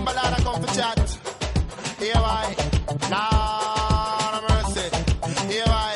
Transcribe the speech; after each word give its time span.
Timberland 0.00 0.34
I 0.34 0.42
come 0.42 0.62
for 0.62 0.74
chat. 0.74 0.98
Here 1.98 2.14
why? 2.14 2.56
Nah, 3.12 4.32
no 4.32 4.40
mercy. 4.48 4.86
Here 5.52 5.64
why? 5.66 5.94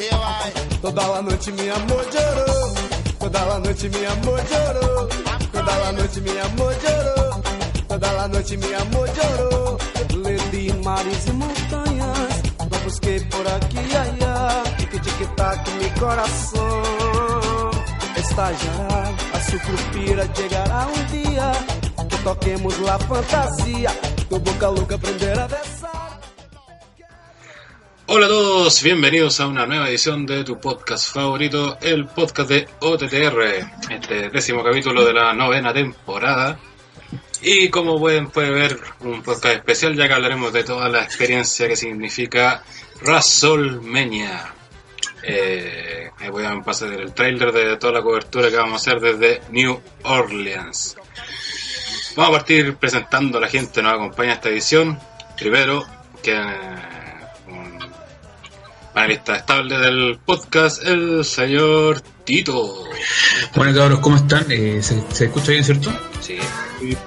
Here 0.00 0.18
why? 0.22 0.52
Toda 0.80 1.04
la 1.12 1.20
noite 1.20 1.50
mi 1.52 1.68
amor 1.68 2.04
llorou. 2.12 2.74
Toda 3.20 3.44
la 3.44 3.58
noite 3.58 3.88
mi 3.92 4.04
amor 4.06 4.40
llorou. 4.50 5.08
Toda 5.52 5.74
la 5.82 5.92
noite 5.92 6.20
mi 6.22 6.38
amor 6.38 6.74
llorou. 6.82 7.42
Toda 7.88 8.12
la 8.12 8.26
noite 8.28 8.56
mi 8.56 8.72
amor 8.72 9.08
llorou. 9.16 9.78
Levi 10.24 10.72
mares 10.82 11.26
e 11.26 11.32
montanhas. 11.32 12.34
Lo 12.70 12.78
busquei 12.84 13.20
por 13.26 13.46
aqui 13.46 13.76
e 13.76 13.96
allá. 13.96 14.62
Tic 14.78 15.02
tic 15.02 15.34
tac 15.36 15.70
mi 15.72 15.90
coração. 16.00 16.82
Estallará, 18.16 19.02
a 19.34 19.40
sucupira 19.40 20.24
llegará 20.34 20.86
um 20.86 21.04
dia. 21.12 21.87
Que 22.28 22.34
toquemos 22.34 22.78
la 22.80 22.98
fantasia. 22.98 23.90
Tu 24.28 24.38
boca 24.38 24.66
louca 24.66 24.96
aprender 24.96 25.38
a 25.38 25.46
besar. 25.46 26.20
Hola 28.06 28.26
a 28.26 28.28
todos, 28.28 28.82
bienvenidos 28.82 29.40
a 29.40 29.46
una 29.46 29.64
nueva 29.64 29.88
edición 29.88 30.26
de 30.26 30.44
tu 30.44 30.60
podcast 30.60 31.10
favorito, 31.10 31.78
el 31.80 32.04
podcast 32.06 32.50
de 32.50 32.68
OTTR, 32.80 33.92
este 33.94 34.28
décimo 34.28 34.62
capítulo 34.62 35.06
de 35.06 35.14
la 35.14 35.32
novena 35.32 35.72
temporada. 35.72 36.58
Y 37.40 37.70
como 37.70 37.98
pueden 37.98 38.28
puede 38.28 38.50
ver, 38.50 38.78
un 39.00 39.22
podcast 39.22 39.56
especial 39.56 39.96
ya 39.96 40.06
que 40.06 40.12
hablaremos 40.12 40.52
de 40.52 40.64
toda 40.64 40.90
la 40.90 41.02
experiencia 41.04 41.66
que 41.66 41.76
significa 41.76 42.62
WrestleMania. 43.00 44.52
Eh, 45.22 46.10
voy 46.30 46.44
a 46.44 46.60
pasar 46.60 46.92
el 46.92 47.14
trailer 47.14 47.52
de 47.52 47.76
toda 47.78 47.94
la 47.94 48.02
cobertura 48.02 48.50
que 48.50 48.56
vamos 48.56 48.86
a 48.86 48.90
hacer 48.90 49.00
desde 49.00 49.40
New 49.50 49.80
Orleans. 50.02 50.98
Vamos 52.18 52.34
a 52.34 52.38
partir 52.38 52.74
presentando 52.74 53.38
a 53.38 53.40
la 53.40 53.46
gente 53.46 53.74
que 53.74 53.82
nos 53.82 53.92
acompaña 53.94 54.30
en 54.32 54.34
esta 54.38 54.48
edición. 54.48 54.98
Primero, 55.36 55.84
que 56.20 56.34
un 57.46 57.78
panelista 58.92 59.36
estable 59.36 59.78
del 59.78 60.18
podcast, 60.26 60.84
el 60.84 61.24
señor 61.24 62.00
Tito. 62.24 62.74
Bueno 63.54 63.72
cabros, 63.72 64.00
¿cómo 64.00 64.16
están? 64.16 64.46
Eh, 64.50 64.80
¿se, 64.82 65.00
se 65.12 65.26
escucha 65.26 65.52
bien, 65.52 65.62
cierto? 65.62 65.92
Sí, 66.20 66.38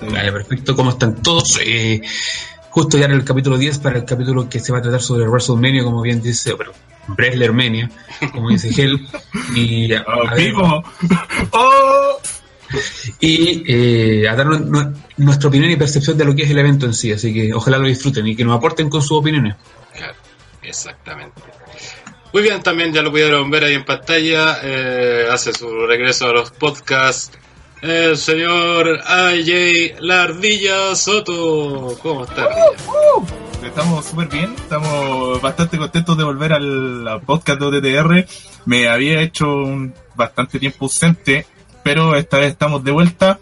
Vale, 0.01 0.31
perfecto, 0.31 0.77
¿cómo 0.77 0.91
están 0.91 1.21
todos? 1.21 1.59
Eh, 1.65 1.99
justo 2.69 2.97
ya 2.97 3.05
en 3.07 3.11
el 3.11 3.25
capítulo 3.25 3.57
10 3.57 3.79
para 3.79 3.97
el 3.99 4.05
capítulo 4.05 4.47
que 4.47 4.61
se 4.61 4.71
va 4.71 4.77
a 4.77 4.81
tratar 4.81 5.01
sobre 5.01 5.27
WrestleMania, 5.27 5.83
como 5.83 6.01
bien 6.01 6.21
dice, 6.21 6.55
pero 6.57 6.71
Breslermania, 7.07 7.91
como 8.31 8.49
dice 8.49 8.69
Hell. 8.81 9.05
Y, 9.55 9.93
a- 9.93 10.05
a 10.07 10.33
ver, 10.35 10.47
Pico. 10.53 10.83
¡Oh! 11.51 12.17
Y 13.19 13.63
eh, 13.67 14.27
a 14.29 14.35
dar 14.35 14.45
nu- 14.47 14.59
nu- 14.59 14.93
nuestra 15.17 15.49
opinión 15.49 15.71
y 15.71 15.75
percepción 15.75 16.17
de 16.17 16.25
lo 16.25 16.35
que 16.35 16.43
es 16.43 16.49
el 16.51 16.59
evento 16.59 16.85
en 16.85 16.93
sí, 16.93 17.11
así 17.11 17.33
que 17.33 17.53
ojalá 17.53 17.77
lo 17.77 17.87
disfruten 17.87 18.25
y 18.27 18.35
que 18.35 18.43
nos 18.45 18.55
aporten 18.57 18.89
con 18.89 19.01
sus 19.01 19.17
opiniones. 19.19 19.55
claro, 19.95 20.15
exactamente. 20.63 21.41
Muy 22.33 22.43
bien, 22.43 22.63
también 22.63 22.93
ya 22.93 23.01
lo 23.01 23.11
pudieron 23.11 23.49
ver 23.51 23.65
ahí 23.65 23.73
en 23.73 23.83
pantalla. 23.83 24.59
eh, 24.63 25.25
hace 25.29 25.51
su 25.53 25.85
regreso 25.85 26.27
a 26.27 26.31
los 26.33 26.51
podcasts. 26.51 27.37
El 27.81 28.15
señor 28.15 28.99
AJ 29.05 29.99
Lardilla 29.99 30.95
Soto. 30.95 31.97
¿Cómo 32.01 32.23
está, 32.25 32.43
Ardilla? 32.43 33.67
Estamos 33.67 34.05
súper 34.05 34.27
bien, 34.27 34.53
estamos 34.55 35.41
bastante 35.41 35.77
contentos 35.77 36.17
de 36.17 36.23
volver 36.23 36.53
al 36.53 37.07
al 37.07 37.21
podcast 37.21 37.59
de 37.59 37.65
OTTR. 37.65 38.25
Me 38.65 38.87
había 38.87 39.21
hecho 39.21 39.47
un 39.47 39.93
bastante 40.15 40.57
tiempo 40.59 40.85
ausente, 40.85 41.45
pero 41.83 42.15
esta 42.15 42.37
vez 42.37 42.51
estamos 42.51 42.83
de 42.83 42.91
vuelta. 42.91 43.39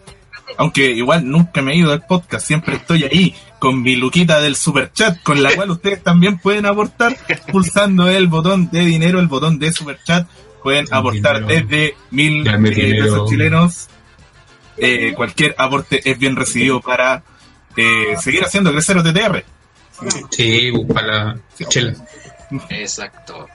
Aunque 0.57 0.91
igual 0.91 1.29
nunca 1.29 1.61
me 1.61 1.73
he 1.73 1.77
ido 1.77 1.91
del 1.91 2.01
podcast, 2.01 2.45
siempre 2.45 2.75
estoy 2.75 3.03
ahí 3.03 3.35
con 3.59 3.81
mi 3.81 3.95
luquita 3.95 4.39
del 4.39 4.55
super 4.55 4.91
chat, 4.91 5.21
con 5.21 5.43
la 5.43 5.53
cual 5.55 5.69
ustedes 5.71 6.01
también 6.01 6.39
pueden 6.39 6.65
aportar 6.65 7.16
pulsando 7.51 8.09
el 8.09 8.28
botón 8.28 8.69
de 8.72 8.81
dinero, 8.81 9.19
el 9.19 9.28
botón 9.28 9.59
de 9.59 9.72
super 9.72 9.99
chat. 10.03 10.28
Pueden 10.63 10.88
El 10.88 10.94
aportar 10.94 11.45
dinero. 11.45 11.67
desde 11.67 11.95
mil 12.11 12.45
eh, 12.47 13.01
pesos 13.01 13.29
chilenos. 13.29 13.88
Eh, 14.75 15.13
cualquier 15.16 15.55
aporte 15.57 16.01
es 16.09 16.17
bien 16.17 16.35
recibido 16.35 16.81
para 16.81 17.23
eh, 17.75 18.16
seguir 18.19 18.44
haciendo 18.44 18.72
crecer 18.72 18.97
OTTR. 18.97 19.44
Sí, 20.31 20.72
para 20.94 21.07
la 21.07 21.39
chela. 21.69 21.94
Exacto. 22.69 23.47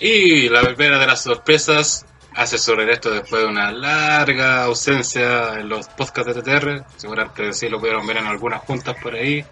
Y 0.00 0.48
la 0.48 0.62
verbena 0.62 0.98
de 0.98 1.06
las 1.06 1.22
sorpresas 1.22 2.06
hace 2.40 2.56
su 2.56 2.74
regreso 2.74 3.10
después 3.10 3.42
de 3.42 3.48
una 3.48 3.70
larga 3.70 4.64
ausencia 4.64 5.60
en 5.60 5.68
los 5.68 5.88
podcasts 5.88 6.34
de 6.34 6.40
TTR. 6.40 6.84
Seguramente 6.96 7.52
sí 7.52 7.68
lo 7.68 7.78
pudieron 7.78 8.06
ver 8.06 8.16
en 8.16 8.26
algunas 8.26 8.62
juntas 8.62 8.96
por 9.02 9.14
ahí. 9.14 9.44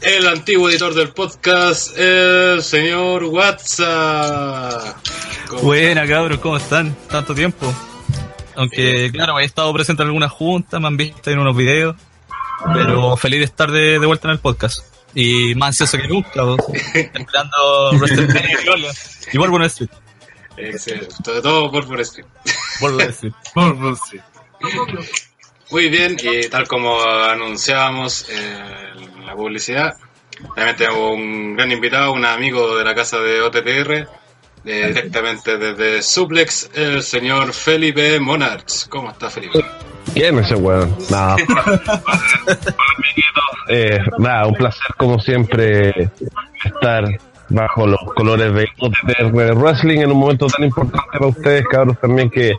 El 0.00 0.28
antiguo 0.28 0.70
editor 0.70 0.94
del 0.94 1.08
podcast, 1.08 1.98
el 1.98 2.62
señor 2.62 3.24
WhatsApp. 3.24 4.96
¿Cómo 5.48 5.62
Buena, 5.62 6.06
cabros, 6.06 6.38
¿cómo 6.38 6.56
están? 6.56 6.94
Tanto 7.08 7.34
tiempo. 7.34 7.74
Aunque, 8.54 9.10
claro, 9.12 9.40
he 9.40 9.44
estado 9.44 9.72
presente 9.72 10.04
en 10.04 10.08
algunas 10.08 10.30
juntas, 10.30 10.80
me 10.80 10.86
han 10.86 10.96
visto 10.96 11.30
en 11.32 11.40
unos 11.40 11.56
videos, 11.56 11.96
pero 12.72 13.16
feliz 13.16 13.40
de 13.40 13.44
estar 13.44 13.72
de, 13.72 13.98
de 13.98 14.06
vuelta 14.06 14.28
en 14.28 14.32
el 14.32 14.38
podcast. 14.38 14.78
Y 15.14 15.56
más 15.56 15.68
ansioso 15.68 15.98
que 15.98 16.06
nunca, 16.06 16.42
vos. 16.44 16.60
esperando 16.94 17.90
WrestleMania 17.94 18.58
y 19.32 19.38
Excelente. 20.56 21.14
Todo, 21.22 21.42
todo 21.42 21.70
por 21.70 22.00
Street. 22.00 22.26
Street. 23.10 23.32
Por- 23.54 23.96
sí. 23.96 24.18
Muy 25.70 25.88
bien, 25.88 26.16
y 26.22 26.48
tal 26.48 26.66
como 26.68 27.02
anunciábamos 27.02 28.28
eh, 28.30 28.58
en 29.18 29.26
la 29.26 29.34
publicidad, 29.34 29.94
también 30.54 30.76
tenemos 30.76 31.12
un 31.12 31.56
gran 31.56 31.72
invitado, 31.72 32.12
un 32.12 32.24
amigo 32.24 32.76
de 32.78 32.84
la 32.84 32.94
casa 32.94 33.18
de 33.18 33.40
OTTR, 33.42 34.08
de- 34.64 34.86
directamente 34.88 35.58
desde 35.58 36.02
Suplex, 36.02 36.70
el 36.74 37.02
señor 37.02 37.52
Felipe 37.52 38.18
Monarch. 38.20 38.88
¿Cómo 38.88 39.10
está 39.10 39.28
Felipe? 39.28 39.64
¿Quién 40.14 40.38
es 40.38 40.46
ese 40.46 40.54
weón? 40.54 40.96
Nada. 41.10 41.36
eh, 43.68 43.98
nada, 44.18 44.46
un 44.46 44.54
placer 44.54 44.86
como 44.96 45.18
siempre 45.18 46.10
estar 46.64 47.04
bajo 47.48 47.86
los 47.86 48.00
colores 48.14 48.52
de 48.52 48.68
OTTR 48.78 49.54
Wrestling 49.54 50.00
en 50.00 50.12
un 50.12 50.18
momento 50.18 50.46
tan 50.46 50.64
importante 50.64 51.08
para 51.12 51.26
ustedes, 51.26 51.64
cabros, 51.66 51.98
también 52.00 52.30
que 52.30 52.52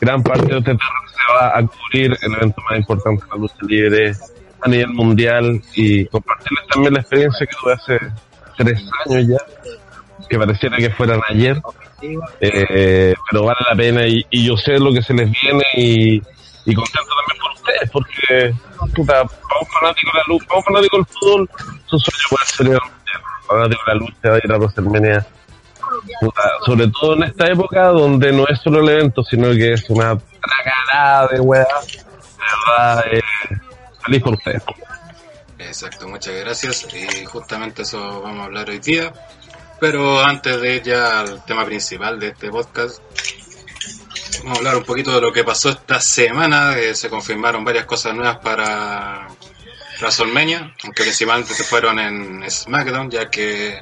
gran 0.00 0.22
parte 0.22 0.46
de 0.46 0.56
OTTR 0.56 0.78
se 0.78 1.32
va 1.32 1.58
a 1.58 1.62
cubrir 1.62 2.16
el 2.20 2.34
evento 2.34 2.62
más 2.68 2.78
importante 2.78 3.24
de 3.24 3.30
la 3.30 3.36
lucha 3.36 3.54
libre 3.62 4.12
a 4.60 4.68
nivel 4.68 4.88
mundial. 4.88 5.62
Y 5.74 6.06
compartirles 6.06 6.66
también 6.68 6.94
la 6.94 7.00
experiencia 7.00 7.46
que 7.46 7.56
tuve 7.56 7.72
hace 7.72 7.98
tres 8.56 8.82
años 9.06 9.26
ya, 9.28 10.26
que 10.28 10.38
pareciera 10.38 10.76
que 10.76 10.90
fueran 10.90 11.20
ayer, 11.28 11.60
eh, 12.40 13.14
pero 13.30 13.44
vale 13.44 13.58
la 13.68 13.76
pena 13.76 14.06
y, 14.06 14.24
yo 14.30 14.56
sé 14.56 14.78
lo 14.78 14.92
que 14.92 15.02
se 15.02 15.14
les 15.14 15.30
viene 15.30 15.62
y, 15.74 16.20
contento 16.74 17.10
también 17.16 17.40
por 17.40 17.52
ustedes, 17.52 17.90
porque 17.90 18.54
puta, 18.94 19.24
para 19.24 19.60
un 19.60 19.66
fanático 19.80 20.10
de 20.12 20.18
la 20.18 20.24
lucha, 20.28 20.46
para 20.46 20.58
un 20.58 20.64
fanático 20.64 20.96
del 20.96 21.06
fútbol, 21.06 21.50
su 21.86 21.98
sueño 21.98 22.26
puede 22.30 22.46
ser 22.46 22.78
fanático 23.46 23.82
de 23.86 23.94
la 23.94 23.98
lucha 23.98 24.30
va 24.30 24.34
a 24.34 24.40
ir 24.42 24.52
a 24.52 24.58
WrestleMania. 24.58 25.26
Sobre 26.64 26.88
todo 26.88 27.14
en 27.14 27.24
esta 27.24 27.46
época 27.46 27.86
donde 27.88 28.32
no 28.32 28.46
es 28.48 28.60
solo 28.60 28.80
el 28.80 28.88
evento, 28.88 29.22
sino 29.22 29.50
que 29.50 29.74
es 29.74 29.88
una 29.88 30.18
tragalada 30.18 31.28
de 31.28 31.40
weas. 31.40 31.66
De 31.86 32.02
verdad, 32.68 33.04
eh, 33.12 33.22
feliz 34.04 34.22
por 34.22 34.34
ustedes. 34.34 34.62
Exacto, 35.58 36.08
muchas 36.08 36.34
gracias. 36.34 36.86
Y 36.94 37.24
justamente 37.24 37.82
eso 37.82 38.22
vamos 38.22 38.40
a 38.40 38.44
hablar 38.44 38.68
hoy 38.68 38.78
día. 38.78 39.12
Pero 39.78 40.24
antes 40.24 40.60
de 40.60 40.76
ir 40.76 40.82
ya 40.82 41.20
al 41.20 41.44
tema 41.44 41.64
principal 41.64 42.18
de 42.18 42.28
este 42.28 42.50
podcast, 42.50 43.00
vamos 44.42 44.56
a 44.56 44.58
hablar 44.58 44.76
un 44.76 44.84
poquito 44.84 45.14
de 45.14 45.20
lo 45.20 45.32
que 45.32 45.44
pasó 45.44 45.70
esta 45.70 46.00
semana. 46.00 46.74
que 46.74 46.94
se 46.94 47.10
confirmaron 47.10 47.64
varias 47.64 47.84
cosas 47.84 48.14
nuevas 48.14 48.38
para 48.38 49.28
WrestleMania, 50.00 50.74
aunque 50.84 51.02
principalmente 51.02 51.54
se 51.54 51.64
fueron 51.64 51.98
en 51.98 52.50
SmackDown, 52.50 53.10
ya 53.10 53.30
que 53.30 53.80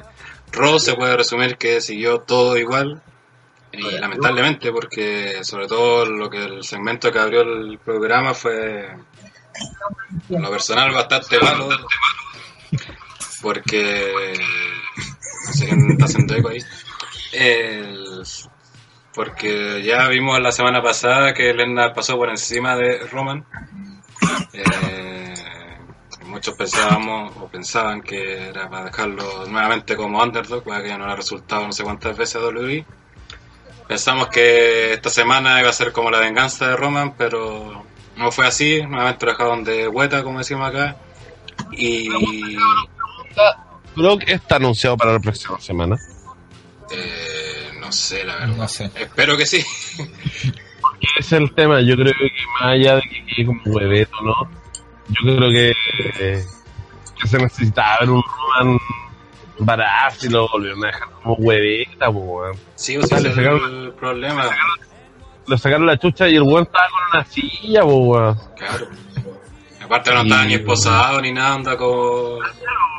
Raw 0.51 0.79
se 0.79 0.93
puede 0.95 1.17
resumir 1.17 1.57
que 1.57 1.81
siguió 1.81 2.19
todo 2.19 2.57
igual. 2.57 3.01
Y 3.73 3.81
lamentablemente, 3.99 4.71
porque 4.71 5.43
sobre 5.43 5.67
todo 5.67 6.05
lo 6.05 6.29
que 6.29 6.43
el 6.45 6.63
segmento 6.63 7.11
que 7.11 7.19
abrió 7.19 7.41
el 7.41 7.77
programa 7.79 8.33
fue 8.33 8.87
lo 10.29 10.49
personal 10.49 10.91
bastante 10.93 11.39
malo 11.41 11.67
porque 13.41 14.33
no 15.47 15.53
sé 15.53 15.65
quién 15.67 15.91
está 15.91 16.05
haciendo 16.05 16.35
eco 16.35 16.49
ahí 16.49 16.59
El- 17.33 18.23
porque 19.13 19.81
ya 19.83 20.07
vimos 20.09 20.39
la 20.41 20.51
semana 20.51 20.81
pasada 20.81 21.33
que 21.33 21.53
Lesnar 21.53 21.93
pasó 21.93 22.17
por 22.17 22.29
encima 22.29 22.75
de 22.75 22.99
Roman 23.07 23.45
Eh, 24.53 25.24
muchos 26.35 26.53
pensábamos 26.55 27.31
o 27.37 27.47
pensaban 27.47 28.01
que 28.01 28.49
era 28.49 28.69
para 28.69 28.85
dejarlo 28.85 29.45
nuevamente 29.47 29.95
como 29.95 30.21
underdog 30.21 30.63
para 30.63 30.81
que 30.83 30.89
ya 30.89 30.97
no 30.97 31.05
le 31.07 31.13
ha 31.13 31.15
resultado 31.15 31.65
no 31.65 31.71
sé 31.71 31.83
cuántas 31.83 32.17
veces 32.17 32.35
a 32.35 32.45
WWE 32.45 32.85
pensamos 33.87 34.27
que 34.27 34.93
esta 34.93 35.09
semana 35.09 35.61
iba 35.61 35.69
a 35.69 35.73
ser 35.73 35.93
como 35.93 36.11
la 36.11 36.19
venganza 36.19 36.67
de 36.67 36.75
Roman 36.75 37.13
pero 37.17 37.85
no 38.17 38.31
fue 38.33 38.45
así 38.47 38.81
nuevamente 38.81 39.25
lo 39.25 39.31
dejaron 39.31 39.63
de 39.63 39.87
vuelta 39.87 40.23
como 40.23 40.39
decimos 40.39 40.67
acá 40.69 40.97
Y 41.71 42.09
Brock 43.95 44.23
está 44.27 44.57
anunciado 44.57 44.97
para 44.97 45.13
la 45.13 45.19
próxima 45.19 45.59
semana. 45.59 45.95
eh, 46.91 47.71
no 47.79 47.91
sé, 47.91 48.25
la 48.25 48.35
verdad. 48.35 48.55
No 48.57 48.67
sé. 48.67 48.91
Espero 48.95 49.37
que 49.37 49.45
sí. 49.45 49.63
Ese 51.01 51.19
es 51.19 51.31
el 51.31 51.53
tema. 51.53 51.81
Yo 51.81 51.95
creo 51.95 52.13
que 52.13 52.29
más 52.59 52.73
allá 52.73 52.95
de 52.95 53.01
que 53.03 53.25
quede 53.25 53.45
como 53.45 53.61
hueveto, 53.65 54.21
¿no? 54.21 54.33
Yo 55.09 55.37
creo 55.37 55.49
que, 55.51 55.73
eh, 56.19 56.45
que 57.21 57.27
se 57.27 57.37
necesitaba 57.37 57.97
ver 58.01 58.09
un 58.09 58.23
Roman 58.23 58.79
barato 59.59 60.25
y 60.25 60.29
lo 60.29 60.47
volvieron 60.49 60.83
a 60.83 60.87
dejar 60.87 61.09
como 61.11 61.35
hueveta, 61.35 62.11
pues, 62.11 62.25
weón. 62.25 62.57
Sí, 62.75 62.97
o 62.97 63.03
sea, 63.03 63.19
sacaron- 63.19 63.85
el 63.85 63.91
problema. 63.93 64.49
Le 65.47 65.57
sacaron 65.57 65.85
la 65.85 65.97
chucha 65.97 66.27
y 66.27 66.35
el 66.35 66.41
weón 66.41 66.63
estaba 66.63 66.85
con 66.89 67.19
una 67.19 67.25
silla, 67.25 67.81
pues, 67.83 67.95
weón. 67.95 68.39
Claro. 68.57 68.87
Aparte 69.83 70.13
no 70.13 70.21
estaba 70.23 70.45
ni 70.45 70.53
esposado 70.55 71.21
ni 71.21 71.31
nada, 71.31 71.53
anda 71.53 71.77
como... 71.77 72.37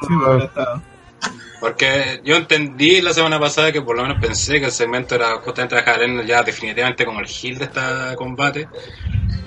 Sí, 0.02 0.14
pues. 0.24 0.50
Porque 1.60 2.20
yo 2.22 2.36
entendí 2.36 3.00
la 3.00 3.12
semana 3.12 3.40
pasada 3.40 3.72
que 3.72 3.80
por 3.80 3.96
lo 3.96 4.02
menos 4.02 4.18
pensé 4.20 4.60
que 4.60 4.66
el 4.66 4.72
segmento 4.72 5.14
era 5.14 5.36
justamente 5.38 5.76
a 5.76 6.24
ya 6.24 6.42
definitivamente 6.42 7.04
como 7.04 7.20
el 7.20 7.26
heel 7.26 7.58
de 7.58 7.64
este 7.64 7.80
combate. 8.16 8.68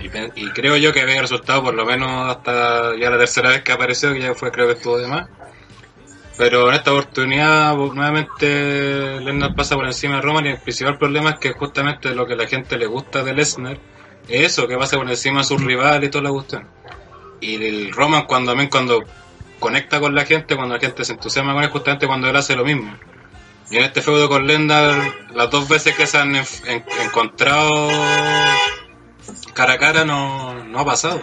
Y, 0.01 0.45
y 0.45 0.49
creo 0.51 0.75
yo 0.77 0.91
que 0.91 1.01
había 1.01 1.21
resultado 1.21 1.63
por 1.63 1.73
lo 1.73 1.85
menos 1.85 2.31
hasta 2.31 2.97
ya 2.97 3.09
la 3.09 3.17
tercera 3.17 3.49
vez 3.49 3.61
que 3.61 3.71
apareció, 3.71 4.13
que 4.13 4.21
ya 4.21 4.33
fue 4.33 4.51
creo 4.51 4.67
que 4.67 4.73
estuvo 4.73 4.97
de 4.97 5.07
más. 5.07 5.29
Pero 6.39 6.69
en 6.69 6.75
esta 6.75 6.93
oportunidad 6.93 7.75
nuevamente 7.75 9.19
Lesnar 9.19 9.53
pasa 9.55 9.75
por 9.75 9.85
encima 9.85 10.15
de 10.15 10.21
Roman 10.21 10.45
y 10.45 10.49
el 10.51 10.57
principal 10.57 10.97
problema 10.97 11.31
es 11.31 11.39
que 11.39 11.51
justamente 11.51 12.15
lo 12.15 12.25
que 12.25 12.37
la 12.37 12.47
gente 12.47 12.77
le 12.77 12.85
gusta 12.85 13.23
de 13.25 13.33
Lesnar 13.33 13.77
es 14.27 14.45
eso, 14.45 14.65
que 14.65 14.77
pasa 14.77 14.95
por 14.95 15.09
encima 15.09 15.39
de 15.39 15.43
sus 15.43 15.61
rivales 15.61 16.07
y 16.07 16.11
toda 16.11 16.23
la 16.23 16.31
cuestión. 16.31 16.65
Y 17.41 17.55
el 17.55 17.91
Roman 17.91 18.23
cuando 18.25 18.55
cuando 18.69 19.03
conecta 19.59 19.99
con 19.99 20.15
la 20.15 20.25
gente, 20.25 20.55
cuando 20.55 20.75
la 20.75 20.81
gente 20.81 21.03
se 21.05 21.13
entusiasma 21.13 21.53
con 21.53 21.63
él, 21.63 21.69
justamente 21.69 22.07
cuando 22.07 22.29
él 22.29 22.35
hace 22.35 22.55
lo 22.55 22.63
mismo. 22.65 22.93
Y 23.71 23.77
en 23.77 23.83
este 23.83 24.01
feudo 24.01 24.27
con 24.29 24.47
Lendar, 24.47 24.95
las 25.35 25.49
dos 25.51 25.67
veces 25.69 25.95
que 25.95 26.07
se 26.07 26.17
han 26.17 26.35
en- 26.35 26.45
encontrado 27.05 27.89
cara 29.53 29.73
a 29.73 29.77
cara 29.77 30.05
no, 30.05 30.63
no 30.63 30.79
ha 30.79 30.85
pasado. 30.85 31.21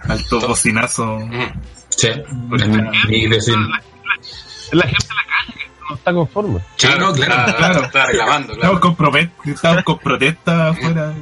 Alto 0.00 0.40
bocinazo. 0.40 1.18
Sí. 1.90 2.08
Y 3.08 3.28
decir, 3.28 3.54
Es 3.54 4.74
la 4.74 4.82
gente 4.86 5.06
de 5.06 5.14
la 5.14 5.26
calle 5.28 5.58
que 5.58 5.70
no 5.88 5.94
está 5.94 6.12
conforme. 6.12 6.60
Sí, 6.76 6.88
no, 6.98 7.12
claro. 7.12 7.46
Está, 7.46 7.56
Claro. 7.56 7.84
está 7.84 8.06
reclamando, 8.06 8.52
Estamos 8.54 8.80
claro. 8.80 9.28
estamos 9.44 9.84
con 9.84 9.98
protesta 9.98 10.68
afuera. 10.68 11.14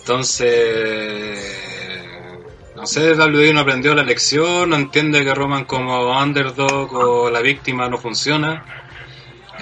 Entonces, 0.00 1.38
no 2.82 2.86
sé, 2.88 3.12
WWE 3.14 3.52
no 3.52 3.60
aprendió 3.60 3.94
la 3.94 4.02
lección, 4.02 4.70
no 4.70 4.74
entiende 4.74 5.24
que 5.24 5.32
Roman 5.32 5.66
como 5.66 6.20
underdog 6.20 6.92
o 6.92 7.30
la 7.30 7.40
víctima 7.40 7.88
no 7.88 7.96
funciona. 7.96 8.64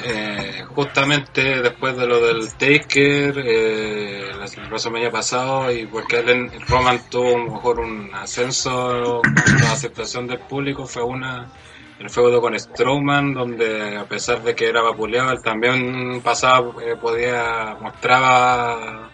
Eh, 0.02 0.64
justamente 0.74 1.60
después 1.60 1.98
de 1.98 2.06
lo 2.06 2.18
del 2.18 2.50
Taker, 2.54 3.38
eh, 3.44 4.30
el 4.30 4.68
WrestleMania 4.70 5.10
pasado, 5.10 5.70
y 5.70 5.84
porque 5.84 6.22
Roman 6.66 7.10
tuvo 7.10 7.36
mejor 7.36 7.80
un 7.80 8.10
ascenso 8.14 9.20
con 9.22 9.60
la 9.60 9.72
aceptación 9.72 10.26
del 10.26 10.38
público, 10.38 10.86
fue 10.86 11.02
una 11.02 11.52
el 11.98 12.08
feudo 12.08 12.40
con 12.40 12.58
Strowman, 12.58 13.34
donde 13.34 13.98
a 13.98 14.06
pesar 14.06 14.42
de 14.42 14.54
que 14.54 14.66
era 14.66 14.80
vapuleado, 14.80 15.32
él 15.32 15.42
también 15.44 16.22
pasaba, 16.22 16.72
eh, 16.82 16.96
podía, 16.98 17.76
mostraba, 17.82 19.10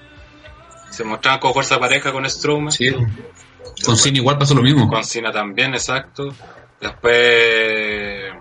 se 0.91 1.03
mostraba 1.03 1.41
con 1.41 1.53
fuerza 1.53 1.81
pareja 1.81 2.13
con 2.13 2.25
Strowman. 2.31 2.71
sí. 2.71 2.95
Con 3.85 3.97
Cena 3.97 4.19
igual 4.19 4.39
pasó 4.39 4.55
lo 4.55 4.63
mismo. 4.63 4.89
Con 4.89 5.05
Cena 5.05 5.33
también, 5.33 5.75
exacto. 5.75 6.35
Después, 6.81 8.33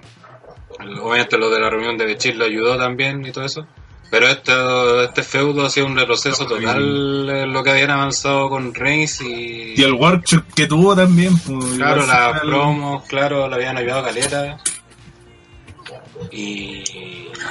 obviamente 1.01 1.37
lo 1.37 1.49
de 1.49 1.59
la 1.59 1.69
reunión 1.69 1.97
de 1.97 2.05
Bechir 2.05 2.35
lo 2.35 2.45
ayudó 2.45 2.77
también 2.77 3.25
y 3.25 3.31
todo 3.31 3.45
eso. 3.45 3.65
Pero 4.11 4.27
este, 4.27 4.53
este 5.03 5.23
feudo 5.23 5.65
ha 5.65 5.69
sido 5.69 5.87
un 5.87 5.97
retroceso 5.97 6.45
total 6.45 7.29
en 7.29 7.51
lo 7.51 7.63
que 7.63 7.71
habían 7.71 7.89
avanzado 7.89 8.49
con 8.49 8.73
Reigns 8.73 9.21
y, 9.21 9.73
Y 9.75 9.83
el 9.83 9.93
workshop 9.93 10.43
que 10.55 10.67
tuvo 10.67 10.95
también. 10.95 11.37
Pues, 11.39 11.75
claro, 11.75 12.05
las 12.05 12.39
promos, 12.41 13.03
claro, 13.05 13.49
le 13.49 13.55
habían 13.55 13.77
ayudado 13.77 14.01
a 14.01 14.05
Caleta. 14.05 14.57
Y 16.31 16.83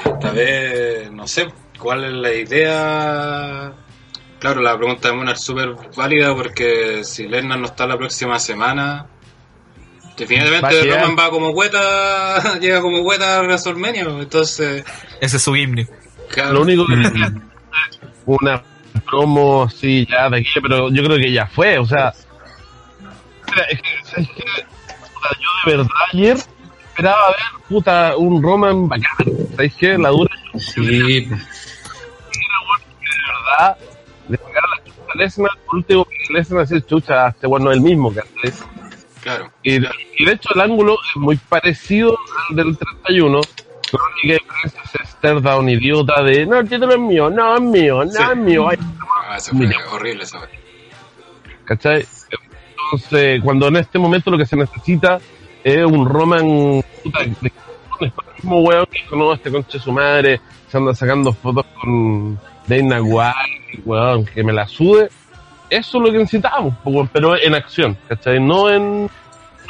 esta 0.04 0.30
vez, 0.30 1.10
no 1.10 1.26
sé 1.26 1.48
cuál 1.78 2.04
es 2.04 2.12
la 2.12 2.32
idea. 2.32 3.72
Claro, 4.44 4.60
la 4.60 4.76
pregunta 4.76 5.08
de 5.08 5.14
Mona 5.14 5.32
es 5.32 5.40
súper 5.40 5.74
válida 5.96 6.34
porque 6.34 7.02
si 7.02 7.26
Lesnar 7.26 7.58
no 7.58 7.64
está 7.64 7.86
la 7.86 7.96
próxima 7.96 8.38
semana, 8.38 9.06
definitivamente. 10.18 10.84
Roman 10.84 11.16
va 11.18 11.30
como 11.30 11.48
hueta, 11.48 12.58
llega 12.60 12.82
como 12.82 13.00
hueta 13.00 13.38
a 13.38 13.42
WrestleMania. 13.42 14.02
Entonces, 14.02 14.84
Ese 15.18 15.38
es 15.38 15.42
su 15.42 15.54
gimmick. 15.54 15.88
claro, 16.28 16.52
Lo 16.52 16.60
único 16.60 16.84
que 16.86 16.94
una 18.26 18.62
promo 19.10 19.66
sí 19.70 20.06
ya 20.10 20.28
de 20.28 20.40
aquí, 20.40 20.60
pero 20.60 20.90
yo 20.92 21.02
creo 21.04 21.16
que 21.16 21.32
ya 21.32 21.46
fue, 21.46 21.78
o 21.78 21.86
sea, 21.86 22.12
es 23.70 23.80
que, 23.80 23.88
¿sabes 24.04 24.28
qué? 24.36 24.44
Puta, 25.14 25.28
yo 25.40 25.70
de 25.70 25.76
verdad 25.78 25.90
ayer 26.12 26.36
esperaba 26.88 27.28
ver 27.28 27.36
puta 27.66 28.16
un 28.18 28.42
Roman 28.42 28.88
bacán, 28.88 29.26
¿sabes 29.56 29.74
qué? 29.78 29.96
La 29.96 30.10
dura 30.10 30.30
Sí. 30.58 30.84
de 30.84 31.28
verdad 33.26 33.76
le 34.28 34.36
sacaron 34.36 34.70
la 34.70 34.84
chucha 34.84 35.02
a 35.12 35.16
Lesnar, 35.18 35.50
por 35.66 35.74
último 35.76 36.04
que 36.04 36.32
Lesnar 36.32 36.60
decir 36.66 36.84
chucha, 36.86 37.28
este 37.28 37.46
bueno 37.46 37.70
es 37.70 37.76
el 37.76 37.82
mismo, 37.82 38.12
¿cachai? 38.14 38.52
claro. 39.22 39.50
Y, 39.62 39.76
y 39.76 40.24
de 40.24 40.32
hecho 40.32 40.50
el 40.54 40.60
ángulo 40.60 40.94
es 40.94 41.16
muy 41.20 41.36
parecido 41.36 42.16
al 42.50 42.56
del 42.56 42.76
31. 42.78 43.40
La 43.92 43.98
única 44.22 44.42
diferencia 44.44 44.80
es 45.02 45.08
stare 45.10 45.40
down 45.40 45.68
idiota 45.68 46.22
de 46.22 46.46
no, 46.46 46.58
el 46.58 46.68
título 46.68 46.92
es 46.94 46.98
mío, 47.00 47.30
no 47.30 47.54
es 47.54 47.60
mío, 47.62 48.04
no 48.04 48.10
Sí. 48.10 48.18
es 48.30 48.36
mío. 48.36 48.68
Ay, 48.68 48.78
Ah, 49.26 49.36
eso 49.36 49.52
fue 49.56 49.66
horrible 49.92 50.18
vez. 50.20 50.34
¿Cachai? 51.64 52.06
Entonces, 52.92 53.40
cuando 53.42 53.68
en 53.68 53.76
este 53.76 53.98
momento 53.98 54.30
lo 54.30 54.36
que 54.38 54.44
se 54.46 54.56
necesita 54.56 55.18
es 55.62 55.84
un 55.84 56.06
Roman 56.08 56.82
puta, 57.02 57.20
de- 57.20 57.34
de- 57.40 57.52
el 58.00 58.12
mismo 58.36 58.60
weón 58.62 58.86
que 58.86 59.16
no, 59.16 59.32
este 59.32 59.50
conche 59.50 59.78
su 59.78 59.92
madre, 59.92 60.40
se 60.68 60.76
anda 60.76 60.94
sacando 60.94 61.32
fotos 61.32 61.64
con 61.80 62.38
Dana 62.66 63.02
White, 63.02 63.82
weón, 63.84 64.24
que 64.24 64.42
me 64.44 64.52
la 64.52 64.66
sude. 64.66 65.08
Eso 65.70 65.98
es 65.98 66.04
lo 66.04 66.12
que 66.12 66.18
necesitamos, 66.18 66.74
pero 67.12 67.36
en 67.40 67.54
acción, 67.54 67.96
¿cachai? 68.08 68.38
No 68.40 68.70
en, 68.70 69.02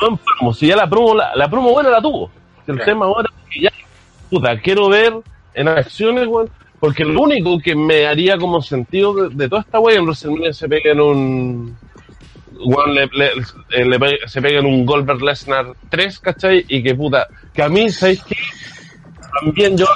no 0.00 0.08
en 0.08 0.18
promo. 0.18 0.52
Si 0.52 0.66
ya 0.66 0.76
la 0.76 0.88
promo, 0.88 1.14
la, 1.14 1.34
la 1.34 1.48
promo 1.48 1.70
buena 1.72 1.90
la 1.90 2.02
tuvo. 2.02 2.30
El 2.66 2.74
Claro. 2.76 2.84
tema 2.90 3.06
ahora 3.06 3.28
es 3.48 3.54
que 3.54 3.60
ya, 3.62 3.70
puta, 4.30 4.58
quiero 4.60 4.88
ver 4.88 5.14
en 5.54 5.68
acciones, 5.68 6.26
weón, 6.26 6.50
porque 6.80 7.04
lo 7.04 7.20
único 7.22 7.58
que 7.58 7.74
me 7.74 8.06
haría 8.06 8.36
como 8.36 8.60
sentido 8.60 9.14
de, 9.14 9.34
de 9.34 9.48
toda 9.48 9.62
esta 9.62 9.78
weá 9.80 9.96
en 9.96 10.02
WrestleMania 10.04 10.52
se 10.52 10.68
pega 10.68 10.90
en 10.92 11.00
un. 11.00 11.78
weón, 12.66 12.94
le, 12.94 13.06
le- 13.12 13.30
eh, 13.70 13.84
le 13.84 13.98
se 14.26 14.42
pega 14.42 14.58
en 14.60 14.66
un 14.66 14.84
Goldberg 14.84 15.22
Lesnar 15.22 15.72
3, 15.88 16.18
¿cachai? 16.18 16.64
Y 16.68 16.82
que 16.82 16.94
puta, 16.94 17.26
que 17.54 17.62
a 17.62 17.68
mí, 17.68 17.88
¿sabéis 17.90 18.22
qué? 18.24 18.36
También 19.40 19.76
yo 19.76 19.86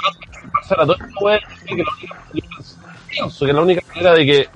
pasar 0.53 0.79
a 0.81 0.85
toda 0.85 0.95
esta 1.05 1.19
weá, 1.23 1.39
que 1.67 1.77
yo 1.77 1.83
pienso 3.09 3.45
que 3.45 3.53
la 3.53 3.61
única 3.61 3.81
manera 3.89 4.13
de 4.13 4.25
que 4.25 4.49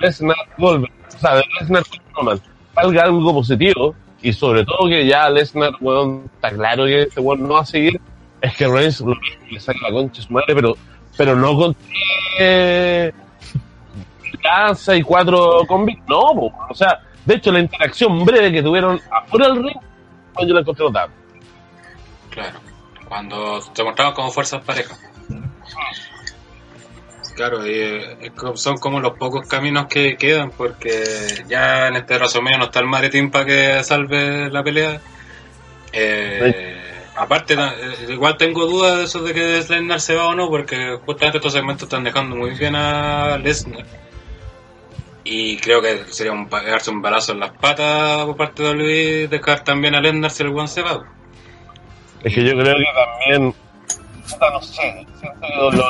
Lesnar 0.00 0.36
Goldberg, 0.56 0.92
o 1.08 1.18
sea, 1.18 1.36
de 1.36 1.44
Lesnar 1.60 1.82
Roman, 2.14 2.40
salga 2.74 3.02
algo 3.04 3.34
positivo, 3.34 3.94
y 4.22 4.32
sobre 4.32 4.64
todo 4.64 4.88
que 4.88 5.06
ya 5.06 5.28
Lesnar, 5.30 5.72
weón, 5.80 6.30
está 6.34 6.50
claro 6.50 6.84
que 6.86 7.02
este 7.02 7.20
weón 7.20 7.42
no 7.42 7.54
va 7.54 7.60
a 7.60 7.66
seguir, 7.66 8.00
es 8.40 8.56
que 8.56 8.68
Reigns 8.68 9.02
le 9.50 9.60
saque 9.60 9.78
la 9.82 9.90
concha 9.90 10.20
a 10.22 10.24
su 10.24 10.32
madre, 10.32 10.54
pero, 10.54 10.76
pero 11.16 11.36
no 11.36 11.56
con 11.56 11.76
eh, 12.38 13.12
lanza 14.42 14.96
y 14.96 15.02
cuatro 15.02 15.62
convictos, 15.66 16.06
no, 16.08 16.22
po, 16.34 16.52
o 16.68 16.74
sea, 16.74 17.00
de 17.24 17.34
hecho 17.34 17.52
la 17.52 17.60
interacción 17.60 18.24
breve 18.24 18.52
que 18.52 18.62
tuvieron 18.62 19.00
afuera 19.10 19.48
del 19.48 19.62
ring, 19.64 19.78
pues 20.34 20.48
yo 20.48 20.54
la 20.54 20.60
encontré 20.60 20.84
notable. 20.84 21.14
Claro, 22.30 22.60
cuando 23.08 23.60
se 23.60 23.84
mostraban 23.84 24.14
como 24.14 24.30
fuerzas 24.30 24.62
parejas. 24.64 25.00
Claro, 27.38 27.64
y 27.64 27.70
eh, 27.72 28.32
son 28.54 28.78
como 28.78 28.98
los 28.98 29.16
pocos 29.16 29.46
caminos 29.46 29.86
que 29.86 30.16
quedan, 30.16 30.50
porque 30.50 31.04
ya 31.46 31.86
en 31.86 31.94
este 31.94 32.16
WrestleMania 32.16 32.58
no 32.58 32.64
está 32.64 32.80
el 32.80 32.86
Maritín 32.86 33.30
para 33.30 33.44
que 33.44 33.84
salve 33.84 34.50
la 34.50 34.64
pelea. 34.64 35.00
Eh, 35.92 36.82
aparte, 37.14 37.54
eh, 37.54 38.06
igual 38.08 38.36
tengo 38.36 38.66
dudas 38.66 38.98
de 38.98 39.04
eso 39.04 39.22
de 39.22 39.34
que 39.34 39.64
Lesnar 39.68 40.00
se 40.00 40.16
va 40.16 40.26
o 40.26 40.34
no, 40.34 40.48
porque 40.48 40.98
justamente 41.06 41.38
estos 41.38 41.52
segmentos 41.52 41.84
están 41.84 42.02
dejando 42.02 42.34
muy 42.34 42.50
bien 42.58 42.74
a 42.74 43.38
Lesnar. 43.38 43.86
Y 45.22 45.58
creo 45.58 45.80
que 45.80 46.06
sería 46.10 46.32
un, 46.32 46.48
darse 46.48 46.90
un 46.90 47.00
balazo 47.00 47.30
en 47.30 47.38
las 47.38 47.52
patas 47.52 48.24
por 48.24 48.36
parte 48.36 48.64
de 48.64 48.74
Luis 48.74 49.30
dejar 49.30 49.62
también 49.62 49.94
a 49.94 50.00
Lesnar 50.00 50.32
si 50.32 50.42
el 50.42 50.48
one 50.48 50.66
se 50.66 50.82
va. 50.82 51.04
Es 52.24 52.34
que 52.34 52.42
yo 52.44 52.58
creo 52.58 52.74
que 52.74 52.84
también, 53.28 53.54
no 54.40 54.60
sé, 54.60 55.06
siento 55.20 55.40
que 55.40 55.76
lo. 55.76 55.88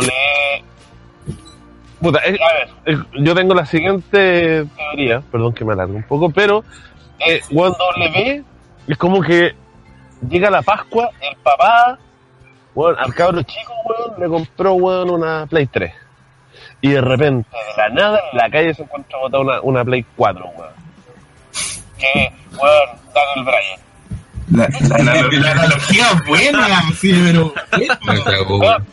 Puta, 2.00 2.18
es- 2.20 2.38
a 2.40 2.52
ver, 2.54 2.68
es- 2.84 3.22
yo 3.24 3.34
tengo 3.34 3.54
la 3.54 3.66
siguiente 3.66 4.64
teoría, 4.76 5.20
perdón 5.32 5.52
que 5.52 5.64
me 5.64 5.72
alargue 5.72 5.94
un 5.96 6.02
poco, 6.04 6.30
pero 6.30 6.64
eh, 7.18 7.40
cuando 7.52 7.78
le 7.96 8.10
ve 8.10 8.44
Es 8.86 8.96
como 8.96 9.20
que 9.20 9.54
llega 10.28 10.48
la 10.50 10.62
Pascua, 10.62 11.10
el 11.20 11.36
papá, 11.42 11.98
weón, 12.74 12.96
al 12.98 13.12
cabro 13.14 13.42
chico, 13.42 13.72
weón, 13.84 14.18
le 14.20 14.28
compró, 14.28 14.72
weón, 14.74 15.10
una 15.10 15.46
Play 15.46 15.66
3. 15.66 15.92
Y 16.80 16.90
de 16.90 17.00
repente, 17.00 17.48
de 17.50 17.82
la 17.82 17.88
nada, 17.90 18.20
en 18.32 18.38
la 18.38 18.48
calle 18.50 18.72
se 18.74 18.82
encuentra 18.84 19.18
botada 19.18 19.42
una, 19.42 19.60
una 19.60 19.84
Play 19.84 20.04
4, 20.16 20.46
weón. 20.56 20.70
Que, 21.98 22.32
weón, 22.56 22.88
Daniel 23.14 23.44
Bryan. 23.44 23.80
La, 24.50 25.04
la, 25.04 25.04
la- 25.04 25.28
la 25.40 25.50
analogía 25.50 26.04
es 26.14 26.26
buena, 26.26 26.82
sí, 26.94 27.12
pero. 27.24 27.52
Weón, 28.58 28.86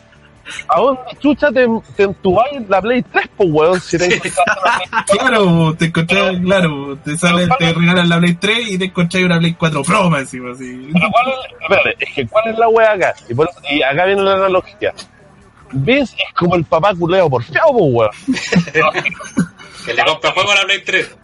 ¿A 0.68 0.80
dónde 0.80 1.00
chucha 1.20 1.50
te, 1.50 1.66
te 1.96 2.02
entubáis 2.04 2.68
la 2.68 2.80
Play 2.80 3.02
3, 3.02 3.28
pues, 3.36 3.48
weón? 3.52 3.80
Si 3.80 3.98
te 3.98 4.04
encontraste 4.06 4.40
la 4.46 4.72
Play 4.76 4.88
4. 4.90 5.06
Claro, 5.18 5.74
te 5.76 5.84
encontrás, 5.86 6.36
claro, 6.44 6.98
te 7.04 7.16
sale, 7.16 7.48
te 7.58 7.72
regalan 7.72 8.08
la 8.08 8.18
Play 8.18 8.34
3 8.34 8.58
y 8.72 8.78
te 8.78 8.84
encontrás 8.86 9.22
una 9.24 9.38
Play 9.38 9.54
4 9.54 9.82
Pro 9.82 10.10
más 10.10 10.20
encima, 10.22 10.52
así. 10.52 10.88
Pero 10.92 11.06
¿cuál 11.10 11.28
es, 11.28 11.34
espérate, 11.62 12.04
es 12.04 12.14
que 12.14 12.26
¿cuál 12.26 12.48
es 12.48 12.58
la 12.58 12.68
wea 12.68 12.92
acá? 12.92 13.14
Y, 13.28 13.34
por 13.34 13.48
eso- 13.48 13.60
y 13.70 13.82
acá 13.82 14.04
viene 14.04 14.22
la 14.22 14.34
analogía. 14.34 14.92
Vince 15.72 16.14
es 16.16 16.32
como 16.34 16.54
el 16.54 16.64
papá 16.64 16.94
culeo 16.94 17.28
por 17.28 17.42
feo, 17.42 17.62
pues, 17.72 17.84
weón. 17.92 18.10
Que 19.86 19.94
le 19.94 20.04
compra 20.04 20.32
juego 20.32 20.50
a 20.50 20.54
la 20.56 20.62
Play 20.64 20.82
3. 20.84 21.16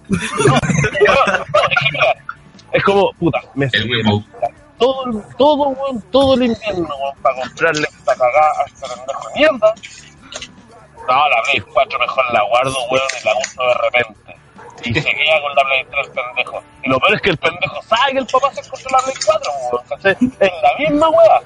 Es 2.73 2.83
como, 2.85 3.13
puta, 3.19 3.41
me 3.55 3.67
El. 3.73 3.89
Todo, 4.83 5.23
todo, 5.39 5.69
weón, 5.69 6.03
todo 6.11 6.35
el 6.35 6.43
invierno, 6.43 6.89
weón, 6.97 7.17
para 7.23 7.37
comprarle 7.37 7.87
esta 7.89 8.17
cagada 8.17 8.53
a 8.59 8.65
este 8.67 8.89
pendejo 8.89 9.29
de 9.29 9.35
mierda. 9.35 9.75
No, 11.09 11.29
la 11.29 11.43
Play 11.45 11.61
4 11.61 11.99
mejor 12.01 12.25
la 12.33 12.43
guardo, 12.43 12.75
weón, 12.91 13.09
y 13.21 13.25
la 13.25 13.33
uso 13.39 13.63
de 13.63 13.75
repente. 13.75 14.37
Y 14.85 14.95
se 14.95 15.11
queda 15.11 15.41
con 15.41 15.55
la 15.55 15.63
Play 15.63 15.85
3 15.89 16.09
pendejo. 16.09 16.63
Y 16.83 16.89
lo 16.89 16.99
peor 16.99 17.15
es 17.15 17.21
que 17.21 17.31
el 17.31 17.39
pendejo 17.39 17.83
sabe 17.83 18.13
que 18.13 18.19
el 18.19 18.27
papá 18.27 18.53
se 18.53 18.61
encontró 18.61 18.91
la 18.91 18.99
Play 18.99 19.15
4, 19.25 19.53
weón, 19.71 19.85
¿cachai? 19.89 20.17
Es 20.41 20.53
la 20.63 20.79
misma 20.79 21.09
weá. 21.11 21.41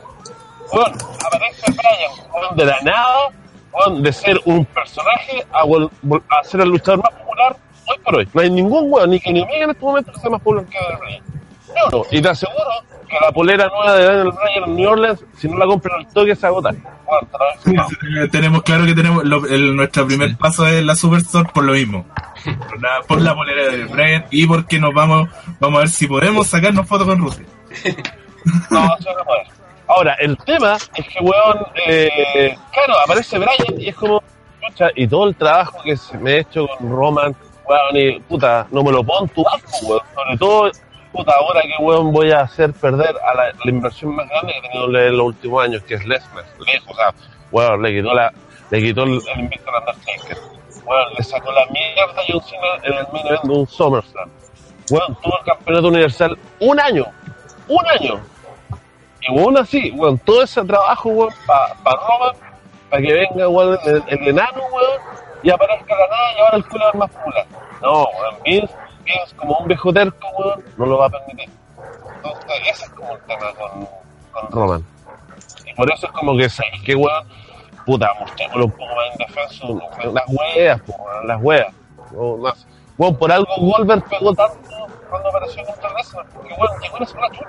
Weón, 0.72 0.92
aparece 1.26 1.72
Brian, 1.72 2.30
weón, 2.32 2.56
de 2.56 2.64
la 2.64 2.80
nada, 2.80 3.28
weón, 3.72 4.02
de 4.02 4.12
ser 4.14 4.40
un 4.46 4.64
personaje 4.64 5.46
a, 5.52 5.60
a 5.60 6.44
ser 6.44 6.60
el 6.62 6.70
luchador 6.70 7.02
más 7.02 7.12
popular 7.20 7.56
hoy 7.86 7.98
por 7.98 8.16
hoy. 8.16 8.28
No 8.32 8.40
hay 8.40 8.50
ningún 8.50 8.90
weón, 8.90 9.10
ni 9.10 9.20
que 9.20 9.30
ni 9.30 9.42
Omega 9.42 9.64
en 9.64 9.70
este 9.70 9.84
momento 9.84 10.12
que 10.12 10.20
sea 10.20 10.30
más 10.30 10.40
popular 10.40 10.64
que 10.64 10.78
Bryan. 10.78 11.22
Ni 11.74 11.96
uno. 11.96 12.06
Y 12.10 12.22
te 12.22 12.28
aseguro 12.30 12.95
que 13.08 13.16
la 13.20 13.30
polera 13.32 13.68
nueva 13.68 13.94
de 13.94 14.04
Daniel 14.04 14.32
Bryan 14.32 14.64
en 14.70 14.76
New 14.76 14.90
Orleans, 14.90 15.24
si 15.36 15.48
no 15.48 15.56
la 15.58 15.66
compran 15.66 15.98
al 16.00 16.12
toque, 16.12 16.34
se 16.36 16.46
agota. 16.46 16.70
Aseguro. 17.56 17.86
Eh, 18.24 18.28
tenemos 18.28 18.62
claro 18.62 18.84
que 18.84 18.94
tenemos 18.94 19.24
lo- 19.24 19.46
el, 19.46 19.76
nuestro 19.76 20.06
primer 20.06 20.36
paso 20.36 20.66
es 20.66 20.82
la 20.84 20.94
Superstore 20.94 21.48
por 21.54 21.64
lo 21.64 21.72
mismo. 21.72 22.04
Por 22.68 22.80
la, 22.82 23.00
por 23.06 23.20
la 23.20 23.34
polera 23.34 23.72
de 23.72 23.84
Brian 23.86 24.24
y 24.30 24.46
porque 24.46 24.78
nos 24.78 24.92
vamos 24.94 25.28
vamos 25.58 25.76
a 25.78 25.80
ver 25.80 25.88
si 25.88 26.06
podemos 26.06 26.46
sacarnos 26.46 26.86
fotos 26.86 27.06
con 27.06 27.18
Rusia. 27.20 27.44
No, 28.70 28.84
eso 28.98 29.10
no 29.18 29.24
puede. 29.24 29.42
Ahora, 29.88 30.14
el 30.20 30.36
tema 30.38 30.74
es 30.76 31.06
que, 31.08 31.18
weón, 31.20 31.66
eh, 31.86 32.56
claro, 32.72 33.00
aparece 33.04 33.38
Brian 33.38 33.80
y 33.80 33.88
es 33.88 33.94
como, 33.96 34.22
y 34.94 35.06
todo 35.08 35.26
el 35.28 35.34
trabajo 35.34 35.78
que 35.82 35.96
se 35.96 36.16
me 36.18 36.32
he 36.34 36.38
hecho 36.40 36.66
con 36.78 36.88
Roman, 36.90 37.34
weón, 37.68 37.96
y 37.96 38.20
puta, 38.20 38.66
no 38.70 38.84
me 38.84 38.92
lo 38.92 39.02
pongo 39.02 39.24
en 39.24 39.28
tu 39.30 39.42
banco, 39.42 39.66
weón. 39.82 40.00
Sobre 40.14 40.38
todo, 40.38 40.70
puta, 41.12 41.32
ahora 41.32 41.62
que, 41.62 41.82
weón, 41.82 42.12
voy 42.12 42.30
a 42.30 42.40
hacer 42.40 42.72
perder 42.72 43.14
a 43.24 43.34
la, 43.34 43.44
la 43.52 43.70
inversión 43.70 44.14
más 44.14 44.28
grande 44.28 44.52
que 44.52 44.58
he 44.58 44.70
tenido 44.70 44.98
en 45.00 45.16
los 45.16 45.26
últimos 45.26 45.64
años, 45.64 45.82
que 45.82 45.94
es 45.94 46.06
Lesnar. 46.06 46.44
Lejos, 46.66 46.88
o 46.90 46.94
sea, 46.94 47.14
weón, 47.50 47.82
le 47.82 47.94
quitó 47.94 48.14
la, 48.14 48.32
le 48.70 48.82
quitó 48.82 49.02
el, 49.04 49.20
el 49.34 49.40
invicto 49.40 49.70
al 49.70 49.80
Undertaker. 49.80 50.38
Weón, 50.84 51.06
le 51.18 51.24
sacó 51.24 51.52
la 51.52 51.66
mierda 51.66 52.20
a 52.20 52.24
John 52.28 52.42
Cena 52.42 52.66
en 52.82 52.92
el 52.94 53.06
main 53.12 53.26
event 53.26 53.42
de 53.42 53.52
un 53.52 53.66
SummerSlam. 53.66 54.30
Weón, 54.90 55.18
tuvo 55.22 55.38
el 55.38 55.44
campeonato 55.44 55.88
universal 55.88 56.38
un 56.60 56.80
año. 56.80 57.06
Un 57.68 57.86
año. 57.88 58.20
Y 59.22 59.38
aún 59.38 59.58
así, 59.58 59.90
weón, 59.92 60.18
todo 60.18 60.42
ese 60.42 60.64
trabajo, 60.64 61.08
weón, 61.08 61.34
para 61.46 61.74
pa 61.82 61.90
Roman, 61.90 62.36
para 62.90 63.02
que 63.02 63.12
venga, 63.12 63.48
weón, 63.48 63.78
el, 63.84 64.04
el 64.06 64.28
enano, 64.28 64.62
weón, 64.72 65.00
y 65.42 65.50
aparezca 65.50 65.94
la 65.94 66.08
nada 66.08 66.32
y 66.36 66.40
ahora 66.40 66.56
el 66.58 66.68
culo 66.68 66.88
es 66.88 66.94
más 66.94 67.10
popular. 67.10 67.46
No, 67.82 68.04
weón, 68.04 68.36
Vince, 68.44 68.74
Vince 69.06 69.36
como 69.36 69.56
un 69.58 69.68
viejo 69.68 69.92
terco, 69.92 70.28
weón, 70.38 70.64
no 70.76 70.86
lo 70.86 70.98
va 70.98 71.06
a 71.06 71.10
permitir. 71.10 71.48
Entonces, 72.16 72.44
ese 72.70 72.84
es 72.84 72.90
como 72.90 73.12
el 73.12 73.20
tema 73.20 73.52
con, 73.54 73.88
con 74.32 74.50
Roman. 74.50 74.84
Y 75.64 75.74
por 75.74 75.90
eso 75.92 76.06
es 76.06 76.12
como 76.12 76.36
que, 76.36 76.48
¿sabes 76.48 76.82
qué, 76.84 76.94
weón? 76.94 77.26
Puta, 77.86 78.12
mostrémoslo 78.18 78.64
un 78.64 78.70
poco 78.72 78.94
más 78.96 79.06
indefenso, 79.12 79.80
las 80.12 80.24
weas, 80.28 80.80
weón, 80.86 81.26
las 81.28 81.42
weas. 81.42 81.74
No, 82.12 82.36
no 82.36 82.54
sé. 82.54 82.66
Weón, 82.98 83.16
por 83.16 83.30
algo 83.30 83.54
Goldberg 83.58 84.04
pegó 84.08 84.34
tanto 84.34 84.56
cuando 85.08 85.28
apareció 85.28 85.64
contra 85.64 85.92
Lesnar, 85.94 86.26
porque, 86.34 86.54
weón, 86.54 86.80
llegó 86.80 86.98
la 86.98 87.06
chucha. 87.06 87.40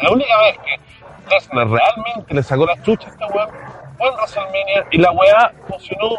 La 0.00 0.10
única 0.10 0.40
vez 0.42 0.58
que 0.58 1.34
Lesnar 1.34 1.68
realmente 1.68 2.34
le 2.34 2.42
sacó 2.42 2.66
la 2.66 2.82
chucha 2.82 3.08
a 3.08 3.10
este 3.10 3.24
weón 3.24 3.50
fue 3.98 4.08
en 4.08 4.14
WrestleMania 4.14 4.86
y 4.90 4.98
la 4.98 5.10
weá 5.12 5.52
funcionó, 5.68 6.10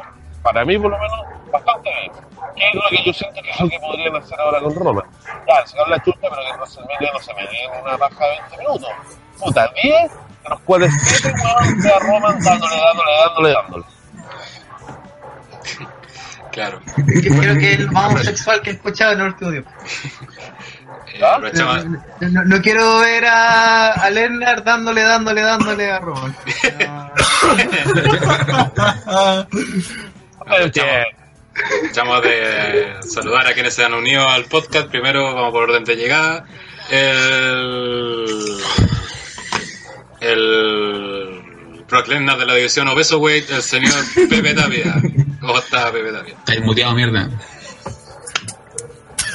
para 0.43 0.63
mí 0.65 0.77
por 0.77 0.91
lo 0.91 0.97
menos, 0.99 1.19
bastante 1.51 1.89
bien. 1.89 2.11
Que 2.55 2.67
es 2.67 2.75
lo 2.75 2.81
que 2.89 3.03
yo 3.05 3.13
siento 3.13 3.41
que 3.41 3.49
es 3.49 3.59
lo 3.59 3.67
que 3.69 3.79
podrían 3.79 4.15
hacer 4.15 4.39
ahora 4.39 4.59
con 4.59 4.75
Roma. 4.75 5.03
Ya, 5.47 5.59
le 5.61 5.67
sacaron 5.67 5.89
la 5.91 6.03
chucha, 6.03 6.17
pero 6.21 6.35
que 6.35 6.49
en 6.49 6.55
WrestleMania 6.57 7.11
no 7.13 7.19
se 7.19 7.33
me 7.33 7.41
en 7.41 7.81
una 7.83 7.97
baja 7.97 8.25
de 8.25 8.39
20 8.51 8.57
minutos. 8.59 8.89
Puta, 9.39 9.71
10, 9.81 10.11
de 10.43 10.49
los 10.49 10.59
cuales 10.61 10.93
7 11.01 11.33
weón 11.43 11.81
de 11.81 11.89
a 11.93 11.99
Roman 11.99 12.39
dándole, 12.43 12.75
dándole, 12.75 13.11
dándole, 13.25 13.53
dándole. 13.53 13.85
Claro. 16.51 16.79
Creo 16.95 17.57
que 17.57 17.73
es 17.73 17.79
el 17.79 17.89
más 17.91 18.11
homosexual 18.11 18.61
que 18.61 18.69
he 18.69 18.73
escuchado 18.73 19.13
en 19.13 19.21
el 19.21 19.35
tiempo. 19.37 19.71
Eh, 21.15 21.25
aprovechamos- 21.25 21.85
No, 21.85 21.99
no- 22.29 22.43
no 22.45 22.61
quiero 22.61 22.99
ver 22.99 23.25
a, 23.25 23.93
a 23.93 24.09
Lennart 24.11 24.63
dándole, 24.63 25.01
dándole, 25.01 25.41
dándole 25.41 25.91
a 25.91 25.99
Roman. 25.99 26.35
aprovechamos- 30.45 32.23
de 32.23 32.93
saludar 33.07 33.47
a 33.47 33.53
quienes 33.53 33.73
se 33.73 33.83
han 33.83 33.93
unido 33.93 34.27
al 34.27 34.45
podcast. 34.45 34.87
Primero, 34.89 35.33
vamos 35.35 35.51
por 35.51 35.63
orden 35.69 35.83
de 35.83 35.95
llegada. 35.95 36.45
El. 36.89 38.25
El. 40.21 41.39
Brock 41.89 42.07
Lesnar 42.07 42.37
de 42.39 42.45
la 42.45 42.55
división 42.55 42.87
Obeso 42.87 43.19
Weight, 43.19 43.49
el 43.51 43.61
señor 43.61 43.93
Pepe 44.29 44.53
Tapia. 44.55 44.95
¿Cómo 45.41 45.59
está 45.59 45.91
Pepe 45.91 46.11
Tapia? 46.11 46.35
Está 46.47 46.59
muteado, 46.65 46.95
mierda. 46.95 47.25
No. 47.27 47.39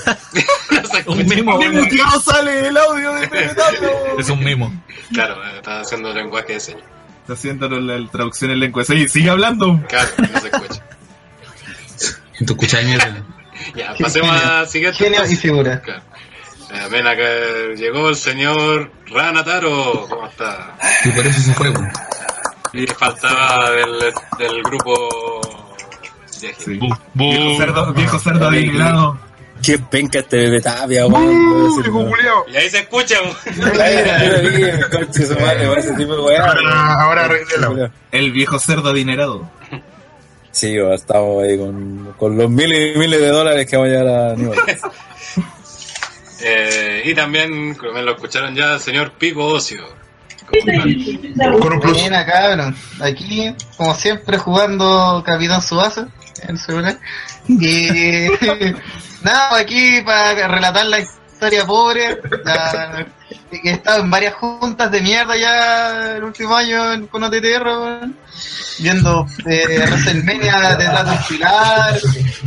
Un 1.06 1.26
mimo, 1.26 1.58
¡Qué 1.58 1.68
weón. 1.68 1.84
muteado 1.84 2.20
sale 2.20 2.68
el 2.68 2.76
audio 2.76 3.12
de 3.14 3.28
Pepe 3.28 3.54
Tapia! 3.54 3.90
Es 4.18 4.28
un 4.30 4.42
mimo. 4.42 4.72
Claro, 5.12 5.36
está 5.54 5.80
haciendo 5.80 6.12
lenguaje 6.12 6.54
de 6.54 6.60
señas. 6.60 6.82
Está 7.20 7.34
haciendo 7.34 7.68
la, 7.68 7.98
la 7.98 8.10
traducción 8.10 8.50
en 8.50 8.60
lengua. 8.60 8.84
Sí, 8.84 9.06
sigue 9.08 9.30
hablando. 9.30 9.80
Claro, 9.88 10.08
no 10.18 10.40
se 10.40 10.48
escucha. 10.48 10.82
¿Tú 12.46 12.52
escuchas 12.52 12.84
mierda? 12.84 13.24
Ya, 13.74 13.94
pasemos 14.00 14.30
a 14.30 14.60
la 14.60 14.66
siguiente. 14.66 14.98
Genio 14.98 15.24
y 15.26 15.34
figura. 15.36 15.80
Claro. 15.80 16.02
Eh, 16.72 16.88
ven 16.90 17.06
acá, 17.06 17.22
llegó 17.76 18.08
el 18.10 18.16
señor 18.16 18.90
Ranataro. 19.06 20.06
¿Cómo 20.08 20.26
está? 20.26 20.76
Y 21.04 21.08
por 21.10 21.26
eso 21.26 21.40
se 21.40 21.54
fue, 21.54 21.70
weón. 21.70 21.88
Y 22.74 22.86
faltaba 22.86 23.70
del, 23.70 24.12
del 24.38 24.62
grupo. 24.62 25.40
de 26.40 26.54
Sí. 26.58 26.78
Bu, 26.78 26.94
Viejo 27.14 27.56
cerdo, 27.56 27.92
viejo 27.94 28.18
cerdo 28.18 28.48
adinerado. 28.48 29.18
Qué 29.62 29.78
penca 29.78 30.18
este 30.20 30.36
bebé 30.36 30.60
tapia, 30.60 31.06
weón. 31.06 31.82
Viejo 31.82 32.06
culiao. 32.06 32.44
Y 32.52 32.56
ahí 32.56 32.68
se 32.70 32.80
escucha. 32.80 33.16
weón, 33.22 33.36
de. 33.38 34.78
Ahora, 36.38 37.02
ahora. 37.02 37.28
El 38.12 38.32
viejo 38.32 38.58
cerdo 38.58 38.90
adinerado. 38.90 39.50
Sí, 40.50 40.76
estamos 40.76 41.44
ahí 41.44 41.56
con, 41.58 42.14
con 42.18 42.36
los 42.36 42.50
miles 42.50 42.96
y 42.96 42.98
miles 42.98 43.20
de 43.20 43.28
dólares 43.28 43.66
que 43.66 43.76
vamos 43.76 43.92
a 43.92 43.96
llevar 43.96 44.30
a 44.30 44.34
New 44.34 44.50
Orleans. 44.50 44.82
Eh, 46.40 47.02
y 47.04 47.14
también, 47.14 47.74
como 47.74 48.00
lo 48.00 48.12
escucharon 48.12 48.54
ya, 48.54 48.74
el 48.74 48.80
señor 48.80 49.10
Pico 49.18 49.44
Ocio. 49.44 49.84
Con 50.48 51.72
un 51.72 51.80
plus. 51.80 52.08
Cabrón. 52.08 52.76
Aquí, 53.00 53.54
como 53.76 53.92
siempre, 53.94 54.38
jugando 54.38 55.22
Capitán 55.26 55.60
Subasa 55.60 56.08
en 56.42 56.50
el 56.50 56.58
celular. 56.58 56.98
Y 57.48 58.28
nada, 59.22 59.58
aquí 59.58 60.00
para 60.02 60.46
relatar 60.46 60.86
la 60.86 60.98
historia 61.38 61.64
pobre. 61.64 62.20
La, 62.44 63.06
que 63.50 63.70
he 63.70 63.72
estado 63.72 64.02
en 64.02 64.10
varias 64.10 64.34
juntas 64.34 64.90
de 64.90 65.00
mierda 65.00 65.36
ya 65.36 66.16
el 66.16 66.24
último 66.24 66.54
año 66.56 67.06
con 67.08 67.22
OTTR, 67.22 68.08
viendo 68.80 69.24
eh, 69.46 69.84
WrestleMania 69.88 70.74
detrás 70.76 71.04
de 71.06 71.12
un 71.12 71.22
pilar. 71.28 71.96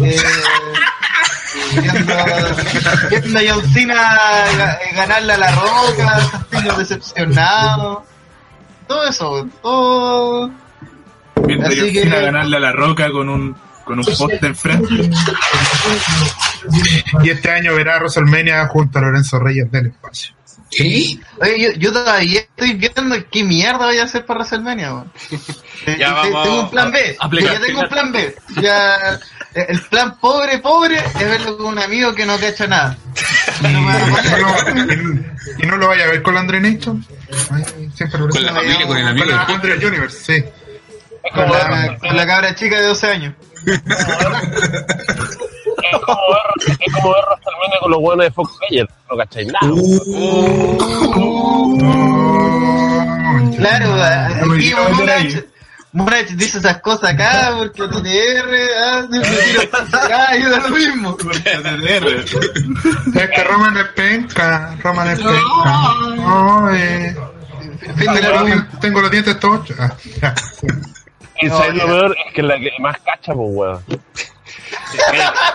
Eh, 0.03 0.21
viendo, 1.73 2.13
viendo 3.09 3.39
a 3.39 3.41
John 3.47 3.73
Cena 3.73 3.95
ga- 4.57 4.79
ganarle 4.93 5.33
a 5.33 5.37
la 5.37 5.51
roca, 5.51 6.29
Castillo 6.31 6.73
decepcionado. 6.77 8.05
Todo 8.87 9.07
eso, 9.07 9.47
todo. 9.61 10.51
Viendo 11.45 11.67
a 11.67 12.19
ganarle 12.19 12.57
a 12.57 12.59
la 12.59 12.71
roca 12.73 13.09
con 13.09 13.29
un, 13.29 13.55
con 13.91 13.99
un 13.99 14.05
poste 14.05 14.45
enfrente. 14.47 15.09
Y 17.23 17.29
este 17.29 17.51
año 17.51 17.75
verá 17.75 17.95
a 17.95 17.99
WrestleMania 17.99 18.67
junto 18.67 18.99
a 18.99 19.01
Lorenzo 19.01 19.39
Reyes 19.39 19.71
del 19.71 19.87
espacio. 19.87 20.33
¿Qué? 20.69 21.17
Oye, 21.41 21.59
yo, 21.59 21.69
yo 21.77 21.91
todavía 21.91 22.39
estoy 22.39 22.73
viendo 22.75 23.15
qué 23.29 23.43
mierda 23.43 23.87
voy 23.87 23.97
a 23.97 24.03
hacer 24.05 24.25
para 24.25 24.39
WrestleMania, 24.39 24.93
weón. 24.93 25.11
Eh, 25.83 25.97
Ya 25.99 26.21
te- 26.21 26.29
vamos 26.29 26.43
Tengo 26.43 26.61
un 26.61 26.69
plan 26.69 26.91
B. 26.91 27.17
aplicar. 27.19 27.53
Ya 27.53 27.59
tengo 27.59 27.79
un 27.81 27.89
plan 27.89 28.11
B. 28.11 28.35
Ya, 28.61 29.13
eh, 29.55 29.65
el 29.69 29.81
plan 29.81 30.15
pobre, 30.19 30.59
pobre, 30.59 30.97
es 30.99 31.13
verlo 31.27 31.57
con 31.57 31.65
un 31.65 31.79
amigo 31.79 32.13
que 32.13 32.23
no 32.25 32.37
cacha 32.37 32.67
nada. 32.67 32.95
No 33.63 33.81
me 33.81 33.87
va 33.87 33.93
a 33.93 34.05
apoyar. 34.05 34.87
y, 35.59 35.63
y 35.63 35.65
no 35.67 35.77
lo 35.77 35.87
vaya 35.87 36.03
a 36.05 36.07
ver 36.11 36.21
con 36.21 36.35
la 36.35 36.41
Andre 36.41 36.61
Nation. 36.61 37.03
Ay, 37.51 37.89
siempre 37.95 38.19
lo 38.19 38.29
Con 38.29 38.43
la 38.43 38.53
familia, 38.53 38.85
con 38.87 38.97
el 38.97 39.03
Con 39.03 39.09
amigo 39.21 39.67
la 39.75 39.87
Universe, 39.87 40.17
sí. 40.23 40.43
Con 41.33 41.49
la, 41.51 41.97
con 41.99 42.15
la 42.15 42.27
cabra 42.27 42.53
chica 42.55 42.79
de 42.79 42.85
12 42.87 43.07
años. 43.07 43.33
Es 43.65 43.81
como 46.05 46.21
ver, 46.29 46.45
es 46.79 46.93
como 46.93 47.09
WrestleMania 47.09 47.79
con 47.81 47.91
los 47.91 47.99
buenos 48.01 48.25
de 48.25 48.31
Fox 48.31 48.51
Player. 48.67 48.87
No 49.09 49.17
cacháis 49.17 49.47
nada. 49.51 49.67
Claro, 53.57 53.87
aquí. 54.53 54.73
Monach, 54.73 55.35
Monach 55.93 56.27
dice 56.29 56.57
esas 56.59 56.77
cosas 56.81 57.11
acá 57.13 57.53
porque 57.57 57.83
TTR, 57.83 58.53
ah, 58.83 59.05
me 59.09 59.19
tiro 59.19 59.61
acá 59.71 60.37
y 60.37 60.43
da 60.43 60.59
lo 60.59 60.69
mismo. 60.69 61.17
Es 63.15 63.29
que 63.29 63.43
Roman 63.43 63.77
es 63.77 63.87
penca. 63.95 64.75
Roman 64.83 65.09
es 65.09 65.19
penca. 65.19 65.93
Eh. 66.73 67.15
Fin 67.97 68.13
de 68.13 68.21
Tengo 68.21 68.33
los 68.35 68.45
dientes- 68.45 68.79
Tengo 68.79 69.01
los 69.01 69.11
dientes 69.11 69.39
todos. 69.39 69.61
Y 71.41 71.49
sabes 71.49 71.75
lo 71.75 71.85
peor 71.85 72.15
es 72.25 72.33
que 72.33 72.41
es 72.41 72.47
la 72.47 72.59
que 72.59 72.71
más 72.79 72.97
cacha, 72.99 73.33
pues, 73.33 73.49
weón. 73.51 73.83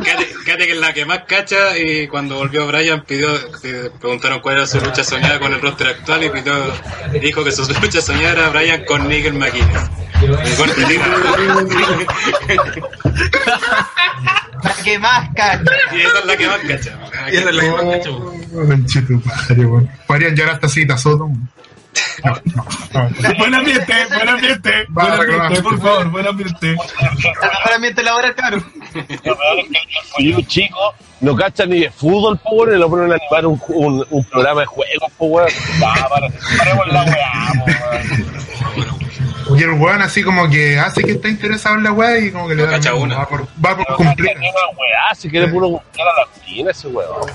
Cállate 0.05 0.66
que 0.66 0.73
es 0.73 0.78
la 0.78 0.93
que 0.93 1.05
más 1.05 1.21
cacha 1.25 1.76
y 1.76 2.09
cuando 2.09 2.37
volvió 2.37 2.66
Brian 2.66 3.05
pidió, 3.05 3.28
preguntaron 4.00 4.40
cuál 4.40 4.57
era 4.57 4.66
su 4.66 4.81
lucha 4.81 5.05
soñada 5.05 5.38
con 5.38 5.52
el 5.52 5.61
roster 5.61 5.88
actual 5.88 6.25
y 6.25 6.31
pidió, 6.31 6.55
dijo 7.21 7.45
que 7.45 7.52
su 7.52 7.62
lucha 7.81 8.00
soñada 8.00 8.33
era 8.33 8.49
Brian 8.50 8.85
con 8.85 9.09
Nigel 9.09 9.35
McGuinness. 9.35 9.90
La 14.62 14.75
que 14.83 14.99
más 14.99 15.28
cacha. 15.35 15.62
Y 15.93 16.00
esa 16.00 16.19
es 16.19 16.25
la 16.25 16.37
que 16.37 16.47
más 16.47 16.59
cacha. 16.59 16.99
Y 17.31 17.37
esa 17.37 17.50
es 17.50 17.55
la 17.55 17.62
que 17.62 17.71
más 17.71 17.83
cacha. 17.83 18.11
Podrían 20.07 20.35
llorar 20.35 20.55
hasta 20.55 20.69
cita 20.69 20.97
Soto. 20.97 21.31
Buen 23.38 23.55
ambiente, 23.55 23.93
buen 24.15 24.29
ambiente. 24.29 24.73
Buen 24.88 25.07
ambiente, 25.12 25.37
claro. 25.37 25.62
por 25.62 25.81
favor, 25.81 26.11
buen 26.11 26.26
ambiente. 26.26 26.71
El 26.71 26.76
mejor 26.79 27.73
ambiente 27.75 28.03
laboral, 28.03 28.35
caro. 28.35 28.57
Lo 28.57 29.07
peor 29.37 29.59
es 29.59 29.69
que 29.69 29.79
el 29.79 30.35
pollo 30.37 30.41
chico 30.49 30.95
no 31.21 31.37
cacha 31.37 31.67
ni 31.67 31.81
de 31.81 31.91
fútbol, 31.91 32.38
po, 32.38 32.50
weón, 32.50 32.75
y 32.76 32.79
lo 32.79 32.88
ponen 32.91 33.12
a 33.12 33.17
animar 33.17 33.47
un, 33.47 33.61
un, 33.69 34.07
un 34.11 34.25
programa 34.25 34.61
de 34.62 34.67
juegos, 34.67 35.12
po, 35.19 35.26
weón. 35.26 35.49
Va, 35.83 35.95
para, 36.09 36.29
paremos 36.59 36.87
la 36.88 37.03
weá. 37.05 38.05
Y 39.57 39.62
el 39.62 39.71
weón 39.73 40.03
así 40.03 40.23
como 40.25 40.49
que 40.50 40.79
hace 40.79 41.03
que 41.05 41.12
está 41.12 41.29
interesado 41.29 41.76
en 41.76 41.85
la 41.85 41.93
weá 41.93 42.19
y 42.19 42.31
como 42.33 42.49
que 42.49 42.55
le 42.57 42.62
No 42.65 42.71
da. 42.71 42.76
cacha 42.79 42.95
una. 42.95 43.17
Va 43.19 43.29
por, 43.29 43.47
va 43.65 43.76
por 43.76 43.87
cumplir. 43.97 44.37
weá, 44.38 45.15
si 45.15 45.31
quiere 45.31 45.49
puro 45.49 45.69
cumplir 45.71 46.03
a 46.03 46.21
la 46.21 46.29
esquina 46.35 46.71
ese 46.73 46.88
weón. 46.88 47.31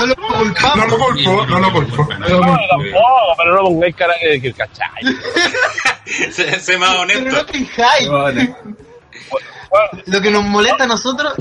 No 0.00 0.06
lo 0.06 0.14
No 0.16 0.38
culpamos. 0.38 0.90
lo 0.90 0.98
culpo, 0.98 1.46
no 1.46 1.58
lo 1.60 1.72
culpo. 1.72 2.04
No, 2.14 2.26
tampoco, 2.26 3.34
pero 3.36 3.54
no 3.56 3.62
pongáis 3.64 3.96
cara 3.96 4.14
de 4.22 4.40
que 4.40 4.52
cacháis. 4.52 5.08
Sé, 6.32 6.58
sé 6.60 6.78
más 6.78 6.90
Pero 6.90 7.00
honesto. 7.02 7.24
no 7.42 7.44
finjáis. 7.52 8.08
Vale. 8.08 8.54
Lo 10.06 10.20
que 10.20 10.30
nos 10.30 10.44
molesta 10.44 10.84
a 10.84 10.86
nosotros 10.86 11.34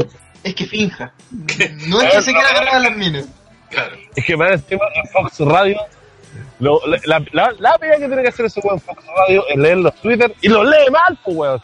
es 0.44 0.56
que 0.56 0.66
finja. 0.66 1.12
No 1.88 2.02
es 2.02 2.14
que 2.14 2.22
se 2.22 2.32
quiera 2.34 2.50
agarrar 2.50 2.76
a 2.76 2.80
las 2.80 2.96
minas. 2.96 3.26
Claro. 3.70 3.96
Es 4.16 4.26
que 4.26 4.36
más 4.38 4.52
encima 4.52 4.86
en 4.96 5.08
Fox 5.10 5.40
Radio, 5.40 5.78
lo- 6.60 6.82
la, 6.88 7.00
la, 7.06 7.26
la, 7.32 7.52
la 7.60 7.78
pega 7.78 7.98
que 7.98 8.08
tiene 8.08 8.22
que 8.22 8.30
hacer 8.30 8.46
ese 8.46 8.60
weón 8.64 8.76
en 8.78 8.82
Fox 8.82 9.04
Radio 9.18 9.44
es 9.48 9.58
leer 9.58 9.78
los 9.78 9.96
Twitter 9.96 10.36
y 10.42 10.48
los 10.50 10.66
lee 10.66 10.92
mal, 10.92 11.18
pues 11.24 11.38
weón. 11.38 11.62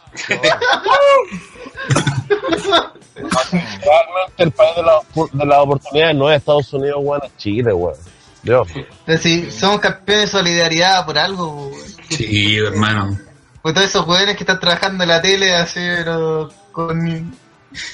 Realmente 3.16 4.34
el 4.38 4.52
país 4.52 4.76
de, 4.76 4.84
la, 4.84 5.00
de 5.32 5.46
las 5.46 5.60
oportunidades 5.60 6.16
no 6.16 6.30
es 6.32 6.38
Estados 6.38 6.74
Unidos, 6.74 6.98
weón, 7.02 7.22
es 7.26 7.38
Chile, 7.38 7.74
weón. 7.74 7.96
Dios. 8.44 8.68
Es 8.76 8.86
decir, 9.06 9.52
somos 9.52 9.80
campeones 9.80 10.26
de 10.32 10.38
solidaridad 10.40 11.06
por 11.06 11.18
algo. 11.18 11.68
weón. 11.70 11.74
Sí, 12.10 12.58
hermano. 12.58 13.18
Porque 13.62 13.74
todos 13.76 13.90
esos 13.90 14.06
jóvenes 14.06 14.36
que 14.38 14.44
están 14.44 14.60
trabajando 14.60 15.04
en 15.04 15.10
la 15.10 15.22
tele 15.22 15.56
así, 15.56 15.80
pero 15.80 16.50
con 16.72 17.04
ni, 17.04 17.24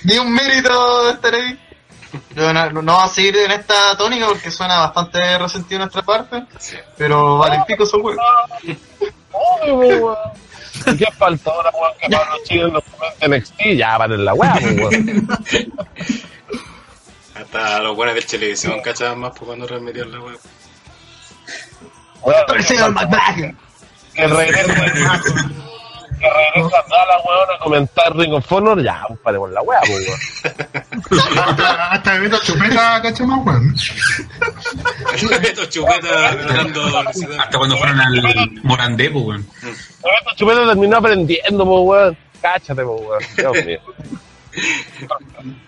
ni 0.04 0.18
un 0.18 0.34
mérito 0.34 1.06
de 1.06 1.12
estar 1.12 1.34
ahí. 1.34 1.58
Pero 2.34 2.54
no, 2.54 2.70
no 2.72 2.94
vamos 2.94 3.12
a 3.12 3.14
seguir 3.14 3.38
en 3.38 3.52
esta 3.52 3.96
tónica 3.98 4.28
porque 4.28 4.52
suena 4.52 4.80
bastante 4.80 5.38
resentido 5.38 5.80
nuestra 5.80 6.02
parte. 6.02 6.44
Pero 6.98 7.38
vale, 7.38 7.64
pico 7.68 7.84
esos 7.84 8.02
huevos. 8.02 8.24
Obvio, 9.32 9.76
weón. 9.76 10.18
¿Y 10.88 10.98
qué 10.98 11.06
falta 11.18 11.52
ahora, 11.52 11.72
weón, 11.72 11.94
que 12.00 12.10
Pablo 12.10 12.36
Chile 12.44 12.72
nos 12.72 12.84
comente 12.84 13.28
NXT? 13.28 13.78
Ya, 13.78 13.98
para 13.98 14.18
la 14.18 14.34
weá, 14.34 14.54
pues, 14.54 14.78
weón. 14.78 15.28
Hasta 17.36 17.80
los 17.80 17.96
buenos 17.96 18.16
de 18.16 18.22
televisión 18.22 18.82
cachaban 18.82 19.20
más 19.20 19.32
por 19.32 19.48
cuando 19.48 19.66
transmitían 19.66 20.12
la 20.12 20.20
web. 20.20 20.40
Weón, 22.22 22.44
El 22.56 22.64
señor 22.64 22.92
McMahon. 22.92 23.58
Que 26.22 26.30
regresa 26.30 26.78
a 26.78 27.06
la 27.06 27.18
weón 27.26 27.50
a 27.56 27.60
comentar 27.64 28.16
Ring 28.16 28.34
of 28.34 28.52
Honor, 28.52 28.84
ya, 28.84 29.04
pues, 29.08 29.20
paremos 29.20 29.52
la 29.52 29.62
weá, 29.62 29.80
pues, 29.82 30.08
weón. 30.08 30.20
Hasta, 31.38 31.92
hasta 31.92 32.14
bebiendo 32.14 32.40
chupeta, 32.40 33.02
cacho 33.02 33.28
más, 33.28 33.46
weón. 33.46 33.76
Dando 36.48 37.00
Hasta 37.40 37.58
cuando 37.58 37.78
fueron 37.78 38.00
al 38.00 38.52
Morandé, 38.64 39.10
pues, 39.10 39.26
weón. 39.26 39.48
Esta 39.62 40.36
chupeta 40.36 40.66
terminó 40.68 40.98
aprendiendo, 40.98 41.66
pues, 41.66 41.80
weón. 41.84 42.18
Cáchate, 42.42 42.84
pues, 42.84 43.02
weón. 43.02 43.24
Dios 43.36 43.66
mío. 43.66 43.80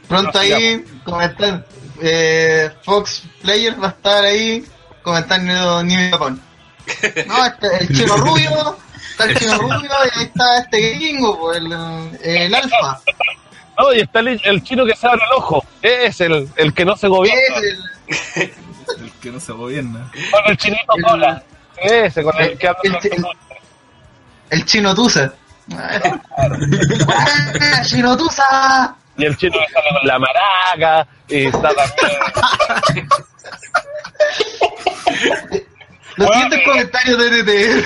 Pronto 0.08 0.40
ahí 0.40 0.84
comentar. 1.04 1.66
Eh, 2.02 2.70
Fox 2.84 3.24
Player 3.42 3.82
va 3.82 3.88
a 3.88 3.92
estar 3.92 4.24
ahí 4.26 4.66
comentando 5.04 5.84
New 5.84 6.12
Japón. 6.12 6.42
No, 7.28 7.46
este, 7.46 7.78
el 7.80 7.88
chino 7.96 8.18
rubio. 8.18 8.78
Está 9.14 9.26
el 9.26 9.38
chino 9.38 9.58
rubio 9.60 9.80
y 9.80 10.20
ahí 10.20 10.26
está 10.26 10.58
este 10.60 10.90
gringo, 10.96 11.40
pues, 11.40 11.58
el, 11.60 11.72
el 12.24 12.56
alfa. 12.56 13.00
No, 13.78 13.94
y 13.94 14.02
está 14.02 14.20
el, 14.20 14.42
el 14.44 14.64
chino 14.64 14.86
que 14.86 14.96
se 14.96 15.08
abre 15.08 15.22
el 15.26 15.32
ojo. 15.38 15.64
Es 15.82 16.20
el, 16.22 16.50
el 16.56 16.74
que 16.74 16.86
no 16.86 16.96
se 16.98 17.08
gobierna. 17.08 17.42
Es 18.08 18.38
el, 18.38 18.54
El 19.02 19.12
que 19.22 19.32
no 19.32 19.40
se 19.40 19.52
gobierna. 19.54 20.12
Con 20.32 20.52
el 20.52 20.58
chinito 20.58 20.94
cola. 21.04 21.44
Ese, 21.78 22.24
con 22.24 22.40
el 22.42 22.58
que 22.58 22.68
El- 22.84 22.96
el- 23.12 23.26
el 24.50 24.66
chino 24.66 24.94
Tusa. 24.94 25.34
¡Ah, 25.76 26.00
chino 27.84 28.16
Tusa! 28.18 28.96
Y 29.18 29.26
el 29.26 29.38
chino 29.38 29.54
que 29.54 29.74
sale 29.74 29.90
con 30.00 30.08
la 30.08 30.20
maraca. 30.20 31.08
Y 31.30 31.46
está 31.48 31.70
también. 31.74 33.08
Lo 36.18 36.28
bueno, 36.28 36.50
siento 36.50 37.18
de, 37.18 37.44
de, 37.44 37.80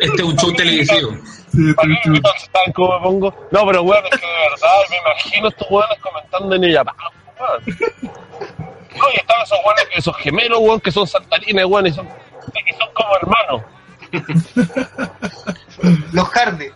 Este 0.00 0.16
es 0.16 0.22
un 0.22 0.36
show 0.36 0.52
televisivo. 0.52 1.16
como 2.74 2.98
me 2.98 3.04
pongo? 3.04 3.48
No, 3.50 3.66
pero 3.66 3.82
weón, 3.82 4.04
es 4.10 4.20
que 4.20 4.26
de 4.26 4.32
verdad 4.50 4.68
me 4.90 4.96
imagino 4.98 5.48
estos 5.48 5.70
weones 5.70 5.98
comentando 6.00 6.54
en 6.54 6.64
ella. 6.64 6.82
No, 6.84 6.92
y 9.12 9.16
están 9.16 9.40
esos 9.42 9.58
weones, 9.64 9.86
esos 9.94 10.16
gemelos, 10.18 10.58
weón, 10.60 10.80
que 10.80 10.92
son 10.92 11.06
saltarines, 11.06 11.64
weón, 11.64 11.86
y 11.86 11.92
son, 11.92 12.06
y 12.06 12.72
son 12.74 12.88
como 12.92 13.16
hermanos. 13.16 13.62
Los 16.12 16.28
jardines. 16.28 16.74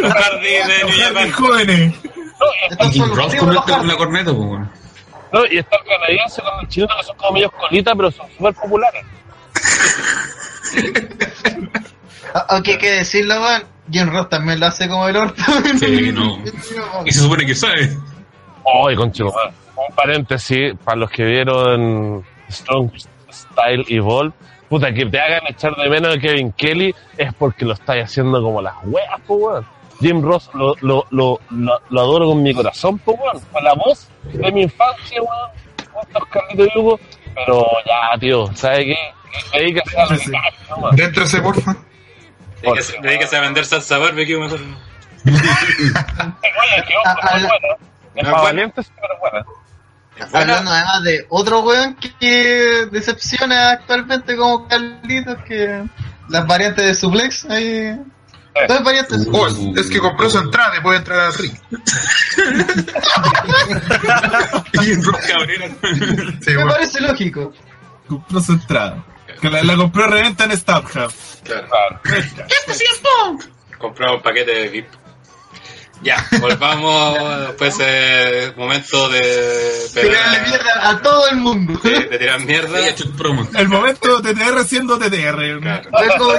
Los 0.00 0.12
jardines, 0.12 1.34
jóvenes. 1.34 1.94
No, 2.04 2.46
estos 2.70 2.96
son 2.96 3.08
los 3.16 3.34
corneta, 3.34 3.80
una 3.80 3.96
corneta, 3.96 4.32
weón 4.32 4.70
no, 5.32 5.46
y 5.46 5.58
está 5.58 5.76
el 5.76 5.84
canadiense 5.84 6.42
con 6.42 6.60
el 6.60 6.68
chileno, 6.68 6.94
que 6.96 7.04
son 7.04 7.16
como 7.16 7.32
medios 7.32 7.52
colitas, 7.52 7.94
pero 7.96 8.10
son 8.10 8.26
súper 8.36 8.54
populares. 8.54 9.04
Aunque 12.48 12.72
hay 12.72 12.78
que 12.78 12.90
decirlo. 12.90 13.34
Jim 13.90 14.10
Ross 14.10 14.28
también 14.28 14.60
lo 14.60 14.66
hace 14.66 14.88
como 14.88 15.08
el 15.08 15.16
orto. 15.16 15.42
Sí, 15.78 16.12
no. 16.12 16.38
Y 17.04 17.10
se 17.10 17.20
supone 17.20 17.44
que 17.44 17.54
sabe. 17.54 17.96
Ay, 18.86 18.96
conchito, 18.96 19.30
weón. 19.30 19.54
Un 19.76 19.94
paréntesis, 19.94 20.74
para 20.84 20.98
los 20.98 21.10
que 21.10 21.24
vieron 21.24 22.24
Strong 22.50 22.90
Style 23.30 23.84
Evolve, 23.88 24.32
puta, 24.68 24.92
que 24.92 25.06
te 25.06 25.18
hagan 25.18 25.42
echar 25.48 25.74
de 25.74 25.88
menos 25.88 26.16
a 26.16 26.18
Kevin 26.20 26.52
Kelly 26.52 26.94
es 27.16 27.34
porque 27.34 27.64
lo 27.64 27.72
estáis 27.72 28.04
haciendo 28.04 28.40
como 28.42 28.62
las 28.62 28.74
weas, 28.84 29.20
po, 29.26 29.34
weón. 29.34 29.66
Jim 30.00 30.22
Ross 30.22 30.50
lo, 30.54 30.74
lo, 30.80 31.06
lo, 31.10 31.40
lo 31.50 32.00
adoro 32.00 32.26
con 32.26 32.42
mi 32.42 32.54
corazón, 32.54 32.98
pues, 32.98 33.18
bueno, 33.18 33.40
con 33.52 33.64
la 33.64 33.74
voz 33.74 34.08
de 34.24 34.52
mi 34.52 34.62
infancia, 34.62 35.22
weón, 35.22 35.50
junto 35.92 36.26
Carlito 36.30 36.64
y 36.64 36.78
Hugo, 36.78 37.00
pero 37.34 37.66
ya, 37.86 38.18
tío, 38.18 38.50
¿sabes 38.54 38.86
qué? 38.86 39.58
Dedícase 39.58 39.98
a 39.98 40.06
la 40.06 40.90
Déntrase, 40.92 41.40
porfa. 41.40 41.76
Dedícase, 42.60 42.98
dedícase 43.00 43.36
a 43.36 43.40
vender 43.40 43.64
salsa 43.64 43.98
barbecue 43.98 44.38
mejor. 44.38 44.60
Hablando 50.32 50.70
además 50.70 51.02
de 51.04 51.26
otro 51.30 51.60
weón 51.60 51.96
que 51.96 52.86
decepciona 52.90 53.72
actualmente 53.72 54.36
como 54.36 54.68
Carlitos, 54.68 55.38
que 55.44 55.84
las 56.28 56.46
variantes 56.46 56.84
de 56.84 56.94
suplex 56.94 57.44
ahí 57.46 57.98
dos 58.68 58.84
variantes 58.84 59.24
de 59.24 59.30
Oh, 59.32 59.48
suplex. 59.50 59.86
es 59.86 59.90
que 59.90 59.98
compró 59.98 60.30
su 60.30 60.38
entrada 60.38 60.76
y 60.76 60.80
puede 60.80 60.98
entrar 60.98 61.20
al 61.20 61.34
ring. 61.34 61.52
Y 64.84 64.92
en 64.92 65.02
Rock 65.04 65.20
Cabrera. 65.26 65.68
Sí, 66.40 66.50
Me 66.54 66.66
parece 66.66 67.00
lógico. 67.00 67.52
Compró 68.08 68.40
su 68.40 68.52
entrada. 68.52 69.04
Que 69.40 69.50
la, 69.50 69.62
la 69.62 69.76
compró 69.76 70.06
reventa 70.06 70.44
en 70.44 70.56
StubHub. 70.56 71.12
Claro. 71.44 71.68
Compramos 73.78 74.16
un 74.18 74.22
paquete 74.22 74.50
de 74.52 74.68
VIP. 74.68 74.86
Ya, 76.02 76.24
volvamos 76.40 77.16
después 77.46 77.78
de 77.78 78.52
momento 78.56 79.08
de, 79.08 79.72
Tirarle 79.94 80.40
mierda 80.48 80.90
a 80.90 81.00
todo 81.00 81.28
el 81.28 81.36
mundo. 81.36 81.78
de, 81.84 81.90
de 82.08 82.18
tirar 82.18 82.40
mierda. 82.40 82.88
El 82.88 82.94
promo. 83.16 83.48
El 83.56 83.68
momento 83.68 84.20
TTR 84.20 84.64
siendo 84.64 84.98
TTR. 84.98 85.60
Claro. 85.60 85.90
Como, 86.18 86.34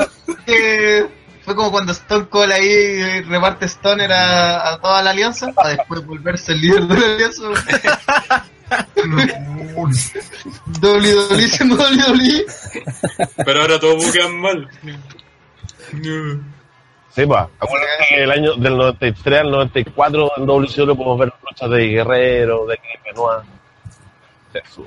que- 0.45 1.22
fue 1.43 1.55
como 1.55 1.71
cuando 1.71 1.91
Stone 1.91 2.27
Cold 2.27 2.51
ahí 2.51 2.67
eh, 2.67 3.25
reparte 3.27 3.65
Stoner 3.65 4.11
a, 4.11 4.73
a 4.73 4.79
toda 4.79 5.01
la 5.03 5.11
alianza, 5.11 5.51
para 5.53 5.69
después 5.69 6.05
volverse 6.05 6.53
el 6.53 6.61
líder 6.61 6.83
de 6.83 6.99
la 6.99 7.05
alianza. 7.05 7.43
WWE 10.81 11.47
siendo 11.47 11.75
WWE. 11.75 12.45
Pero 13.45 13.61
ahora 13.61 13.79
todos 13.79 14.05
buquean 14.05 14.39
mal. 14.39 14.69
Sí, 17.15 17.25
pues. 17.25 17.41
Acuérdense 17.59 18.05
que 18.09 18.23
el 18.23 18.31
año 18.31 18.55
del 18.55 18.77
93 18.77 19.41
al 19.41 19.51
94 19.51 20.31
en 20.37 20.45
WCW 20.45 20.95
podemos 20.95 21.19
ver 21.19 21.33
luchas 21.49 21.69
de 21.69 21.87
Guerrero, 21.87 22.65
de 22.65 22.77
Chris 22.77 23.03
Benoit. 23.03 23.43
Jesús. 24.53 24.85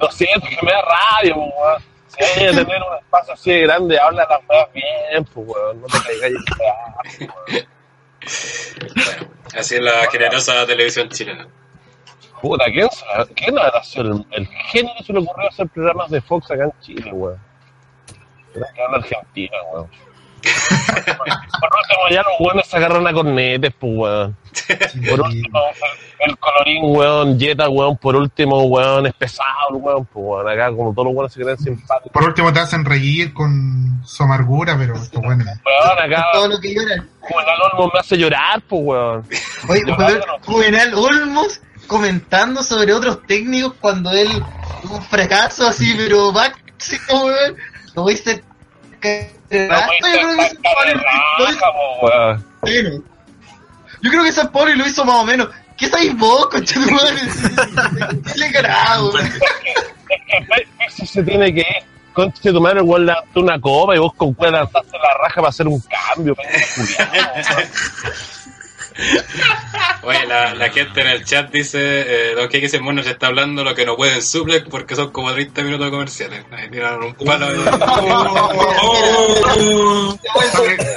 Lo 0.00 0.10
siento, 0.10 0.46
que 0.48 0.64
me 0.64 0.72
da 0.72 0.82
rabia, 0.82 1.34
pues, 1.34 1.52
weón. 1.58 1.93
Que 2.16 2.24
tener 2.24 2.66
un 2.66 2.96
espacio 2.98 3.34
así 3.34 3.50
de 3.52 3.60
grande, 3.62 3.98
habla 3.98 4.26
las 4.28 4.40
weas 4.48 4.72
bien, 4.72 5.24
pues, 5.24 5.48
weón. 5.48 5.80
No 5.80 5.86
te 5.86 5.98
caigas 6.20 6.24
ahí, 6.24 7.28
weón. 7.50 7.66
Así 9.56 9.74
es 9.76 9.80
la 9.80 10.10
generosa 10.10 10.66
televisión 10.66 11.08
chilena. 11.08 11.46
Puta, 12.40 12.64
¿quién, 12.66 12.88
quién 13.34 13.58
habrá 13.58 13.82
sido 13.82 14.12
el, 14.12 14.26
el 14.32 14.46
genio 14.46 14.92
que 14.98 15.04
se 15.04 15.12
le 15.12 15.20
ocurrió 15.20 15.48
hacer 15.48 15.68
programas 15.68 16.10
de 16.10 16.20
Fox 16.20 16.50
acá 16.50 16.64
en 16.64 16.72
Chile, 16.80 17.12
weón? 17.12 17.40
Era 18.54 18.66
que 18.74 18.82
habla 18.82 18.98
Argentina, 18.98 19.56
weón. 19.72 19.90
Por 21.60 21.70
último, 21.78 22.08
ya 22.10 22.22
los 22.22 22.40
weones 22.40 22.66
se 22.66 22.76
agarran 22.76 23.06
a 23.06 23.12
cornetes, 23.12 23.72
pues, 23.78 23.92
weón. 23.94 24.36
Por 25.08 25.20
último, 25.20 25.60
el, 26.18 26.38
colorín, 26.38 26.82
weón, 26.84 27.38
Jetta, 27.40 27.68
weón, 27.68 27.96
por 27.96 28.16
último, 28.16 28.62
weón, 28.64 29.06
es 29.06 29.14
pesado, 29.14 29.70
weón, 29.72 30.04
pues, 30.06 30.24
weón, 30.24 30.48
acá 30.48 30.70
como 30.70 30.92
todos 30.92 31.06
los 31.06 31.14
weones 31.14 31.32
se 31.32 31.42
creen 31.42 31.58
simpáticos. 31.58 32.12
Por 32.12 32.24
último 32.24 32.52
te 32.52 32.60
hacen 32.60 32.84
reír 32.84 33.32
con 33.32 34.02
su 34.04 34.22
amargura, 34.22 34.76
pero 34.78 34.94
esto 34.94 35.20
bueno. 35.20 35.44
Weón, 35.44 35.98
acá, 35.98 36.26
Todo 36.32 36.48
lo 36.48 36.60
que 36.60 36.74
lloran. 36.74 37.08
Juvenal 37.20 37.56
Olmo 37.72 37.90
me 37.92 38.00
hace 38.00 38.16
llorar, 38.16 38.62
pues, 38.68 38.82
weón. 38.84 39.26
Oye, 39.68 39.82
weón. 39.86 40.20
Juvenal 40.44 40.94
Olmos 40.94 41.60
comentando 41.86 42.62
sobre 42.62 42.92
otros 42.92 43.26
técnicos 43.26 43.74
cuando 43.80 44.10
él 44.10 44.28
tuvo 44.82 44.96
un 44.96 45.02
fracaso 45.02 45.66
así, 45.66 45.94
pero 45.96 46.32
máximo, 46.32 47.24
weón. 47.24 47.56
Lo 47.94 48.04
No, 49.50 49.76
menos. 52.62 53.00
Yo 54.02 54.10
creo 54.10 54.24
que 54.24 54.32
San 54.32 54.50
Pablo 54.52 54.74
lo 54.74 54.86
hizo 54.86 55.04
más 55.04 55.16
o 55.16 55.24
menos. 55.24 55.48
¿Qué 55.76 55.86
sabéis 55.88 56.16
vos, 56.16 56.46
concha 56.48 56.74
tu 56.74 56.90
madre? 56.90 57.20
Le 58.36 58.52
carajo, 58.52 59.10
weón. 59.10 59.26
Es 59.26 59.32
que 59.32 60.66
Messi 60.78 61.06
se 61.06 61.22
tiene 61.22 61.52
que 61.52 61.60
ir. 61.60 61.84
Concha 62.12 62.40
de 62.42 62.52
tu 62.52 62.60
madre, 62.60 62.80
el 62.80 62.86
weón 62.86 63.06
levantó 63.06 63.40
una 63.40 63.60
copa 63.60 63.96
y 63.96 63.98
vos 63.98 64.14
con 64.14 64.34
cuál 64.34 64.52
lanzaste 64.52 64.98
la 64.98 65.14
raja 65.22 65.34
para 65.36 65.48
hacer 65.48 65.66
un 65.66 65.80
cambio. 65.80 66.36
Oye, 70.02 70.26
la, 70.26 70.54
la 70.54 70.70
gente 70.70 71.00
en 71.00 71.06
el 71.08 71.24
chat 71.24 71.50
dice, 71.50 71.78
eh, 71.80 72.34
Don 72.34 72.48
Kike 72.48 72.78
Mono 72.80 73.02
se 73.02 73.10
está 73.10 73.26
hablando 73.28 73.64
lo 73.64 73.74
que 73.74 73.84
no 73.86 73.96
pueden 73.96 74.22
suplex 74.22 74.68
porque 74.68 74.94
son 74.94 75.10
como 75.12 75.32
30 75.32 75.62
minutos 75.62 75.86
de 75.86 75.90
comerciales. 75.90 76.44
Ahí 76.52 76.68
tiraron 76.70 77.04
un 77.04 77.14
palo. 77.14 77.50
Están- 77.50 77.80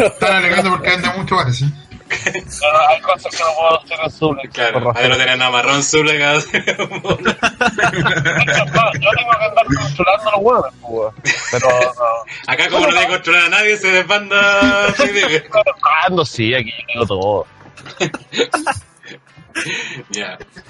Están 0.05 0.35
alegando 0.35 0.69
porque 0.71 0.89
vende 0.89 1.09
mucho, 1.17 1.35
parece. 1.35 1.65
Pero 2.09 2.79
hay 2.89 3.01
cosas 3.01 3.35
que 3.35 3.43
no 3.43 3.49
puedo 3.57 3.83
hacer 3.83 3.99
en 4.01 4.11
Suplex. 4.11 4.53
Claro, 4.53 4.93
ahí 4.95 5.09
lo 5.09 5.15
tienen 5.17 5.41
amarrón 5.41 5.83
suplex. 5.83 6.19
No, 6.19 6.39
Yo 6.53 6.61
tengo 7.17 7.31
que 9.31 9.45
andar 9.45 9.65
controlando 9.65 10.31
los 10.31 10.39
huevos. 10.41 11.13
Pero 11.51 11.67
no. 11.69 11.75
Acá 12.47 12.69
como 12.69 12.85
no 12.87 12.91
tiene 12.93 13.07
que 13.07 13.11
controlar 13.13 13.43
a 13.45 13.49
nadie, 13.49 13.77
se 13.77 13.91
desbanda. 13.91 14.93
sí, 16.25 16.53
aquí 16.53 16.71
yo 16.71 16.83
digo 16.93 17.05
todo. 17.07 17.47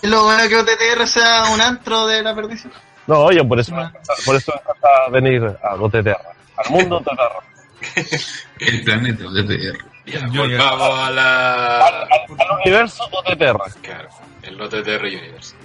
Es 0.02 0.10
lo 0.10 0.24
bueno 0.24 0.48
que 0.48 0.56
OTTR 0.58 1.06
sea 1.08 1.44
un 1.54 1.60
antro 1.62 2.08
de 2.08 2.22
la 2.24 2.34
perdición. 2.34 2.72
No, 3.06 3.20
oye, 3.20 3.44
por 3.44 3.60
eso, 3.60 3.74
me 3.76 3.82
encanta- 3.84 4.14
por 4.26 4.36
eso 4.36 4.54
me 4.54 4.62
encanta 4.62 4.88
venir 5.12 5.58
a 5.62 5.76
GoTTR, 5.76 6.10
al 6.58 6.70
mundo 6.72 7.02
TTR, 7.02 8.00
El 8.60 8.84
planeta 8.84 9.24
DTR. 9.26 9.78
Ya, 10.06 10.26
volvamos 10.28 11.00
a 11.00 11.08
al, 11.08 11.16
la. 11.16 11.86
al, 11.88 11.94
al 12.40 12.60
universo 12.64 13.04
GoTTR. 13.12 13.58
Claro, 13.82 14.10
el 14.44 14.58
de 14.58 14.98
Universe. 14.98 15.56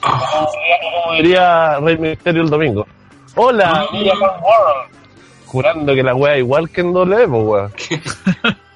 Como 0.00 0.16
diría- 0.52 0.78
Como 1.02 1.14
diría 1.14 1.78
Rey 1.80 1.96
Misterio 1.98 2.42
el 2.42 2.50
domingo. 2.50 2.86
Hola, 3.34 3.86
New 3.92 4.04
Japan 4.06 4.40
World. 4.42 4.96
Jurando 5.46 5.94
que 5.94 6.02
la 6.02 6.14
wea 6.14 6.36
igual 6.36 6.68
que 6.70 6.82
en 6.82 6.92
doble, 6.92 7.26
pues 7.28 7.42
weón. 7.44 7.72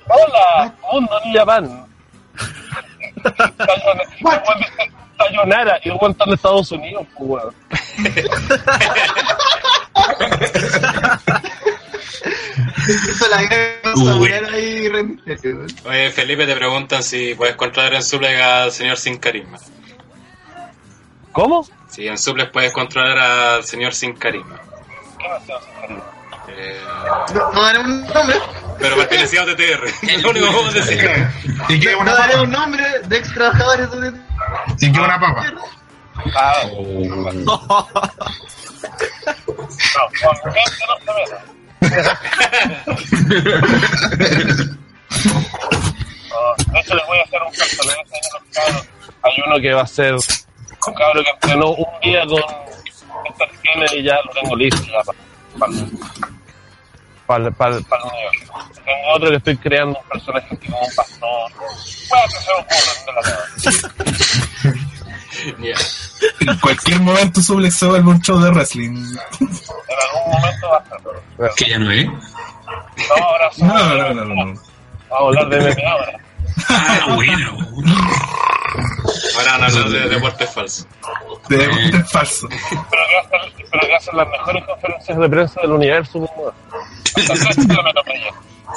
Hola, 0.09 0.75
mundo 0.91 1.13
New 1.27 1.35
Japan. 1.39 1.87
Sayonara- 5.19 5.79
y 5.85 5.89
el 5.91 5.95
weón 6.01 6.13
está 6.13 6.25
en 6.25 6.33
Estados 6.35 6.73
Unidos, 6.73 7.07
pues. 7.17 7.45
Oye, 15.85 16.11
Felipe, 16.11 16.47
te 16.47 16.57
preguntan 16.57 17.03
si 17.03 17.35
puedes 17.35 17.57
controlar 17.57 17.95
en 17.95 18.03
suplex 18.03 18.41
al 18.41 18.73
señor 18.73 18.97
sin 18.97 19.19
carisma. 19.19 19.59
¿Cómo? 21.33 21.67
Si 21.89 22.07
en 22.07 22.19
suplex 22.19 22.51
puedes 22.51 22.73
controlar 22.73 23.19
al 23.19 23.65
señor 23.65 23.95
sin 23.95 24.15
carisma. 24.15 24.61
¿Qué 25.19 25.29
no 25.29 25.41
sé, 25.41 25.53
señor? 25.87 26.03
Eh, 26.57 26.81
No, 27.35 27.53
no 27.53 27.63
daré 27.63 27.79
un 27.79 28.07
nombre. 28.07 28.37
pero 28.79 28.97
pertenecía 28.97 29.41
a 29.41 29.45
OTTR. 29.45 29.85
Es 30.03 30.23
lo 30.23 30.31
único 30.31 30.47
que 30.47 30.55
vamos 30.57 30.75
a 30.75 30.79
decir. 30.79 31.11
¿Y 31.69 31.81
qué 31.81 31.97
No 31.97 32.15
daré 32.15 32.41
un 32.41 32.51
nombre 32.51 32.85
de 33.07 33.17
ex 33.17 33.33
trabajadores 33.35 33.91
de 33.91 34.09
OTTR. 34.09 34.21
¿Y 34.81 34.93
qué 34.93 35.01
una 35.01 35.19
papa? 35.21 35.53
Ah. 36.35 36.63
No, 46.31 46.73
de 46.73 46.81
hecho, 46.81 46.95
les 46.95 47.07
voy 47.07 47.19
a 47.19 47.23
hacer 47.23 47.43
un 47.43 47.53
personaje 47.53 48.05
de 48.11 48.21
los 48.33 48.43
cabros. 48.53 48.89
Hay 49.23 49.33
uno 49.47 49.61
que 49.61 49.73
va 49.73 49.83
a 49.83 49.87
ser 49.87 50.15
un 50.15 50.95
cabro 50.95 51.23
que 51.23 51.31
entrenó 51.31 51.71
un 51.71 52.01
día 52.03 52.27
con 52.27 52.43
y 53.95 54.03
ya 54.03 54.17
lo 54.25 54.31
tengo 54.33 54.57
listo 54.57 54.83
ya 54.85 55.03
para, 55.05 55.19
para, 55.59 55.73
para, 57.27 57.51
para 57.51 57.77
el 57.77 57.85
universo. 57.85 58.53
Tengo 58.85 59.15
otro 59.15 59.31
que 59.31 59.37
estoy 59.37 59.57
creando 59.57 59.99
un 59.99 60.09
personaje 60.09 60.57
que 60.57 60.67
como 60.67 60.83
un 60.83 60.95
pastor. 60.95 61.53
Puede 62.09 62.23
que 62.25 62.39
se 62.39 62.51
me 62.53 62.59
ocurra, 62.61 62.93
no 63.07 63.23
de 63.23 64.73
la. 64.73 64.93
Ya. 65.59 65.75
En 66.41 66.59
cualquier 66.61 67.01
momento 67.01 67.43
Suplex 67.43 67.75
se 67.75 67.87
vuelve 67.87 68.11
un 68.11 68.21
show 68.21 68.39
de 68.39 68.51
wrestling. 68.51 68.91
En 68.91 69.49
algún 69.49 70.33
momento 70.33 70.69
va 70.69 70.77
a 70.77 70.85
ser. 70.85 71.51
Que 71.57 71.71
ya 71.71 71.79
no 71.79 71.91
es. 71.91 72.07
No, 72.07 73.25
ahora 73.25 73.51
sí. 73.53 73.63
No, 73.63 73.75
no, 73.75 74.15
no, 74.15 74.25
no. 74.25 74.35
no. 74.45 74.61
Vamos 75.11 75.37
a 75.37 75.41
hablar 75.41 75.49
de 75.49 75.61
MMA 75.61 75.91
ahora. 75.91 76.21
Ah, 76.69 77.15
bueno. 77.15 77.59
Ahora 79.37 79.53
van 79.53 79.63
a 79.63 79.67
hablar 79.67 79.89
de 79.89 80.09
deportes 80.09 80.51
falsos. 80.51 80.87
De 81.49 81.57
deporte 81.57 81.97
es 81.97 82.11
falso. 82.11 82.49
Pero 82.51 83.03
que 83.09 83.37
hacen, 83.37 83.67
pero 83.71 83.87
que 83.87 83.95
hacen 83.95 84.17
las 84.17 84.29
mejores 84.29 84.65
conferencias 84.65 85.19
de 85.19 85.29
prensa 85.29 85.61
del 85.61 85.73
universo, 85.73 86.31
kilómetros 87.15 88.05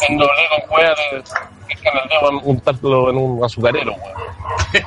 En 0.08 0.18
doble 0.18 0.42
con 0.50 0.70
cueva 0.70 0.90
de. 0.90 1.18
Es 1.70 1.82
que 1.82 1.90
en 1.90 1.98
el 1.98 2.10
dedo 2.10 2.40
untarlo 2.44 3.10
en 3.10 3.18
un 3.18 3.44
azucarero, 3.44 3.94
weón. 3.94 4.86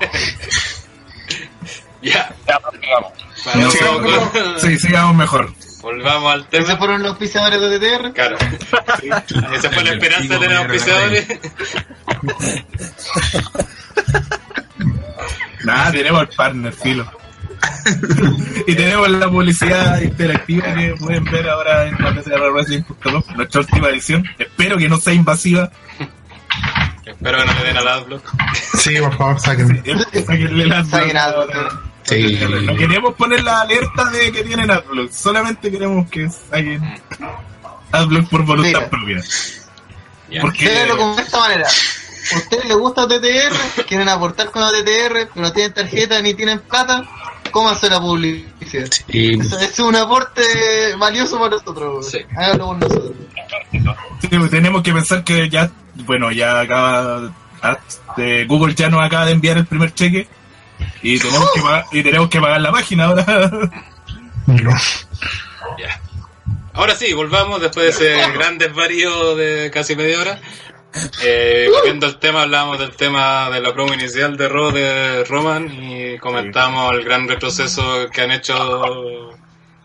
Ya. 2.03 2.33
Ya 2.46 2.61
Sigamos 3.35 4.22
Sí, 4.59 4.79
sigamos 4.79 5.16
mejor. 5.16 5.53
Volvamos 5.80 6.32
al 6.32 6.46
Esos 6.50 6.66
tema. 6.66 6.78
fueron 6.78 7.02
los 7.02 7.10
auspiciadores 7.10 7.60
de 7.60 7.66
OTTR. 7.76 8.12
Claro. 8.12 8.36
Esa 9.54 9.70
fue 9.70 9.84
la 9.84 9.90
esperanza 9.92 10.34
de 10.34 10.40
tener 10.40 10.56
auspiciadores. 10.56 11.26
Nada, 15.64 15.90
tenemos 15.92 16.22
el 16.22 16.28
partner, 16.28 16.72
filo. 16.72 17.10
y 18.66 18.74
tenemos 18.74 19.08
la 19.10 19.28
publicidad 19.28 20.00
interactiva 20.00 20.74
que 20.74 20.94
pueden 20.98 21.24
ver 21.24 21.48
ahora 21.48 21.86
en 21.86 21.96
la 22.02 22.14
PCRWrestling.com, 22.14 23.22
nuestra 23.36 23.60
última 23.60 23.88
edición. 23.88 24.24
Espero 24.38 24.78
que 24.78 24.88
no 24.88 24.98
sea 24.98 25.12
invasiva. 25.14 25.70
Espero 27.04 27.38
que 27.38 27.44
no 27.46 27.52
le 27.54 27.64
den 27.64 27.76
al 27.76 27.88
adblock. 27.88 28.22
Sí, 28.76 28.96
por 29.00 29.16
favor, 29.16 29.40
sáquenme. 29.40 29.82
Sáquenle 30.24 30.64
el 30.64 30.72
adblock. 30.72 31.88
Sí. 32.08 32.38
No 32.64 32.74
queremos 32.74 33.14
poner 33.14 33.42
la 33.42 33.60
alerta 33.60 34.04
de 34.10 34.32
que 34.32 34.42
tienen 34.44 34.70
adblock, 34.70 35.10
solamente 35.10 35.70
queremos 35.70 36.08
que 36.08 36.28
saquen 36.30 36.82
adblock 37.92 38.28
por 38.28 38.44
voluntad 38.44 38.80
Mira. 38.80 38.90
propia. 38.90 39.22
Porque 40.40 40.86
como 40.96 41.16
de 41.16 41.22
esta 41.22 41.38
manera. 41.38 41.66
¿A 42.30 42.36
ustedes 42.36 42.64
les 42.66 42.76
gusta 42.76 43.04
OTTR? 43.04 43.84
¿Quieren 43.86 44.08
aportar 44.08 44.50
con 44.50 44.62
OTTR? 44.62 45.30
Pero 45.32 45.32
no 45.36 45.52
tienen 45.52 45.72
tarjeta 45.72 46.20
ni 46.20 46.34
tienen 46.34 46.60
plata? 46.60 47.04
¿Cómo 47.50 47.70
hacer 47.70 47.90
la 47.90 48.00
publicidad? 48.00 48.90
Es 49.08 49.78
un 49.78 49.96
aporte 49.96 50.42
valioso 50.98 51.38
para 51.38 51.56
nosotros. 51.56 52.10
Sí. 52.10 52.18
Háganlo 52.36 52.66
con 52.66 52.80
nosotros. 52.80 53.12
Sí, 54.20 54.28
pues, 54.28 54.50
tenemos 54.50 54.82
que 54.82 54.92
pensar 54.92 55.24
que 55.24 55.48
ya, 55.48 55.70
bueno, 56.04 56.30
ya 56.30 56.60
acaba, 56.60 57.32
ah, 57.62 57.78
eh, 58.18 58.44
Google 58.46 58.74
ya 58.74 58.90
nos 58.90 59.02
acaba 59.02 59.24
de 59.24 59.32
enviar 59.32 59.56
el 59.56 59.66
primer 59.66 59.94
cheque 59.94 60.28
y 61.02 61.18
tenemos 61.18 61.50
que 61.54 61.61
pagar, 61.62 61.84
y 61.92 62.02
tenemos 62.02 62.28
que 62.28 62.40
pagar 62.40 62.61
la 62.61 62.72
página 62.72 63.04
ahora. 63.06 63.24
No. 64.46 64.70
Ya. 65.78 66.00
Ahora 66.74 66.94
sí, 66.94 67.12
volvamos 67.12 67.61
después 67.61 67.98
de 67.98 68.16
ese 68.22 68.32
gran 68.32 68.56
desvarío 68.58 69.37
de 69.37 69.70
casi 69.70 69.94
media 69.96 70.20
hora. 70.20 70.40
Eh, 71.22 71.68
volviendo 71.72 72.06
al 72.06 72.18
tema, 72.18 72.42
hablábamos 72.42 72.78
del 72.78 72.96
tema 72.96 73.50
de 73.50 73.61
la 73.61 73.72
promo 73.74 73.92
inicial 73.94 74.37
de 74.37 74.48
Raw 74.48 74.70
de 74.72 75.24
Roman 75.24 75.68
y 75.70 76.18
comentamos 76.18 76.92
el 76.94 77.04
gran 77.04 77.28
retroceso 77.28 78.08
que 78.11 78.22
han 78.22 78.30
hecho 78.32 79.37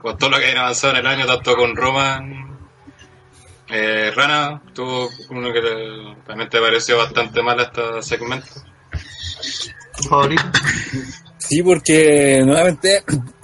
con 0.01 0.17
todo 0.17 0.29
lo 0.31 0.37
que 0.39 0.51
han 0.51 0.57
avanzado 0.57 0.93
en 0.93 0.99
el 0.99 1.07
año, 1.07 1.25
tanto 1.25 1.55
con 1.55 1.75
Roman. 1.75 2.57
Eh, 3.69 4.11
Rana, 4.15 4.61
tú, 4.73 5.09
uno 5.29 5.51
que 5.51 5.61
te- 5.61 6.15
también 6.27 6.49
te 6.49 6.59
pareció 6.59 6.97
bastante 6.97 7.41
mal 7.41 7.59
este 7.59 8.01
segmento. 8.01 8.47
Sí, 11.37 11.61
porque 11.61 12.41
nuevamente, 12.45 13.03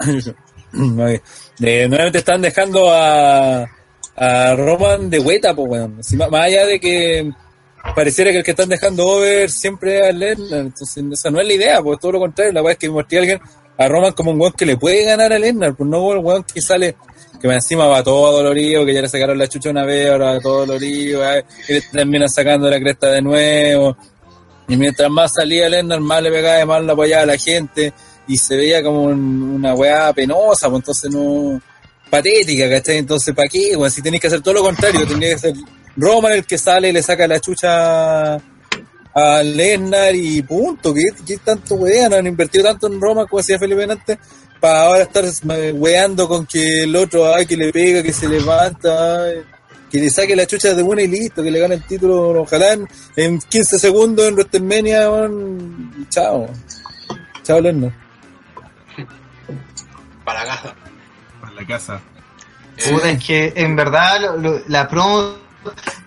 eh, 0.72 1.88
nuevamente 1.88 2.18
están 2.18 2.40
dejando 2.40 2.90
a, 2.92 3.66
a 4.16 4.54
Roman 4.56 5.10
de 5.10 5.18
vuelta, 5.18 5.54
pues, 5.54 6.12
ma- 6.14 6.28
más 6.28 6.44
allá 6.46 6.66
de 6.66 6.80
que 6.80 7.30
pareciera 7.94 8.30
que 8.30 8.38
el 8.38 8.44
que 8.44 8.50
están 8.52 8.68
dejando 8.68 9.06
over 9.06 9.50
siempre 9.50 9.98
es 10.00 10.06
a 10.08 10.12
Lesnar, 10.12 10.60
entonces 10.60 11.04
esa 11.12 11.30
no 11.30 11.40
es 11.40 11.46
la 11.46 11.52
idea, 11.54 11.82
pues 11.82 11.98
todo 11.98 12.12
lo 12.12 12.18
contrario, 12.20 12.52
la 12.52 12.62
weá 12.62 12.72
es 12.72 12.78
que 12.78 12.90
mostré 12.90 13.18
a 13.18 13.20
alguien 13.22 13.40
a 13.78 13.88
Roman 13.88 14.12
como 14.12 14.30
un 14.32 14.40
weón 14.40 14.52
que 14.52 14.66
le 14.66 14.76
puede 14.76 15.04
ganar 15.04 15.32
a 15.32 15.38
Lesnar, 15.38 15.74
pues 15.74 15.88
no 15.88 16.12
el 16.12 16.18
weón 16.18 16.44
que 16.44 16.60
sale 16.60 16.96
que 17.40 17.48
encima 17.48 17.86
va 17.86 18.02
todo 18.02 18.32
dolorido, 18.32 18.84
que 18.84 18.92
ya 18.92 19.00
le 19.00 19.08
sacaron 19.08 19.38
la 19.38 19.48
chucha 19.48 19.70
una 19.70 19.84
vez, 19.86 20.10
ahora 20.10 20.32
va 20.34 20.40
todo 20.40 20.66
dolorido, 20.66 21.24
eh, 21.34 21.42
y 21.68 21.72
le 21.74 21.80
terminan 21.80 22.28
sacando 22.28 22.68
la 22.68 22.78
cresta 22.78 23.08
de 23.10 23.22
nuevo. 23.22 23.96
Y 24.70 24.76
mientras 24.76 25.10
más 25.10 25.32
salía 25.34 25.68
Lesnar, 25.68 26.00
más 26.00 26.22
le 26.22 26.30
pegaba, 26.30 26.64
más 26.64 26.82
lo 26.82 26.92
apoyaba 26.92 27.24
a 27.24 27.26
la 27.26 27.36
gente. 27.36 27.92
Y 28.28 28.36
se 28.38 28.56
veía 28.56 28.82
como 28.82 29.02
un- 29.04 29.42
una 29.56 29.74
weá 29.74 30.12
penosa, 30.12 30.68
pues 30.70 30.80
entonces 30.80 31.10
no. 31.10 31.60
patética, 32.08 32.68
¿cachai? 32.68 32.96
Entonces, 32.98 33.32
¿para 33.34 33.48
qué? 33.48 33.76
Bueno, 33.76 33.88
si 33.90 34.02
tenéis 34.02 34.20
que 34.20 34.26
hacer 34.26 34.40
todo 34.40 34.54
lo 34.54 34.62
contrario, 34.62 35.06
tendría 35.06 35.32
que 35.34 35.38
ser 35.38 35.54
Roman 35.96 36.32
el 36.32 36.44
que 36.44 36.58
sale 36.58 36.88
y 36.88 36.92
le 36.92 37.02
saca 37.02 37.26
la 37.28 37.38
chucha 37.40 38.34
a 38.34 39.42
Lesnar 39.44 40.14
y 40.16 40.42
punto. 40.42 40.92
¿Qué, 40.92 41.02
qué 41.26 41.36
tanto 41.38 41.76
wean? 41.76 42.12
Han 42.12 42.26
invertido 42.26 42.64
tanto 42.64 42.88
en 42.88 43.00
Roman, 43.00 43.26
como 43.28 43.38
decía 43.40 43.58
Felipe 43.60 43.84
antes, 43.84 44.18
para 44.60 44.82
ahora 44.82 45.02
estar 45.04 45.24
eh, 45.24 45.72
weando 45.72 46.26
con 46.28 46.46
que 46.46 46.82
el 46.82 46.96
otro, 46.96 47.32
ay, 47.32 47.46
que 47.46 47.56
le 47.56 47.72
pega, 47.72 48.02
que 48.02 48.12
se 48.12 48.28
levanta, 48.28 49.24
ay, 49.26 49.42
que 49.90 49.98
le 49.98 50.08
saque 50.10 50.36
la 50.36 50.46
chucha 50.46 50.74
de 50.74 50.82
buena 50.82 51.02
y 51.02 51.08
listo, 51.08 51.42
que 51.42 51.50
le 51.50 51.58
gane 51.58 51.74
el 51.74 51.82
título, 51.84 52.42
ojalá 52.42 52.72
en, 52.74 52.88
en 53.16 53.38
15 53.40 53.78
segundos 53.78 54.26
en 54.26 54.34
WrestleMania, 54.34 55.08
y 55.98 56.08
chao. 56.08 56.48
Chao, 57.42 57.60
Lesnar. 57.60 57.92
Para 60.24 60.44
la 60.44 60.50
casa. 60.56 60.74
Para 61.40 61.52
la 61.54 61.66
casa. 61.66 62.00
Puta, 62.90 63.10
es 63.10 63.24
que 63.24 63.52
en 63.56 63.76
verdad 63.76 64.20
lo- 64.20 64.36
lo- 64.36 64.62
la 64.68 64.88
promo. 64.88 65.34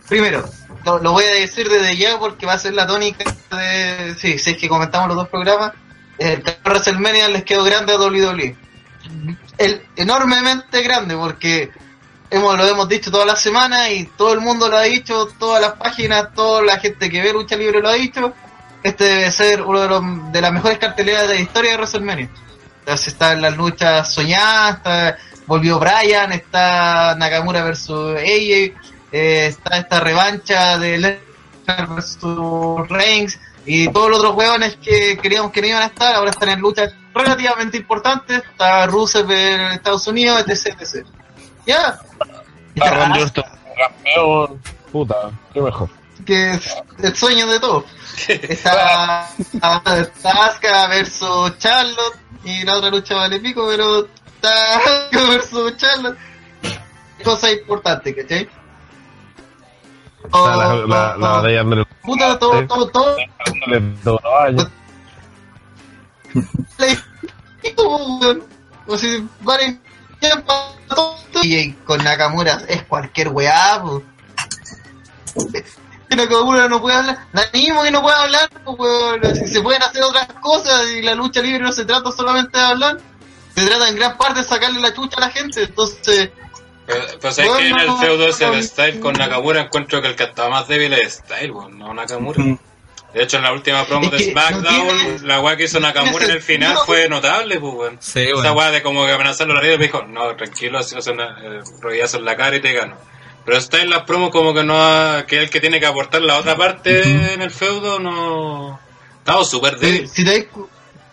Primero, 0.09 0.43
lo, 0.85 0.99
lo 0.99 1.11
voy 1.11 1.25
a 1.25 1.33
decir 1.35 1.69
desde 1.69 1.95
ya 1.97 2.17
porque 2.19 2.45
va 2.45 2.53
a 2.53 2.57
ser 2.59 2.73
la 2.73 2.87
tónica 2.87 3.25
de. 3.51 4.15
Sí, 4.17 4.39
si 4.39 4.51
es 4.51 4.57
que 4.57 4.67
comentamos 4.69 5.07
los 5.09 5.17
dos 5.17 5.29
programas. 5.29 5.73
El 6.17 6.43
WrestleMania 6.63 7.27
les 7.29 7.43
quedó 7.43 7.63
grande 7.63 7.93
a 7.93 7.97
WWE. 7.97 8.55
El, 9.57 9.81
enormemente 9.95 10.81
grande 10.81 11.15
porque 11.15 11.71
hemos, 12.33 12.57
lo 12.57 12.67
hemos 12.67 12.89
dicho 12.89 13.11
toda 13.11 13.25
la 13.25 13.35
semana 13.35 13.89
y 13.89 14.05
todo 14.05 14.33
el 14.33 14.41
mundo 14.41 14.67
lo 14.67 14.77
ha 14.77 14.81
dicho, 14.83 15.27
todas 15.39 15.61
las 15.61 15.73
páginas, 15.73 16.33
toda 16.33 16.61
la 16.63 16.77
gente 16.79 17.09
que 17.09 17.21
ve 17.21 17.31
lucha 17.33 17.55
libre 17.55 17.79
lo 17.81 17.89
ha 17.89 17.93
dicho. 17.93 18.33
Este 18.83 19.05
debe 19.05 19.31
ser 19.31 19.61
uno 19.61 19.79
de, 19.81 19.87
los, 19.87 20.31
de 20.33 20.41
las 20.41 20.51
mejores 20.51 20.77
carteleras 20.77 21.27
de 21.29 21.35
la 21.35 21.39
historia 21.39 21.71
de 21.71 21.77
WrestleMania. 21.77 22.29
Entonces 22.79 23.07
están 23.07 23.41
las 23.41 23.55
luchas 23.55 24.13
soñadas, 24.13 24.77
está- 24.77 25.17
volvió 25.45 25.79
Bryan, 25.79 26.31
está 26.33 27.15
Nakamura 27.17 27.63
versus 27.63 28.15
AJ, 28.17 28.73
eh, 29.11 29.47
está 29.47 29.77
esta 29.77 29.99
revancha 30.01 30.77
de 30.77 30.97
Lesnar 30.97 31.87
versus 31.95 32.87
Reigns 32.89 33.39
y 33.65 33.87
todos 33.89 34.09
los 34.09 34.19
otros 34.19 34.35
hueones 34.35 34.77
que 34.83 35.17
queríamos 35.21 35.51
que 35.51 35.61
no 35.61 35.67
iban 35.67 35.83
a 35.83 35.85
estar, 35.87 36.15
ahora 36.15 36.31
están 36.31 36.49
en 36.49 36.59
luchas 36.59 36.93
relativamente 37.13 37.77
importantes, 37.77 38.41
está 38.51 38.85
Rusev 38.87 39.29
en 39.31 39.61
Estados 39.73 40.05
Unidos, 40.07 40.43
etc, 40.47 40.75
etc. 40.81 41.05
Ya. 41.65 41.99
Ah, 42.81 42.89
Randy 42.89 43.21
Orton, 43.21 43.43
campeón. 43.77 44.61
Puta, 44.91 45.15
qué 45.53 45.61
mejor. 45.61 45.89
que 46.25 46.51
es 46.53 46.75
el 46.99 47.15
sueño 47.15 47.47
de 47.47 47.59
todos. 47.59 47.85
Está, 48.27 49.27
Asuka 49.61 50.87
versus 50.87 51.57
Charlotte 51.57 52.17
y 52.43 52.63
la 52.63 52.77
otra 52.77 52.89
lucha 52.89 53.15
vale 53.15 53.39
pico, 53.39 53.67
pero 53.67 54.07
Asuka 54.41 55.29
versus 55.29 55.77
Charlotte. 55.77 56.17
Cosa 57.23 57.51
importante, 57.51 58.13
¿cachai? 58.15 58.49
Está 60.25 60.55
la, 60.55 60.73
la, 60.75 61.17
la 61.17 61.27
batalla 61.29 61.61
Andrés. 61.61 61.85
Puta, 62.01 62.39
todo, 62.39 62.65
todo, 62.67 62.87
todo. 62.89 63.15
Le. 63.67 63.81
O 68.85 68.97
sea, 68.97 69.21
vale. 69.41 69.79
Y 71.41 71.73
con 71.85 72.03
Nakamura 72.03 72.61
es 72.67 72.83
cualquier 72.83 73.29
weá. 73.29 73.81
Que 76.09 76.15
Nakamura 76.15 76.67
no 76.67 76.79
puede 76.79 76.95
hablar, 76.95 77.27
da 77.33 77.43
mismo 77.53 77.83
que 77.83 77.91
no 77.91 78.01
puede 78.01 78.15
hablar, 78.15 78.49
weón. 78.65 79.35
Si 79.35 79.47
se 79.47 79.61
pueden 79.61 79.81
hacer 79.81 80.03
otras 80.03 80.27
cosas 80.41 80.89
y 80.91 81.01
la 81.01 81.15
lucha 81.15 81.41
libre 81.41 81.59
no 81.59 81.71
se 81.71 81.85
trata 81.85 82.11
solamente 82.11 82.57
de 82.57 82.63
hablar, 82.63 82.97
se 83.55 83.65
trata 83.65 83.89
en 83.89 83.95
gran 83.95 84.17
parte 84.17 84.39
de 84.39 84.45
sacarle 84.45 84.79
la 84.79 84.93
chucha 84.93 85.17
a 85.17 85.21
la 85.21 85.29
gente, 85.29 85.63
entonces 85.63 86.29
Pero, 86.85 87.05
pero 87.19 87.33
sabes 87.33 87.51
que 87.51 87.67
en 87.67 87.79
el 87.79 87.91
feudo 87.97 88.27
ese 88.27 88.45
de 88.45 88.63
Style 88.63 88.99
con 88.99 89.13
Nakamura 89.13 89.61
encuentro 89.61 90.01
que 90.01 90.09
el 90.09 90.15
que 90.15 90.23
estaba 90.23 90.49
más 90.49 90.67
débil 90.67 90.93
es 90.93 91.13
Style, 91.13 91.51
weón, 91.51 91.77
no 91.79 91.93
Nakamura. 91.93 92.43
De 93.13 93.23
hecho, 93.23 93.37
en 93.37 93.43
la 93.43 93.53
última 93.53 93.85
promo 93.85 94.05
Es 94.07 94.11
de 94.11 94.31
SmackDown, 94.31 94.87
no 94.87 94.93
tiene- 94.93 95.19
la 95.27 95.39
weá 95.41 95.55
que 95.55 95.65
hizo 95.65 95.79
Nakamura 95.79 96.25
en 96.25 96.31
el 96.31 96.41
final 96.41 96.77
fue 96.85 97.07
notable, 97.07 97.59
pues, 97.59 97.73
weón. 97.73 97.97
Sí, 98.01 98.21
Esa 98.21 98.33
bueno. 98.33 98.53
weá 98.53 98.71
de 98.71 98.81
como 98.81 99.05
que 99.05 99.11
amenazarlo 99.11 99.53
a 99.53 99.57
la 99.57 99.61
vida, 99.61 99.77
me 99.77 99.85
dijo, 99.85 100.01
no, 100.03 100.35
tranquilo, 100.35 100.79
así 100.79 100.95
no 100.95 101.01
son 101.01 101.19
eh, 101.19 101.61
rodillazo 101.79 102.17
en 102.17 102.25
la 102.25 102.35
cara 102.35 102.55
y 102.55 102.61
te 102.61 102.73
gano. 102.73 102.97
Pero 103.45 103.57
está 103.57 103.81
en 103.81 103.89
las 103.89 104.03
promos 104.03 104.31
como 104.31 104.53
que 104.53 104.63
no 104.63 104.75
ha, 104.81 105.25
que 105.27 105.37
es 105.37 105.43
el 105.43 105.49
que 105.49 105.59
tiene 105.59 105.79
que 105.79 105.85
aportar 105.85 106.21
la 106.21 106.37
otra 106.37 106.55
parte 106.55 107.01
en 107.33 107.41
el 107.41 107.51
feudo, 107.51 107.99
no... 107.99 108.79
Estaba 109.19 109.43
súper 109.45 109.77
débil. 109.77 110.07
si 110.09 110.23
te 110.25 110.49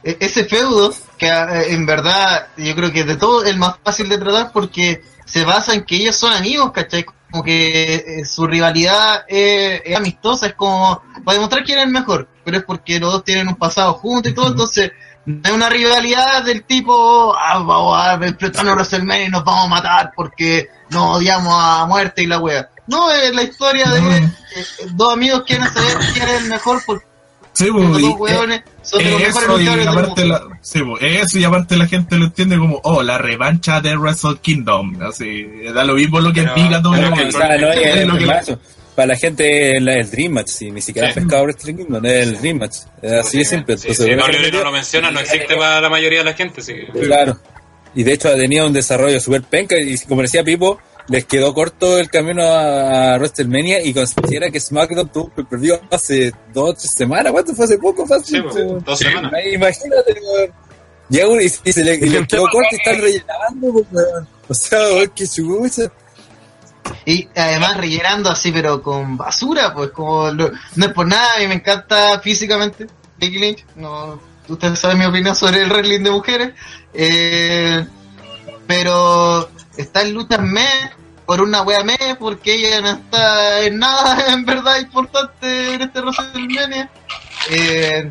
e- 0.02 0.16
ese 0.20 0.44
feudo, 0.46 0.94
que 1.18 1.26
eh, 1.28 1.72
en 1.74 1.84
verdad 1.86 2.48
yo 2.56 2.74
creo 2.74 2.90
que 2.92 3.04
de 3.04 3.16
todo 3.16 3.42
es 3.44 3.50
el 3.50 3.58
más 3.58 3.74
fácil 3.84 4.08
de 4.08 4.16
tratar 4.18 4.50
porque 4.52 5.02
se 5.30 5.44
basa 5.44 5.74
en 5.74 5.84
que 5.84 5.96
ellos 5.96 6.16
son 6.16 6.32
amigos, 6.32 6.72
¿cachai? 6.72 7.04
Como 7.30 7.44
que 7.44 7.94
eh, 7.94 8.24
su 8.24 8.46
rivalidad 8.46 9.24
es, 9.28 9.82
es 9.84 9.96
amistosa, 9.96 10.46
es 10.46 10.54
como 10.54 11.02
para 11.24 11.36
demostrar 11.36 11.62
quién 11.64 11.78
es 11.78 11.84
el 11.84 11.92
mejor, 11.92 12.28
pero 12.44 12.56
es 12.56 12.64
porque 12.64 12.98
los 12.98 13.12
dos 13.12 13.24
tienen 13.24 13.48
un 13.48 13.54
pasado 13.54 13.94
juntos 13.94 14.32
y 14.32 14.34
todo, 14.34 14.48
entonces 14.48 14.90
no 15.26 15.40
es 15.44 15.52
una 15.52 15.68
rivalidad 15.68 16.42
del 16.42 16.64
tipo, 16.64 17.34
ah, 17.38 17.58
vamos 17.58 17.96
a 17.98 18.14
enfrentarnos 18.14 18.72
a 18.72 18.74
WrestleMania 18.74 19.26
y 19.26 19.30
nos 19.30 19.44
vamos 19.44 19.66
a 19.66 19.68
matar 19.68 20.12
porque 20.16 20.68
nos 20.90 21.18
odiamos 21.18 21.54
a 21.56 21.86
muerte 21.86 22.22
y 22.22 22.26
la 22.26 22.38
wea. 22.40 22.68
No, 22.88 23.12
es 23.12 23.32
la 23.32 23.42
historia 23.42 23.88
de 23.88 24.00
eh, 24.18 24.30
dos 24.92 25.12
amigos 25.12 25.44
quieren 25.46 25.72
saber 25.72 25.98
quién 26.12 26.28
es 26.28 26.42
el 26.42 26.48
mejor 26.48 26.82
porque 26.84 27.04
Sí, 27.52 27.66
pues, 27.72 27.98
y- 27.98 28.02
dos 28.02 28.14
hueones 28.18 28.62
son 28.82 29.02
de 29.04 29.10
los 29.10 29.20
mejores 29.20 29.36
eso, 29.36 29.54
y 29.54 29.58
luchadores 29.58 29.86
del 29.86 29.88
aparte 29.98 30.20
mundo. 30.24 30.48
la, 30.50 30.58
sí, 30.62 30.80
pues, 30.82 31.02
eso 31.02 31.38
y 31.38 31.44
aparte 31.44 31.76
la 31.76 31.86
gente 31.86 32.16
lo 32.16 32.24
entiende 32.26 32.58
como, 32.58 32.80
oh, 32.84 33.02
la 33.02 33.18
revancha 33.18 33.80
de 33.80 33.96
Wrestle 33.96 34.36
Kingdom. 34.40 35.02
Así, 35.02 35.46
da 35.74 35.84
lo 35.84 35.94
mismo 35.94 36.20
lo 36.20 36.32
que 36.32 36.42
Pero- 36.42 36.54
diga 36.54 36.80
todo 36.82 36.94
el 36.94 37.00
que 37.04 37.10
mundo. 37.10 37.28
O 37.28 37.32
sea, 37.32 37.48
no, 37.58 37.72
Es 37.72 37.96
es 37.96 38.06
lo 38.06 38.16
que- 38.18 38.58
para 38.94 39.06
la 39.08 39.16
gente 39.16 39.76
el, 39.76 39.88
el 39.88 40.10
Dream 40.10 40.32
Match, 40.32 40.48
sí, 40.48 40.70
ni 40.70 40.80
siquiera 40.82 41.08
Sí. 41.08 41.20
pescado 41.20 41.44
Wrestling 41.44 41.74
Kingdom, 41.76 42.04
es 42.06 42.12
el 42.28 42.38
Dream 42.40 42.58
Match. 42.58 42.76
Es 43.02 43.12
así 43.12 43.38
de 43.38 43.44
simple. 43.44 43.78
Sí, 43.78 43.88
Entonces, 43.88 44.46
si 44.46 44.52
no 44.52 44.64
lo 44.64 44.72
menciona, 44.72 45.10
no 45.10 45.20
existe 45.20 45.56
para 45.56 45.80
la 45.80 45.88
mayoría 45.88 46.18
de 46.18 46.24
la 46.24 46.34
gente. 46.34 46.60
Sí. 46.62 46.74
Claro. 47.04 47.38
Y 47.94 48.02
de 48.04 48.12
hecho 48.12 48.30
tenía 48.36 48.64
un 48.64 48.72
desarrollo 48.72 49.18
súper 49.20 49.42
penca 49.42 49.76
y 49.78 49.96
como 50.08 50.22
decía 50.22 50.44
Pipo, 50.44 50.78
les 51.10 51.24
quedó 51.26 51.52
corto 51.52 51.98
el 51.98 52.08
camino 52.08 52.42
a, 52.44 53.14
a 53.14 53.18
WrestleMania 53.18 53.82
y 53.84 53.92
considera 53.92 54.50
que 54.50 54.60
SmackDown 54.60 55.08
tuvo 55.08 55.32
un 55.36 55.44
preview 55.46 55.76
hace 55.90 56.32
dos 56.54 56.70
o 56.70 56.74
tres 56.74 56.92
semanas. 56.92 57.32
¿Cuánto 57.32 57.54
fue 57.54 57.64
hace 57.64 57.78
poco? 57.78 58.06
Fácil. 58.06 58.36
Sí, 58.36 58.42
pues, 58.42 58.84
dos 58.84 58.98
semanas. 58.98 59.32
Imagínate, 59.52 60.12
weón. 60.22 60.52
Llega 61.08 61.28
uno 61.28 61.40
y, 61.42 61.52
y 61.64 61.72
se 61.72 61.84
le, 61.84 61.94
y 61.96 62.08
le 62.08 62.26
quedó 62.26 62.42
corto 62.42 62.68
y 62.70 62.76
están 62.76 62.98
rellenando, 63.00 63.72
pues, 63.72 63.86
weón. 63.90 64.28
O 64.48 64.54
sea, 64.54 64.78
weón, 64.78 65.12
qué. 65.14 65.26
Y 67.04 67.28
además 67.34 67.76
rellenando 67.76 68.30
así, 68.30 68.52
pero 68.52 68.82
con 68.82 69.16
basura, 69.16 69.74
pues 69.74 69.90
como 69.90 70.30
lo- 70.30 70.50
no 70.76 70.86
es 70.86 70.92
por 70.92 71.06
nada, 71.06 71.26
a 71.36 71.40
mí 71.40 71.48
me 71.48 71.54
encanta 71.54 72.20
físicamente 72.20 72.86
Becky 73.18 73.38
Lynch. 73.38 73.64
No, 73.76 74.20
ustedes 74.48 74.78
saben 74.78 74.98
mi 74.98 75.04
opinión 75.06 75.34
sobre 75.34 75.62
el 75.62 75.70
wrestling 75.70 76.02
de 76.04 76.10
mujeres. 76.10 76.52
Eh, 76.94 77.84
pero 78.66 79.48
está 79.76 80.02
en 80.02 80.14
luchas 80.14 80.40
me 80.42 80.66
por 81.30 81.42
una 81.42 81.62
wea 81.62 81.84
me, 81.84 81.96
porque 82.18 82.54
ella 82.56 82.80
no 82.80 82.88
está 82.88 83.60
en 83.60 83.78
nada 83.78 84.18
en 84.32 84.44
verdad 84.44 84.80
importante 84.80 85.74
en 85.74 85.82
este 85.82 86.00
WrestleMania. 86.00 86.90
Eh, 87.50 88.10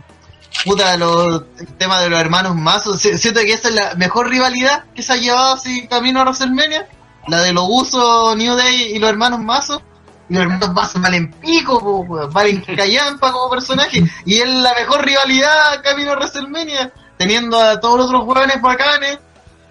puta, 0.64 0.96
los, 0.96 1.44
el 1.60 1.68
tema 1.78 2.00
de 2.00 2.10
los 2.10 2.18
hermanos 2.18 2.56
Mazos, 2.56 3.02
si- 3.02 3.18
siento 3.18 3.42
que 3.42 3.52
esa 3.52 3.68
es 3.68 3.76
la 3.76 3.96
mejor 3.96 4.30
rivalidad 4.30 4.86
que 4.96 5.04
se 5.04 5.12
ha 5.12 5.18
llevado 5.18 5.56
así 5.56 5.86
camino 5.90 6.22
a 6.22 6.24
WrestleMania, 6.24 6.88
la 7.28 7.42
de 7.42 7.52
los 7.52 7.66
usos 7.68 8.38
New 8.38 8.56
Day 8.56 8.94
y 8.94 9.00
los 9.00 9.10
hermanos 9.10 9.42
Mazos. 9.42 9.82
Y 10.30 10.36
los 10.36 10.44
hermanos 10.44 10.74
Mazos 10.74 11.02
valen 11.02 11.30
pico, 11.42 11.78
po, 11.78 12.30
valen 12.30 12.62
callampa 12.78 13.34
como 13.34 13.50
personaje, 13.50 14.02
y 14.26 14.38
es 14.40 14.48
la 14.48 14.74
mejor 14.76 15.06
rivalidad 15.06 15.84
camino 15.84 16.12
a 16.12 16.16
WrestleMania, 16.16 16.94
teniendo 17.18 17.60
a 17.60 17.82
todos 17.82 17.98
los 17.98 18.06
otros 18.08 18.24
hueones 18.24 18.62
bacanes. 18.62 19.20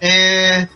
Eh, 0.02 0.68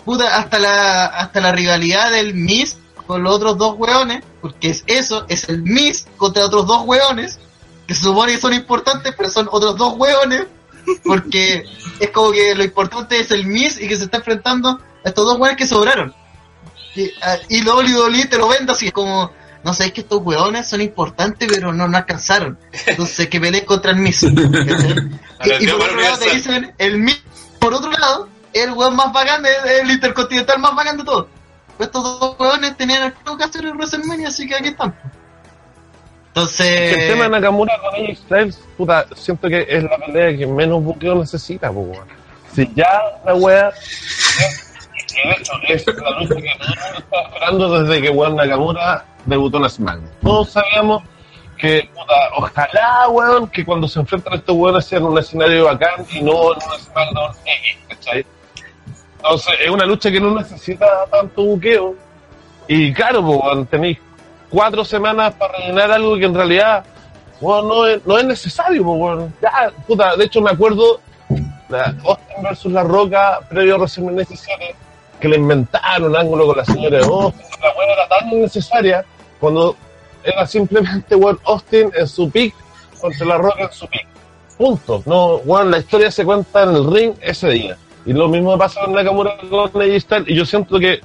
puta, 0.00 0.36
hasta 0.36 0.58
la, 0.58 1.06
hasta 1.06 1.40
la 1.40 1.52
rivalidad 1.52 2.10
del 2.10 2.34
Miss 2.34 2.76
con 3.06 3.22
los 3.24 3.34
otros 3.34 3.58
dos 3.58 3.74
hueones, 3.76 4.22
porque 4.40 4.70
es 4.70 4.84
eso, 4.86 5.24
es 5.28 5.48
el 5.48 5.62
Miss 5.62 6.06
contra 6.16 6.44
otros 6.44 6.66
dos 6.66 6.82
hueones, 6.84 7.40
que 7.86 7.94
se 7.94 8.02
supone 8.02 8.34
que 8.34 8.40
son 8.40 8.52
importantes, 8.52 9.12
pero 9.16 9.28
son 9.28 9.48
otros 9.50 9.76
dos 9.76 9.94
hueones, 9.96 10.46
porque 11.04 11.64
es 12.00 12.10
como 12.10 12.30
que 12.30 12.54
lo 12.54 12.62
importante 12.62 13.18
es 13.18 13.32
el 13.32 13.46
Miss 13.46 13.80
y 13.80 13.88
que 13.88 13.96
se 13.96 14.04
está 14.04 14.18
enfrentando 14.18 14.80
a 15.04 15.08
estos 15.08 15.24
dos 15.24 15.38
hueones 15.38 15.56
que 15.56 15.66
sobraron. 15.66 16.14
Y, 16.94 17.10
ah, 17.22 17.36
y 17.48 17.62
lo 17.62 17.78
WWE 17.78 18.26
te 18.26 18.38
lo 18.38 18.46
vende 18.46 18.70
así, 18.70 18.86
es 18.86 18.92
como, 18.92 19.32
no 19.64 19.74
sé, 19.74 19.86
es 19.86 19.92
que 19.92 20.02
estos 20.02 20.20
hueones 20.22 20.68
son 20.68 20.80
importantes, 20.80 21.48
pero 21.52 21.72
no, 21.72 21.88
no 21.88 21.96
alcanzaron. 21.96 22.58
Entonces 22.86 23.28
que 23.28 23.40
peleen 23.40 23.64
contra 23.64 23.90
el 23.90 23.96
Miss. 23.96 24.22
y, 24.22 24.28
y 24.28 25.66
por 25.66 25.82
otro 25.82 26.00
lado 26.00 26.18
te 26.18 26.30
dicen, 26.30 26.74
el 26.78 26.98
Miss, 26.98 27.22
por 27.58 27.74
otro 27.74 27.90
lado, 27.90 28.28
el 28.52 28.72
hueón 28.72 28.96
más 28.96 29.12
bacán, 29.12 29.44
el 29.44 29.90
intercontinental 29.90 30.58
más 30.58 30.74
bacán 30.74 30.98
de 30.98 31.04
todos. 31.04 31.26
Pues 31.76 31.88
estos 31.88 32.20
dos 32.20 32.36
hueones 32.38 32.76
tenían 32.76 33.02
algo 33.02 33.38
que 33.38 33.44
hacer 33.44 33.64
en 33.64 33.76
WrestleMania, 33.76 34.28
así 34.28 34.46
que 34.46 34.54
aquí 34.54 34.68
están. 34.68 34.94
Entonces... 36.28 36.96
el 36.96 37.08
tema 37.08 37.24
de 37.24 37.30
Nakamura 37.30 37.74
con 37.80 37.94
AJ 37.94 38.16
Styles, 38.16 38.60
puta, 38.76 39.06
siento 39.16 39.48
que 39.48 39.66
es 39.68 39.82
la 39.84 39.98
pelea 39.98 40.36
que 40.36 40.46
menos 40.46 40.82
buqueo 40.82 41.16
necesita, 41.16 41.70
weón. 41.70 42.06
Si 42.54 42.70
ya 42.74 43.00
la 43.24 43.34
wea. 43.34 43.70
de 43.70 45.74
es 45.74 45.86
la 45.86 46.10
lucha 46.20 46.36
que 46.36 46.46
estaba 46.46 47.26
esperando 47.26 47.82
desde 47.82 48.02
que 48.02 48.10
weón 48.10 48.36
Nakamura 48.36 49.04
debutó 49.24 49.58
en 49.58 49.70
SmackDown. 49.70 50.10
Todos 50.22 50.50
sabíamos 50.50 51.02
que, 51.56 51.88
puta, 51.94 52.14
ojalá, 52.36 53.08
weón, 53.08 53.48
que 53.48 53.64
cuando 53.64 53.88
se 53.88 54.00
enfrentan 54.00 54.34
estos 54.34 54.56
weones 54.56 54.84
sea 54.84 55.00
un 55.00 55.18
escenario 55.18 55.64
bacán 55.64 56.04
y 56.12 56.20
no 56.20 56.52
en 56.52 56.58
un 56.58 56.78
SmackDown 56.78 57.32
X, 57.44 57.78
¿cachai? 57.88 58.26
Entonces, 59.22 59.54
es 59.62 59.70
una 59.70 59.84
lucha 59.84 60.10
que 60.10 60.20
no 60.20 60.34
necesita 60.34 60.86
tanto 61.10 61.44
buqueo. 61.44 61.94
Y 62.66 62.92
claro, 62.92 63.24
pues, 63.24 63.68
tenéis 63.68 63.98
cuatro 64.48 64.84
semanas 64.84 65.34
para 65.34 65.58
rellenar 65.58 65.92
algo 65.92 66.16
que 66.16 66.24
en 66.24 66.34
realidad 66.34 66.84
no, 67.40 67.86
es, 67.86 68.24
necesario. 68.24 68.84
Pues. 68.84 69.30
Ya, 69.42 69.72
puta, 69.86 70.16
de 70.16 70.24
hecho 70.24 70.40
me 70.40 70.50
acuerdo 70.50 71.00
de 71.28 71.80
Austin 71.80 72.42
versus 72.42 72.72
La 72.72 72.82
Roca 72.82 73.40
previo 73.48 73.74
a 73.74 73.78
WrestleMania 73.78 74.24
17 74.24 74.74
que 75.20 75.28
le 75.28 75.36
inventaron 75.36 76.16
ángulo 76.16 76.46
con 76.46 76.56
la 76.56 76.64
señora 76.64 76.98
de 76.98 77.04
Austin. 77.04 77.42
La 77.62 77.74
weón 77.76 77.90
era 77.90 78.08
tan 78.08 78.28
innecesaria 78.32 79.04
cuando 79.38 79.76
era 80.24 80.46
simplemente 80.46 81.14
Austin 81.44 81.92
en 81.94 82.08
su 82.08 82.30
pick 82.30 82.54
contra 83.00 83.26
La 83.26 83.38
Roca 83.38 83.64
en 83.64 83.72
su 83.72 83.86
pick. 83.86 84.06
Punto. 84.56 85.02
No, 85.06 85.36
weón, 85.36 85.70
la 85.70 85.78
historia 85.78 86.10
se 86.10 86.24
cuenta 86.24 86.62
en 86.64 86.70
el 86.70 86.90
ring 86.90 87.14
ese 87.20 87.48
día. 87.48 87.76
Y 88.06 88.12
lo 88.12 88.28
mismo 88.28 88.56
pasa 88.56 88.80
con 88.82 88.94
Nakamura 88.94 89.36
con 89.48 89.82
AJ. 89.82 90.24
Y 90.26 90.34
yo 90.34 90.44
siento 90.44 90.78
que 90.78 91.00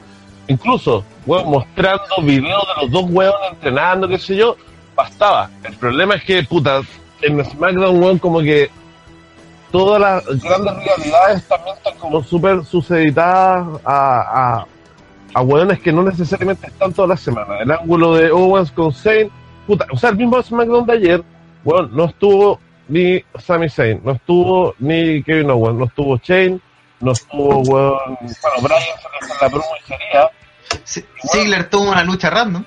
incluso 0.47 1.03
weón, 1.25 1.49
mostrando 1.49 2.03
videos 2.21 2.63
de 2.75 2.81
los 2.84 2.91
dos 2.91 3.05
weones 3.10 3.51
entrenando, 3.51 4.08
qué 4.08 4.17
sé 4.17 4.36
yo, 4.36 4.55
bastaba. 4.95 5.49
El 5.63 5.75
problema 5.75 6.15
es 6.15 6.23
que, 6.23 6.43
puta, 6.43 6.81
en 7.21 7.43
SmackDown, 7.43 8.01
weón, 8.01 8.19
como 8.19 8.39
que 8.41 8.69
todas 9.71 9.99
las 9.99 10.25
grandes 10.41 10.73
rivalidades 10.77 11.47
también 11.47 11.75
están 11.75 11.97
como 11.97 12.23
súper 12.23 12.63
suceditadas 12.63 13.81
a, 13.84 14.60
a, 14.60 14.65
a 15.34 15.41
weones 15.41 15.79
que 15.79 15.91
no 15.91 16.03
necesariamente 16.03 16.67
están 16.67 16.93
todas 16.93 17.10
las 17.10 17.19
semanas. 17.19 17.62
El 17.62 17.71
ángulo 17.71 18.15
de 18.15 18.31
Owens 18.31 18.71
con 18.71 18.93
Zayn, 18.93 19.29
puta, 19.67 19.86
o 19.91 19.97
sea, 19.97 20.12
el 20.12 20.17
mismo 20.17 20.41
SmackDown 20.41 20.86
de 20.86 20.93
ayer, 20.93 21.23
weón, 21.63 21.89
no 21.95 22.05
estuvo 22.05 22.60
ni 22.88 23.23
Sami 23.39 23.67
Zayn, 23.67 24.01
no 24.03 24.12
estuvo 24.12 24.75
ni 24.79 25.23
Kevin 25.23 25.49
Owens, 25.49 25.79
no 25.79 25.86
estuvo 25.86 26.17
Shane, 26.23 26.60
no 26.99 27.12
estuvo, 27.12 27.60
weón, 27.60 28.17
bueno, 28.19 28.62
Brian 28.62 28.81
se 28.81 29.10
le 29.10 29.27
fue 29.27 29.38
la 29.41 29.49
promo 29.49 29.65
y 29.79 29.88
sería, 29.88 30.31
Ziggler 31.31 31.69
tuvo 31.69 31.91
una 31.91 32.03
lucha 32.03 32.29
random. 32.29 32.63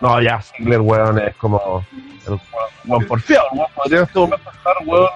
no, 0.00 0.20
ya, 0.20 0.40
Ziggler, 0.40 0.80
weón, 0.80 1.18
es 1.18 1.34
como 1.36 1.84
el 2.26 2.38
weón, 2.86 3.06
porfiado, 3.06 3.46
weón, 3.52 3.70
podría 3.74 3.98
en 3.98 4.04
este 4.04 4.18
momento 4.18 4.50
estar, 4.50 4.74
weón, 4.84 5.10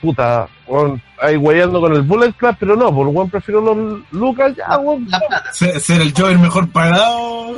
puta, 0.00 0.48
weón, 0.66 1.02
ahí 1.20 1.36
weyando 1.36 1.80
con 1.80 1.92
el 1.94 2.02
Bullet 2.02 2.32
Club, 2.32 2.56
pero 2.58 2.76
no, 2.76 2.94
por 2.94 3.06
weón, 3.08 3.30
prefiero 3.30 3.60
los 3.60 4.02
Lucas, 4.12 4.54
ya, 4.56 4.78
weón. 4.78 5.06
La 5.08 5.20
plata. 5.20 5.52
Ser, 5.52 5.80
ser 5.80 6.00
el 6.00 6.12
Joker 6.16 6.38
mejor 6.38 6.70
pagado. 6.70 7.56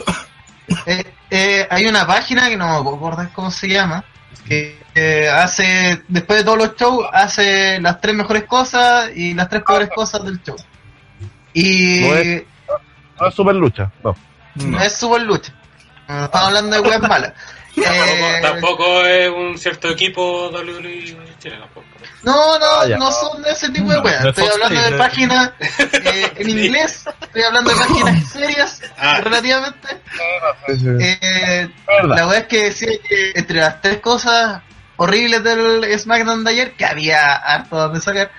Eh, 0.86 1.04
eh, 1.30 1.66
hay 1.70 1.86
una 1.86 2.06
página 2.06 2.48
que 2.48 2.56
no 2.56 2.66
me 2.66 2.76
acordar 2.76 3.30
cómo 3.32 3.50
se 3.50 3.68
llama, 3.68 4.04
que 4.46 5.28
hace, 5.28 6.02
después 6.08 6.38
de 6.40 6.44
todos 6.44 6.58
los 6.58 6.76
shows, 6.76 7.06
hace 7.12 7.80
las 7.80 8.00
tres 8.00 8.14
mejores 8.14 8.44
cosas 8.44 9.10
y 9.14 9.34
las 9.34 9.48
tres 9.48 9.62
peores 9.66 9.90
cosas 9.94 10.24
del 10.24 10.42
show. 10.42 10.56
Y 11.52 12.00
No 12.00 12.14
es- 12.14 12.42
No 13.20 13.26
es 13.28 13.34
super 13.34 13.54
lucha, 13.54 13.90
no. 14.04 14.14
no 14.56 14.80
es 14.80 14.92
super 14.94 15.22
lucha. 15.22 15.52
Estamos 16.08 16.46
hablando 16.48 16.76
de 16.76 16.80
weas 16.88 17.00
malas. 17.02 17.32
Eh, 17.86 18.38
Tampoco, 18.42 19.04
es 19.06 19.28
un 19.30 19.56
cierto 19.58 19.88
equipo 19.90 20.48
WWE 20.50 21.16
Chile, 21.38 21.56
tampoco. 21.60 21.86
No, 22.22 22.58
no, 22.58 22.66
Ah, 22.80 22.86
no 22.98 23.10
son 23.12 23.42
de 23.42 23.50
ese 23.52 23.70
tipo 23.70 23.90
de 23.90 23.98
weas. 24.00 24.24
Estoy 24.24 24.44
Fox 24.44 24.54
hablando 24.54 24.80
de 24.82 24.88
Play, 24.88 24.98
páginas 24.98 25.50
eh, 25.60 26.32
en 26.36 26.50
inglés, 26.58 27.04
estoy 27.22 27.42
hablando 27.42 27.70
de 27.70 27.76
páginas 27.76 28.28
serias, 28.32 28.82
Ah. 28.98 29.20
relativamente. 29.22 29.88
Eh, 30.68 31.68
la 31.88 32.14
verdad 32.26 32.36
es 32.38 32.46
que 32.46 32.64
decía 32.64 32.88
que 33.08 33.32
entre 33.34 33.60
las 33.60 33.80
tres 33.80 33.98
cosas 34.00 34.62
horribles 34.96 35.44
del 35.44 35.98
SmackDown 35.98 36.44
de 36.44 36.50
ayer, 36.50 36.72
que 36.72 36.84
había 36.84 37.34
harto 37.36 37.76
donde 37.76 38.00
sacar, 38.00 38.30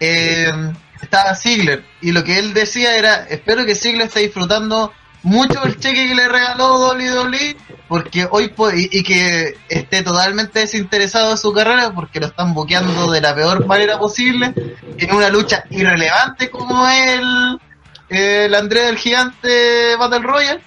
eh, 0.00 0.52
estaba 1.00 1.34
Ziggler. 1.34 1.84
Y 2.02 2.12
lo 2.12 2.22
que 2.24 2.38
él 2.38 2.52
decía 2.52 2.96
era, 2.96 3.26
espero 3.28 3.64
que 3.64 3.74
Ziggler 3.74 4.08
esté 4.08 4.20
disfrutando 4.20 4.92
mucho 5.22 5.62
el 5.64 5.78
cheque 5.78 6.08
que 6.08 6.14
le 6.14 6.28
regaló 6.28 6.88
WWE, 6.88 7.56
porque 7.88 8.26
hoy 8.30 8.52
y, 8.74 8.98
y 8.98 9.02
que 9.02 9.56
esté 9.68 10.02
totalmente 10.02 10.60
desinteresado 10.60 11.30
de 11.30 11.36
su 11.36 11.52
carrera, 11.52 11.92
porque 11.94 12.20
lo 12.20 12.26
están 12.26 12.54
buqueando 12.54 13.10
de 13.10 13.20
la 13.20 13.34
peor 13.34 13.66
manera 13.66 13.98
posible, 13.98 14.52
en 14.98 15.14
una 15.14 15.28
lucha 15.28 15.64
irrelevante 15.70 16.50
como 16.50 16.86
el, 16.88 17.60
el 18.08 18.54
André 18.54 18.82
del 18.82 18.98
Gigante 18.98 19.96
Battle 19.96 20.20
Royale. 20.20 20.60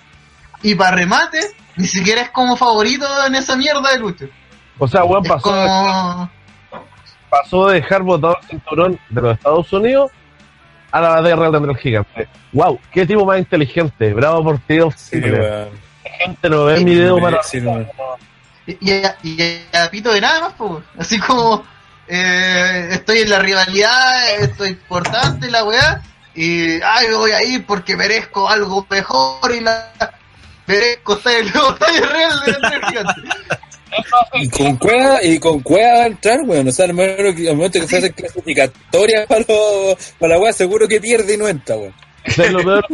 Y 0.61 0.75
para 0.75 0.95
remate, 0.95 1.39
ni 1.75 1.85
siquiera 1.85 2.21
es 2.21 2.29
como 2.31 2.55
favorito 2.55 3.05
en 3.27 3.35
esa 3.35 3.55
mierda 3.55 3.91
de 3.91 3.99
lucha. 3.99 4.25
O 4.77 4.87
sea, 4.87 5.01
Es 5.03 5.27
pasó, 5.27 5.41
como... 5.41 6.29
pasó 7.29 7.67
de 7.67 7.75
dejar 7.75 8.01
botado 8.01 8.37
el 8.41 8.47
cinturón 8.47 8.99
de 9.09 9.21
los 9.21 9.37
Estados 9.37 9.71
Unidos 9.73 10.11
a 10.97 11.01
la 11.01 11.21
de 11.21 11.35
Real 11.35 11.51
del 11.51 11.77
Gigante. 11.77 12.27
Wow, 12.53 12.79
qué 12.91 13.05
tipo 13.05 13.25
más 13.25 13.37
inteligente. 13.39 14.13
Bravo 14.13 14.43
por 14.43 14.59
ti, 14.59 14.79
Sí, 14.95 15.21
gente 15.21 16.49
no 16.49 16.65
ve 16.65 16.79
mi 16.81 16.95
dedo 16.95 17.19
para 17.19 17.43
Sí, 17.43 17.59
no. 17.61 17.85
Y, 18.67 18.77
y, 18.79 19.03
a- 19.03 19.17
y 19.23 19.61
a 19.75 19.89
pito 19.91 20.11
de 20.11 20.21
nada 20.21 20.39
más, 20.41 20.53
po. 20.53 20.81
Así 20.97 21.19
como... 21.19 21.63
eh, 22.07 22.89
estoy 22.91 23.19
en 23.19 23.29
la 23.29 23.39
rivalidad, 23.39 24.35
estoy 24.39 24.69
importante 24.69 25.49
la 25.49 25.63
weá, 25.63 26.01
y 26.35 26.79
ay, 26.81 27.07
me 27.09 27.15
voy 27.15 27.31
a 27.31 27.43
ir 27.43 27.65
porque 27.65 27.97
merezco 27.97 28.47
algo 28.49 28.85
mejor 28.89 29.53
y 29.55 29.59
la... 29.61 29.91
Veresco 30.67 31.13
está 31.13 31.31
en 31.37 31.45
el 31.47 31.53
nuevo 31.53 31.69
estadio 31.73 32.05
real 32.07 32.39
de 32.45 32.87
Gigante. 32.87 33.21
Y 34.33 34.49
con 34.49 34.75
cueva, 34.77 35.23
y 35.23 35.39
con 35.39 35.59
cueva 35.61 35.93
va 35.99 36.03
a 36.03 36.07
entrar, 36.07 36.41
weón. 36.43 36.67
O 36.67 36.71
sea, 36.71 36.85
al 36.85 36.93
momento 36.93 37.35
que, 37.35 37.49
al 37.49 37.55
momento 37.55 37.79
que 37.79 37.87
se 37.87 37.97
hace 37.97 38.11
clasificatoria 38.13 39.25
para, 39.27 39.41
los- 39.47 40.13
para 40.19 40.35
la 40.35 40.41
weá, 40.41 40.53
seguro 40.53 40.87
que 40.87 40.99
pierde 41.01 41.35
y 41.35 41.37
no 41.37 41.47
entra, 41.47 41.75
weón. 41.77 41.93
¿Sabes 42.27 42.51
lo 42.53 42.63
peor? 42.63 42.85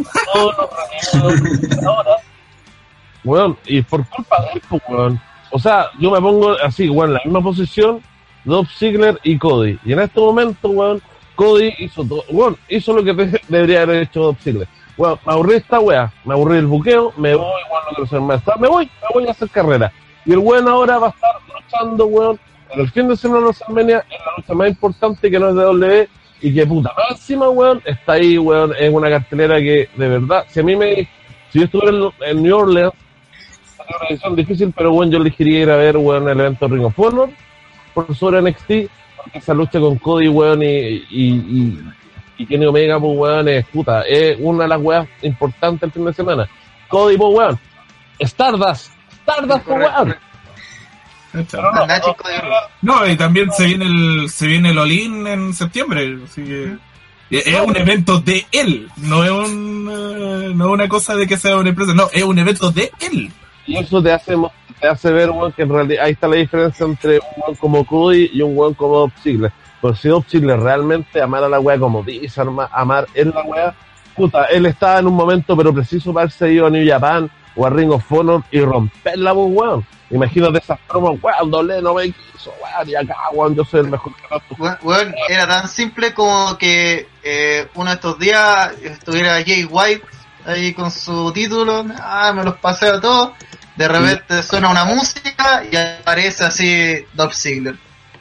Weón, 3.24 3.56
y 3.66 3.82
por 3.82 4.06
culpa 4.08 4.42
de 4.42 4.52
él, 4.54 4.62
pues, 4.68 4.82
weón. 4.88 5.20
O 5.50 5.58
sea, 5.58 5.86
yo 6.00 6.10
me 6.10 6.20
pongo 6.20 6.52
así, 6.62 6.88
weón, 6.88 7.10
en 7.10 7.14
la 7.14 7.20
misma 7.24 7.42
posición, 7.42 8.02
Dolph 8.44 8.68
Ziggler 8.78 9.18
y 9.22 9.38
Cody. 9.38 9.78
Y 9.84 9.92
en 9.92 10.00
este 10.00 10.18
momento, 10.20 10.68
weón, 10.70 11.00
Cody 11.36 11.72
hizo 11.78 12.04
todo, 12.04 12.24
weón, 12.30 12.56
hizo 12.68 12.92
lo 12.92 13.04
que 13.04 13.12
de- 13.14 13.40
debería 13.48 13.82
haber 13.82 14.02
hecho 14.04 14.20
Dolph 14.22 14.40
Ziggler. 14.42 14.68
Weón, 14.96 15.18
me 15.26 15.32
aburrí 15.32 15.54
esta 15.56 15.78
weá, 15.80 16.12
me 16.24 16.34
aburrí 16.34 16.58
el 16.58 16.66
buqueo, 16.66 17.12
me 17.16 17.34
voy, 17.34 17.44
weón, 17.46 17.84
no 17.84 17.90
quiero 17.90 18.06
ser 18.06 18.20
más. 18.20 18.42
Me 18.58 18.68
voy, 18.68 18.84
me 18.86 19.08
voy 19.14 19.28
a 19.28 19.30
hacer 19.30 19.48
carrera. 19.50 19.92
Y 20.24 20.32
el 20.32 20.38
weón 20.38 20.68
ahora 20.68 20.98
va 20.98 21.08
a 21.08 21.10
estar 21.10 21.30
luchando, 21.54 22.06
weón, 22.06 22.38
en 22.70 22.80
el 22.80 22.90
fin 22.90 23.08
de 23.08 23.16
semana 23.16 23.40
de 23.40 23.46
WrestleMania, 23.46 24.04
en 24.08 24.18
la 24.18 24.36
lucha 24.36 24.54
más 24.54 24.68
importante 24.68 25.30
que 25.30 25.38
no 25.38 25.48
es 25.48 25.54
de 25.54 25.62
W, 25.62 26.08
y 26.42 26.54
que 26.54 26.66
puta, 26.66 26.92
más 26.96 27.20
encima, 27.20 27.48
weón, 27.48 27.82
está 27.84 28.12
ahí, 28.12 28.38
weón, 28.38 28.72
en 28.78 28.94
una 28.94 29.08
cartelera 29.08 29.58
que, 29.58 29.88
de 29.94 30.08
verdad, 30.08 30.44
si 30.48 30.60
a 30.60 30.62
mí 30.62 30.74
me, 30.74 31.08
si 31.50 31.58
yo 31.58 31.64
estuviera 31.64 32.10
en, 32.26 32.42
New 32.42 32.56
Orleans, 32.56 32.92
una 33.78 34.08
decisión 34.08 34.36
difícil, 34.36 34.72
pero 34.76 34.92
bueno, 34.92 35.12
yo 35.12 35.18
elegiría 35.18 35.60
ir 35.60 35.70
a 35.70 35.76
ver, 35.76 35.96
weón, 35.96 36.28
el 36.28 36.40
evento 36.40 36.66
Ring 36.68 36.84
of 36.84 36.98
Honor, 36.98 37.30
por 37.94 38.14
sobre 38.16 38.42
NXT, 38.42 38.90
porque 39.16 39.38
esa 39.38 39.54
lucha 39.54 39.78
con 39.78 39.98
Cody, 39.98 40.28
weón, 40.28 40.62
y, 40.62 40.66
y, 40.66 41.04
y, 41.10 41.78
y 42.38 42.46
Kenny 42.46 42.66
Omega, 42.66 42.98
pues, 42.98 43.16
weón, 43.16 43.48
es 43.48 43.66
puta, 43.66 44.02
es 44.02 44.36
una 44.40 44.64
de 44.64 44.68
las 44.68 44.80
weas 44.80 45.08
importantes 45.22 45.82
el 45.88 45.92
fin 45.92 46.04
de 46.04 46.12
semana. 46.12 46.48
Cody, 46.88 47.16
pues, 47.16 47.34
weón, 47.34 47.58
Stardust, 48.18 48.92
Nachi 51.86 52.12
Cody 52.16 52.34
Rhodes. 52.42 52.68
No, 52.82 53.06
y 53.06 53.16
también 53.16 53.50
se 53.52 53.64
viene 53.66 53.86
el 53.86 54.28
se 54.30 54.46
viene 54.46 54.70
el 54.70 54.78
Olin 54.78 55.26
en 55.26 55.54
septiembre, 55.54 56.18
así 56.24 56.44
que 56.44 56.76
es 57.30 57.46
es 57.46 57.60
un 57.60 57.74
evento 57.76 58.20
de 58.20 58.44
él, 58.52 58.88
no 58.98 59.24
es 59.24 59.30
un 59.30 59.88
eh, 59.90 60.52
no 60.54 60.66
es 60.66 60.70
una 60.72 60.88
cosa 60.88 61.14
de 61.16 61.26
que 61.26 61.36
sea 61.38 61.56
una 61.56 61.70
empresa, 61.70 61.94
no, 61.94 62.08
es 62.12 62.22
un 62.22 62.38
evento 62.38 62.70
de 62.70 62.90
él. 63.00 63.32
Y 63.66 63.78
eso 63.78 64.02
te 64.02 64.12
hace, 64.12 64.36
mo- 64.36 64.52
te 64.80 64.88
hace 64.88 65.10
ver, 65.12 65.30
weón, 65.30 65.52
que 65.52 65.62
en 65.62 65.70
realidad 65.70 66.04
ahí 66.04 66.12
está 66.12 66.26
la 66.28 66.36
diferencia 66.36 66.84
entre 66.84 67.18
un 67.18 67.42
weón 67.42 67.54
como 67.56 67.86
Cody 67.86 68.30
y 68.34 68.42
un 68.42 68.56
weón 68.58 68.74
como 68.74 69.10
Ziggler. 69.22 69.52
Pero 69.80 69.94
si 69.94 70.08
Ziggler 70.28 70.60
realmente 70.60 71.22
amara 71.22 71.48
la 71.48 71.60
weá 71.60 71.78
como 71.78 72.02
dice 72.02 72.42
amar 72.72 73.06
en 73.14 73.30
la 73.30 73.42
weá, 73.42 73.74
puta, 74.14 74.44
él 74.46 74.66
estaba 74.66 74.98
en 74.98 75.06
un 75.06 75.14
momento 75.14 75.56
pero 75.56 75.72
preciso 75.72 76.12
para 76.12 76.24
haberse 76.24 76.52
ido 76.52 76.66
a 76.66 76.70
New 76.70 76.86
Japan 76.86 77.30
o 77.54 77.66
a 77.66 77.70
Ring 77.70 77.90
of 77.90 78.10
Honor 78.10 78.42
y 78.50 78.60
romperla, 78.60 79.34
pues, 79.34 79.46
weón. 79.50 79.86
Imagínate 80.10 80.58
esas 80.58 80.78
promos, 80.86 81.18
weón, 81.22 81.50
doble 81.50 81.80
no 81.80 81.94
me 81.94 82.12
quiso, 82.12 82.52
weón, 82.62 82.88
y 82.88 82.94
acá, 82.94 83.16
weón, 83.32 83.54
yo 83.54 83.64
soy 83.64 83.80
el 83.80 83.88
mejor 83.88 84.12
Weón, 84.58 84.78
weón, 84.82 85.14
era 85.28 85.46
tan 85.46 85.68
simple 85.68 86.12
como 86.12 86.58
que 86.58 87.08
eh, 87.22 87.68
uno 87.74 87.90
de 87.90 87.94
estos 87.94 88.18
días 88.18 88.72
estuviera 88.82 89.42
Jay 89.44 89.64
White 89.64 90.04
ahí 90.44 90.74
con 90.74 90.90
su 90.90 91.32
título, 91.32 91.86
ah, 91.98 92.32
me 92.34 92.44
los 92.44 92.56
pasé 92.56 92.88
a 92.88 93.00
todos, 93.00 93.32
de 93.76 93.88
repente 93.88 94.42
suena 94.42 94.70
una 94.70 94.84
música 94.84 95.64
y 95.70 95.76
aparece 95.76 96.44
así 96.44 97.06
Dolph 97.14 97.34
Ziggler. 97.34 97.76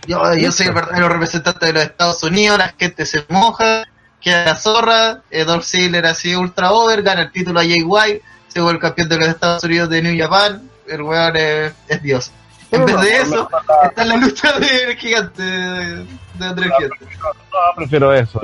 Yo, 0.07 0.33
yo 0.35 0.51
soy 0.51 0.67
el 0.67 0.73
verdadero 0.73 1.09
representante 1.09 1.67
de 1.67 1.73
los 1.73 1.83
Estados 1.83 2.23
Unidos, 2.23 2.57
la 2.57 2.73
gente 2.77 3.05
se 3.05 3.25
moja, 3.29 3.83
queda 4.19 4.45
la 4.45 4.55
zorra, 4.55 5.23
eh, 5.29 5.43
Dolph 5.43 5.65
Ziggler 5.65 6.05
así 6.05 6.35
ultra 6.35 6.71
over, 6.71 7.01
gana 7.03 7.23
el 7.23 7.31
título 7.31 7.59
a 7.59 7.63
Jay 7.63 7.83
White, 7.83 8.21
se 8.51 8.59
el 8.59 8.79
campeón 8.79 9.09
de 9.09 9.17
los 9.17 9.27
Estados 9.27 9.63
Unidos 9.63 9.89
de 9.89 10.01
New 10.01 10.17
Japan, 10.17 10.69
el 10.87 11.01
weón 11.01 11.35
es, 11.37 11.73
es 11.87 12.01
Dios. 12.01 12.31
En 12.71 12.85
vez 12.85 13.01
de 13.01 13.17
eso, 13.21 13.49
está 13.83 14.01
en 14.01 14.09
la 14.09 14.15
lucha 14.17 14.53
del 14.59 14.97
gigante, 14.97 15.43
de 15.43 16.45
Andrés 16.45 16.71
Gigante. 16.77 17.05
No, 17.19 17.75
prefiero 17.75 18.13
eso. 18.13 18.41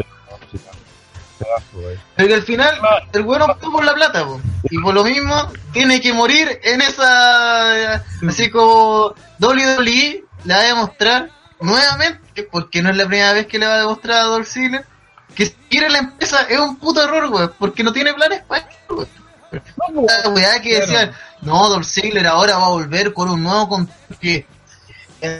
Pero 2.15 2.35
al 2.35 2.41
final, 2.41 2.75
el 3.13 3.21
weón 3.21 3.43
optó 3.43 3.71
por 3.71 3.85
la 3.85 3.93
plata, 3.93 4.25
po. 4.25 4.41
y 4.69 4.79
por 4.79 4.93
lo 4.93 5.03
mismo 5.03 5.51
tiene 5.71 6.01
que 6.01 6.13
morir 6.13 6.59
en 6.63 6.81
esa. 6.81 7.95
Así 8.27 8.49
como 8.49 9.13
WWE 9.39 10.23
le 10.43 10.53
va 10.53 10.59
a 10.59 10.63
demostrar 10.63 11.29
nuevamente, 11.59 12.43
porque 12.51 12.81
no 12.81 12.89
es 12.89 12.97
la 12.97 13.05
primera 13.05 13.33
vez 13.33 13.47
que 13.47 13.59
le 13.59 13.67
va 13.67 13.75
a 13.75 13.79
demostrar 13.79 14.19
a 14.19 14.23
Dolph 14.23 14.47
Ziggler, 14.47 14.85
que 15.35 15.45
seguir 15.45 15.83
en 15.83 15.93
la 15.93 15.99
empresa 15.99 16.41
es 16.49 16.59
un 16.59 16.77
puto 16.77 17.03
error, 17.03 17.31
weón, 17.31 17.53
porque 17.59 17.83
no 17.83 17.93
tiene 17.93 18.13
planes 18.13 18.41
para 18.47 18.61
esto, 18.61 18.95
weón. 18.95 19.26
La 19.51 20.29
weá 20.29 20.61
que 20.61 20.79
decían, 20.81 21.11
no, 21.41 21.69
Dolph 21.69 21.85
Ziggler 21.85 22.27
ahora 22.27 22.57
va 22.57 22.65
a 22.65 22.69
volver 22.69 23.13
con 23.13 23.29
un 23.29 23.43
nuevo 23.43 23.69
contrato 23.69 24.15
que 24.19 24.45
eh, 25.21 25.39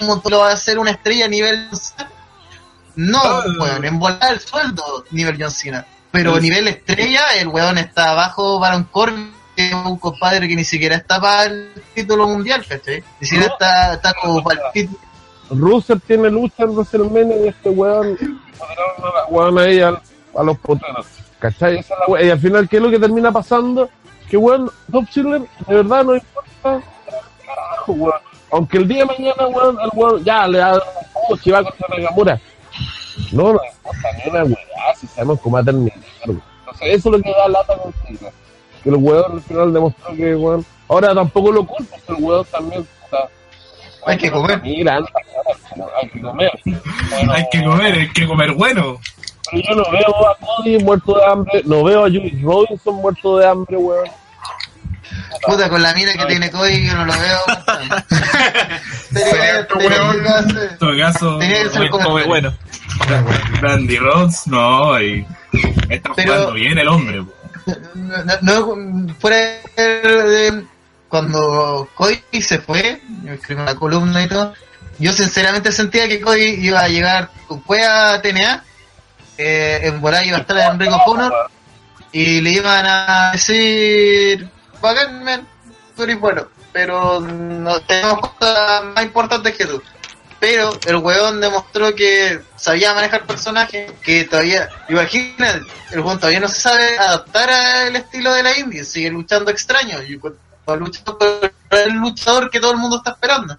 lo 0.00 0.38
vas 0.38 0.50
a 0.50 0.52
hacer 0.54 0.78
una 0.78 0.90
estrella 0.92 1.26
a 1.26 1.28
nivel 1.28 1.68
no, 2.96 3.20
weón, 3.60 3.84
en 3.84 3.98
volar 3.98 4.32
el 4.32 4.40
sueldo 4.40 5.04
nivel 5.10 5.36
John 5.40 5.50
Cena. 5.50 5.86
Pero 6.10 6.34
a 6.34 6.40
nivel 6.40 6.66
estrella, 6.68 7.22
el 7.38 7.48
weón 7.48 7.78
está 7.78 8.10
abajo 8.10 8.58
Baron 8.58 8.84
Corbin, 8.84 9.32
que 9.56 9.68
es 9.68 9.74
un 9.74 9.96
compadre 9.98 10.48
que 10.48 10.56
ni 10.56 10.64
siquiera 10.64 10.96
está 10.96 11.20
para 11.20 11.44
el 11.44 11.72
título 11.94 12.26
mundial, 12.26 12.64
¿cachai? 12.68 13.04
Ni 13.20 13.26
siquiera 13.26 13.52
está, 13.52 13.94
está 13.94 14.12
como 14.14 14.42
para 14.42 14.60
el 14.60 14.72
título. 14.72 14.98
Russell 15.50 15.98
tiene 16.06 16.30
lucha 16.30 16.64
en 16.64 16.70
WrestleMania 16.70 17.36
y 17.44 17.48
este 17.48 17.68
weón 17.70 18.16
weón 19.28 19.58
ahí 19.58 19.80
al- 19.80 20.00
a 20.36 20.42
los 20.42 20.58
poteros. 20.58 21.06
¿Cachai? 21.40 21.78
Esa 21.78 21.94
es 21.94 22.00
la 22.00 22.06
wea. 22.06 22.22
Y 22.22 22.30
al 22.30 22.38
final, 22.38 22.68
¿qué 22.68 22.76
es 22.76 22.82
lo 22.82 22.90
que 22.90 22.98
termina 22.98 23.32
pasando? 23.32 23.88
Que 24.28 24.36
weón, 24.36 24.70
Top 24.92 25.06
Ziggler 25.10 25.40
de 25.40 25.74
verdad 25.74 26.04
no 26.04 26.14
importa. 26.14 26.86
Carajo, 27.44 27.92
weón. 27.92 28.20
Aunque 28.52 28.76
el 28.78 28.88
día 28.88 28.98
de 28.98 29.06
mañana, 29.06 29.46
weón, 29.48 29.78
el 29.80 29.90
weón 29.94 30.24
ya 30.24 30.46
le 30.46 30.58
da 30.58 30.82
un 31.28 31.38
si 31.38 31.50
va 31.50 31.64
contra. 31.64 32.40
No 33.32 33.54
nos 33.54 33.62
importa 33.74 34.08
ni 34.12 34.30
una 34.30 34.44
weá, 34.44 34.94
si 34.96 35.06
sabemos 35.06 35.40
cómo 35.40 35.54
va 35.54 35.62
a 35.62 35.64
terminar. 35.64 35.98
weón. 36.26 36.42
Entonces, 36.60 36.88
eso 36.88 37.08
es 37.08 37.16
lo 37.16 37.22
que 37.22 37.30
da 37.30 37.48
lata 37.48 37.76
con 37.78 37.92
Ziggler. 38.06 38.32
Que 38.84 38.90
el 38.90 38.96
weón 38.96 39.32
al 39.32 39.40
final 39.40 39.72
demostró 39.72 40.14
que, 40.14 40.36
weón. 40.36 40.66
Ahora 40.88 41.14
tampoco 41.14 41.52
lo 41.52 41.66
culpo, 41.66 41.96
pero 42.06 42.18
el 42.18 42.24
weón 42.24 42.44
también. 42.52 42.86
está 43.04 43.28
Hay 44.04 44.18
que 44.18 44.30
comer. 44.30 44.60
Mira, 44.62 44.96
hay 44.96 46.08
que 46.10 46.20
comer. 46.20 46.52
Hay 47.30 47.44
que 47.50 47.64
comer, 47.64 47.94
hay 47.94 48.12
que 48.12 48.26
comer 48.26 48.52
bueno. 48.52 48.98
Pero 49.50 49.62
yo 49.68 49.74
no 49.74 49.84
veo 49.90 50.28
a 50.28 50.36
Cody 50.36 50.78
muerto 50.78 51.14
de 51.18 51.24
hambre, 51.26 51.62
no 51.64 51.84
veo 51.84 52.00
a 52.04 52.08
Julius 52.08 52.42
Robinson 52.42 52.94
muerto 52.96 53.38
de 53.38 53.46
hambre, 53.48 53.76
weón. 53.76 54.08
Puta, 55.46 55.68
con 55.68 55.82
la 55.82 55.92
mira 55.94 56.12
que 56.12 56.26
tiene 56.26 56.50
Cody, 56.50 56.86
yo 56.86 56.94
no 56.94 57.06
lo 57.06 57.12
veo. 57.12 57.38
En 59.12 60.78
todo 60.78 60.96
caso, 60.98 61.38
Come 61.90 62.26
bueno. 62.26 62.54
Randy 63.60 63.96
Rhodes, 63.98 64.46
no, 64.46 65.00
y 65.00 65.26
está 65.88 66.12
Pero- 66.14 66.32
jugando 66.32 66.52
bien 66.52 66.78
el 66.78 66.88
hombre. 66.88 67.24
no, 67.94 68.76
no, 68.76 69.14
fuera 69.18 69.36
de 69.76 70.64
cuando 71.08 71.88
Cody 71.94 72.20
se 72.40 72.58
fue, 72.58 73.00
yo 73.24 73.32
escribí 73.32 73.60
una 73.60 73.74
columna 73.74 74.22
y 74.22 74.28
todo, 74.28 74.54
yo 74.98 75.12
sinceramente 75.12 75.72
sentía 75.72 76.06
que 76.08 76.20
Cody 76.20 76.56
iba 76.60 76.80
a 76.80 76.88
llegar 76.88 77.30
con 77.48 77.60
cueva 77.60 78.14
a 78.14 78.22
TNA, 78.22 78.64
eh, 79.42 79.80
en 79.84 80.00
volar 80.02 80.26
iba 80.26 80.36
a 80.36 80.40
estar 80.40 80.58
en 80.58 80.78
Ring 80.78 80.92
of 80.92 81.00
Honor 81.06 81.32
y 82.12 82.42
le 82.42 82.50
iban 82.50 82.84
a 82.86 83.30
decir, 83.32 84.46
bacán, 84.82 85.24
man, 85.24 85.48
tú 85.96 86.02
eres 86.02 86.20
bueno, 86.20 86.46
pero 86.72 87.20
no 87.20 87.80
tenemos 87.80 88.20
cosas 88.20 88.84
más 88.84 89.02
importantes 89.02 89.56
que 89.56 89.64
tú. 89.64 89.82
Pero 90.38 90.70
el 90.86 90.96
weón 90.96 91.40
demostró 91.40 91.94
que 91.94 92.40
sabía 92.56 92.92
manejar 92.92 93.26
personajes, 93.26 93.92
que 94.02 94.24
todavía, 94.24 94.68
imagina, 94.88 95.62
el 95.90 96.00
weón 96.00 96.18
todavía 96.18 96.40
no 96.40 96.48
se 96.48 96.60
sabe 96.60 96.98
adaptar 96.98 97.50
al 97.50 97.96
estilo 97.96 98.34
de 98.34 98.42
la 98.42 98.58
indie, 98.58 98.84
sigue 98.84 99.10
luchando 99.10 99.50
extraño, 99.50 100.02
y 100.02 100.18
cuando 100.18 100.38
lucha 100.76 101.02
por 101.04 101.52
el 101.70 101.92
luchador 101.94 102.50
que 102.50 102.60
todo 102.60 102.72
el 102.72 102.78
mundo 102.78 102.98
está 102.98 103.12
esperando. 103.12 103.56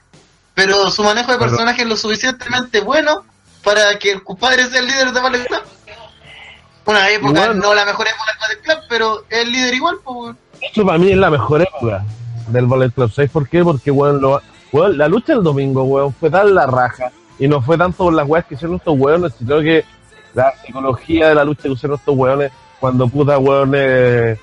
Pero 0.54 0.92
su 0.92 1.04
manejo 1.04 1.32
de 1.32 1.40
personajes 1.40 1.82
es 1.84 1.90
lo 1.90 1.96
suficientemente 1.96 2.82
bueno 2.82 3.26
para 3.64 3.98
que 4.00 4.12
el 4.12 4.24
compadre 4.24 4.66
sea 4.66 4.80
el 4.80 4.88
líder 4.88 5.12
de 5.12 5.20
Ballet 5.22 5.46
Club. 5.48 5.62
Una 6.86 7.10
época, 7.10 7.32
Igual- 7.32 7.60
no 7.60 7.74
la 7.74 7.86
mejor 7.86 8.08
época 8.08 8.26
del 8.32 8.38
Ballet 8.40 8.62
Club, 8.64 8.78
pero 8.90 9.24
es 9.30 9.40
el 9.46 9.52
líder 9.52 9.74
igual, 9.76 9.98
pues, 10.04 10.16
weón. 10.18 10.38
Eso 10.62 10.86
para 10.86 10.98
mí 10.98 11.12
es 11.12 11.18
la 11.18 11.30
mejor 11.30 11.62
época 11.62 12.04
del 12.48 12.66
Ballet 12.66 12.92
Club. 12.94 13.12
¿Sabes 13.12 13.32
por 13.32 13.48
qué? 13.48 13.64
Porque, 13.64 13.92
weón, 13.92 14.20
lo- 14.22 14.42
weón, 14.72 14.98
la 14.98 15.08
lucha 15.08 15.34
del 15.34 15.44
domingo, 15.44 15.84
weón, 15.84 16.14
fue 16.14 16.30
tan 16.30 16.54
la 16.56 16.66
raja. 16.66 17.12
Y 17.40 17.48
no 17.48 17.62
fue 17.62 17.78
tanto 17.78 17.98
por 18.06 18.14
las 18.14 18.28
weas 18.28 18.46
que 18.46 18.56
hicieron 18.56 18.78
estos 18.78 18.96
weones, 18.98 19.34
sino 19.38 19.60
que 19.62 19.84
la 20.34 20.54
psicología 20.66 21.30
de 21.30 21.36
la 21.36 21.44
lucha 21.44 21.64
que 21.64 21.70
usaron 21.70 21.98
estos 21.98 22.16
weones, 22.16 22.52
cuando 22.80 23.08
puta 23.08 23.38
weones 23.38 24.40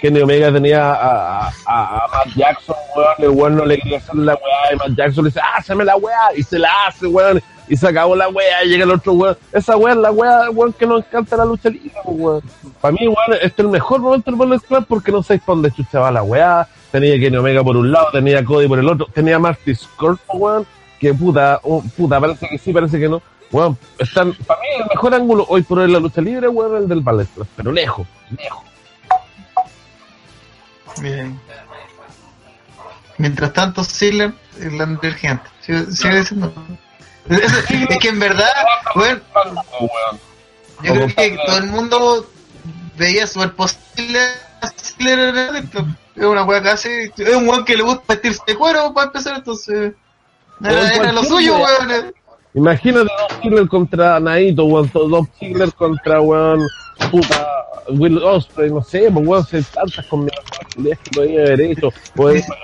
Kenny 0.00 0.20
Omega 0.20 0.52
tenía 0.52 0.92
a, 0.92 1.48
a, 1.48 1.52
a- 1.66 2.04
a 2.04 2.08
Matt 2.08 2.28
Jackson, 2.36 2.76
weón, 2.94 3.08
el 3.18 3.28
weón 3.30 3.56
no 3.56 3.64
le 3.64 3.78
quería 3.78 3.98
hacer 3.98 4.14
la 4.16 4.34
weá, 4.34 4.72
y 4.72 4.76
Matt 4.76 4.96
Jackson 4.96 5.24
le 5.24 5.30
dice, 5.30 5.40
hazme 5.56 5.84
la 5.84 5.96
weá, 5.96 6.18
y 6.36 6.42
se 6.44 6.58
la 6.58 6.70
hace, 6.86 7.06
weón, 7.06 7.42
y 7.68 7.76
se 7.76 7.88
acabó 7.88 8.16
la 8.16 8.28
wea, 8.28 8.62
llega 8.64 8.84
el 8.84 8.90
otro 8.90 9.12
weón. 9.12 9.36
Esa 9.52 9.76
wea 9.76 9.94
es 9.94 10.00
la 10.00 10.10
wea, 10.10 10.50
weón, 10.50 10.72
que 10.72 10.86
nos 10.86 11.04
encanta 11.04 11.36
la 11.36 11.44
lucha 11.44 11.68
libre, 11.68 11.92
pues, 12.04 12.16
weón. 12.18 12.42
Para 12.80 12.92
mí, 12.92 13.00
weón, 13.06 13.34
este 13.34 13.46
es 13.46 13.58
el 13.58 13.68
mejor 13.68 14.00
momento 14.00 14.30
del 14.30 14.38
Bullet 14.38 14.60
Club 14.60 14.86
porque 14.88 15.12
no 15.12 15.22
sabéis 15.22 15.42
para 15.42 15.54
dónde 15.54 15.70
chucha 15.72 16.00
va 16.00 16.10
la 16.10 16.22
wea. 16.22 16.68
Tenía 16.90 17.18
Kenny 17.18 17.36
Omega 17.36 17.62
por 17.62 17.76
un 17.76 17.92
lado, 17.92 18.08
tenía 18.12 18.44
Cody 18.44 18.66
por 18.66 18.78
el 18.78 18.88
otro, 18.88 19.06
tenía 19.12 19.38
Marty 19.38 19.74
Scurll, 19.74 20.18
weón, 20.32 20.66
que 20.98 21.12
puta, 21.12 21.60
oh, 21.62 21.82
puta, 21.96 22.18
parece 22.18 22.48
que 22.48 22.58
sí, 22.58 22.72
parece 22.72 22.98
que 22.98 23.08
no. 23.08 23.20
Weón, 23.50 23.78
están, 23.98 24.32
para 24.46 24.60
mí 24.60 24.66
el 24.78 24.86
mejor 24.88 25.14
ángulo 25.14 25.46
hoy 25.48 25.62
por 25.62 25.78
hoy 25.78 25.84
en 25.84 25.92
la 25.92 26.00
lucha 26.00 26.20
libre, 26.20 26.48
weón, 26.48 26.82
el 26.82 26.88
del 26.88 27.00
Bullet 27.00 27.26
Club, 27.34 27.46
pero 27.56 27.72
lejos, 27.72 28.06
lejos. 28.36 28.64
Bien. 31.00 31.38
Mientras 33.18 33.52
tanto, 33.52 33.84
Ziggler, 33.84 34.32
el. 34.60 34.98
Sigue, 35.60 35.86
sigue 35.90 36.18
diciendo. 36.20 36.52
Es, 37.28 37.98
que 38.00 38.08
en 38.08 38.18
verdad, 38.18 38.48
bueno, 38.94 39.20
yo 40.82 40.94
creo 40.94 41.06
que 41.08 41.38
todo 41.46 41.58
el 41.58 41.66
mundo 41.66 42.26
veía 42.96 43.26
súper 43.26 43.52
posible. 43.52 44.20
Es 46.18 46.24
una 46.24 46.44
wea 46.44 46.62
casi. 46.62 46.88
Es 47.16 47.34
un 47.34 47.48
weón 47.48 47.64
que 47.64 47.76
le 47.76 47.82
gusta 47.82 48.02
vestirse 48.08 48.42
de 48.46 48.56
cuero 48.56 48.92
para 48.92 49.06
empezar, 49.06 49.36
entonces. 49.36 49.92
Era, 50.64 50.94
era 50.94 51.12
lo 51.12 51.22
suyo, 51.22 51.56
weón. 51.56 52.12
Imagínate 52.54 53.04
dos 53.04 53.40
Ziggler 53.40 53.68
contra 53.68 54.18
Naito, 54.18 54.64
weón, 54.64 54.90
dos 54.92 55.26
Ziggler 55.38 55.72
contra, 55.74 56.20
weón, 56.20 56.60
puta, 57.10 57.46
Will 57.90 58.18
Ospreay, 58.18 58.70
no 58.70 58.82
sé, 58.82 59.10
pues 59.12 59.26
weón, 59.26 59.46
se 59.46 59.62
tantas 59.62 60.04
combinaciones 60.06 60.98
que 60.98 61.10
podía 61.14 61.40
haber 61.42 61.60
hecho. 61.60 61.88
Aparecer 62.14 62.54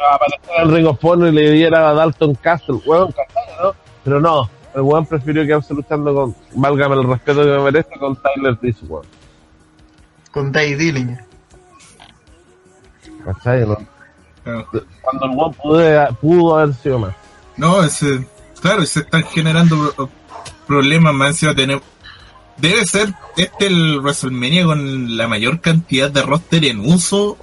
en 0.59 0.75
Ring 0.75 0.87
of 0.87 1.05
Honor 1.05 1.29
y 1.29 1.33
le 1.33 1.51
diera 1.53 1.91
a 1.91 1.95
Dalton 1.95 2.35
Castle, 2.37 2.81
weón, 2.87 3.13
¿cachai, 3.13 3.57
no? 3.63 3.84
Pero 4.05 4.21
no, 4.21 4.49
el 4.75 4.83
weón 4.83 5.07
prefirió 5.07 5.43
quedarse 5.45 5.73
luchando 5.75 6.15
con, 6.15 6.37
válgame 6.55 6.95
el 6.97 7.05
respeto 7.09 7.41
que 7.43 7.49
me 7.51 7.59
merece, 7.61 7.89
con 7.99 8.17
Tyler 8.17 8.59
weón. 8.89 9.07
Con 10.31 10.53
Dave 10.53 10.77
Dillinger. 10.77 11.25
¿Cachai, 13.25 13.67
no? 13.67 13.77
Claro. 14.43 14.69
Cuando 15.01 15.25
el 15.27 15.31
weón 15.31 15.55
pudo, 15.55 16.17
pudo 16.21 16.59
haber 16.59 16.75
sido 16.75 16.99
más. 16.99 17.15
No, 17.57 17.83
ese, 17.83 18.27
claro, 18.61 18.85
se 18.85 19.01
están 19.01 19.23
generando 19.25 19.93
pro- 19.95 20.11
problemas 20.67 21.15
más 21.15 21.29
encima 21.31 21.55
tenemos 21.55 21.83
Debe 22.57 22.85
ser 22.87 23.13
este 23.37 23.67
el 23.67 24.01
WrestleMania 24.01 24.65
con 24.65 25.17
la 25.17 25.27
mayor 25.27 25.61
cantidad 25.61 26.09
de 26.11 26.23
roster 26.23 26.65
en 26.67 26.81
uso 26.81 27.37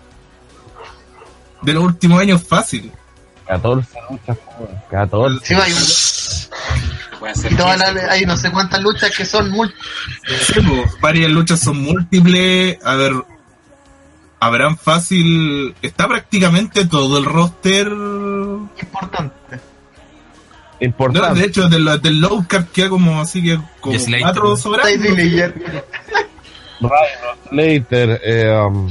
de 1.63 1.73
los 1.73 1.83
últimos 1.83 2.21
años 2.21 2.41
fácil. 2.43 2.91
14 3.47 3.89
luchas, 4.09 4.37
weón, 4.57 4.81
14. 4.89 5.45
Sí, 5.45 5.53
hay, 5.53 5.59
un- 5.73 5.77
Pueden 5.77 5.85
ser 5.85 6.20
y 7.49 7.55
todas 7.55 7.77
15, 7.81 7.93
las- 7.93 8.11
hay 8.11 8.25
no 8.25 8.37
sé 8.37 8.51
cuántas 8.51 8.81
luchas 8.81 9.15
que 9.15 9.25
son 9.25 9.49
múltiples. 9.51 9.87
Sí, 10.45 10.59
pues, 10.61 10.99
varias 10.99 11.31
luchas 11.31 11.59
son 11.59 11.81
múltiples. 11.81 12.77
A 12.83 12.95
ver, 12.95 13.13
habrán 14.39 14.77
fácil. 14.77 15.75
Está 15.81 16.07
prácticamente 16.07 16.85
todo 16.85 17.17
el 17.17 17.25
roster. 17.25 17.87
Importante. 17.87 19.59
Importante. 20.79 21.39
de 21.39 21.45
hecho, 21.45 21.69
del, 21.69 22.01
del 22.01 22.19
low 22.21 22.43
card 22.47 22.65
queda 22.73 22.89
como 22.89 23.21
así 23.21 23.43
que 23.43 23.59
como 23.79 23.95
Y 23.95 23.99
Slater, 23.99 24.21
cuatro 24.23 24.57
sobrando. 24.57 24.89
Slater, 27.49 28.21
eh, 28.23 28.57
um, 28.67 28.87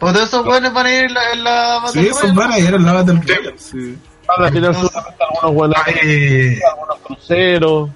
Pues 0.00 0.12
todos 0.12 0.28
esos 0.28 0.44
buenos 0.44 0.72
van 0.72 0.86
a 0.86 0.92
ir 0.92 1.04
en 1.04 1.14
la, 1.14 1.32
en 1.32 1.44
la 1.44 1.82
Sí, 1.92 2.00
esos 2.00 2.34
van 2.34 2.52
a 2.52 2.58
ir 2.58 2.74
en 2.74 2.84
la 2.84 2.92
Battle 2.92 3.14
Royale, 3.20 3.54
sí. 3.58 3.96
Van 4.28 4.44
a 4.44 4.50
tirar 4.50 4.74
seguramente 4.74 5.24
algunos 5.24 5.54
buenos, 5.54 5.76
Hay, 5.86 6.58
algunos 6.70 6.98
cruceros. 7.04 7.90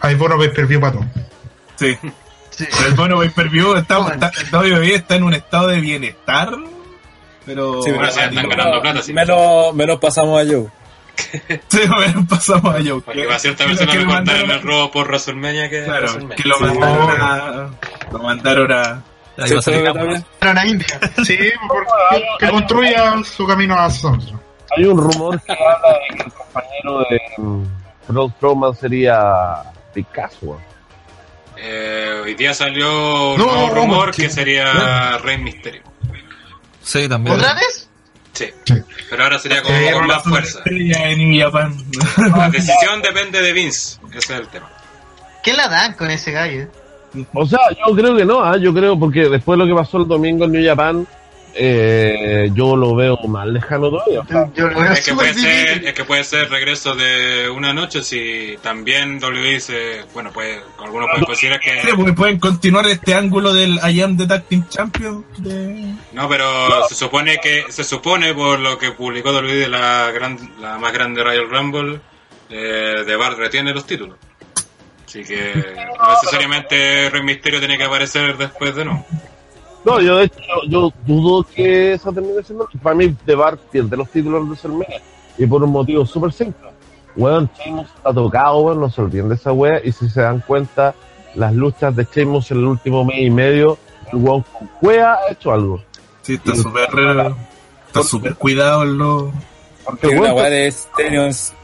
hay 0.00 0.14
bono 0.14 0.38
pay 0.38 0.48
per 0.50 0.66
view 0.66 0.80
para 0.80 0.92
todo. 0.94 1.04
Sí. 1.76 1.98
Sí. 2.50 2.64
Pero 2.70 2.88
el 2.88 2.94
bueno 2.94 3.18
pay 3.18 3.28
per 3.30 3.48
view 3.50 3.74
está, 3.74 3.98
está, 4.12 4.30
WWE 4.58 4.94
está 4.94 5.16
en 5.16 5.24
un 5.24 5.34
estado 5.34 5.68
de 5.68 5.80
bienestar. 5.80 6.50
Pero. 7.44 7.82
Sí, 7.82 7.90
Ahora 7.90 8.10
sí 8.10 8.20
están 8.20 8.48
ganando 8.48 8.80
plata, 8.80 9.02
sí. 9.02 9.12
Menos, 9.12 9.74
menos 9.74 9.98
pasamos 9.98 10.40
a 10.42 10.44
Joe. 10.50 10.66
Sí, 11.68 11.80
bueno, 11.88 12.26
pasamos 12.28 12.74
a 12.74 12.78
Joe. 12.84 13.00
Porque 13.00 13.26
va 13.26 13.36
a 13.36 13.38
cierta 13.38 13.64
que- 13.64 13.70
persona 13.70 13.92
que 13.92 13.98
contaron 14.04 14.28
el 14.28 14.46
mandaron- 14.48 14.62
robo 14.62 14.90
por 14.90 15.06
WrestleMania 15.08 15.70
que 15.70 15.84
Claro, 15.84 16.00
WrestleMania. 16.06 16.36
que 16.36 16.48
lo 16.48 16.60
mandaron 16.60 17.20
a. 17.20 17.70
Lo 18.12 18.18
mandaron 18.18 18.72
a. 18.72 19.02
Ahí 19.38 19.52
va 19.52 19.58
a 19.58 19.62
salir 19.62 19.86
a 19.86 20.66
India. 20.66 21.00
Sí, 21.24 21.38
porque 21.68 22.24
que 22.38 22.48
construya 22.50 23.22
su 23.22 23.46
camino 23.46 23.74
a 23.78 23.90
SummerSlam. 23.90 24.40
Hay 24.76 24.84
un 24.84 24.98
rumor 24.98 25.40
que 25.42 25.52
habla 25.52 25.98
de 25.98 26.16
que 26.16 26.22
el 26.22 26.32
compañero 26.32 26.98
de 27.10 27.20
Braun 28.08 28.30
Strowman 28.32 28.74
sería 28.76 29.62
Picasso. 29.94 30.58
Eh, 31.56 32.20
hoy 32.24 32.34
día 32.34 32.52
salió 32.54 33.32
un 33.32 33.38
No, 33.38 33.46
nuevo 33.46 33.68
rumor 33.74 34.10
que 34.14 34.28
sería 34.28 35.18
Rey 35.18 35.38
Misterio. 35.38 35.82
Sí, 36.82 37.08
también. 37.08 37.36
¿Otra 37.36 37.54
vez? 37.54 37.88
Sí. 38.32 38.50
Sí. 38.64 38.74
Pero 39.08 39.22
ahora 39.24 39.38
sería 39.38 39.62
como 39.62 39.74
Eh, 39.74 39.92
con 39.92 40.06
más 40.06 40.22
fuerza. 40.22 40.60
En 40.66 41.18
New 41.18 41.40
Japan. 41.42 41.74
La 42.36 42.50
decisión 42.50 43.00
depende 43.02 43.40
de 43.40 43.52
Vince. 43.52 43.98
Ese 44.10 44.18
es 44.18 44.30
el 44.40 44.48
tema. 44.48 44.70
¿Qué 45.42 45.52
la 45.54 45.68
dan 45.68 45.94
con 45.94 46.10
ese 46.10 46.32
gallo? 46.32 46.66
O 47.32 47.46
sea, 47.46 47.60
yo 47.70 47.94
creo 47.96 48.14
que 48.14 48.24
no, 48.26 48.44
¿ah? 48.44 48.58
yo 48.58 48.74
creo 48.74 48.98
porque 48.98 49.28
después 49.28 49.58
de 49.58 49.64
lo 49.64 49.74
que 49.74 49.80
pasó 49.80 49.96
el 49.98 50.06
domingo 50.06 50.44
en 50.44 50.52
New 50.52 50.64
Japan, 50.66 51.06
eh, 51.58 52.50
yo 52.52 52.76
lo 52.76 52.94
veo 52.94 53.16
más 53.28 53.46
lejano 53.46 53.90
todavía. 53.90 54.22
Yo 54.54 54.68
lo 54.68 54.80
veo 54.80 54.92
Es 54.92 55.04
que, 55.04 55.14
puede 55.14 55.34
ser, 55.34 55.66
difícil. 55.66 55.88
es 55.88 55.94
que 55.94 56.04
puede 56.04 56.24
ser 56.24 56.50
regreso 56.50 56.94
de 56.94 57.48
una 57.48 57.72
noche 57.72 58.02
si 58.02 58.56
también 58.62 59.22
WWE 59.22 59.54
dice, 59.54 60.04
bueno, 60.12 60.30
pues 60.32 60.60
algunos 60.78 61.08
pueden 61.08 61.24
considerar 61.24 61.60
Sí, 61.62 61.86
que 61.86 61.94
porque 61.94 62.12
pueden 62.12 62.38
continuar 62.38 62.86
este 62.86 63.14
ángulo 63.14 63.54
del 63.54 63.80
I 63.88 64.02
am 64.02 64.16
the 64.16 64.26
Tag 64.26 64.44
Team 64.44 64.68
Champion. 64.68 65.24
De... 65.38 65.94
no, 66.12 66.28
pero 66.28 66.86
se 66.88 66.94
supone 66.94 67.38
que 67.38 67.64
se 67.70 67.84
supone 67.84 68.34
por 68.34 68.58
lo 68.58 68.78
que 68.78 68.92
publicó 68.92 69.30
WWE 69.30 69.54
de 69.54 69.68
la 69.68 70.10
gran, 70.12 70.38
la 70.60 70.78
más 70.78 70.92
grande 70.92 71.24
Royal 71.24 71.48
Rumble 71.48 72.00
eh, 72.50 73.04
de 73.06 73.16
Bar 73.16 73.36
retiene 73.36 73.72
los 73.72 73.86
títulos. 73.86 74.18
Así 75.06 75.24
que 75.24 75.74
no 75.98 76.10
necesariamente 76.10 77.08
Rey 77.10 77.22
Misterio 77.22 77.60
tiene 77.60 77.78
que 77.78 77.84
aparecer 77.84 78.36
después 78.36 78.74
de 78.74 78.84
no. 78.84 79.06
No, 79.86 80.00
yo 80.00 80.16
de 80.16 80.24
hecho, 80.24 80.40
yo, 80.68 80.92
dudo 81.06 81.44
que 81.44 81.92
esa 81.92 82.10
termine 82.12 82.42
siendo. 82.42 82.68
Para 82.82 82.96
mí, 82.96 83.14
The 83.24 83.36
Bar 83.36 83.56
pierde 83.56 83.96
los 83.96 84.10
títulos 84.10 84.42
de 84.42 84.48
WrestleMania. 84.48 85.00
Y 85.38 85.46
por 85.46 85.62
un 85.62 85.70
motivo 85.70 86.04
súper 86.04 86.32
simple. 86.32 86.70
Weón, 87.14 87.48
Sheamus 87.56 87.86
está 87.96 88.12
tocado, 88.12 88.58
weón, 88.58 88.80
no 88.80 88.90
se 88.90 89.00
olviden 89.00 89.28
de 89.28 89.36
esa 89.36 89.52
wea. 89.52 89.80
Y 89.84 89.92
si 89.92 90.10
se 90.10 90.22
dan 90.22 90.40
cuenta, 90.40 90.92
las 91.36 91.54
luchas 91.54 91.94
de 91.94 92.04
Sheamus 92.04 92.50
en 92.50 92.58
el 92.58 92.64
último 92.64 93.04
mes 93.04 93.20
y 93.20 93.30
medio, 93.30 93.78
el 94.12 94.18
weón 94.18 94.44
con 94.52 94.66
cuea 94.80 95.14
ha 95.14 95.30
hecho 95.30 95.52
algo. 95.52 95.80
Sí, 96.22 96.34
está 96.34 96.56
súper. 96.56 96.88
Está 97.86 98.02
súper 98.02 98.34
cuidado 98.34 98.82
en 98.82 98.98
lo. 98.98 99.32
Porque, 99.84 100.08
una 100.08 100.34
weá 100.34 100.50
de 100.50 100.66
estenosis, 100.66 101.54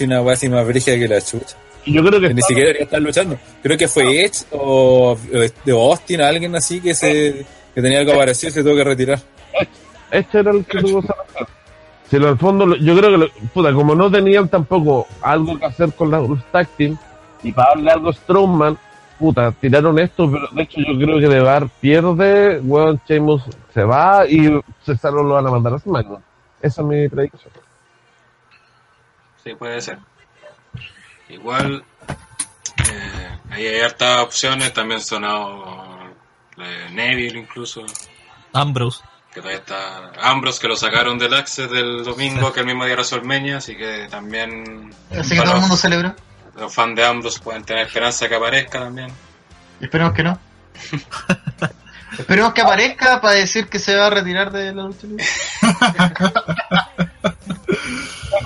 una 0.00 0.22
weá 0.22 0.32
así 0.32 0.48
más 0.48 0.66
brígida 0.66 0.98
que 0.98 1.08
la 1.08 1.20
chucha. 1.20 1.56
Yo 1.86 2.04
creo 2.04 2.20
que 2.20 2.34
ni 2.34 2.42
siquiera 2.42 2.68
debería 2.68 2.84
estar 2.84 3.00
luchando. 3.02 3.38
Creo 3.62 3.76
que 3.78 3.88
fue 3.88 4.24
Edge 4.24 4.44
o 4.52 5.16
de 5.64 5.72
Austin, 5.72 6.20
alguien 6.20 6.54
así 6.56 6.80
que 6.80 6.94
se 6.94 7.44
que 7.74 7.80
tenía 7.82 8.00
algo 8.00 8.14
parecido 8.16 8.50
y 8.50 8.52
se 8.52 8.62
tuvo 8.64 8.76
que 8.76 8.84
retirar. 8.84 9.18
Este 10.10 10.40
era 10.40 10.50
el 10.50 10.64
que 10.64 10.78
tuvo 10.80 11.00
esa. 11.00 11.14
Si 12.10 12.16
en 12.16 12.24
el 12.24 12.36
fondo, 12.38 12.74
yo 12.76 12.96
creo 12.96 13.10
que, 13.12 13.16
lo- 13.18 13.30
puta, 13.54 13.72
como 13.72 13.94
no 13.94 14.10
tenían 14.10 14.48
tampoco 14.48 15.06
algo 15.22 15.56
que 15.58 15.66
hacer 15.66 15.92
con 15.92 16.10
la- 16.10 16.18
los 16.18 16.44
tag 16.50 16.66
team, 16.76 16.98
y 17.44 17.52
para 17.52 17.68
darle 17.70 17.90
algo 17.92 18.08
a 18.10 18.12
Strowman, 18.12 18.76
puta, 19.20 19.52
tiraron 19.52 19.96
esto, 20.00 20.28
pero 20.28 20.48
de 20.50 20.62
hecho 20.62 20.80
yo 20.80 20.98
creo 20.98 21.20
que 21.20 21.28
De 21.28 21.40
Bar 21.40 21.68
pierde, 21.80 22.58
weón, 22.60 23.00
Sheamus 23.06 23.42
se 23.72 23.84
va 23.84 24.26
y 24.28 24.50
Cesaro 24.84 25.22
lo 25.22 25.34
van 25.34 25.46
a 25.46 25.50
mandar 25.52 25.74
a 25.74 25.78
SmackDown. 25.78 26.22
Esa 26.60 26.80
es 26.82 26.86
mi 26.88 27.08
predicción. 27.08 27.52
Sí, 29.44 29.54
puede 29.54 29.80
ser. 29.80 29.98
Igual, 31.30 31.84
eh, 32.90 33.38
ahí 33.50 33.66
hay 33.66 33.80
hartas 33.80 34.18
opciones, 34.20 34.72
también 34.72 35.00
sonado 35.00 35.88
eh, 36.58 36.88
Neville 36.92 37.38
incluso, 37.38 37.84
Ambrose. 38.52 39.02
que 39.32 39.40
todavía 39.40 39.60
está 39.60 40.10
Ambrose 40.22 40.60
que 40.60 40.68
lo 40.68 40.76
sacaron 40.76 41.18
del 41.18 41.32
Access 41.34 41.70
del 41.70 42.02
domingo, 42.04 42.52
que 42.52 42.60
el 42.60 42.66
mismo 42.66 42.84
día 42.84 42.94
era 42.94 43.04
Solmeña, 43.04 43.58
así 43.58 43.76
que 43.76 44.08
también 44.10 44.92
Así 45.16 45.36
que 45.36 45.42
todo 45.42 45.54
el 45.54 45.60
mundo 45.60 45.76
celebró. 45.76 46.14
los 46.56 46.74
fans 46.74 46.96
de 46.96 47.04
Ambrose 47.06 47.40
pueden 47.40 47.64
tener 47.64 47.86
esperanza 47.86 48.28
que 48.28 48.34
aparezca 48.34 48.80
también. 48.80 49.10
Esperemos 49.80 50.12
que 50.14 50.22
no. 50.24 50.38
Esperemos 52.18 52.52
que 52.52 52.60
aparezca 52.60 53.20
para 53.20 53.34
decir 53.34 53.68
que 53.68 53.78
se 53.78 53.94
va 53.94 54.08
a 54.08 54.10
retirar 54.10 54.50
de 54.50 54.74
la 54.74 54.82
lucha 54.82 55.06
libre. 55.06 55.24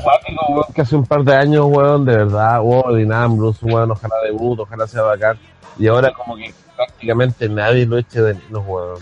Acuático, 0.04 0.44
weón, 0.48 0.72
que 0.74 0.82
hace 0.82 0.96
un 0.96 1.06
par 1.06 1.24
de 1.24 1.34
años, 1.34 1.64
weón, 1.68 2.04
de 2.04 2.16
verdad, 2.16 2.60
weón, 2.62 2.96
Dean 2.96 3.12
Ambrose, 3.12 3.64
weón, 3.64 3.90
ojalá 3.90 4.14
debut, 4.24 4.60
ojalá 4.60 4.86
sea 4.86 5.02
bacán. 5.02 5.38
Y 5.78 5.88
ahora 5.88 6.12
como 6.12 6.36
que 6.36 6.52
prácticamente 6.76 7.48
nadie 7.48 7.86
lo 7.86 7.98
eche 7.98 8.20
de 8.20 8.34
menos, 8.34 8.62
weón. 8.66 8.98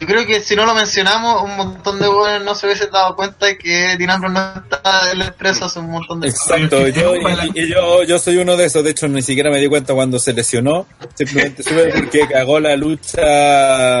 yo 0.00 0.06
creo 0.06 0.26
que 0.26 0.40
si 0.40 0.54
no 0.56 0.66
lo 0.66 0.74
mencionamos, 0.74 1.42
un 1.42 1.56
montón 1.56 1.98
de 1.98 2.08
buenos 2.08 2.44
no 2.44 2.54
se 2.54 2.66
hubiesen 2.66 2.90
dado 2.90 3.16
cuenta 3.16 3.46
de 3.46 3.58
que 3.58 3.96
Dean 3.98 4.10
Ambrose 4.10 4.34
no 4.34 4.62
está 4.62 5.12
en 5.12 5.18
la 5.18 5.26
empresa 5.26 5.66
hace 5.66 5.78
un 5.78 5.90
montón 5.90 6.20
de 6.20 6.28
Exacto, 6.28 6.86
yo, 6.88 7.16
y, 7.16 7.22
y 7.54 7.68
yo, 7.68 8.02
yo 8.04 8.18
soy 8.18 8.36
uno 8.36 8.56
de 8.56 8.66
esos, 8.66 8.84
de 8.84 8.90
hecho 8.90 9.08
ni 9.08 9.22
siquiera 9.22 9.50
me 9.50 9.58
di 9.58 9.68
cuenta 9.68 9.94
cuando 9.94 10.18
se 10.18 10.32
lesionó, 10.32 10.86
simplemente 11.14 11.62
supe 11.62 11.92
porque 11.94 12.28
cagó 12.28 12.60
la 12.60 12.76
lucha 12.76 13.20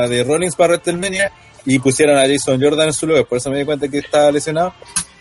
de 0.08 0.24
Rollins 0.24 0.54
para 0.54 0.74
WrestleMania 0.74 1.32
y 1.64 1.78
pusieron 1.78 2.16
a 2.16 2.28
Jason 2.28 2.62
Jordan 2.62 2.88
en 2.88 2.92
su 2.92 3.06
lugar, 3.06 3.26
por 3.26 3.38
eso 3.38 3.50
me 3.50 3.58
di 3.58 3.64
cuenta 3.64 3.88
que 3.88 3.98
estaba 3.98 4.30
lesionado 4.30 4.72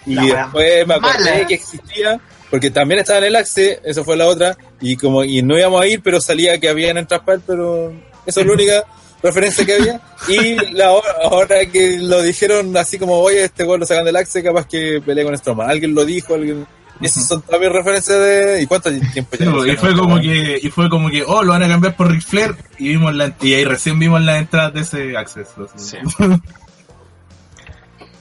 y 0.06 0.16
La 0.16 0.24
después 0.24 0.88
me 0.88 0.94
acordé 0.96 1.32
mala. 1.32 1.48
que 1.48 1.54
existía 1.56 2.20
porque 2.50 2.70
también 2.72 3.00
estaba 3.02 3.20
en 3.20 3.26
el 3.26 3.36
Axe, 3.36 3.82
eso 3.84 4.04
fue 4.04 4.16
la 4.16 4.28
otra 4.28 4.56
y 4.80 4.96
como 4.98 5.24
y 5.24 5.42
no 5.42 5.58
íbamos 5.58 5.82
a 5.82 5.88
ir, 5.88 6.02
pero 6.02 6.22
salía 6.22 6.60
que 6.60 6.70
había 6.70 6.92
en 6.92 6.98
el 6.98 7.08
Traspal, 7.08 7.42
pero 7.46 7.92
eso 8.26 8.40
es 8.42 8.46
la 8.46 8.54
única 8.54 8.84
referencia 9.24 9.66
que 9.66 9.74
había. 9.74 10.02
Y 10.28 10.74
la 10.74 10.92
hora, 10.92 11.10
ahora 11.24 11.66
que 11.66 11.98
lo 12.00 12.22
dijeron 12.22 12.76
así 12.78 13.00
como 13.00 13.16
oye 13.20 13.44
este 13.44 13.64
gol 13.64 13.80
lo 13.80 13.86
sacan 13.86 14.06
del 14.06 14.16
Axe 14.16 14.44
capaz 14.44 14.68
que 14.68 15.02
peleé 15.06 15.26
con 15.26 15.38
Strowman 15.38 15.70
alguien 15.70 15.96
lo 15.96 16.06
dijo 16.06 16.36
alguien 16.36 16.66
y 17.02 17.08
esas 17.08 17.28
son 17.28 17.42
también 17.42 17.74
referencias 17.74 18.18
de 18.18 18.62
¿y 18.62 18.68
cuánto 18.68 18.90
tiempo 18.90 19.36
Sí, 19.38 19.72
y 19.72 19.76
fue 19.76 19.94
como 19.98 20.22
que 20.22 20.60
y 20.64 20.70
fue 20.70 20.90
como 20.90 21.10
que 21.10 21.24
oh 21.24 21.44
lo 21.44 21.52
van 21.52 21.64
a 21.64 21.68
cambiar 21.68 21.96
por 21.98 22.10
Ric 22.10 22.22
Flair 22.22 22.56
y 22.78 22.90
vimos 22.90 23.14
la 23.16 23.34
y 23.42 23.54
ahí 23.54 23.66
recién 23.66 24.00
vimos 24.00 24.22
las 24.22 24.38
entradas 24.40 24.74
de 24.74 24.82
ese 24.82 25.18
acceso 25.18 25.68
Sí. 25.76 25.98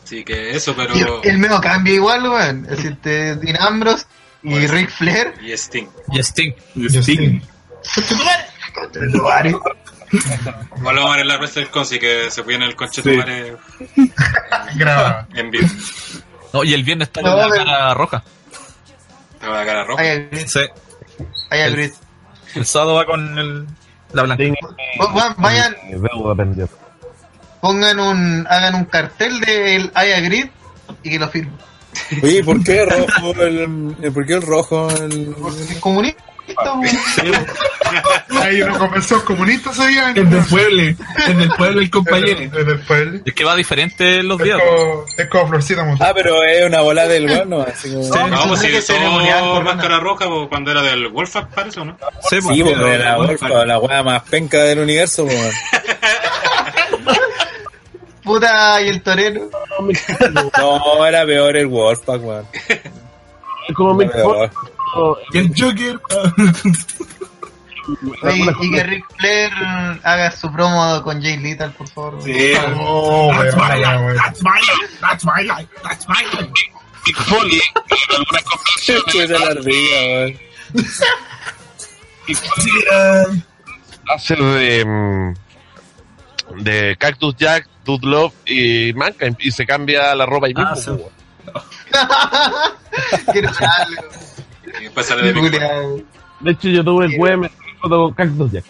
Así 0.05 0.23
que 0.25 0.51
eso, 0.51 0.75
pero. 0.77 0.95
Y 0.97 1.01
el, 1.01 1.09
el 1.25 1.39
medio 1.39 1.61
cambia 1.61 1.95
igual, 1.95 2.29
weón. 2.29 2.65
Es 2.67 2.77
decir, 2.77 2.97
te- 3.01 3.37
Dean 3.37 3.57
Ambrose 3.61 4.05
y 4.43 4.51
Pues- 4.51 4.71
Ric 4.71 4.91
Flair. 4.91 5.35
Y 5.43 5.53
Sting. 5.53 5.87
Y 6.13 6.19
Sting. 6.21 6.53
Sting. 6.89 7.41
Conchetumare. 8.75 9.49
Igual 10.77 10.95
lo 10.95 11.03
vamos 11.03 11.07
a 11.07 11.11
ver 11.13 11.21
en 11.23 11.29
la 11.29 11.37
Wrestle 11.39 11.67
Con, 11.71 11.83
así 11.83 11.99
que 11.99 12.31
se 12.31 12.43
viene 12.43 12.67
el 12.67 12.77
conche 12.77 13.03
Sí. 13.03 13.17
Grabado. 14.77 15.27
en 15.35 15.51
vivo. 15.51 15.67
No, 16.53 16.63
y 16.65 16.73
el 16.75 16.85
viernes 16.85 17.09
está 17.09 17.21
No, 17.23 17.31
con 17.33 17.39
la 17.41 17.49
pero- 17.49 17.65
cara 17.65 17.95
roja. 17.95 18.23
Te 19.41 19.47
va 19.49 19.61
a 19.61 19.67
cara 19.67 19.85
roja. 19.85 20.03
Agree. 20.03 20.47
Sí. 20.49 20.61
I 21.51 21.57
agree. 21.63 21.93
El 22.55 22.65
sábado 22.67 22.95
va 22.95 23.07
con 23.07 23.39
el, 23.39 23.67
la 24.13 24.23
blanca. 24.23 24.45
Va- 25.01 25.13
va- 25.13 25.35
Vayan. 25.39 25.75
Pongan 27.65 27.99
un, 27.99 28.47
hagan 28.47 28.75
un 28.75 28.85
cartel 28.85 29.41
del 29.41 29.85
I 29.97 30.13
agree 30.13 30.51
y 31.03 31.09
que 31.09 31.19
lo 31.19 31.31
firmen. 31.31 31.57
Oye, 32.23 32.45
¿por 32.45 32.63
qué 32.63 32.85
rojo 32.85 33.43
el, 33.43 33.97
eh, 34.03 34.11
por 34.11 34.27
qué 34.27 34.35
el 34.35 34.43
rojo 34.43 34.91
el, 34.91 35.35
Porque 35.41 35.63
es 35.63 35.79
comunista. 35.79 36.23
Hay 38.43 38.61
una 38.63 38.79
convención 38.79 39.23
comunista, 39.23 39.73
¿sabían? 39.73 40.15
Es 40.15 40.31
del 40.31 40.45
pueblo, 40.45 40.83
es 40.83 41.39
del 41.39 41.49
pueblo 41.57 41.81
el 41.81 41.91
compañero. 41.91 42.39
es 42.39 42.67
del 42.67 42.81
pueblo. 42.81 43.21
Es 43.25 43.33
que 43.33 43.45
va 43.45 43.57
diferente 43.57 44.23
los 44.23 44.39
días. 44.39 44.61
es 45.17 45.27
como 45.29 45.49
Florcita. 45.49 45.97
Ah, 46.01 46.13
pero 46.15 46.45
es 46.45 46.67
una 46.67 46.83
bola 46.83 47.09
del 47.09 47.29
bueno, 47.29 47.63
así 47.67 47.91
como... 47.91 48.07
No, 48.09 48.29
No, 48.29 48.49
pues 48.49 48.61
si 48.61 48.93
máscara 49.65 50.01
roja 50.01 50.27
cuando 50.51 50.71
era 50.71 50.83
del 50.83 51.09
Wolfpack, 51.09 51.49
parece, 51.55 51.81
¿o 51.81 51.87
no? 51.87 51.97
Sí, 52.29 52.41
pues, 52.43 52.61
porque 52.63 52.99
la, 52.99 53.65
la 53.65 53.79
wea 53.79 54.03
más 54.03 54.23
penca 54.25 54.59
del 54.65 54.81
universo, 54.81 55.25
weón. 55.25 55.53
Puta, 58.25 58.81
y 58.83 58.89
el 58.89 59.03
torero. 59.03 59.51
No, 60.59 61.07
era 61.07 61.27
peor 61.27 61.57
el 61.57 61.67
Wolfpack, 61.67 62.23
weón. 62.25 62.47
Es 63.69 63.75
como. 63.75 63.95
Foley, 63.95 64.51
Y 65.33 65.39
el 65.39 65.49
Joker. 65.57 66.01
Oye, 68.23 68.51
y 68.63 68.71
que 68.71 68.83
Ric 68.85 69.05
Flair 69.19 69.53
haga 70.03 70.31
su 70.31 70.51
promo 70.51 71.03
con 71.03 71.21
Jay 71.21 71.37
Little, 71.37 71.69
por 71.71 71.87
favor. 71.89 72.23
Sí. 72.23 72.53
Oh, 72.79 73.31
That's 73.31 73.55
weón, 73.55 73.69
my 73.69 73.75
life, 73.79 74.17
that's 74.17 74.43
my 74.43 74.61
life, 74.61 74.99
that's 75.03 75.25
my 75.25 75.43
life, 75.43 75.69
that's 75.83 76.09
my 76.09 76.23
life. 76.33 76.51
Mick 77.07 77.17
Foley, 77.17 77.61
en 77.75 78.17
algunas 78.17 78.45
Chucha 78.81 79.27
la 79.27 79.47
ardilla, 79.51 80.39
hace 84.15 84.37
de 84.37 84.85
mm, 84.87 85.35
de 86.63 86.97
Cactus 86.99 87.37
Jack, 87.37 87.69
Dude 87.85 88.07
Love 88.07 88.33
y 88.47 88.93
Mankind 88.95 89.37
y 89.41 89.51
se 89.51 89.67
cambia 89.67 90.15
la 90.15 90.27
ropa 90.27 90.49
y 90.51 90.55
mismo. 90.55 90.71
Ah, 90.71 90.77
sí. 90.77 90.93
de. 95.23 95.35
Culeado. 95.35 96.01
De 96.41 96.51
hecho, 96.51 96.69
yo 96.69 96.85
tuve 96.85 97.07
el 97.07 97.19
web 97.19 97.51
foto 97.81 97.97
con 97.97 98.15
Cactus 98.15 98.53
Jack. 98.53 98.65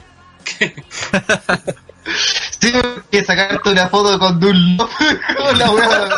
Sí, 2.61 2.71
que 3.11 3.25
sacarte 3.25 3.71
una 3.71 3.89
foto 3.89 4.19
con 4.19 4.39
Dunlop. 4.39 4.91
con 5.39 5.59
la 5.59 5.71
wea. 5.71 6.09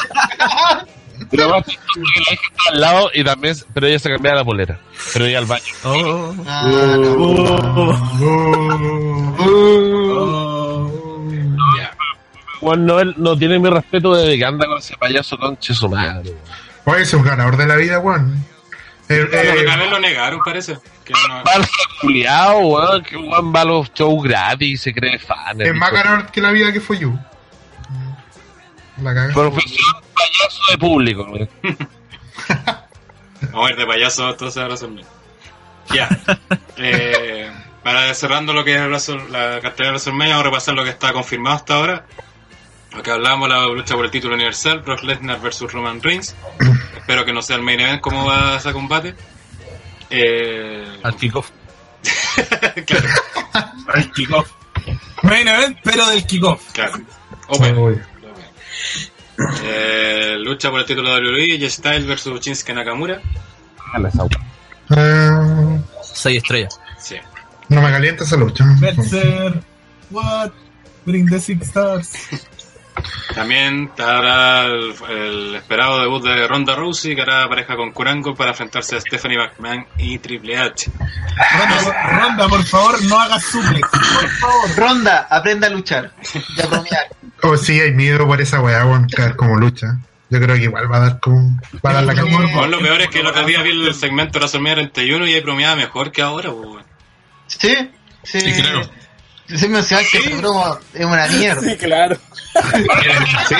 Pero 1.30 1.49
más 1.49 1.64
la 1.66 1.72
hija 1.72 2.32
estaba 2.32 2.70
al 2.72 2.80
lado 2.80 3.11
y 3.14 3.22
también, 3.24 3.57
pero 3.72 3.86
ella 3.86 3.99
se 4.01 4.11
cambiaba 4.11 4.38
la 4.38 4.44
polera. 4.44 4.80
Pero 5.12 5.26
ella 5.26 5.38
al 5.38 5.47
baño. 5.47 5.62
Oh, 5.84 6.34
Ah, 6.47 6.66
no. 6.66 7.16
Oh. 9.38 11.22
Ya. 11.78 11.97
Juan 12.61 12.86
Noel 12.86 13.14
no 13.18 13.36
tiene 13.36 13.59
mi 13.59 13.68
respeto 13.68 14.14
desde 14.14 14.38
que 14.38 14.44
anda 14.44 14.66
con 14.66 14.78
ese 14.78 14.96
payaso 14.96 15.36
conche 15.38 15.74
su 15.74 15.88
madre. 15.88 16.34
Oye, 16.84 17.02
es 17.02 17.12
un 17.14 17.22
ganador 17.22 17.57
de 17.57 17.66
la 17.66 17.76
vida, 17.76 17.98
weón. 17.98 18.44
Eh, 19.09 19.24
eh, 19.32 19.62
una 19.64 19.76
vez 19.76 19.90
lo 19.90 20.00
negaron, 20.00 20.40
parece. 20.44 20.78
Que 21.04 21.12
no- 21.12 22.59
weón, 22.61 23.02
que 23.04 23.16
Juan 23.16 23.54
va 23.54 23.61
a 23.61 23.64
los 23.64 23.92
shows 23.94 24.22
gratis 24.24 24.68
y 24.68 24.76
se 24.76 24.92
cree 24.92 25.18
fan. 25.18 25.61
es 25.61 25.74
más 25.74 25.92
ganador 25.92 26.30
que 26.30 26.40
la 26.40 26.50
vida 26.50 26.72
que 26.72 26.80
fue 26.80 26.98
you. 26.98 27.18
La. 29.02 29.12
Profesión 29.34 29.92
payaso 30.14 30.62
de 30.70 30.78
público, 30.78 31.22
weón. 31.24 31.48
Vamos 33.52 33.68
a 33.68 33.70
ir 33.72 33.76
de 33.76 33.86
payaso 33.86 34.28
entonces 34.30 34.62
a 34.62 34.66
WrestleMania. 34.66 35.07
Ya. 35.94 36.09
Eh, 36.78 37.50
para 37.82 38.12
cerrando 38.14 38.52
lo 38.52 38.64
que 38.64 38.74
es 38.74 39.09
la 39.09 39.61
cartelera 39.61 39.86
de 39.86 39.90
WrestleMania, 39.90 40.34
vamos 40.34 40.40
a 40.40 40.48
repasar 40.50 40.74
lo 40.74 40.84
que 40.84 40.90
está 40.90 41.12
confirmado 41.12 41.57
hasta 41.57 41.74
ahora. 41.74 42.04
Lo 42.93 43.03
que 43.03 43.11
hablábamos, 43.11 43.49
la 43.49 43.66
lucha 43.66 43.95
por 43.95 44.05
el 44.05 44.11
título 44.11 44.34
universal, 44.34 44.80
Brock 44.80 45.03
Lesnar 45.03 45.41
versus 45.41 45.70
Roman 45.72 46.03
Reigns. 46.03 46.34
Espero 46.97 47.24
que 47.24 47.32
no 47.32 47.43
sea 47.43 47.57
el 47.57 47.62
main 47.62 47.80
event 47.80 48.01
como 48.01 48.24
va 48.24 48.57
ese 48.57 48.72
combate. 48.72 49.14
Eh, 50.11 50.99
al 51.03 51.16
kickoff. 51.16 51.51
claro, 52.87 53.09
El 53.95 54.12
kickoff. 54.12 54.51
Main 55.22 55.49
event, 55.49 55.78
pero 55.82 56.07
del 56.11 56.24
kickoff. 56.26 56.72
claro. 56.72 56.95
Open. 57.49 58.03
Eh, 59.64 60.37
lucha 60.39 60.70
por 60.70 60.80
el 60.80 60.87
título 60.87 61.14
de 61.14 61.20
WWE, 61.20 61.68
Styles 61.70 62.07
versus 62.07 62.41
Shinsuke 62.41 62.72
Nakamura. 62.74 63.20
Weón. 63.95 64.30
Eh, 64.91 65.80
Seis 66.03 66.39
estrellas. 66.39 66.80
Sí. 66.99 67.16
no 67.68 67.82
me 67.82 67.91
calienta 67.91 68.24
esa 68.24 68.37
lucha. 68.37 68.64
Meltzer. 68.80 69.62
What? 70.11 70.53
Bring 71.05 71.28
the 71.28 71.39
six 71.41 71.68
stars. 71.68 72.12
También 73.34 73.84
estará 73.90 74.64
el, 74.64 74.94
el 75.11 75.54
esperado 75.57 76.00
debut 76.00 76.24
de 76.24 76.46
Ronda 76.46 76.74
Rousey, 76.74 77.14
que 77.14 77.22
hará 77.22 77.48
pareja 77.48 77.76
con 77.76 77.92
Kurango 77.92 78.34
para 78.34 78.50
enfrentarse 78.50 78.96
a 78.96 79.00
Stephanie 79.00 79.38
McMahon 79.38 79.86
y 79.98 80.18
Triple 80.18 80.57
H. 80.57 80.90
Ronda, 81.59 82.18
Ronda, 82.18 82.48
por 82.48 82.64
favor, 82.64 83.02
no 83.04 83.18
hagas 83.20 83.44
suplex. 83.44 83.88
Por 83.88 84.28
favor. 84.30 84.76
Ronda, 84.76 85.26
aprenda 85.30 85.66
a 85.66 85.70
luchar. 85.70 86.12
Y 86.57 86.61
a 86.61 86.66
bromear. 86.66 87.07
Oh, 87.42 87.57
sí, 87.57 87.78
hay 87.80 87.92
miedo 87.92 88.26
por 88.26 88.40
esa 88.40 88.61
weá, 88.61 88.84
weón. 88.86 89.07
Que 89.07 89.20
a 89.22 89.26
ver 89.26 89.36
cómo 89.36 89.57
lucha. 89.57 89.98
Yo 90.28 90.40
creo 90.40 90.57
que 90.57 90.62
igual 90.64 90.90
va 90.90 90.96
a 90.96 91.00
dar 91.00 91.20
como. 91.20 91.61
Va 91.84 91.90
a 91.90 91.94
dar 91.94 92.04
la. 92.04 92.14
Bueno, 92.22 92.66
lo 92.66 92.78
peor 92.80 93.02
es 93.02 93.09
que 93.09 93.20
el 93.20 93.26
otro 93.26 93.44
día 93.44 93.62
vi 93.62 93.70
el 93.70 93.94
segmento 93.94 94.34
de 94.34 94.38
WrestleMania 94.40 94.74
31 94.74 95.26
y 95.26 95.34
ahí 95.34 95.40
bromeaba 95.40 95.76
mejor 95.76 96.11
que 96.11 96.22
ahora, 96.22 96.50
weón. 96.50 96.84
Sí, 97.46 97.74
sí. 98.22 98.40
Sí, 98.40 98.52
claro. 98.61 98.88
Sí, 99.55 99.68
me 99.68 99.78
decía 99.78 99.99
que 100.11 100.18
esta 100.18 100.36
broma 100.38 100.78
es 100.94 101.05
una 101.05 101.26
mierda. 101.28 101.61
Sí, 101.62 101.76
claro. 101.78 102.16
Sí, 103.49 103.55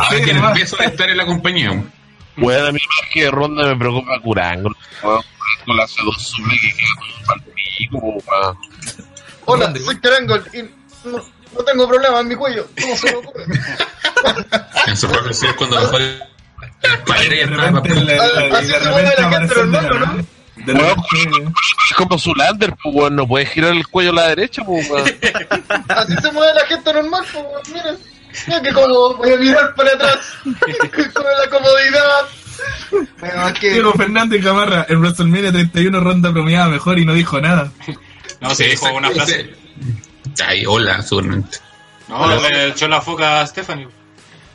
ahora 0.00 0.24
tiene 0.24 0.46
el 0.46 0.52
peso 0.52 0.76
de 0.76 0.84
estar 0.86 1.08
en 1.10 1.16
la 1.16 1.26
compañía. 1.26 1.82
Bueno, 2.36 2.66
a 2.66 2.72
mí 2.72 2.78
más 2.80 3.10
que 3.12 3.30
Ronda 3.30 3.66
me 3.68 3.76
preocupa 3.76 4.20
Curango. 4.20 4.70
Curango 5.00 5.74
la 5.76 5.84
hace 5.84 6.02
dos 6.04 6.16
subes 6.20 6.60
que 6.60 6.68
queda 6.76 7.44
pico, 7.78 7.98
weón. 7.98 8.58
Hola, 9.46 9.72
soy 9.84 9.96
Triangle 10.00 10.42
y 10.52 10.62
no, 11.08 11.18
no 11.54 11.64
tengo 11.64 11.88
problema 11.88 12.20
en 12.20 12.28
mi 12.28 12.34
cuello. 12.34 12.66
¿Cómo 12.80 12.96
se 12.96 13.10
me 13.12 13.16
ocurre? 13.18 13.44
En 14.86 14.96
su 14.96 15.06
rol 15.08 15.30
es 15.30 15.40
cuando 15.56 15.80
mejor 15.80 16.02
para 17.06 17.20
De 17.20 17.40
estaba 17.42 17.70
repente, 17.70 18.00
la- 18.04 18.26
la- 18.48 18.58
Así 18.58 18.66
de 18.68 18.80
se 18.80 18.88
mueve 18.90 19.10
la 19.18 19.30
gente 19.30 19.60
el 19.60 19.72
la- 19.72 19.82
¿no? 19.82 20.26
De 20.56 20.72
repente- 20.72 21.52
Es 21.90 21.96
como 21.96 22.18
Zulander, 22.18 22.74
pues, 22.82 22.94
weón. 22.94 23.16
No 23.16 23.26
puede 23.26 23.46
girar 23.46 23.72
el 23.72 23.86
cuello 23.88 24.10
a 24.10 24.14
la 24.14 24.28
derecha, 24.28 24.62
pues, 24.64 24.88
weón. 24.90 25.04
Así 25.88 26.14
se 26.20 26.32
mueve 26.32 26.54
la 26.54 26.66
gente 26.66 26.92
normal, 26.92 27.24
pues, 27.32 27.44
weón, 27.44 27.62
mira. 27.72 27.96
Mira 28.48 28.62
que 28.62 28.72
como 28.72 29.14
voy 29.14 29.32
a 29.32 29.36
mirar 29.36 29.74
para 29.76 29.90
atrás. 29.92 30.18
Con 30.44 31.24
la 31.24 31.50
comodidad. 31.50 32.26
Es 33.52 33.58
que. 33.60 33.70
Diego 33.70 33.92
Fernández 33.92 34.42
Gamarra, 34.42 34.86
en 34.88 34.98
WrestleMania 35.00 35.52
31 35.52 36.00
Ronda 36.00 36.30
bromeaba 36.30 36.68
mejor 36.68 36.98
y 36.98 37.04
no 37.04 37.14
dijo 37.14 37.40
nada. 37.40 37.70
No, 38.40 38.54
sí, 38.54 38.64
dijo 38.64 38.92
una 38.92 39.10
frase. 39.10 39.54
Ay, 40.44 40.64
hola, 40.66 41.00
seguramente. 41.02 41.58
No, 42.08 42.26
le 42.40 42.68
echó 42.68 42.88
la 42.88 43.00
foca 43.00 43.40
a 43.40 43.46
Stephanie. 43.46 43.88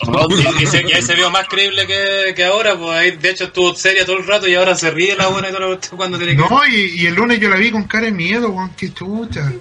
Y, 0.01 0.63
y 0.63 0.65
se- 0.67 0.77
ahí 0.95 1.01
se 1.01 1.13
vio 1.15 1.29
más 1.29 1.47
creíble 1.47 1.85
que, 1.85 2.33
que 2.35 2.45
ahora, 2.45 2.77
pues 2.77 2.89
ahí 2.97 3.11
de 3.17 3.29
hecho 3.31 3.45
estuvo 3.45 3.75
seria 3.75 4.05
todo 4.05 4.17
el 4.17 4.25
rato 4.25 4.47
y 4.47 4.55
ahora 4.55 4.73
se 4.75 4.89
ríe 4.91 5.15
la 5.15 5.27
buena 5.27 5.49
y 5.49 5.51
todo 5.51 5.69
lo 5.71 5.79
que 5.79 5.89
cuando 5.89 6.17
tiene 6.17 6.35
que... 6.37 6.41
No, 6.49 6.65
y, 6.67 7.01
y 7.01 7.07
el 7.07 7.15
lunes 7.15 7.39
yo 7.39 7.49
la 7.49 7.57
vi 7.57 7.69
con 7.71 7.83
cara 7.83 8.05
de 8.05 8.11
miedo, 8.11 8.49
weón, 8.49 8.71
qué 8.77 8.93
chucha. 8.93 9.51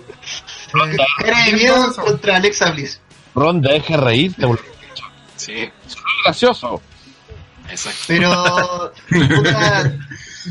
Era 1.24 1.44
de 1.44 1.50
¿qué 1.50 1.56
miedo 1.56 1.94
contra 1.96 2.36
Alexa 2.36 2.70
Bliss. 2.70 3.00
Ron, 3.34 3.60
deje 3.60 3.96
reírte, 3.96 4.46
weón. 4.46 4.60
Sí, 5.36 5.52
Es 5.86 5.96
gracioso. 6.24 6.80
exacto. 7.70 7.98
Pero, 8.06 8.92
puta, 9.36 9.92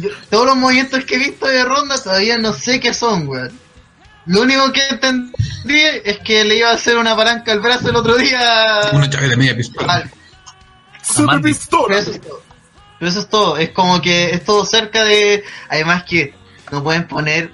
yo- 0.02 0.10
todos 0.30 0.46
los 0.48 0.56
movimientos 0.58 1.04
que 1.06 1.16
he 1.16 1.20
visto 1.20 1.48
de 1.48 1.64
Ronda 1.64 2.02
todavía 2.02 2.38
no 2.38 2.52
sé 2.54 2.80
qué 2.80 2.94
son, 2.94 3.28
weón. 3.28 3.52
Lo 4.28 4.42
único 4.42 4.72
que 4.72 4.82
entendí 4.90 5.82
es 6.04 6.18
que 6.20 6.44
le 6.44 6.58
iba 6.58 6.70
a 6.70 6.74
hacer 6.74 6.98
una 6.98 7.16
palanca 7.16 7.52
al 7.52 7.60
brazo 7.60 7.90
el 7.90 7.96
otro 7.96 8.16
día. 8.18 8.82
Una 8.94 9.10
llave 9.10 9.30
de 9.30 9.38
media 9.38 9.56
pistola. 9.56 9.94
al- 9.94 10.12
¡Super 11.02 11.26
Mandy. 11.26 11.42
Pero 11.44 11.54
pistola! 11.54 11.98
eso 12.00 12.12
es 12.12 12.22
todo. 12.22 12.42
Pero 13.00 13.10
eso 13.12 13.20
es 13.22 13.30
todo. 13.30 13.58
Es 13.58 13.70
como 13.70 14.02
que 14.02 14.32
es 14.32 14.44
todo 14.44 14.66
cerca 14.66 15.04
de. 15.06 15.44
Además 15.70 16.04
que 16.04 16.34
no 16.72 16.84
pueden 16.84 17.08
poner 17.08 17.52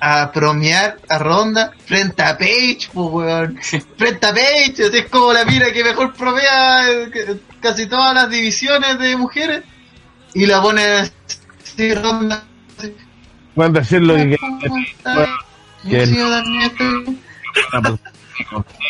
a 0.00 0.32
promear 0.32 0.98
a 1.08 1.18
Ronda 1.18 1.72
frente 1.86 2.22
a 2.22 2.36
Paige, 2.36 2.88
pues, 2.92 3.08
weón. 3.12 3.58
Frente 3.96 4.26
a 4.26 4.34
Paige. 4.34 4.86
así 4.88 4.98
Es 4.98 5.06
como 5.08 5.32
la 5.32 5.44
mira 5.44 5.72
que 5.72 5.82
mejor 5.84 6.12
promea 6.14 6.90
eh, 6.90 7.36
casi 7.60 7.86
todas 7.86 8.14
las 8.14 8.28
divisiones 8.28 8.98
de 8.98 9.16
mujeres. 9.16 9.62
Y 10.34 10.46
la 10.46 10.60
pone 10.60 10.82
así, 10.82 11.94
Ronda. 11.94 12.44
así, 12.78 13.72
decir 13.72 14.02
lo 14.02 14.14
que 14.14 14.36
Que- 15.88 16.06
Sí, 16.06 16.16
también 16.16 16.62
estoy- 16.62 17.18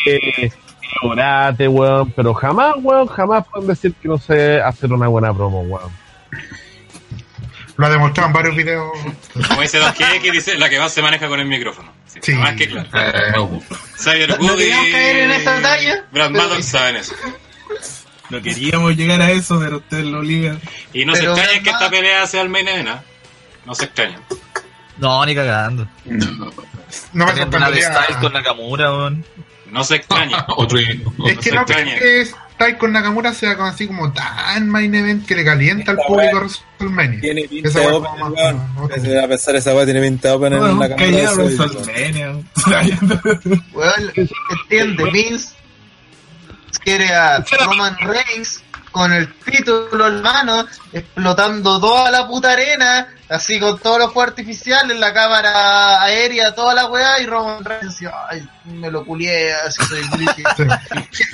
Eh, 0.05 1.67
weón, 1.67 2.11
pero 2.11 2.33
jamás, 2.33 2.73
weón, 2.77 3.07
jamás 3.07 3.45
pueden 3.47 3.67
decir 3.67 3.93
que 4.01 4.07
no 4.07 4.17
sé 4.17 4.61
hacer 4.61 4.91
una 4.91 5.07
buena 5.07 5.33
promo, 5.33 5.61
weón. 5.61 5.91
Lo 7.77 7.85
ha 7.87 7.89
demostrado 7.89 8.27
en 8.27 8.33
varios 8.33 8.55
videos. 8.55 8.91
Como 9.47 9.61
dice 9.61 9.79
Don 9.79 9.93
que 9.93 10.31
dice 10.31 10.57
la 10.57 10.69
que 10.69 10.77
más 10.79 10.93
se 10.93 11.01
maneja 11.01 11.27
con 11.27 11.39
el 11.39 11.47
micrófono. 11.47 11.91
Sí, 12.05 12.19
Sí. 12.21 12.33
Más 12.33 12.55
que 12.55 12.67
claro. 12.67 12.87
Eh, 12.93 13.31
no, 13.35 13.61
Xavier 13.97 14.29
No 14.41 14.55
caer 14.55 15.17
en 15.17 15.31
esa 15.31 15.61
talla, 15.61 16.05
Brad 16.11 16.29
Maddox 16.31 16.65
saben 16.65 16.97
eso. 16.97 17.15
No 18.29 18.41
queríamos 18.41 18.95
llegar 18.95 19.21
a 19.21 19.31
eso, 19.31 19.59
pero 19.59 19.77
ustedes 19.77 20.05
lo 20.05 20.19
obligan. 20.19 20.59
Y 20.93 21.05
no 21.05 21.13
Pero 21.13 21.35
se 21.35 21.41
extrañen 21.41 21.63
que 21.63 21.69
esta 21.69 21.89
pelea 21.89 22.27
sea 22.27 22.41
el 22.41 22.49
main 22.49 22.67
event, 22.67 22.89
¿ah? 22.89 23.03
No 23.65 23.73
se 23.75 23.85
extrañen. 23.85 24.19
No, 24.97 25.25
ni 25.25 25.33
cagando. 25.33 25.87
No 26.05 26.51
me 27.13 27.23
una 27.23 27.33
de 27.33 27.41
sorprendería. 27.41 27.93
Styles 27.93 28.17
con 28.21 28.33
Nakamura, 28.33 28.91
weón. 28.91 29.25
No 29.67 29.83
se 29.83 29.95
extrañen. 29.95 30.37
Otro, 30.57 30.77
Es 30.79 30.87
que 31.39 31.51
no 31.51 31.65
creo 31.65 31.79
extraña. 31.79 31.95
que 31.99 32.27
Tai 32.57 32.77
con 32.77 32.91
Nakamura 32.91 33.33
sea 33.33 33.55
como 33.55 33.69
así 33.69 33.87
como 33.87 34.11
tan 34.13 34.69
main 34.69 34.93
event 34.93 35.25
que 35.25 35.33
le 35.35 35.43
calienta 35.43 35.91
al 35.91 35.97
público 35.97 36.37
WrestleMania. 36.37 37.19
Tiene 37.21 37.47
pinta 37.47 37.69
Esa 37.69 37.79
de 37.79 37.87
open, 37.87 39.17
a 39.17 39.27
pensar 39.27 39.55
esa 39.55 39.73
weá 39.73 39.85
tiene 39.85 40.01
pinta 40.01 40.27
de 40.27 40.33
open 40.35 40.53
en 40.53 40.59
Bueno, 40.59 40.79
la 40.79 40.89
cámara. 40.89 41.07
de 41.07 41.55
WrestleMania. 41.55 42.31
Weón, 43.73 44.11
entiende, 44.61 45.11
Vince 45.11 45.55
quiere 46.83 47.07
a 47.13 47.43
Roman 47.65 47.97
Reigns 47.99 48.63
con 48.91 49.13
el 49.13 49.33
título 49.35 50.07
en 50.07 50.21
mano, 50.21 50.65
explotando 50.91 51.79
toda 51.79 52.11
la 52.11 52.27
puta 52.27 52.51
arena, 52.51 53.07
así 53.29 53.59
con 53.59 53.79
todos 53.79 53.99
los 53.99 54.13
fuegos 54.13 54.31
artificiales, 54.31 54.97
la 54.99 55.13
cámara 55.13 56.01
aérea, 56.03 56.53
toda 56.53 56.73
la 56.73 56.87
weá, 56.87 57.19
y 57.21 57.25
Roman 57.25 57.63
Reigns 57.63 57.93
decía, 57.93 58.11
ay, 58.29 58.47
me 58.65 58.91
lo 58.91 59.05
culié, 59.05 59.53
así 59.53 59.81
soy. 59.85 60.01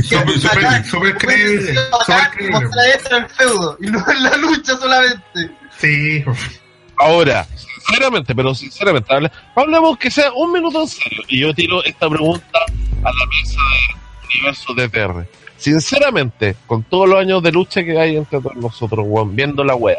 Súper- 0.03 0.49
creíble, 0.49 0.83
súper 0.85 1.17
creíble. 1.17 1.73
Mostrar 1.91 2.87
esto 2.95 3.17
en 3.17 3.23
el 3.23 3.29
feudo, 3.29 3.77
y 3.81 3.87
no 3.87 4.03
en 4.11 4.23
la 4.23 4.37
lucha 4.37 4.77
solamente. 4.77 5.51
Sí, 5.79 6.23
Ahora, 6.99 7.45
sinceramente, 7.85 8.33
pero 8.33 8.55
sinceramente, 8.55 9.13
hable- 9.13 9.31
hablemos 9.55 9.97
que 9.99 10.09
sea 10.09 10.31
un 10.33 10.51
minuto 10.51 10.81
en 10.81 10.87
serio. 10.87 11.21
Y 11.27 11.41
yo 11.41 11.53
tiro 11.53 11.83
esta 11.83 12.09
pregunta 12.09 12.59
a 13.03 13.11
la 13.11 13.25
mesa 13.27 13.59
del 13.71 14.27
universo 14.33 14.73
DTR. 14.73 15.27
Sinceramente, 15.57 16.55
con 16.67 16.83
todos 16.83 17.09
los 17.09 17.19
años 17.19 17.41
de 17.43 17.51
lucha 17.51 17.83
que 17.83 17.99
hay 17.99 18.15
entre 18.17 18.39
todos 18.39 18.55
nosotros, 18.55 19.05
weón, 19.07 19.35
viendo 19.35 19.63
la 19.63 19.75
wea, 19.75 19.97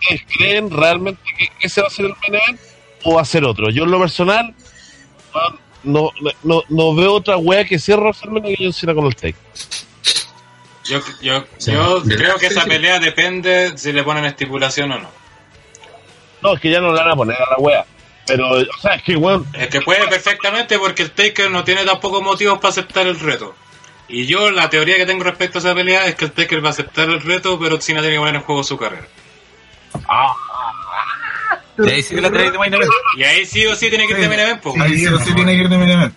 ¿ustedes 0.00 0.22
creen 0.36 0.70
realmente 0.70 1.20
que 1.38 1.48
ese 1.60 1.80
va 1.80 1.86
a 1.86 1.90
ser 1.90 2.06
el 2.06 2.14
main 2.30 2.58
o 3.04 3.14
va 3.14 3.22
a 3.22 3.24
ser 3.24 3.44
otro? 3.44 3.70
Yo 3.70 3.84
en 3.84 3.90
lo 3.90 3.98
personal, 3.98 4.54
weón, 5.34 5.58
no, 5.84 6.10
no, 6.42 6.62
no 6.68 6.94
veo 6.94 7.14
otra 7.14 7.36
wea 7.38 7.64
que 7.64 7.78
cierre 7.78 8.02
WrestleMania 8.02 8.56
que 8.56 8.64
John 8.64 8.72
Cena 8.72 8.94
con 8.94 9.06
el 9.06 9.16
take. 9.16 9.36
Yo, 10.84 11.00
yo, 11.20 11.44
Sí. 11.58 11.72
yo 11.72 12.02
creo 12.04 12.36
que 12.36 12.46
esa 12.46 12.64
pelea 12.64 12.98
depende 12.98 13.76
si 13.78 13.92
le 13.92 14.02
ponen 14.02 14.24
estipulación 14.24 14.92
o 14.92 14.98
no. 14.98 15.08
No, 16.42 16.54
es 16.54 16.60
que 16.60 16.70
ya 16.70 16.80
no 16.80 16.92
le 16.92 17.00
van 17.00 17.10
a 17.10 17.16
poner 17.16 17.36
a 17.36 17.50
la 17.50 17.56
wea. 17.58 17.86
Pero, 18.26 18.50
o 18.50 18.80
sea, 18.80 18.94
es 18.96 19.02
que, 19.02 19.16
weón, 19.16 19.46
Es 19.54 19.68
que 19.68 19.80
puede 19.80 20.06
perfectamente 20.08 20.78
porque 20.78 21.02
el 21.04 21.10
Taker 21.12 21.50
no 21.50 21.64
tiene 21.64 21.84
tampoco 21.84 22.20
motivos 22.22 22.58
para 22.58 22.70
aceptar 22.70 23.06
el 23.06 23.18
reto. 23.18 23.54
Y 24.08 24.26
yo 24.26 24.50
la 24.50 24.68
teoría 24.68 24.96
que 24.96 25.06
tengo 25.06 25.24
respecto 25.24 25.58
a 25.58 25.60
esa 25.60 25.74
pelea 25.74 26.06
es 26.06 26.14
que 26.14 26.26
el 26.26 26.32
Taker 26.32 26.62
va 26.62 26.68
a 26.68 26.72
aceptar 26.72 27.08
el 27.08 27.20
reto, 27.20 27.58
pero 27.58 27.80
Cena 27.80 28.00
tiene 28.00 28.16
que 28.16 28.20
poner 28.20 28.34
en 28.36 28.42
juego 28.42 28.62
su 28.62 28.76
carrera. 28.76 29.06
Y 31.78 31.88
ahí 31.90 32.02
sí 32.02 32.14
que 32.14 32.20
la 32.20 32.28
de 32.28 32.58
main 32.58 32.74
event. 32.74 32.90
Y 33.16 33.22
ahí 33.24 33.46
sí 33.46 33.66
o 33.66 33.74
sí 33.74 33.88
tiene 33.88 34.06
que 34.06 34.12
ir 34.12 34.18
de 34.18 34.28
main 34.28 34.40
event, 34.40 34.60
po. 34.60 34.74
Ahí 34.80 34.98
sí 34.98 35.06
o 35.06 35.18
sí 35.18 35.34
tiene 35.34 35.52
que 35.56 35.62
ir 35.62 35.68
de 35.68 35.78
main 35.78 35.90
event. 35.90 36.14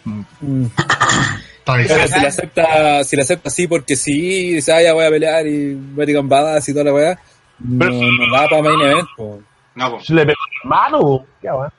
está 1.58 1.74
Pero 1.74 1.78
difícil. 1.96 2.14
si 2.14 2.22
la 2.22 2.28
acepta, 2.28 3.04
si 3.04 3.16
la 3.16 3.22
acepta 3.24 3.50
así 3.50 3.68
porque 3.68 3.96
sí, 3.96 4.56
dice, 4.56 4.74
ah, 4.74 4.82
ya 4.82 4.94
voy 4.94 5.06
a 5.06 5.10
pelear 5.10 5.48
y 5.48 5.74
Vatican 5.76 6.28
Badass 6.28 6.70
y 6.70 6.74
toda 6.74 6.86
la 6.86 6.94
weá, 6.94 7.20
no, 7.60 7.86
no 7.90 8.34
va 8.34 8.50
para 8.50 8.62
main 8.62 8.82
event, 8.82 9.08
po. 9.16 9.42
No, 9.76 9.92
po. 9.92 10.00
si 10.02 10.14
le 10.14 10.26
pegó 10.26 10.38
a 10.42 10.50
mi 10.50 10.58
hermano, 10.64 11.26
¿qué 11.42 11.50
va? 11.50 11.72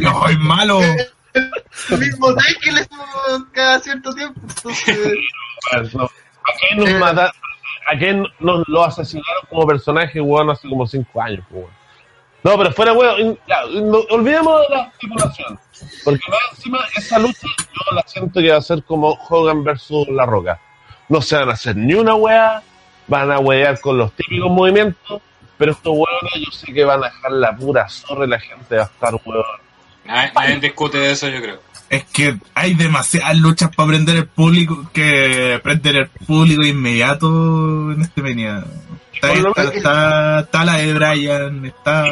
No, 0.00 0.28
es 0.28 0.38
malo. 0.38 0.80
El 1.34 1.98
mismo 1.98 2.28
hacemos 2.28 3.44
cada 3.52 3.80
cierto 3.80 4.12
tiempo. 4.14 4.40
Entonces. 4.42 4.98
¿A 5.72 6.52
quién 6.58 6.78
nos 6.78 6.88
Eh. 6.88 6.98
mata? 6.98 7.32
¿A 7.92 7.98
quién 7.98 8.24
nos 8.40 8.66
lo 8.68 8.84
asesinaron 8.84 9.42
como 9.48 9.66
personaje, 9.66 10.20
weón, 10.20 10.50
hace 10.50 10.68
como 10.68 10.86
5 10.86 11.20
años? 11.22 11.44
No, 12.44 12.58
pero 12.58 12.72
fuera, 12.72 12.92
weón, 12.92 13.38
olvidemos 14.10 14.60
de 14.68 14.76
la 14.76 14.82
estipulación. 14.92 15.58
Porque 16.04 16.20
encima, 16.50 16.78
esa 16.96 17.18
lucha 17.18 17.46
yo 17.46 17.94
la 17.96 18.02
siento 18.06 18.40
que 18.40 18.50
va 18.50 18.58
a 18.58 18.62
ser 18.62 18.82
como 18.84 19.10
Hogan 19.28 19.62
versus 19.64 20.08
La 20.08 20.26
Roca. 20.26 20.60
No 21.08 21.20
se 21.22 21.36
van 21.36 21.50
a 21.50 21.52
hacer 21.52 21.76
ni 21.76 21.94
una 21.94 22.14
wea, 22.14 22.62
van 23.06 23.30
a 23.30 23.38
wear 23.38 23.80
con 23.80 23.98
los 23.98 24.12
típicos 24.14 24.50
movimientos, 24.50 25.20
pero 25.58 25.72
estos 25.72 25.92
weones 25.92 26.32
yo 26.46 26.50
sé 26.52 26.72
que 26.72 26.84
van 26.84 27.02
a 27.04 27.08
dejar 27.08 27.32
la 27.32 27.56
pura 27.56 27.88
zorra 27.88 28.24
y 28.24 28.28
la 28.28 28.40
gente 28.40 28.76
va 28.76 28.82
a 28.82 28.86
estar, 28.86 29.14
weón. 29.24 29.44
Nadie, 30.04 30.32
nadie 30.34 30.60
discute 30.60 30.98
de 30.98 31.12
eso, 31.12 31.28
yo 31.28 31.40
creo. 31.40 31.60
Es 31.88 32.04
que 32.04 32.38
hay 32.54 32.74
demasiadas 32.74 33.36
luchas 33.36 33.74
para 33.76 33.90
prender 33.90 34.16
el 34.16 34.26
público 34.26 34.90
que 34.92 35.60
prender 35.62 35.96
el 35.96 36.08
público 36.08 36.62
inmediato 36.62 37.92
en 37.92 38.00
este 38.00 38.22
venía. 38.22 38.64
Está, 39.12 39.32
está, 39.34 39.62
está, 39.64 40.40
está 40.40 40.64
la 40.64 40.76
de 40.78 40.94
Brian, 40.94 41.66
está. 41.66 42.06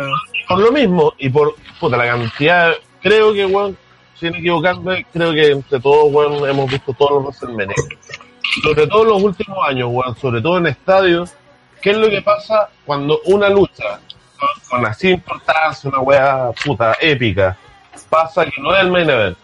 por 0.47 0.59
lo 0.59 0.71
mismo 0.71 1.15
y 1.19 1.31
por 1.31 1.57
puta, 1.81 1.97
la 1.97 2.07
cantidad, 2.07 2.73
creo 3.03 3.33
que, 3.33 3.47
weón, 3.47 3.77
sin 4.15 4.35
equivocarme, 4.35 5.07
creo 5.13 5.33
que 5.33 5.51
entre 5.51 5.81
todos, 5.81 6.13
weón, 6.13 6.49
hemos 6.49 6.71
visto 6.71 6.93
todos 6.93 7.25
los 7.25 7.41
WrestleMania. 7.41 7.75
Sobre 8.63 8.87
todo 8.87 9.03
en 9.03 9.09
los 9.09 9.23
últimos 9.23 9.59
años, 9.67 9.89
weón, 9.91 10.17
sobre 10.17 10.43
todo 10.43 10.59
en 10.59 10.67
estadios, 10.67 11.33
¿qué 11.81 11.91
es 11.93 11.97
lo 11.97 12.11
que 12.11 12.21
pasa 12.21 12.69
cuando 12.85 13.19
una 13.25 13.49
lucha 13.49 13.99
con, 14.39 14.49
con 14.69 14.87
así 14.87 15.09
importancia, 15.09 15.89
una 15.89 16.01
weá 16.01 16.51
puta 16.65 16.97
épica, 17.01 17.57
pasa 18.11 18.45
que 18.45 18.61
no 18.61 18.75
es 18.75 18.81
el 18.83 18.91
main 18.91 19.09
event? 19.09 19.39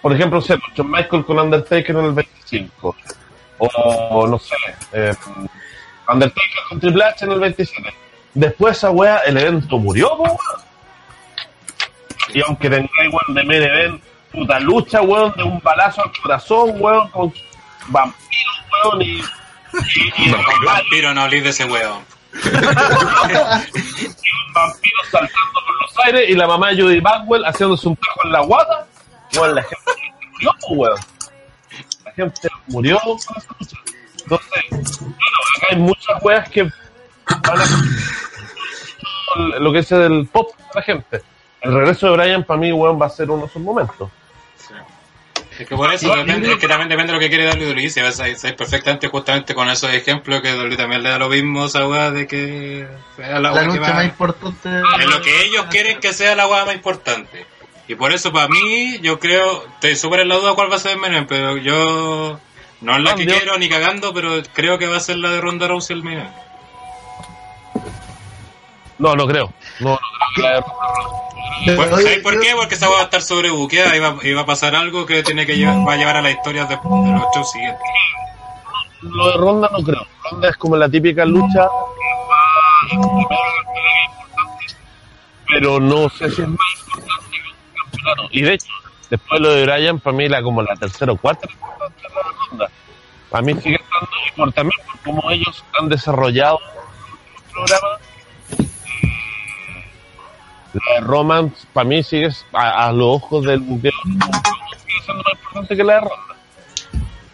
Por 0.00 0.12
ejemplo, 0.14 0.40
sé, 0.40 0.58
Shawn 0.74 0.90
Michael 0.90 1.24
con 1.24 1.38
Undertaker 1.38 1.96
en 1.96 2.04
el 2.04 2.12
25. 2.12 2.96
O, 3.58 4.26
no 4.26 4.38
sé, 4.38 4.54
eh, 4.92 5.12
Undertaker 6.08 6.62
con 6.68 6.80
Triple 6.80 7.04
H 7.04 7.24
en 7.24 7.32
el 7.32 7.40
27. 7.40 7.94
Después 8.34 8.76
esa 8.76 8.90
weá, 8.90 9.18
el 9.18 9.36
evento 9.36 9.78
murió, 9.78 10.16
po. 10.16 10.38
Y 12.32 12.40
aunque 12.42 12.70
tengáis, 12.70 12.90
weón, 13.12 13.34
de 13.34 13.44
main 13.44 13.62
event, 13.62 14.02
puta 14.30 14.60
lucha, 14.60 15.00
weón, 15.00 15.32
de 15.36 15.42
un 15.42 15.58
balazo 15.60 16.02
al 16.02 16.12
corazón, 16.22 16.74
weón, 16.78 17.08
con 17.08 17.32
vampiros, 17.88 18.64
weón, 18.84 19.02
y... 19.02 19.06
y, 19.06 20.28
y 20.28 20.34
Vampiro, 20.64 21.12
no 21.14 21.28
de 21.28 21.48
ese 21.48 21.64
weón. 21.64 22.17
Un 22.44 22.52
vampiro 24.54 24.98
saltando 25.10 25.60
por 25.66 25.82
los 25.82 25.98
aires 26.04 26.28
y 26.28 26.34
la 26.34 26.46
mamá 26.46 26.68
de 26.70 26.82
Judy 26.82 27.00
Bagwell 27.00 27.44
haciéndose 27.44 27.88
un 27.88 27.96
tajo 27.96 28.20
en 28.24 28.32
la 28.32 28.40
guata, 28.40 28.86
weón, 29.34 29.54
la 29.54 29.62
gente 29.62 29.92
murió, 30.32 30.52
weón. 30.70 30.98
La 32.04 32.12
gente 32.12 32.48
murió. 32.68 33.00
Entonces, 34.22 34.28
bueno, 34.28 34.42
acá 35.56 35.66
hay 35.70 35.76
muchas 35.76 36.22
weas 36.22 36.48
que 36.50 36.62
van 36.62 36.72
a 37.60 37.64
lo 39.58 39.72
que 39.72 39.78
es 39.80 39.92
el 39.92 40.26
pop 40.26 40.56
de 40.56 40.64
la 40.74 40.82
gente. 40.82 41.22
El 41.60 41.74
regreso 41.74 42.06
de 42.06 42.16
Brian 42.16 42.44
para 42.44 42.60
mí, 42.60 42.72
weón, 42.72 42.98
va 43.00 43.06
a 43.06 43.10
ser 43.10 43.30
uno 43.30 43.42
de 43.42 43.48
esos 43.48 43.62
momentos. 43.62 44.10
Es 45.58 45.66
que 45.66 45.74
por 45.74 45.92
eso 45.92 46.14
depende, 46.14 46.52
es 46.52 46.58
que 46.58 46.68
también 46.68 46.88
depende 46.88 47.12
de 47.12 47.18
lo 47.18 47.20
que 47.20 47.28
quiere 47.28 47.44
darle 47.44 47.66
WWE. 47.66 47.90
Si 47.90 48.00
ves, 48.00 48.14
sabes 48.14 48.40
perfectamente 48.52 49.08
justamente 49.08 49.54
con 49.54 49.68
esos 49.68 49.92
ejemplos 49.92 50.40
que 50.40 50.54
WWE 50.54 50.76
también 50.76 51.02
le 51.02 51.08
da 51.08 51.18
lo 51.18 51.28
mismo 51.28 51.64
a 51.64 51.66
esa 51.66 51.88
weá 51.88 52.12
de 52.12 52.28
que 52.28 52.86
sea 53.16 53.40
la, 53.40 53.50
La 53.50 53.62
lucha 53.64 53.80
más 53.80 54.04
importante. 54.04 54.68
Es 55.00 55.06
lo 55.06 55.20
que 55.20 55.44
ellos 55.44 55.66
quieren 55.68 55.98
que 55.98 56.12
sea 56.12 56.36
la 56.36 56.46
weá 56.46 56.64
más 56.64 56.74
importante. 56.74 57.44
Y 57.88 57.96
por 57.96 58.12
eso 58.12 58.32
para 58.32 58.48
mí, 58.48 58.98
yo 59.00 59.18
creo, 59.18 59.64
estoy 59.66 59.96
súper 59.96 60.20
en 60.20 60.28
la 60.28 60.36
duda 60.36 60.54
cuál 60.54 60.70
va 60.70 60.76
a 60.76 60.78
ser 60.78 60.96
el 61.02 61.26
pero 61.26 61.56
yo 61.56 62.38
no 62.80 62.96
es 62.96 63.02
la 63.02 63.14
que 63.16 63.26
quiero 63.26 63.58
ni 63.58 63.68
cagando, 63.68 64.14
pero 64.14 64.42
creo 64.52 64.78
que 64.78 64.86
va 64.86 64.98
a 64.98 65.00
ser 65.00 65.16
la 65.16 65.30
de 65.30 65.40
Ronda 65.40 65.66
Rousey 65.66 65.98
el 65.98 66.06
event. 66.06 66.30
No, 68.98 69.14
no 69.14 69.26
creo. 69.26 69.52
No, 69.80 69.90
no 69.90 69.98
creo 70.34 70.64
que 71.64 71.72
la 71.72 71.92
Oye, 71.92 72.04
¿Sabes 72.04 72.18
por 72.20 72.40
qué? 72.40 72.52
Porque 72.54 72.74
esa 72.74 72.88
va 72.88 73.00
a 73.00 73.04
estar 73.04 73.20
sobrebuqueada 73.20 73.96
y 73.96 73.98
va, 73.98 74.16
y 74.22 74.32
va 74.32 74.42
a 74.42 74.46
pasar 74.46 74.76
algo 74.76 75.06
que 75.06 75.22
tiene 75.22 75.44
que 75.44 75.56
llevar, 75.56 75.86
va 75.86 75.94
a 75.94 75.96
llevar 75.96 76.16
a 76.16 76.22
la 76.22 76.30
historia 76.30 76.64
de, 76.66 76.76
de 76.76 77.12
los 77.12 77.24
shows 77.34 77.50
siguientes. 77.50 77.82
Lo 79.02 79.30
de 79.30 79.36
Ronda 79.36 79.68
no 79.72 79.82
creo. 79.82 80.06
Ronda 80.30 80.48
es 80.50 80.56
como 80.56 80.76
la 80.76 80.88
típica 80.88 81.24
lucha. 81.24 81.68
Pero 85.48 85.80
no 85.80 86.08
sé 86.10 86.30
si 86.30 86.42
es 86.42 86.48
más 86.48 86.68
importante 86.86 87.36
que 87.42 87.48
un 87.48 87.74
campeonato. 87.74 88.28
Y 88.30 88.42
de 88.42 88.54
hecho, 88.54 88.72
después 89.10 89.40
lo 89.40 89.50
de 89.50 89.64
Bryan, 89.64 90.00
para 90.00 90.16
mí 90.16 90.28
la 90.28 90.42
como 90.42 90.62
la 90.62 90.76
tercera 90.76 91.12
o 91.12 91.16
cuarta 91.16 91.48
importante 91.50 92.02
Ronda. 92.50 92.70
Para 93.30 93.42
mí 93.42 93.54
sigue 93.54 93.76
estando, 93.76 94.10
y 94.26 94.70
por, 94.70 95.00
cómo 95.04 95.30
ellos 95.30 95.64
han 95.78 95.88
desarrollado 95.88 96.60
los 96.60 97.42
programas. 97.52 98.00
La 100.86 101.00
de 101.00 101.06
Roman, 101.06 101.54
para 101.72 101.88
mí 101.88 102.02
sigue 102.02 102.28
a, 102.52 102.86
a 102.86 102.92
los 102.92 103.16
ojos 103.16 103.44
del 103.44 103.60
de 103.80 103.90
sigue 103.90 105.02
siendo 105.04 105.22
más 105.22 105.32
importante 105.34 105.76
que 105.76 105.84
la 105.84 105.94
de 105.94 106.00
Ronda. 106.00 106.24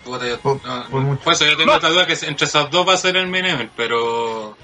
Puta, 0.05 0.26
yo- 0.28 0.38
Por- 0.40 0.62
no, 0.66 1.14
eso 1.32 1.47
yo 1.47 1.57
tengo 1.57 1.74
esta 1.74 1.88
duda 1.88 2.07
que 2.07 2.12
entre 2.26 2.47
esas 2.47 2.70
dos 2.70 2.86
va 2.86 2.92
a 2.92 2.97
ser 2.99 3.16
el 3.16 3.26
main 3.26 3.47
event, 3.47 3.70
pero 3.74 4.55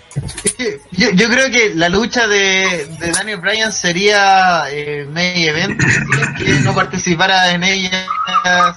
yo, 0.90 1.10
yo 1.14 1.28
creo 1.30 1.50
que 1.50 1.72
la 1.74 1.88
lucha 1.88 2.26
de, 2.26 2.86
de 2.98 3.10
Daniel 3.12 3.38
Bryan 3.40 3.72
sería 3.72 4.64
eh, 4.70 5.06
main 5.10 5.34
event 5.36 5.80
si 5.80 6.44
que 6.44 6.50
no 6.60 6.74
participara 6.74 7.52
en 7.52 7.64
ella 7.64 8.06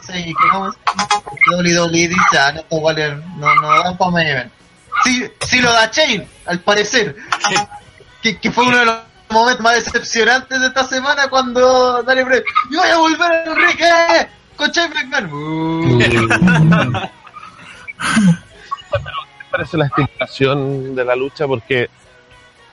sí, 0.08 0.24
que 0.24 0.47
no 0.54 0.72
WWE 1.58 1.91
dice 1.91 2.38
ah 2.39 2.54
no 2.54 2.60
esto 2.62 2.80
vale 2.82 3.14
no 3.38 3.56
no 3.56 3.84
dan 3.84 3.97
para 3.97 4.12
main 4.12 4.28
event 4.28 4.51
sí, 5.04 5.26
sí 5.41 5.60
lo 5.60 5.70
da 5.74 5.91
Chain 5.91 6.26
al 6.45 6.60
parecer. 6.62 7.16
Que, 8.22 8.38
que 8.38 8.51
fue 8.51 8.66
uno 8.66 8.78
de 8.78 8.86
los 8.86 8.95
momentos 9.34 9.62
más 9.62 9.84
decepcionantes 9.84 10.62
de 10.62 10.68
esta 10.68 10.86
semana 10.86 11.28
cuando 11.28 12.02
Daniel 12.04 12.26
Bryan 12.26 12.44
yo 12.72 12.80
voy 12.80 12.90
a 12.90 12.98
volver 12.98 13.32
a 13.32 13.44
Enrique 13.44 14.30
con 14.56 14.72
Chain 14.72 14.94
McMahon 14.94 15.30
Uh. 15.34 16.00
parece 19.52 19.78
la 19.78 19.86
estipulación 19.86 20.96
de 20.96 21.06
la 21.06 21.16
lucha 21.16 21.48
porque 21.48 21.90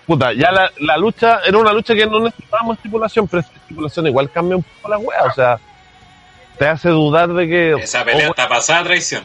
puta, 0.07 0.33
ya 0.33 0.51
la, 0.51 0.71
la 0.79 0.97
lucha 0.97 1.41
era 1.47 1.59
una 1.59 1.73
lucha 1.73 1.95
que 1.95 2.07
no 2.07 2.21
necesitábamos 2.21 2.79
estipulación, 2.79 3.29
pero 3.29 3.43
esta 3.43 3.55
estipulación 3.55 4.07
igual 4.07 4.31
cambia 4.31 4.57
un 4.57 4.63
poco 4.63 4.89
la 4.89 4.99
wea, 4.99 5.23
o 5.23 5.33
sea, 5.33 5.61
te 6.59 6.67
hace 6.67 6.89
dudar 6.89 7.33
de 7.33 7.47
que 7.47 7.73
esa 7.75 8.05
pelea 8.05 8.27
oh, 8.27 8.31
está 8.31 8.49
pasada 8.49 8.81
a 8.81 8.85
traición. 8.85 9.23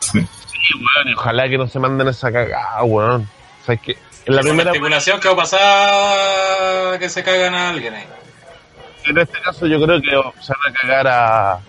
sí, 0.00 0.18
weón, 0.18 1.08
y 1.08 1.14
ojalá 1.14 1.48
que 1.48 1.58
no 1.58 1.66
se 1.66 1.78
manden 1.80 2.06
esa 2.06 2.30
cagada, 2.30 2.82
weón. 2.84 3.22
O 3.22 3.64
sea, 3.66 3.74
es 3.74 3.80
que 3.80 3.98
en 4.28 4.36
la 4.36 4.42
primera 4.42 4.70
estipulación 4.70 5.20
que 5.20 5.28
va 5.28 5.34
a 5.34 5.36
pasar 5.36 6.98
que 6.98 7.08
se 7.08 7.22
cagan 7.24 7.54
a 7.54 7.70
alguien 7.70 7.94
ahí. 7.94 8.04
en 9.06 9.18
este 9.18 9.40
caso 9.40 9.66
yo 9.66 9.80
creo 9.82 10.00
que 10.02 10.10
se 10.42 10.52
van 10.52 10.68
a 10.68 10.72
cagar 10.80 11.06
a, 11.08 11.52
a 11.54 11.60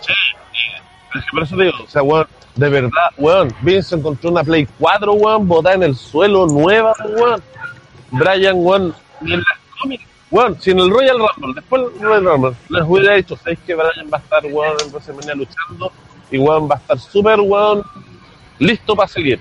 Che. 0.00 0.12
Y- 0.12 1.30
por 1.32 1.42
eso 1.42 1.56
te 1.56 1.64
digo, 1.64 1.76
o 1.84 1.88
sea, 1.88 2.02
weón, 2.02 2.26
de 2.54 2.68
verdad, 2.68 3.10
weón, 3.18 3.52
Vince 3.62 3.96
encontró 3.96 4.30
una 4.30 4.44
Play 4.44 4.68
4, 4.78 5.12
weón, 5.14 5.48
botada 5.48 5.74
en 5.74 5.82
el 5.82 5.96
suelo, 5.96 6.46
nueva, 6.46 6.94
weón. 7.16 7.42
Brian, 8.12 8.54
weón, 8.58 8.94
ni 9.20 9.34
en 9.34 9.40
las 9.40 9.58
cómics, 9.80 10.04
weón, 10.30 10.60
si 10.60 10.70
en 10.70 10.78
el 10.78 10.90
Royal 10.90 11.18
Rumble, 11.18 11.54
después 11.56 11.82
del 11.92 12.00
Royal 12.02 12.24
Rumble, 12.24 12.52
les 12.68 12.82
hubiera 12.86 13.14
dicho, 13.16 13.36
¿sabéis 13.36 13.58
que 13.66 13.74
Brian 13.74 14.08
va 14.12 14.18
a 14.18 14.20
estar, 14.20 14.46
weón, 14.46 14.76
en 14.84 14.90
WrestleMania 14.92 15.34
luchando? 15.34 15.92
Y 16.30 16.38
weón, 16.38 16.70
va 16.70 16.76
a 16.76 16.78
estar 16.78 16.98
súper, 17.00 17.40
weón, 17.40 17.82
listo 18.60 18.94
para 18.94 19.08
seguir. 19.08 19.40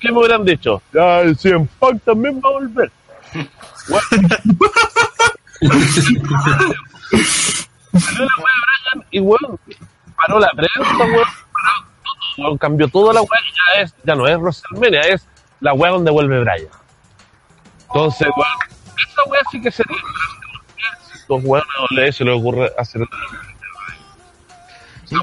¿Qué 0.00 0.10
me 0.10 0.18
hubieran 0.18 0.44
dicho? 0.44 0.82
Ya, 0.92 1.20
el 1.20 1.36
CM 1.36 1.68
Punk 1.78 2.02
también 2.04 2.40
va 2.44 2.48
a 2.48 2.52
volver. 2.52 2.90
Salió 7.98 8.24
la 8.24 8.34
wea 8.38 8.54
Brian 8.64 9.06
y 9.10 9.20
weón, 9.20 9.58
paró 10.16 10.38
la 10.38 10.50
prensa, 10.56 10.96
weón, 10.98 11.12
paró 11.12 11.72
todo, 11.92 12.44
weón, 12.44 12.58
cambió 12.58 12.88
toda 12.88 13.12
la 13.12 13.20
wea 13.20 13.40
y 13.44 13.52
ya 13.52 13.82
es, 13.82 13.94
ya 14.04 14.14
no 14.14 14.26
es 14.26 14.38
WrestleMania, 14.38 15.00
es 15.00 15.26
la 15.60 15.74
wea 15.74 15.90
donde 15.90 16.10
vuelve 16.10 16.40
Brian. 16.40 16.68
Entonces, 17.88 18.28
weón, 18.34 18.48
esa 18.96 19.22
wea 19.28 19.40
sí 19.50 19.60
que 19.60 19.70
sería 19.70 19.96
estos 21.14 21.44
weones 21.44 22.16
se 22.16 22.24
le 22.24 22.32
ocurre 22.32 22.72
hacer 22.78 23.02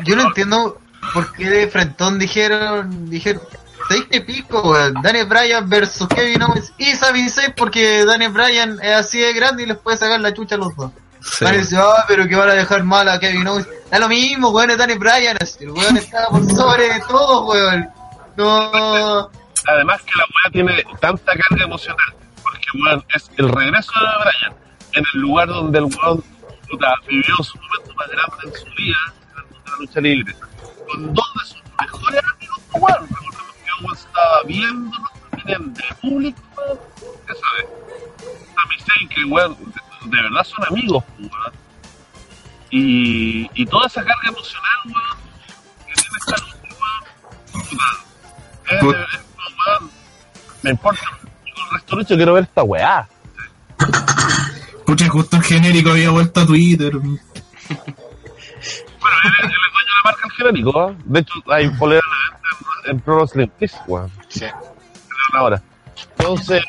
yo 0.05 0.15
no 0.15 0.23
entiendo 0.23 0.81
por 1.13 1.31
qué 1.33 1.49
de 1.49 1.67
Frentón 1.67 2.19
dijeron, 2.19 3.09
dijeron, 3.09 3.41
¿sabéis 3.87 4.05
qué 4.09 4.21
pico, 4.21 4.61
weón? 4.61 4.93
Daniel 5.01 5.27
Bryan 5.27 5.69
versus 5.69 6.07
Kevin 6.07 6.43
Owens 6.43 6.73
y 6.77 6.95
Sami 6.95 7.29
Zayn 7.29 7.53
porque 7.55 8.05
Daniel 8.05 8.31
Bryan 8.31 8.79
es 8.81 8.95
así 8.95 9.19
de 9.19 9.33
grande 9.33 9.63
y 9.63 9.65
les 9.65 9.77
puede 9.77 9.97
sacar 9.97 10.19
la 10.19 10.33
chucha 10.33 10.55
a 10.55 10.57
los 10.59 10.75
dos. 10.75 10.91
Sí. 11.21 11.45
Ah, 11.75 12.05
pero 12.07 12.27
que 12.27 12.35
van 12.35 12.49
a 12.49 12.53
dejar 12.53 12.83
mal 12.83 13.09
a 13.09 13.19
Kevin 13.19 13.47
Owens. 13.47 13.67
Da 13.91 13.99
lo 13.99 14.07
mismo, 14.07 14.49
weón, 14.49 14.71
es 14.71 14.77
Daniel 14.77 14.99
Bryan, 14.99 15.37
así, 15.41 15.63
el 15.63 15.71
weón 15.71 15.97
está 15.97 16.27
por 16.29 16.45
sobre 16.45 16.99
todo, 17.07 17.45
weón. 17.45 17.89
No, 18.35 19.29
Además 19.67 20.01
que 20.03 20.11
la 20.15 20.23
weá 20.23 20.51
tiene 20.51 20.83
tanta 20.99 21.33
carga 21.33 21.65
emocional, 21.65 22.13
porque 22.43 22.67
weón, 22.85 23.03
es 23.13 23.29
el 23.37 23.49
regreso 23.49 23.91
de 23.99 24.23
Brian 24.23 24.67
en 24.93 25.05
el 25.13 25.19
lugar 25.19 25.47
donde 25.47 25.79
el 25.79 25.85
weón 25.85 26.23
puta, 26.69 26.93
vivió 27.07 27.35
su 27.43 27.57
momento 27.57 27.93
más 27.95 28.07
grande 28.09 28.37
en 28.43 28.53
su 28.53 28.75
vida, 28.75 28.97
en 29.31 29.37
el 29.37 29.45
mundo 29.45 29.59
de 29.63 29.71
la 29.71 29.77
lucha 29.77 30.01
libre, 30.01 30.35
con 30.87 31.13
dos 31.13 31.33
de 31.33 31.45
sus 31.45 31.63
mejores 31.79 32.23
amigos, 32.35 32.59
weón. 32.73 33.09
Owens 33.81 33.99
estaba 33.99 34.43
viendo 34.43 34.97
también 35.31 35.73
de 35.73 35.83
público, 36.01 36.41
ya 37.27 37.33
sabes. 37.33 37.67
Sami 38.85 39.07
que 39.07 39.23
weón, 39.25 39.57
de, 39.57 40.17
de 40.17 40.21
verdad 40.23 40.43
son 40.43 40.65
amigos, 40.67 41.03
weón. 41.19 41.53
Y, 42.69 43.49
y 43.53 43.65
toda 43.65 43.87
esa 43.87 44.03
carga 44.03 44.29
emocional, 44.29 44.77
weón, 44.85 45.17
que 45.87 45.93
tiene 45.93 46.17
esta 46.19 46.37
lucha, 46.37 46.57
weón, 47.53 47.85
es 48.69 48.83
weón, 48.83 49.91
me 50.63 50.69
importa 50.71 51.01
el 51.23 51.73
resto 51.73 51.95
de 51.95 52.01
lucha, 52.01 52.15
quiero 52.15 52.33
ver 52.33 52.43
esta 52.43 52.63
weá. 52.63 53.07
Pucha, 54.85 55.09
justo 55.09 55.35
el 55.37 55.43
genérico 55.43 55.91
había 55.91 56.09
vuelto 56.11 56.41
a 56.41 56.45
Twitter. 56.45 56.93
Bueno, 59.07 59.17
él, 59.23 59.45
él 59.45 59.51
es 59.51 59.73
dueño 59.73 59.87
de 59.87 59.93
la 59.95 60.01
marca 60.03 60.21
el 60.25 60.31
genérico, 60.31 60.89
¿eh? 60.89 60.95
De 61.05 61.19
hecho, 61.19 61.33
hay 61.49 61.69
polera 61.69 62.01
a 62.05 62.09
la 62.09 62.29
venta 62.31 62.49
en, 62.85 62.91
en 62.91 62.99
Pro 63.01 63.15
Wrestling 63.17 63.47
Kiss, 63.59 63.75
weón. 63.87 64.11
Sí. 64.29 64.45
Ahora. 65.33 65.61
Entonces, 66.17 66.63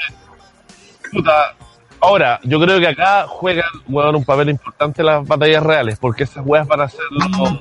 puta. 1.13 1.55
Ahora, 2.01 2.39
yo 2.45 2.61
creo 2.61 2.79
que 2.79 2.87
acá 2.89 3.27
juegan, 3.27 3.69
weón, 3.89 4.15
un 4.17 4.25
papel 4.25 4.51
importante 4.51 5.03
las 5.03 5.27
batallas 5.27 5.63
reales, 5.63 5.99
porque 5.99 6.23
esas 6.25 6.45
weas 6.47 6.67
van 6.67 6.83
a 6.83 6.89
ser 6.89 7.01
los- 7.11 7.59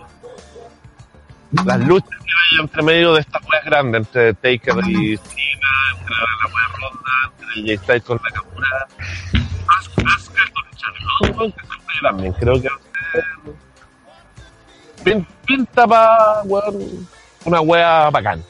las 1.66 1.80
luchas 1.80 2.10
que 2.10 2.32
hay 2.32 2.60
entre 2.62 2.84
medio 2.84 3.14
de 3.14 3.22
estas 3.22 3.42
weas 3.50 3.66
grandes, 3.66 4.00
entre 4.06 4.34
Taker 4.36 4.78
y 4.88 5.18
Cena, 5.18 5.70
entre 6.00 6.16
la 6.16 6.54
wea 6.54 6.68
ronda, 6.76 7.32
entre 7.42 7.64
Jay 7.66 7.78
Styles 7.78 8.04
con 8.04 8.18
la 8.24 8.30
Nakamura, 8.30 8.88
Asuka 9.80 10.12
con 10.54 10.66
Charlotte, 10.76 11.56
también 12.02 12.34
creo 12.34 12.62
que 12.62 12.70
va 12.70 12.76
a 12.76 13.12
ser 13.12 13.24
pinta 15.46 15.88
para 15.88 16.42
una 17.46 17.62
wea 17.62 18.10
bacán. 18.10 18.44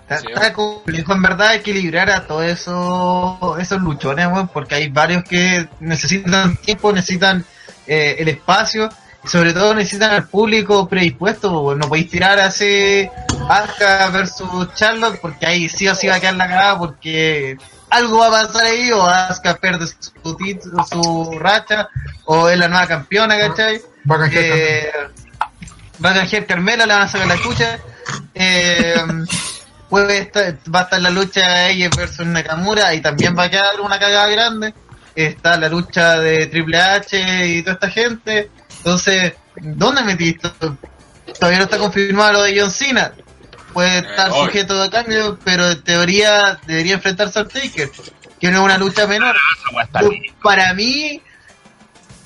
Está, 0.00 0.18
Sí, 0.18 0.26
está 0.34 0.52
complejo 0.52 1.12
en 1.12 1.22
verdad 1.22 1.54
equilibrar 1.54 2.10
a 2.10 2.26
todos 2.26 2.44
esos, 2.44 3.58
esos 3.60 3.80
luchones, 3.80 4.26
weón, 4.26 4.48
porque 4.48 4.74
hay 4.74 4.88
varios 4.88 5.22
que 5.24 5.68
necesitan 5.80 6.56
tiempo, 6.56 6.92
necesitan 6.92 7.44
eh, 7.86 8.16
el 8.18 8.28
espacio 8.28 8.88
y 9.24 9.28
sobre 9.28 9.52
todo 9.52 9.74
necesitan 9.74 10.12
al 10.12 10.28
público 10.28 10.88
predispuesto, 10.88 11.60
weón. 11.60 11.78
no 11.78 11.88
podéis 11.88 12.10
tirar 12.10 12.38
así 12.40 13.08
Asuka 13.48 14.08
versus 14.08 14.74
Charlotte 14.74 15.18
porque 15.20 15.46
ahí 15.46 15.68
sí 15.68 15.86
o 15.88 15.94
sí 15.94 16.08
va 16.08 16.16
a 16.16 16.20
quedar 16.20 16.34
la 16.34 16.48
cagada 16.48 16.78
porque 16.78 17.56
algo 17.90 18.18
va 18.18 18.28
a 18.28 18.46
pasar 18.46 18.64
ahí 18.64 18.90
o 18.92 19.04
Asuka 19.04 19.56
pierde 19.56 19.86
su, 19.86 20.10
su 20.90 21.38
racha 21.38 21.88
o 22.24 22.48
es 22.48 22.58
la 22.58 22.68
nueva 22.68 22.86
campeona, 22.86 23.38
¿cachai? 23.38 23.80
Va 24.10 24.16
a 24.16 24.18
canjear 24.20 24.44
Eh, 24.44 24.92
va 26.04 26.10
a 26.10 26.14
canjear 26.14 26.46
Carmela, 26.46 26.86
le 26.86 26.92
van 26.92 27.02
a 27.02 27.08
sacar 27.08 27.26
la 27.26 27.40
chucha. 27.40 27.78
Eh, 28.34 28.94
puede 29.88 30.18
estar, 30.18 30.58
va 30.74 30.80
a 30.80 30.82
estar 30.84 31.00
la 31.00 31.10
lucha 31.10 31.68
ella 31.68 31.90
versus 31.96 32.26
Nakamura 32.26 32.94
y 32.94 33.00
también 33.00 33.36
va 33.36 33.44
a 33.44 33.50
quedar 33.50 33.80
una 33.80 33.98
cagada 33.98 34.28
grande. 34.28 34.74
Está 35.14 35.58
la 35.58 35.68
lucha 35.68 36.18
de 36.18 36.46
Triple 36.46 36.80
H 36.80 37.46
y 37.46 37.62
toda 37.62 37.74
esta 37.74 37.90
gente. 37.90 38.50
Entonces, 38.78 39.34
¿dónde 39.60 40.02
metiste? 40.02 40.48
Todavía 41.38 41.58
no 41.58 41.64
está 41.64 41.78
confirmado 41.78 42.32
lo 42.32 42.42
de 42.42 42.58
John 42.58 42.70
Cena. 42.70 43.12
Puede 43.72 43.98
estar 43.98 44.30
hoy. 44.30 44.46
sujeto 44.46 44.82
a 44.82 44.90
cambio, 44.90 45.38
pero 45.44 45.70
en 45.70 45.82
teoría 45.82 46.58
debería 46.66 46.94
enfrentarse 46.94 47.38
al 47.38 47.48
Taker, 47.48 47.90
que 48.40 48.50
no 48.50 48.58
es 48.58 48.64
una 48.64 48.78
lucha 48.78 49.06
menor. 49.06 49.36
Bien. 50.00 50.22
para 50.42 50.74
mí, 50.74 51.22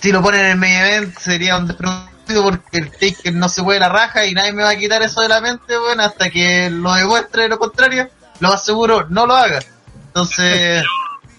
si 0.00 0.12
lo 0.12 0.22
ponen 0.22 0.40
en 0.40 0.46
el 0.52 0.56
main 0.56 0.72
event, 0.72 1.18
sería 1.18 1.56
un 1.56 1.68
despropósito 1.68 2.15
porque 2.34 2.78
el 2.78 2.90
Taker 2.90 3.34
no 3.34 3.48
se 3.48 3.62
puede 3.62 3.80
la 3.80 3.88
raja 3.88 4.26
y 4.26 4.34
nadie 4.34 4.52
me 4.52 4.62
va 4.62 4.70
a 4.70 4.76
quitar 4.76 5.02
eso 5.02 5.20
de 5.20 5.28
la 5.28 5.40
mente, 5.40 5.76
bueno, 5.78 6.02
hasta 6.02 6.30
que 6.30 6.70
lo 6.70 6.92
demuestre 6.94 7.48
lo 7.48 7.58
contrario, 7.58 8.08
lo 8.40 8.48
más 8.48 8.64
seguro 8.64 9.06
no 9.08 9.26
lo 9.26 9.34
haga. 9.34 9.60
Entonces, 10.08 10.84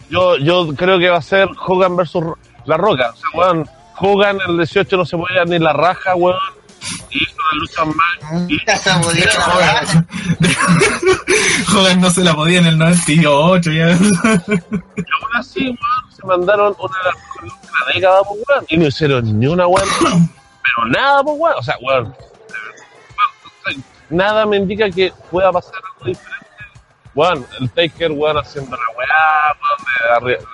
Yo, 0.10 0.38
yo 0.38 0.74
creo 0.76 1.00
que 1.00 1.10
va 1.10 1.18
a 1.18 1.22
ser 1.22 1.50
Hogan 1.66 1.96
versus 1.96 2.24
La 2.66 2.78
Roca. 2.78 3.12
O 3.12 3.16
sea, 3.16 3.30
weón, 3.34 3.70
Hogan 4.00 4.40
el 4.48 4.58
18 4.58 4.98
no 4.98 5.06
se 5.06 5.18
podía 5.18 5.44
ni 5.46 5.60
la 5.60 5.74
raja, 5.74 6.16
weón. 6.16 6.38
Y 7.10 7.24
hizo 7.24 7.36
la 7.52 7.60
lucha 7.60 7.86
más. 7.86 9.06
podía 9.06 9.26
la 9.38 9.46
raja. 9.46 10.06
Hogan 11.76 12.02
no 12.02 12.10
se 12.10 12.24
la 12.24 12.36
podía 12.36 12.60
en 12.60 12.68
el 12.68 12.78
98 12.78 13.72
ya. 13.72 13.90
Y 13.90 13.92
aún 13.92 15.36
así, 15.38 15.66
weón, 15.66 16.16
se 16.16 16.26
mandaron 16.26 16.76
una 16.80 16.98
de 16.98 17.06
las 17.06 17.16
mejores 17.16 17.54
de 17.62 17.68
la 17.68 17.94
década, 17.94 18.22
weón. 18.22 18.66
Y 18.70 18.78
no 18.78 18.88
hicieron 18.88 19.40
ni 19.40 19.48
una 19.48 19.68
weón. 19.68 20.30
Pero 20.76 20.88
nada, 20.90 21.24
pues, 21.24 21.36
weón. 21.40 21.56
O 21.58 21.64
sea, 21.64 21.78
weón. 21.82 22.16
weón, 23.66 23.84
Nada 24.10 24.46
me 24.46 24.58
indica 24.58 24.90
que 24.90 25.12
pueda 25.30 25.52
pasar 25.52 25.74
algo 25.76 26.06
diferente. 26.06 26.48
Weón, 27.14 27.46
el 27.60 27.70
Taker, 27.72 28.12
weón, 28.12 28.38
haciendo 28.38 28.76
la 28.76 28.84
weá, 28.98 29.56
weón, 29.62 30.30
de 30.30 30.38
arri- 30.38 30.48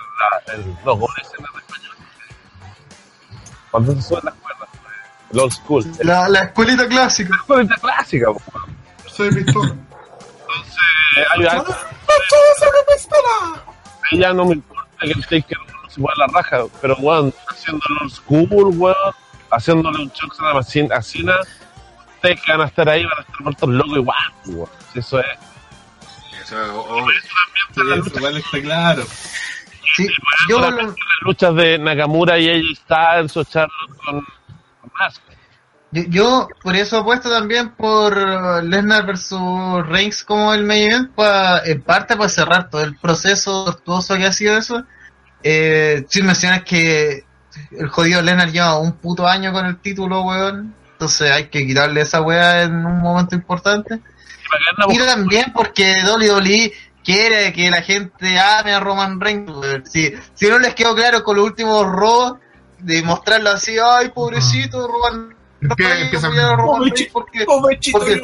la, 0.46 0.52
el, 0.54 0.76
los 0.84 0.98
goles 0.98 1.30
en 1.38 1.44
el 1.44 1.60
español. 1.60 1.96
Cuando 3.70 3.92
se 3.94 4.02
suben 4.02 4.22
las 4.24 4.34
cuerdas, 4.34 4.68
el 5.32 5.40
old 5.40 5.52
school. 5.52 5.84
El 6.00 6.06
La, 6.06 6.28
la 6.28 6.42
escuelita 6.44 6.88
clásica. 6.88 7.30
la 7.30 7.36
escuelita 7.36 7.74
clásica, 7.76 8.30
weón. 8.30 8.76
Soy 9.06 9.32
pistola. 9.34 9.68
Entonces, 9.68 10.76
hay 11.32 11.46
algo. 11.46 11.74
Ya 14.12 14.32
no 14.32 14.44
me 14.46 14.54
importa 14.54 14.84
que 15.00 15.10
el 15.12 15.22
Taker 15.26 15.58
se 15.88 16.00
pueda 16.00 16.14
la 16.18 16.26
raja, 16.28 16.64
pero 16.80 16.96
weón, 16.96 17.32
haciéndolo 17.48 18.00
old 18.02 18.10
school, 18.12 18.48
weón, 18.78 19.14
haciéndole 19.56 20.02
un 20.02 20.10
shock 20.10 20.34
a 20.42 20.54
la 20.54 20.62
Cena, 20.62 20.98
ustedes 22.16 22.40
que 22.42 22.52
van 22.52 22.60
a 22.62 22.64
estar 22.66 22.88
ahí 22.88 23.04
van 23.04 23.18
a 23.18 23.20
estar 23.22 23.40
muertos 23.40 23.68
locos 23.68 23.96
igual. 23.96 24.72
Si 24.92 24.98
Eso 24.98 25.20
es. 25.20 25.26
Eso, 26.42 26.56
o- 26.84 27.06
Sí, 27.74 27.80
eso 27.80 28.16
igual 28.18 28.36
está 28.36 28.60
claro. 28.60 29.02
Sí, 29.96 30.06
yo 30.48 30.58
lo- 30.60 30.70
las 30.70 30.94
luchas 31.22 31.54
de 31.54 31.78
Nakamura 31.78 32.38
y 32.38 32.48
AJ 32.50 32.76
Styles 32.76 33.36
o 33.36 33.44
Charlotte 33.44 33.96
con, 34.04 34.20
con 34.80 34.90
Mask. 34.98 35.22
Yo, 35.92 36.02
yo 36.08 36.48
por 36.62 36.74
eso 36.74 36.98
apuesto 36.98 37.30
también 37.30 37.70
por 37.70 38.16
Lesnar 38.64 39.06
versus 39.06 39.86
Reigns 39.86 40.24
como 40.24 40.52
el 40.52 40.64
main 40.64 40.90
event, 40.90 41.14
pa- 41.14 41.60
en 41.64 41.80
parte 41.82 42.16
para 42.16 42.28
cerrar 42.28 42.68
todo 42.70 42.82
el 42.82 42.96
proceso 42.96 43.64
tortuoso 43.64 44.16
que 44.16 44.26
ha 44.26 44.32
sido 44.32 44.56
eso. 44.58 44.82
Eh, 45.42 46.04
sin 46.08 46.26
mencionar 46.26 46.64
que 46.64 47.24
el 47.72 47.88
jodido 47.88 48.22
Lesnar 48.22 48.50
lleva 48.52 48.78
un 48.78 48.92
puto 48.92 49.26
año 49.26 49.52
con 49.52 49.66
el 49.66 49.78
título, 49.78 50.22
weón. 50.22 50.74
Entonces 50.92 51.30
hay 51.30 51.48
que 51.48 51.66
quitarle 51.66 52.00
esa 52.02 52.20
weá 52.22 52.62
en 52.62 52.74
un 52.86 52.98
momento 53.00 53.34
importante. 53.34 54.00
Y 54.88 54.98
también 54.98 55.52
porque 55.52 55.94
WWE 56.06 56.72
quiere 57.04 57.52
que 57.52 57.70
la 57.70 57.82
gente 57.82 58.38
ame 58.38 58.72
a 58.72 58.80
Roman 58.80 59.20
Reigns. 59.20 59.50
weón. 59.50 59.84
Si, 59.86 60.12
si 60.34 60.48
no 60.48 60.58
les 60.58 60.74
quedó 60.74 60.94
claro 60.94 61.22
con 61.24 61.36
los 61.36 61.44
últimos 61.44 61.84
robos, 61.86 62.38
de 62.78 63.02
mostrarlo 63.02 63.50
así, 63.50 63.76
ay, 63.82 64.10
pobrecito 64.10 64.86
Roman 64.86 65.34
Empie- 65.62 65.86
Reigns, 65.86 66.02
empieza- 66.04 66.26
apoyar 66.26 66.44
a 66.52 66.56
Roman 66.56 66.82
Reigns 66.82 67.08
porque, 67.12 67.44
porque 67.92 68.20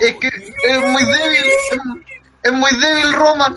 es 0.00 0.14
que 0.16 0.28
es 0.28 0.80
muy 0.80 1.04
débil, 1.04 1.44
es, 1.44 1.78
es 2.42 2.52
muy 2.52 2.70
débil 2.80 3.12
Roman. 3.12 3.56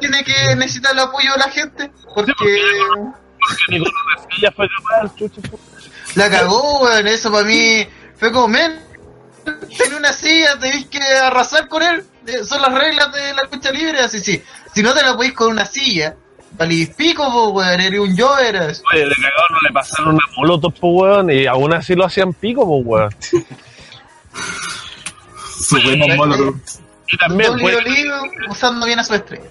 Tiene 0.00 0.22
que 0.22 0.54
necesitar 0.56 0.92
el 0.92 0.98
apoyo 1.00 1.32
de 1.32 1.38
la 1.38 1.50
gente 1.50 1.90
porque 2.14 2.34
porque 3.48 4.50
fue 4.54 4.68
capaz, 4.68 5.14
chucha. 5.16 5.40
la 6.14 6.30
cagó, 6.30 6.82
weón. 6.82 7.06
Eso 7.06 7.30
para 7.32 7.44
mí 7.44 7.86
fue 8.16 8.32
como, 8.32 8.48
men, 8.48 8.80
tiene 9.76 9.96
una 9.96 10.12
silla, 10.12 10.58
tenés 10.58 10.86
que 10.86 10.98
arrasar 11.02 11.68
con 11.68 11.82
él. 11.82 12.04
Eh, 12.26 12.44
Son 12.44 12.60
las 12.60 12.72
reglas 12.74 13.12
de 13.12 13.32
la 13.34 13.42
lucha 13.50 13.70
libre, 13.72 14.00
así 14.00 14.20
sí. 14.20 14.42
Si 14.74 14.82
no 14.82 14.92
te 14.94 15.02
la 15.02 15.16
podís 15.16 15.32
con 15.32 15.50
una 15.50 15.64
silla, 15.64 16.14
valís 16.52 16.90
pico, 16.90 17.24
po, 17.32 17.48
weón, 17.50 17.80
eres 17.80 18.00
un 18.00 18.16
Jover. 18.16 18.56
así. 18.56 18.82
Oye, 18.92 19.04
de 19.08 19.14
cagado 19.14 19.44
no 19.50 19.58
le 19.62 19.72
pasaron 19.72 20.14
una 20.14 20.24
molotov, 20.36 20.72
pues, 20.74 20.92
weón, 20.94 21.30
y 21.30 21.46
aún 21.46 21.72
así 21.72 21.94
lo 21.94 22.04
hacían 22.04 22.32
pico, 22.34 22.66
pues, 22.66 22.82
weón. 22.84 23.14
Molotov. 26.16 26.54
Y 27.10 27.16
también 27.16 27.58
puede, 27.58 27.76
WWE 27.76 28.50
usando 28.50 28.84
bien 28.86 28.98
a 28.98 29.04
su 29.04 29.14
estrella. 29.14 29.44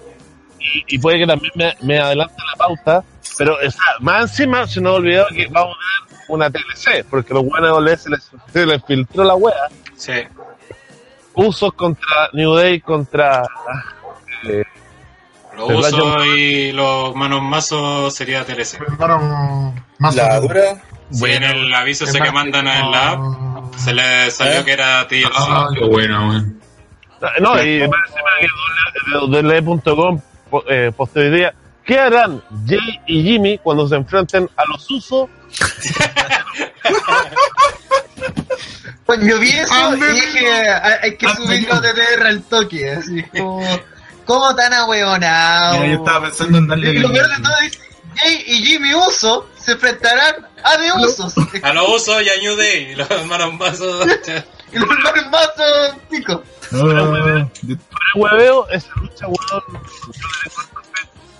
y, 0.60 0.94
y 0.94 0.98
puede 0.98 1.18
que 1.18 1.26
también 1.26 1.52
me, 1.56 1.76
me 1.82 1.98
adelante 1.98 2.34
la 2.52 2.56
pauta, 2.56 3.04
pero 3.38 3.54
o 3.54 3.70
sea, 3.70 3.82
más 4.00 4.22
encima 4.30 4.66
se 4.66 4.80
nos 4.80 4.96
olvidó 4.96 5.26
que 5.28 5.46
vamos 5.46 5.76
a 5.76 6.10
ver 6.12 6.18
una 6.28 6.50
TLC, 6.50 7.06
porque 7.08 7.32
los 7.32 7.44
buenos 7.46 8.00
se 8.00 8.10
les, 8.10 8.30
se 8.52 8.66
les 8.66 8.84
filtró 8.84 9.24
la 9.24 9.34
wea. 9.36 9.54
sí. 9.96 10.12
Usos 11.34 11.72
contra 11.74 12.30
New 12.32 12.52
Day 12.54 12.80
contra 12.80 13.44
eh, 14.44 14.64
Los 15.56 15.70
usos 15.70 16.26
y 16.36 16.72
los 16.72 17.14
manos 17.14 17.40
mazos 17.42 18.12
sería 18.12 18.44
TLC. 18.44 18.80
Hermano, 18.80 19.72
más 19.98 20.16
La 20.16 20.38
o- 20.38 20.42
dura. 20.42 20.82
Sí, 21.10 21.24
en 21.26 21.42
el 21.44 21.72
aviso 21.72 22.04
ese 22.04 22.20
que 22.20 22.32
mandan 22.32 22.66
en 22.66 22.90
la 22.90 23.10
app, 23.12 23.74
se 23.76 23.94
le 23.94 24.30
salió 24.32 24.60
¿Eh? 24.60 24.64
que 24.64 24.72
era 24.72 25.06
TLC. 25.06 25.30
Ah, 25.36 25.68
qué 25.78 25.84
bueno, 25.86 26.28
weón. 26.28 26.60
no, 27.40 27.62
y 27.64 27.88
más 27.88 28.00
encima 28.08 28.30
que 28.40 29.16
WWE.com 29.16 30.20
po- 30.50 30.64
eh, 30.68 30.92
día 31.30 31.54
¿Qué 31.88 31.98
harán 31.98 32.42
Jay 32.66 33.00
y 33.06 33.22
Jimmy 33.22 33.58
cuando 33.58 33.88
se 33.88 33.96
enfrenten 33.96 34.48
a 34.56 34.64
los 34.66 34.88
usos? 34.90 35.28
Bueno, 39.06 39.24
yo 39.26 39.38
vi 39.38 39.48
eso 39.50 39.72
Ah, 39.72 39.92
y 39.96 39.98
no, 39.98 40.06
no, 40.06 40.12
dije, 40.12 40.48
hay, 40.70 40.92
hay 41.02 41.16
que 41.16 41.26
Ah, 41.26 41.34
subirlo 41.36 41.74
no. 41.76 41.80
de 41.80 41.94
TR 41.94 42.26
al 42.26 42.42
toque, 42.42 42.90
así 42.90 43.22
como, 43.22 43.66
¿cómo 44.26 44.54
tan 44.54 44.74
ahueonado? 44.74 45.76
Yo 45.86 45.92
estaba 45.94 46.26
pensando 46.26 46.58
en 46.58 46.66
darle 46.68 46.90
Y 46.90 46.98
lo 46.98 47.10
peor 47.10 47.26
de 47.34 47.42
todo 47.42 47.54
es, 47.64 47.80
Jay 48.16 48.44
y 48.46 48.62
Jimmy 48.66 48.94
Uso 48.94 49.48
se 49.58 49.72
enfrentarán 49.72 50.46
a 50.62 50.76
de 50.76 50.92
Usos. 50.92 51.32
A 51.62 51.72
los 51.72 51.88
usos 51.88 52.22
y 52.22 52.28
a 52.28 52.36
New 52.42 52.56
Day, 52.56 52.94
los 52.96 53.08
manos 53.26 53.54
mazos. 53.54 54.06
y 54.72 54.78
los 54.78 54.90
hermanos 54.90 55.26
más 55.30 55.48
son 55.56 55.98
pico. 56.10 56.42
No, 56.70 56.92
yo- 56.92 57.48
Pero 57.62 57.80
hueveo, 58.14 58.68
esa 58.68 58.88
lucha, 59.00 59.26
weón, 59.26 59.38
yo 59.50 59.62
le. 59.72 59.78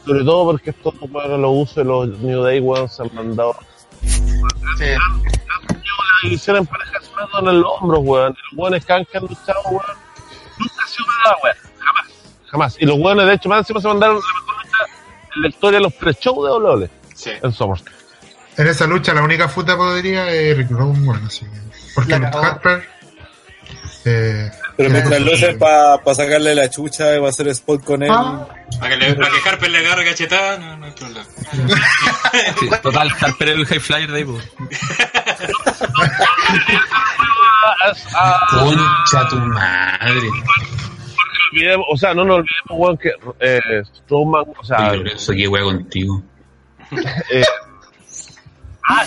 Sobre 0.08 0.24
todo 0.24 0.44
porque 0.46 0.70
estos 0.70 0.94
weones 1.02 1.38
los 1.38 1.50
usos 1.52 1.84
y 1.84 1.86
los 1.86 2.08
New 2.20 2.42
Day, 2.42 2.60
weón, 2.60 2.88
se 2.88 3.02
han 3.02 3.14
mandado. 3.14 3.54
Sí. 4.00 4.14
Han 4.84 5.22
tenido 5.66 5.96
la 5.98 6.18
división 6.22 6.56
en 6.56 6.68
en 7.40 7.48
el 7.48 7.62
hombro, 7.62 7.98
weón. 8.00 8.32
Y 8.32 8.54
los 8.56 8.58
weones 8.58 8.86
que 8.86 8.92
han, 8.94 9.04
que 9.04 9.18
han 9.18 9.24
luchado, 9.24 9.60
weón, 9.66 9.82
nunca 10.58 10.82
ha 10.82 10.88
sido 10.88 11.06
nada, 11.24 11.36
weón. 11.44 11.56
Jamás. 11.78 12.06
Jamás. 12.50 12.76
Y 12.80 12.86
los 12.86 12.98
weones, 12.98 13.26
de 13.26 13.34
hecho, 13.34 13.48
más 13.50 13.58
encima 13.58 13.80
se 13.82 13.88
mandaron 13.88 14.16
la 14.16 14.22
mejor 14.22 14.64
lucha 14.64 14.78
en 15.36 15.42
la 15.42 15.48
historia 15.48 15.78
de 15.78 15.82
los 15.82 15.92
pre-show 15.92 16.42
de 16.42 16.50
WWE 16.52 16.90
Sí. 17.14 17.30
en 17.42 17.52
SummerSlam. 17.52 17.94
En 18.56 18.66
esa 18.66 18.86
lucha 18.86 19.12
la 19.12 19.22
única 19.22 19.46
futa 19.46 19.76
podría 19.76 20.32
es 20.32 20.56
Rick 20.56 20.70
Rowan, 20.70 21.04
bueno, 21.04 21.26
así. 21.26 21.44
Porque. 21.94 22.14
Harper. 22.14 22.88
Eh, 24.06 24.50
Pero 24.78 24.90
mientras 24.90 25.20
lo 25.20 25.34
hacen 25.34 25.58
para 25.58 26.14
sacarle 26.14 26.54
la 26.54 26.70
chucha 26.70 27.16
y 27.16 27.18
va 27.18 27.26
a 27.26 27.30
hacer 27.30 27.48
spot 27.48 27.82
con 27.82 28.00
él. 28.00 28.10
Ah. 28.12 28.46
Para 28.78 28.96
que, 28.96 28.96
le, 28.96 29.16
que 29.16 29.48
Harper 29.48 29.70
le 29.70 29.78
agarre 29.78 30.04
cachetada, 30.04 30.56
no, 30.56 30.76
no 30.76 30.86
hay 30.86 30.92
problema. 30.92 31.26
Sí, 32.60 32.68
total, 32.80 33.10
Harper 33.20 33.48
el 33.48 33.66
high 33.66 33.80
flyer 33.80 34.12
de 34.12 34.18
ahí. 34.18 34.26
Ah, 37.64 37.92
ah, 38.14 38.46
Concha 38.50 39.28
tu 39.28 39.36
madre. 39.36 40.28
o 41.90 41.96
sea, 41.96 42.14
no 42.14 42.24
nos 42.24 42.36
olvidemos, 42.36 42.70
weón, 42.70 42.98
que 42.98 43.10
eh, 43.40 43.82
Strowman, 43.96 44.44
o 44.56 44.64
sea, 44.64 44.90
Oye, 44.90 44.98
Lorenzo, 44.98 45.32
qué 45.32 45.48
wea 45.48 45.62
contigo. 45.64 46.22
eh, 47.32 47.42
ah, 48.88 49.04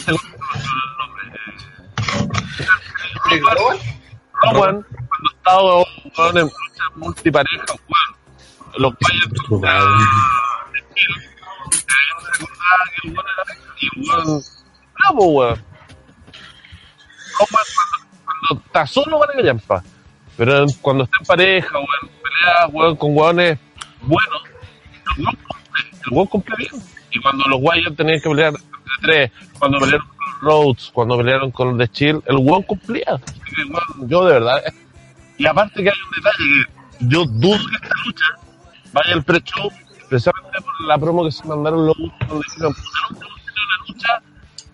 Roman, 4.43 4.85
Estaba 5.29 5.77
weón, 5.77 6.37
en 6.37 6.43
lucha 6.43 6.83
multipareja, 6.95 7.65
weón, 7.87 8.15
los 8.77 8.93
weón, 13.89 14.43
bravo, 14.93 15.25
weón. 15.27 15.63
Cuando, 17.37 17.57
cuando 18.25 18.65
está 18.65 18.87
solo, 18.87 19.19
vale 19.19 19.33
que 19.37 19.43
llampa. 19.43 19.83
Pero 20.37 20.65
cuando 20.81 21.03
está 21.03 21.17
en 21.19 21.25
pareja, 21.25 21.73
weón, 21.73 22.11
pelea, 22.23 22.67
weón, 22.67 22.95
con 22.95 23.17
weones 23.17 23.59
buenos, 24.01 24.41
el 25.17 25.23
weón 25.23 25.35
cumple, 25.35 25.83
el 26.05 26.13
weón 26.13 26.27
cumple 26.27 26.55
bien. 26.57 26.71
Y 27.11 27.21
cuando 27.21 27.43
los 27.45 27.59
Wyatt 27.61 27.95
tenían 27.95 28.21
que 28.21 28.29
pelear 28.29 28.53
entre 28.53 29.29
tres, 29.29 29.31
cuando 29.59 29.79
pelearon 29.79 30.07
con 30.07 30.17
los 30.25 30.41
Rhodes 30.41 30.91
cuando 30.93 31.17
pelearon 31.17 31.51
con 31.51 31.77
The 31.77 31.87
Chill, 31.89 32.23
el 32.25 32.37
weón 32.37 32.63
cumplía. 32.63 33.19
Yo 34.07 34.25
de 34.25 34.33
verdad. 34.33 34.63
Y 35.41 35.47
aparte 35.47 35.83
que 35.83 35.89
hay 35.89 35.95
un 36.07 36.11
detalle 36.23 36.67
que 36.99 37.05
yo 37.07 37.25
dudo 37.25 37.57
que 37.67 37.75
esta 37.75 37.95
lucha 38.05 38.25
vaya 38.93 39.13
al 39.13 39.23
pre-show, 39.23 39.71
precisamente 40.07 40.61
por 40.61 40.87
la 40.87 40.97
promo 40.99 41.25
que 41.25 41.31
se 41.31 41.43
mandaron 41.45 41.87
los 41.87 41.97
donde 41.97 42.45
dijeron, 42.47 42.73
"Puta, 42.75 42.99
no 43.09 43.17
tenemos 43.17 43.39
que 43.39 43.51
tener 43.51 43.65
una 43.65 43.87
lucha 43.87 44.21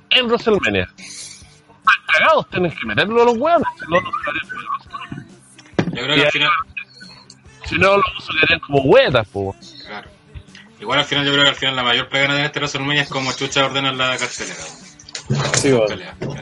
en 0.10 0.26
WrestleMania. 0.28 0.88
Están 0.98 1.96
cagados, 2.08 2.50
tienen 2.50 2.72
que 2.72 2.86
meterlo 2.86 3.22
a 3.22 3.26
los 3.26 3.38
weones, 3.38 3.68
si 3.80 3.86
no, 3.90 4.02
no 4.02 4.12
se 4.12 4.30
harían 4.30 4.48
por 4.50 4.60
el 4.60 4.68
WrestleMania. 4.68 5.26
Yo 5.96 6.04
creo 6.04 6.16
que 6.16 6.26
al 6.26 6.32
final, 6.32 6.52
Si 7.66 7.78
no, 7.78 7.98
los 7.98 8.06
usos 8.18 8.36
quedarían 8.36 8.60
como 8.60 8.80
huetas, 8.82 9.28
po. 9.30 9.56
claro. 9.86 10.10
Igual 10.82 11.00
al 11.00 11.06
final, 11.06 11.26
yo 11.26 11.32
creo 11.32 11.44
que 11.44 11.50
al 11.50 11.56
final 11.56 11.76
la 11.78 11.84
mayor 11.84 12.10
pega 12.10 12.34
de 12.34 12.46
este 12.46 12.60
WrestleMania 12.60 13.04
es 13.04 13.10
como 13.10 13.32
chucha 13.32 13.66
ordena 13.66 13.94
la 13.94 14.18
cartelera. 14.18 14.56
Sí. 15.56 15.70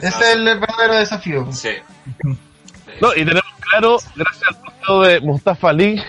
Ese 0.02 0.08
es 0.08 0.20
el 0.34 0.44
verdadero 0.44 0.94
desafío. 0.96 1.52
Sí. 1.52 1.70
No, 3.00 3.12
y 3.14 3.24
tenemos 3.24 3.44
claro, 3.60 3.98
gracias 4.14 4.48
al 4.48 4.56
punto 4.56 5.02
de 5.02 5.20
Mustafa 5.20 5.70
Ali, 5.70 6.02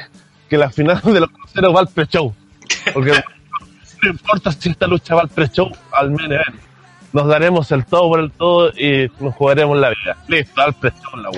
que 0.49 0.57
la 0.57 0.69
final 0.69 1.01
de 1.03 1.19
los 1.19 1.29
cruceros 1.29 1.75
va 1.75 1.79
al 1.81 1.87
pre-show. 1.87 2.33
Porque 2.93 3.11
no 4.03 4.09
importa 4.09 4.51
si 4.51 4.69
esta 4.69 4.87
lucha 4.87 5.15
va 5.15 5.21
al 5.21 5.29
pre-show, 5.29 5.71
al 5.91 6.11
main 6.11 6.31
event. 6.31 6.55
Nos 7.13 7.27
daremos 7.27 7.71
el 7.71 7.85
todo 7.85 8.09
por 8.09 8.19
el 8.19 8.31
todo 8.31 8.69
y 8.69 9.09
nos 9.19 9.33
jugaremos 9.35 9.77
la 9.77 9.89
vida. 9.89 10.17
Listo, 10.27 10.61
al 10.61 10.73
pre-show 10.73 11.15
la 11.15 11.29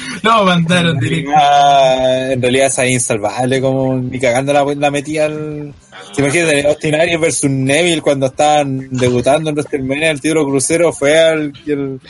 No, 0.22 0.44
mandaron 0.44 0.98
directo. 0.98 1.30
Ah, 1.34 2.28
en 2.32 2.42
realidad 2.42 2.66
esa 2.66 2.84
es 2.84 2.92
insalvable, 2.92 3.60
como 3.60 3.96
ni 3.96 4.18
cagando 4.18 4.52
la, 4.52 4.64
la 4.74 4.90
metía 4.90 5.26
al. 5.26 5.72
¿Se 6.12 6.22
imaginan? 6.22 6.66
Austin 6.66 6.94
Aries 6.94 7.20
versus 7.20 7.50
Neville 7.50 8.00
cuando 8.00 8.26
estaban 8.26 8.88
debutando 8.90 9.50
en 9.50 9.56
WrestleMania 9.56 10.10
el 10.10 10.20
título 10.20 10.44
crucero 10.46 10.92
fue 10.92 11.18
al, 11.18 11.52
al, 11.66 12.00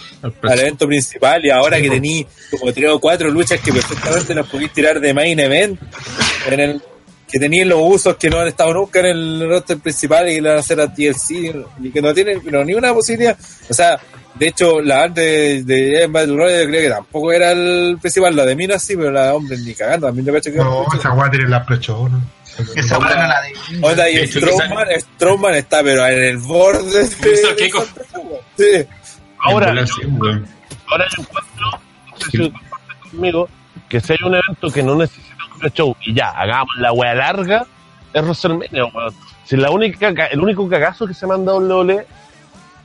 al 0.42 0.60
evento 0.60 0.86
principal 0.86 1.44
y 1.44 1.50
ahora 1.50 1.80
que 1.80 1.90
tení 1.90 2.26
como 2.50 2.72
tres 2.72 2.90
o 2.90 3.00
cuatro 3.00 3.30
luchas 3.30 3.60
que 3.60 3.72
perfectamente 3.72 4.34
las 4.34 4.46
pudiste 4.46 4.74
tirar 4.76 5.00
de 5.00 5.12
main 5.12 5.38
event 5.40 5.80
en 6.48 6.60
el 6.60 6.82
que 7.30 7.38
tenían 7.38 7.68
los 7.68 7.80
usos 7.80 8.16
que 8.16 8.28
no 8.28 8.40
han 8.40 8.48
estado 8.48 8.74
nunca 8.74 9.00
en 9.00 9.06
el 9.06 9.48
roster 9.48 9.78
principal 9.78 10.28
y 10.28 10.40
la 10.40 10.50
van 10.50 10.58
a 10.58 10.60
hacer 10.60 10.80
a 10.80 10.92
TLC 10.92 11.54
y 11.80 11.90
que 11.90 12.02
no 12.02 12.12
tienen 12.12 12.40
pero 12.44 12.64
ni 12.64 12.74
una 12.74 12.92
posibilidad. 12.92 13.38
O 13.68 13.74
sea 13.74 13.98
de 14.34 14.48
hecho 14.48 14.80
la 14.80 15.04
antes 15.04 15.66
de 15.66 16.06
Battle 16.08 16.36
Royale 16.36 16.62
yo 16.62 16.68
creo 16.68 16.82
que 16.82 16.88
tampoco 16.90 17.32
era 17.32 17.52
el 17.52 17.98
principal. 18.00 18.34
La 18.34 18.44
de 18.44 18.56
Mina 18.56 18.78
sí 18.78 18.96
pero 18.96 19.12
la 19.12 19.26
de 19.26 19.30
hombre 19.30 19.58
ni 19.58 19.74
cagando. 19.74 20.08
A 20.08 20.12
mí 20.12 20.22
me 20.22 20.32
parece 20.32 20.52
que 20.52 20.58
No, 20.58 20.86
esa 20.92 21.12
weá 21.12 21.30
tiene 21.30 21.48
la 21.48 21.64
¿no? 21.68 22.22
Que 22.74 22.82
se 22.82 22.96
buena 22.96 23.28
la 23.28 23.40
de. 23.42 23.52
Onda, 23.80 24.10
y 24.10 24.16
De 24.16 24.24
hecho, 24.24 24.40
Strowman, 24.40 24.86
Strowman 25.00 25.54
está 25.54 25.82
pero 25.82 26.06
en 26.06 26.22
el 26.22 26.38
borde 26.38 27.00
de, 27.00 27.06
sí. 27.06 28.88
Ahora, 29.42 29.68
ahora 29.68 29.86
yo 29.86 30.02
encuentro, 30.02 30.50
no 32.10 32.18
sé 32.18 32.30
si 32.30 32.50
compartes 32.50 32.96
conmigo, 33.10 33.48
que 33.88 34.00
si 34.00 34.12
hay 34.12 34.18
un 34.22 34.34
evento 34.34 34.70
que 34.70 34.82
no 34.82 34.94
necesita 34.96 35.29
un 35.62 35.94
y 36.04 36.14
ya, 36.14 36.30
hagamos 36.30 36.74
la 36.78 36.92
wea 36.92 37.14
larga, 37.14 37.66
es 38.12 38.22
WrestleMania, 38.22 38.84
weón. 38.86 39.14
Si 39.44 39.56
la 39.56 39.70
única, 39.70 40.14
ca- 40.14 40.26
el 40.26 40.40
único 40.40 40.68
cagazo 40.68 41.06
que 41.06 41.14
se 41.14 41.26
manda 41.26 41.54
WWE, 41.54 42.06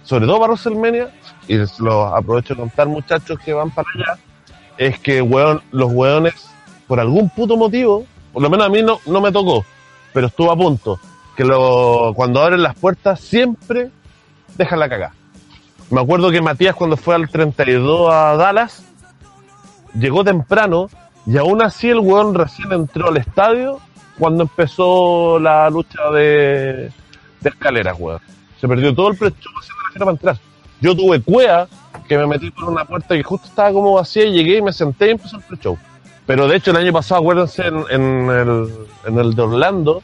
sobre 0.03 0.25
todo 0.25 0.39
para 0.39 0.53
WrestleMania, 0.53 1.09
y 1.47 1.57
lo 1.79 2.05
aprovecho 2.15 2.53
de 2.55 2.61
contar 2.61 2.87
muchachos 2.87 3.37
que 3.43 3.53
van 3.53 3.71
para 3.71 3.87
allá, 3.95 4.19
es 4.77 4.99
que 4.99 5.21
weón, 5.21 5.61
los 5.71 5.91
weones, 5.91 6.49
por 6.87 6.99
algún 6.99 7.29
puto 7.29 7.55
motivo, 7.57 8.05
por 8.33 8.41
lo 8.41 8.49
menos 8.49 8.65
a 8.67 8.69
mí 8.69 8.81
no, 8.83 8.99
no 9.05 9.21
me 9.21 9.31
tocó, 9.31 9.65
pero 10.13 10.27
estuvo 10.27 10.51
a 10.51 10.55
punto, 10.55 10.99
que 11.35 11.43
lo, 11.43 12.13
cuando 12.15 12.41
abren 12.41 12.61
las 12.63 12.75
puertas 12.75 13.19
siempre 13.19 13.89
dejan 14.57 14.79
la 14.79 14.89
cagada. 14.89 15.13
Me 15.91 16.01
acuerdo 16.01 16.31
que 16.31 16.41
Matías 16.41 16.75
cuando 16.75 16.97
fue 16.97 17.13
al 17.15 17.29
32 17.29 18.11
a 18.11 18.35
Dallas, 18.35 18.83
llegó 19.97 20.23
temprano 20.23 20.89
y 21.25 21.37
aún 21.37 21.61
así 21.61 21.89
el 21.89 21.99
weón 21.99 22.35
recién 22.35 22.71
entró 22.71 23.09
al 23.09 23.17
estadio 23.17 23.79
cuando 24.17 24.43
empezó 24.43 25.39
la 25.39 25.69
lucha 25.69 26.09
de, 26.11 26.91
de 27.41 27.49
escaleras, 27.49 27.95
weón. 27.99 28.19
Se 28.59 28.67
perdió 28.67 28.93
todo 28.93 29.09
el 29.09 29.17
precio 29.17 29.51
haciendo 29.59 29.83
la 29.83 29.91
fila 29.91 30.05
para 30.05 30.15
entrar. 30.15 30.37
Yo 30.81 30.95
tuve 30.95 31.21
cuea 31.21 31.67
que 32.07 32.17
me 32.17 32.27
metí 32.27 32.51
por 32.51 32.65
una 32.65 32.85
puerta 32.85 33.15
que 33.15 33.23
justo 33.23 33.47
estaba 33.47 33.71
como 33.71 33.93
vacía 33.93 34.25
y 34.25 34.33
llegué 34.33 34.57
y 34.57 34.61
me 34.61 34.71
senté 34.71 35.07
y 35.07 35.11
empezó 35.11 35.37
el 35.37 35.43
pre-show. 35.43 35.77
Pero 36.25 36.47
de 36.47 36.57
hecho 36.57 36.71
el 36.71 36.77
año 36.77 36.93
pasado, 36.93 37.21
acuérdense, 37.21 37.67
en, 37.67 38.29
el, 38.29 38.69
en 39.05 39.19
el 39.19 39.35
de 39.35 39.41
Orlando, 39.41 40.01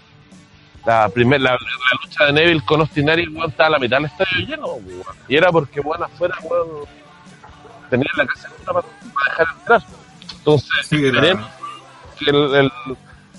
la, 0.86 1.10
primer, 1.10 1.42
la, 1.42 1.58
lucha 2.04 2.26
de 2.26 2.34
Neville 2.34 2.66
con 2.66 2.82
Austin 2.82 3.10
Aries, 3.10 3.30
weón, 3.30 3.50
estaba 3.50 3.68
a 3.68 3.72
la 3.72 3.80
mitad 3.80 3.98
del 3.98 4.06
estadio 4.06 4.48
lleno, 4.48 4.68
weón. 4.74 5.04
Y 5.28 5.36
era 5.36 5.52
porque, 5.52 5.80
weón, 5.80 6.04
afuera, 6.04 6.36
weón, 6.44 6.68
tenían 7.90 8.14
la 8.18 8.26
casa 8.26 8.50
para, 8.66 8.82
para 8.82 8.86
dejar 9.30 9.48
entrar. 9.60 10.01
Entonces, 10.42 10.70
Sí, 10.88 11.06
esperemos 11.06 11.48
que 12.18 12.30
el, 12.30 12.56
el 12.56 12.72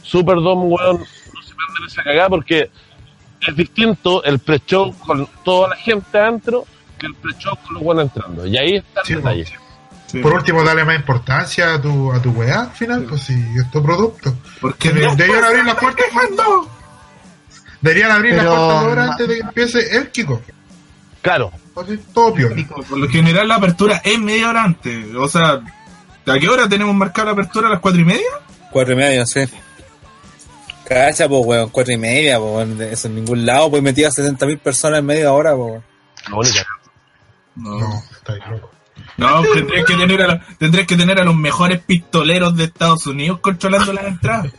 Superdome, 0.02 0.64
weón, 0.66 0.98
no 1.00 1.42
se 1.42 1.54
mande 1.54 1.74
en 1.80 1.86
esa 1.86 2.02
cagada 2.02 2.28
porque 2.28 2.70
es 3.46 3.56
distinto 3.56 4.22
el 4.24 4.38
pre-show 4.38 4.94
con 4.98 5.28
toda 5.44 5.70
la 5.70 5.76
gente 5.76 6.18
adentro 6.18 6.64
que 6.98 7.06
el 7.06 7.14
pre-show 7.14 7.56
con 7.64 7.74
los 7.74 7.82
buenos 7.82 8.04
entrando. 8.04 8.46
Y 8.46 8.56
ahí 8.56 8.76
está 8.76 9.00
el 9.00 9.06
Sí, 9.06 9.14
detalle. 9.14 9.46
Sí. 10.06 10.18
Por 10.18 10.34
último, 10.34 10.62
dale 10.62 10.84
más 10.84 10.96
importancia 10.96 11.74
a 11.74 11.80
tu, 11.80 12.12
a 12.12 12.20
tu 12.20 12.30
weá 12.32 12.62
al 12.62 12.70
final, 12.72 13.04
pues 13.08 13.22
si 13.22 13.32
es 13.32 13.70
tu 13.70 13.82
producto. 13.82 14.34
Porque 14.60 14.92
no, 14.92 15.14
deberían 15.16 15.44
abrir 15.44 15.64
las 15.64 15.76
puertas 15.76 16.06
cuando. 16.12 16.68
Deberían 17.80 18.10
abrir 18.12 18.34
las 18.34 18.44
puertas 18.46 18.70
ahora 18.76 19.04
antes 19.12 19.28
de 19.28 19.34
que 19.36 19.40
empiece 19.40 19.96
el 19.96 20.10
Kiko. 20.10 20.42
Claro, 21.22 21.50
Así, 21.76 21.98
todo 22.12 22.34
piola. 22.34 22.56
por 22.88 22.98
lo 22.98 23.08
general 23.08 23.48
la 23.48 23.54
apertura 23.54 24.02
es 24.04 24.18
media 24.18 24.50
hora 24.50 24.64
antes. 24.64 25.14
O 25.14 25.28
sea, 25.28 25.60
¿a 26.26 26.38
qué 26.38 26.48
hora 26.48 26.68
tenemos 26.68 26.94
marcada 26.94 27.26
la 27.26 27.32
apertura? 27.32 27.68
¿A 27.68 27.70
las 27.72 27.80
cuatro 27.80 28.00
y 28.00 28.04
media? 28.04 28.26
Cuatro 28.70 28.94
y 28.94 28.96
media, 28.96 29.26
sí. 29.26 29.40
Cacha, 30.88 31.28
pues, 31.28 31.42
weón, 31.44 31.70
cuatro 31.70 31.92
y 31.92 31.98
media, 31.98 32.38
pues, 32.38 32.68
eso 32.80 33.08
en 33.08 33.14
ningún 33.14 33.46
lado, 33.46 33.70
pues 33.70 33.82
metía 33.82 34.08
a 34.08 34.10
70.000 34.10 34.58
personas 34.58 34.98
en 35.00 35.06
media 35.06 35.32
hora, 35.32 35.54
pues. 35.54 35.82
No. 37.54 37.78
No, 37.78 38.02
está 38.12 38.32
ahí 38.32 38.40
loco. 38.50 38.70
No, 39.16 39.42
tendrías 39.52 39.84
que 39.86 39.94
tener 39.94 40.22
a, 40.22 40.26
la- 40.26 40.46
tendrías 40.58 40.86
que 40.86 40.96
tener 40.96 41.20
a 41.20 41.24
los 41.24 41.34
mejores 41.34 41.80
pistoleros 41.82 42.56
de 42.56 42.64
Estados 42.64 43.06
Unidos 43.06 43.40
controlando 43.40 43.92
las 43.92 44.04
entradas. 44.06 44.52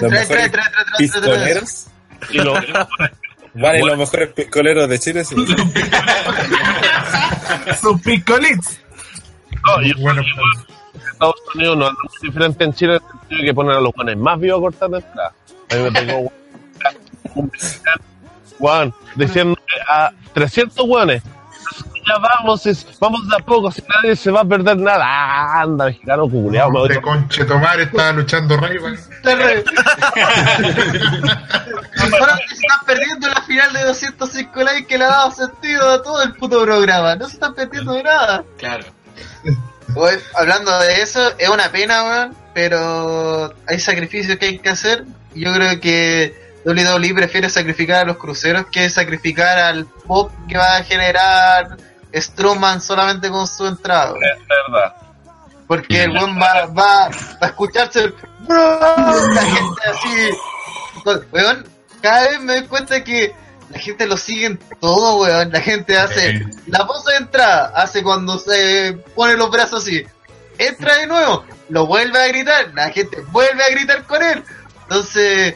Los 0.00 0.12
pistoleros. 0.98 1.86
Y 2.30 2.38
Vale, 3.54 3.80
los 3.80 3.98
mejores 3.98 4.32
pistoleros 4.32 4.88
de 4.88 4.98
Chile, 4.98 5.24
sí. 5.24 5.34
Sus 7.80 8.00
pistolits. 8.00 8.78
no, 9.66 9.82
y 9.82 9.92
Bueno, 10.00 10.22
Estados 11.12 11.34
Unidos 11.54 11.76
no 11.76 11.86
es 11.88 11.92
muy 11.92 12.28
diferente 12.28 12.64
en 12.64 12.72
Chile 12.74 12.96
en 12.96 13.02
el 13.02 13.10
sentido 13.20 13.38
de 13.40 13.44
que 13.46 13.54
ponen 13.54 13.76
a 13.76 13.80
los 13.80 13.92
buenos 13.94 14.16
más 14.16 14.40
vivos 14.40 14.58
a 14.58 14.60
cortar 14.62 14.90
de 14.90 14.96
entrada. 14.98 15.32
A 15.70 15.74
mí 15.74 15.82
me 15.82 15.90
tocó 15.92 16.32
un 17.34 17.52
weón, 18.58 18.94
diciendo 19.16 19.58
a 19.88 20.10
300 20.34 20.84
weones, 20.86 21.22
ya 22.06 22.14
vamos, 22.18 22.66
es- 22.66 22.86
vamos 22.98 23.28
de 23.28 23.36
a 23.36 23.38
poco, 23.38 23.70
si 23.70 23.82
nadie 23.88 24.16
se 24.16 24.30
va 24.30 24.40
a 24.40 24.44
perder 24.44 24.76
nada. 24.76 25.04
Ah, 25.06 25.60
anda, 25.62 25.86
mexicano 25.86 26.28
culeado, 26.28 26.70
me 26.70 26.88
de 26.88 27.00
conche 27.00 27.44
tomar 27.44 27.80
estaba 27.80 28.12
luchando 28.12 28.56
Rival. 28.56 28.94
Está 28.94 29.34
re- 29.36 29.64
Ahora 32.18 32.36
se 32.48 32.54
están 32.54 32.78
perdiendo 32.86 33.28
la 33.28 33.40
final 33.42 33.72
de 33.72 33.84
205 33.84 34.62
likes 34.62 34.86
que 34.86 34.98
le 34.98 35.04
ha 35.04 35.08
dado 35.08 35.30
sentido 35.30 35.88
a 35.90 36.02
todo 36.02 36.22
el 36.22 36.32
puto 36.34 36.62
programa. 36.64 37.14
No 37.16 37.26
se 37.26 37.34
están 37.34 37.54
perdiendo 37.54 37.92
de 37.92 38.02
nada. 38.02 38.44
Claro. 38.58 38.84
Hablando 40.34 40.78
de 40.80 41.02
eso, 41.02 41.32
es 41.38 41.48
una 41.48 41.70
pena, 41.70 42.04
weón, 42.04 42.36
pero 42.54 43.54
hay 43.66 43.78
sacrificios 43.78 44.38
que 44.38 44.46
hay 44.46 44.58
que 44.58 44.68
hacer. 44.68 45.04
Yo 45.34 45.52
creo 45.52 45.80
que 45.80 46.34
WWE 46.64 47.14
prefiere 47.14 47.48
sacrificar 47.50 48.00
a 48.00 48.04
los 48.04 48.16
cruceros 48.16 48.66
que 48.66 48.88
sacrificar 48.88 49.58
al 49.58 49.86
pop 49.86 50.30
que 50.48 50.56
va 50.56 50.76
a 50.76 50.84
generar 50.84 51.76
Strowman 52.14 52.80
solamente 52.80 53.30
con 53.30 53.46
su 53.46 53.66
entrada. 53.66 54.12
weón. 54.12 54.22
Es 54.24 54.38
verdad. 54.48 54.96
Porque 55.66 56.04
el 56.04 56.12
weón 56.12 56.38
va, 56.38 56.66
va, 56.66 57.08
va 57.08 57.10
a 57.40 57.46
escucharse 57.46 58.04
el... 58.04 58.14
La 58.48 59.42
gente 59.42 59.82
así... 59.90 60.30
Weón, 61.32 61.66
cada 62.00 62.28
vez 62.28 62.40
me 62.40 62.54
doy 62.54 62.66
cuenta 62.66 63.02
que 63.02 63.34
la 63.72 63.78
gente 63.78 64.06
lo 64.06 64.16
sigue 64.16 64.46
en 64.46 64.58
todo, 64.80 65.20
weón. 65.22 65.50
La 65.50 65.60
gente 65.60 65.96
hace 65.98 66.38
Sí. 66.38 66.44
la 66.66 66.86
pose 66.86 67.12
de 67.12 67.18
entrada, 67.18 67.72
hace 67.74 68.02
cuando 68.02 68.38
se 68.38 68.98
pone 69.14 69.34
los 69.36 69.50
brazos 69.50 69.82
así. 69.82 70.04
Entra 70.58 70.96
de 70.98 71.06
nuevo, 71.06 71.44
lo 71.70 71.86
vuelve 71.86 72.18
a 72.20 72.28
gritar, 72.28 72.70
la 72.74 72.90
gente 72.90 73.20
vuelve 73.30 73.64
a 73.64 73.70
gritar 73.70 74.04
con 74.04 74.22
él. 74.22 74.44
Entonces, 74.82 75.54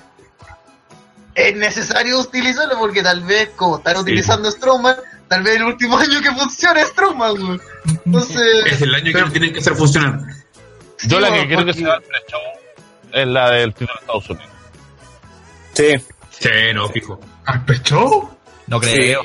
es 1.35 1.55
necesario 1.57 2.19
utilizarlo 2.19 2.79
porque 2.79 3.03
tal 3.03 3.23
vez, 3.25 3.51
como 3.57 3.77
están 3.77 3.99
utilizando 3.99 4.51
Strowman, 4.51 4.97
tal 5.29 5.43
vez 5.43 5.57
el 5.57 5.65
último 5.65 5.99
año 5.99 6.21
que 6.23 6.33
funcione 6.33 6.83
Strowman, 6.87 7.33
weón. 7.33 7.63
Entonces, 8.07 8.65
Es 8.67 8.81
el 8.83 8.95
año 8.95 9.13
que 9.13 9.21
lo 9.21 9.31
tienen 9.31 9.53
que 9.53 9.59
hacer 9.61 9.75
funcionar. 9.75 10.19
Yo 11.07 11.21
la 11.21 11.31
que 11.31 11.47
creo 11.47 11.65
que 11.65 11.75
se 11.75 11.85
va 11.85 11.95
al 11.95 12.03
pre-show 12.03 12.41
es 13.13 13.27
la 13.29 13.51
del 13.51 13.75
título 13.75 13.93
de 13.95 14.01
Estados 14.01 14.31
Unidos. 14.31 14.51
Sí. 15.75 15.93
Sí, 16.39 16.49
no, 16.75 16.89
fijo. 16.89 17.19
¿Al 17.45 17.65
pecho? 17.65 18.31
No 18.67 18.81
creo. 18.81 19.23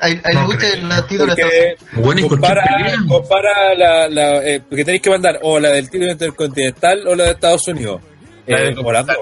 Hay, 0.00 0.20
hay 0.24 0.34
No 0.34 0.48
en 0.60 0.88
los 0.88 1.06
títulos 1.06 1.36
Porque 1.36 1.76
Bueno, 1.92 2.20
¿y 2.20 2.24
por 2.24 2.30
qué 2.30 2.40
compara, 2.40 2.64
compara 3.08 3.74
la, 3.76 4.08
la 4.08 4.44
eh, 4.44 4.60
porque 4.68 4.84
tenéis 4.84 5.00
que 5.02 5.10
mandar 5.10 5.38
o 5.42 5.60
la 5.60 5.68
del 5.70 5.88
título 5.88 6.10
intercontinental 6.10 7.06
o 7.06 7.14
la 7.14 7.24
de 7.24 7.30
Estados 7.30 7.68
Unidos. 7.68 8.00
Eh, 8.44 8.74
o 8.82 8.90
las 8.92 9.06
dos, 9.06 9.16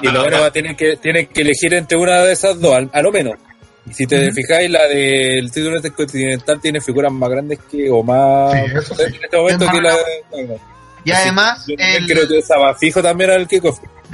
Y 0.00 0.06
lo 0.06 0.12
la- 0.12 0.20
bueno 0.20 0.40
va 0.40 0.46
a 0.46 0.50
tener 0.50 0.74
que, 0.74 0.96
tienen 0.96 1.26
que 1.26 1.42
elegir 1.42 1.74
entre 1.74 1.98
una 1.98 2.22
de 2.22 2.32
esas 2.32 2.58
dos, 2.58 2.74
al- 2.74 2.90
a 2.92 3.02
lo 3.02 3.12
menos. 3.12 3.34
Y 3.86 3.92
si 3.92 4.06
te 4.06 4.32
fijáis, 4.32 4.70
la 4.70 4.86
del 4.88 5.50
título 5.52 5.76
intercontinental 5.76 6.58
tiene 6.62 6.80
figuras 6.80 7.12
más 7.12 7.28
grandes 7.28 7.58
que, 7.70 7.90
o 7.90 8.02
más 8.02 8.52
Sí, 8.54 8.58
eso 8.78 8.94
sí. 8.94 9.02
en 9.02 9.24
este 9.24 9.36
momento 9.36 9.64
Es 9.66 9.70
que 9.70 9.80
la 9.82 9.96
Y 11.04 11.10
además, 11.12 11.66
el, 11.68 12.06
creo 12.06 12.26
que 12.26 12.38
estaba 12.38 12.74
fijo 12.76 13.02
también 13.02 13.28
al 13.30 13.46
de, 13.46 13.60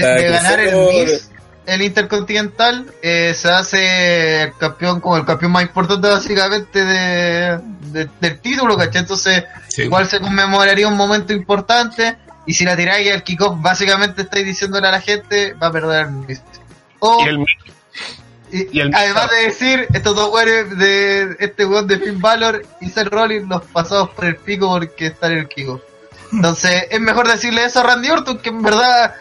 de 0.07 0.29
ganar 0.29 0.59
el 0.59 0.75
Miss, 0.77 1.30
el 1.67 1.83
Intercontinental, 1.83 2.87
eh, 3.03 3.33
se 3.37 3.49
hace 3.51 4.43
el 4.45 4.57
campeón 4.57 5.01
como 5.01 5.17
el 5.17 5.25
campeón 5.25 5.53
más 5.53 5.63
importante 5.63 6.09
básicamente 6.09 6.85
de, 6.85 7.59
de- 7.93 8.09
del 8.21 8.41
título, 8.41 8.77
¿cachai? 8.77 9.03
Entonces, 9.03 9.45
Sí. 9.69 9.83
igual 9.83 10.07
se 10.09 10.21
conmemoraría 10.21 10.89
un 10.89 10.97
momento 10.97 11.33
importante 11.33 12.17
y 12.47 12.55
si 12.55 12.65
la 12.65 12.77
tiráis 12.77 13.13
al 13.13 13.23
kickoff, 13.23 13.61
básicamente 13.61 14.23
estáis 14.23 14.45
diciéndole 14.47 14.89
a 14.89 14.93
la 14.93 15.01
gente, 15.01 15.53
va 15.55 15.69
a 15.69 15.73
perder 15.73 16.09
el. 16.29 16.41
O, 16.99 17.25
Y 17.25 17.29
el 17.29 17.39
y- 18.53 18.79
y 18.79 18.81
el- 18.81 18.95
además 18.95 19.31
de 19.31 19.37
decir, 19.45 19.87
estos 19.93 20.17
dos 20.17 20.31
güeyes 20.31 20.77
de 20.77 21.37
este 21.39 21.65
weón 21.67 21.87
de 21.87 21.99
Finn 21.99 22.21
Balor 22.21 22.63
y 22.81 22.89
Seth 22.89 23.07
Rollins 23.09 23.49
los 23.49 23.63
pasados 23.67 24.11
por 24.11 24.25
el 24.25 24.37
pico 24.37 24.69
porque 24.69 25.07
están 25.07 25.33
en 25.33 25.39
el 25.39 25.49
kickoff. 25.49 25.83
Entonces, 26.33 26.87
es 26.91 27.01
mejor 27.01 27.29
decirle 27.29 27.65
eso 27.65 27.81
a 27.81 27.83
Randy 27.85 28.11
Orton, 28.11 28.39
que 28.39 28.49
en 28.51 28.63
verdad 28.63 29.15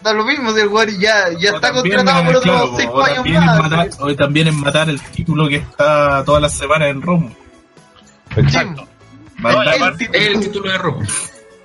da 0.00 0.12
lo 0.12 0.24
mismo 0.24 0.52
si 0.52 0.60
el 0.60 0.68
güey 0.68 0.98
ya, 0.98 1.28
ya 1.38 1.52
O 1.52 1.56
está 1.56 1.72
contratado 1.72 2.24
por 2.24 2.36
otros 2.36 2.42
claro, 2.44 2.72
5 2.78 2.92
o 2.92 3.02
años 3.02 3.16
también, 3.16 3.44
más. 3.44 3.58
matar, 3.70 3.88
o 4.00 4.16
también 4.16 4.48
en 4.48 4.60
matar 4.60 4.88
el 4.90 5.00
título 5.00 5.48
que 5.48 5.56
está 5.56 6.22
todas 6.24 6.42
las 6.42 6.52
semanas 6.54 6.88
en 6.88 7.02
Roma. 7.02 7.30
Exacto. 8.36 8.86
Mandar- 9.36 9.94
El 10.00 10.14
Es 10.14 10.26
el 10.28 10.40
título 10.40 10.70
de 10.70 10.78
robo. 10.78 11.00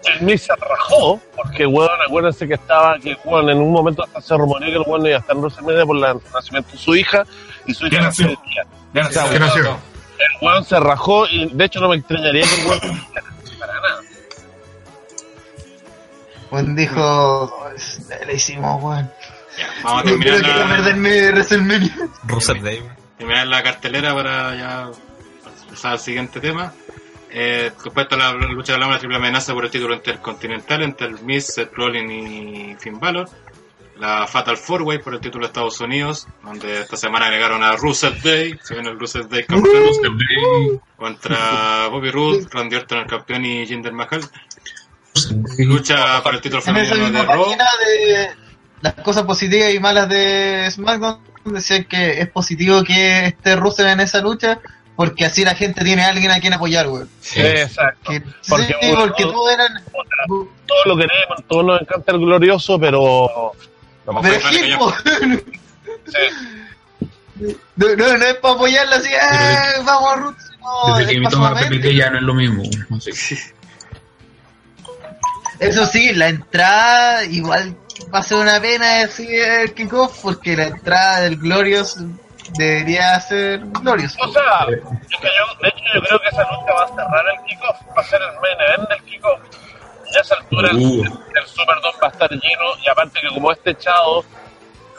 El 0.06 0.22
Miz 0.26 0.42
se 0.44 0.54
rajó, 0.56 1.20
porque, 1.36 1.66
weón, 1.66 1.90
acuérdense 2.06 2.46
que 2.48 2.56
estaba, 2.56 3.00
que, 3.00 3.16
weón, 3.24 3.50
en 3.50 3.58
un 3.60 3.72
momento 3.72 4.04
hasta 4.04 4.20
se 4.22 4.36
rumoreó 4.36 4.68
que 4.70 4.76
el 4.76 4.84
weón 4.86 5.06
iba 5.08 5.16
a 5.16 5.20
estar 5.20 5.36
en 5.36 5.42
WrestleMania 5.42 5.86
por 5.86 5.96
el 5.96 6.22
nacimiento 6.34 6.72
de 6.74 6.78
su 6.78 6.96
hija, 6.96 7.24
y 7.66 7.74
su 7.74 7.88
hija 7.88 8.02
nació. 8.02 8.28
el. 8.28 8.38
Ya 8.94 9.04
no 9.04 9.10
sé. 9.12 9.20
¿Qué 9.32 9.40
nació? 9.40 9.62
El 9.70 10.46
weón 10.48 10.64
se 10.66 10.80
rajó, 10.80 11.26
y 11.28 11.48
de 11.54 11.66
hecho 11.66 11.80
no 11.80 11.88
me 11.90 11.96
extrañaría 11.96 12.44
que 12.46 12.62
el 12.62 12.68
weón 12.68 12.82
Juan 16.54 16.76
dijo, 16.76 17.72
le 18.28 18.36
hicimos, 18.36 18.84
weón. 18.84 19.10
Ya, 19.58 19.74
vamos 19.84 20.02
a 20.02 20.06
terminar 20.06 20.40
la, 20.40 20.68
perderme 20.68 21.10
de 21.10 21.32
WrestleMania. 21.32 21.96
Terminar 23.18 23.48
la 23.48 23.64
cartelera 23.64 24.14
para 24.14 24.56
ya 24.56 24.92
pasar 25.68 25.94
al 25.94 26.00
siguiente 26.00 26.40
tema. 26.40 26.72
Eh, 27.32 27.72
después 27.84 28.06
está 28.06 28.18
la 28.18 28.34
lucha 28.34 28.74
de 28.74 28.78
la 28.78 29.00
triple 29.00 29.18
amenaza 29.18 29.52
por 29.56 29.66
el 29.66 29.72
título 29.72 29.96
intercontinental 29.96 30.84
entre 30.84 31.08
el 31.08 31.24
Miz, 31.24 31.48
Seth 31.48 31.74
Rollins 31.74 32.12
y 32.12 32.76
Finn 32.78 33.00
Balor. 33.00 33.28
La 33.98 34.28
Fatal 34.28 34.58
Four 34.58 34.84
Way 34.84 35.00
por 35.00 35.16
el 35.16 35.22
título 35.22 35.46
de 35.46 35.48
Estados 35.48 35.82
Unidos, 35.82 36.28
donde 36.44 36.82
esta 36.82 36.98
semana 36.98 37.26
agregaron 37.26 37.64
a 37.64 37.76
Rusev 37.78 38.22
Day, 38.22 38.60
se 38.62 38.76
viene 38.76 38.92
el 38.92 39.00
Rusev 39.00 39.28
Day 39.28 39.44
campeón, 39.44 40.82
contra 40.98 41.88
Bobby 41.88 42.12
Roode, 42.12 42.46
Randy 42.52 42.76
Orton 42.76 43.00
el 43.00 43.08
campeón 43.08 43.44
y 43.44 43.66
Jinder 43.66 43.94
Mahal. 43.94 44.22
Lucha 45.60 46.22
para 46.24 46.38
el 46.38 46.42
título 46.42 46.62
femenino 46.62 47.10
de 47.10 47.22
Raw. 47.24 47.50
de 47.52 48.30
las 48.82 48.94
cosas 48.96 49.24
positivas 49.24 49.74
y 49.74 49.80
malas 49.80 50.10
de 50.10 50.68
SmackDown, 50.72 51.20
decían 51.46 51.86
que 51.86 52.20
es 52.20 52.28
positivo 52.30 52.84
que 52.84 53.28
esté 53.28 53.56
Rusev 53.56 53.88
en 53.88 54.00
esa 54.02 54.20
lucha, 54.22 54.60
porque 54.96 55.26
así 55.26 55.44
la 55.46 55.56
gente 55.56 55.84
tiene 55.84 56.04
a 56.04 56.10
alguien 56.10 56.32
a 56.32 56.40
quien 56.40 56.54
apoyar, 56.54 56.88
weón. 56.90 57.10
Exacto. 57.36 58.12
Que, 58.12 58.22
Porque, 58.50 58.76
sí, 58.82 58.92
porque 58.96 59.24
todos 59.24 59.52
eran... 59.54 59.84
Todos 60.28 60.86
lo 60.86 60.96
queremos, 60.98 61.48
todos 61.48 61.66
nos 61.66 61.82
encanta 61.82 62.12
el 62.12 62.20
glorioso, 62.20 62.80
pero... 62.80 63.54
Como 64.06 64.22
Pero 64.22 64.36
es 64.36 64.44
que. 64.44 65.44
Sí. 66.08 67.48
No, 67.76 67.88
no, 67.96 68.18
no 68.18 68.26
es 68.26 68.34
para 68.36 68.54
apoyarla 68.54 68.98
así, 68.98 69.10
"Eh, 69.10 69.82
vamos 69.86 70.12
a 70.12 70.16
Ruth, 70.18 70.36
no, 70.60 70.98
Desde 70.98 71.14
que 71.22 71.30
toma 71.30 71.58
su 71.60 71.70
PPT 71.70 71.94
ya 71.96 72.10
no 72.10 72.18
es 72.18 72.24
lo 72.24 72.34
mismo. 72.34 72.64
No 72.90 73.00
sé. 73.02 73.12
Eso 75.60 75.86
sí, 75.86 76.14
la 76.14 76.30
entrada 76.30 77.24
igual 77.26 77.76
va 78.14 78.20
a 78.20 78.24
ser 78.24 78.38
una 78.38 78.60
pena 78.60 79.00
decir 79.00 79.30
el 79.30 79.74
kickoff 79.74 80.22
porque 80.22 80.56
la 80.56 80.66
entrada 80.66 81.22
del 81.22 81.38
Glorious 81.38 81.98
debería 82.58 83.20
ser 83.20 83.60
Glorious. 83.60 84.16
O 84.20 84.32
sea, 84.32 84.68
es 84.70 85.20
que 85.20 85.28
yo, 85.28 85.62
de 85.62 85.70
hecho 85.70 85.84
yo 85.94 86.02
creo 86.02 86.20
que 86.20 86.28
esa 86.28 86.42
lucha 86.44 86.74
va 86.74 86.84
a 86.84 86.88
cerrar 86.88 87.26
el 87.34 87.46
kickoff, 87.46 87.78
va 87.98 88.02
a 88.02 88.04
ser 88.04 88.20
el 88.22 88.40
main 88.42 88.62
event 88.68 88.90
del 88.90 89.04
kickoff. 89.04 89.40
Y 90.12 90.18
a 90.18 90.22
esa 90.22 90.36
altura 90.36 90.70
el, 90.72 90.78
Uh. 90.78 91.04
el 91.04 91.48
Superdome 91.48 91.98
va 92.02 92.08
a 92.08 92.12
estar 92.12 92.30
lleno, 92.30 92.78
y 92.84 92.90
aparte 92.90 93.20
que 93.22 93.28
como 93.30 93.52
este 93.52 93.72
echado 93.72 94.24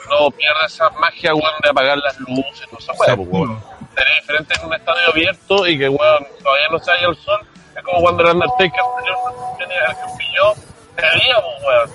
no 0.09 0.29
pierde 0.31 0.65
esa 0.65 0.89
magia, 0.91 1.33
weón, 1.33 1.53
de 1.63 1.69
apagar 1.69 1.97
las 1.97 2.19
luces, 2.19 2.67
no 2.71 2.79
se 2.79 2.93
puede, 2.93 3.15
pues, 3.15 3.29
weón. 3.29 3.63
Sería 3.95 4.13
diferente 4.21 4.53
en 4.59 4.67
un 4.67 4.73
estadio 4.73 5.09
abierto 5.09 5.67
y 5.67 5.77
que, 5.77 5.89
weón, 5.89 6.27
todavía 6.43 6.67
no 6.69 6.79
se 6.79 6.91
haya 6.91 7.07
el 7.07 7.15
sol. 7.17 7.39
Es 7.75 7.83
como 7.83 8.01
cuando 8.01 8.23
el 8.23 8.29
Undertaker 8.35 8.71
tenía- 8.97 9.57
tenía 9.59 9.81
el 9.89 9.95
que 9.95 10.17
pilló, 10.17 10.53
sería, 10.97 11.35
pues, 11.41 11.55
weón. 11.65 11.89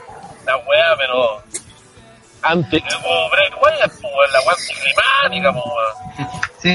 La 0.46 0.56
wea, 0.56 0.96
pero... 0.98 1.42
Antes, 2.42 2.82
como 2.94 3.30
Bray 3.30 3.50
Wyatt, 3.62 3.90
pues, 4.00 4.02
weón, 4.02 4.32
la 4.32 4.40
wea 4.40 4.56
climática, 4.68 5.52
pues, 5.52 5.64
weón. 5.66 5.94
Sí, 6.60 6.72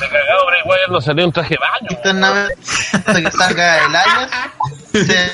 De 0.00 0.08
cagado 0.08 0.46
Bray 0.46 0.62
Wyatt 0.64 0.88
no 0.90 1.00
salió 1.00 1.24
un 1.26 1.32
traje 1.32 1.54
de 1.54 1.58
baño. 1.58 1.88
weón. 1.90 1.96
internamente 1.98 2.54
hasta 2.92 3.22
que 3.22 3.30
salga 3.30 3.78
el 4.92 5.06
se- 5.06 5.32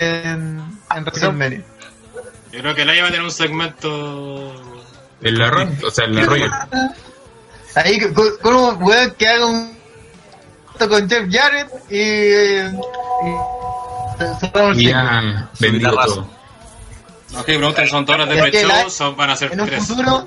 en, 0.00 0.78
en 0.94 1.04
WrestleMania. 1.04 1.62
Yo 2.52 2.60
creo 2.60 2.74
que 2.74 2.84
Laia 2.84 3.02
va 3.02 3.08
a 3.08 3.10
tener 3.10 3.24
un 3.24 3.30
segmento. 3.32 4.54
El 5.20 5.42
arroyo, 5.42 5.70
o 5.86 5.90
sea, 5.90 6.04
el 6.06 6.18
arroyo. 6.18 6.50
Ahí 7.84 8.12
con, 8.12 8.36
con 8.42 8.54
un 8.56 8.82
weón 8.82 9.10
que 9.12 9.28
haga 9.28 9.46
un 9.46 9.78
con 10.78 11.08
Jeff 11.08 11.24
Jarrett 11.30 11.68
y, 11.90 11.96
y 11.96 12.00
el 12.60 12.72
Y 14.30 14.40
ciclo. 14.40 14.72
ya 14.74 15.48
guitarrazo. 15.60 16.14
todo. 16.14 17.40
Ok, 17.40 17.44
pregunten 17.44 17.84
si 17.84 17.90
son 17.90 18.04
dos 18.06 18.14
horas 18.14 18.28
de 18.28 18.62
la- 18.64 18.88
son- 18.90 19.16
van 19.16 19.30
a 19.30 19.36
ser 19.36 19.52
En 19.52 19.60
un 19.60 19.66
tres. 19.68 19.84
futuro 19.86 20.26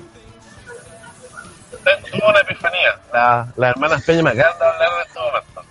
tuvo 2.10 2.28
una 2.28 2.40
epifanía. 2.40 3.00
La- 3.12 3.48
Las 3.56 3.70
hermanas 3.70 4.02
Peña 4.02 4.22
me 4.22 4.30
acaban 4.30 4.58
de 4.58 4.64
hablar 4.66 4.90
de 4.96 5.02
este 5.06 5.18
momento. 5.18 5.62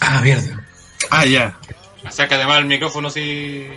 Ah, 0.00 0.20
mierda. 0.22 0.64
Ah, 1.10 1.24
ya. 1.26 1.56
Acércate 2.04 2.44
más 2.46 2.58
el 2.58 2.64
micrófono 2.64 3.10
si. 3.10 3.68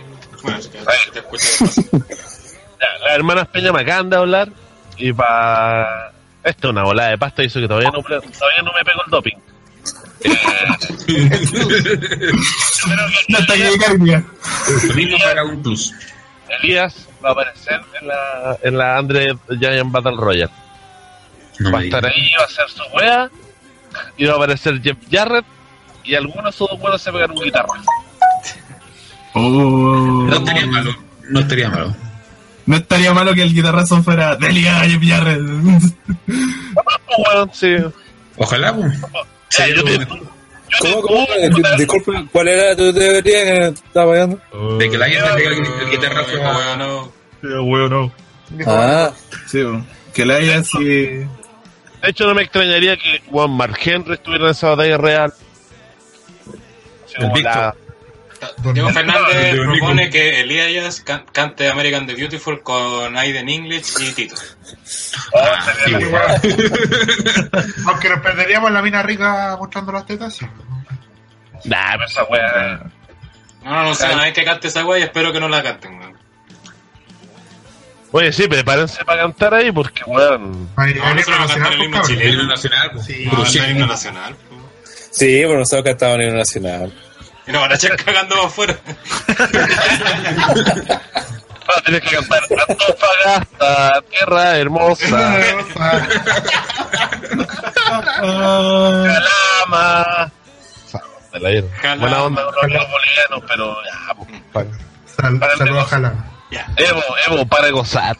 Bueno, 0.42 0.60
si 0.62 0.68
te, 0.70 0.78
si 0.80 1.10
te 1.12 1.18
escuchas. 1.20 1.80
Ya, 2.80 3.04
las 3.06 3.14
hermanas 3.14 3.48
Peña 3.48 3.72
me 3.72 3.80
acaban 3.82 4.10
de 4.10 4.16
hablar 4.16 4.48
y 4.98 5.12
para... 5.12 6.12
Esto 6.44 6.68
es 6.68 6.72
una 6.72 6.84
bola 6.84 7.06
de 7.08 7.18
pasta 7.18 7.42
y 7.42 7.46
eso 7.46 7.60
que 7.60 7.66
todavía 7.66 7.90
no, 7.90 8.00
todavía 8.02 8.62
no 8.62 8.72
me 8.72 8.84
pego 8.84 9.02
el 9.04 9.10
doping. 9.10 9.36
No 13.28 13.38
está. 13.38 13.54
Sonido 14.80 15.18
para 15.18 15.44
un 15.44 15.62
plus. 15.62 15.92
Elías 16.48 17.08
va 17.24 17.30
a 17.30 17.32
aparecer 17.32 17.80
en 18.00 18.08
la, 18.08 18.58
en 18.62 18.78
la 18.78 18.98
Andre 18.98 19.34
Giant 19.58 19.90
Battle 19.90 20.16
Royale. 20.16 20.52
No 21.60 21.72
va 21.72 21.78
a 21.78 21.84
estar 21.84 22.04
ahí, 22.04 22.32
va 22.38 22.42
a 22.42 22.46
hacer 22.46 22.68
su 22.68 22.82
wea 22.94 23.30
y 24.16 24.26
va 24.26 24.32
a 24.34 24.36
aparecer 24.36 24.82
Jeff 24.82 24.98
Jarrett 25.10 25.44
y 26.02 26.14
algunos 26.14 26.44
de 26.44 26.50
esos 26.50 26.68
dos 26.68 26.78
buenos 26.78 27.00
se 27.00 27.12
pegan 27.12 27.30
un 27.30 27.42
guitarra. 27.42 27.72
Oh. 29.34 30.26
No 30.28 30.36
estaría 30.36 30.66
malo. 30.66 30.94
No 31.30 31.40
estaría 31.40 31.70
malo. 31.70 31.96
No 32.66 32.76
estaría 32.76 33.12
malo 33.12 33.34
que 33.34 33.42
el 33.42 33.52
guitarrazo 33.54 34.02
fuera 34.02 34.36
Delia. 34.36 34.82
Pues, 34.82 35.92
weón, 37.18 37.50
sí. 37.52 37.76
Ojalá, 38.36 38.74
pues. 38.74 38.92
Sería 39.48 39.76
yo 39.76 39.84
te- 39.84 40.06
¿Cómo, 40.80 41.02
cómo? 41.02 41.26
Discul- 41.26 41.76
Disculpe, 41.76 42.26
¿cuál 42.32 42.48
era 42.48 42.74
tu 42.74 42.92
teoría 42.92 43.22
que 43.22 43.66
estaba 43.66 44.12
fallando? 44.12 44.76
De 44.78 44.90
que 44.90 44.98
la 44.98 45.06
gente 45.08 45.28
pega 45.36 45.50
el, 45.50 45.56
el 45.82 45.90
guitarrazo 45.90 46.30
Sí, 46.30 47.48
weón, 47.48 47.90
no. 47.90 48.12
Ah, 48.66 49.12
Sí, 49.46 49.58
weón. 49.58 49.86
que 50.12 50.24
la 50.24 50.34
haya 50.36 50.58
así. 50.58 50.84
De 50.84 51.28
hecho, 52.10 52.26
no 52.26 52.34
me 52.34 52.42
extrañaría 52.42 52.96
que 52.96 53.22
Juan 53.30 53.50
Mark 53.52 53.78
Henry 53.84 54.14
estuviera 54.14 54.46
en 54.46 54.50
esa 54.50 54.70
batalla 54.70 54.96
real. 54.98 55.32
Como 57.18 57.34
Víctor. 57.34 57.76
Diego 58.72 58.90
Fernández 58.90 59.54
propone 59.64 60.10
que 60.10 60.40
Elias 60.40 61.00
can- 61.00 61.24
cante 61.32 61.68
American 61.68 62.06
the 62.06 62.14
Beautiful 62.14 62.62
con 62.62 63.16
Aiden 63.16 63.48
English 63.48 63.94
y 64.00 64.12
Tito. 64.12 64.34
Ah, 65.34 65.72
sí, 65.84 65.94
weón. 65.94 66.12
Aunque 67.88 68.08
nos 68.08 68.20
perderíamos 68.20 68.70
la 68.70 68.82
mina 68.82 69.02
rica 69.02 69.56
mostrando 69.58 69.92
las 69.92 70.06
tetas. 70.06 70.38
Nah, 71.64 71.92
pero 71.92 72.04
esa 72.06 72.24
wea. 72.24 72.80
No, 73.64 73.70
no, 73.70 73.82
no 73.84 73.94
sé, 73.94 74.06
una 74.12 74.24
vez 74.24 74.34
que 74.34 74.44
cante 74.44 74.68
esa 74.68 74.84
wea 74.84 74.98
y 74.98 75.02
espero 75.04 75.32
que 75.32 75.40
no 75.40 75.48
la 75.48 75.62
canten. 75.62 75.98
weón. 75.98 76.14
Oye, 78.12 78.32
sí, 78.32 78.46
prepárense 78.46 79.04
para 79.04 79.22
cantar 79.22 79.54
ahí 79.54 79.72
porque, 79.72 80.02
weón. 80.06 80.68
Hay, 80.76 80.94
No, 80.94 81.10
himno 81.10 81.34
a 81.34 81.46
cantar 81.48 81.72
el 81.72 81.82
himno 81.82 81.96
pues, 81.98 82.08
chileno. 82.08 82.32
Himno 82.32 82.44
nacional, 82.46 82.90
pues. 82.92 83.06
Sí. 83.06 83.24
No, 83.32 83.44
el 83.44 83.70
himno 83.70 83.86
nacional. 83.86 84.34
po. 84.36 84.70
Sí, 85.10 85.38
pero 85.42 85.58
nosotros 85.58 85.84
cantamos 85.84 86.16
en 86.16 86.22
el 86.22 86.36
nacional. 86.36 86.92
Y 87.46 87.52
nos 87.52 87.60
van 87.62 87.72
a 87.72 87.74
echar 87.74 87.96
cagando 87.96 88.34
para 88.36 88.46
afuera. 88.46 88.76
Ah, 91.66 91.80
tienes 91.82 92.02
que 92.02 92.14
cantar 92.14 92.42
Antofagasta, 92.68 94.02
tierra 94.10 94.58
hermosa, 94.58 95.40
Calama. 99.64 100.30
De 101.32 101.40
la 101.40 101.50
ira. 101.50 101.66
Calama. 101.80 102.00
Buena 102.00 102.22
onda 102.24 102.42
con 102.44 102.54
los 102.72 102.86
bolivianos, 102.90 103.42
pero 103.48 103.76
ya, 103.84 104.16
Saludos. 105.56 105.90
Ya, 106.50 106.66
Evo, 106.76 107.02
Evo, 107.26 107.46
para 107.46 107.66
de 107.66 107.72
gozar. 107.72 108.16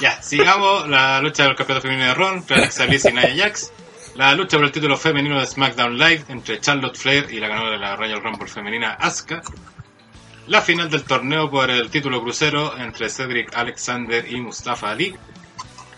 ya, 0.00 0.22
sigamos. 0.22 0.88
La 0.88 1.20
lucha 1.20 1.42
del 1.44 1.56
campeonato 1.56 1.82
femenino 1.88 2.08
de 2.08 2.14
Ron, 2.14 2.44
Alexa 2.50 2.86
Bliss 2.86 3.04
y 3.06 3.12
Nia 3.12 3.32
Jax. 3.36 3.72
La 4.16 4.32
lucha 4.34 4.56
por 4.56 4.66
el 4.66 4.72
título 4.72 4.96
femenino 4.96 5.40
de 5.40 5.46
SmackDown 5.46 5.98
Live 5.98 6.24
entre 6.28 6.60
Charlotte 6.60 6.96
Flair 6.96 7.26
y 7.32 7.40
la 7.40 7.48
ganadora 7.48 7.72
de 7.72 7.78
la 7.78 7.96
Royal 7.96 8.22
Rumble 8.22 8.46
femenina 8.46 8.92
Asuka. 8.92 9.42
La 10.46 10.60
final 10.60 10.88
del 10.88 11.02
torneo 11.02 11.50
por 11.50 11.68
el 11.68 11.90
título 11.90 12.22
crucero 12.22 12.78
entre 12.78 13.10
Cedric 13.10 13.56
Alexander 13.56 14.24
y 14.30 14.40
Mustafa 14.40 14.90
Ali. 14.90 15.16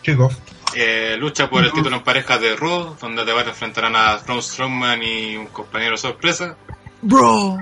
Kickoff. 0.03 0.35
Eh, 0.75 1.17
lucha 1.19 1.51
por 1.51 1.63
el 1.63 1.73
título 1.73 1.97
en 1.97 2.03
parejas 2.03 2.41
de 2.41 2.57
Raw, 2.57 2.97
donde 2.99 3.25
te 3.25 3.33
enfrentarán 3.33 3.95
a 3.95 4.17
Braun 4.17 4.43
Strowman 4.43 5.03
y 5.03 5.37
un 5.37 5.49
compañero 5.49 5.99
sorpresa. 5.99 6.57
Bro. 7.03 7.59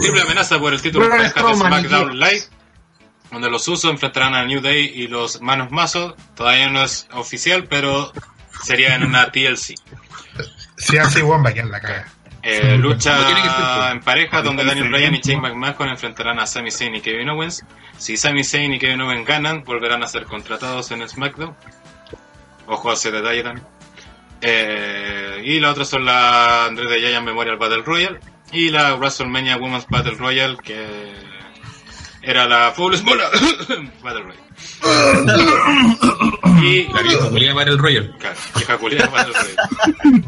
Triple 0.00 0.22
amenaza 0.22 0.58
por 0.58 0.72
el 0.72 0.80
título 0.80 1.04
en 1.04 1.10
Braun 1.10 1.32
parejas 1.32 1.58
de 1.58 1.66
SmackDown 1.66 2.18
Live, 2.18 2.44
donde 3.30 3.50
los 3.50 3.68
usos 3.68 3.90
enfrentarán 3.90 4.34
a 4.34 4.44
New 4.44 4.62
Day 4.62 4.90
y 4.94 5.06
los 5.08 5.42
Manos 5.42 5.70
Mazos. 5.70 6.14
Todavía 6.34 6.70
no 6.70 6.82
es 6.82 7.08
oficial, 7.12 7.66
pero 7.68 8.10
sería 8.64 8.94
en 8.94 9.04
una 9.04 9.30
TLC. 9.30 9.74
Si 10.76 10.98
así, 10.98 11.22
weón, 11.22 11.44
va 11.44 11.50
a 11.50 11.54
quedar 11.54 11.68
la 11.68 11.80
caga. 11.80 12.06
Eh, 12.42 12.72
Sí, 12.72 12.78
lucha 12.78 13.16
que 13.26 13.90
en 13.92 14.00
pareja 14.00 14.42
donde 14.42 14.64
Daniel 14.64 14.90
Bryan 14.90 15.14
y 15.14 15.20
Shane 15.20 15.40
McMahon 15.40 15.88
enfrentarán 15.88 16.38
a 16.38 16.46
Sami 16.46 16.70
Zayn 16.70 16.94
y 16.94 17.00
Kevin 17.00 17.30
Owens. 17.30 17.64
Si 17.96 18.16
Sami 18.18 18.44
Zayn 18.44 18.72
y 18.74 18.78
Kevin 18.78 19.00
Owens 19.00 19.26
ganan, 19.26 19.64
volverán 19.64 20.02
a 20.02 20.06
ser 20.06 20.24
contratados 20.24 20.90
en 20.90 21.08
SmackDown. 21.08 21.56
Ojo 22.66 22.90
a 22.90 22.94
ese 22.94 23.10
detalle 23.10 23.42
también. 23.42 23.66
Eh, 24.42 25.40
y 25.42 25.58
la 25.58 25.70
otra 25.70 25.84
son 25.86 26.04
la 26.04 26.66
Andrés 26.66 26.90
de 26.90 27.00
Giant 27.00 27.24
Memorial 27.24 27.56
Battle 27.56 27.82
Royale 27.82 28.20
y 28.52 28.68
la 28.68 28.94
WrestleMania 28.96 29.56
Women's 29.56 29.86
Battle 29.88 30.16
Royale 30.18 30.58
que 30.58 31.14
era 32.26 32.46
la 32.46 32.72
Fabulous 32.72 33.02
Mona 33.04 33.24
Battle 34.02 34.22
Royale. 34.22 34.44
y 36.62 36.88
La 36.92 37.02
vieja 37.02 37.28
culiada 37.28 37.54
para 37.54 37.70
el 37.70 37.78
Royal. 37.78 38.14
Claro, 38.18 38.36
vieja 38.56 38.78
culiada 38.78 39.06
Battle 39.08 39.32
Royale. 39.34 40.24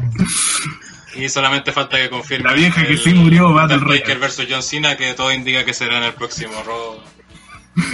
Y 1.15 1.29
solamente 1.29 1.71
falta 1.71 1.97
que 1.97 2.09
confirme. 2.09 2.49
La 2.49 2.55
vieja 2.55 2.85
que 2.85 2.97
sí 2.97 3.13
murió, 3.13 3.51
Battle 3.53 3.77
Royale. 3.77 4.15
versus 4.15 4.45
John 4.49 4.61
Cena, 4.61 4.95
que 4.95 5.13
todo 5.13 5.31
indica 5.31 5.65
que 5.65 5.73
será 5.73 5.97
en 5.97 6.03
el 6.03 6.13
próximo 6.13 6.53
Raw. 6.63 6.99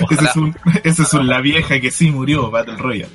Ese 0.09 0.25
es, 0.25 0.35
un, 0.35 0.57
ese 0.83 1.03
es 1.03 1.13
un 1.13 1.27
la 1.27 1.41
vieja 1.41 1.79
que 1.79 1.91
sí 1.91 2.09
murió, 2.11 2.49
Battle 2.51 2.77
Royale. 2.77 3.11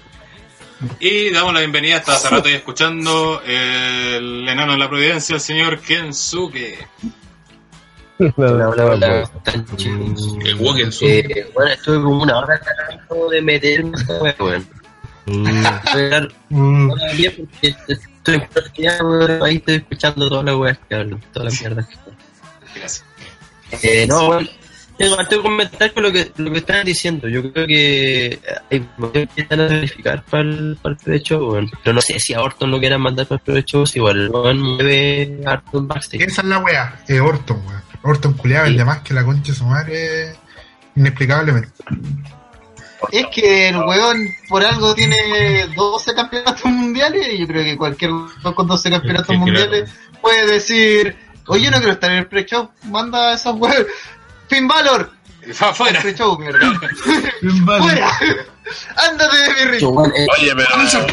Y 1.00 1.30
damos 1.30 1.52
la 1.52 1.60
bienvenida 1.60 1.96
hasta 1.96 2.12
hace 2.14 2.28
rato 2.30 2.48
y 2.48 2.52
escuchando 2.52 3.42
el 3.44 4.48
enano 4.48 4.72
de 4.72 4.78
la 4.78 4.88
providencia, 4.88 5.34
el 5.34 5.40
señor 5.40 5.80
Kensuke. 5.80 6.86
Hola, 8.36 8.68
hola, 8.68 8.86
hola. 8.86 9.22
¿Están 9.22 9.64
chicos? 9.76 10.36
El 10.44 10.56
Woken 10.56 10.90
Su. 10.90 11.04
Eh, 11.06 11.46
bueno, 11.54 11.70
estuve 11.70 12.02
como 12.02 12.22
una 12.22 12.38
hora 12.38 12.60
tratando 12.60 13.30
de 13.30 13.42
meterme 13.42 13.92
en 14.38 14.68
Mm, 16.48 16.90
estoy 17.60 18.34
en 18.34 18.48
práctica, 18.48 19.04
weón, 19.04 19.42
ahí 19.42 19.56
estoy 19.56 19.74
escuchando 19.74 20.28
todas 20.28 20.44
las 20.46 20.56
weas 20.56 20.78
que 20.88 20.94
hablan, 20.94 21.20
todas 21.32 21.52
las 21.52 21.60
mierdas 21.60 21.86
que 21.86 21.94
hablan. 21.96 22.16
Gracias. 22.74 23.04
Eh, 23.82 24.06
no, 24.08 24.26
bueno, 24.26 24.48
tengo 24.96 25.16
que 25.28 25.42
comentar 25.42 25.92
con 25.92 26.02
lo 26.04 26.10
que, 26.12 26.32
lo 26.38 26.50
que 26.50 26.58
están 26.58 26.86
diciendo. 26.86 27.28
Yo 27.28 27.52
creo 27.52 27.66
que 27.66 28.40
hay 28.70 28.88
momentos 28.96 29.34
que 29.34 29.42
están 29.42 29.60
a 29.60 29.66
verificar 29.66 30.24
para 30.24 30.42
el, 30.42 30.78
para. 30.80 30.96
Pero 31.04 31.92
no 31.92 32.00
sé 32.00 32.18
si 32.18 32.32
a 32.32 32.40
Orton 32.40 32.70
lo 32.70 32.80
quieran 32.80 33.02
mandar 33.02 33.26
para 33.26 33.38
el 33.38 33.44
pre-show, 33.44 33.86
si 33.86 33.98
igual 33.98 34.18
el 34.18 34.30
weón 34.30 34.60
mueve 34.60 35.40
harto 35.44 35.78
en 35.78 35.88
backstage. 35.88 36.22
Esa 36.22 36.40
es 36.40 36.48
la 36.48 36.58
wea. 36.58 37.04
Eh, 37.06 37.20
Orton, 37.20 37.62
weón. 37.66 37.87
Orton 38.02 38.32
culiado, 38.34 38.66
Sí. 38.66 38.72
el 38.72 38.78
de 38.78 38.84
más 38.84 39.00
que 39.00 39.14
la 39.14 39.24
concha 39.24 39.52
de 39.52 39.58
su 39.58 39.64
madre. 39.64 40.34
Inexplicablemente. 40.96 41.70
Es 43.12 43.26
que 43.32 43.68
el 43.68 43.76
weón 43.76 44.26
por 44.48 44.64
algo 44.64 44.94
tiene 44.94 45.66
12 45.76 46.14
campeonatos 46.14 46.64
mundiales 46.64 47.28
y 47.32 47.38
yo 47.38 47.46
creo 47.46 47.62
que 47.64 47.76
cualquier 47.76 48.10
weón 48.12 48.54
con 48.54 48.66
12 48.66 48.90
campeonatos 48.90 49.26
Sí, 49.28 49.32
claro. 49.34 49.40
mundiales 49.46 49.90
puede 50.20 50.46
decir, 50.46 51.16
oye, 51.46 51.64
yo 51.66 51.70
no 51.70 51.76
quiero 51.78 51.92
estar 51.92 52.10
en 52.10 52.18
el 52.18 52.26
pre-show, 52.26 52.70
manda 52.84 53.30
a 53.30 53.34
esos 53.34 53.54
weones. 53.56 53.86
Finn 54.48 54.66
Balor, 54.66 55.12
pre-show, 56.02 56.36
mierda. 56.38 56.58
Vale. 57.42 57.82
¡Fuera! 57.82 58.10
¡Ándate 59.08 59.36
de 59.36 59.66
mi 59.78 59.84
weón, 59.84 60.12
eh, 60.16 60.26
Oye, 60.38 60.52
pero 60.56 60.82
esos 60.82 61.06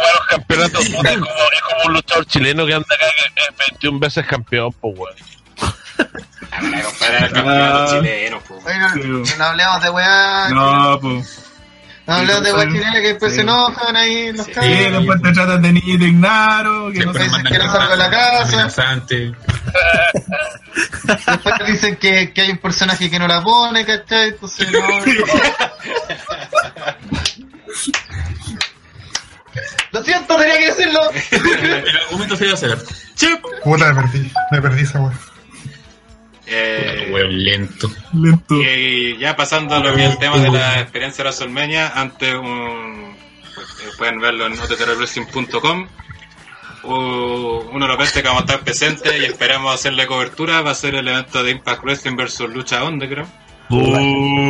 buenos 0.00 0.26
campeonatos 0.28 0.84
es 0.84 0.94
como, 0.96 1.08
es 1.08 1.18
como 1.20 1.84
un 1.86 1.92
luchador 1.94 2.26
chileno 2.26 2.66
que 2.66 2.74
anda 2.74 2.86
acá 2.94 3.06
que 3.34 3.42
es 3.42 3.56
21 3.70 3.98
veces 4.00 4.26
campeón, 4.26 4.72
pues 4.80 4.94
weón. 4.98 5.14
Ah, 5.98 6.60
para 6.60 6.82
comparar 6.82 7.22
el 7.24 7.32
campeonato 7.32 7.78
Ah. 7.78 7.86
chileno, 7.90 8.40
po. 8.40 8.54
Oye, 8.64 8.78
no, 8.78 9.24
Sí. 9.24 9.34
no 9.38 9.44
hablemos 9.44 9.82
de 9.82 9.90
weá, 9.90 10.48
no, 10.50 11.00
No, 12.06 12.14
hablemos 12.14 12.42
de 12.44 12.52
weá 12.54 12.64
Sí. 12.66 12.72
chilena 12.72 12.92
que 12.92 13.08
después 13.08 13.32
Sí. 13.32 13.36
se 13.36 13.42
enojan 13.42 13.96
ahí 13.96 14.16
en 14.28 14.36
los 14.36 14.46
Sí. 14.46 14.52
Y 14.52 14.54
cabros. 14.54 14.92
después 14.92 15.22
te 15.22 15.32
tratan 15.32 15.62
de 15.62 15.72
niño 15.72 15.98
de 15.98 16.04
ignaro, 16.06 16.92
que 16.92 17.00
no 17.00 17.12
Después 17.12 17.32
dicen 17.32 17.44
que 17.46 17.58
no 17.58 17.72
salgo 17.72 17.90
de 17.90 17.96
la 17.96 18.10
casa. 18.10 18.68
Después 21.06 21.54
dicen 21.66 21.96
que, 21.96 22.32
que 22.32 22.40
hay 22.42 22.50
un 22.50 22.58
personaje 22.58 23.10
que 23.10 23.18
no 23.18 23.26
la 23.26 23.42
pone, 23.42 23.84
¿cachai? 23.84 24.28
Entonces 24.28 24.70
no. 24.70 24.78
Lo 29.92 30.02
siento, 30.02 30.36
tenía 30.36 30.58
que 30.58 30.66
decirlo. 30.66 31.00
El 31.30 31.96
argumento 32.04 32.36
se 32.36 32.44
iba 32.44 32.52
a 32.52 32.56
hacer. 32.56 32.78
Chip. 33.14 33.40
Puta, 33.64 33.92
me 33.92 34.02
perdí. 34.02 34.32
Me 34.50 34.60
perdí 34.60 34.82
esa 34.82 35.00
wea. 35.00 35.18
Eh, 36.46 37.10
lento. 37.28 37.90
Lento. 38.14 38.54
Y 38.54 39.18
ya 39.18 39.34
pasando 39.34 39.74
a 39.74 39.80
lo 39.80 39.94
que 39.94 40.04
es 40.04 40.12
el 40.12 40.18
tema 40.18 40.38
de 40.38 40.50
la 40.50 40.80
experiencia 40.80 41.24
de 41.24 41.30
WrestleMania, 41.30 41.88
antes 41.88 42.34
un, 42.34 43.16
pues, 43.54 43.68
eh, 43.80 43.90
pueden 43.98 44.20
verlo 44.20 44.46
en 44.46 44.58
ottrwrestling.com. 44.58 45.88
Uh, 46.84 47.68
Uno 47.72 47.86
de 47.86 47.88
los 47.88 47.96
eventos 47.96 48.22
que 48.22 48.28
vamos 48.28 48.42
a 48.42 48.44
estar 48.44 48.60
presentes 48.60 49.20
y 49.20 49.24
esperamos 49.24 49.74
hacerle 49.74 50.06
cobertura 50.06 50.60
va 50.60 50.70
a 50.70 50.74
ser 50.74 50.94
el 50.94 51.08
evento 51.08 51.42
de 51.42 51.50
Impact 51.50 51.82
Wrestling 51.82 52.16
versus 52.16 52.48
Lucha 52.48 52.84
Underground. 52.84 53.28
LOL. 53.68 54.48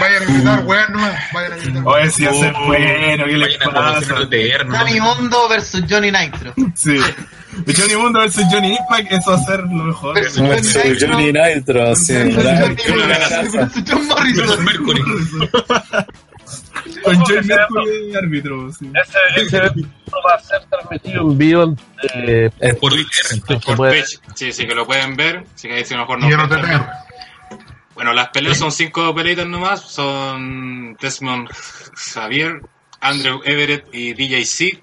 Vayan, 0.00 0.22
a 0.22 0.26
gritar, 0.26 0.64
weón, 0.64 0.92
no. 0.92 1.00
Vayan 1.32 1.52
a 1.52 1.56
gritar. 1.56 1.82
Oye, 1.86 2.10
si 2.10 2.26
hace 2.26 2.52
bueno, 2.66 3.24
¿qué 3.26 3.36
les 3.36 3.58
pasa? 3.58 4.14
Johnny 4.70 5.00
Mondo 5.00 5.48
versus 5.48 5.82
Johnny 5.88 6.10
Nitro. 6.10 6.54
Sí. 6.74 6.98
Johnny 7.76 7.96
Mundo 7.96 8.20
versus 8.20 8.44
Johnny 8.50 8.76
Impact, 8.76 9.12
eso 9.12 9.30
va 9.32 9.36
a 9.36 9.44
ser 9.44 9.60
lo 9.60 9.84
mejor. 9.84 10.14
Versus 10.14 11.00
Johnny 11.00 11.32
Nitro. 11.32 11.96
Sí. 11.96 12.14
versus 12.14 13.82
John 13.86 14.06
Morrison. 14.06 14.66
Con 17.02 17.16
Johnny 17.16 17.46
Mercury 17.46 18.10
de 18.10 18.18
árbitro, 18.18 18.72
sí. 18.72 18.90
Ese, 18.94 19.58
va 19.60 20.34
a 20.34 20.38
ser 20.40 20.64
transmitido 20.64 21.22
en 21.22 21.38
vivo 21.38 21.76
eh, 22.14 22.50
Por 22.80 22.92
Twitter. 22.92 23.60
Por 23.64 23.76
puede- 23.76 24.02
Twitch. 24.02 24.20
Sí, 24.34 24.52
sí 24.52 24.66
que 24.66 24.74
lo 24.74 24.86
pueden 24.86 25.16
ver. 25.16 25.44
Sí 25.54 25.68
que 25.68 25.74
ahí 25.74 25.84
a 25.88 25.94
lo 25.94 25.98
mejor 26.00 26.18
no. 26.20 26.88
Bueno, 27.94 28.12
las 28.12 28.28
peleas 28.28 28.58
son 28.58 28.70
cinco 28.70 29.14
peleitas 29.14 29.46
nomás. 29.46 29.82
Son 29.82 30.96
Desmond 31.00 31.48
Xavier, 31.94 32.60
Andrew 33.00 33.40
Everett 33.44 33.92
y 33.92 34.14
DJ 34.14 34.44
C 34.44 34.82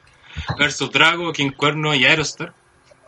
versus 0.59 0.91
Drago, 0.91 1.31
King 1.31 1.51
Cuerno 1.51 1.95
y 1.95 2.05
Aerostar. 2.05 2.53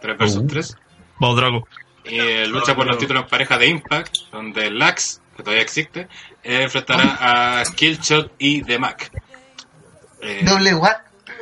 3 0.02 0.18
versus 0.18 0.48
3. 0.48 0.78
Vamos, 1.20 1.36
Drago. 1.38 1.68
Y 2.06 2.20
eh, 2.20 2.48
lucha 2.48 2.76
por 2.76 2.86
los 2.88 2.98
títulos 2.98 3.24
en 3.24 3.30
pareja 3.30 3.58
de 3.58 3.68
Impact, 3.68 4.16
donde 4.32 4.72
Lax, 4.72 5.22
que 5.36 5.44
todavía 5.44 5.62
existe, 5.64 6.02
eh, 6.02 6.08
enfrentará 6.48 7.60
a 7.60 7.64
Killshot 7.76 8.32
y 8.40 8.64
The 8.64 8.80
Mac. 8.80 9.12
Eh, 10.22 10.42
Doble 10.44 10.74
what? 10.76 10.96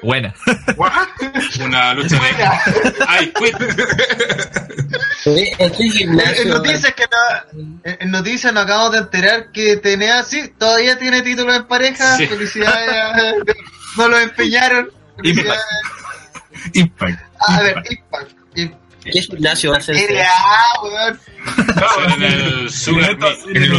Buena. 0.04 0.34
una 1.64 1.94
lucha 1.94 2.20
de 2.20 3.24
I 3.24 3.32
Quit. 3.34 3.56
eh, 5.26 5.56
En, 5.58 6.50
noticias 6.50 6.94
que 6.94 7.06
no- 7.12 7.80
en, 7.84 8.12
noticias 8.12 8.54
nos 8.54 8.64
acabamos 8.66 8.92
de 8.92 8.98
enterar 9.00 9.52
que 9.52 9.78
TNA 9.78 10.24
sí 10.24 10.54
todavía 10.58 10.98
tiene 11.00 11.22
título 11.22 11.54
en 11.54 11.66
pareja. 11.66 12.18
Sí. 12.18 12.28
Felicidades. 12.28 12.92
a- 12.92 13.34
No 13.98 14.10
lo 14.10 14.20
empeñaron. 14.20 14.92
Felicidades. 15.18 15.62
Impact. 16.74 17.20
A 17.48 17.62
ver, 17.62 17.84
Impact. 17.90 18.32
Impact. 18.56 18.85
¿Qué 19.06 19.22
gimnasio 19.22 19.72
va 19.72 19.78
a 19.78 19.82
ser? 19.82 19.96
Weón. 20.84 21.20
En 22.16 22.24
el 22.24 22.70
Sugar 22.72 23.12
evento-. 23.12 23.50
En 23.50 23.64
el 23.64 23.74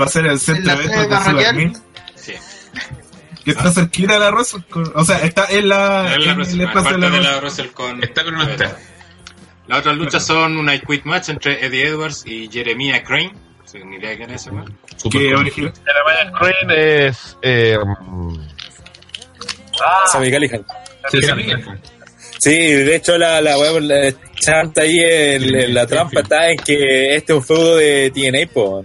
va 0.00 0.04
a 0.04 0.08
ser 0.08 0.26
el 0.26 0.38
centro 0.38 0.72
evento 0.72 1.00
de 1.08 1.24
Sugar 1.24 1.72
Sí. 2.14 2.34
que 3.44 3.50
está 3.52 3.70
cerquita 3.72 4.12
de 4.14 4.18
la 4.20 4.30
Russell. 4.30 4.60
Con- 4.68 4.92
O 4.94 5.04
sea, 5.04 5.18
está 5.20 5.46
en 5.50 5.68
la 5.68 6.14
En 6.14 6.24
la 6.26 6.34
Russell, 6.34 6.58
de 6.58 7.20
la 7.20 7.40
Russell. 7.40 7.66
Con. 7.68 8.02
Está 8.02 8.24
pero 8.24 8.36
no 8.36 8.42
está. 8.44 8.76
Las 9.66 9.80
otras 9.80 9.96
luchas 9.96 10.24
son 10.26 10.56
una 10.56 10.78
Quit 10.78 11.04
Match 11.04 11.28
entre 11.30 11.64
Eddie 11.64 11.88
Edwards 11.88 12.24
y 12.26 12.48
Jeremiah 12.50 13.02
Crane. 13.02 13.32
Ni 13.84 13.96
idea 13.96 14.16
quién 14.16 14.30
es 14.30 14.46
weón. 14.46 14.78
Jeremiah 15.10 16.32
Crane 16.38 17.06
es. 17.06 17.36
Eh, 17.42 17.76
Sammy 20.10 20.30
Callihan. 20.30 20.64
Sí. 21.10 21.20
Sí, 22.38 22.50
de 22.56 22.96
hecho 22.96 23.18
la, 23.18 23.40
la 23.40 23.58
web 23.58 23.80
la 23.82 24.12
chanta 24.38 24.82
ahí 24.82 24.96
en, 25.00 25.54
en 25.54 25.74
la 25.74 25.86
trampa 25.86 26.20
está 26.20 26.50
en 26.50 26.56
que 26.58 27.16
este 27.16 27.32
es 27.32 27.36
un 27.38 27.44
feudo 27.44 27.76
de 27.76 28.10
TNA, 28.12 28.52
po. 28.52 28.84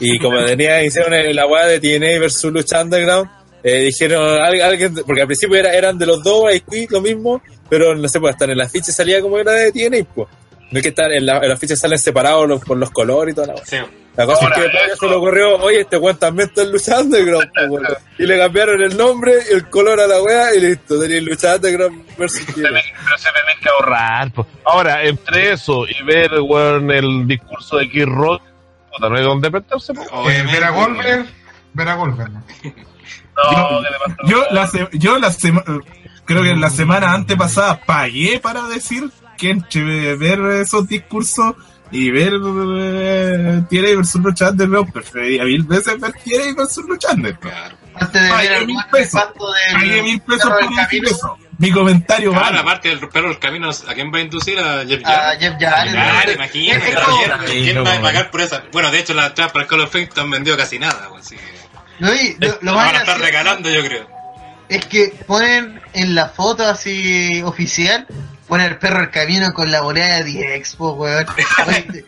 Y 0.00 0.18
como 0.18 0.44
tenía, 0.44 0.82
hicieron 0.82 1.12
el- 1.14 1.34
la 1.36 1.46
weá 1.46 1.66
de 1.66 1.80
TNA 1.80 2.18
versus 2.20 2.52
Lucha 2.52 2.82
Underground, 2.82 3.28
eh, 3.64 3.80
dijeron 3.80 4.40
al- 4.40 4.60
alguien, 4.62 4.94
porque 5.06 5.20
al 5.22 5.26
principio 5.26 5.56
era- 5.56 5.72
eran 5.74 5.98
de 5.98 6.06
los 6.06 6.22
dos, 6.22 6.44
Quit, 6.70 6.90
lo 6.90 7.00
mismo, 7.00 7.42
pero 7.68 7.94
no 7.94 8.08
sé, 8.08 8.18
pues 8.20 8.32
hasta 8.34 8.44
en 8.46 8.56
la 8.58 8.68
ficha 8.68 8.92
salía 8.92 9.20
como 9.20 9.38
era 9.38 9.52
de 9.52 9.72
TNA, 9.72 10.04
po. 10.14 10.28
No 10.70 10.78
es 10.78 10.82
que 10.82 10.88
estar 10.88 11.12
en 11.12 11.26
la, 11.26 11.38
en 11.38 11.48
la 11.48 11.56
ficha 11.56 11.76
salen 11.76 11.98
separados 11.98 12.48
los, 12.48 12.62
por 12.64 12.76
los 12.78 12.90
colores 12.90 13.32
y 13.32 13.34
toda 13.34 13.48
la 13.48 13.54
weá. 13.54 13.64
Sí. 13.66 13.76
La 14.16 14.26
cosa 14.26 14.44
Ahora, 14.44 14.56
es 14.56 14.70
que 14.70 14.76
eso- 14.92 14.96
se 14.96 15.08
le 15.08 15.14
ocurrió, 15.14 15.56
oye, 15.56 15.80
este 15.80 15.96
weón 15.96 16.18
también 16.18 16.48
está 16.48 16.62
en 16.62 16.72
Lucha 16.72 17.00
Underground, 17.00 17.50
weón. 17.70 17.86
Y 18.18 18.26
le 18.26 18.38
cambiaron 18.38 18.82
el 18.82 18.96
nombre, 18.96 19.32
el 19.50 19.70
color 19.70 19.98
a 20.00 20.06
la 20.06 20.20
weá 20.22 20.54
y 20.54 20.60
listo, 20.60 21.00
tenía 21.00 21.20
Lucha 21.22 21.54
Underground 21.56 22.04
versus 22.18 22.42
pero 22.44 22.58
se 22.58 22.62
tienen 23.32 23.60
que 23.62 23.68
ahorrar. 23.70 24.30
po. 24.32 24.46
Ahora, 24.66 25.02
entre 25.04 25.52
eso 25.52 25.86
y 25.88 26.02
ver 26.04 26.30
weón, 26.42 26.90
el 26.90 27.26
discurso 27.26 27.78
de 27.78 27.88
Kid 27.90 28.04
Rock, 28.04 28.42
puta, 28.92 29.08
no 29.08 29.16
hay 29.16 29.24
donde 29.24 29.50
meterse. 29.50 29.94
po. 29.94 30.02
Eh, 30.30 30.42
ver 30.52 30.64
a 30.64 30.70
Goldberg, 30.70 31.26
ver 31.72 31.88
a 31.88 31.94
Goldberg. 31.94 32.30
¿no? 32.32 32.42
No, 33.34 33.82
¿qué 33.82 33.90
le 33.90 33.98
pasa? 33.98 34.16
Yo 34.24 34.44
la, 34.50 34.66
se- 34.66 34.88
yo 34.92 35.18
la 35.18 35.30
sema- 35.32 35.64
creo 36.26 36.42
que 36.42 36.54
la 36.54 36.68
semana 36.68 37.14
antepasada 37.14 37.80
pagué 37.80 38.38
para 38.40 38.64
decir 38.68 39.10
que 39.38 39.50
entre 39.50 40.16
ver 40.16 40.38
esos 40.60 40.86
discursos 40.86 41.54
y 41.92 42.10
ver 42.10 42.32
eh, 42.34 43.62
TNA 43.68 43.96
versus 43.96 44.20
Lucha 44.22 44.50
Underground, 44.50 44.92
preferiría 44.92 45.44
mil 45.44 45.62
veces 45.64 46.00
ver 46.00 46.12
TNA 46.12 46.54
versus 46.56 46.84
Lucha 46.86 47.12
Underground. 47.12 47.56
Claro. 47.56 47.76
Antes 47.94 48.22
de 48.22 48.48
ver 48.48 48.66
mil 48.66 48.78
pesos. 48.90 49.22
Pagué 49.72 50.02
mil 50.02 50.20
pesos 50.22 50.50
por. 50.50 51.42
Mi 51.58 51.70
comentario 51.70 52.30
Claro, 52.32 52.46
vale. 52.46 52.58
aparte 52.58 52.88
del 52.88 53.08
perro 53.08 53.28
del 53.28 53.38
camino, 53.38 53.70
¿a 53.70 53.94
quién 53.94 54.12
va 54.12 54.18
a 54.18 54.20
inducir? 54.22 54.58
A 54.58 54.84
Jeff 54.84 55.00
a 55.04 55.08
Jarrett. 55.12 55.40
Jeff 55.40 55.54
Jarrett. 55.60 55.92
Claro, 55.92 56.32
imagínate, 56.32 56.92
¿quién, 57.46 57.62
quién 57.62 57.74
no, 57.76 57.84
va 57.84 57.94
a 57.94 58.00
pagar 58.00 58.30
por 58.32 58.40
esa? 58.40 58.64
Bueno, 58.72 58.90
de 58.90 58.98
hecho, 58.98 59.14
las 59.14 59.28
entradas 59.28 59.52
para 59.52 59.62
el 59.64 59.68
Call 59.68 59.80
of 59.82 59.92
Fame 59.92 60.08
no 60.16 60.22
han 60.22 60.30
vendido 60.30 60.56
casi 60.56 60.78
nada, 60.80 61.08
así 61.16 61.36
que 61.36 61.42
No, 62.00 62.12
y 62.12 62.36
lo, 62.40 62.58
lo 62.62 62.74
van 62.74 62.96
a 62.96 62.98
estar 63.00 63.20
regalando, 63.20 63.70
yo 63.70 63.84
creo. 63.84 64.08
es 64.68 64.86
que 64.86 65.14
ponen 65.26 65.80
en 65.92 66.14
la 66.16 66.30
foto 66.30 66.66
así 66.66 67.42
oficial, 67.44 68.06
ponen 68.52 68.66
el 68.66 68.76
perro 68.76 68.98
del 68.98 69.08
camino 69.08 69.54
con 69.54 69.70
la 69.70 69.80
bolera 69.80 70.22
de 70.22 70.56
Expo, 70.56 70.92
weón. 70.92 71.24
Oye, 71.66 72.04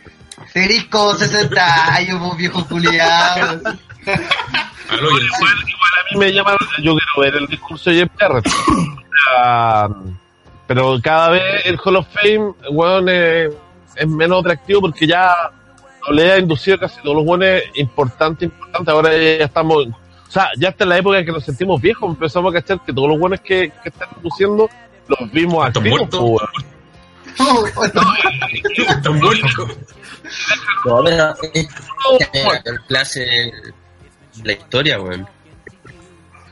Tenés 0.53 0.85
como 0.85 1.15
60 1.15 1.95
años, 1.95 2.19
vos 2.19 2.37
viejo 2.37 2.63
culiado. 2.67 3.55
Igual, 3.55 5.23
a 5.25 6.13
mí 6.13 6.19
me 6.19 6.31
llama, 6.31 6.55
yo 6.83 6.95
quiero 6.95 7.17
ver 7.17 7.35
el 7.41 7.47
discurso 7.47 7.89
de 7.89 7.95
Jeff. 7.95 8.11
Ah, 9.35 9.89
pero 10.67 10.99
cada 11.01 11.29
vez 11.29 11.65
el 11.65 11.79
Hall 11.83 11.95
of 11.95 12.07
Fame, 12.13 12.53
weón, 12.69 13.09
es, 13.09 13.51
es 13.95 14.07
menos 14.07 14.41
atractivo 14.41 14.81
porque 14.81 15.07
ya 15.07 15.33
le 16.11 16.31
ha 16.31 16.37
inducido 16.37 16.77
casi 16.77 17.01
todos 17.01 17.15
los 17.15 17.25
buenos 17.25 17.63
importantes, 17.73 18.43
importantes. 18.43 18.93
Ahora 18.93 19.09
ya 19.13 19.45
estamos, 19.45 19.87
o 19.87 20.31
sea, 20.31 20.49
ya 20.59 20.69
está 20.69 20.83
en 20.83 20.91
la 20.91 20.99
época 20.99 21.17
en 21.17 21.25
que 21.25 21.31
nos 21.31 21.43
sentimos 21.43 21.81
viejos, 21.81 22.07
empezamos 22.07 22.53
a 22.53 22.59
cachar 22.61 22.81
que 22.85 22.93
todos 22.93 23.09
los 23.09 23.17
buenos 23.17 23.41
que, 23.41 23.71
que 23.81 23.89
están 23.89 24.09
induciendo 24.17 24.69
los 25.07 25.31
vimos 25.31 25.65
activos, 25.65 25.89
muertos. 25.89 26.19
po, 26.19 26.25
weón. 26.25 26.49
Están 28.87 29.19
muertos. 29.19 29.77
No, 30.85 31.03
pero 31.03 31.33
es 32.53 32.65
el 32.65 32.81
clase 32.87 33.51
la 34.43 34.53
historia, 34.53 34.99
weón. 34.99 35.27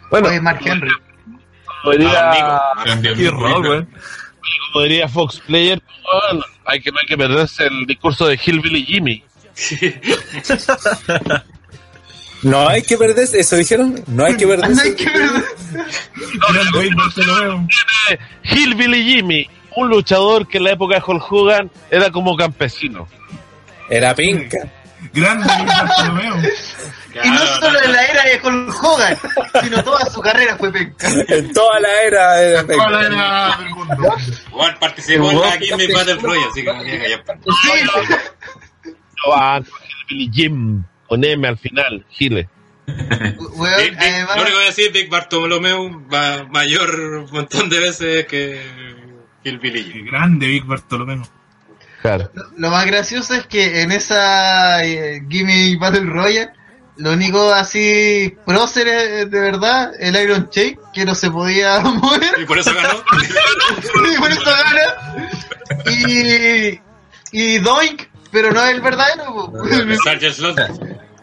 Bueno, 0.09 0.27
Oye, 0.27 0.41
Mark 0.41 0.59
Henry. 0.63 0.91
weón. 1.85 3.89
como 4.71 4.83
diría 4.83 5.07
Fox 5.07 5.39
Player, 5.45 5.81
weón, 6.31 6.43
hay 6.65 6.81
que, 6.81 6.91
no 6.91 6.97
hay 6.99 7.07
que 7.07 7.17
perderse 7.17 7.65
el 7.65 7.85
discurso 7.85 8.27
de 8.27 8.39
Hillbilly 8.43 8.85
Jimmy. 8.85 9.23
No 12.43 12.67
hay 12.67 12.81
que 12.81 12.97
perder, 12.97 13.27
eso 13.33 13.55
dijeron, 13.55 14.03
no 14.07 14.25
hay 14.25 14.35
que 14.35 14.45
perder. 14.45 14.69
No 14.69 14.81
hay 14.81 14.95
que. 14.95 15.05
Eh, 18.09 18.19
Hillbilly 18.43 19.03
Jimmy, 19.03 19.49
un 19.75 19.89
luchador 19.89 20.47
que 20.47 20.57
en 20.57 20.65
la 20.65 20.71
época 20.71 20.95
de 20.95 21.03
Hulk 21.05 21.31
Hogan 21.31 21.71
era 21.89 22.11
como 22.11 22.35
campesino. 22.35 23.07
Era 23.89 24.13
pinca. 24.13 24.59
Gran 25.13 25.41
Dwayne 25.43 25.65
Bartholomew. 25.65 26.35
Y 27.23 27.29
no 27.29 27.45
solo 27.59 27.79
en 27.83 27.91
la 27.91 28.05
era 28.05 28.23
de 28.23 28.41
Hulk 28.43 28.83
Hogan, 28.83 29.17
sino 29.61 29.83
toda 29.83 30.03
su 30.09 30.19
carrera 30.19 30.57
fue 30.57 30.71
penca. 30.71 31.07
En 31.27 31.53
toda 31.53 31.79
la 31.79 32.01
era 32.01 32.41
era 32.41 32.61
pinca. 32.63 32.75
¿Cuál 32.75 33.05
era 33.05 33.57
del 33.59 33.69
mundo? 33.69 34.15
Juan 34.49 34.79
participó 34.79 35.29
en 35.29 35.39
la 35.39 35.51
Gimme 35.59 35.93
Battle 35.93 36.15
Royale, 36.15 36.47
así 36.49 36.63
que 36.63 36.73
no 36.73 36.81
tiene 36.81 36.97
que 36.97 37.23
callar. 37.23 37.23
Sí, 40.09 40.29
Jim, 40.33 40.83
con 41.13 41.23
M 41.23 41.47
al 41.47 41.57
final, 41.57 42.05
Big- 42.19 42.47
Big- 42.87 43.97
además, 43.99 44.35
lo 44.35 44.41
único 44.41 44.45
que 44.45 44.53
voy 44.55 44.63
a 44.63 44.67
decir, 44.67 44.91
Big 44.91 45.09
Bartolomeu 45.09 46.07
va 46.11 46.43
mayor 46.49 47.27
montón 47.31 47.69
de 47.69 47.79
veces 47.79 48.25
que 48.25 48.59
Hillbilly 49.43 49.83
Jim. 49.83 50.05
Grande 50.07 50.47
Big 50.47 50.65
Bartholomew. 50.65 51.23
Claro. 52.01 52.29
lo 52.57 52.69
más 52.69 52.85
gracioso 52.85 53.33
es 53.33 53.45
que 53.47 53.81
en 53.81 53.91
esa 53.93 54.83
eh, 54.83 55.23
Gimme 55.29 55.77
Battle 55.79 56.01
Royale, 56.05 56.51
lo 56.97 57.11
único 57.13 57.53
así 57.53 58.35
prócer 58.45 58.87
eh, 58.87 59.25
de 59.27 59.39
verdad, 59.39 59.91
el 59.99 60.15
Iron 60.21 60.49
Shake, 60.51 60.79
que 60.93 61.05
no 61.05 61.15
se 61.15 61.29
podía 61.31 61.79
mover. 61.81 62.33
Y 62.41 62.45
por 62.45 62.57
eso 62.57 62.73
ganó. 62.73 62.95
y 64.13 64.17
por 64.19 64.31
eso 64.31 64.41
gana. 64.43 65.29
Y, 65.91 66.79
y 67.31 67.57
Doink, 67.59 68.01
pero 68.31 68.51
no 68.51 68.61
es 68.65 68.71
el 68.73 68.81
verdadero. 68.81 69.53
Sargent 70.03 70.33
Slot. 70.35 70.59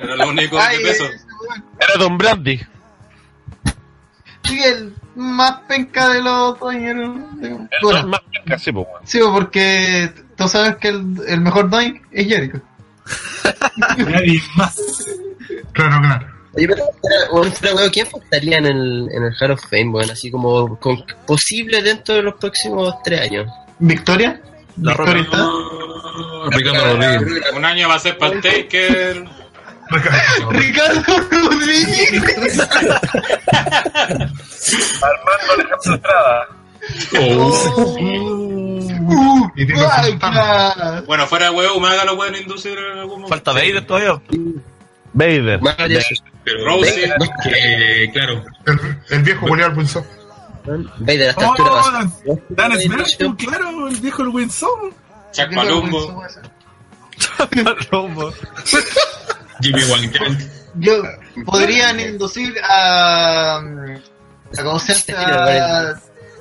Era 0.01 0.17
lo 0.17 0.29
único 0.29 0.57
de 0.57 0.63
Ay, 0.63 0.79
peso. 0.83 1.05
ese 1.05 1.25
weón. 1.49 1.65
Era 1.79 1.95
Don 1.99 2.19
Brandy. 2.19 2.61
Sí, 4.45 4.61
el 4.63 4.95
más 5.15 5.61
penca 5.69 6.09
de 6.09 6.23
los 6.23 6.59
Doink. 6.59 6.81
era- 6.83 7.03
El 7.03 7.69
Bueno, 7.83 8.09
más 8.09 8.21
casi, 8.47 8.73
pues, 8.73 8.87
weón. 8.87 9.07
sí, 9.07 9.21
porque 9.33 10.13
todos 10.37 10.51
sabes 10.53 10.77
que 10.77 10.89
el, 10.89 11.05
el 11.29 11.41
mejor 11.41 11.69
Doink 11.71 12.03
es 12.11 12.27
Jericho. 12.27 12.61
Nadie 13.99 14.43
más. 14.57 14.77
Claro, 15.73 16.01
claro. 16.01 16.27
Oye, 16.53 16.69
pero, 17.61 17.79
¿quién 17.93 18.07
faltaría 18.09 18.59
en 18.59 18.67
el, 18.67 19.09
en 19.13 19.23
el 19.25 19.33
Hall 19.41 19.53
of 19.53 19.63
Fame, 19.71 19.91
weón? 19.91 20.11
Así 20.11 20.31
como 20.31 20.77
con, 20.81 21.05
posible 21.27 21.81
dentro 21.83 22.15
de 22.17 22.23
los 22.23 22.35
próximos 22.35 22.95
tres 23.05 23.21
años. 23.21 23.49
¿Victoria? 23.79 24.41
La 24.81 24.93
¿Victoria 24.95 25.23
está? 25.23 25.49
Ricardo 26.51 26.97
Rodríguez. 26.97 27.45
Un 27.55 27.65
año 27.65 27.89
va 27.89 27.95
a 27.95 27.99
ser 28.01 28.19
para 28.19 28.35
el 28.35 28.41
Taker. 28.41 29.29
Ricardo 30.51 31.03
Rodríguez. 31.31 32.61
Armando 35.03 35.53
Alejandro 35.55 35.95
Estrada. 35.95 36.49
Oh. 37.19 37.53
Uh, 39.03 39.51
guaca. 39.75 41.03
Bueno, 41.07 41.27
fuera 41.27 41.47
de 41.51 41.57
huevo, 41.57 41.81
Maga 41.81 42.05
lo 42.05 42.17
pueden 42.17 42.37
inducir 42.37 42.77
en 42.79 42.99
algún 42.99 43.23
momento. 43.23 43.29
Falta 43.29 43.53
Vader 43.53 43.87
todavía. 43.87 44.21
Vader. 45.13 45.61
Rousey. 46.65 47.13
que, 47.45 48.11
claro, 48.13 48.45
El, 48.67 48.81
el 49.11 49.23
viejo 49.23 49.47
William 49.47 49.77
Wilson. 49.77 50.05
Vader 50.99 51.29
a 51.29 51.31
esta 51.31 51.51
Oh, 51.51 51.55
Dan- 52.51 52.81
Smash, 52.81 53.17
claro, 53.39 53.89
el 53.89 53.97
viejo 53.97 54.23
el 54.23 54.29
Winsome. 54.29 54.93
Chuck 55.33 55.55
Palumbo. 55.55 56.23
Rombo. 57.91 58.33
Jimmy 59.61 59.83
Wang. 59.85 60.39
Yo 60.77 61.03
podrían 61.45 61.99
inducir 62.01 62.55
a, 62.63 63.57
a 63.57 64.63
¿cómo 64.63 64.79
se 64.79 64.95
llama? 64.95 65.45
A, 65.45 65.95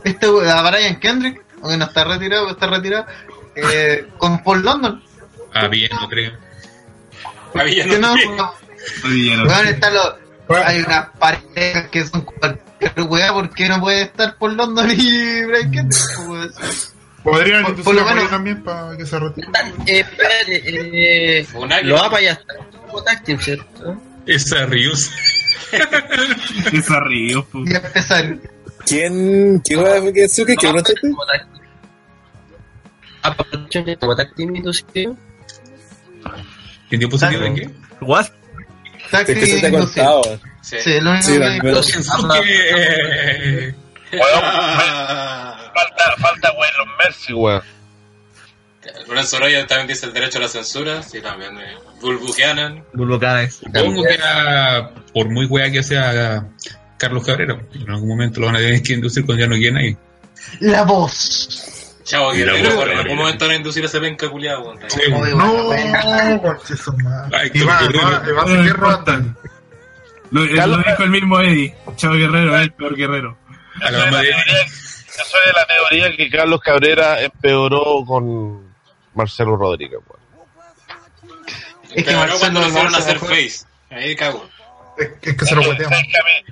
este, 0.03 0.27
a 0.27 0.61
Brian 0.69 0.99
Kendrick, 0.99 1.43
aunque 1.61 1.77
no 1.77 1.85
está 1.85 2.03
retirado, 2.03 2.43
pero 2.45 2.53
está 2.53 2.67
retirado, 2.67 3.05
eh, 3.55 4.07
con 4.17 4.43
Paul 4.43 4.63
London. 4.63 5.03
Ah, 5.53 5.67
bien, 5.67 5.89
no 5.99 6.07
creo. 6.07 6.31
Había 7.55 7.85
Que 7.85 7.97
no, 7.97 8.15
no 8.15 8.35
no. 8.35 8.53
weón, 9.45 9.67
están 9.67 9.93
los- 9.93 10.13
hay 10.65 10.79
unas 10.81 11.09
parejas 11.19 11.87
que 11.91 12.05
son 12.05 12.21
cualquier 12.21 12.93
weá, 13.07 13.33
¿por 13.33 13.49
qué 13.53 13.67
no 13.67 13.79
puede 13.79 14.03
estar 14.03 14.35
Paul 14.37 14.55
London 14.57 14.89
y 14.91 15.43
Brian 15.45 15.71
Kendrick? 15.71 16.03
Podrían 17.23 17.63
Por- 17.63 17.83
por 17.83 17.95
lo 17.95 18.01
a 18.01 18.13
menos- 18.13 18.29
también 18.29 18.63
para 18.63 18.95
que 18.97 19.05
se 19.05 19.19
retire. 19.19 19.47
Eh, 19.85 19.99
espérate, 19.99 21.39
eh, 21.39 21.47
lo 21.83 21.97
APA 22.01 22.21
ya 22.21 22.31
está 22.31 22.53
¿cierto? 23.41 24.01
Esa 24.25 24.65
Ryus. 24.65 25.11
Esa 26.71 26.99
río, 27.01 27.45
po. 27.45 27.59
Y 27.65 27.75
empezar. 27.75 28.37
¿Quién? 28.85 29.59
¿Quién 29.63 29.79
tag 30.83 30.95
team. 31.01 31.15
APA 33.21 33.43
Production 33.43 33.85
ya 33.85 33.95
como 33.97 34.15
tag 34.15 34.33
team 34.35 34.55
inducido. 34.55 35.15
¿Quién 36.89 36.99
dio 36.99 37.09
positivo 37.09 37.41
de 37.43 37.53
qué? 37.53 37.69
What? 38.01 38.27
Es 39.11 39.25
que 39.25 39.45
se 39.45 39.59
te 39.59 39.67
ha 39.67 39.71
contado. 39.71 40.21
Sí. 40.61 40.77
Sí, 40.79 40.99
lo 41.01 41.11
único 41.11 41.25
Sí, 41.25 41.33
que- 42.41 43.75
Falta, 45.79 46.15
falta 46.21 46.51
Waylon 46.51 46.97
Mercy, 46.97 47.33
weón. 47.33 47.61
Lorenzo 49.07 49.37
Soraya 49.37 49.67
también 49.67 49.87
dice 49.87 50.05
el 50.05 50.13
derecho 50.13 50.37
a 50.39 50.41
la 50.41 50.47
censura. 50.47 51.03
Sí, 51.03 51.21
también. 51.21 51.57
Eh. 51.59 51.77
Bulbukeanan. 52.01 52.83
Bulbocanes. 52.93 53.55
Supongo 53.55 54.03
que 54.03 54.13
era, 54.13 54.91
por 55.13 55.29
muy 55.29 55.45
wea 55.45 55.69
que 55.71 55.83
sea 55.83 56.47
Carlos 56.97 57.25
Cabrera, 57.25 57.59
en 57.73 57.89
algún 57.89 58.07
momento 58.09 58.39
lo 58.39 58.47
van 58.47 58.55
a 58.55 58.59
tener 58.59 58.81
que 58.81 58.93
inducir 58.93 59.25
cuando 59.25 59.43
ya 59.43 59.49
no 59.49 59.55
queden 59.55 59.77
ahí. 59.77 59.97
La 60.61 60.83
voz. 60.83 61.65
Chavo, 62.03 62.31
Guerrero. 62.31 62.89
En 62.91 62.97
algún 62.97 63.17
momento 63.17 63.45
van 63.45 63.53
a 63.53 63.57
inducir 63.57 63.83
a 63.83 63.85
ese 63.87 63.99
penca 63.99 64.29
culiado. 64.29 64.73
Sí, 64.87 65.01
No, 65.09 65.27
Y 65.27 65.33
va, 67.63 67.77
a 67.77 67.81
No 67.83 68.47
seguir 68.47 68.73
rodando. 68.73 69.39
Lo, 70.31 70.43
dijo 70.45 71.03
el 71.03 71.09
mismo 71.09 71.39
Eddie. 71.39 71.75
Chavo 71.95 72.15
Guerrero 72.15 72.55
es 72.55 72.61
el 72.63 72.71
peor 72.73 72.95
guerrero. 72.95 73.37
A 73.81 73.91
la 73.91 73.91
Yo 73.91 73.97
soy 73.97 74.05
mamá 74.11 74.17
de 74.21 74.27
de 74.27 74.31
la 74.31 74.43
teoría- 74.43 74.65
yo 75.19 75.25
soy 75.25 75.41
de 75.45 75.53
la 75.53 75.67
teoría 75.67 76.17
que 76.17 76.29
Carlos 76.29 76.61
Cabrera 76.61 77.21
empeoró 77.21 78.03
con 78.05 78.73
Marcelo 79.13 79.55
Rodríguez, 79.57 79.99
weón. 80.07 80.19
Es 81.93 82.03
que 82.05 82.15
Marcelo 82.15 82.39
cuando 82.39 82.59
lo 82.61 82.67
hicieron 82.67 82.93
Barça 82.93 82.97
hacer 82.97 83.19
face. 83.19 83.65
Ahí 83.89 84.15
cago. 84.15 84.45
Es, 84.97 85.09
es 85.21 85.37
que 85.37 85.45
se 85.45 85.55
lo 85.55 85.61
hueteamos. 85.61 85.97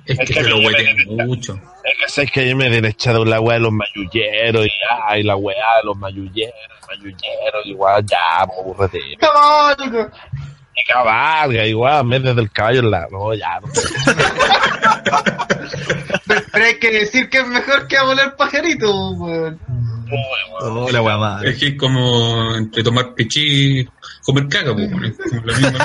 Es 0.06 0.18
que 0.18 0.38
a 0.38 0.40
a 0.40 0.44
se 0.44 0.50
lo 0.50 0.56
mí 0.56 0.62
me 0.62 0.66
huetean 0.68 1.26
mucho. 1.26 1.60
Es 1.84 1.94
que 1.98 2.08
sabes 2.12 2.30
que 2.32 2.48
yo 2.48 2.56
me 2.56 2.66
he 2.66 2.70
derechado 2.70 3.24
la 3.24 3.40
weá 3.40 3.54
de 3.54 3.60
los 3.60 3.72
mayulleros 3.72 4.66
y 4.66 4.70
ay, 5.06 5.22
la 5.22 5.36
weá 5.36 5.56
de 5.80 5.84
los 5.84 5.96
mayulleros, 5.96 6.54
mayulleros, 6.88 7.66
igual 7.66 8.04
ya, 8.06 8.46
pues, 8.46 8.58
aburrete. 8.58 9.16
¡Caballo! 9.18 10.10
Y 10.74 10.84
cabalga, 10.84 11.66
igual, 11.66 12.04
me 12.04 12.20
desde 12.20 12.40
el 12.40 12.50
caballo 12.50 12.80
en 12.80 12.90
la. 12.90 13.06
No, 13.10 13.34
ya, 13.34 13.60
no. 13.60 13.68
Pero, 16.26 16.64
hay 16.64 16.78
que 16.78 16.90
decir 16.90 17.28
que 17.28 17.38
es 17.38 17.46
mejor 17.46 17.86
que 17.86 17.96
a 17.96 18.04
volar 18.04 18.36
pajarito, 18.36 19.10
weón. 19.12 19.58
Oh, 20.60 20.90
la. 20.90 21.40
Es 21.44 21.58
que 21.58 21.68
es 21.68 21.74
como 21.76 22.56
entre 22.56 22.82
tomar 22.82 23.14
pichí 23.14 23.80
y 23.80 23.88
comer 24.22 24.48
caca, 24.48 24.74
pues, 24.74 24.88
como 24.88 25.44
la 25.44 25.56
misma. 25.58 25.78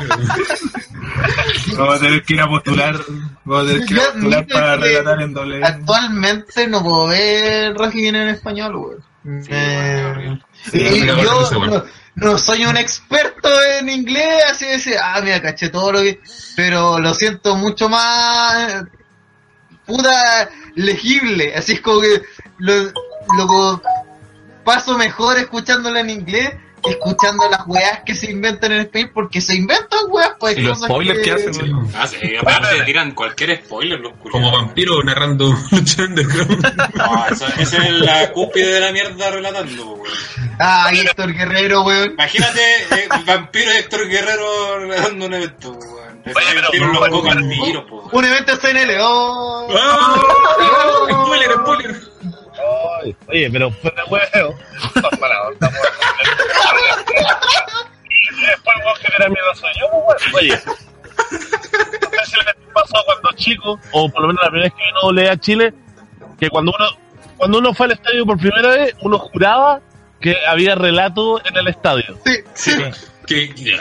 Vamos 1.78 1.96
a 1.96 2.00
tener 2.00 2.24
que 2.24 2.34
ir 2.34 2.42
a 2.42 2.48
postular. 2.48 3.00
Vamos 3.44 3.64
a 3.64 3.68
tener 3.72 3.86
que 3.86 3.94
ir 3.94 4.00
a 4.00 4.12
postular 4.14 4.48
para 4.48 4.76
relatar 4.78 5.22
en 5.22 5.34
doble. 5.34 5.64
Actualmente 5.64 6.68
no 6.68 6.84
puedo 6.84 7.08
ver 7.08 7.76
Rajin 7.76 8.16
en 8.16 8.30
español, 8.30 8.76
weón. 8.76 9.04
Eh, 9.50 10.40
Sí, 10.72 10.80
y 10.80 11.06
yo 11.06 11.16
no, 11.16 11.84
no 12.16 12.38
soy 12.38 12.66
un 12.66 12.78
experto 12.78 13.50
en 13.80 13.90
inglés, 13.90 14.44
así 14.50 14.66
de 14.66 14.72
decir, 14.74 14.96
ah, 15.02 15.20
mira, 15.22 15.42
caché 15.42 15.70
todo 15.70 15.92
lo 15.92 16.02
que... 16.02 16.20
Pero 16.56 17.00
lo 17.00 17.14
siento 17.14 17.56
mucho 17.56 17.90
más... 17.90 18.84
Puta, 19.86 20.50
legible. 20.76 21.54
Así 21.56 21.74
es 21.74 21.82
como 21.82 22.02
que 22.02 22.22
lo, 22.60 22.74
lo 23.38 23.82
paso 24.64 24.98
mejor 24.98 25.38
escuchándolo 25.38 25.98
en 26.00 26.10
inglés 26.10 26.52
que 26.84 26.92
escuchando 26.92 27.50
las 27.50 27.62
weas 27.66 28.02
que 28.06 28.14
se 28.14 28.30
inventan 28.30 28.74
en 28.74 28.82
español, 28.82 29.12
porque 29.14 29.40
se 29.40 29.56
inventan 29.56 30.00
weas, 30.10 30.32
pues 30.38 30.58
Y 30.58 30.62
los 30.64 30.74
cosas 30.80 30.90
spoilers 30.90 31.20
que 31.22 31.32
hacen. 31.32 31.74
Ah, 31.96 32.08
sí, 32.08 32.36
aparte 32.36 32.78
te 32.78 32.84
tiran 32.84 33.12
cualquier 33.14 33.56
spoiler 33.64 34.02
los. 34.02 34.14
Como 34.30 34.52
vampiro 34.52 35.02
narrando 35.02 35.56
lucha 35.72 36.04
underground. 36.04 36.62
No, 36.96 37.26
eso- 37.28 37.48
esa 37.58 37.86
es 37.88 37.92
la 37.94 38.32
cúspide 38.34 38.74
de 38.74 38.80
la 38.82 38.92
mierda 38.92 39.32
relatando, 39.32 39.94
weón. 39.94 40.14
Ah, 40.60 40.90
Héctor 40.92 41.34
Guerrero, 41.34 41.84
weón. 41.84 42.12
Imagínate 42.12 42.60
eh, 42.62 43.08
el 43.18 43.24
vampiro 43.24 43.72
de 43.72 43.80
Héctor 43.80 44.08
Guerrero 44.10 44.80
relatando 44.80 45.26
un 45.28 45.34
evento, 45.36 45.72
weón. 45.72 46.03
Un 48.12 48.26
evento 48.26 48.52
en 48.54 48.58
CNL, 48.60 48.98
oh. 49.02 49.68
¡Ah! 49.78 50.16
¡Spoiler, 51.10 51.52
spoiler! 51.52 52.02
Ay, 53.02 53.16
Oye, 53.28 53.50
pero 53.52 53.72
fuera 53.72 54.06
huevo. 54.06 54.56
Y 58.10 58.46
después 58.46 58.76
el 58.78 59.12
que 59.12 59.24
da 59.24 59.30
miedo 59.30 59.56
soy 59.56 59.72
yo, 59.80 59.88
pues. 60.06 60.34
Oye. 60.34 60.60
No 60.64 62.26
sé 62.26 62.26
si 62.26 62.36
les 62.38 62.56
pasó 62.74 63.04
cuando 63.06 63.30
chico, 63.36 63.80
o 63.92 64.10
por 64.10 64.22
lo 64.22 64.28
menos 64.30 64.44
la 64.44 64.50
primera 64.50 64.70
vez 64.70 64.74
que 64.78 64.86
vino 64.86 65.02
doble 65.02 65.30
a 65.30 65.38
Chile, 65.38 65.74
que 66.40 66.50
cuando 66.50 66.74
uno, 66.78 66.90
cuando 67.38 67.60
uno 67.60 67.74
fue 67.74 67.88
al 67.88 67.92
estadio 67.94 68.26
por 68.26 68.38
primera 68.38 68.70
vez, 68.70 68.96
uno 69.02 69.20
juraba 69.20 69.82
que 70.22 70.38
había 70.48 70.76
relato 70.76 71.46
en 71.46 71.58
el 71.58 71.68
estadio. 71.68 72.18
Sí, 72.26 72.38
sí. 72.54 72.72
Que, 73.28 73.78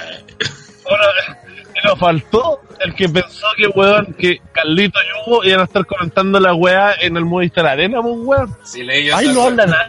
Ahora, 0.89 1.42
nos 1.85 1.99
faltó 1.99 2.61
el 2.81 2.95
que 2.95 3.09
pensó 3.09 3.47
que, 3.57 3.67
weón, 3.69 4.15
que 4.19 4.41
Carlito 4.53 4.99
y 5.01 5.31
Hugo 5.31 5.45
iban 5.45 5.61
a 5.61 5.65
estar 5.65 5.85
comentando 5.87 6.39
la 6.41 6.55
weá 6.55 6.95
en 7.01 7.17
el 7.17 7.25
Movistar 7.25 7.67
Arena, 7.67 8.01
pues, 8.03 8.15
weón. 8.19 8.57
Sí, 8.65 8.83
leí 8.83 9.07
yo 9.07 9.17
Ay, 9.17 9.29
no 9.29 9.43
habla 9.45 9.67
nada. 9.67 9.89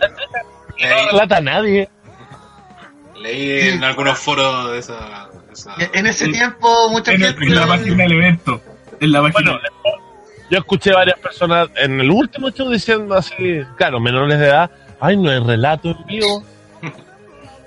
No 0.80 1.12
relata 1.12 1.38
a 1.38 1.42
nadie. 1.42 1.90
Leí 3.20 3.70
en 3.70 3.84
algunos 3.84 4.18
foros 4.20 4.72
de 4.72 4.80
esa... 4.80 5.30
de 5.48 5.54
esa- 5.54 5.76
En 5.94 6.08
ese 6.08 6.28
tiempo, 6.30 6.90
mucha 6.90 7.12
En, 7.14 7.22
el- 7.24 7.30
gente. 7.30 7.46
en 7.46 7.56
la 7.56 7.68
página 7.68 8.04
del 8.04 8.12
evento. 8.14 8.62
En 9.00 9.12
la 9.12 9.22
página. 9.22 9.52
Bueno, 9.52 9.98
yo 10.50 10.58
escuché 10.60 10.92
varias 10.94 11.18
personas 11.20 11.70
en 11.76 12.00
el 12.00 12.12
último 12.12 12.50
show 12.52 12.70
diciendo 12.70 13.16
así, 13.16 13.62
claro, 13.78 14.00
menores 14.00 14.40
de 14.40 14.46
edad, 14.48 14.70
ay, 15.00 15.18
no 15.18 15.30
hay 15.32 15.40
relato 15.40 15.90
en 15.92 16.06
vivo. 16.06 16.44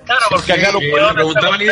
Claro, 0.06 0.20
porque 0.30 0.52
acá 0.52 0.72
los 0.72 0.82
le 0.82 1.14
preguntaban 1.14 1.58
se 1.58 1.64
y. 1.66 1.70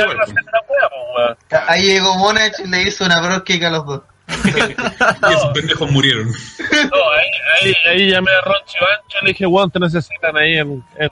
Ahí 1.68 1.82
llegó 1.84 2.16
Monach 2.16 2.52
y 2.64 2.68
le 2.68 2.82
hizo 2.82 3.04
una 3.04 3.20
bróquica 3.20 3.68
a 3.68 3.70
los 3.70 3.86
dos. 3.86 4.02
y 4.44 5.32
esos 5.32 5.50
pendejos 5.54 5.90
murieron. 5.90 6.26
No, 6.26 7.10
ahí, 7.10 7.30
ahí, 7.62 7.74
ahí 7.88 8.10
llamé 8.10 8.30
a 8.32 8.40
Ronchi 8.40 8.78
Bancho 8.80 9.18
y 9.20 9.24
le 9.26 9.30
dije, 9.32 9.46
weón, 9.46 9.70
te 9.70 9.78
necesitan 9.78 10.36
ahí 10.36 10.58
en... 10.58 10.84
en- 10.98 11.10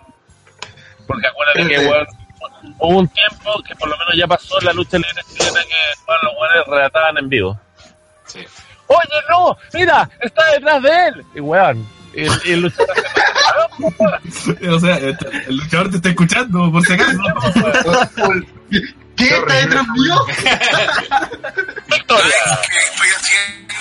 Porque 1.07 1.27
acuérdate 1.29 1.69
que, 1.69 1.79
weón, 1.87 2.07
hubo 2.79 2.99
un 2.99 3.09
tiempo 3.09 3.63
que 3.67 3.77
por 3.77 3.89
lo 3.89 3.97
menos 3.99 4.15
ya 4.17 4.27
pasó 4.27 4.59
en 4.61 4.67
la 4.67 4.73
lucha 4.73 4.97
libre 4.97 5.23
chilena 5.29 5.61
que 5.63 6.01
bueno, 6.07 6.23
los 6.25 6.33
weones 6.41 6.67
relataban 6.67 7.19
en 7.19 7.29
vivo. 7.29 7.61
Sí. 8.27 8.41
Oye, 8.89 9.23
no, 9.31 9.57
mira, 9.75 10.09
está 10.21 10.51
detrás 10.53 10.83
de 10.83 11.07
él. 11.09 11.25
Y 11.35 11.41
weón, 11.41 11.87
y 12.15 12.53
el 12.53 12.61
luchador 12.61 12.97
O 14.75 14.81
sea, 14.81 14.97
el 14.97 15.17
el 15.49 15.57
luchador 15.57 15.91
te 15.91 15.97
está 15.97 16.09
escuchando, 16.11 16.71
por 16.71 16.85
si 16.85 16.93
acaso. 16.93 17.19
¿Qué 19.17 19.25
está 19.25 19.55
detrás 19.55 19.87
mío? 19.89 20.15
Victoria. 21.87 22.35
estoy 22.85 23.09
haciendo 23.17 23.75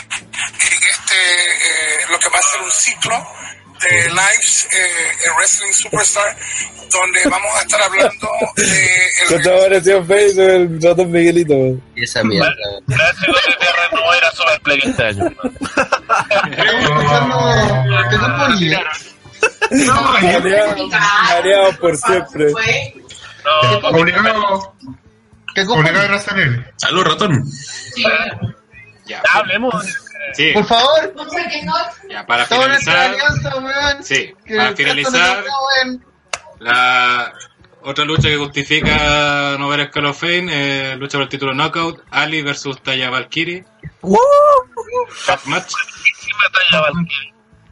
en 0.60 0.84
este, 0.90 1.16
eh, 1.16 2.06
lo 2.10 2.20
que 2.20 2.30
va 2.30 2.40
a 2.40 2.52
ser 2.52 2.62
un 2.62 2.72
ciclo 2.72 3.28
de 3.82 4.10
lives 4.10 4.68
eh, 4.72 5.30
Wrestling 5.38 5.74
Superstar, 5.74 6.36
donde 6.91 7.20
vamos 7.30 7.52
a 7.58 7.62
estar 7.62 7.82
hablando 7.82 8.30
de 8.56 8.64
¿Qué 9.28 9.36
el 9.38 9.41
te 9.44 9.49
apareció 9.53 9.98
en 9.98 10.08
Facebook 10.08 10.49
el 10.49 10.82
ratón 10.82 11.12
Miguelito? 11.12 11.53
Y 11.95 12.03
esa 12.03 12.24
mierda. 12.24 12.53
Gracias 12.88 13.24
a 13.24 13.32
TTR 13.32 13.95
no 13.95 14.14
era 14.14 14.32
Superplay 14.32 14.80
este 14.84 15.03
año. 15.03 15.30
¿Qué 16.56 18.18
te 18.18 18.18
ponía? 18.18 18.80
Mareado- 20.40 20.88
Mareado 20.90 21.78
por 21.80 21.98
siempre. 21.98 22.52
No, 23.44 23.90
Obligado, 23.90 24.76
¿Qué 25.56 25.62
obligado 25.62 26.02
a 26.03 26.08
copa? 26.08 26.08
razón 26.08 26.40
él. 26.40 26.66
Salud, 26.78 27.03
ratón. 27.03 27.44
Ya, 29.12 29.22
hablemos. 29.34 29.74
sí, 30.34 30.52
Por 30.54 30.66
favor, 30.66 31.14
ya, 32.10 32.26
para 32.26 32.46
finalizar... 32.46 33.14
Sí, 34.02 34.34
para 34.48 34.74
finalizar... 34.74 35.44
La 36.60 37.34
otra 37.82 38.06
lucha 38.06 38.30
que 38.30 38.38
justifica 38.38 39.58
no 39.60 39.68
ver 39.68 39.82
a 39.82 39.86
Skull 39.88 40.06
of 40.06 40.18
Fame, 40.18 40.48
eh, 40.50 40.96
lucha 40.96 41.18
por 41.18 41.24
el 41.24 41.30
título 41.30 41.54
Knockout, 41.54 42.04
Ali 42.10 42.42
versus 42.42 42.82
Taya 42.82 43.10
Valkyrie. 43.10 43.66
Top 44.02 45.40
match. 45.46 45.74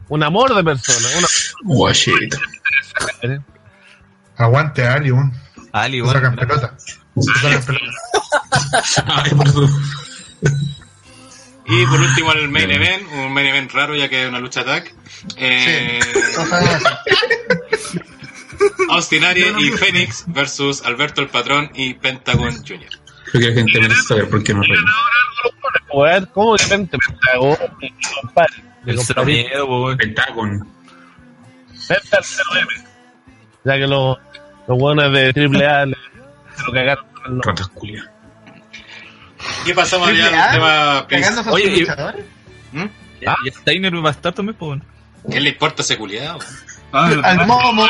Un 0.08 0.22
amor 0.22 0.54
de 0.54 0.62
persona. 0.62 1.08
Una... 1.16 1.28
Guachito. 1.62 2.36
Aguante 4.36 4.86
Ali, 4.86 5.12
weón. 5.12 5.32
Ali, 5.72 6.02
bueno. 6.02 6.20
sacan 6.20 6.36
pelota. 6.36 6.74
Sacan 7.16 7.64
pelota. 7.64 7.96
Ay, 9.06 9.30
perdón. 9.34 9.70
Y 11.70 11.86
por 11.86 12.00
último 12.00 12.32
el 12.32 12.48
main 12.48 12.70
event, 12.70 13.06
un 13.12 13.32
main 13.32 13.46
event 13.46 13.70
raro 13.72 13.94
ya 13.94 14.08
que 14.08 14.22
es 14.24 14.28
una 14.28 14.40
lucha 14.40 14.64
tag. 14.64 14.90
Eh, 15.36 16.00
sea, 16.34 17.02
Austin 18.90 19.24
Aries 19.24 19.54
y 19.58 19.70
Phoenix 19.70 20.24
versus 20.26 20.82
Alberto 20.84 21.20
el 21.22 21.28
Patrón 21.28 21.70
y 21.74 21.94
Pentagon 21.94 22.56
Jr. 22.66 22.88
Creo 23.30 23.40
que 23.42 23.48
la 23.48 23.54
gente 23.54 23.80
merece 23.80 24.02
saber 24.02 24.28
por 24.28 24.42
qué 24.42 24.52
no 24.54 24.62
reímos. 24.62 24.90
¿cómo 26.32 26.56
weón. 29.66 29.96
Pentagon. 29.96 30.68
Al 31.90 32.22
0M. 32.22 32.84
Ya 33.64 33.74
que 33.74 33.86
los, 33.86 34.16
los 34.66 34.78
buenos 34.78 35.12
de 35.12 35.28
AAA 35.28 35.86
le- 35.86 35.96
lo 36.66 36.72
cagaron. 36.72 37.04
Ratas 37.42 37.68
culias. 37.68 38.06
Y 39.66 39.72
pasamos 39.72 40.08
ya 40.08 40.14
Triple 40.14 40.36
A, 40.38 40.98
al 40.98 41.06
tema 41.06 41.06
Oye, 41.52 41.64
y- 41.76 41.80
luchadores. 41.80 42.24
Y 42.72 43.48
el 43.48 43.54
Steiner 43.54 44.04
va 44.04 44.08
a 44.08 44.12
estar 44.12 44.32
también. 44.32 44.56
¿Qué 45.30 45.40
le 45.40 45.50
importa 45.50 45.82
ese 45.82 45.98
culiado? 45.98 46.38
Ah, 46.92 47.10
Al 47.22 47.46
Momo, 47.46 47.88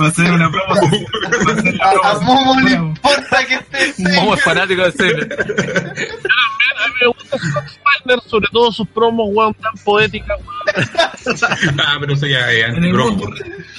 Va 0.00 0.08
a 0.08 0.10
ser 0.10 0.30
una 0.30 0.50
promo. 0.50 1.06
Va 1.46 1.52
a 1.52 1.62
ser 1.62 1.74
la 1.74 1.90
a. 2.10 2.20
Momo 2.20 2.60
le 2.60 2.72
importa 2.72 3.46
que 3.46 3.54
esté 3.54 4.02
Momo 4.14 4.34
es 4.34 4.42
fanático 4.42 4.82
de 4.82 4.92
Steiner. 4.92 5.32
A 5.32 6.88
mí 6.88 6.94
me 7.00 7.06
gusta 7.08 7.36
Steiner, 7.38 8.20
sobre 8.26 8.48
todo 8.52 8.70
sus 8.72 8.86
promos, 8.88 9.28
weón, 9.32 9.54
tan 9.54 9.72
poéticas, 9.84 10.38
weón. 10.38 10.56
Ah, 11.78 11.96
pero 11.98 12.14
eso 12.14 12.26
ya 12.26 12.50
es 12.52 12.76
En 12.76 12.84
el, 12.84 12.94
mundo, 12.94 13.28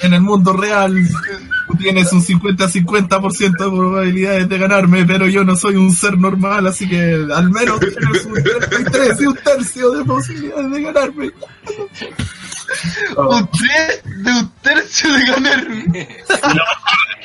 en 0.02 0.14
el 0.14 0.20
mundo 0.20 0.52
real 0.52 0.94
tú 1.66 1.76
tienes 1.76 2.12
un 2.12 2.22
50-50% 2.22 3.50
de 3.50 3.56
probabilidades 3.56 4.48
de 4.48 4.58
ganarme, 4.58 5.04
pero 5.06 5.26
yo 5.28 5.44
no 5.44 5.56
soy 5.56 5.76
un 5.76 5.92
ser 5.92 6.18
normal, 6.18 6.66
así 6.66 6.88
que 6.88 7.26
al 7.34 7.50
menos 7.50 7.80
tienes 7.80 8.26
un 8.26 8.34
33 8.34 9.20
y 9.20 9.26
un 9.26 9.34
tercio 9.36 9.90
de 9.92 10.04
posibilidades 10.04 10.70
de 10.70 10.82
ganarme. 10.82 11.30
Un 13.16 13.50
tres 13.50 14.02
de 14.04 14.30
un 14.30 14.52
tercio 14.62 15.12
de 15.12 15.24
ganarme. 15.26 15.84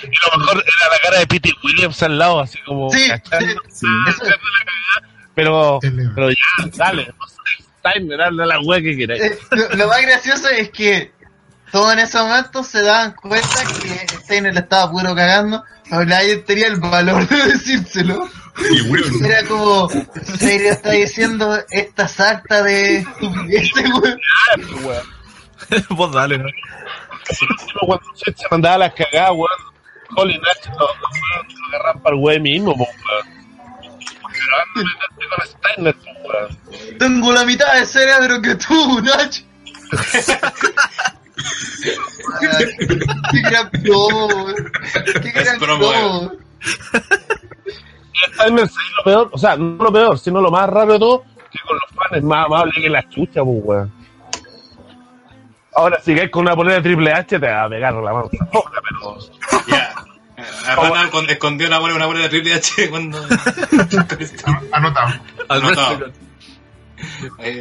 Y 0.03 0.29
lo 0.31 0.37
mejor 0.37 0.57
era 0.57 0.91
la 0.91 0.99
cara 1.01 1.19
de 1.19 1.27
Pete 1.27 1.51
Williams 1.63 2.03
al 2.03 2.17
lado, 2.19 2.41
así 2.41 2.57
como. 2.65 2.89
Sí, 2.89 3.07
cachando. 3.07 3.53
sí. 3.69 3.87
Pero, 5.33 5.79
pero 6.13 6.29
ya, 6.29 6.35
dale, 6.75 7.07
no 7.17 7.25
sé, 7.27 7.63
Steiner, 7.79 8.21
hazle 8.21 8.45
la 8.45 8.59
weá 8.59 8.81
que 8.81 8.97
queráis. 8.97 9.21
eh, 9.23 9.39
lo, 9.51 9.69
lo 9.77 9.87
más 9.87 10.01
gracioso 10.01 10.49
es 10.49 10.69
que 10.71 11.11
todos 11.71 11.93
en 11.93 11.99
ese 11.99 12.17
momento 12.19 12.63
se 12.63 12.81
daban 12.83 13.13
cuenta 13.13 13.63
que 13.81 14.07
Steiner 14.23 14.53
le 14.53 14.59
estaba 14.59 14.91
puro 14.91 15.15
cagando, 15.15 15.63
pero 15.89 16.05
nadie 16.05 16.37
tenía 16.37 16.67
el 16.67 16.81
valor 16.81 17.25
de 17.27 17.47
decírselo. 17.47 18.29
Y 18.69 18.81
weón. 18.81 19.25
Era 19.25 19.43
como, 19.47 19.89
Steiner 19.89 20.73
está 20.73 20.91
diciendo 20.91 21.57
esta 21.71 22.07
sarta 22.09 22.61
de 22.61 22.97
estupideces, 22.97 23.89
weón. 24.03 24.19
Vos 25.89 26.11
dale, 26.11 26.37
¿no? 26.37 26.49
Cuando 27.81 28.05
se 28.15 28.33
se 28.33 28.47
mandaba 28.51 28.77
las 28.79 28.93
cagadas, 28.93 29.31
weón. 29.31 29.73
Holly 30.15 30.37
Nash 30.37 30.67
lo, 30.77 30.87
agarran 31.69 32.01
para 32.01 32.15
el 32.15 32.21
weón 32.21 32.41
mismo, 32.43 32.73
weón. 32.73 32.89
Steiner, 35.45 35.95
po, 35.95 36.11
weón. 36.27 36.97
Tengo 36.99 37.31
la 37.31 37.45
mitad 37.45 37.73
de 37.79 37.85
cerebro 37.85 38.41
que 38.41 38.55
tú, 38.55 39.01
Nacho. 39.01 39.43
Qué 43.31 43.41
gran 43.41 43.69
weón. 43.73 44.55
Qué 45.21 45.31
gran 45.31 45.59
promo. 45.59 46.31
Steiner 48.33 48.67
sí, 48.67 48.75
lo 48.97 49.03
peor, 49.03 49.29
o 49.31 49.37
sea, 49.37 49.55
no 49.57 49.83
lo 49.83 49.91
peor, 49.91 50.17
sino 50.19 50.41
lo 50.41 50.49
más 50.51 50.69
raro 50.69 50.93
de 50.93 50.99
todo, 50.99 51.23
que 51.51 51.59
con 51.67 51.75
los 51.75 51.89
fans 51.91 52.17
es 52.17 52.23
más 52.23 52.45
amable 52.45 52.73
que 52.81 52.89
la 52.89 53.07
chucha, 53.09 53.43
pues, 53.43 53.59
weón. 53.63 54.02
Ahora, 55.75 55.99
si 56.03 56.15
caes 56.15 56.29
con 56.29 56.43
una 56.43 56.55
polera 56.55 56.77
de 56.77 56.83
Triple 56.83 57.11
H, 57.11 57.39
te 57.39 57.47
va 57.47 57.63
a 57.63 57.69
pegar 57.69 57.93
la 57.93 58.13
mano. 58.13 58.29
pero... 58.31 59.17
Ya. 59.67 59.93
Rana 60.75 61.09
escondió 61.29 61.67
una 61.67 61.79
buena, 61.79 61.95
una 61.95 62.05
buena 62.07 62.21
de 62.23 62.29
Triple 62.29 62.53
H 62.55 62.89
cuando. 62.91 63.19
Anotado. 64.71 65.13
Anotado. 65.49 66.11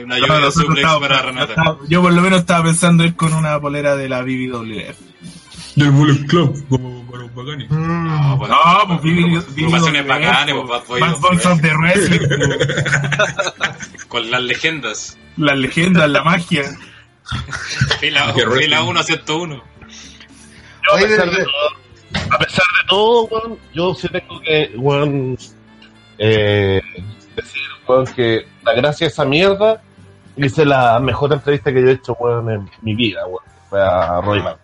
Una 0.05 0.19
lluvia 0.19 0.39
de 0.39 0.53
suplex 0.53 0.79
estábamos- 0.79 1.09
para 1.09 1.23
Renata. 1.23 1.77
yo 1.89 2.01
por 2.03 2.13
lo 2.13 2.23
menos 2.23 2.41
estaba 2.41 2.65
pensando 2.65 3.05
ir 3.05 3.17
con 3.17 3.33
una 3.35 3.61
polera 3.61 3.97
de 3.97 4.09
la 4.09 4.23
BBWF. 4.23 4.97
Del 5.75 5.91
Bullet 5.91 6.27
Club, 6.27 6.65
como 6.69 7.03
para 7.11 7.23
los 7.25 7.35
bacanes. 7.35 7.71
No, 7.71 8.37
pues, 8.39 8.51
No, 8.51 8.57
pues 8.89 9.01
BBWF. 9.03 10.07
Bacanes, 10.07 10.55
pues, 10.87 11.21
Boys 11.21 11.47
of 11.47 11.61
the 11.63 11.73
Wrestling. 11.75 12.21
Con 14.09 14.31
las 14.31 14.43
leyendas. 14.43 15.19
Las 15.39 15.57
leyendas, 15.57 16.11
la 16.11 16.23
magia. 16.23 16.63
Fila, 18.01 18.33
wrestling. 18.33 18.59
fila 18.59 18.83
1, 18.83 19.03
101. 19.03 19.55
Yo, 19.55 20.95
a, 20.95 20.99
pesar 20.99 21.31
de 21.31 21.45
todo, 21.45 21.69
a 22.31 22.39
pesar 22.39 22.65
de 22.65 22.89
todo, 22.89 23.25
weón, 23.25 23.59
yo 23.73 23.95
sí 23.95 24.09
tengo 24.09 24.41
que, 24.41 24.73
weón, 24.77 25.39
eh, 26.19 26.81
decir, 27.37 27.63
weón, 27.87 28.07
que 28.07 28.47
la 28.65 28.73
gracia 28.75 29.07
de 29.07 29.13
esa 29.13 29.25
mierda 29.25 29.81
hice 30.37 30.65
la 30.65 30.99
mejor 30.99 31.33
entrevista 31.33 31.73
que 31.73 31.83
yo 31.83 31.89
he 31.89 31.93
hecho, 31.93 32.15
weón, 32.15 32.51
en 32.51 32.71
mi 32.83 32.95
vida, 32.95 33.27
weón. 33.27 33.45
Fue 33.71 33.81
a 33.81 34.21
Roy 34.21 34.43
Mann. 34.43 34.57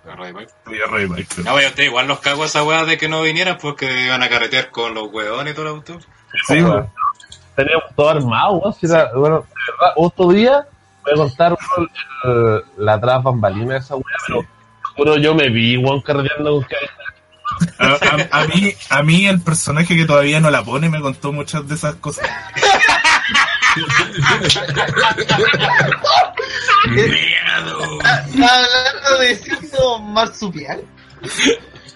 Oye, 0.66 0.84
Roy 0.86 1.08
Michael. 1.08 1.44
No, 1.46 1.54
oye, 1.54 1.66
usted 1.68 1.84
igual 1.84 2.06
los 2.08 2.20
cago 2.20 2.44
esa 2.44 2.62
weá 2.62 2.84
de 2.84 2.98
que 2.98 3.08
no 3.08 3.22
vinieran 3.22 3.56
porque 3.56 4.04
iban 4.04 4.22
a 4.22 4.28
carretear 4.28 4.70
con 4.70 4.92
los 4.92 5.10
weones 5.10 5.52
y 5.52 5.56
todo 5.56 5.66
el 5.66 5.72
auto. 5.76 5.98
Sí, 6.46 6.60
weón. 6.60 6.90
Teníamos 7.56 7.84
todo 7.96 8.10
armado, 8.10 8.52
weón. 8.58 8.74
si 8.74 8.84
era- 8.84 9.10
bueno, 9.14 9.38
de 9.38 9.72
verdad, 9.72 9.92
otro 9.96 10.28
día 10.28 10.66
voy 11.04 11.12
a 11.12 11.16
contar 11.16 11.56
el- 12.24 12.62
la 12.84 13.00
tras 13.00 13.22
bambalina 13.22 13.74
de 13.74 13.80
esa 13.80 13.94
weá, 13.96 14.04
pero 14.26 14.44
juro 14.96 15.16
yo 15.16 15.34
me 15.34 15.48
vi, 15.48 15.76
weón, 15.76 16.00
carreteando 16.02 16.50
con 16.52 16.64
cabeza. 16.64 16.92
A, 17.78 18.36
a- 18.36 18.42
a 18.42 18.46
mí, 18.46 18.72
a 18.90 19.02
mí 19.02 19.26
el 19.26 19.40
personaje 19.40 19.96
que 19.96 20.04
todavía 20.04 20.38
no 20.40 20.50
la 20.50 20.62
pone 20.64 20.88
me 20.90 21.00
contó 21.00 21.32
muchas 21.32 21.66
de 21.66 21.74
esas 21.76 21.94
cosas. 21.96 22.28
¿Estás 26.94 28.34
hablando 28.34 29.18
de 29.20 29.36
cierto 29.36 29.98
marsupial? 30.00 30.82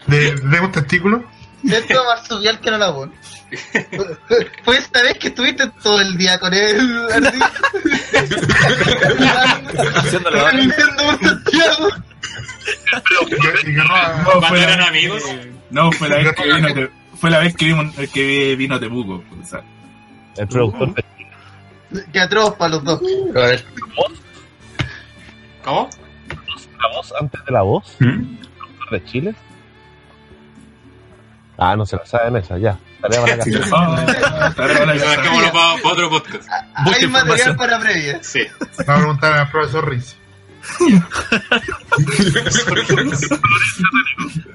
¿De, 0.06 0.34
de 0.34 0.60
un 0.60 0.72
testículo? 0.72 1.24
Cierto 1.66 2.04
marsupial 2.04 2.60
que 2.60 2.70
no 2.70 2.78
la 2.78 2.92
pone. 2.92 3.12
Fue 4.64 4.78
esta 4.78 5.02
vez 5.02 5.18
que 5.18 5.28
estuviste 5.28 5.68
todo 5.82 6.00
el 6.00 6.16
día 6.16 6.38
con 6.40 6.52
él, 6.54 7.06
así. 7.12 7.38
Caminando 10.22 11.04
por 11.04 11.18
Santiago. 11.28 11.88
Y, 13.30 13.34
y 13.34 13.64
que 13.64 13.72
no, 13.72 13.84
No, 13.84 14.24
¿Cuándo 14.24 14.46
fue 14.48 14.58
la, 14.58 14.64
eran 14.64 14.88
amigos? 14.88 15.22
no, 15.70 15.92
fue 15.92 16.08
la 16.08 16.16
vez 16.16 16.32
que 16.34 16.44
vino, 16.52 16.74
Te- 16.74 16.90
fue 17.20 17.30
la 17.30 17.38
vez 17.40 17.54
que 17.56 17.64
vimos, 17.66 17.94
que 18.12 18.56
vino 18.56 18.78
Temuco. 18.80 19.22
O 19.40 19.44
sea, 19.44 19.62
El 20.36 20.48
productor 20.48 20.94
de 20.94 22.04
Que 22.12 22.20
atroz 22.20 22.54
para 22.54 22.70
los 22.72 22.84
dos. 22.84 23.00
A 23.34 23.38
ver, 23.40 23.64
¿Cómo? 25.64 25.88
la 26.80 26.88
voz 26.96 27.12
antes 27.20 27.44
de 27.44 27.52
la 27.52 27.62
voz, 27.62 27.96
¿Mm? 28.00 28.36
de 28.90 29.04
Chile. 29.04 29.34
Ah, 31.64 31.76
no 31.76 31.86
se 31.86 31.96
la 31.96 32.04
saben 32.06 32.36
esa, 32.36 32.58
ya. 32.58 32.76
Tarea 33.00 33.20
para 33.20 33.36
la 33.36 33.44
casa. 33.44 33.68
ah, 33.72 34.52
ahora 34.58 34.78
van 34.80 34.88
a 34.90 34.94
Eso 34.94 35.04
casar. 35.04 35.22
dejémoslo 35.22 35.52
para, 35.52 35.76
para 35.82 35.92
otro 35.94 36.10
podcast. 36.10 36.48
Hay 36.74 37.06
material 37.06 37.56
para 37.56 37.78
previa. 37.78 38.18
Sí. 38.22 38.40
voy 38.78 38.84
a 38.88 38.94
preguntar 38.96 39.32
al 39.34 39.50
profesor 39.50 39.88
Riz. 39.88 40.16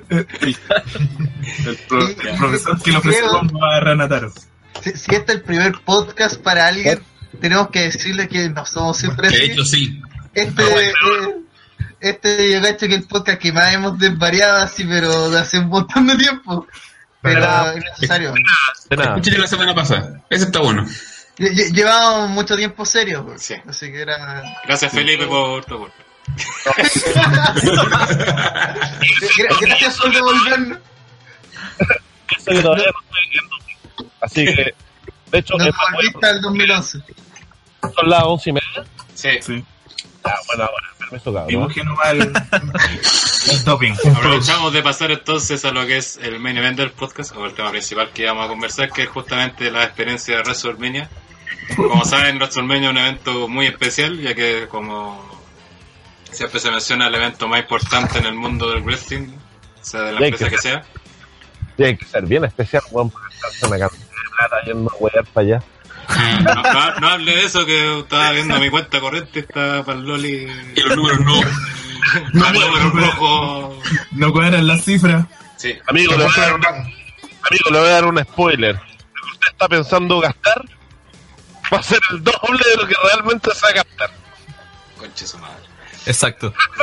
el, 0.10 1.78
pro- 1.88 2.08
el 2.08 2.38
profesor 2.38 2.82
que 2.82 2.92
le 2.92 2.98
ofreció 2.98 3.42
a 3.64 3.80
Ranataro. 3.80 4.32
Si, 4.82 4.92
si 4.92 5.16
este 5.16 5.32
es 5.34 5.38
el 5.40 5.42
primer 5.42 5.74
podcast 5.84 6.42
para 6.42 6.68
alguien, 6.68 7.02
tenemos 7.42 7.70
que 7.70 7.82
decirle 7.84 8.28
que 8.28 8.50
no 8.50 8.66
somos 8.66 8.98
siempre 8.98 9.30
De 9.30 9.46
hecho, 9.46 9.64
sí. 9.66 10.02
Este, 10.34 10.64
eh, 10.64 10.94
este 12.00 12.52
yo 12.54 12.62
cacho 12.62 12.88
que 12.88 12.94
es 12.96 13.02
el 13.02 13.08
podcast 13.08 13.40
que 13.40 13.52
más 13.52 13.74
hemos 13.74 13.98
desvariado 13.98 14.58
así, 14.64 14.86
pero 14.86 15.30
de 15.30 15.40
hace 15.40 15.60
un 15.60 15.68
montón 15.70 16.08
de 16.08 16.16
tiempo. 16.16 16.68
Pero 17.34 17.72
es 17.72 17.84
necesario. 17.84 18.34
De 18.90 18.96
nada. 18.98 19.16
Escuché 19.18 19.38
la 19.38 19.48
semana 19.48 19.76
pasada. 19.76 20.22
Ese 20.30 20.46
está 20.46 20.60
bueno. 20.60 20.86
Lle- 21.38 21.52
lle- 21.54 21.72
Llevábamos 21.74 22.30
mucho 22.32 22.56
tiempo 22.58 22.86
serio, 22.86 23.24
pues. 23.26 23.42
Sí. 23.44 23.56
así 23.68 23.92
que 23.92 24.02
era... 24.02 24.42
Gracias, 24.66 24.92
Felipe, 24.92 25.26
por 25.28 25.64
tu 25.66 25.76
aporte. 25.76 25.96
Gra- 29.38 29.58
Gracias 29.62 29.98
por 30.00 30.14
devolvernos. 30.14 30.80
Eso 32.38 32.52
que 32.52 32.62
todavía 32.62 32.86
no 32.86 33.00
estoy 33.02 33.30
viendo. 33.32 33.56
Así 34.22 34.46
que, 34.46 34.74
de 35.32 35.38
hecho, 35.40 35.54
Nos 35.58 35.66
devolviste 35.68 36.28
al 36.28 36.42
2011. 36.42 36.98
bueno, 37.82 37.96
son 37.96 38.10
las 38.10 38.24
once 38.24 38.50
y 38.50 38.54
media. 38.54 38.86
Sí. 39.14 39.30
Sí. 39.42 39.66
Ah, 40.24 40.36
bueno, 40.48 40.64
ahora, 40.64 40.88
cabrón. 41.10 41.72
El, 42.06 42.22
el 43.52 43.64
topping. 43.64 43.96
Aprovechamos 44.16 44.74
de 44.74 44.82
pasar 44.82 45.12
entonces 45.12 45.64
a 45.66 45.72
lo 45.72 45.86
que 45.86 45.98
es 45.98 46.18
el 46.18 46.40
main 46.40 46.58
event 46.58 46.78
del 46.78 46.92
podcast, 46.92 47.36
o 47.36 47.46
el 47.46 47.54
tema 47.54 47.72
principal 47.72 48.12
que 48.14 48.26
vamos 48.26 48.46
a 48.46 48.48
conversar, 48.48 48.92
que 48.92 49.04
es 49.04 49.10
justamente 49.10 49.72
la 49.72 49.84
experiencia 49.84 50.38
de 50.38 50.44
WrestleMania. 50.44 51.10
Como 51.76 52.06
saben, 52.06 52.38
WrestleMania 52.38 52.90
es 52.90 52.92
un 52.92 52.98
evento 52.98 53.48
muy 53.48 53.68
especial, 53.68 54.20
ya 54.20 54.34
que 54.34 54.68
como 54.70 55.38
siempre 56.32 56.60
se 56.60 56.72
menciona 56.72 57.08
el 57.08 57.16
evento 57.16 57.48
más 57.48 57.62
importante 57.62 58.20
en 58.20 58.26
el 58.26 58.36
mundo 58.36 58.70
del 58.70 58.84
wrestling, 58.84 59.28
sea 59.82 60.02
de 60.02 60.14
la 60.14 60.20
empresa 60.20 60.50
que 60.50 60.58
sea. 60.58 60.86
Tiene 61.76 61.98
que 61.98 62.06
ser 62.06 62.26
bien 62.26 62.44
especial, 62.46 62.84
weón, 62.92 63.12
una 63.64 63.80
cantidad 63.80 63.90
de 63.90 64.30
plata 64.38 64.56
yendo 64.66 64.92
a 64.92 64.96
huear 65.00 65.26
para 65.28 65.48
allá. 65.48 65.64
No, 66.08 66.56
no, 66.56 67.00
no 67.00 67.08
hable 67.10 67.36
de 67.36 67.44
eso 67.44 67.66
que 67.66 68.00
estaba 68.00 68.32
viendo 68.32 68.60
mi 68.60 68.70
cuenta 68.70 69.00
corriente, 69.00 69.40
está 69.40 69.84
para 69.84 70.00
el 70.00 70.06
Loli. 70.06 70.48
Y 70.76 70.82
los 70.82 70.96
números 70.96 71.20
no. 71.20 71.42
No, 72.34 72.54
números 72.54 72.94
rojos. 72.94 73.76
No 74.12 74.32
cuadran 74.32 74.68
las 74.68 74.84
cifras. 74.86 75.26
Sí. 75.58 75.78
Amigo, 75.88 76.16
le 76.16 76.24
voy 76.24 76.34
a 76.38 76.42
dar 76.42 76.54
un, 76.54 76.66
amigo, 76.66 77.70
le 77.72 77.80
voy 77.80 77.88
a 77.88 77.92
dar 77.92 78.06
un 78.06 78.20
spoiler. 78.20 78.76
Lo 78.76 78.82
que 78.82 79.32
usted 79.32 79.48
está 79.52 79.68
pensando 79.68 80.20
gastar 80.20 80.64
va 81.74 81.80
a 81.80 81.84
ser 81.84 82.00
el 82.12 82.24
doble 82.24 82.64
de 82.70 82.82
lo 82.82 82.88
que 82.88 82.96
realmente 83.04 83.54
se 83.54 83.62
va 83.62 83.70
a 83.70 83.74
gastar. 83.74 84.12
Conche 84.98 85.28
su 85.28 85.38
madre. 85.38 85.66
Exacto. 86.06 86.54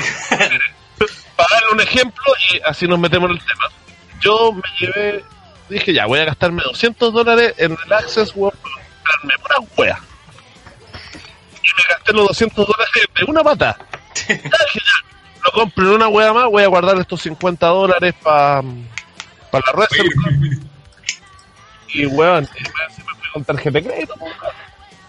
Para 1.37 1.49
darle 1.51 1.73
un 1.73 1.81
ejemplo 1.81 2.25
y 2.51 2.61
así 2.65 2.87
nos 2.87 2.99
metemos 2.99 3.31
en 3.31 3.37
el 3.37 3.43
tema. 3.45 3.71
Yo 4.21 4.53
me 4.53 4.63
llevé, 4.79 5.25
dije 5.69 5.93
ya, 5.93 6.07
voy 6.07 6.21
a 6.21 6.27
gastarme 6.27 6.63
200 6.63 7.13
dólares 7.13 7.55
en 7.59 7.77
el 7.85 7.93
Access 7.93 8.33
para 8.33 8.57
comprarme 9.05 9.35
una 9.45 9.69
wea. 9.77 10.01
Y 11.63 11.67
me 11.67 11.95
gasté 11.95 12.13
los 12.13 12.29
200 12.29 12.67
dólares 12.67 13.09
de 13.19 13.25
una 13.25 13.43
pata. 13.43 13.79
Dije 14.29 14.41
ya, 14.43 15.15
no 15.57 15.95
una 15.95 16.09
wea 16.09 16.33
más, 16.33 16.47
voy 16.47 16.63
a 16.63 16.69
guardar 16.69 16.99
estos 16.99 17.23
50 17.23 17.67
dólares 17.67 18.15
para 18.23 18.63
la 19.53 19.73
red. 19.75 19.87
Y 21.89 22.07
weón, 22.07 22.49
y 22.59 22.63
me 22.63 22.69
me 22.69 23.15
fui 23.15 23.31
con 23.33 23.45
tarjeta 23.45 23.79
de 23.79 23.85
crédito. 23.85 24.15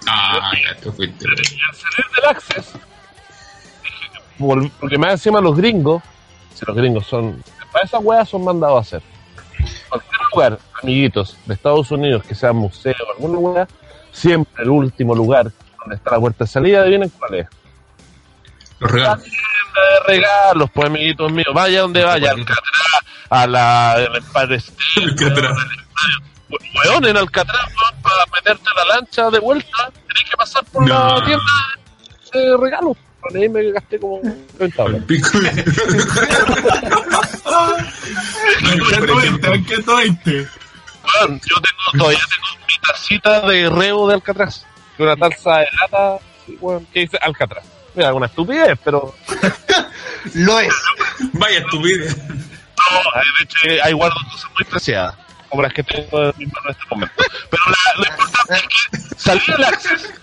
Ah, 0.08 0.52
ya 0.62 0.76
te 0.76 0.92
fuiste. 0.92 1.26
Y 1.26 1.60
al 1.68 1.76
salir 1.76 2.06
del 2.16 2.26
Access, 2.30 2.74
dije, 3.84 4.72
porque 4.80 4.98
más 4.98 5.12
encima 5.14 5.42
los 5.42 5.56
gringos, 5.56 6.04
si 6.54 6.64
los 6.66 6.76
gringos 6.76 7.08
son, 7.08 7.44
para 7.72 7.86
esas 7.86 8.04
weas 8.04 8.30
son 8.30 8.44
mandados 8.44 8.78
a 8.78 8.82
hacer. 8.82 9.02
Cualquier 9.90 10.22
lugar, 10.32 10.60
amiguitos, 10.84 11.38
de 11.46 11.54
Estados 11.56 11.90
Unidos, 11.90 12.24
que 12.24 12.36
sea 12.36 12.54
museo 12.54 12.94
o 13.08 13.12
alguna 13.14 13.38
wea, 13.40 13.68
siempre 14.16 14.64
el 14.64 14.70
último 14.70 15.14
lugar 15.16 15.52
donde 15.80 15.96
está 15.96 16.12
la 16.12 16.20
puerta 16.20 16.46
de 16.46 16.50
salida, 16.50 16.82
adivinen 16.82 17.10
cuál 17.10 17.36
es. 17.36 17.48
Los 18.80 18.92
regalos. 18.92 19.24
Tienda 19.24 19.82
de 20.08 20.14
regalos, 20.14 20.70
pues 20.74 20.88
amiguitos 20.88 21.32
míos, 21.32 21.48
vaya 21.54 21.82
donde 21.82 22.04
vaya, 22.04 22.32
al 22.32 22.40
Alcatraz, 22.40 22.68
a 23.30 23.48
la 23.48 23.96
Empire 24.16 24.64
Alcatraz. 25.04 25.58
weón, 26.86 27.06
en 27.06 27.18
Alcatraz, 27.18 27.66
weón, 27.68 28.02
para 28.02 28.26
meterte 28.34 28.64
a 28.74 28.86
la 28.86 28.96
lancha 28.96 29.30
de 29.30 29.40
vuelta, 29.40 29.92
tenés 30.08 30.30
que 30.30 30.38
pasar 30.38 30.64
por 30.66 30.88
No. 30.88 31.20
la 31.20 31.26
tienda 31.26 31.44
de 32.34 32.58
regalos. 32.58 32.98
Ahí 33.34 33.50
me 33.50 33.72
gasté 33.72 34.00
como 34.00 34.22
30 34.58 34.84
dólares. 34.84 35.04
Pico. 35.08 35.30
Banqueto 39.42 39.96
20, 39.98 40.48
banqueto 41.06 41.28
20. 41.28 41.28
Weón, 41.28 41.42
yo 41.50 41.56
tengo, 41.62 42.04
todavía 42.04 42.20
tengo 42.20 42.66
mi 42.68 42.80
tacita 42.88 43.42
de 43.42 43.70
reo 43.70 44.08
de 44.08 44.14
Alcatraz. 44.16 44.66
Una 44.98 45.16
taza 45.16 45.58
de 45.58 45.68
lata, 45.82 46.18
weón, 46.60 46.86
que 46.88 47.02
dice 47.02 47.18
Alcatraz. 47.22 47.66
Mira, 47.94 48.14
una 48.14 48.26
estupidez, 48.26 48.78
pero 48.84 49.16
Lo 50.34 50.60
es. 50.60 50.74
Vaya 51.34 51.60
estupidez. 51.60 52.18
no, 52.18 52.34
de 53.38 53.44
hecho, 53.44 53.68
eh, 53.68 53.80
hay 53.84 53.94
guardo 53.94 54.16
cosas 54.32 54.52
muy 54.58 54.66
preciadas, 54.66 55.16
las 55.54 55.74
que 55.74 55.84
tengo 55.84 56.24
en 56.26 56.34
mis 56.38 56.48
manos 56.52 56.66
en 56.66 56.72
este 56.72 56.84
momento. 56.90 57.14
Pero 57.50 57.64
la- 57.68 58.00
lo 58.02 58.06
importante 58.12 58.56
es 58.56 58.64
que 58.68 59.16
salí 59.18 59.42
del 59.48 59.64
Access 59.64 60.14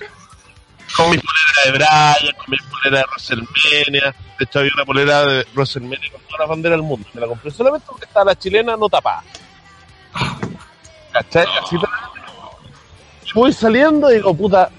con 0.96 1.10
mi 1.10 1.16
polera 1.18 1.62
de 1.64 1.70
Brian, 1.72 2.36
con 2.36 2.46
mi 2.48 2.56
polera 2.58 2.98
de 2.98 3.04
WrestleMania. 3.06 4.14
De 4.38 4.44
hecho, 4.44 4.58
había 4.58 4.72
una 4.74 4.84
polera 4.84 5.24
de 5.24 5.46
WrestleMania 5.54 6.10
con 6.12 6.20
todas 6.22 6.40
las 6.40 6.48
banderas 6.50 6.78
del 6.78 6.86
mundo. 6.86 7.08
Me 7.14 7.20
la 7.22 7.26
compré 7.28 7.50
solamente 7.50 7.86
porque 7.88 8.04
estaba 8.04 8.26
la 8.26 8.38
chilena 8.38 8.76
no 8.76 8.88
tapada. 8.90 9.22
¿Cachai? 11.12 11.46
Así 11.62 11.76
voy 13.34 13.52
saliendo 13.52 14.10
y 14.10 14.14
digo, 14.16 14.34
puta. 14.34 14.70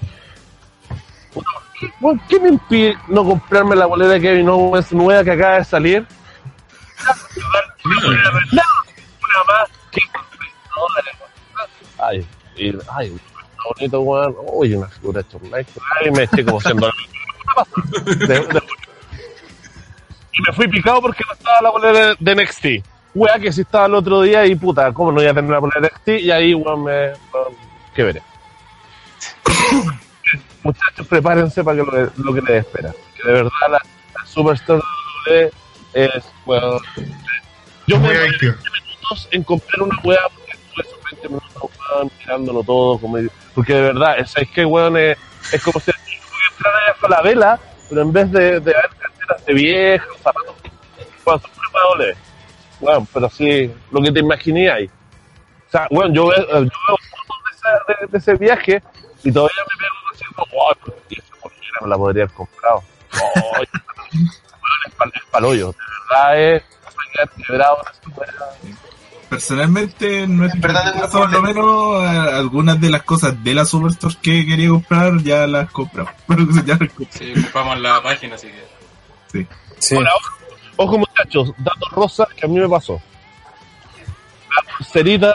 puta, 1.32 1.48
¿qué- 1.78 1.92
¿Por 2.00 2.20
qué 2.26 2.40
me 2.40 2.48
impide 2.50 2.96
no 3.08 3.24
comprarme 3.24 3.74
la 3.76 3.86
bolera 3.86 4.12
de 4.12 4.20
Kevin 4.20 4.48
Owens 4.48 4.92
nueva 4.92 5.24
que 5.24 5.32
acaba 5.32 5.58
de 5.58 5.64
salir? 5.64 6.06
Una 7.84 9.44
más, 9.48 9.68
15 9.90 10.08
dólares. 10.76 11.14
Ay, 11.98 12.26
y, 12.56 12.72
ay, 12.92 13.14
está 13.14 13.62
bonito, 13.74 14.00
weón. 14.00 14.36
Uy, 14.52 14.74
una 14.74 14.88
figura 14.88 15.22
de 15.22 15.38
Michaels. 15.40 15.78
Ay, 16.00 16.10
me 16.10 16.22
estoy 16.24 16.44
como 16.44 16.60
siendo. 16.60 16.90
Y 20.36 20.42
me 20.42 20.52
fui 20.52 20.66
picado 20.66 21.00
porque 21.00 21.22
no 21.28 21.32
estaba 21.32 21.60
la 21.62 21.70
bolera 21.70 22.16
de 22.18 22.34
NXT. 22.34 22.64
Wea 23.14 23.38
que 23.38 23.52
si 23.52 23.60
estaba 23.60 23.86
el 23.86 23.94
otro 23.94 24.22
día 24.22 24.44
y 24.44 24.56
puta, 24.56 24.92
¿cómo 24.92 25.12
no 25.12 25.22
iba 25.22 25.30
a 25.30 25.34
tener 25.34 25.50
la 25.50 25.60
bolera 25.60 25.80
de 25.80 25.88
NXT? 25.88 26.08
Y 26.24 26.30
ahí, 26.32 26.52
weón, 26.52 26.84
me. 26.84 27.12
¿Qué 27.94 28.02
veré? 28.02 28.22
Muchachos, 30.64 31.06
prepárense 31.06 31.62
para 31.62 31.76
que 31.76 31.82
lo, 31.84 32.10
lo 32.16 32.34
que 32.34 32.40
les 32.40 32.64
espera. 32.64 32.92
Que 33.16 33.28
de 33.28 33.34
verdad 33.34 33.50
la, 33.62 33.68
la 33.68 34.26
Superstar 34.26 34.80
WWE 35.26 35.52
es, 35.92 36.24
weón. 36.44 36.80
Yo 37.86 37.98
me 37.98 38.06
Muy 38.06 38.08
demoré 38.14 38.28
adictivo. 38.28 38.54
20 38.54 38.80
minutos 38.80 39.28
en 39.30 39.42
comprar 39.44 39.82
una 39.82 39.98
weá 40.02 40.20
porque 40.34 40.52
estuve 40.52 40.82
esos 40.82 40.98
20 41.12 41.28
minutos 41.28 41.62
weón, 41.62 42.10
mirándolo 42.18 42.62
todo. 42.64 42.98
Como, 42.98 43.18
porque 43.54 43.74
de 43.74 43.80
verdad, 43.80 44.18
es, 44.18 44.36
es 44.36 44.50
que 44.50 44.64
weón 44.64 44.96
es, 44.96 45.16
es 45.52 45.62
como 45.62 45.78
si 45.78 45.92
voy 45.92 46.68
a 47.02 47.08
la 47.08 47.22
vela, 47.22 47.60
pero 47.88 48.02
en 48.02 48.12
vez 48.12 48.32
de, 48.32 48.58
de 48.58 48.72
ver 48.72 48.90
carteras 48.98 49.46
de 49.46 49.54
viejas, 49.54 50.08
zapatos, 50.20 50.56
weón, 51.24 51.40
son 51.40 51.50
preparadores. 51.52 52.23
Weón, 52.84 53.06
pero 53.12 53.30
sí, 53.30 53.72
lo 53.90 54.02
que 54.02 54.12
te 54.12 54.20
imaginé 54.20 54.70
ahí. 54.70 54.84
O 54.86 55.70
sea, 55.70 55.86
weón, 55.90 56.12
yo 56.14 56.26
veo, 56.28 56.38
yo 56.46 56.60
veo 56.60 56.70
fotos 57.10 57.36
de, 57.44 57.56
esa- 57.56 58.00
de- 58.00 58.06
de 58.08 58.18
ese 58.18 58.34
viaje 58.34 58.82
y 59.24 59.32
todavía 59.32 59.62
me 59.70 59.76
pego 59.78 59.94
diciendo, 60.12 60.44
wow, 60.52 60.72
pero 60.84 60.96
¿y 61.08 61.18
esa 61.18 61.34
polera 61.40 61.78
me 61.80 61.88
la 61.88 61.96
podría 61.96 62.24
haber 62.24 62.34
comprado? 62.36 62.82
Oh, 63.20 63.52
weón, 63.54 63.66
es 64.86 64.94
pal- 64.96 65.12
es 65.14 65.22
palollo. 65.30 65.68
De 65.68 65.76
verdad 66.10 66.40
es, 66.40 66.62
quebrado. 67.46 67.78
Personalmente, 69.28 70.20
en 70.24 70.36
nuestro 70.36 70.60
verdad, 70.60 70.92
caso, 70.92 71.04
es 71.04 71.10
por 71.12 71.32
lo 71.32 71.42
menos, 71.42 72.02
eh, 72.04 72.36
algunas 72.36 72.80
de 72.80 72.90
las 72.90 73.02
cosas 73.02 73.42
de 73.42 73.54
la 73.54 73.64
Superstore 73.64 74.14
que 74.22 74.46
quería 74.46 74.68
comprar 74.68 75.16
ya 75.22 75.46
las 75.46 75.70
compré. 75.72 76.04
Pero 76.28 76.44
ya 76.66 76.76
las 76.78 76.92
compré. 76.92 77.08
Sí, 77.18 77.32
ocupamos 77.40 77.80
la 77.80 78.02
página, 78.02 78.34
así 78.36 78.48
que. 79.32 79.46
Sí. 79.78 79.96
Ahora, 79.96 80.10
ojo, 80.76 80.98
muchachos, 80.98 81.50
datos 81.58 81.90
rosas 81.92 82.28
que 82.36 82.46
a 82.46 82.48
mí 82.48 82.58
me 82.58 82.68
pasó. 82.68 83.00
La 84.56 84.76
pulserita 84.76 85.28
de, 85.28 85.34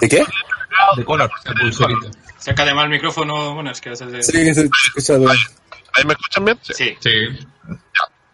¿De 0.00 0.08
qué? 0.08 0.24
De 0.96 1.04
color. 1.04 1.30
La 1.44 1.54
pulserita. 1.54 2.08
Sácate 2.38 2.72
mal 2.74 2.84
el 2.84 2.90
micrófono, 2.90 3.54
bueno, 3.54 3.70
es 3.70 3.80
que 3.80 3.88
a 3.90 3.92
veces. 3.92 4.12
de- 4.12 4.22
Sí, 4.22 4.32
que 4.32 4.54
se 4.54 4.62
escucha 4.62 5.14
todo. 5.16 5.30
¿Ahí 5.30 6.04
me 6.04 6.12
escuchan 6.12 6.44
bien? 6.44 6.58
Sí. 6.62 6.74
Sí. 6.74 6.96
Sí. 7.00 7.46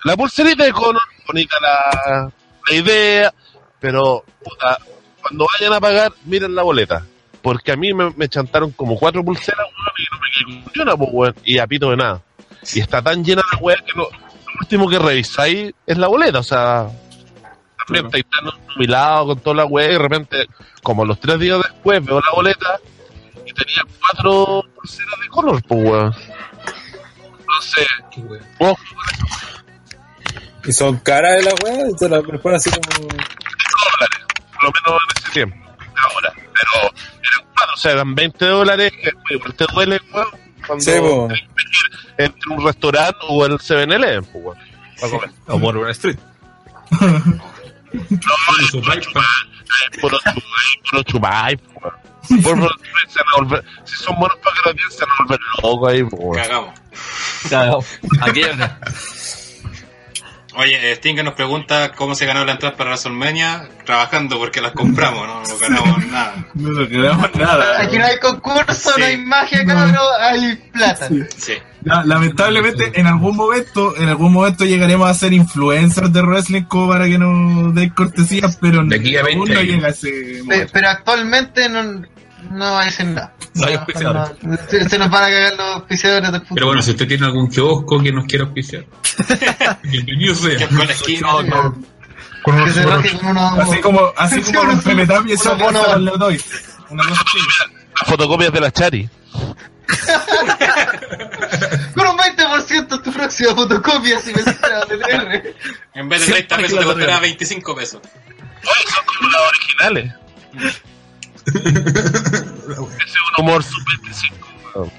La 0.04 0.16
pulserita 0.16 0.64
de 0.64 0.72
Conor, 0.72 1.00
bonita 1.26 1.56
la, 1.60 2.30
la 2.68 2.74
idea, 2.76 3.32
pero 3.80 4.22
puta, 4.42 4.78
cuando 5.22 5.46
vayan 5.58 5.72
a 5.72 5.80
pagar, 5.80 6.12
miren 6.26 6.54
la 6.54 6.62
boleta. 6.62 7.04
Porque 7.40 7.72
a 7.72 7.76
mí 7.76 7.92
me, 7.94 8.10
me 8.10 8.28
chantaron 8.28 8.70
como 8.72 8.96
cuatro 8.98 9.24
pulseras, 9.24 9.66
y 9.98 10.04
no 10.12 10.18
me 10.20 10.62
quedé 10.62 10.72
con 10.72 10.82
una, 10.82 10.96
pues, 10.96 11.10
weón, 11.12 11.34
y 11.44 11.58
a 11.58 11.66
pito 11.66 11.90
de 11.90 11.96
nada. 11.96 12.22
Y 12.72 12.80
está 12.80 13.02
tan 13.02 13.24
llena 13.24 13.42
la 13.52 13.58
weá 13.58 13.76
que 13.76 13.92
no, 13.94 14.04
lo 14.54 14.60
último 14.60 14.88
que 14.88 14.98
revisáis 14.98 15.74
es 15.86 15.98
la 15.98 16.06
boleta, 16.06 16.38
o 16.38 16.42
sea, 16.42 16.88
también 17.86 18.06
estáis 18.06 18.24
tan 18.30 18.50
jubilado 18.72 19.26
con 19.26 19.40
toda 19.40 19.56
la 19.56 19.64
weá 19.66 19.88
y 19.88 19.92
de 19.92 19.98
repente, 19.98 20.48
como 20.82 21.04
los 21.04 21.18
tres 21.20 21.38
días 21.38 21.58
después 21.58 22.04
veo 22.04 22.20
la 22.20 22.32
boleta 22.34 22.78
y 23.44 23.52
tenía 23.52 23.82
cuatro 24.00 24.64
pulseras 24.74 25.20
de 25.20 25.28
Conor, 25.28 25.62
pues, 25.64 25.84
weón. 25.84 26.14
Entonces, 27.40 27.86
wea. 28.16 28.40
ojo 28.58 28.82
Y 30.64 30.72
son 30.72 30.96
caras 30.98 31.36
de 31.36 31.42
la 31.42 31.54
weá, 31.62 31.90
y 31.90 31.96
te 31.96 32.08
la 32.08 32.22
ponen 32.22 32.56
así 32.56 32.70
como. 32.70 33.08
dólares, 33.08 34.20
por 34.54 34.64
lo 34.64 34.70
menos 34.70 35.02
en 35.02 35.22
ese 35.22 35.32
tiempo, 35.32 35.56
ahora. 35.96 36.32
Pero 36.34 36.94
eran 36.94 37.46
cuatro, 37.54 37.74
o 37.74 37.76
sea, 37.76 37.92
eran 37.92 38.14
20 38.14 38.44
dólares, 38.46 38.92
que 39.02 39.52
te 39.52 39.66
duele, 39.72 40.00
weón, 40.12 40.28
cuando 40.66 40.84
Sí, 40.84 40.92
entre 42.18 42.52
un 42.52 42.64
restaurante 42.64 43.18
o 43.28 43.44
el 43.46 43.52
7-Eleven, 43.58 44.24
pues, 44.24 44.44
weón, 44.44 44.58
para 45.00 45.10
comer. 45.12 45.30
O 45.48 45.60
por 45.60 45.76
Wall 45.76 45.90
Street. 45.90 46.18
No. 47.94 48.00
Por 52.42 52.58
lo 52.58 52.66
tanto, 52.66 52.82
se 53.08 53.18
van 53.18 53.26
a 53.28 53.36
volver- 53.38 53.64
si 53.84 53.96
son 53.96 54.16
buenos 54.18 54.36
para 54.38 54.72
que 54.74 54.80
se 54.90 55.04
van 55.04 55.10
a 55.10 55.22
volver 55.22 55.40
locos 55.62 55.88
ahí, 55.92 56.02
weón. 56.02 56.36
Cagamos. 56.36 56.80
Claro. 57.48 57.78
Aquí 58.22 58.40
es. 58.42 59.43
Oye, 60.56 60.92
eh, 60.92 60.94
Stinga 60.94 61.22
nos 61.24 61.34
pregunta 61.34 61.92
cómo 61.92 62.14
se 62.14 62.26
ganó 62.26 62.44
la 62.44 62.52
entrada 62.52 62.76
para 62.76 62.90
WrestleMania 62.90 63.68
trabajando 63.84 64.38
porque 64.38 64.60
las 64.60 64.72
compramos, 64.72 65.26
no, 65.26 65.42
no 65.42 65.58
ganamos 65.58 66.06
nada. 66.06 66.34
No 66.54 66.70
nos 66.70 66.88
quedamos 66.88 67.34
nada. 67.34 67.80
Aquí 67.82 67.98
no 67.98 68.04
hay 68.04 68.18
concurso, 68.20 68.92
no 68.96 69.04
hay 69.04 69.16
magia, 69.18 69.64
cabrón, 69.66 69.96
hay 70.20 70.54
plata. 70.72 71.08
Sí. 71.36 71.54
La- 71.82 72.04
lamentablemente, 72.04 72.92
en 72.94 73.06
algún 73.08 73.36
momento, 73.36 73.96
en 73.96 74.08
algún 74.08 74.32
momento 74.32 74.64
llegaremos 74.64 75.10
a 75.10 75.14
ser 75.14 75.32
influencers 75.32 76.12
de 76.12 76.22
wrestling 76.22 76.62
como 76.62 76.88
para 76.88 77.06
que 77.06 77.18
nos 77.18 77.74
den 77.74 77.90
cortesías, 77.90 78.56
pero 78.60 78.84
De 78.84 78.96
aquí 78.96 79.16
a 79.16 79.20
aún 79.22 79.44
20 79.44 79.54
no 79.54 79.60
años. 79.60 79.74
llega 79.74 79.88
ese 79.88 80.42
momento. 80.44 80.70
Pero 80.72 80.88
actualmente 80.88 81.68
no, 81.68 82.02
no 82.50 82.78
hay 82.78 82.88
hacer 82.88 83.06
nada. 83.06 83.34
No 83.54 83.66
hay 83.66 83.74
auspiciadores. 83.74 84.42
No, 84.42 84.56
se, 84.68 84.88
se 84.88 84.98
nos 84.98 85.10
van 85.10 85.24
a 85.24 85.28
cagar 85.28 85.52
los 85.56 85.74
auspiciadores 85.76 86.32
del 86.32 86.40
futuro. 86.40 86.54
Pero 86.54 86.66
bueno, 86.66 86.82
si 86.82 86.90
usted 86.92 87.08
tiene 87.08 87.26
algún 87.26 87.48
kiosco 87.48 88.02
que 88.02 88.12
nos 88.12 88.24
quiera 88.26 88.44
auspiciar, 88.44 88.84
bienvenido 89.84 90.34
sea. 90.34 90.66
Con 90.68 90.78
la 90.78 90.84
esquina. 90.92 91.28
Con 92.42 92.56
que 92.56 92.62
unos 92.62 92.74
se 92.74 92.82
sobros. 92.82 93.02
raje 93.02 93.18
con 93.18 93.26
unos, 93.28 93.58
Así 93.58 93.80
como, 93.80 94.12
así 94.16 94.42
como 94.52 94.60
unos- 94.60 94.74
los 94.76 94.84
Pemetap 94.84 95.26
y 95.26 95.32
unos 95.32 95.40
esa 95.40 95.54
bonos. 95.54 95.84
cosa 95.84 95.98
le 95.98 96.10
doy. 96.18 96.40
Una 96.90 97.08
cosa 97.08 97.22
así. 97.26 97.38
Las 98.00 98.08
fotocopias 98.08 98.52
de 98.52 98.60
la 98.60 98.70
Chari. 98.70 99.08
con 101.94 102.06
un 102.06 102.16
20% 102.18 103.02
tu 103.02 103.12
próxima 103.12 103.54
fotocopia 103.54 104.18
si 104.20 104.32
me 104.32 104.42
sacas 104.42 104.88
de 104.88 104.98
TR. 104.98 105.54
En 105.94 106.08
vez 106.08 106.26
de 106.26 106.32
30 106.32 106.56
pesos 106.56 106.78
te 106.78 106.84
costará 106.84 107.20
25 107.20 107.74
pesos. 107.76 108.00
Originales. 109.48 110.12
Ese 111.46 111.58
es 111.68 113.14
un 113.38 113.44
humor 113.44 113.62
sub-25. 113.62 114.90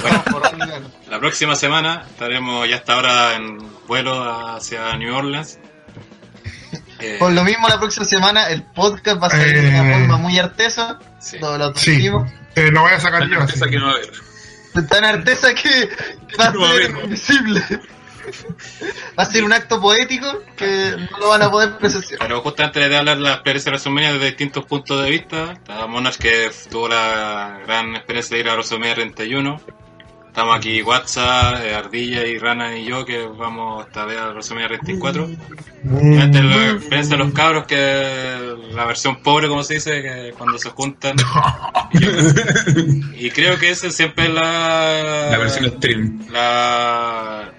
Bueno, 0.00 0.90
la 1.08 1.18
próxima 1.20 1.54
semana 1.56 2.04
estaremos 2.08 2.68
ya 2.68 2.76
hasta 2.76 2.94
ahora 2.94 3.34
en 3.34 3.58
vuelo 3.86 4.22
hacia 4.54 4.94
New 4.96 5.14
Orleans. 5.14 5.58
Eh, 6.98 7.16
Por 7.18 7.32
lo 7.32 7.44
mismo, 7.44 7.68
la 7.68 7.78
próxima 7.78 8.04
semana 8.06 8.48
el 8.48 8.62
podcast 8.62 9.22
va 9.22 9.26
a 9.28 9.30
salir 9.30 9.52
de 9.60 9.68
Eh. 9.68 9.80
una 9.80 9.92
forma 9.98 10.16
muy 10.18 10.38
artesa. 10.38 10.98
sí. 11.20 11.38
Lo, 11.38 11.56
lo 11.58 11.74
Sí. 11.74 12.10
Eh, 12.54 12.70
lo 12.70 12.80
voy 12.82 12.92
a 12.92 13.00
sacar 13.00 13.26
yo. 13.28 13.40
así. 13.40 13.54
Esa 13.54 13.68
que 13.68 13.78
no 13.78 13.86
va 13.86 13.92
a 13.92 13.94
haber. 13.94 14.86
Tan 14.88 15.04
artesa 15.04 15.54
que 15.54 15.88
que 16.28 16.36
va 16.40 16.46
a 16.46 16.50
No 16.52 16.60
va 16.60 16.68
a 16.68 16.72
ser 16.72 16.90
haber. 16.90 17.04
invisible. 17.04 17.62
Va 19.18 19.22
a 19.22 19.26
ser 19.26 19.44
un 19.44 19.52
acto 19.52 19.80
poético 19.80 20.42
que 20.56 20.94
no 21.10 21.18
lo 21.18 21.28
van 21.28 21.42
a 21.42 21.50
poder 21.50 21.78
presenciar. 21.78 22.18
Pero 22.20 22.40
justamente 22.40 22.80
le 22.80 22.86
voy 22.86 22.96
a 22.96 22.98
hablar 23.00 23.16
de 23.16 23.22
la 23.22 23.32
experiencia 23.34 23.70
de 23.70 23.74
WrestleMania 23.74 24.12
desde 24.14 24.26
distintos 24.26 24.64
puntos 24.64 25.02
de 25.02 25.10
vista. 25.10 25.52
Está 25.52 25.86
Monarch 25.86 26.16
que 26.16 26.50
tuvo 26.70 26.88
la 26.88 27.60
gran 27.66 27.96
experiencia 27.96 28.36
de 28.36 28.42
ir 28.42 28.48
a 28.48 28.54
WrestleMania 28.54 28.94
31. 28.94 29.60
Estamos 30.36 30.54
aquí 30.54 30.82
WhatsApp, 30.82 31.64
eh, 31.64 31.74
Ardilla 31.74 32.26
y 32.26 32.36
Rana 32.36 32.76
y 32.76 32.84
yo 32.84 33.06
que 33.06 33.26
vamos 33.26 33.86
esta 33.86 34.04
vez 34.04 34.18
a 34.18 34.28
WrestleMania 34.32 34.68
34. 34.68 35.30
Y 35.30 36.18
antes 36.18 36.44
la 36.44 36.70
experiencia 36.72 37.16
de 37.16 37.24
los 37.24 37.32
cabros 37.32 37.66
que 37.66 38.54
la 38.72 38.84
versión 38.84 39.22
pobre 39.22 39.48
como 39.48 39.62
se 39.62 39.74
dice, 39.74 40.02
que 40.02 40.34
cuando 40.36 40.58
se 40.58 40.68
juntan. 40.68 41.16
y 43.14 43.30
creo 43.30 43.58
que 43.58 43.70
ese 43.70 43.90
siempre 43.90 44.26
es 44.26 44.34
la... 44.34 45.28
La 45.30 45.38
versión 45.38 45.70
stream. 45.70 46.26
la 46.30 47.50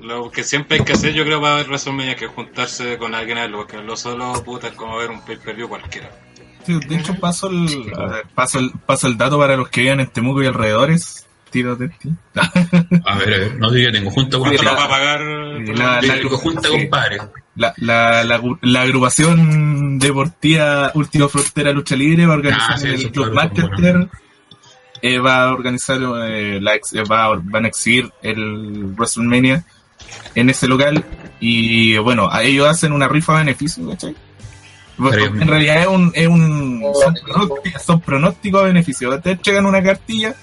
lo 0.00 0.30
que 0.30 0.42
siempre 0.44 0.78
hay 0.78 0.84
que 0.84 0.92
hacer 0.94 1.12
yo 1.12 1.24
creo 1.24 1.40
para 1.40 1.56
ver 1.56 1.66
WrestleMania 1.68 2.16
que 2.16 2.24
es 2.26 2.30
juntarse 2.30 2.96
con 2.98 3.14
alguien 3.14 3.38
a 3.38 3.50
porque 3.50 3.76
lo 3.78 3.96
solo 3.96 4.32
puta 4.44 4.68
es 4.68 4.74
como 4.74 4.96
ver 4.96 5.10
un 5.10 5.20
pay 5.24 5.36
per 5.36 5.54
view 5.56 5.68
cualquiera 5.68 6.10
Sí, 6.66 6.78
de 6.86 6.96
hecho, 6.96 7.14
paso 7.14 7.48
el, 7.48 7.66
ver, 7.86 8.26
paso 8.34 8.58
el, 8.58 8.70
paso 8.84 9.06
el 9.06 9.16
dato 9.16 9.38
para 9.38 9.56
los 9.56 9.70
que 9.70 9.80
vivan 9.80 10.00
en 10.00 10.08
Temuco 10.08 10.42
y 10.42 10.46
alrededores. 10.46 11.26
Tiro 11.50 11.74
de 11.74 11.88
ti. 11.88 12.10
A 12.34 12.50
ver, 13.18 13.34
a 13.34 13.38
ver, 13.38 13.56
no 13.58 13.70
digo, 13.72 13.90
tengo 13.90 14.10
junta 14.10 14.38
con 14.38 14.54
la- 14.54 14.62
para 14.74 14.88
pagar 14.88 15.20
la- 15.22 16.00
tengo 16.00 16.36
junta, 16.36 16.68
sí. 16.68 16.78
compadre. 16.82 17.18
La, 17.56 17.72
la, 17.78 18.22
la, 18.24 18.40
la 18.60 18.82
agrupación 18.82 19.98
deportiva 19.98 20.92
Última 20.94 21.28
Frontera 21.28 21.72
Lucha 21.72 21.96
Libre 21.96 22.26
va 22.26 22.34
a 22.34 22.36
organizar 22.36 22.72
Ah, 22.72 22.78
sí, 22.78 22.86
el 22.88 23.10
Club 23.10 23.32
claro, 23.32 23.34
Manchester. 23.34 24.08
eh, 25.02 25.18
va 25.18 25.44
a 25.44 25.52
organizar, 25.54 25.98
eh, 26.28 26.58
la 26.60 26.74
ex- 26.74 26.92
eh, 26.92 27.02
va, 27.10 27.40
van 27.42 27.64
a 27.64 27.68
exhibir 27.68 28.12
el 28.22 28.92
WrestleMania 28.96 29.64
en 30.34 30.50
ese 30.50 30.66
local. 30.68 31.04
Y 31.40 31.96
bueno, 31.98 32.28
a 32.30 32.42
ellos 32.42 32.68
hacen 32.68 32.92
una 32.92 33.08
rifa 33.08 33.34
a 33.34 33.38
beneficio, 33.38 33.88
¿cachai? 33.88 34.14
Pero- 35.10 35.24
En 35.26 35.48
realidad 35.48 35.80
es 35.80 35.86
un, 35.86 36.12
es 36.14 36.26
un 36.28 36.84
son, 37.02 37.14
pronósticos, 37.24 37.82
son 37.82 38.00
pronósticos 38.00 38.60
a 38.60 38.64
beneficio. 38.66 39.20
Te 39.20 39.30
entregan 39.30 39.64
una 39.66 39.82
cartilla, 39.82 40.34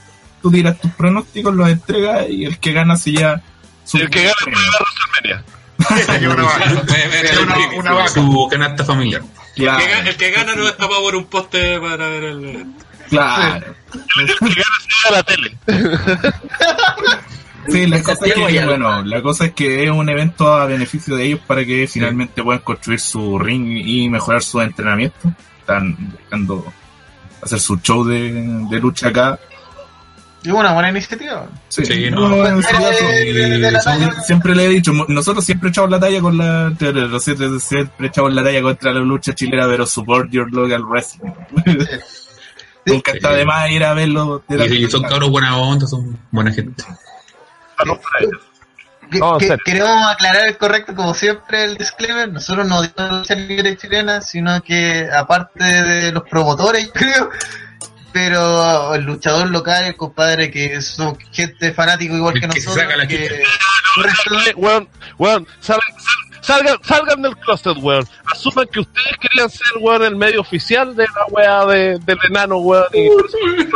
tú 0.42 0.50
tiras 0.52 0.80
tus 0.80 0.92
pronósticos, 0.92 1.54
los 1.54 1.70
entregas 1.70 2.28
y 2.30 2.46
el 2.46 2.58
que 2.60 2.74
gana 2.74 2.96
se 2.98 3.12
lleva 3.12 3.42
su 3.84 3.98
El 3.98 4.10
que 4.10 4.24
gana 4.24 4.36
premio. 4.44 4.60
una 6.32 6.44
vaca. 6.44 7.76
Una, 7.78 7.94
una. 7.96 8.08
Su 8.08 8.48
canasta 8.50 8.84
familiar. 8.84 9.22
el, 9.22 9.28
que, 9.56 9.64
Claro, 9.64 10.10
el 10.10 10.18
que 10.18 10.32
gana 10.32 10.56
no 10.56 10.68
está 10.68 10.88
por 10.88 11.16
un 11.16 11.26
poste 11.26 11.80
para 11.80 12.10
ver 12.10 12.24
el 12.24 12.66
claro. 13.10 13.76
El 14.20 14.28
que 14.28 14.34
gana 14.40 14.78
se 14.82 14.88
lleva 15.04 15.18
la 15.18 15.24
tele. 15.24 15.58
Sí, 17.70 17.86
la 17.88 18.02
cosa, 18.02 18.26
es 18.26 18.34
que, 18.34 18.66
bueno, 18.66 19.04
la 19.04 19.22
cosa 19.22 19.46
es 19.46 19.52
que 19.54 19.84
es 19.84 19.92
un 19.92 20.08
evento 20.10 20.54
a 20.54 20.66
beneficio 20.66 21.16
de 21.16 21.26
ellos 21.26 21.40
para 21.46 21.66
que 21.66 21.88
finalmente 21.88 22.44
puedan 22.44 22.62
construir 22.62 23.00
su 23.00 23.38
ring 23.40 23.68
y 23.86 24.10
mejorar 24.10 24.42
su 24.42 24.62
entrenamiento. 24.62 25.34
Están 25.60 25.96
buscando 26.12 26.74
hacer 27.42 27.60
su 27.60 27.78
show 27.80 28.04
de, 28.06 28.32
de 28.70 28.80
lucha 28.80 29.10
acá. 29.10 29.40
Y 30.44 30.52
una 30.52 30.72
buena 30.72 30.90
iniciativa. 30.92 31.48
Sí, 31.68 31.84
Sí, 31.86 32.10
no, 32.10 32.30
no. 32.30 32.62
serio, 32.62 32.88
Eh, 33.12 33.74
siempre 34.26 34.56
le 34.56 34.66
he 34.66 34.70
dicho, 34.70 34.94
nosotros 35.10 35.44
siempre 35.44 35.70
echamos 35.70 35.90
la 35.90 36.00
talla 36.00 36.22
con 36.22 36.38
la, 36.38 36.74
siempre, 37.20 37.60
siempre 37.60 38.08
echamos 38.08 38.34
la 38.34 38.44
talla 38.44 38.62
contra 38.62 38.94
la 38.94 39.00
lucha 39.02 39.34
chilena, 39.36 39.68
pero 39.68 39.86
support 39.86 40.32
your 40.32 40.50
local 40.54 40.84
wrestling. 40.86 41.32
Nunca 42.86 43.12
está 43.12 43.34
de 43.34 43.44
más 43.46 43.70
ir 43.70 43.84
a 43.84 43.94
verlo. 43.94 44.44
y 44.48 44.90
son 44.90 45.04
cabros 45.04 45.30
buena 45.30 45.58
onda, 45.58 45.86
son 45.86 46.18
buena 46.32 46.52
gente. 46.54 46.84
Que- 49.10 49.20
No, 49.20 49.38
que- 49.38 49.56
queremos 49.64 50.06
aclarar 50.12 50.48
el 50.48 50.58
correcto, 50.58 50.94
como 50.94 51.14
siempre, 51.14 51.64
el 51.64 51.78
disclaimer. 51.78 52.30
Nosotros 52.30 52.68
no 52.68 52.82
dimos 52.82 53.12
lucha 53.12 53.36
libre 53.36 53.78
chilena, 53.78 54.20
sino 54.22 54.62
que 54.62 55.08
aparte 55.16 55.64
de 55.64 56.12
los 56.12 56.24
promotores, 56.24 56.86
yo 56.88 56.92
creo, 56.94 57.30
pero 58.12 58.94
el 58.96 59.04
luchador 59.04 59.50
local, 59.50 59.86
el 59.86 59.96
compadre, 59.96 60.52
que 60.52 60.82
son 60.82 61.18
gente 61.32 61.72
fanático 61.74 62.16
igual 62.16 62.36
El 62.36 62.42
que 62.42 62.48
que 62.50 62.56
nosotros, 62.60 62.84
saca 62.84 62.98
la 62.98 63.08
que 63.08 63.28
chucha. 63.30 64.50
Eh, 64.50 64.54
Weón, 64.58 64.90
weón, 65.18 65.48
salgan, 65.62 65.88
sal- 65.98 66.42
salgan, 66.42 66.78
salgan 66.84 67.22
del 67.22 67.38
closet, 67.38 67.78
weón. 67.78 68.06
Asuman 68.26 68.68
que 68.72 68.82
ustedes 68.82 69.18
querían 69.22 69.50
ser, 69.50 69.68
weón, 69.80 70.04
el 70.04 70.16
medio 70.18 70.42
oficial 70.42 70.94
de 70.96 71.06
la 71.06 71.26
weá 71.30 71.66
de, 71.66 71.98
del 72.00 72.20
enano, 72.30 72.58
weón. 72.58 72.86
Y 72.94 73.08
por 73.10 73.26
eso 73.26 73.38
en 73.38 73.70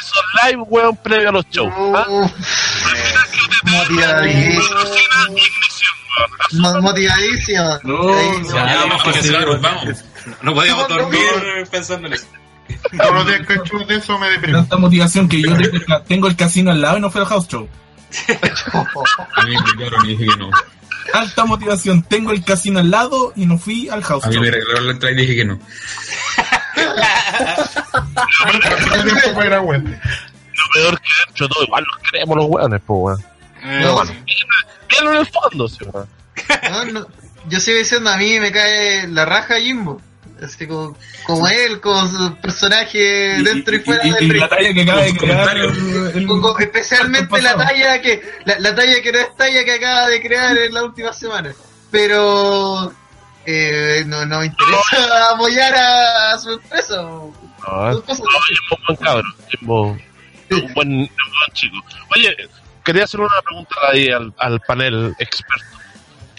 esos 0.00 0.18
live, 0.44 0.62
weón, 0.68 0.96
previo 0.96 1.28
a 1.28 1.32
los 1.32 1.46
shows. 1.50 1.72
¿ah? 1.94 2.06
Motivadísimo. 3.64 4.62
Mo- 6.54 6.80
Motivadísimo. 6.80 7.78
No, 7.84 8.42
Ya, 8.52 8.64
vamos 8.86 9.02
vamos 9.60 9.98
a 9.98 10.04
no 10.42 10.54
podíamos 10.54 10.88
dormir 10.88 11.20
pensando 11.70 12.06
en 12.08 12.12
eso 12.14 12.26
Todos 12.96 13.14
los 13.14 13.26
días 13.26 13.46
que 13.46 13.54
escucho 13.54 13.78
de 13.86 13.96
eso 13.96 14.18
me 14.18 14.30
deprimo. 14.30 14.58
tanta 14.58 14.76
motivación 14.76 15.28
que 15.28 15.40
yo 15.40 15.48
tengo 15.56 15.64
el 15.76 15.84
ca- 15.86 16.04
tengo 16.04 16.28
el 16.28 16.36
casino 16.36 16.70
al 16.70 16.80
lado 16.80 16.98
y 16.98 17.00
no 17.00 17.10
fue 17.10 17.20
al 17.22 17.26
house 17.26 17.48
show. 17.48 17.68
A 19.34 19.42
mí 19.44 19.50
me 19.50 19.54
invitaron 19.56 20.04
y 20.04 20.08
dije 20.10 20.26
que 20.26 20.36
no. 20.36 20.50
Alta 21.14 21.44
motivación, 21.44 22.02
tengo 22.02 22.30
el 22.32 22.44
casino 22.44 22.78
al 22.80 22.90
lado 22.90 23.32
y 23.34 23.46
no 23.46 23.58
fui 23.58 23.88
al 23.88 24.02
house 24.04 24.24
A 24.24 24.28
mí 24.28 24.34
show. 24.34 24.42
me 24.44 24.50
regalaron 24.50 24.86
la 24.86 24.92
entrada 24.92 25.12
y 25.14 25.16
dije 25.16 25.36
que 25.36 25.44
no. 25.44 25.58
Todo 26.74 26.94
el 28.94 29.02
tiempo 29.04 29.34
para 29.34 29.46
ir 29.46 29.54
a 29.54 29.60
Wendy. 29.60 29.92
Lo 29.92 30.72
peor 30.74 31.00
que 31.00 31.08
dentro 31.26 31.46
de 31.48 31.54
todo, 31.54 31.64
igual 31.64 31.84
los 31.84 31.98
queremos 32.10 32.36
los 32.36 32.46
weones, 32.48 32.80
pues, 32.86 32.98
weón. 33.00 33.24
Eh, 33.62 33.80
No, 33.82 34.02
Bien 34.04 34.24
en 35.12 35.16
el 35.16 35.26
fondo, 35.26 35.68
sí, 35.68 35.78
weón. 35.84 36.08
No, 36.70 36.84
no, 37.00 37.06
yo 37.48 37.60
sigo 37.60 37.78
diciendo, 37.78 38.10
a 38.10 38.16
mí 38.16 38.38
me 38.40 38.50
cae 38.52 39.06
la 39.08 39.24
raja 39.24 39.58
Jimbo. 39.60 40.00
Así 40.42 40.66
como, 40.66 40.96
como 41.26 41.46
él, 41.48 41.82
como 41.82 42.06
su 42.08 42.34
personaje 42.36 42.98
dentro 43.44 43.76
y, 43.76 43.80
fuera 43.80 44.06
y, 44.06 44.10
del 44.10 44.24
y 44.24 44.30
ring. 44.30 44.40
la 44.40 44.48
talla 44.48 44.72
que 44.72 44.82
acaba 44.82 45.02
de 45.02 45.08
Con 45.10 45.18
crear 45.18 45.38
comentarios. 45.50 45.76
el- 45.76 46.12
el- 46.22 46.26
Con- 46.26 46.40
con- 46.40 46.62
especialmente 46.62 47.42
la 47.42 47.56
talla 47.56 48.00
que 48.00 48.22
la, 48.46 48.58
la 48.58 48.74
talla 48.74 49.02
que 49.02 49.12
no 49.12 49.18
es 49.18 49.36
talla 49.36 49.64
que 49.66 49.74
acaba 49.74 50.06
de 50.08 50.22
crear 50.22 50.56
en 50.56 50.72
la 50.72 50.82
última 50.84 51.12
semana. 51.12 51.52
Pero 51.90 52.90
eh, 53.46 54.04
no, 54.06 54.24
no 54.26 54.40
me 54.40 54.46
interesa 54.46 55.30
apoyar 55.34 55.74
a, 55.74 56.38
su 56.38 56.52
empresa. 56.52 57.02
No. 57.02 57.32
No, 57.66 57.90
un 57.90 58.84
buen 58.86 58.96
cabrón. 59.00 59.34
Un 59.62 60.74
buen, 60.74 60.88
un 60.88 60.98
buen 60.98 61.08
chico. 61.52 61.76
Oye, 62.16 62.34
quería 62.84 63.04
hacer 63.04 63.20
una 63.20 63.40
pregunta 63.44 63.74
ahí 63.92 64.08
al, 64.08 64.32
al 64.38 64.60
panel 64.60 65.14
experto. 65.18 65.64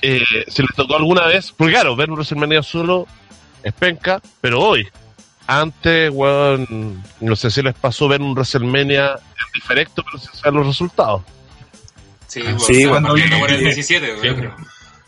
Eh, 0.02 0.22
si 0.48 0.64
les 0.64 0.76
tocó 0.76 0.96
alguna 0.96 1.28
vez, 1.28 1.54
porque 1.56 1.74
claro, 1.74 1.96
ver 1.96 2.10
un 2.10 2.16
WrestleMania 2.16 2.64
solo 2.64 3.08
es 3.62 3.72
penca, 3.74 4.20
pero 4.42 4.60
hoy, 4.60 4.88
antes, 5.46 6.10
weón, 6.12 7.04
no 7.20 7.36
sé 7.36 7.52
si 7.52 7.62
les 7.62 7.76
pasó 7.76 8.08
ver 8.08 8.22
un 8.22 8.34
WrestleMania 8.34 9.12
en 9.12 9.52
diferecto, 9.54 10.04
pero 10.04 10.18
sin 10.18 10.34
saber 10.34 10.54
los 10.54 10.68
resultados. 10.68 11.22
Sí, 12.28 12.42
Ah, 12.46 12.54
pues, 12.58 12.66
sí, 12.66 12.86
cuando 12.86 13.10
por 13.10 13.52
el 13.52 13.60
17, 13.60 14.16
yo 14.24 14.36
creo. 14.36 14.56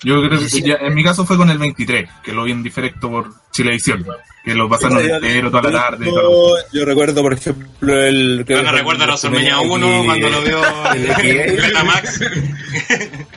Yo 0.04 0.22
creo 0.28 0.40
que 0.40 0.62
ya- 0.62 0.76
en 0.82 0.94
mi 0.94 1.04
caso 1.04 1.26
fue 1.26 1.38
con 1.38 1.50
el 1.50 1.58
23, 1.58 2.10
que 2.24 2.32
lo 2.34 2.44
vi 2.44 2.52
en 2.52 2.62
directo 2.64 3.10
por 3.10 3.32
Chilevisión, 3.52 4.06
que 4.44 4.54
lo 4.54 4.68
pasaron 4.70 5.02
Yo- 5.06 5.16
entero 5.16 5.50
toda 5.50 5.64
la 5.64 5.72
tarde. 5.72 6.06
y 6.06 6.10
yo, 6.10 6.22
toda 6.22 6.60
la- 6.62 6.66
yo 6.74 6.86
recuerdo, 6.86 7.22
por 7.22 7.34
ejemplo, 7.34 8.04
el. 8.04 8.44
que 8.46 8.56
recuerda 8.62 9.04
a 9.04 9.06
el 9.06 9.12
WrestleMania 9.12 9.60
WrestleMania 9.60 9.60
1 9.62 10.06
cuando 10.06 10.30
lo 10.30 10.42
vio 10.42 10.62
el 10.94 11.08
X8. 11.10 11.62
Betamax. 11.62 12.22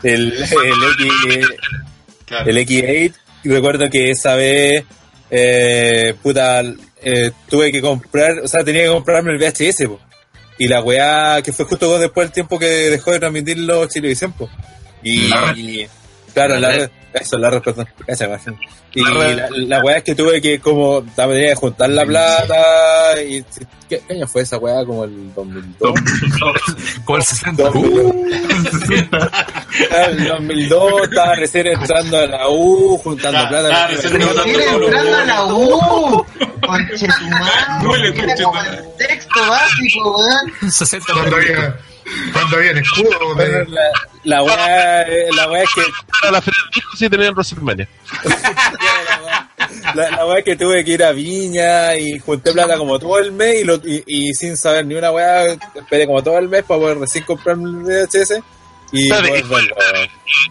El, 0.03 0.33
el, 0.33 0.43
X, 0.43 1.49
Claro. 2.27 2.51
el 2.51 2.59
X8. 2.59 3.15
Y 3.45 3.49
recuerdo 3.49 3.89
que 3.91 4.11
esa 4.11 4.35
vez, 4.35 4.85
eh, 5.31 6.15
puta, 6.23 6.63
eh, 7.03 7.31
tuve 7.49 7.71
que 7.71 7.81
comprar, 7.81 8.41
o 8.41 8.49
sea, 8.49 8.65
tenía 8.65 8.83
que 8.83 8.89
comprarme 8.89 9.33
el 9.33 9.39
VHS, 9.39 9.87
po. 9.87 10.01
Y 10.59 10.67
la 10.69 10.83
weá, 10.83 11.43
que 11.43 11.53
fue 11.53 11.65
justo 11.67 11.99
después 11.99 12.27
del 12.29 12.33
tiempo 12.35 12.59
que 12.59 12.67
dejó 12.67 13.13
de 13.13 13.21
transmitirlo 13.21 13.87
Chilevisión, 13.87 14.33
po. 14.33 14.49
Y, 15.03 15.29
La 15.29 15.53
red. 15.53 15.57
y- 15.59 15.87
claro, 16.37 16.61
la 16.61 16.69
red, 16.71 16.91
eso, 17.15 17.39
la 17.39 17.49
red, 17.51 17.63
perdón. 17.63 17.89
Esa 18.07 18.27
imagen. 18.27 18.59
Y 18.93 19.03
La 19.03 19.11
la, 19.35 19.49
la 19.51 19.81
weá 19.81 19.97
es 19.99 20.05
que 20.05 20.15
tuve 20.15 20.41
que 20.41 20.59
como, 20.61 21.03
que 21.17 21.55
juntar 21.55 21.89
la 21.91 22.05
plata, 22.07 23.23
y, 23.23 23.43
¿qué 23.89 24.01
qué 24.07 24.15
año 24.15 24.27
fue 24.27 24.43
esa 24.43 24.57
weá? 24.59 24.85
Como 24.85 25.05
el 25.05 25.33
2002. 25.35 25.95
Con 27.05 27.17
el 27.17 27.23
60. 27.23 27.63
2002. 27.63 28.15
el 30.09 30.29
2002 30.29 31.03
estaba 31.03 31.35
recién 31.35 31.67
entrando 31.69 32.19
a 32.19 32.27
la 32.27 32.49
U, 32.49 32.99
juntando 32.99 33.39
Ah, 33.39 33.49
plata. 33.49 33.69
ah, 33.85 33.89
recién 33.89 34.21
entrando 34.23 35.17
a 35.17 35.25
la 35.25 35.45
U. 35.47 36.27
Conchetumán. 36.67 37.83
Duele, 37.83 38.09
Era 38.09 38.17
conchetumán. 38.17 38.67
como 38.67 38.79
el 38.79 38.97
texto 38.99 39.41
básico, 39.49 40.17
weón. 40.19 40.71
60 40.73 41.13
Cuando 41.13 41.37
había, 41.37 41.77
cuando 42.33 42.57
había 42.57 42.71
el 42.71 42.79
escudo 42.79 43.35
Bueno, 43.35 43.53
de, 43.59 43.67
la, 43.67 43.83
la 44.25 44.43
weá, 44.43 45.03
eh, 45.03 45.27
la 45.35 45.51
weá 45.51 45.63
es 45.63 45.71
que 45.75 45.83
Para 46.21 46.33
la 46.33 46.41
feria 46.43 46.61
del 46.65 46.71
disco 46.75 46.91
sí 46.97 47.09
tenían 47.11 47.35
WrestleMania. 47.35 47.89
la, 49.95 50.11
la 50.11 50.27
weá 50.27 50.39
es 50.39 50.45
que 50.45 50.57
tuve 50.57 50.85
que 50.85 50.93
ir 50.93 51.05
a 51.05 51.13
Viña 51.13 51.97
y 51.97 52.19
junté 52.19 52.53
plata 52.53 52.77
como 52.79 52.99
todo 52.99 53.19
el 53.19 53.33
mes 53.33 53.63
y, 53.63 53.65
lo, 53.65 53.75
y, 53.77 54.03
y 54.07 54.35
sin 54.35 54.57
saber 54.57 54.87
ni 54.87 54.95
una 54.95 55.11
weá, 55.11 55.47
esperé 55.75 56.07
como 56.07 56.23
todo 56.23 56.39
el 56.39 56.49
mes 56.49 56.63
para 56.65 56.81
poder 56.81 56.99
recién 56.99 57.25
comprarme 57.25 57.65
el 57.71 58.07
VHS 58.07 58.41
y 58.93 59.07
y 59.07 59.09
fue- 59.09 59.21
verlo. 59.43 59.75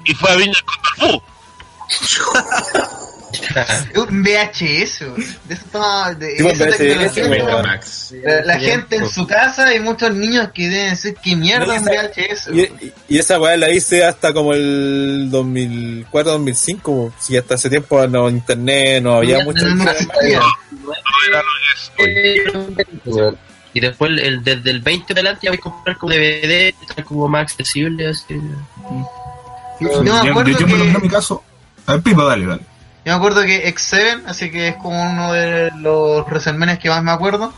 Y 0.06 0.14
fue 0.14 0.32
a 0.32 0.36
Viña 0.36 0.58
con 0.98 1.10
Fu. 1.12 1.22
Un 3.96 4.24
VHS. 4.24 5.00
De 5.00 5.54
eso 5.54 5.66
estaba- 5.66 6.14
de 6.14 6.38
Sí, 6.38 6.44
un 6.44 6.50
esa 6.52 6.66
VHS, 6.66 6.78
tecnología, 6.78 7.46
weón. 7.46 7.62
Max. 7.64 8.14
La, 8.24 8.42
la 8.46 8.60
gente 8.60 8.96
en 8.98 9.10
su 9.10 9.26
casa 9.28 9.74
y 9.74 9.80
muchos 9.80 10.14
niños 10.14 10.50
que 10.54 10.68
deben 10.70 10.92
decir 10.92 11.16
que 11.22 11.36
mierda 11.36 11.74
un 11.74 11.84
VHS. 11.86 12.50
Y, 12.54 12.62
y- 12.62 12.94
y 13.10 13.18
esa 13.20 13.40
weá 13.40 13.58
la 13.58 13.70
hice 13.70 14.06
hasta 14.06 14.34
como 14.34 14.54
el 14.54 15.30
2004-2005, 15.32 17.12
si 17.20 17.36
hasta 17.38 17.56
ese 17.56 17.70
tiempo 17.70 18.06
no 18.08 18.30
internet, 18.30 19.02
no 19.04 19.16
había 19.16 19.44
mucho. 19.44 19.66
no, 19.68 19.84
no. 19.86 19.92
Eh, 21.98 22.44
Y 23.74 23.80
después 23.82 24.10
el, 24.12 24.20
el- 24.20 24.44
desde 24.44 24.72
el 24.72 24.80
20 24.82 25.12
en 25.14 25.18
adelante 25.20 25.42
ya 25.44 25.50
vais 25.52 25.60
a 25.60 25.64
comprar 25.64 25.98
como 25.98 26.14
DVD, 26.14 26.74
está 26.88 27.04
como 27.04 27.28
más 27.28 27.42
accesible 27.44 28.08
así. 28.08 28.24
Yo 29.82 30.02
me 30.02 30.10
Ya- 30.10 30.22
acuerdo 30.22 30.52
yo, 30.52 30.60
por 30.60 30.62
lo 30.62 30.68
que- 30.68 30.74
menos 30.84 30.96
en 30.96 31.02
mi 31.02 31.10
caso. 31.10 31.44
A 31.86 31.94
ver, 31.94 32.02
Pipo, 32.02 32.24
dale, 32.26 32.46
dale. 32.46 32.62
Yo 33.06 33.12
me 33.12 33.18
acuerdo 33.18 33.44
que 33.44 33.72
X7, 33.72 34.24
así 34.26 34.50
que 34.50 34.70
es 34.70 34.76
como 34.78 35.00
uno 35.00 35.32
de 35.32 35.70
los 35.78 36.26
WrestleMania 36.26 36.80
que 36.80 36.90
más 36.90 37.04
me 37.04 37.12
acuerdo, 37.12 37.54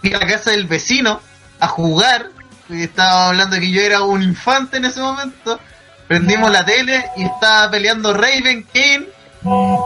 fui 0.00 0.12
a 0.12 0.18
la 0.18 0.26
casa 0.26 0.50
del 0.50 0.66
vecino 0.66 1.22
a 1.58 1.68
jugar, 1.68 2.30
y 2.68 2.82
estaba 2.82 3.30
hablando 3.30 3.58
que 3.58 3.70
yo 3.70 3.80
era 3.80 4.02
un 4.02 4.22
infante 4.22 4.76
en 4.76 4.84
ese 4.84 5.00
momento, 5.00 5.58
prendimos 6.06 6.52
la 6.52 6.66
tele 6.66 7.02
y 7.16 7.24
estaba 7.24 7.70
peleando 7.70 8.12
Raven, 8.12 8.66
Kane 8.70 9.08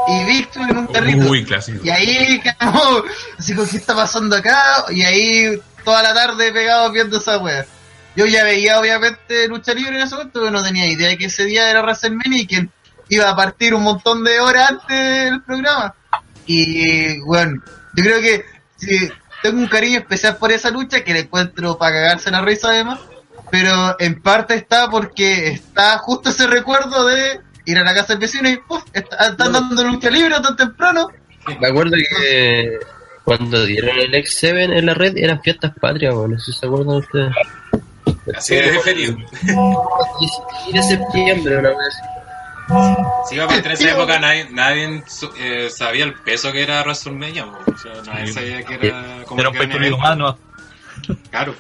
y 0.09 0.24
Victor 0.24 0.68
en 0.68 0.78
un 0.78 0.86
carrito. 0.88 1.28
Uy, 1.28 1.44
clásico. 1.44 1.78
Y 1.84 1.90
ahí 1.90 2.40
quedamos, 2.40 3.04
así 3.38 3.54
como, 3.54 3.68
¿qué 3.68 3.76
está 3.76 3.94
pasando 3.94 4.34
acá? 4.34 4.84
Y 4.90 5.02
ahí 5.02 5.60
toda 5.84 6.02
la 6.02 6.12
tarde 6.12 6.50
pegados 6.50 6.90
viendo 6.92 7.18
esa 7.18 7.38
wea. 7.38 7.64
Yo 8.16 8.26
ya 8.26 8.42
veía 8.42 8.80
obviamente 8.80 9.46
lucha 9.46 9.74
libre 9.74 9.96
en 9.96 10.02
ese 10.02 10.16
momento, 10.16 10.40
pero 10.40 10.50
no 10.50 10.62
tenía 10.64 10.88
idea 10.88 11.09
de 11.09 11.16
que 11.16 11.26
ese 11.26 11.44
día 11.44 11.70
era 11.70 11.82
WrestleMania 11.82 12.42
y 12.42 12.46
que 12.46 12.68
iba 13.14 13.28
a 13.28 13.36
partir 13.36 13.74
un 13.74 13.82
montón 13.82 14.24
de 14.24 14.40
horas 14.40 14.70
antes 14.70 15.24
del 15.30 15.43
programa. 15.43 15.94
Y 16.47 17.20
bueno, 17.20 17.62
yo 17.94 18.05
creo 18.05 18.20
que 18.20 18.44
sí, 18.76 19.10
tengo 19.43 19.59
un 19.59 19.66
cariño 19.68 19.98
especial 19.98 20.36
por 20.36 20.51
esa 20.52 20.70
lucha 20.70 21.05
que 21.05 21.12
le 21.12 21.20
encuentro 21.20 21.76
para 21.78 21.93
cagarse 21.94 22.30
la 22.30 22.40
risa 22.43 22.68
además, 22.68 23.01
pero 23.51 23.97
en 23.98 24.20
parte 24.22 24.55
está 24.55 24.89
porque 24.90 25.48
está 25.48 25.98
justo 25.98 26.30
ese 26.30 26.47
recuerdo 26.47 27.06
de 27.06 27.40
ir 27.66 27.78
a 27.78 27.84
la 27.84 27.94
casa 27.94 28.14
del 28.14 28.20
vecino 28.20 28.48
y 28.48 28.56
¡puf! 28.56 28.82
está- 28.93 29.28
están 29.28 29.52
dando 29.52 29.84
lucha 29.84 30.10
libre 30.10 30.34
tan 30.40 30.56
temprano. 30.56 31.09
Me 31.60 31.68
acuerdo 31.68 31.97
que 31.97 32.78
cuando 33.24 33.64
dieron 33.66 33.98
el 33.98 34.12
X7 34.14 34.78
en 34.78 34.86
la 34.86 34.94
red 34.94 35.16
eran 35.16 35.40
fiestas 35.43 35.72
patrias, 35.80 36.14
bueno, 36.14 36.39
si 36.40 36.52
se 36.52 36.66
acuerdan 36.66 36.97
ustedes. 36.97 37.32
Así 38.36 38.56
feliz. 38.84 39.14
16 39.43 40.72
de 40.72 40.82
septiembre, 40.82 41.59
una 41.59 41.68
vez. 41.70 41.94
Sí, 43.28 43.36
pero 43.36 43.51
en 43.52 43.70
esa 43.70 43.90
época 43.90 44.18
nadie, 44.18 44.48
nadie 44.51 45.02
eh, 45.39 45.68
sabía 45.70 46.05
el 46.05 46.14
peso 46.14 46.52
que 46.52 46.62
era 46.62 46.82
WrestleMania. 46.82 47.44
O 47.47 47.76
sea, 47.78 47.93
nadie 48.06 48.32
sabía 48.32 48.62
que 48.64 48.74
era 48.89 49.24
como 49.26 49.40
Era 49.40 49.51
un 49.51 49.56
pay 49.56 49.66
per 49.66 49.80
view 49.80 49.98
más, 49.98 50.16
¿no? 50.16 50.39
Claro. 51.30 51.55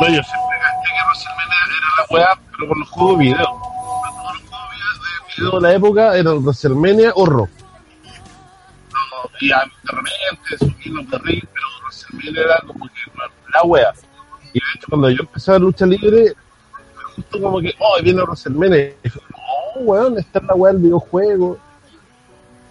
No, 0.00 0.06
yo 0.08 0.22
siempre 0.22 0.58
gasté 0.60 0.88
que 0.88 1.04
WrestleMania 1.06 1.56
era 1.66 1.76
la 1.98 2.06
weá, 2.10 2.40
pero 2.52 2.68
con 2.68 2.80
los 2.80 2.90
juegos 2.90 3.18
video. 3.18 3.36
Todos 3.44 3.52
los 4.34 4.48
juegos 4.48 4.68
de 5.28 5.34
video 5.42 5.50
de 5.52 5.60
la 5.60 5.74
época 5.74 6.16
eran 6.16 6.44
WrestleMania 6.44 7.12
o 7.14 7.26
Raw. 7.26 7.48
No, 8.92 9.30
y 9.40 9.52
a- 9.52 9.58
de 9.58 9.92
repente 9.92 10.58
subieron 10.58 11.10
de 11.10 11.18
ring, 11.18 11.44
pero 11.52 11.66
WrestleMania 11.82 12.42
era 12.42 12.58
como 12.66 12.86
que 12.86 13.00
la 13.52 13.62
weá. 13.64 13.92
Y 14.52 14.60
de 14.60 14.64
hecho, 14.76 14.86
cuando 14.88 15.10
yo 15.10 15.20
empecé 15.20 15.52
a 15.52 15.58
lucha 15.58 15.84
libre, 15.86 16.32
fue 16.94 17.04
justo 17.16 17.40
como 17.42 17.60
que, 17.60 17.74
oh, 17.80 17.96
viene 18.02 18.22
WrestleMania. 18.22 18.94
Y 19.02 19.08
fue, 19.08 19.22
weón, 19.80 20.18
está 20.18 20.38
en 20.40 20.46
la 20.46 20.54
weá 20.54 20.72
del 20.72 20.82
videojuego. 20.82 21.58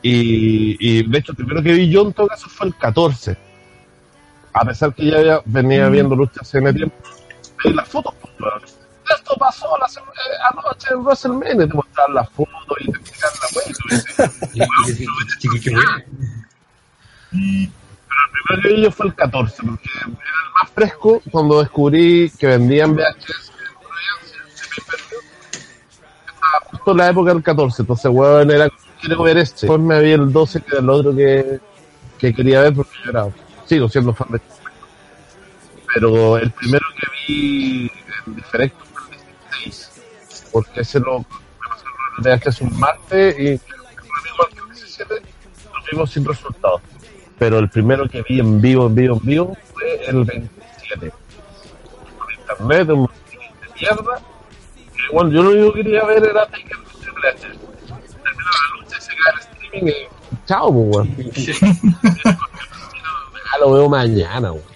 Y, 0.01 0.75
y 0.79 1.03
de 1.09 1.17
hecho, 1.17 1.31
el 1.31 1.37
primero 1.37 1.63
que 1.63 1.71
vi 1.73 1.89
yo 1.89 2.01
en 2.01 2.13
todo 2.13 2.27
caso 2.27 2.47
fue 2.49 2.67
el 2.67 2.75
14. 2.75 3.37
A 4.53 4.65
pesar 4.65 4.93
que 4.93 5.05
ya 5.09 5.17
había- 5.17 5.41
venía 5.45 5.87
viendo 5.89 6.15
luchas 6.15 6.41
hace 6.41 6.59
un 6.59 6.73
tiempo. 6.75 6.95
Veis 7.63 7.75
las 7.75 7.87
fotos, 7.87 8.13
pues, 8.21 8.33
weón. 8.39 8.61
Esto 9.17 9.35
pasó 9.37 9.67
la 9.79 9.85
eh, 9.87 10.37
anoche 10.51 10.87
en 10.91 10.99
WrestleMania. 11.03 11.67
Te 11.67 11.73
mostraban 11.73 12.13
las 12.15 12.29
fotos 12.31 12.77
y 12.81 12.91
te 12.91 12.99
explicaban 12.99 13.37
la 13.41 13.47
weá. 13.55 13.65
y. 17.31 17.67
Pero 17.67 17.77
el 18.21 18.31
primero 18.31 18.61
que 18.61 18.69
vi 18.75 18.81
yo 18.83 18.91
fue 18.91 19.07
el 19.07 19.15
14, 19.15 19.63
porque 19.63 19.89
era 19.95 20.05
el 20.07 20.11
más 20.13 20.69
fresco 20.75 21.21
cuando 21.31 21.59
descubrí 21.61 22.29
que 22.37 22.47
vendían 22.47 22.95
VHS 22.95 23.51
justo 26.71 26.93
la 26.93 27.09
época 27.09 27.33
del 27.33 27.43
14, 27.43 27.81
entonces, 27.81 28.11
weón, 28.11 28.51
era, 28.51 28.69
quiero 29.01 29.23
ver 29.23 29.37
este. 29.37 29.61
Después 29.61 29.79
me 29.79 30.01
vi 30.01 30.11
el 30.11 30.31
12, 30.31 30.61
que 30.61 30.71
era 30.71 30.79
el 30.79 30.89
otro 30.89 31.15
que, 31.15 31.59
que 32.17 32.33
quería 32.33 32.61
ver, 32.61 32.73
porque 32.73 32.91
yo 33.03 33.11
era, 33.11 33.27
sigo 33.65 33.89
siendo 33.89 34.13
fan 34.13 34.27
de 34.31 34.37
este. 34.37 34.53
Pero 35.93 36.37
el 36.37 36.51
primero 36.51 36.85
que 36.99 37.07
vi 37.27 37.91
en 38.25 38.35
diferente 38.35 38.75
fue 38.93 39.15
el 39.15 39.21
16, 39.63 40.49
porque 40.51 40.81
ese 40.81 40.99
lo, 40.99 41.19
me 41.19 41.25
pasó 41.69 41.85
el 42.17 42.39
VHS 42.39 42.61
un 42.61 42.79
martes 42.79 43.35
y 43.35 43.43
que 43.43 43.51
el 43.51 44.67
17, 44.71 45.13
lo 45.13 45.91
vimos 45.91 46.11
sin 46.11 46.25
resultados 46.25 46.81
pero 47.43 47.59
el 47.59 47.69
primero 47.69 48.07
que 48.07 48.21
vi 48.21 48.39
en 48.39 48.61
vivo, 48.61 48.87
en 48.87 48.95
vivo, 48.95 49.19
en 49.21 49.27
vivo 49.27 49.57
fue 49.73 50.05
el 50.07 50.23
27. 50.23 51.11
Por 52.17 52.33
internet, 52.33 52.89
un 52.89 53.05
de 53.05 53.81
mierda. 53.81 54.21
Bueno, 55.11 55.31
yo 55.31 55.43
lo 55.43 55.49
único 55.51 55.73
que 55.73 55.83
quería 55.83 56.03
ver 56.05 56.23
era 56.23 56.45
Taker 56.47 56.77
con 56.77 57.01
Triple 57.01 57.29
H. 57.29 57.39
Terminó 57.39 58.49
la 58.49 58.81
lucha 58.81 58.97
y 58.97 59.01
se 59.01 59.11
cae 59.15 59.33
el 59.33 59.39
streaming 59.39 59.91
y 59.91 60.47
chao, 60.47 60.71
pues, 60.71 60.87
weón. 60.87 61.07
Ya 63.53 63.59
lo 63.59 63.73
veo 63.73 63.89
mañana, 63.89 64.51
weón. 64.51 64.73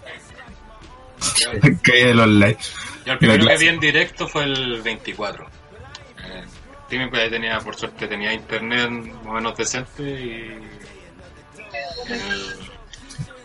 Caía 1.81 2.11
el 2.11 2.19
online. 2.19 2.57
Yo 3.05 3.13
el 3.13 3.19
primero 3.19 3.47
que 3.47 3.57
vi 3.57 3.67
en 3.67 3.79
directo 3.79 4.27
fue 4.27 4.43
el 4.43 4.81
24. 4.81 5.45
Eh, 5.45 6.43
Timmy, 6.89 7.09
pues, 7.09 7.23
ahí 7.23 7.29
tenía, 7.29 7.59
por 7.59 7.75
suerte, 7.75 8.07
tenía 8.07 8.33
internet 8.33 8.89
más 8.89 9.25
o 9.25 9.31
menos 9.31 9.57
decente 9.57 10.03
y 10.03 10.59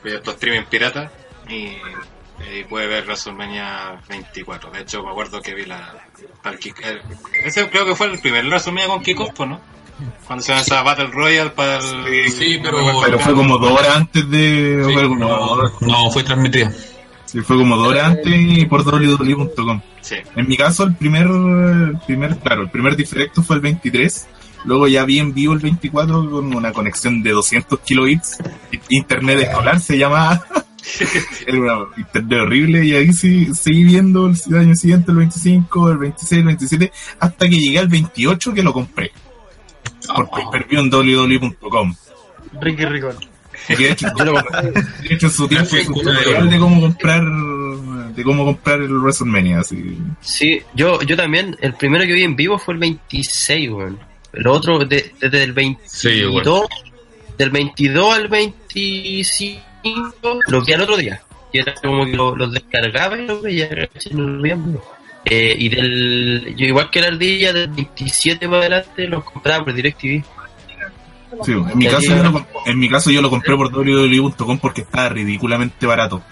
vi 0.05 0.13
estos 0.13 0.35
streaming 0.35 0.65
pirata 0.65 1.11
y, 1.49 1.77
y 2.59 2.65
pude 2.65 2.87
ver 2.87 3.05
WrestleMania 3.05 4.01
24. 4.09 4.71
De 4.71 4.81
hecho, 4.81 5.03
me 5.03 5.11
acuerdo 5.11 5.41
que 5.41 5.55
vi 5.55 5.65
la, 5.67 5.95
el- 6.83 7.01
ese 7.45 7.69
creo 7.71 7.85
que 7.87 7.95
fue 7.95 8.07
el 8.07 8.19
primer 8.19 8.45
WrestleMania 8.47 8.89
con 8.89 9.03
pues, 9.35 9.49
¿no? 9.49 9.61
Cuando 10.27 10.43
se 10.45 10.53
esa 10.55 10.83
Battle 10.83 11.07
Royale 11.09 11.51
para 11.51 11.77
el... 11.79 12.31
Sí, 12.31 12.59
pero- 12.63 12.79
Pero 13.05 13.19
fue 13.21 13.35
como 13.35 13.59
dos 13.59 13.79
horas 13.79 13.97
antes 13.97 14.29
de. 14.31 14.83
Sí, 14.87 14.95
no, 15.17 15.57
no, 15.81 16.11
fue 16.11 16.25
transmitida. 16.25 16.73
Sí, 17.25 17.41
fue 17.41 17.57
como 17.57 17.77
dos 17.77 17.89
horas 17.89 18.05
antes 18.11 18.33
y 18.35 18.67
por 18.67 18.85
www.com. 18.85 19.81
Sí. 20.01 20.17
En 20.37 20.49
mi 20.49 20.57
caso, 20.57 20.85
el 20.85 20.97
primer, 20.97 21.27
el 21.29 21.99
primer, 22.07 22.37
claro, 22.39 22.63
el 22.63 22.71
primer 22.71 22.97
directo 22.97 23.43
fue 23.43 23.57
el 23.57 23.63
23. 23.63 24.29
Luego 24.65 24.87
ya 24.87 25.05
vi 25.05 25.19
en 25.19 25.33
vivo 25.35 25.55
el 25.55 25.61
24 25.61 26.31
con 26.31 26.55
una 26.55 26.73
conexión 26.73 27.23
de 27.23 27.31
200 27.31 27.81
kilobits. 27.81 28.39
Internet 28.91 29.41
escolar 29.41 29.81
se 29.81 29.97
llamaba. 29.99 30.45
Era 31.47 31.59
una 31.59 31.87
internet 31.97 32.41
horrible 32.43 32.85
y 32.85 32.95
ahí 32.95 33.13
sí 33.13 33.49
seguí 33.55 33.85
viendo 33.85 34.27
el 34.27 34.57
año 34.59 34.75
siguiente, 34.75 35.11
el 35.13 35.19
25, 35.19 35.91
el 35.91 35.99
26, 35.99 36.39
el 36.41 36.47
27, 36.47 36.93
hasta 37.21 37.49
que 37.49 37.57
llegué 37.59 37.79
al 37.79 37.89
28 37.89 38.53
que 38.55 38.63
lo 38.63 38.73
compré. 38.73 39.13
Por 40.15 40.29
pay 40.31 40.79
en 40.79 40.91
www.com. 40.91 41.95
Ricky 42.61 42.85
Ricón. 42.85 43.17
De 43.69 43.91
hecho, 43.91 44.07
de 45.03 45.15
hecho, 45.15 45.27
en 45.27 45.33
su 45.33 45.47
tiempo 45.47 45.77
un 45.77 45.95
tutorial 45.95 46.51
de 46.51 46.59
cómo 46.59 46.81
comprar 46.81 47.23
de 48.15 48.23
cómo 48.25 48.45
comprar 48.45 48.81
el 48.81 48.99
WrestleMania 48.99 49.61
así. 49.61 49.97
Sí, 50.21 50.61
yo, 50.75 51.01
yo 51.03 51.17
también, 51.17 51.57
el 51.61 51.75
primero 51.75 52.05
que 52.05 52.13
vi 52.13 52.25
en 52.25 52.35
vivo 52.37 52.59
fue 52.59 52.75
el 52.75 52.81
26, 52.81 53.71
weón. 53.71 53.99
El 54.33 54.47
otro, 54.49 54.81
de- 54.81 55.15
desde 55.21 55.45
el 55.45 55.53
22, 55.53 56.67
del 57.39 57.51
22 57.51 58.15
al 58.15 58.29
25, 58.29 59.63
lo 60.49 60.63
vi 60.65 60.73
al 60.73 60.81
otro 60.83 60.97
día. 60.97 61.23
Y 61.53 61.59
era 61.59 61.75
como 61.75 62.05
que 62.07 62.13
lo- 62.17 62.35
los 62.37 62.53
descargaba 62.53 63.19
y 63.19 63.27
los 63.27 63.43
veía, 63.43 63.69
lo 64.13 64.41
en. 64.41 64.83
Eh, 65.25 65.55
y 65.59 65.69
del, 65.69 66.55
yo 66.57 66.67
igual 66.67 66.91
que 66.91 67.01
la 67.01 67.09
ardilla, 67.09 67.53
del 67.53 67.69
27 67.69 68.47
para 68.47 68.59
adelante 68.61 69.07
los 69.07 69.23
compraba 69.25 69.65
por 69.65 69.73
DirecTV. 69.75 70.25
Sí, 71.45 71.53
en 71.53 71.79
mi 71.79 71.87
caso 71.87 72.09
yo 72.15 72.23
lo, 72.23 72.47
en 72.67 72.79
mi 72.79 72.89
caso 72.91 73.11
yo 73.11 73.23
lo 73.23 73.31
compré 73.31 73.57
por 73.57 73.71
www.com 73.73 74.59
porque 74.59 74.83
estaba 74.83 75.09
ridículamente 75.11 75.87
barato. 75.87 76.23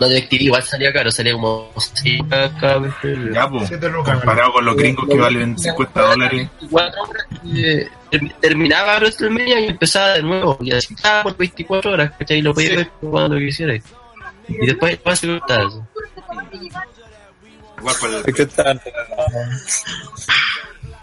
La 0.00 0.08
DirecTV 0.08 0.40
igual 0.42 0.62
salía 0.62 0.92
caro, 0.92 1.10
salía 1.10 1.32
como 1.34 1.70
6 1.76 2.22
cada 2.60 2.78
vez. 2.78 2.92
Ya, 3.32 3.48
pues, 3.48 3.70
comparado 4.04 4.52
con 4.54 4.64
los 4.64 4.76
gringos 4.76 5.06
que 5.08 5.16
valen 5.18 5.58
50 5.58 6.00
dólares. 6.00 6.48
24 6.60 7.02
horas, 7.02 7.26
eh, 7.54 7.88
ter- 8.10 8.32
terminaba 8.40 8.96
WrestleMania 8.98 9.60
y 9.60 9.66
empezaba 9.68 10.08
de 10.14 10.22
nuevo. 10.22 10.58
Y 10.60 10.72
así 10.72 10.94
estaba 10.94 11.22
por 11.24 11.36
24 11.36 11.92
horas, 11.92 12.12
¿cachai? 12.18 12.38
Y 12.38 12.42
lo 12.42 12.54
podía 12.54 12.76
ver 12.76 12.90
cuando 13.00 13.36
quisieras. 13.38 13.82
Y 14.48 14.66
después 14.66 14.92
después 14.92 15.18
se 15.18 15.26
cortaba 15.28 15.68
eso. 15.68 15.86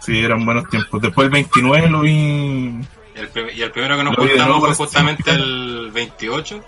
Sí, 0.00 0.20
eran 0.24 0.44
buenos 0.44 0.68
tiempos. 0.70 1.00
Después 1.02 1.26
el 1.26 1.30
29 1.32 1.88
lo 1.90 2.00
vi. 2.00 2.10
y 2.12 2.80
el, 3.16 3.30
y 3.56 3.62
el 3.62 3.70
primero 3.72 3.96
que 3.96 4.04
nos 4.04 4.16
nuevo 4.16 4.60
fue 4.60 4.74
justamente 4.74 5.30
el 5.30 5.90
28. 5.92 6.64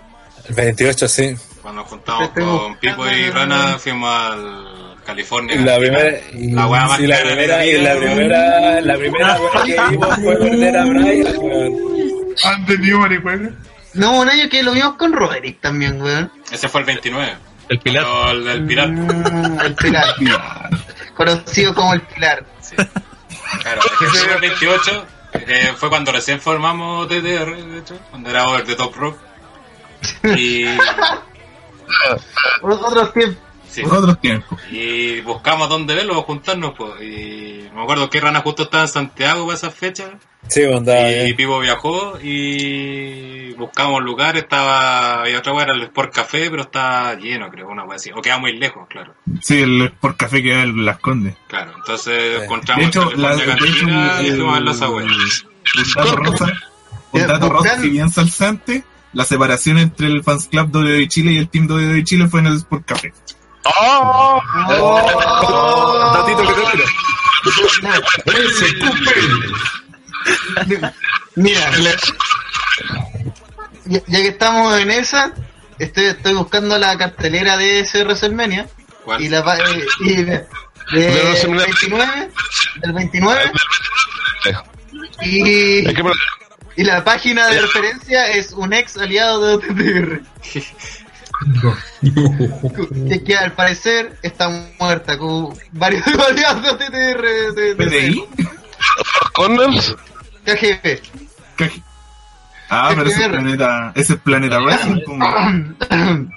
El 0.49 0.55
28, 0.55 1.07
sí. 1.07 1.35
Cuando 1.61 1.81
nos 1.81 1.89
juntamos 1.89 2.29
con 2.29 2.75
Pipo 2.77 3.07
y 3.07 3.29
Rana, 3.29 3.77
fuimos 3.77 4.09
al 4.09 4.95
California. 5.05 5.59
La 5.61 5.77
primera, 5.77 6.19
La 6.33 6.67
weá 6.67 6.87
más 6.87 6.97
sí, 6.97 7.07
la 7.07 7.17
de 7.17 7.23
primera, 7.25 7.57
la 7.57 7.65
y 7.65 7.81
la 7.81 7.95
primera, 7.95 8.81
la 8.81 8.97
primera 8.97 9.37
weá 9.39 9.63
que 9.63 9.91
vimos 9.91 10.15
fue 10.15 10.35
perder 10.37 10.77
a 10.77 10.85
Brian, 10.85 11.37
weón. 11.37 11.73
Antes 12.43 12.79
Newman 12.79 13.13
y. 13.13 13.97
No, 13.99 14.19
un 14.19 14.29
año 14.29 14.49
que 14.49 14.63
lo 14.63 14.71
vimos 14.71 14.95
con 14.95 15.13
Roderick 15.13 15.59
también, 15.59 16.01
weón. 16.01 16.31
Ese 16.51 16.69
fue 16.69 16.81
el 16.81 16.87
29. 16.87 17.35
El 17.69 17.79
Pilar. 17.79 18.03
Pero 18.03 18.31
el 18.31 18.45
del 18.45 18.65
Pilar. 18.65 18.89
Mm, 18.89 19.59
el 19.61 19.75
Pilar. 19.75 20.15
Conocido 21.15 21.73
como 21.73 21.93
el 21.93 22.01
Pilar. 22.01 22.45
Claro, 23.61 23.81
ese 23.81 24.17
fue 24.17 24.33
el 24.33 24.41
28. 24.41 25.05
Que 25.45 25.73
fue 25.77 25.89
cuando 25.89 26.11
recién 26.11 26.41
formamos 26.41 27.07
TTR, 27.07 27.55
de 27.55 27.79
hecho, 27.79 27.97
cuando 28.09 28.29
era 28.29 28.47
Over 28.47 28.65
the 28.65 28.75
Top 28.75 28.95
Rock. 28.95 29.17
Y, 30.35 30.65
Otros 32.61 33.13
tiempos. 33.13 33.37
sí, 33.69 33.81
Otros 33.83 34.19
tiempos. 34.19 34.59
y 34.71 35.21
buscamos 35.21 35.69
dónde 35.69 35.95
verlo, 35.95 36.21
juntarnos. 36.23 36.73
Pues, 36.77 37.01
y 37.01 37.69
me 37.73 37.83
acuerdo 37.83 38.09
que 38.09 38.19
Rana 38.19 38.41
justo 38.41 38.63
estaba 38.63 38.83
en 38.83 38.89
Santiago 38.89 39.45
para 39.45 39.57
esas 39.57 39.73
fechas. 39.73 40.09
Sí, 40.47 40.63
andaba 40.63 41.09
Y 41.11 41.13
bien. 41.23 41.35
Pipo 41.35 41.59
viajó 41.59 42.17
y 42.21 43.53
buscamos 43.53 44.01
lugar, 44.03 44.35
estaba, 44.37 45.21
había 45.21 45.37
otra 45.39 45.53
weá, 45.53 45.63
era 45.65 45.73
el 45.75 45.83
Sport 45.83 46.13
Café, 46.13 46.49
pero 46.49 46.63
estaba 46.63 47.13
lleno, 47.13 47.49
creo, 47.49 47.67
una 47.69 47.83
weá 47.83 47.95
así. 47.97 48.11
O 48.11 48.21
queda 48.21 48.39
muy 48.39 48.57
lejos, 48.57 48.87
claro. 48.89 49.13
Sí, 49.41 49.61
el 49.61 49.91
por 49.99 50.17
café 50.17 50.41
que 50.41 50.51
da 50.53 50.63
en 50.63 50.83
Las 50.83 50.97
Condes. 50.99 51.35
Claro, 51.47 51.73
entonces 51.77 52.37
Sí. 52.37 52.43
encontramos 52.43 52.83
De 52.83 52.89
hecho, 52.89 53.11
el 53.11 53.21
la, 53.21 53.35
de 53.35 53.43
hecho, 53.53 53.87
y 54.23 54.31
fuimos 54.31 54.57
a 54.57 54.59
las 54.61 54.81
abuelas. 54.81 55.45
un 55.77 55.83
dato 55.95 56.15
rosa, 56.15 56.53
un 57.11 57.27
dato 57.27 57.49
rosa 57.49 57.79
que 57.79 57.87
bien 57.89 58.09
salsante, 58.09 58.83
la 59.13 59.25
separación 59.25 59.77
entre 59.77 60.07
el 60.07 60.23
Fans 60.23 60.47
Club 60.49 60.73
WWE 60.75 61.07
Chile 61.07 61.31
y 61.33 61.37
el 61.37 61.49
Team 61.49 61.67
WWE 61.69 62.03
Chile 62.03 62.27
fue 62.27 62.39
en 62.41 62.47
el 62.47 62.55
Sport 62.57 62.85
Café. 62.85 63.13
¡Oh! 63.63 64.41
Datito 66.13 66.41
que 66.43 66.53
te 66.53 66.61
Mira, 71.35 71.71
ya, 73.85 73.99
ya 74.07 74.17
que 74.19 74.27
estamos 74.27 74.77
en 74.79 74.91
esa, 74.91 75.33
estoy, 75.79 76.05
estoy 76.05 76.33
buscando 76.33 76.77
la 76.77 76.97
cartelera 76.97 77.57
de 77.57 77.79
ese 77.81 78.03
WrestleMania. 78.03 78.67
¿Cuál? 79.05 79.21
Y 79.21 79.29
la 79.29 79.39
eh, 79.39 79.85
y 80.01 80.15
de, 80.15 80.23
de- 80.25 80.47
De 80.91 80.99
del 81.11 81.25
WrestleMania. 81.25 81.65
29, 81.65 82.29
del 82.81 82.93
29, 82.93 83.51
y, 85.21 85.87
Es 85.87 85.93
que 85.93 86.03
me- 86.03 86.11
y 86.81 86.83
la 86.83 87.03
página 87.03 87.47
de 87.47 87.61
referencia 87.61 88.27
es 88.31 88.51
un 88.53 88.73
ex 88.73 88.97
aliado 88.97 89.45
de 89.45 89.53
OTTR. 89.55 90.21
que, 93.09 93.23
que 93.23 93.35
al 93.37 93.51
parecer 93.53 94.17
está 94.21 94.49
muerta 94.79 95.17
con 95.17 95.57
varios 95.71 96.05
aliados 96.29 96.63
de 96.63 96.69
OTTR 96.69 97.53
de, 97.55 97.75
¿PDI? 97.75 98.23
Corners. 99.33 99.95
KGB. 100.45 101.01
¿Qué? 101.57 101.71
Ah, 102.69 102.91
pero 102.95 103.09
ese 103.09 103.21
es. 103.23 103.27
Planeta, 103.29 103.91
ese 103.95 104.13
es 104.13 104.19
Planeta 104.19 104.57
como- 105.05 105.25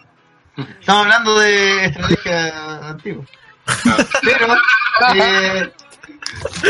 Estamos 0.80 1.02
hablando 1.06 1.38
de 1.40 1.84
estrategia 1.86 2.88
antigua. 2.90 3.24
Pero, 4.22 4.54
eh, 5.14 5.72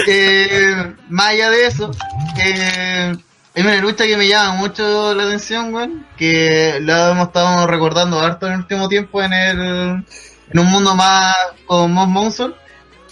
eh, 0.07 0.95
más 1.11 1.27
allá 1.29 1.51
de 1.51 1.67
eso, 1.67 1.91
eh, 2.39 3.15
hay 3.55 3.63
una 3.63 3.77
lucha 3.77 4.05
que 4.05 4.17
me 4.17 4.27
llama 4.27 4.57
mucho 4.57 5.15
la 5.15 5.25
atención, 5.25 5.73
weón, 5.73 6.07
que 6.17 6.79
la 6.83 7.13
hemos 7.13 7.29
estado 7.29 7.67
recordando 7.67 8.21
harto 8.21 8.47
en 8.47 8.55
el 8.55 8.59
último 8.61 8.89
tiempo 8.89 9.23
en 9.23 9.33
el 9.33 10.05
en 10.51 10.59
un 10.59 10.67
mundo 10.67 10.95
más 10.95 11.35
con 11.67 11.93
Moss 11.93 12.09
Monson, 12.09 12.55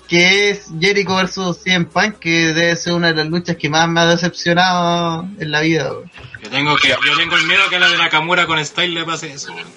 que 0.08 0.50
es 0.50 0.66
Jericho 0.80 1.16
versus 1.16 1.58
CM 1.62 1.86
Punk, 1.86 2.18
que 2.18 2.52
debe 2.52 2.76
ser 2.76 2.92
una 2.92 3.08
de 3.08 3.14
las 3.14 3.26
luchas 3.26 3.56
que 3.56 3.68
más 3.70 3.88
me 3.88 4.00
ha 4.00 4.06
decepcionado 4.06 5.28
en 5.38 5.50
la 5.50 5.60
vida, 5.60 5.92
weón. 5.92 6.10
Yo 6.42 6.50
tengo, 6.50 6.76
que, 6.76 6.88
yo 6.88 7.16
tengo 7.16 7.36
el 7.36 7.46
miedo 7.46 7.62
que 7.70 7.76
a 7.76 7.78
la 7.80 7.88
de 7.88 7.98
Nakamura 7.98 8.46
con 8.46 8.64
Style 8.64 8.94
le 8.94 9.04
pase 9.04 9.32
eso. 9.32 9.52
weón. 9.52 9.68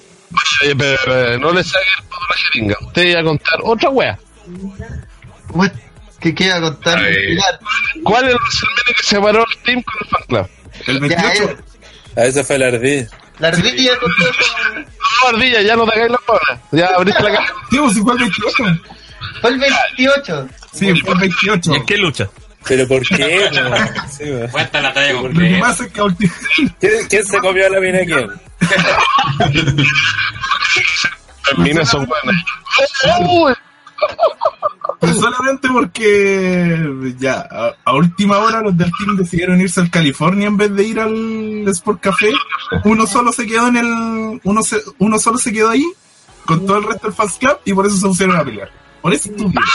Oye, 0.64 0.76
pero 0.76 1.34
eh, 1.34 1.38
no 1.38 1.54
le 1.54 1.64
saque 1.64 1.86
el 2.00 2.06
la 2.10 2.36
jeringa. 2.36 2.78
Usted 2.82 3.04
iba 3.04 3.20
a 3.22 3.24
contar 3.24 3.60
otra 3.64 3.90
wea. 3.90 4.20
What? 5.50 5.72
¿Qué 6.20 6.34
queda 6.34 6.60
contar? 6.62 7.00
¿Cuál 8.04 8.26
es 8.26 8.32
el 8.32 8.38
WrestleMania 8.38 8.94
que 8.98 9.04
separó 9.04 9.46
el 9.50 9.58
team 9.64 9.84
con 9.84 9.96
el 10.02 10.08
fan 10.10 10.24
club? 10.28 10.48
El 10.88 11.10
Ya, 11.10 11.22
28. 11.22 11.44
eh, 11.44 11.58
A 12.22 12.26
ese 12.26 12.44
fue 12.44 12.56
el 12.56 12.64
ardilla. 12.64 13.08
la 13.40 13.48
ardilla 13.50 13.98
con 14.00 14.12
todo 14.18 14.30
eso- 14.30 14.56
No, 14.74 15.30
ardilla, 15.30 15.62
ya 15.62 15.76
no 15.76 15.86
te 15.86 15.94
hagáis 15.96 16.12
la 16.12 16.18
palabra. 16.20 16.62
Ya 16.72 16.88
abriste 16.88 17.24
la 17.24 17.32
cara. 17.34 17.48
Sí, 17.70 17.78
pues, 17.78 17.98
fue 18.00 18.14
el 18.14 18.20
28. 18.20 18.64
Fue 19.42 19.50
el 19.50 19.60
28. 19.60 20.48
Sí, 20.74 21.02
fue 21.02 21.14
el 21.14 21.20
28. 21.20 21.72
¿Y 21.74 21.76
en 21.76 21.86
qué 21.86 21.98
lucha? 21.98 22.28
¿Pero 22.68 22.88
por 22.88 23.02
qué? 23.08 23.50
Sí. 24.10 24.24
Cuenta 24.52 24.82
la 24.82 24.94
talla 24.94 25.08
que 25.10 25.14
completa. 25.14 25.60
pasa 25.60 25.84
es 25.86 25.92
que 25.92 26.02
¿Quién, 26.80 27.08
quién 27.08 27.26
se 27.26 27.38
comió 27.40 27.70
la 27.70 27.80
mina 27.80 28.00
quién? 28.06 28.32
Las 31.46 31.58
minas 31.60 31.90
son 31.90 32.06
buenas. 32.08 32.44
Pues 35.00 35.18
solamente 35.18 35.68
porque 35.72 37.16
ya 37.18 37.48
a, 37.50 37.74
a 37.84 37.96
última 37.96 38.40
hora 38.40 38.62
los 38.62 38.78
del 38.78 38.92
team 38.98 39.18
decidieron 39.18 39.62
irse 39.62 39.82
al 39.82 39.90
California 39.90 40.48
en 40.48 40.58
vez 40.58 40.74
de 40.74 40.84
ir 40.84 41.00
al 41.00 41.68
Sport 41.68 42.02
Café. 42.02 42.32
Uno 42.84 43.06
solo 43.08 43.32
se 43.32 43.46
quedó 43.46 43.68
en 43.68 43.78
el 43.78 44.42
uno 44.44 44.64
se, 44.64 44.82
uno 45.00 45.20
solo 45.20 45.38
se 45.38 45.52
quedó 45.52 45.70
ahí 45.70 45.86
con 46.46 46.66
todo 46.66 46.78
el 46.78 46.84
resto 46.84 47.08
del 47.08 47.16
fans 47.16 47.38
club 47.38 47.58
y 47.66 47.74
por 47.74 47.86
eso 47.86 47.98
se 47.98 48.08
pusieron 48.08 48.38
a 48.38 48.44
pelear. 48.44 48.70
Por 49.02 49.14
eso 49.14 49.30
estúpido. 49.30 49.62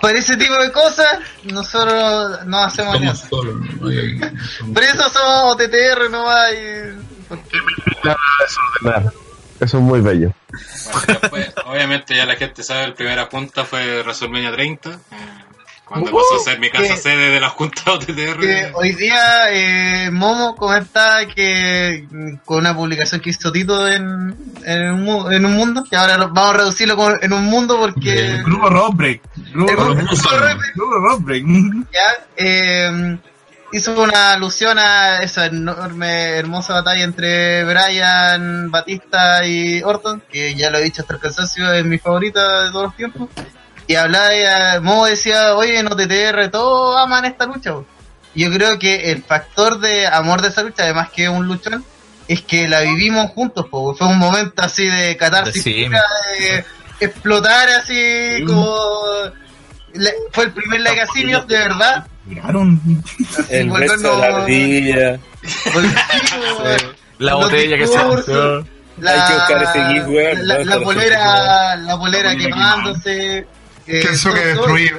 Por 0.00 0.14
ese 0.14 0.36
tipo 0.36 0.54
de 0.58 0.70
cosas, 0.70 1.18
nosotros 1.44 2.44
no 2.46 2.58
hacemos 2.58 3.00
nada. 3.00 3.18
Por 3.30 4.82
eso 4.82 5.08
somos 5.08 5.54
OTTR 5.54 6.10
nomás 6.10 6.52
y... 6.52 7.13
desordenar. 8.40 9.12
Eso 9.60 9.78
es 9.78 9.82
muy 9.84 10.00
bello. 10.00 10.32
Bueno, 10.92 11.18
después, 11.20 11.52
obviamente 11.64 12.16
ya 12.16 12.26
la 12.26 12.36
gente 12.36 12.62
sabe, 12.62 12.84
el 12.84 12.94
primera 12.94 13.28
punta 13.28 13.64
fue 13.64 14.02
WrestleMania 14.02 14.52
30. 14.52 14.90
eh, 14.90 14.96
Cuando 15.84 16.10
Uh, 16.10 16.14
pasó 16.16 16.36
a 16.40 16.44
ser 16.44 16.58
mi 16.60 16.70
casa 16.70 16.94
que- 16.94 16.96
sede 17.00 17.28
de 17.30 17.40
la 17.40 17.50
Junta 17.50 17.92
OTTR. 17.92 18.40
Que 18.40 18.70
hoy 18.74 18.94
día 18.94 19.52
eh, 19.52 20.10
Momo 20.10 20.56
comentaba 20.56 21.26
que 21.26 22.06
mm, 22.10 22.36
con 22.44 22.58
una 22.58 22.74
publicación 22.74 23.20
que 23.20 23.30
hizo 23.30 23.52
Tito 23.52 23.86
en, 23.86 24.34
en, 24.64 24.90
un, 25.08 25.32
en 25.32 25.44
un 25.44 25.52
mundo, 25.54 25.84
que 25.88 25.94
ahora 25.96 26.16
lo- 26.18 26.30
vamos 26.30 26.54
a 26.54 26.58
reducirlo 26.58 26.96
con- 26.96 27.18
en 27.22 27.32
un 27.32 27.44
mundo 27.44 27.78
porque 27.78 28.26
El 28.36 28.42
grupo 28.44 28.70
Rockbreak. 28.70 29.20
Grupo 29.52 29.70
El 29.70 29.76
grupo. 29.76 29.94
Grupo 30.74 30.96
ya, 31.92 32.24
eh, 32.38 33.18
hizo 33.76 34.00
una 34.00 34.32
alusión 34.32 34.78
a 34.78 35.18
esa 35.18 35.46
enorme, 35.46 36.30
hermosa 36.36 36.74
batalla 36.74 37.02
entre 37.04 37.64
Brian, 37.64 38.70
Batista 38.70 39.44
y 39.46 39.82
Orton, 39.82 40.22
que 40.30 40.54
ya 40.54 40.70
lo 40.70 40.78
he 40.78 40.82
dicho 40.82 41.02
hasta 41.02 41.14
el 41.14 41.20
cansancio, 41.20 41.72
es 41.72 41.84
mi 41.84 41.98
favorita 41.98 42.64
de 42.64 42.70
todos 42.70 42.84
los 42.84 42.96
tiempos. 42.96 43.28
Y 43.86 43.96
hablaba 43.96 44.28
de, 44.28 44.80
Momo 44.80 45.06
decía, 45.06 45.54
oye, 45.56 45.78
en 45.78 45.88
OTTR 45.88 46.48
todos 46.50 46.96
aman 46.98 47.24
esta 47.24 47.46
lucha. 47.46 47.72
po". 47.72 47.86
Yo 48.34 48.50
creo 48.50 48.78
que 48.78 49.10
el 49.12 49.22
factor 49.22 49.78
de 49.80 50.06
amor 50.06 50.40
de 50.40 50.48
esa 50.48 50.62
lucha, 50.62 50.84
además 50.84 51.10
que 51.10 51.24
es 51.24 51.28
un 51.28 51.46
luchón, 51.46 51.84
es 52.26 52.40
que 52.42 52.66
la 52.68 52.80
vivimos 52.80 53.30
juntos, 53.32 53.66
po. 53.70 53.94
fue 53.94 54.06
un 54.06 54.18
momento 54.18 54.62
así 54.62 54.86
de 54.86 55.16
catarsis, 55.16 55.62
Sí. 55.62 55.86
de 55.88 56.64
explotar 57.00 57.68
así 57.70 58.42
como... 58.46 58.88
le- 59.92 60.14
fue 60.32 60.44
el 60.44 60.52
primer 60.52 60.80
Legacy 60.80 61.24
de 61.24 61.40
verdad. 61.58 62.06
Miraron. 62.26 62.80
El 63.50 63.70
beso 63.70 63.96
de 63.96 64.18
la 64.18 64.26
ardilla. 64.36 65.18
La 67.18 67.34
botella 67.34 67.76
que 67.76 67.86
se 67.86 67.98
rompió. 67.98 68.66
la, 68.98 69.12
Hay 69.12 69.28
que 69.28 69.34
buscar 69.34 69.62
ese 69.62 69.84
gif, 69.86 70.06
weón, 70.08 70.48
la, 70.48 70.54
la 70.54 70.60
esto 70.62 70.82
polera, 70.82 71.76
la 71.76 71.96
polera 71.96 72.36
quemándose. 72.36 73.38
eh, 73.38 74.00
Kensuke 74.02 74.44
destruido. 74.44 74.98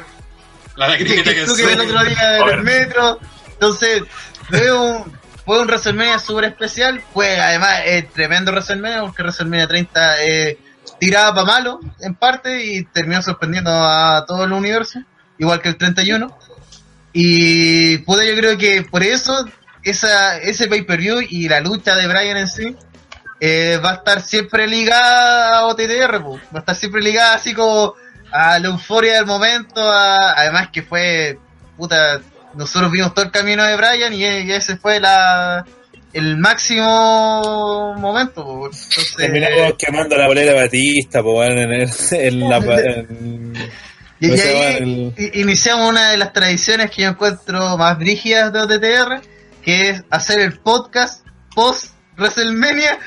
La 0.76 0.98
que, 0.98 1.04
lagrimita 1.04 1.34
que 1.34 1.46
que 1.46 1.74
el 1.74 1.80
otro 1.82 2.04
día 2.04 2.40
en 2.40 2.50
el 2.50 2.64
metro. 2.64 3.20
Entonces, 3.54 4.04
fue 4.50 4.72
un, 4.72 5.12
fue 5.46 5.60
un 5.62 5.68
WrestleMania 5.68 6.20
súper 6.20 6.46
especial. 6.46 7.02
Fue 7.14 7.40
además 7.40 7.82
eh, 7.86 8.08
tremendo 8.14 8.52
WrestleMania 8.52 9.02
porque 9.02 9.22
WrestleMania 9.24 9.68
30 9.68 10.24
eh, 10.26 10.58
tiraba 11.00 11.34
para 11.34 11.46
malo 11.48 11.80
en 12.02 12.16
parte 12.16 12.64
y 12.66 12.84
terminó 12.86 13.22
sorprendiendo 13.22 13.72
a 13.72 14.26
todo 14.26 14.44
el 14.46 14.52
universo, 14.54 15.00
igual 15.38 15.62
que 15.62 15.70
el 15.70 15.78
31. 15.78 16.38
Y 17.18 18.00
pude, 18.00 18.28
yo 18.28 18.36
creo 18.38 18.58
que 18.58 18.82
por 18.82 19.02
eso 19.02 19.46
esa, 19.84 20.38
ese 20.40 20.68
pay-per-view 20.68 21.22
y 21.30 21.48
la 21.48 21.62
lucha 21.62 21.96
de 21.96 22.08
Brian 22.08 22.36
en 22.36 22.48
sí 22.50 22.76
eh, 23.40 23.80
va 23.84 23.92
a 23.92 23.94
estar 23.96 24.22
siempre 24.22 24.68
ligada 24.68 25.60
a 25.60 25.68
OTTR, 25.68 26.22
po. 26.22 26.34
va 26.54 26.58
a 26.58 26.60
estar 26.60 26.76
siempre 26.76 27.02
ligada 27.02 27.36
así 27.36 27.54
como 27.54 27.94
a 28.34 28.60
la 28.60 28.68
euforia 28.68 29.14
del 29.14 29.26
momento, 29.26 29.80
a- 29.82 30.34
además 30.34 30.68
que 30.74 30.82
fue, 30.84 31.38
puta, 31.78 32.20
nosotros 32.54 32.92
vimos 32.92 33.14
todo 33.14 33.24
el 33.24 33.32
camino 33.32 33.64
de 33.64 33.78
Brian 33.78 34.14
y, 34.14 34.26
y 34.26 34.52
ese 34.52 34.76
fue 34.76 35.00
la 35.00 35.66
el 36.12 36.36
máximo 36.38 37.94
momento. 37.98 38.44
po. 38.44 38.66
Entonces, 38.66 39.16
Terminamos 39.16 39.74
quemando 39.78 40.18
la 40.18 40.28
bolera 40.28 40.52
de 40.52 40.60
Batista, 40.60 41.22
po, 41.22 41.42
en, 41.46 41.58
el- 41.60 41.90
en 42.12 42.40
la. 42.50 42.58
en- 42.84 43.54
Y, 44.26 44.30
¿cómo 44.30 44.42
y 44.42 44.48
ahí 44.48 45.14
El- 45.18 45.32
iniciamos 45.40 45.90
una 45.90 46.10
de 46.12 46.18
las 46.18 46.34
tradiciones 46.34 46.92
que 46.92 47.04
yo 47.04 47.10
encuentro 47.10 47.78
más 47.78 47.98
brígidas 47.98 48.52
de 48.54 48.60
OTTR, 48.62 49.22
que 49.62 49.90
es 49.90 50.04
hacer 50.10 50.40
el 50.40 50.60
podcast 50.60 51.26
post 51.56 51.94
WrestleMania, 52.18 52.98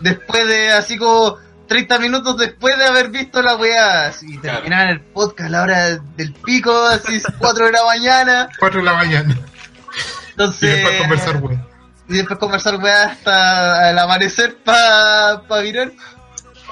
después 0.00 0.46
de 0.46 0.72
así 0.72 0.96
como 0.96 1.36
30 1.66 1.98
minutos 1.98 2.36
después 2.38 2.78
de 2.78 2.84
haber 2.84 3.10
visto 3.10 3.42
la 3.42 3.56
weá, 3.56 4.06
así 4.06 4.38
terminar 4.38 4.88
el 4.90 5.00
podcast 5.00 5.48
a 5.48 5.50
la 5.50 5.62
hora 5.62 5.98
del 6.16 6.32
pico, 6.32 6.72
así 6.86 7.20
4 7.38 7.66
de 7.66 7.72
la 7.72 7.84
mañana. 7.84 8.48
4 8.58 8.78
de 8.80 8.84
la 8.86 8.94
mañana. 8.94 9.38
Entonces, 10.30 10.62
Y 10.62 10.66
después 10.72 11.00
conversar, 11.00 11.36
weón. 11.42 11.66
y 12.08 12.12
después 12.16 12.38
conversar 12.38 12.76
weá 12.76 13.02
hasta 13.04 13.90
el 13.90 13.98
amanecer 13.98 14.56
para 14.64 15.42
pa 15.48 15.58
virar. 15.60 15.92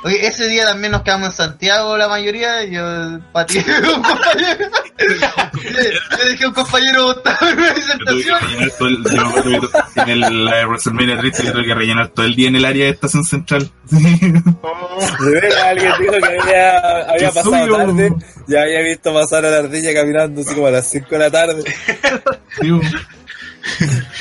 Oye, 0.02 0.26
ese 0.26 0.46
día 0.48 0.66
también 0.66 0.92
nos 0.92 1.02
quedamos 1.02 1.30
en 1.30 1.32
Santiago 1.32 1.96
la 1.96 2.08
mayoría, 2.08 2.64
yo 2.64 3.18
patí 3.32 3.58
un 3.96 4.02
compañero, 4.02 4.70
le 6.18 6.24
dejé 6.30 6.44
a 6.44 6.48
un 6.48 6.54
compañero 6.54 7.04
botado 7.04 7.48
en 7.48 7.58
una 7.58 7.72
disertación. 7.72 8.38
el, 8.52 9.04
yo 9.04 10.02
en 10.02 10.08
el, 10.10 10.44
la 10.44 10.56
de 10.56 10.66
WrestleMania 10.66 11.18
30 11.18 11.42
yo 11.42 11.52
tuve 11.52 11.66
que 11.66 11.74
rellenar 11.74 12.08
todo 12.08 12.26
el 12.26 12.36
día 12.36 12.48
en 12.48 12.56
el 12.56 12.64
área 12.64 12.84
de 12.84 12.90
estación 12.90 13.24
central. 13.24 13.70
De 13.90 15.30
veras, 15.30 15.62
alguien 15.64 15.92
dijo 15.98 16.12
que 16.12 16.40
había, 16.40 16.78
había 17.10 17.28
pasado 17.32 17.56
suyo. 17.56 17.76
tarde, 17.76 18.14
ya 18.46 18.62
había 18.62 18.82
visto 18.82 19.14
pasar 19.14 19.44
a 19.46 19.50
la 19.50 19.58
ardilla 19.58 19.94
caminando 19.94 20.40
así 20.42 20.54
como 20.54 20.66
a 20.66 20.70
las 20.72 20.90
5 20.90 21.06
de 21.10 21.18
la 21.18 21.30
tarde. 21.30 21.64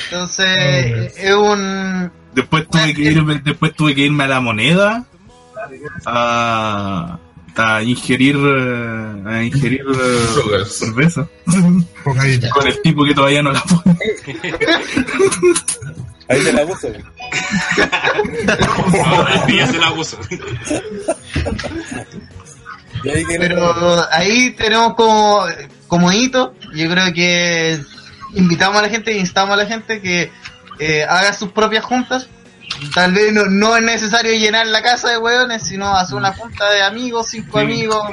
Entonces, 0.05 1.13
es 1.17 1.35
un... 1.35 2.11
Después 2.33 2.67
tuve 2.69 2.93
que 2.93 3.01
irme, 3.01 3.41
después 3.43 3.73
tuve 3.75 3.95
que 3.95 4.01
irme 4.01 4.23
a 4.23 4.27
la 4.27 4.39
moneda 4.39 5.05
a, 6.05 7.19
a 7.55 7.83
ingerir 7.83 8.35
eh, 8.35 9.23
a 9.25 9.43
ingerir 9.43 9.85
eh, 9.87 10.65
cerveza. 10.65 11.27
Con 12.03 12.67
el 12.67 12.81
tipo 12.81 13.05
que 13.05 13.13
todavía 13.13 13.41
no 13.41 13.51
la 13.51 13.61
pone. 13.61 13.97
Ahí 16.27 16.43
te 16.43 16.53
la 16.53 16.65
sí 19.47 19.57
ya 19.57 19.67
se 19.67 19.77
la 19.77 19.93
ahí 23.13 23.25
que 23.25 23.39
Pero 23.39 24.05
ahí 24.11 24.51
tenemos 24.51 24.95
como, 24.95 25.45
como 25.87 26.11
hito, 26.11 26.55
yo 26.73 26.89
creo 26.89 27.13
que 27.13 27.79
invitamos 28.33 28.79
a 28.79 28.81
la 28.81 28.89
gente, 28.89 29.15
instamos 29.17 29.53
a 29.53 29.57
la 29.57 29.65
gente 29.65 30.01
que 30.01 30.31
eh, 30.79 31.03
haga 31.07 31.33
sus 31.33 31.51
propias 31.51 31.83
juntas. 31.83 32.27
Tal 32.93 33.13
vez 33.13 33.31
no, 33.33 33.45
no 33.45 33.75
es 33.77 33.83
necesario 33.83 34.31
llenar 34.33 34.67
la 34.67 34.81
casa 34.81 35.09
de 35.09 35.17
hueones, 35.17 35.63
sino 35.65 35.95
hacer 35.95 36.15
una 36.15 36.33
junta 36.33 36.69
de 36.69 36.83
amigos, 36.83 37.27
cinco 37.29 37.59
amigos. 37.59 38.03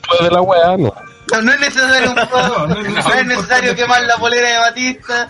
Después 0.00 0.20
de 0.22 0.30
la 0.30 0.40
weá, 0.40 0.76
no. 0.76 0.94
No, 1.32 1.42
no 1.42 1.52
es 1.52 1.60
necesario, 1.60 2.10
un 2.12 2.16
juego, 2.26 2.66
no, 2.68 2.80
es 3.14 3.26
necesario 3.26 3.74
quemar 3.74 4.02
la 4.04 4.16
polera 4.16 4.48
de 4.48 4.58
Batista, 4.58 5.28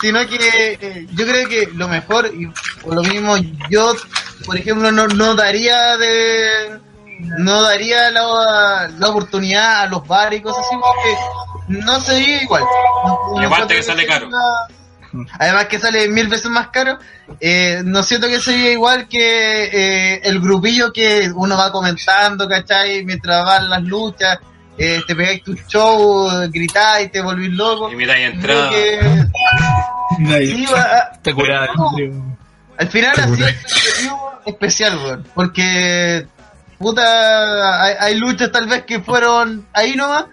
sino 0.00 0.20
que 0.26 0.78
eh, 0.80 1.06
yo 1.12 1.26
creo 1.26 1.48
que 1.48 1.68
lo 1.74 1.88
mejor, 1.88 2.26
y 2.34 2.46
por 2.82 2.94
lo 2.94 3.02
mismo 3.02 3.36
yo, 3.70 3.94
por 4.44 4.58
ejemplo, 4.58 4.92
no, 4.92 5.06
no 5.08 5.34
daría 5.34 5.96
de 5.96 6.78
no 7.38 7.62
daría 7.62 8.10
la, 8.10 8.90
la 8.98 9.08
oportunidad 9.08 9.80
a 9.82 9.86
los 9.86 10.06
bares 10.06 10.40
y 10.40 10.42
cosas 10.42 10.64
así 10.66 10.76
porque 10.76 11.80
no 11.82 12.00
se 12.00 12.18
vive 12.18 12.42
igual. 12.42 12.64
Y 13.40 13.44
aparte 13.44 13.74
que 13.76 13.82
sale 13.82 14.06
caro. 14.06 14.26
una- 14.28 14.66
Además 15.38 15.66
que 15.66 15.78
sale 15.78 16.08
mil 16.08 16.28
veces 16.28 16.50
más 16.50 16.68
caro, 16.68 16.98
eh, 17.40 17.82
no 17.84 18.02
siento 18.02 18.28
que 18.28 18.40
se 18.40 18.54
vive 18.54 18.72
igual 18.72 19.08
que 19.08 19.64
eh, 19.64 20.20
el 20.24 20.40
grupillo 20.40 20.92
que 20.92 21.30
uno 21.34 21.56
va 21.56 21.72
comentando, 21.72 22.48
¿cachai? 22.48 23.04
Mientras 23.04 23.44
van 23.44 23.68
las 23.70 23.82
luchas, 23.82 24.38
eh, 24.78 25.00
te 25.06 25.14
pegáis 25.16 25.42
tu 25.42 25.54
show, 25.54 26.28
gritáis, 26.50 27.10
te 27.12 27.20
volvís 27.20 27.50
loco. 27.50 27.90
Y 27.92 27.96
Creo 27.96 28.14
entrada. 28.16 28.70
que 28.70 29.00
sí, 30.46 30.66
va- 30.72 31.12
Te 31.22 31.34
curaba. 31.34 31.68
al 32.78 32.88
final 32.88 33.12
así 33.20 33.42
es 33.42 34.10
un 34.10 34.18
especial, 34.46 34.96
weón. 34.98 35.26
Porque, 35.34 36.26
puta, 36.78 37.82
hay, 37.84 37.94
hay 38.00 38.14
luchas 38.18 38.50
tal 38.52 38.66
vez 38.66 38.84
que 38.84 39.00
fueron 39.00 39.66
ahí 39.72 39.94
nomás, 39.96 40.24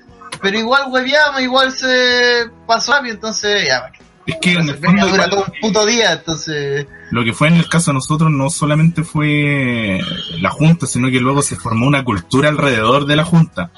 pero 0.41 0.57
igual 0.57 0.83
hueveamos, 0.89 1.41
igual 1.41 1.71
se 1.71 2.45
pasó 2.65 2.93
rápido, 2.93 3.15
entonces 3.15 3.67
ya, 3.67 3.91
Es 4.27 4.35
que 4.41 4.53
en 4.53 4.67
el 4.69 4.75
fondo 4.77 5.05
dura 5.07 5.25
igual- 5.25 5.29
todo 5.29 5.45
un 5.45 5.53
puto 5.61 5.85
día, 5.85 6.11
entonces... 6.13 6.85
lo 7.11 7.23
que 7.23 7.33
fue 7.33 7.47
en 7.47 7.55
el 7.55 7.69
caso 7.69 7.91
de 7.91 7.95
nosotros 7.95 8.29
no 8.29 8.49
solamente 8.49 9.03
fue 9.03 9.99
la 10.41 10.49
junta, 10.49 10.85
sino 10.85 11.09
que 11.09 11.19
luego 11.21 11.41
se 11.41 11.55
formó 11.55 11.87
una 11.87 12.03
cultura 12.03 12.49
alrededor 12.49 13.05
de 13.05 13.15
la 13.15 13.23
junta. 13.23 13.71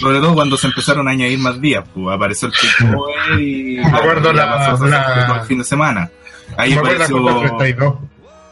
Sobre 0.00 0.18
todo 0.20 0.34
cuando 0.34 0.56
se 0.56 0.66
empezaron 0.68 1.08
a 1.08 1.12
añadir 1.12 1.38
más 1.38 1.60
días, 1.60 1.84
pues 1.94 2.14
apareció 2.14 2.48
el 2.48 2.54
takeover 2.54 3.40
y 3.40 3.76
Me 3.78 3.98
acuerdo 3.98 4.32
la- 4.32 4.46
la- 4.46 4.72
hacer 4.72 5.26
todo 5.26 5.36
el 5.40 5.46
fin 5.46 5.58
de 5.58 5.64
semana. 5.64 6.10
Ahí 6.56 6.74
Me 6.74 6.80
apareció 6.80 7.18
la 7.20 7.32
Copa 7.32 7.46
32. 7.58 7.94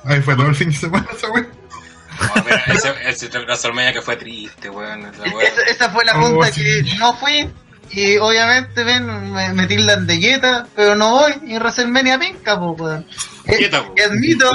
Ahí 0.04 0.20
fue 0.22 0.36
todo 0.36 0.46
el 0.46 0.54
fin 0.54 0.68
de 0.68 0.74
semana 0.76 1.06
esa. 1.16 1.26
No, 1.28 2.44
pero 2.44 2.56
ese, 2.74 2.92
ese 3.26 3.28
WrestleMania 3.40 3.92
que 3.92 4.00
fue 4.02 4.16
triste, 4.16 4.70
weón. 4.70 5.04
esa 5.06 5.22
weá. 5.34 5.46
Esa, 5.48 5.62
esa 5.70 5.90
fue 5.90 6.04
la 6.04 6.16
Oh, 6.18 6.22
junta 6.22 6.46
sí. 6.52 6.62
que 6.62 6.96
no 6.98 7.12
fui, 7.14 7.48
y 7.90 8.16
obviamente 8.18 8.84
ven, 8.84 9.32
me, 9.32 9.52
me 9.52 9.66
tildan 9.66 10.06
de 10.06 10.16
gueta, 10.18 10.66
pero 10.74 10.94
no 10.96 11.10
voy, 11.12 11.32
y 11.46 11.56
WrestleMania 11.58 12.18
pinca, 12.18 12.54
weón. 12.56 13.04
Po. 13.04 13.52
y 13.96 14.00
admito 14.02 14.50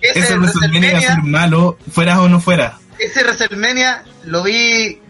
que 0.00 0.08
ese 0.10 0.20
ese 0.20 0.38
WrestleMania 0.38 0.90
iba 0.90 0.98
a 0.98 1.02
ser 1.02 1.22
malo, 1.22 1.78
fuera 1.90 2.20
o 2.22 2.28
no 2.28 2.40
fuera. 2.40 2.78
ese 2.98 3.22
WrestleMania 3.24 4.04
lo 4.24 4.42
vi 4.44 5.00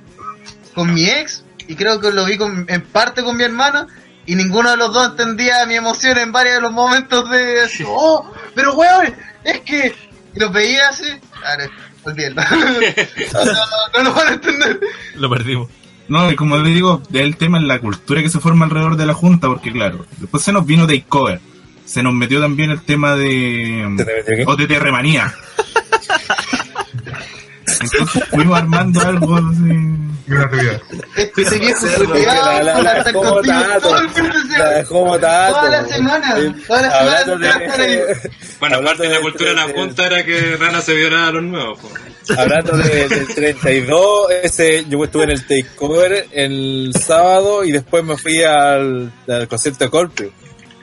con 0.74 0.92
mi 0.94 1.04
ex 1.08 1.44
y 1.68 1.74
creo 1.74 2.00
que 2.00 2.12
lo 2.12 2.24
vi 2.24 2.36
con- 2.38 2.66
en 2.68 2.82
parte 2.82 3.22
con 3.22 3.36
mi 3.36 3.44
hermano 3.44 3.86
y 4.26 4.34
ninguno 4.36 4.70
de 4.70 4.76
los 4.76 4.92
dos 4.92 5.10
entendía 5.10 5.64
mi 5.66 5.76
emoción 5.76 6.18
en 6.18 6.32
varios 6.32 6.56
de 6.56 6.60
los 6.62 6.72
momentos 6.72 7.28
de 7.30 7.60
así, 7.62 7.84
oh, 7.86 8.32
pero 8.54 8.74
weón, 8.74 9.14
es 9.44 9.60
que 9.60 9.94
y 10.34 10.38
los 10.40 10.52
veía 10.52 10.88
así, 10.88 11.04
claro, 11.40 11.64
olvídalo. 12.04 12.42
no, 13.32 13.44
no, 13.44 13.52
no 13.94 14.02
lo 14.02 14.12
van 14.14 14.28
a 14.28 14.32
entender. 14.32 14.80
Lo 15.14 15.30
perdimos. 15.30 15.68
No, 16.08 16.30
y 16.30 16.36
como 16.36 16.56
le 16.58 16.70
digo, 16.70 17.02
el 17.12 17.36
tema 17.36 17.58
es 17.58 17.64
la 17.64 17.78
cultura 17.80 18.22
que 18.22 18.28
se 18.28 18.38
forma 18.40 18.64
alrededor 18.66 18.96
de 18.96 19.06
la 19.06 19.14
Junta, 19.14 19.48
porque 19.48 19.72
claro, 19.72 20.06
después 20.18 20.42
se 20.42 20.52
nos 20.52 20.64
vino 20.66 20.86
Takeover. 20.86 21.40
Se 21.84 22.02
nos 22.02 22.12
metió 22.14 22.40
también 22.40 22.70
el 22.70 22.80
tema 22.82 23.14
de 23.14 23.94
¿Te 23.96 24.04
metió 24.04 24.24
qué? 24.36 24.44
OTT 24.46 24.70
Remanía. 24.82 25.32
Entonces 27.80 28.24
fuimos 28.30 28.58
armando 28.58 29.00
algo 29.00 29.36
así. 29.36 29.96
Gratuidad. 30.26 30.80
Este 31.16 31.58
viejo 31.60 31.86
culiao, 32.06 32.62
la, 32.62 32.98
estar 32.98 33.12
contigo 33.12 33.54
todo 33.80 33.98
el 34.00 34.10
fin 34.10 34.24
de 34.24 34.84
semana. 34.84 34.84
Toda 34.88 35.68
la 35.70 35.84
semana, 35.84 36.34
toda 36.66 36.82
la 36.82 37.14
semana 37.24 37.94
Bueno, 38.58 38.76
Hablando 38.76 38.84
parte 38.84 39.02
de 39.04 39.08
la 39.14 39.20
cultura 39.20 39.50
de 39.50 39.56
la 39.56 39.66
de- 39.66 39.72
Junta 39.74 40.06
era 40.06 40.24
que 40.24 40.56
Rana 40.56 40.80
se 40.80 40.94
violara 40.94 41.28
a 41.28 41.32
los 41.32 41.42
nuevos. 41.44 41.78
Hablando 42.36 42.76
de- 42.76 43.08
del 43.08 43.26
32, 43.34 44.30
ese, 44.42 44.84
yo 44.88 45.02
estuve 45.04 45.24
en 45.24 45.30
el 45.30 45.46
takeover 45.46 46.26
el 46.32 46.92
sábado 46.98 47.64
y 47.64 47.72
después 47.72 48.02
me 48.04 48.16
fui 48.16 48.42
al, 48.42 49.12
al 49.28 49.48
concierto 49.48 49.84
de 49.84 49.90
Coldplay. 49.90 50.30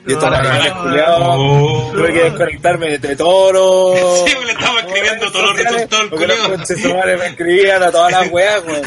Y 0.06 0.12
esto 0.12 0.26
era 0.26 0.38
Ah, 0.42 0.82
culiado. 0.82 1.16
Oh. 1.22 1.90
Tuve 1.94 2.12
que 2.12 2.24
desconectarme 2.24 2.98
de 2.98 3.16
todo 3.16 3.52
lo... 3.52 4.26
Sí, 4.26 4.34
me 4.38 4.44
le 4.44 4.52
estaba 4.52 4.80
escribiendo 4.80 5.26
Porque 6.10 6.26
los 6.26 6.36
culiao. 6.36 7.18
me 7.18 7.26
escribían 7.26 7.82
a 7.82 7.90
todas 7.90 8.12
las 8.12 8.30
weas, 8.30 8.62
weón. 8.66 8.82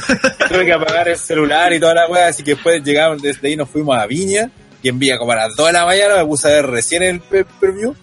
Tuve 0.47 0.65
que 0.65 0.73
apagar 0.73 1.07
el 1.07 1.17
celular 1.17 1.73
y 1.73 1.79
todas 1.79 1.95
las 1.95 2.07
weas, 2.09 2.29
así 2.29 2.43
que 2.43 2.53
después 2.53 2.83
llegamos, 2.83 3.19
desde 3.21 3.47
ahí 3.47 3.55
nos 3.55 3.67
fuimos 3.67 3.97
a 3.97 4.05
Viña, 4.05 4.51
y 4.83 4.89
en 4.89 4.99
Viña 4.99 5.17
como 5.17 5.31
a 5.31 5.37
las 5.37 5.55
2 5.55 5.65
de 5.67 5.73
la 5.73 5.85
mañana 5.85 6.17
me 6.17 6.25
puse 6.25 6.47
a 6.49 6.51
ver 6.51 6.67
recién 6.67 7.01
el 7.01 7.19
preview, 7.19 7.95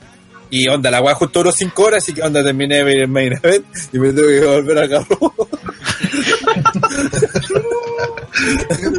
y 0.51 0.69
onda, 0.69 0.91
la 0.91 1.01
wea 1.01 1.15
justo 1.15 1.41
duró 1.41 1.53
5 1.53 1.83
horas, 1.83 2.03
así 2.03 2.13
que 2.13 2.23
onda 2.23 2.43
terminé 2.45 2.81
el 2.81 3.09
main 3.09 3.33
event, 3.43 3.65
y 3.93 3.99
me 3.99 4.13
tuve 4.13 4.41
que 4.41 4.47
volver 4.47 4.79
a 4.79 4.89
Carro. 4.89 5.35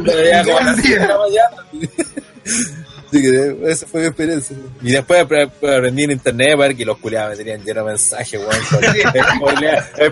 Pero 0.04 0.24
ya 0.28 0.44
como 0.44 0.58
a 0.58 0.62
las 0.64 0.76
7 0.80 1.00
de 1.00 1.06
la 1.08 1.18
mañana. 1.18 1.56
Así 3.08 3.22
que 3.22 3.56
esa 3.70 3.86
fue 3.86 4.00
mi 4.00 4.06
experiencia. 4.08 4.56
Y 4.82 4.90
después 4.92 5.24
apre- 5.24 5.50
aprendí 5.76 6.04
en 6.04 6.10
internet 6.12 6.48
para 6.56 6.68
ver 6.68 6.76
que 6.76 6.84
los 6.84 6.98
culiados 6.98 7.30
me 7.30 7.36
tenían 7.36 7.64
lleno 7.64 7.80
de 7.84 7.86
mensajes, 7.92 8.40
weón. 8.40 8.52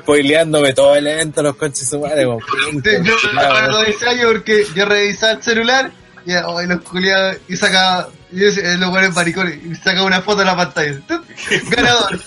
Spoileándome 0.03 0.73
todo 0.75 0.95
el 0.97 1.07
evento, 1.07 1.43
los 1.43 1.57
conches 1.57 1.89
su 1.89 1.99
madre, 1.99 2.27
weón. 2.27 2.41
Yo 2.73 4.29
porque 4.33 4.65
yo 4.75 4.85
revisaba 4.85 5.33
el 5.33 5.43
celular 5.43 5.91
y 6.27 6.35
oh, 6.35 6.63
y 6.63 6.67
los 6.67 6.81
culiados 6.83 7.39
y 7.49 7.57
sacaba 7.57 8.09
y 8.33 8.45
eh, 8.45 8.77
los 8.79 8.91
buenos 8.91 9.15
maricones 9.15 9.59
y 9.65 9.75
sacaba 9.75 10.07
una 10.07 10.21
foto 10.23 10.41
en 10.41 10.47
la 10.47 10.57
pantalla. 10.57 10.99
Tut, 11.07 11.25
Ganador. 11.71 12.21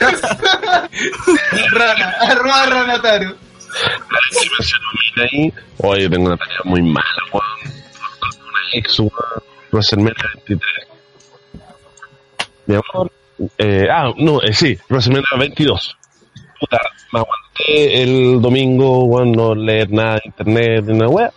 Rana, 1.72 2.10
arroba 2.20 2.66
ranatario. 2.66 3.36
Si 4.30 4.48
menciono 4.50 4.86
mil 4.92 5.24
ahí, 5.24 5.52
oye, 5.78 6.08
tengo 6.08 6.26
una 6.26 6.36
tarea 6.36 6.60
muy 6.64 6.82
mala, 6.82 7.22
weón. 7.32 7.44
Una 8.22 8.60
ex, 8.74 8.98
weón. 9.00 9.12
WrestleMania 9.72 10.24
23. 10.46 10.88
Mi 12.66 12.74
amor. 12.74 13.12
Eh, 13.58 13.86
ah, 13.90 14.12
no, 14.16 14.42
eh, 14.42 14.52
sí, 14.52 14.78
WrestleMania 14.88 15.28
22. 15.38 15.96
Puta, 16.60 16.78
me 17.12 17.20
aguanté 17.20 18.02
el 18.02 18.40
domingo, 18.40 19.04
weón, 19.04 19.32
no 19.32 19.54
leer 19.54 19.90
nada 19.90 20.14
de 20.14 20.22
internet, 20.24 20.84
ni 20.86 20.92
una 20.94 21.08
wea. 21.08 21.32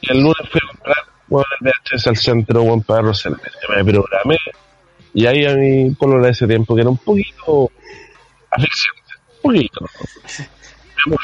Y 0.00 0.12
el 0.12 0.20
lunes 0.20 0.48
fui 0.50 0.60
a 0.62 0.68
comprar, 0.68 0.96
weón, 1.28 1.44
el 1.60 1.72
VHS 1.92 2.06
al 2.06 2.16
centro, 2.16 2.62
weón, 2.62 2.82
para 2.82 3.02
WrestleMania. 3.02 3.50
Me 3.76 3.84
programé. 3.84 4.38
Y 5.14 5.26
ahí 5.26 5.46
a 5.46 5.54
mi 5.54 5.94
color 5.94 6.22
de 6.22 6.30
ese 6.30 6.46
tiempo, 6.46 6.74
que 6.74 6.82
era 6.82 6.90
un 6.90 6.98
poquito 6.98 7.70
asfixiante. 8.50 9.12
Un 9.42 9.54
poquito. 9.54 9.86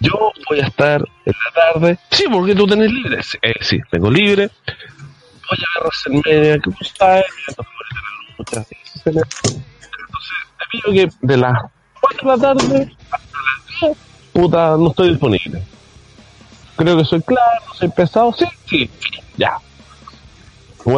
Yo 0.00 0.32
voy 0.48 0.60
a 0.60 0.66
estar 0.66 1.06
en 1.26 1.34
la 1.44 1.52
tarde. 1.52 1.98
Sí, 2.10 2.24
porque 2.30 2.54
tú 2.54 2.66
tenés 2.66 2.90
libre. 2.90 3.22
Sí, 3.22 3.36
eh, 3.42 3.54
sí, 3.60 3.78
tengo 3.90 4.10
libre. 4.10 4.48
Voy 4.66 5.58
a 5.58 5.78
ver 5.78 5.84
WrestleMania, 5.84 6.58
que 6.58 6.70
tú 6.70 6.84
sabes, 6.96 7.24
de. 7.46 8.76
Entonces, 9.04 10.38
te 10.58 10.64
pido 10.70 10.92
que 10.92 11.08
de 11.20 11.36
las 11.36 11.58
4 12.00 12.30
de 12.30 12.36
la 12.36 12.42
tarde 12.42 12.96
hasta 13.10 13.38
las 13.38 13.80
10, 13.80 13.98
puta, 14.32 14.76
no 14.78 14.88
estoy 14.88 15.10
disponible. 15.10 15.62
Creo 16.80 16.96
que 16.96 17.04
soy 17.04 17.20
claro, 17.20 17.60
soy 17.74 17.90
pesado. 17.90 18.32
Sí, 18.32 18.46
sí, 18.64 18.90
ya. 19.36 19.58
Que 20.82 20.96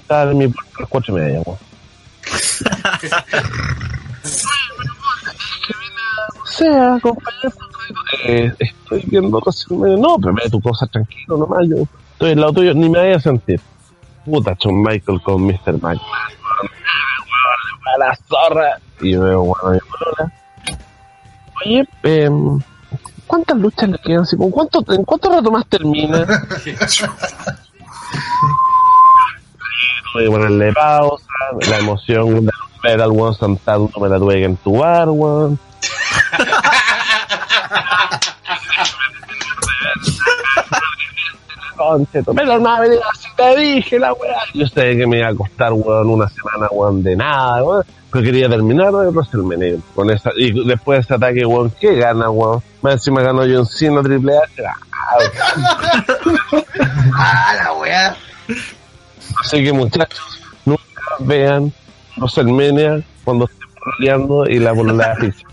estar 0.00 0.28
en 0.28 0.38
mi 0.38 0.46
puerta 0.46 0.70
a 0.76 0.80
las 0.82 0.88
4 0.88 1.16
y 1.16 1.20
media, 1.20 1.42
weón. 1.44 1.58
Sea, 6.44 6.96
compañero, 7.02 7.52
eh, 8.24 8.52
estoy 8.60 9.02
viendo 9.06 9.40
WrestleMania. 9.40 9.96
No, 9.96 10.16
pero 10.20 10.34
ve 10.34 10.48
tu 10.48 10.60
cosa 10.60 10.86
tranquilo 10.86 11.38
nomás. 11.38 11.66
Yo 11.68 11.78
estoy 12.12 12.30
al 12.30 12.40
lado 12.40 12.52
tuyo, 12.52 12.72
ni 12.72 12.88
me 12.88 13.00
vaya 13.00 13.16
a 13.16 13.20
sentir. 13.20 13.60
Puta, 14.24 14.56
John 14.62 14.80
Michael 14.80 15.20
con 15.22 15.42
Mr. 15.42 15.72
McMahon. 15.72 16.00
A 17.94 17.98
la 17.98 18.16
zorra. 18.28 18.78
Y 19.00 19.10
yo 19.10 19.22
veo, 19.22 19.42
bueno, 19.42 19.72
mi. 19.72 19.80
Oye, 21.64 21.84
eh, 22.04 22.30
¿cuántas 23.28 23.56
luchas 23.56 23.88
le 23.88 23.98
quedan? 23.98 24.22
Así, 24.22 24.36
¿con 24.36 24.50
¿Cuánto, 24.50 24.84
¿En 24.88 25.04
cuánto 25.04 25.30
rato 25.30 25.52
más 25.52 25.64
termina? 25.66 26.26
Tuve 30.12 30.24
que 30.24 30.30
ponerle 30.30 30.72
pausa, 30.72 31.26
la 31.68 31.78
emoción 31.78 32.46
de 32.46 32.52
ver 32.82 33.00
al 33.00 33.10
weón 33.10 33.34
sentado 33.34 33.90
me 34.00 34.08
la 34.08 34.18
tuve 34.18 34.36
que 34.36 34.44
entubar, 34.44 35.08
weón. 35.10 35.58
Concheto, 41.78 42.34
pero 42.34 42.58
no 42.58 42.78
me 42.80 42.88
digas 42.90 43.18
si 43.18 43.28
te 43.36 43.56
dije 43.56 43.98
la 43.98 44.12
weá. 44.12 44.36
Yo 44.52 44.66
sé 44.66 44.96
que 44.96 45.06
me 45.06 45.18
iba 45.18 45.28
a 45.28 45.34
costar, 45.34 45.72
weón, 45.72 46.10
una 46.10 46.28
semana, 46.28 46.66
weón, 46.70 47.02
de 47.02 47.16
nada, 47.16 47.62
weón. 47.64 47.84
Pero 48.10 48.24
quería 48.24 48.48
terminar 48.48 48.92
de 48.92 49.08
WrestleMania 49.08 49.76
con 49.94 50.10
esa, 50.10 50.30
y 50.36 50.66
después 50.66 50.98
de 50.98 51.00
ese 51.02 51.14
ataque, 51.14 51.46
weón, 51.46 51.70
¿qué 51.80 51.94
gana, 51.96 52.28
weón? 52.30 52.62
Más 52.82 52.94
encima 52.94 53.22
ganó 53.22 53.40
John 53.42 53.66
Cena 53.66 54.02
Triple 54.02 54.36
H. 54.36 54.62
Ah, 54.66 54.76
Ah, 57.14 57.54
la 57.64 57.72
weá. 57.74 58.16
Así 59.40 59.62
que 59.62 59.72
muchachos, 59.72 60.40
nunca 60.64 60.82
vean 61.20 61.72
WrestleMania 62.16 63.02
cuando 63.24 63.44
estén 63.46 63.68
pololeando 63.74 64.46
y 64.48 64.58
la 64.58 64.70
asfixia. 64.72 65.48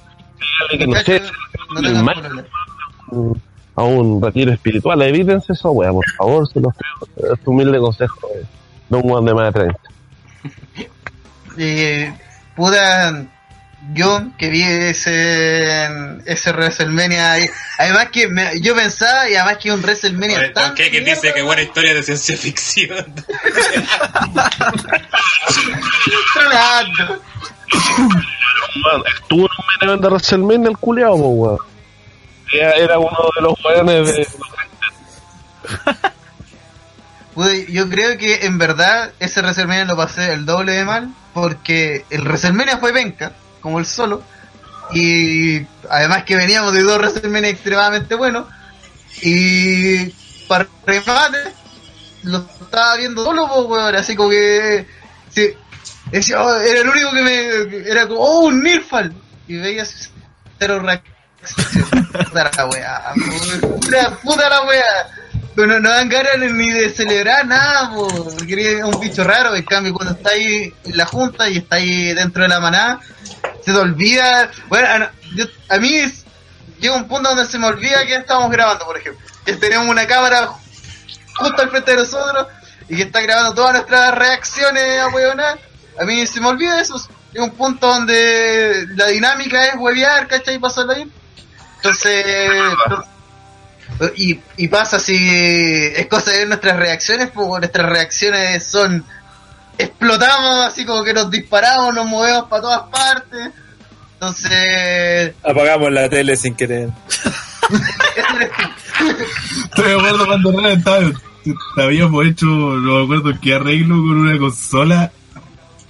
Díganle 0.72 0.78
que 0.80 0.88
no 0.88 0.96
sé, 0.96 1.22
No 3.12 3.36
a 3.76 3.84
un 3.84 4.22
retiro 4.22 4.52
espiritual. 4.54 5.02
Evítense 5.02 5.54
eso, 5.54 5.72
weá, 5.72 5.92
por 5.92 6.06
favor, 6.18 6.48
se 6.52 6.60
los 6.60 6.74
pido. 6.76 7.34
Es 7.34 7.40
tu 7.42 7.52
humilde 7.52 7.78
consejo 7.80 8.28
de, 8.34 8.42
de 8.90 8.98
un 9.04 9.10
weón 9.12 9.26
de 9.26 9.34
más 9.34 9.54
de 9.54 9.60
30. 9.60 9.80
Eh, 11.58 12.14
puta, 12.54 13.24
yo 13.94 14.24
que 14.38 14.50
vi 14.50 14.62
ese, 14.62 15.88
ese 16.26 16.52
WrestleMania, 16.52 17.32
ahí, 17.32 17.46
además 17.78 18.10
que 18.12 18.28
me- 18.28 18.60
yo 18.60 18.76
pensaba, 18.76 19.30
y 19.30 19.36
además 19.36 19.60
que 19.64 19.72
un 19.72 19.80
WrestleMania 19.82 20.38
Oye, 20.40 20.50
tan 20.50 20.76
¿Qué 20.76 20.92
que 20.92 21.00
dice 21.00 21.32
que 21.34 21.42
buena 21.44 21.62
historia 21.62 21.94
de 21.94 22.04
ciencia 22.04 22.36
ficción? 22.36 23.06
estuvo 29.16 29.40
en 29.40 29.44
un 29.44 29.66
main 29.66 29.80
event 29.90 30.02
de 30.02 30.08
WrestleMania 30.10 30.70
el 30.70 30.78
culiao, 30.78 31.18
po, 31.18 31.30
weón. 31.30 31.58
Era, 32.60 33.00
uno 33.00 33.18
de 33.36 33.42
los 33.42 33.54
weones 33.64 34.16
de. 34.16 34.28
Yo 37.70 37.90
creo 37.90 38.18
que 38.18 38.46
en 38.46 38.58
verdad 38.58 39.12
ese 39.20 39.42
WrestleMania 39.42 39.86
lo 39.86 39.98
pasé 39.98 40.32
el 40.34 40.46
doble 40.46 40.72
de 40.72 40.86
mal, 40.86 41.14
porque 41.34 42.06
el 42.10 42.22
WrestleMania 42.22 42.78
fue 42.78 42.94
penca, 42.94 43.34
como 43.60 43.80
el 43.80 43.86
solo, 43.86 44.24
y 44.94 45.66
además 45.90 46.24
que 46.24 46.38
veníamos 46.38 46.72
de 46.74 46.84
dos 46.84 46.98
WrestleMania 46.98 47.50
extremadamente 47.50 48.16
buenos, 48.16 48.46
y 49.22 50.10
para 50.48 50.68
remate, 50.86 51.38
lo 52.24 52.46
estaba 52.62 52.96
viendo 52.96 53.24
solo, 53.24 53.48
pues, 53.48 53.66
weón, 53.68 53.96
así 53.96 54.16
como 54.16 54.30
que. 54.30 54.88
Sí, 55.30 55.54
oh, 56.34 56.56
era 56.56 56.82
el 56.82 56.90
único 56.90 57.12
que 57.12 57.22
me. 57.22 57.90
Era 57.90 58.08
como, 58.08 58.22
oh, 58.22 58.40
un 58.46 58.64
Nirfal, 58.64 59.14
y 59.48 59.58
veías 59.58 60.12
cero 60.60 60.80
reacción. 60.80 61.15
Puta 62.30 62.52
la 62.58 62.66
weá, 62.68 63.14
puta, 63.80 64.18
puta 64.24 64.50
la 64.50 64.62
weá. 64.64 64.84
No, 65.56 65.66
no 65.80 65.90
dan 65.90 66.10
ganas 66.10 66.52
ni 66.52 66.70
de 66.70 66.90
celebrar 66.90 67.46
nada, 67.48 67.90
po, 67.94 68.08
porque 68.38 68.78
es 68.80 68.84
un 68.84 69.00
bicho 69.00 69.24
raro. 69.24 69.56
En 69.56 69.64
cambio, 69.64 69.94
cuando 69.94 70.14
está 70.14 70.32
ahí 70.32 70.74
en 70.84 70.98
la 70.98 71.06
junta 71.06 71.48
y 71.50 71.58
está 71.58 71.78
ahí 71.78 72.14
dentro 72.14 72.44
de 72.44 72.50
la 72.50 72.60
manada, 72.60 73.00
se 73.64 73.72
te 73.72 73.78
olvida. 73.78 74.50
Bueno, 74.68 74.88
a, 75.06 75.12
yo- 75.34 75.46
a 75.70 75.78
mí 75.78 76.02
llega 76.80 76.96
un 76.96 77.08
punto 77.08 77.30
donde 77.30 77.46
se 77.46 77.58
me 77.58 77.68
olvida 77.68 78.06
que 78.06 78.16
estamos 78.16 78.52
grabando, 78.52 78.86
por 78.86 78.98
ejemplo. 78.98 79.26
Que 79.46 79.54
tenemos 79.54 79.88
una 79.88 80.06
cámara 80.06 80.50
justo 81.38 81.62
al 81.62 81.70
frente 81.70 81.92
de 81.92 81.98
nosotros 81.98 82.48
y 82.90 82.98
que 82.98 83.04
está 83.04 83.22
grabando 83.22 83.54
todas 83.54 83.74
nuestras 83.76 84.14
reacciones 84.14 85.00
a. 85.00 85.56
A 86.02 86.04
mí 86.04 86.28
se 86.28 86.42
me 86.42 86.48
olvida 86.48 86.82
eso. 86.82 86.96
Llega 87.32 87.46
un 87.46 87.52
punto 87.52 87.88
donde 87.88 88.88
la 88.96 89.08
dinámica 89.08 89.66
es 89.68 89.76
huevear, 89.78 90.28
¿cachai? 90.28 90.56
Y 90.56 90.60
pasarla 90.60 90.96
bien. 90.96 91.12
Entonces, 91.86 92.18
Y, 94.18 94.40
y 94.58 94.68
pasa 94.68 95.00
si 95.00 95.16
es 95.16 96.08
cosa 96.08 96.32
de 96.32 96.40
ver 96.40 96.48
nuestras 96.48 96.78
reacciones, 96.78 97.30
pues 97.32 97.48
nuestras 97.48 97.88
reacciones 97.88 98.66
son 98.66 99.06
explotamos 99.78 100.66
así 100.66 100.86
como 100.86 101.04
que 101.04 101.14
nos 101.14 101.30
disparamos, 101.30 101.94
nos 101.94 102.06
movemos 102.08 102.46
para 102.50 102.62
todas 102.62 102.82
partes. 102.90 103.52
Entonces, 104.14 105.34
Apagamos 105.44 105.92
la 105.92 106.10
tele 106.10 106.36
sin 106.36 106.56
querer. 106.56 106.90
Estoy 109.66 109.86
de 109.86 109.96
acuerdo 109.96 110.26
cuando 110.26 110.68
estaba, 110.70 111.12
habíamos 111.78 112.26
hecho, 112.26 112.46
no 112.46 113.00
me 113.00 113.04
acuerdo 113.04 113.40
qué 113.42 113.56
arreglo 113.56 113.96
con 113.96 114.20
una 114.20 114.40
consola 114.40 115.12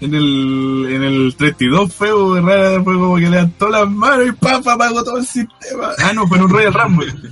en 0.01 0.13
el, 0.13 0.87
en 0.91 1.03
el 1.03 1.35
32 1.37 1.93
fue, 1.93 2.09
Rara 2.41 2.83
fue 2.83 2.93
como 2.95 3.15
que 3.15 3.29
levantó 3.29 3.69
las 3.69 3.89
manos 3.89 4.27
y 4.27 4.31
papa 4.33 4.73
apagó 4.73 5.03
todo 5.03 5.17
el 5.17 5.25
sistema. 5.25 5.91
Ah, 6.03 6.13
no, 6.13 6.27
fue 6.27 6.37
en 6.37 6.43
un 6.43 6.49
Royal 6.49 6.73
Rumble. 6.73 7.13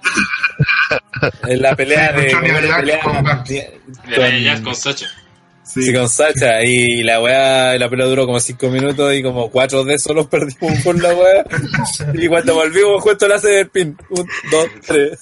En 1.46 1.62
la 1.62 1.76
pelea 1.76 2.12
de. 2.12 2.32
La 2.32 2.40
pelea 2.40 4.30
de- 4.30 4.42
Jazz 4.42 4.60
con 4.60 4.74
Sacha. 4.74 5.06
Sí, 5.72 5.92
con 5.94 6.08
Sacha. 6.08 6.62
Y 6.64 7.02
la 7.04 7.20
weá, 7.20 7.78
la 7.78 7.88
pelea 7.88 8.06
duró 8.06 8.26
como 8.26 8.40
5 8.40 8.68
minutos 8.68 9.14
y 9.14 9.22
como 9.22 9.50
4 9.50 9.84
de 9.84 9.94
esos 9.94 10.14
los 10.14 10.26
perdimos 10.26 10.82
por 10.82 11.00
la 11.00 11.14
weá. 11.14 11.44
Y 12.14 12.26
cuando 12.26 12.54
volvimos, 12.54 13.02
justo 13.02 13.28
la 13.28 13.36
hace 13.36 13.48
del 13.48 13.68
pin. 13.68 13.96
1, 14.08 14.24
2, 14.50 14.68
3. 14.86 15.18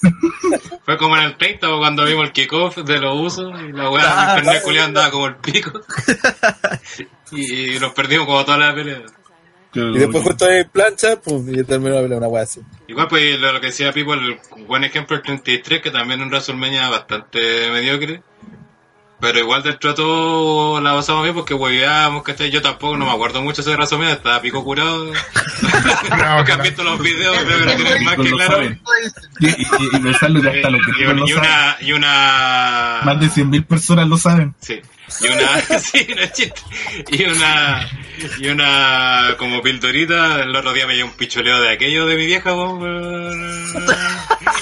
Fue 0.83 0.97
como 0.97 1.17
en 1.17 1.23
el 1.23 1.37
30 1.37 1.69
o 1.69 1.77
cuando 1.77 2.03
vimos 2.05 2.25
el 2.25 2.31
kickoff 2.31 2.77
de 2.77 2.99
los 2.99 3.19
usos 3.19 3.53
y 3.61 3.71
la 3.71 3.89
weá 3.91 4.03
Ah, 4.05 4.41
mi 4.41 4.47
internet 4.47 4.81
andaba 4.81 5.11
como 5.11 5.27
el 5.27 5.35
pico. 5.35 5.71
y 7.31 7.77
nos 7.79 7.93
perdimos 7.93 8.25
como 8.25 8.43
toda 8.43 8.57
la 8.57 8.73
pelea. 8.73 9.03
Y 9.73 9.99
después 9.99 10.23
justo 10.23 10.45
ahí 10.45 10.63
plancha, 10.63 11.21
pum, 11.21 11.47
y 11.47 11.63
terminó 11.63 11.95
la 11.95 12.01
pelea, 12.01 12.17
una 12.17 12.27
weá 12.27 12.43
así. 12.43 12.59
Igual 12.87 13.07
pues 13.07 13.39
lo, 13.39 13.61
que 13.61 13.67
decía 13.67 13.93
Pipo, 13.93 14.15
el 14.15 14.39
buen 14.65 14.83
ejemplo 14.83 15.15
el 15.15 15.21
33, 15.21 15.81
que 15.81 15.91
también 15.91 16.19
es 16.19 16.25
un 16.25 16.31
WrestleMania 16.31 16.89
bastante 16.89 17.69
mediocre. 17.71 18.23
Pero 19.19 19.39
igual 19.39 19.63
dentro 19.63 19.89
de 19.89 19.95
todo 19.97 20.81
la 20.81 20.93
pasamos 20.93 21.23
bien 21.23 21.35
porque 21.35 21.53
hueveábamos, 21.53 22.23
¿cachai? 22.23 22.49
Yo 22.51 22.61
tampoco 22.61 22.95
no 22.95 23.05
me 23.05 23.11
acuerdo 23.11 23.41
mucho 23.41 23.61
de 23.61 23.69
ese 23.69 23.75
WrestleMania, 23.75 24.13
estaba 24.13 24.41
pico 24.41 24.63
curado. 24.63 25.11
Porque 26.37 26.51
han 26.51 26.61
visto 26.61 26.83
los 26.83 26.99
videos, 26.99 27.37
creo 27.43 27.59
que 27.59 27.65
lo 27.65 27.75
tienen 27.75 28.03
más 28.03 28.15
que 28.15 28.23
Lo 28.23 28.37
claro. 28.37 28.63
Y, 28.63 29.47
y, 29.47 29.49
y, 29.49 29.97
y 29.97 29.99
pensarlo 29.99 30.41
que 30.41 30.49
hasta 30.49 30.69
los 30.69 30.81
Y, 30.87 30.91
que 30.93 31.03
no 31.05 31.13
lo 31.13 31.25
y 31.25 31.31
saben, 31.31 31.49
una, 31.49 31.77
y 31.81 31.91
una... 31.91 33.01
más 33.03 33.19
de 33.19 33.27
100.000 33.27 33.65
personas 33.65 34.07
lo 34.07 34.17
saben. 34.17 34.55
Sí. 34.61 34.81
Y 35.21 35.27
una, 35.27 35.61
sí, 35.79 36.07
no 36.15 36.21
es 36.21 36.33
chiste. 36.33 36.61
Y 37.09 37.23
una, 37.23 37.89
y 38.39 38.47
una, 38.47 39.35
como 39.37 39.61
pildorita, 39.61 40.43
el 40.43 40.55
otro 40.55 40.73
día 40.73 40.87
me 40.87 40.95
dio 40.95 41.05
un 41.05 41.11
picholeo 41.11 41.61
de 41.61 41.71
aquello 41.71 42.05
de 42.05 42.15
mi 42.15 42.25
vieja, 42.25 42.51
po, 42.51 42.79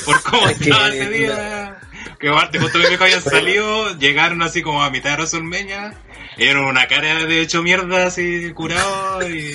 por 0.06 0.24
cómo 0.24 0.48
estaba 0.48 0.88
ese 0.90 1.10
día. 1.10 1.78
Que 2.20 2.30
aparte, 2.30 2.60
justo 2.60 2.80
mi 2.80 2.88
vieja 2.88 3.04
habían 3.06 3.22
salido, 3.22 3.98
llegaron 3.98 4.42
así 4.42 4.62
como 4.62 4.84
a 4.84 4.90
mitad 4.90 5.18
de 5.18 5.94
y 6.38 6.44
dieron 6.44 6.66
una 6.66 6.88
cara 6.88 7.26
de 7.26 7.42
hecho 7.42 7.64
mierda 7.64 8.08
así 8.08 8.52
curado 8.54 9.28
y... 9.28 9.54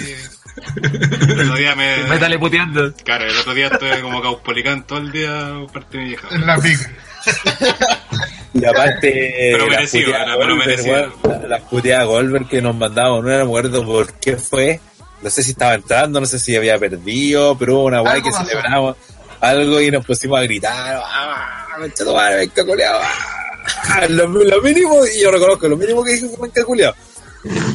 El 1.29 1.41
otro 1.41 1.55
día 1.57 1.75
me... 1.75 1.97
Métale 2.09 2.39
puteando. 2.39 2.93
Claro, 3.05 3.25
el 3.25 3.37
otro 3.39 3.55
día 3.55 3.69
estuve 3.69 4.01
como 4.03 4.21
caupolicán 4.21 4.87
todo 4.87 4.99
el 4.99 5.13
día 5.13 5.55
por 5.61 5.73
parte 5.73 5.97
de 5.97 6.03
mi 6.03 6.09
vieja. 6.11 6.29
En 6.31 6.47
la 6.47 6.59
pica. 6.59 6.91
Y 8.55 8.67
aparte, 8.67 9.51
Pero 9.53 9.67
merecido, 9.67 10.11
era, 10.11 10.37
pero 10.37 10.55
Goldberg, 10.55 10.67
merecido. 10.67 11.49
las 11.49 11.63
puteadas 11.63 12.07
Goldberg 12.07 12.49
que 12.49 12.61
nos 12.61 12.77
mandaban, 12.77 13.23
no 13.23 13.29
me 13.29 13.37
acuerdo 13.37 13.83
por 13.85 14.13
qué 14.13 14.37
fue, 14.37 14.79
no 15.23 15.31
sé 15.31 15.43
si 15.43 15.53
estaba 15.53 15.75
entrando, 15.75 16.21
no 16.21 16.27
sé 16.27 16.39
si 16.39 16.55
había 16.55 16.79
perdido, 16.79 17.57
pero 17.57 17.77
hubo 17.77 17.85
una 17.85 18.01
guay 18.01 18.21
que 18.21 18.31
celebramos 18.31 18.97
algo 19.43 19.81
y 19.81 19.91
nos 19.91 20.05
pusimos 20.07 20.39
a 20.39 20.43
gritar, 20.43 21.01
¡ah, 21.05 21.67
mencha 21.81 22.05
tu 22.05 22.15
madre, 22.15 22.37
venga 22.37 22.65
culiao! 22.65 23.01
ah". 23.03 24.07
Lo, 24.09 24.27
lo 24.27 24.63
mínimo, 24.63 25.05
y 25.07 25.23
yo 25.23 25.31
reconozco, 25.31 25.69
lo 25.69 25.77
mínimo 25.77 26.03
que 26.03 26.13
dije 26.15 26.29
fue 26.37 26.49
venga 26.49 26.65
culiao. 26.65 26.95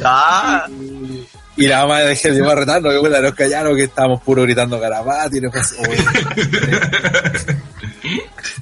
Ah, 0.03 0.65
Y 1.57 1.67
la 1.67 1.81
mamá 1.81 1.99
de 2.01 2.15
Gel 2.15 2.33
llegó 2.35 2.51
a 2.51 2.55
retarnos, 2.55 2.91
que 2.93 2.99
bueno, 2.99 3.19
nos 3.21 3.33
callaron, 3.35 3.75
que 3.75 3.83
estábamos 3.83 4.21
puro 4.23 4.43
gritando 4.43 4.79
carapati, 4.79 5.37
y 5.37 5.41
nos 5.41 5.53
"Oye". 5.87 6.05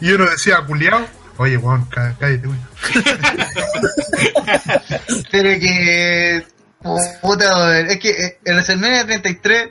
Y 0.01 0.11
uno 0.11 0.25
decía, 0.29 0.61
culiao. 0.65 1.05
Oye, 1.37 1.57
weón, 1.57 1.85
cá- 1.89 2.15
cállate, 2.19 2.47
weón. 2.47 2.67
pero 5.31 5.49
que. 5.59 6.45
Puta, 7.21 7.79
es 7.81 7.99
que 7.99 8.37
el 8.45 8.53
WrestleMania 8.55 9.05
33 9.05 9.69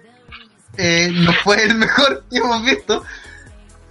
eh, 0.77 1.11
no 1.15 1.33
fue 1.45 1.63
el 1.63 1.75
mejor 1.77 2.25
que 2.31 2.39
hemos 2.39 2.63
visto, 2.65 3.05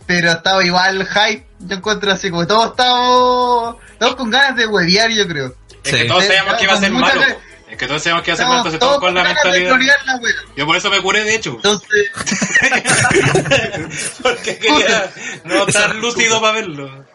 pero 0.05 0.31
estaba 0.31 0.63
igual 0.63 1.07
hype. 1.07 1.45
Yo 1.59 1.77
encuentro 1.77 2.11
así 2.11 2.29
como 2.29 2.45
todos 2.45 2.71
estamos, 2.71 3.77
todos 3.99 4.15
con 4.15 4.29
ganas 4.29 4.55
de 4.55 4.67
huevear, 4.67 5.09
yo 5.11 5.27
creo. 5.27 5.55
Es 5.83 5.91
que 5.91 6.05
todos 6.05 6.25
sabíamos 6.25 6.55
que 6.55 6.63
iba 6.63 6.73
a 6.73 6.79
ser 6.79 6.91
malo. 6.91 7.19
ganas. 7.19 7.37
Es 7.69 7.77
que 7.77 7.87
todos 7.87 8.03
sabíamos 8.03 8.23
que 8.23 8.31
iba 8.31 8.35
a 8.35 8.37
ser 8.37 8.47
malo, 8.47 8.57
entonces 8.59 8.79
todos 8.79 8.99
con 8.99 9.13
la 9.13 9.23
mentalidad. 9.23 9.77
la. 10.05 10.19
Yo 10.55 10.65
por 10.65 10.77
eso 10.77 10.89
me 10.89 11.01
curé, 11.01 11.23
de 11.23 11.35
hecho. 11.35 11.51
Entonces, 11.55 12.09
Porque 14.21 14.57
quería 14.57 15.11
no 15.45 15.67
estar 15.67 15.95
lúcido 15.95 16.41
para 16.41 16.53
verlo. 16.53 17.05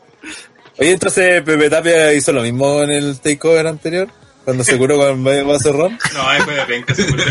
Oye, 0.78 0.92
entonces 0.92 1.42
Pepe 1.42 1.70
Tapia 1.70 2.12
hizo 2.12 2.32
lo 2.32 2.42
mismo 2.42 2.82
en 2.82 2.90
el 2.90 3.20
takeover 3.20 3.66
anterior, 3.66 4.08
cuando 4.44 4.64
se 4.64 4.76
curó 4.78 4.96
con 4.96 5.24
vaso 5.24 5.72
ron. 5.72 5.98
No, 6.14 6.28
ahí 6.28 6.40
fue 6.42 6.54
de 6.54 6.64
penca, 6.66 6.94
se 6.94 7.06
curó. 7.06 7.24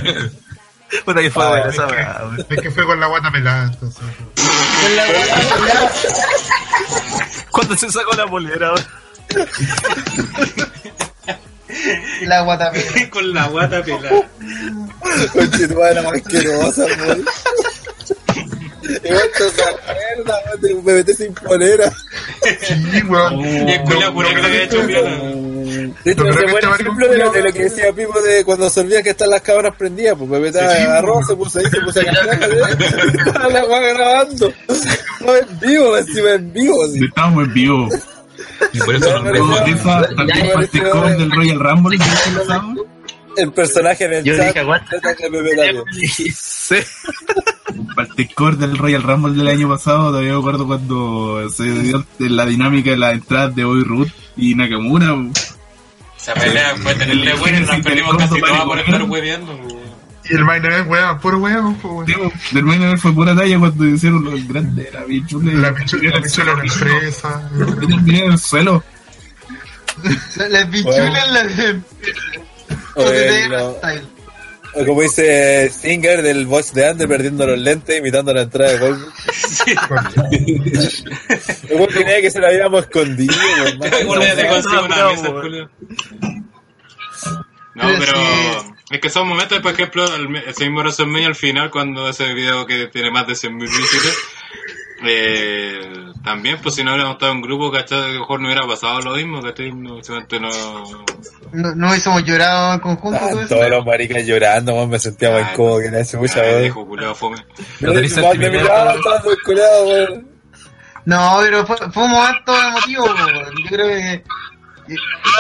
Puta 1.06 1.22
que 1.22 1.32
fue 1.32 1.44
Ah, 1.44 1.50
buena 1.50 1.68
es, 1.68 1.74
esa 1.74 1.88
weá, 1.88 2.22
es 2.50 2.62
que 2.62 2.72
fue 2.72 2.86
con 2.86 3.00
la 3.00 3.08
guata 3.08 3.32
pelada, 3.32 3.66
entonces. 3.66 4.04
Cuando 7.52 7.78
se 7.78 7.92
sacó 7.92 8.16
la 8.16 8.28
polera, 8.28 8.74
weón. 8.74 8.86
la 12.24 12.42
guatapela. 12.42 13.10
con 13.10 13.34
la 13.34 13.48
guata 13.48 13.84
pelada. 13.84 14.30
Conche 15.34 15.68
tu 15.68 15.76
madre, 15.80 16.02
más 16.02 16.14
asquerosa, 16.14 16.86
weón. 16.86 17.26
Igual 19.04 19.30
esa 19.36 19.66
mierda, 20.16 20.42
de 20.62 20.74
un 20.74 20.86
bebé 20.86 21.14
sin 21.14 21.34
polera. 21.34 21.92
Sí, 22.62 23.02
weón. 23.08 23.40
Y 23.42 23.72
el 23.72 23.82
culiao 23.82 24.14
curó 24.14 24.30
que 24.30 24.36
le 24.36 24.48
había 24.48 24.64
hecho 24.64 24.86
piola. 24.88 25.10
De 26.04 26.12
hecho, 26.12 26.24
Lo 26.24 26.30
ese 26.32 26.46
buen 26.52 26.64
que 26.64 26.82
ejemplo 26.82 27.08
de 27.10 27.18
lo, 27.18 27.32
de 27.32 27.44
lo 27.44 27.54
que 27.54 27.64
decía 27.64 27.92
Pipo 27.94 28.20
de 28.22 28.44
cuando 28.46 28.70
se 28.70 28.80
olvida 28.82 29.04
que 29.04 29.10
están 29.12 29.30
las 29.30 29.42
cámaras 29.42 29.76
prendidas, 29.76 30.16
pues 30.18 30.54
Sí, 30.54 30.60
agarró, 30.60 31.16
pues. 31.16 31.28
se 31.28 31.36
puso 31.36 31.60
ahí, 31.60 31.66
se 31.66 31.80
puso 31.82 32.00
a 32.00 32.04
cantar, 32.06 32.52
¿eh? 32.52 32.62
estaba 33.26 33.48
la 33.50 33.66
weá 33.66 33.94
grabando. 33.94 34.54
No, 35.20 35.36
en 35.36 35.60
vivo, 35.60 35.98
encima 35.98 36.32
en 36.32 36.54
vivo, 36.54 36.84
así. 36.86 37.04
Estamos 37.06 37.44
en 37.46 37.54
vivo. 37.54 37.90
Y 38.74 38.80
por 38.80 38.96
eso 38.96 39.20
no 39.24 39.32
Como 39.40 39.56
no- 39.58 39.66
esa, 39.66 40.02
también 40.16 40.52
este 40.62 40.82
cover 40.90 41.18
del 41.18 41.32
Royal 41.32 41.60
Rumble. 41.60 41.98
que 41.98 42.32
lo 42.32 42.44
usamos. 42.44 42.80
El 43.38 43.54
personaje 43.54 44.06
en 44.06 44.14
el 44.14 44.24
Yo 44.24 44.36
chat 44.36 44.48
dije, 44.48 44.60
aguanta. 44.60 44.98
Sí. 46.34 46.76
Para 47.96 48.10
el 48.18 48.58
del 48.58 48.78
Royal 48.78 49.04
Rumble 49.04 49.34
del 49.34 49.48
año 49.48 49.70
pasado, 49.70 50.10
todavía 50.10 50.34
me 50.34 50.40
acuerdo 50.40 50.66
cuando 50.66 51.50
se 51.50 51.64
dio 51.64 52.06
la 52.20 52.46
dinámica 52.46 52.92
de 52.92 52.98
las 52.98 53.14
entradas 53.14 53.56
de 53.56 53.64
Boy 53.64 53.84
Root 53.84 54.10
y 54.36 54.56
Nakamura. 54.56 55.16
Esa 56.20 56.34
pelea 56.34 56.76
fue 56.78 56.96
tenerle 56.96 57.34
buena 57.36 57.58
y 57.60 57.62
nos 57.62 57.80
perdimos 57.82 58.18
casi 58.18 58.40
todas 58.40 58.66
por 58.66 58.80
estar 58.80 59.04
hueveando. 59.04 59.68
Y 60.30 60.34
el 60.34 60.44
main 60.44 60.66
event, 60.66 60.90
weón, 60.90 61.20
puro 61.20 61.38
weón, 61.38 61.78
weón. 61.84 62.34
Del 62.52 62.64
main 62.66 62.82
event 62.82 63.00
fue 63.00 63.14
pura 63.14 63.36
talla 63.36 63.60
cuando 63.60 63.86
hicieron 63.86 64.26
los 64.26 64.48
grandes, 64.48 64.94
la 64.94 65.04
bichula. 65.06 65.54
La 65.54 65.74
pichula, 65.74 66.10
la 66.10 66.22
pichula 66.22 66.54
la 66.56 66.64
empresa. 66.64 67.50
Terminé 67.80 68.26
en 68.26 68.32
el 68.32 68.40
suelo. 68.40 68.84
La, 70.36 70.50
la 70.50 70.70
pichula 70.70 71.24
en 71.26 71.34
la 71.34 71.44
O 74.74 74.86
como 74.86 75.02
dice 75.02 75.72
Singer 75.72 76.22
del 76.22 76.46
boss 76.46 76.74
de 76.74 76.88
Ande 76.88 77.08
perdiendo 77.08 77.48
los 77.48 77.58
lentes, 77.58 77.98
imitando 77.98 78.32
la 78.34 78.42
entrada 78.44 78.74
de 78.74 78.78
Goldberg. 78.80 79.14
Igual 81.72 81.88
tenía 81.94 82.22
que 82.22 82.30
se 82.30 82.40
la 82.40 82.50
habíamos 82.50 82.82
escondido. 82.84 83.34
No, 87.76 87.84
Pero 88.00 88.14
sí. 88.16 88.74
es 88.90 89.00
que 89.02 89.10
son 89.10 89.28
momentos, 89.28 89.60
por 89.60 89.72
ejemplo, 89.72 90.04
el- 90.16 90.36
ese 90.48 90.64
mismo 90.64 90.80
WrestleMania 90.80 91.28
al 91.28 91.36
final, 91.36 91.70
cuando 91.70 92.10
ese 92.10 92.34
video 92.34 92.66
que 92.66 92.88
tiene 92.88 93.12
más 93.12 93.28
de 93.28 93.34
100.000 93.34 93.60
visitas, 93.60 94.16
eh, 95.04 96.06
también, 96.24 96.58
pues 96.62 96.76
si 96.76 96.84
no 96.84 96.92
hubiéramos 96.92 97.16
estado 97.16 97.32
en 97.34 97.42
grupo, 97.42 97.72
¿cachai? 97.72 98.00
A 98.04 98.08
lo 98.14 98.20
mejor 98.22 98.40
no 98.42 98.48
hubiera 98.48 98.68
pasado 98.68 99.00
lo 99.02 99.16
mismo, 99.16 99.42
¿cachai? 99.42 99.72
No, 99.72 100.00
no... 100.40 101.06
No, 101.54 101.76
no 101.76 101.90
hubiésemos 101.90 102.24
llorado 102.26 102.74
en 102.74 102.80
conjunto. 102.80 103.40
eso. 103.40 103.56
todos 103.56 103.70
los 103.70 103.86
maricas 103.86 104.26
llorando, 104.26 104.74
weón, 104.74 104.90
me 104.90 105.00
sentía 105.00 105.32
más 105.32 105.44
Ay, 105.46 105.52
incómodo 105.54 105.80
que 105.80 105.92
la 105.92 106.00
hace 106.02 106.18
mucha, 106.18 106.42
Ay, 106.42 106.70
weón. 106.72 106.88
culiao 106.88 107.16
fome. 107.16 107.38
No 111.06 111.38
pero 111.42 111.66
fue, 111.66 111.78
fue 111.92 112.04
un 112.04 112.12
momento 112.12 112.54
emotivo. 112.68 113.06
weón. 113.06 113.56
Yo 113.64 113.70
creo 113.70 113.88
que. 113.88 114.24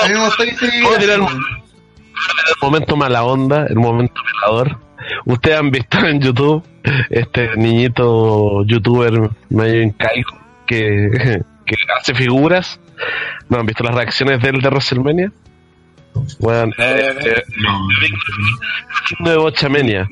A 0.03 0.07
mí 0.07 0.13
me 0.13 0.25
gustó 0.25 0.43
que 0.43 0.51
se 0.51 0.57
¿Puedo 0.57 0.71
viviera. 0.71 0.99
tirar 0.99 1.19
un, 1.21 1.27
el 1.29 2.55
momento 2.61 2.95
mala 2.95 3.23
onda, 3.23 3.65
el 3.67 3.75
momento 3.75 4.21
velador? 4.41 4.79
Ustedes 5.25 5.57
han 5.59 5.71
visto 5.71 5.97
en 6.05 6.21
YouTube 6.21 6.63
este 7.09 7.55
niñito 7.57 8.63
youtuber 8.65 9.29
medio 9.49 9.81
incaico 9.83 10.37
que, 10.65 11.41
que 11.65 11.75
hace 11.99 12.13
figuras. 12.15 12.79
¿No 13.49 13.59
han 13.59 13.65
visto 13.65 13.83
las 13.83 13.95
reacciones 13.95 14.41
de 14.41 14.49
él 14.49 14.61
de 14.61 14.69
WrestleMania? 14.69 15.31
Weón, 16.39 16.73
eh, 16.77 17.43
de 19.19 19.37
Bochamania. 19.37 20.07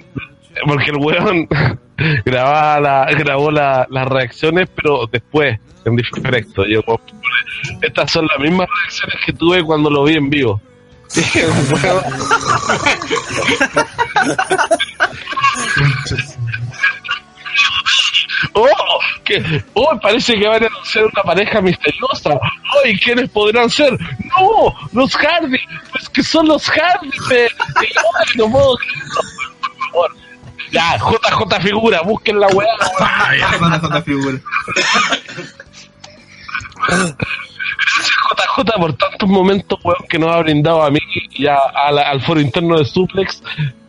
Porque 0.65 0.91
el 0.91 0.97
weón 0.97 1.47
grababa 2.25 2.79
la, 2.79 3.05
grabó 3.13 3.51
la- 3.51 3.87
las 3.89 4.07
reacciones, 4.07 4.69
pero 4.75 5.07
después, 5.11 5.59
en. 5.85 6.65
Yo, 6.65 6.81
como, 6.83 6.99
estas 7.81 8.11
son 8.11 8.27
las 8.27 8.39
mismas 8.39 8.67
reacciones 8.81 9.17
que 9.25 9.33
tuve 9.33 9.63
cuando 9.63 9.89
lo 9.89 10.03
vi 10.03 10.13
en 10.13 10.29
vivo. 10.29 10.61
Weón. 11.13 12.03
¡Oh! 18.53 18.99
Que, 19.23 19.63
¡Oh! 19.73 19.97
Parece 20.01 20.35
que 20.37 20.47
van 20.47 20.63
a 20.63 20.69
ser 20.85 21.03
una 21.05 21.23
pareja 21.23 21.61
misteriosa. 21.61 22.31
¡Oh! 22.33 22.87
¿Y 22.87 22.97
quiénes 22.99 23.29
podrán 23.29 23.69
ser? 23.69 23.97
¡No! 24.37 24.73
¡Los 24.93 25.15
Hardy! 25.15 25.57
¡Pues 25.91 26.09
que 26.09 26.23
son 26.23 26.47
los 26.47 26.67
Hardy! 26.69 27.09
de- 27.29 27.35
de- 27.35 27.49
¡Ay, 27.79 28.27
no 28.35 28.49
puedo 28.51 28.75
creerlo, 28.77 29.21
por 29.59 29.77
favor! 29.89 30.11
Ya, 30.71 30.97
JJ 30.97 31.61
figura, 31.61 32.01
busquen 32.01 32.39
la 32.39 32.47
weá. 32.47 32.67
JJ 33.81 34.01
figura. 34.03 34.37
Gracias 37.77 38.15
JJ 38.55 38.79
por 38.79 38.93
tantos 38.97 39.29
momentos 39.29 39.79
weón, 39.83 40.05
que 40.09 40.17
nos 40.19 40.35
ha 40.35 40.39
brindado 40.39 40.83
a 40.83 40.91
mí 40.91 40.99
y 41.31 41.47
a- 41.47 41.57
a 41.57 41.91
la- 41.91 42.09
al 42.09 42.21
foro 42.21 42.39
interno 42.39 42.77
de 42.77 42.85
Suplex 42.85 43.41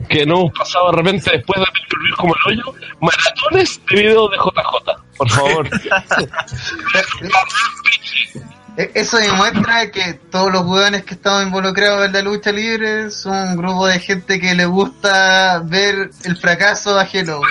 que 0.09 0.25
no 0.27 0.41
hemos 0.41 0.53
pasado 0.53 0.91
de 0.91 0.97
repente 0.99 1.31
después 1.33 1.61
de 1.61 1.67
vivir 1.99 2.15
como 2.17 2.35
el 2.35 2.53
hoyo 2.53 2.75
maratones 3.01 3.81
de 3.91 3.97
videos 3.97 4.31
de 4.31 4.37
JJ 4.37 5.03
por 5.17 5.31
favor 5.31 5.69
E- 8.79 8.91
Eso 8.95 9.17
demuestra 9.17 9.91
que 9.91 10.15
todos 10.31 10.53
los 10.53 10.63
hueones 10.67 11.03
que 11.05 11.15
estamos 11.15 11.45
involucrados 11.45 12.05
en 12.07 12.13
la 12.13 12.21
lucha 12.23 12.53
libre 12.53 13.11
son 13.11 13.35
un 13.49 13.57
grupo 13.57 13.87
de 13.87 13.99
gente 14.01 14.39
que 14.39 14.55
le 14.55 14.67
gusta 14.67 15.61
ver 15.65 16.11
el 16.25 16.37
fracaso 16.37 16.99
ajeno. 16.99 17.41
Sí, 17.41 17.47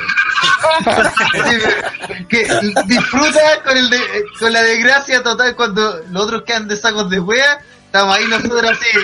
que 2.30 2.48
disfruta 2.86 3.64
con, 3.64 3.77
el 3.77 3.90
de- 3.90 4.23
con 4.40 4.52
la 4.53 4.61
desgracia 4.61 5.23
total 5.23 5.56
cuando 5.56 6.02
los 6.11 6.23
otros 6.23 6.44
quedan 6.44 6.68
de 6.68 6.76
sacos 6.76 7.10
de 7.10 7.19
wea. 7.19 7.60
Estamos 7.86 8.18
ahí 8.18 8.26
nosotros 8.27 8.64
así. 8.72 8.98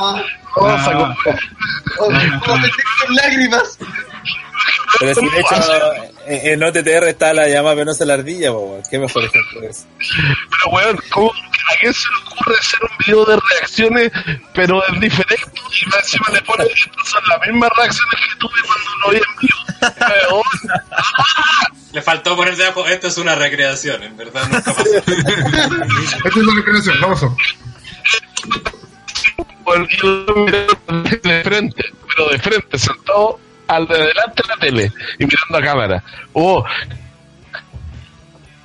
Oh, 0.00 0.20
oh, 0.56 0.64
Vamos 0.64 0.88
a 0.88 0.92
con- 0.92 1.16
oh, 1.98 2.06
con 2.46 3.14
lágrimas. 3.16 3.78
Pero 5.00 5.14
si 5.14 5.28
de 5.28 5.40
hecho 5.40 5.54
en, 6.26 6.62
en 6.62 6.62
OTTR 6.62 7.08
está 7.08 7.32
la 7.32 7.48
llamada 7.48 7.76
penosa 7.76 8.04
la 8.04 8.14
ardilla, 8.14 8.52
weón. 8.52 8.82
¿Qué 8.90 8.98
mejor 8.98 9.24
ejemplo 9.24 9.68
es? 9.68 9.86
pero 9.98 10.76
weón 10.76 10.98
¿cómo, 11.10 11.30
¿a 11.32 11.76
quién 11.80 11.92
se 11.94 12.08
le 12.08 12.16
ocurre 12.32 12.58
hacer 12.58 12.80
un 12.82 12.96
video 13.04 13.24
de 13.24 13.38
reacciones 13.50 14.12
pero 14.54 14.82
en 14.88 15.00
diferente 15.00 15.52
y 15.82 15.86
más 15.86 15.98
encima 16.00 16.26
le 16.32 16.42
ponen 16.42 16.68
que 16.68 16.74
son 17.10 17.22
las 17.28 17.40
mismas 17.48 17.70
reacciones 17.76 18.14
que 18.14 18.36
tuve 18.38 18.52
cuando 18.66 18.90
lo 19.02 19.10
vi 19.10 19.16
en 19.16 19.22
vivo 19.40 20.42
Le 21.92 22.02
faltó 22.02 22.36
poner 22.36 22.56
debajo, 22.56 22.86
esto 22.86 23.08
es 23.08 23.18
una 23.18 23.34
recreación, 23.34 24.02
en 24.02 24.16
verdad 24.16 24.42
nunca 24.48 24.62
pasó. 24.74 24.90
Esta 24.96 26.28
es 26.28 26.36
una 26.36 26.54
recreación, 26.54 27.00
no 27.00 27.08
pasó. 27.08 27.36
De 31.22 31.42
frente, 31.42 31.84
pero 32.08 32.28
de 32.28 32.38
frente, 32.38 32.78
sentado 32.78 33.40
al 33.68 33.86
de 33.86 33.98
delante 33.98 34.42
de 34.42 34.48
la 34.48 34.56
tele 34.56 34.92
y 35.18 35.24
mirando 35.24 35.58
a 35.58 35.62
cámara. 35.62 36.04
Oh, 36.32 36.64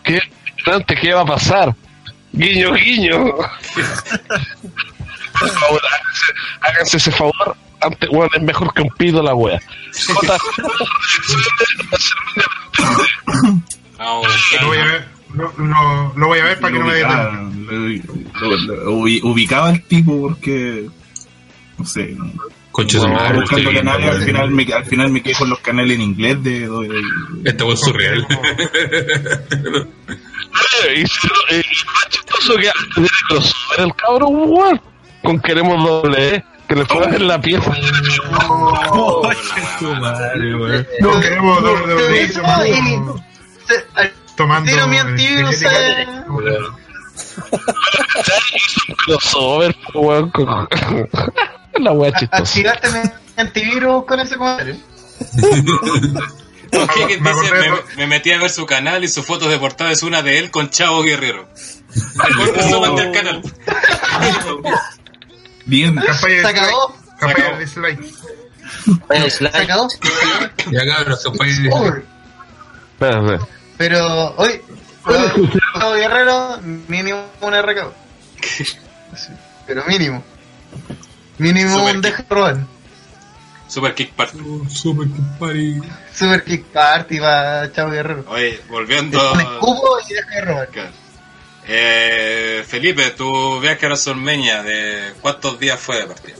qué 0.04 0.20
¿qué 1.02 1.14
va 1.14 1.22
a 1.22 1.26
pasar? 1.26 1.74
Guiño, 2.34 2.74
guiño. 2.74 3.36
Por 5.40 5.50
favor, 5.50 5.82
háganse, 5.86 6.34
háganse 6.62 6.98
ese 6.98 7.12
favor. 7.12 7.56
Antes, 7.80 8.10
bueno, 8.10 8.30
es 8.34 8.42
mejor 8.42 8.74
que 8.74 8.82
un 8.82 8.90
pido 8.90 9.22
la 9.22 9.36
wea. 9.36 9.62
Jota, 10.08 10.36
No, 13.98 14.22
Lo 14.62 14.68
voy 14.68 14.78
a 15.34 15.38
ver, 15.38 15.50
lo, 16.16 16.28
voy 16.28 16.40
a 16.40 16.44
ver 16.46 16.60
para 16.60 16.74
que 16.74 16.80
no 16.80 16.86
me 16.86 16.96
diga 16.96 17.42
ubicaba, 18.90 19.30
ubicaba 19.32 19.70
al 19.70 19.82
tipo 19.84 20.20
porque 20.22 20.88
no 21.78 21.86
sé 21.86 22.16
Concha 22.72 23.00
de 23.00 23.08
no, 23.08 23.14
madre, 23.16 23.40
buscando 23.40 23.74
canales, 23.74 24.10
al 24.16 24.22
final 24.24 24.52
me 24.52 24.64
al 24.72 24.86
final 24.86 25.10
me 25.10 25.24
quedé 25.24 25.34
con 25.34 25.50
los 25.50 25.60
canales 25.60 25.96
en 25.96 26.02
inglés 26.02 26.44
de, 26.44 26.60
de- 26.60 26.68
de- 26.70 27.50
Esta 27.50 27.64
voz 27.64 27.80
surreal. 27.82 28.20
y, 30.96 31.02
no, 31.02 31.06
eh, 31.50 31.64
y 31.72 31.76
chistoso 32.10 32.56
que 32.56 32.70
de 33.02 33.84
el 33.84 33.96
cabrón, 33.96 34.32
weón, 34.48 34.82
con 35.24 35.40
queremos 35.40 35.84
doble, 35.84 36.36
eh, 36.36 36.44
que 36.68 36.76
le 36.76 36.86
fue 36.86 37.04
en 37.16 37.28
la 37.28 37.42
pieza. 37.42 37.72
No 41.02 41.20
queremos 41.20 41.62
doble 41.64 41.96
Pero 41.96 42.08
de 42.08 42.22
eso, 42.24 42.42
y- 42.66 43.02
se- 43.68 43.86
al 43.96 44.12
tomando. 44.38 44.72
tiro 44.72 44.88
mi 44.88 44.98
antivirus 44.98 45.62
un 48.88 48.96
crossover, 48.96 49.76
weón, 49.94 50.30
con... 50.32 50.68
la 51.80 51.92
wea 51.92 52.12
chistosa. 52.14 52.44
activaste 52.44 52.90
mi 52.92 53.00
antivirus 53.38 54.06
con 54.06 54.20
ese 54.20 54.38
comentario. 54.38 54.78
¿Qué 56.72 57.08
que 57.08 57.20
Me 57.20 57.32
dice? 57.34 57.54
Me, 57.54 57.96
me 57.98 58.08
metí 58.08 58.32
a 58.32 58.40
ver 58.40 58.50
su 58.50 58.66
canal 58.66 59.04
y 59.04 59.08
su 59.08 59.24
foto 59.24 59.48
de 59.50 59.58
portada 59.58 59.92
es 59.92 60.04
una 60.04 60.22
de 60.22 60.40
él 60.40 60.52
con 60.52 60.70
Chavo 60.70 61.02
Guerrero. 61.04 61.48
Resumen 62.56 62.96
del 62.96 63.12
canal. 63.12 63.42
bien 65.66 65.96
Campaña 65.96 66.20
Se 66.20 66.30
de 66.30 66.48
acabó, 66.48 66.94
dislike. 67.60 68.00
Campaña 68.88 69.20
de 69.24 69.30
se 69.30 69.38
slide. 69.38 69.58
acabó. 69.58 69.88
Ya 70.72 70.86
cabrón, 70.86 71.18
se 71.18 71.32
fue. 71.32 71.48
Over. 71.72 72.06
Espérate. 73.00 73.57
Pero 73.78 74.34
hoy, 74.38 74.62
Gustavo 75.04 75.94
Guerrero, 75.94 76.60
mínimo 76.88 77.26
un 77.42 77.54
RK. 77.54 77.94
Pero 79.68 79.84
mínimo. 79.86 80.24
Mínimo 81.38 81.78
Super 81.78 81.96
un 81.96 82.02
deja 82.02 82.26
robar. 82.30 82.58
Super 83.68 83.94
Kick 83.94 84.14
Party. 84.14 84.40
Super 84.70 85.10
compadre. 85.10 85.82
Super 86.14 86.44
Kick 86.44 86.66
Party 86.66 87.20
para 87.20 87.72
Chavo 87.72 87.92
Guerrero. 87.92 88.26
Oye, 88.30 88.62
volviendo. 88.70 89.18
Escupo 89.40 89.98
y 90.10 90.14
deja 90.14 90.36
de 90.36 90.42
robar. 90.42 90.70
Eh, 91.68 92.64
Felipe, 92.66 93.12
tu 93.12 93.60
viaje 93.60 93.86
a 93.86 93.90
WrestleMania, 93.90 94.64
¿de 94.64 95.14
cuántos 95.22 95.60
días 95.60 95.78
fue 95.80 95.98
de 95.98 96.08
partida? 96.08 96.38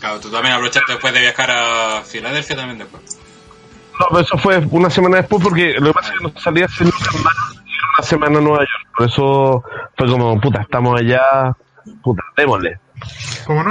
Claro, 0.00 0.20
tú 0.20 0.30
también 0.30 0.54
aprovechaste 0.54 0.92
después 0.92 1.14
de 1.14 1.20
viajar 1.20 1.50
a 1.50 2.02
Filadelfia 2.02 2.56
también 2.56 2.78
después. 2.78 3.17
No, 3.98 4.06
pero 4.10 4.20
eso 4.20 4.38
fue 4.38 4.58
una 4.70 4.90
semana 4.90 5.16
después 5.18 5.42
porque 5.42 5.74
lo 5.78 5.88
que 5.88 5.92
pasa 5.94 6.12
es 6.12 6.18
que 6.18 6.24
nos 6.24 6.42
salía 6.42 6.64
hace 6.66 6.84
una 6.84 6.92
semana, 8.02 8.38
en 8.38 8.44
Nueva 8.44 8.60
York. 8.60 8.88
Por 8.96 9.06
eso 9.08 9.64
fue 9.96 10.06
como, 10.08 10.40
puta, 10.40 10.62
estamos 10.62 11.00
allá, 11.00 11.52
puta, 12.02 12.22
démosle. 12.36 12.78
¿Cómo 13.46 13.62
no? 13.64 13.70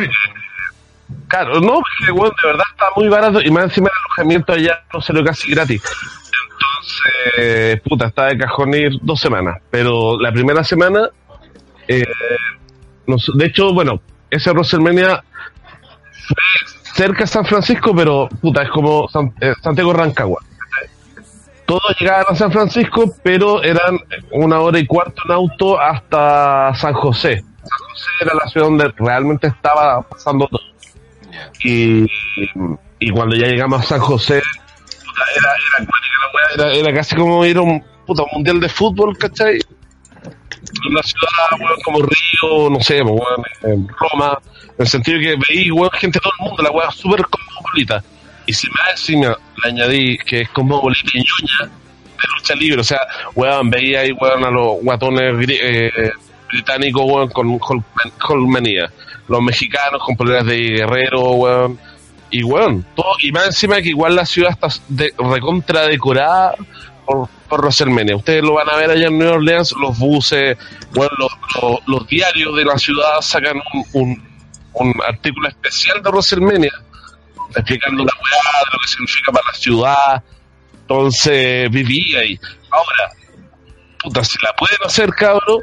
Claro, 1.30 1.60
no, 1.62 1.80
porque 1.80 2.12
bueno, 2.12 2.34
de 2.42 2.48
verdad 2.50 2.66
está 2.72 2.86
muy 2.96 3.08
barato 3.08 3.42
y 3.42 3.50
más 3.52 3.66
encima 3.66 3.88
el 3.90 3.94
alojamiento 4.06 4.54
allá 4.54 4.84
no 4.94 5.02
salió 5.02 5.24
casi 5.24 5.52
gratis. 5.52 5.82
Entonces, 6.52 7.82
puta, 7.82 8.08
estaba 8.08 8.30
de 8.30 8.38
cajón 8.38 8.74
ir 8.74 8.92
dos 9.02 9.20
semanas. 9.20 9.58
Pero 9.72 10.20
la 10.20 10.32
primera 10.32 10.64
semana, 10.64 11.10
eh, 11.88 12.06
nos- 13.06 13.32
de 13.34 13.46
hecho, 13.46 13.74
bueno, 13.74 14.02
ese 14.30 14.52
WrestleMania 14.52 15.24
fue 16.28 16.36
cerca 16.98 17.20
de 17.20 17.28
San 17.28 17.46
Francisco, 17.46 17.96
pero 17.96 18.28
puta, 18.42 18.64
es 18.64 18.70
como 18.72 19.08
San- 19.08 19.32
eh, 19.40 19.54
Santiago 19.62 19.94
Rancagua. 19.94 20.42
Todos 21.66 21.96
llegaban 22.00 22.26
a 22.30 22.36
San 22.36 22.52
Francisco, 22.52 23.14
pero 23.24 23.62
eran 23.62 24.00
una 24.32 24.60
hora 24.62 24.80
y 24.80 24.88
cuarto 24.88 25.22
en 25.26 25.32
auto 25.34 25.80
hasta 25.80 26.74
San 26.76 26.94
José. 26.94 27.44
San 27.62 27.88
José 27.90 28.10
era 28.22 28.34
la 28.34 28.50
ciudad 28.50 28.68
donde 28.68 28.94
realmente 28.98 29.48
estaba 29.48 30.02
pasando 30.02 30.48
todo. 30.48 30.62
Y, 31.64 32.08
y 33.00 33.10
cuando 33.12 33.36
ya 33.36 33.48
llegamos 33.48 33.82
a 33.82 33.84
San 33.84 34.00
José, 34.00 34.42
puta, 35.06 35.24
era, 35.36 35.50
era, 36.56 36.70
era, 36.72 36.80
era 36.80 36.94
casi 36.94 37.16
como 37.16 37.46
ir 37.46 37.58
a 37.58 37.62
un 37.62 37.84
puta, 38.06 38.24
un 38.24 38.30
mundial 38.34 38.60
de 38.62 38.70
fútbol, 38.70 39.18
¿cachai? 39.18 39.60
Una 40.90 41.04
ciudad, 41.04 41.60
weón, 41.60 41.80
como 41.84 42.00
Río, 42.00 42.70
no 42.70 42.80
sé, 42.82 43.02
pues, 43.04 43.14
weón, 43.14 43.44
en 43.64 43.88
Roma, 43.88 44.38
en 44.64 44.76
el 44.78 44.88
sentido 44.88 45.20
que 45.20 45.36
veí, 45.48 45.72
weón, 45.72 45.92
gente 45.92 46.20
de 46.20 46.24
todo 46.24 46.34
el 46.40 46.46
mundo, 46.48 46.64
la 46.64 46.72
weá 46.72 46.92
súper 46.92 47.26
cosmopolita. 47.26 48.04
Y 48.46 48.54
si 48.54 48.68
me 48.68 48.92
encima 48.92 49.38
le 49.64 49.70
añadí 49.70 50.18
que 50.18 50.42
es 50.42 50.50
cosmopolita 50.50 51.12
y 51.14 51.18
ñoña 51.18 51.72
de 51.72 52.28
lucha 52.36 52.56
libre, 52.56 52.82
o 52.82 52.84
sea, 52.84 53.00
weón, 53.36 53.70
veía 53.70 54.02
ahí, 54.02 54.12
weón, 54.12 54.46
a 54.46 54.52
los 54.52 54.82
guatones 54.82 55.48
eh, 55.50 56.12
británicos, 56.50 57.04
weón, 57.06 57.30
con 57.30 57.60
Hulkmanía, 58.30 58.92
los 59.28 59.42
mexicanos 59.42 60.02
con 60.04 60.16
poleras 60.16 60.46
de 60.46 60.58
guerrero, 60.58 61.32
weón, 61.32 61.80
y 62.30 62.44
bueno, 62.44 62.84
todo, 62.96 63.16
y 63.22 63.32
más 63.32 63.48
encima 63.48 63.82
que 63.82 63.90
igual 63.90 64.16
la 64.16 64.26
ciudad 64.26 64.52
está 64.52 64.68
de, 64.90 65.14
recontra 65.18 65.88
decorada 65.88 66.56
por, 67.08 67.30
por. 67.50 67.66
Ustedes 67.66 68.44
lo 68.44 68.54
van 68.54 68.70
a 68.70 68.76
ver 68.76 68.92
allá 68.92 69.08
en 69.08 69.18
New 69.18 69.32
Orleans, 69.34 69.74
los 69.80 69.98
buses, 69.98 70.58
bueno, 70.92 71.12
los, 71.88 72.08
diarios 72.08 72.56
de 72.56 72.66
la 72.66 72.78
ciudad 72.78 73.22
sacan 73.22 73.60
un, 73.94 74.22
artículo 75.08 75.48
especial 75.48 76.04
de 76.04 76.10
WrestleMania, 76.12 76.72
explicando 77.56 78.04
la 78.06 78.12
weá, 78.14 78.64
lo 78.74 78.80
que 78.80 78.88
significa 78.88 79.32
para 79.32 79.48
la 79.48 79.54
ciudad. 79.58 80.24
Entonces 80.82 81.72
viví 81.72 82.16
ahí. 82.16 82.40
Ahora, 82.70 83.12
puta, 84.04 84.24
si 84.24 84.38
la 84.44 84.54
pueden 84.54 84.78
hacer, 84.86 85.10
cabrón, 85.12 85.62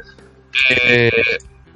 eh, 0.69 1.11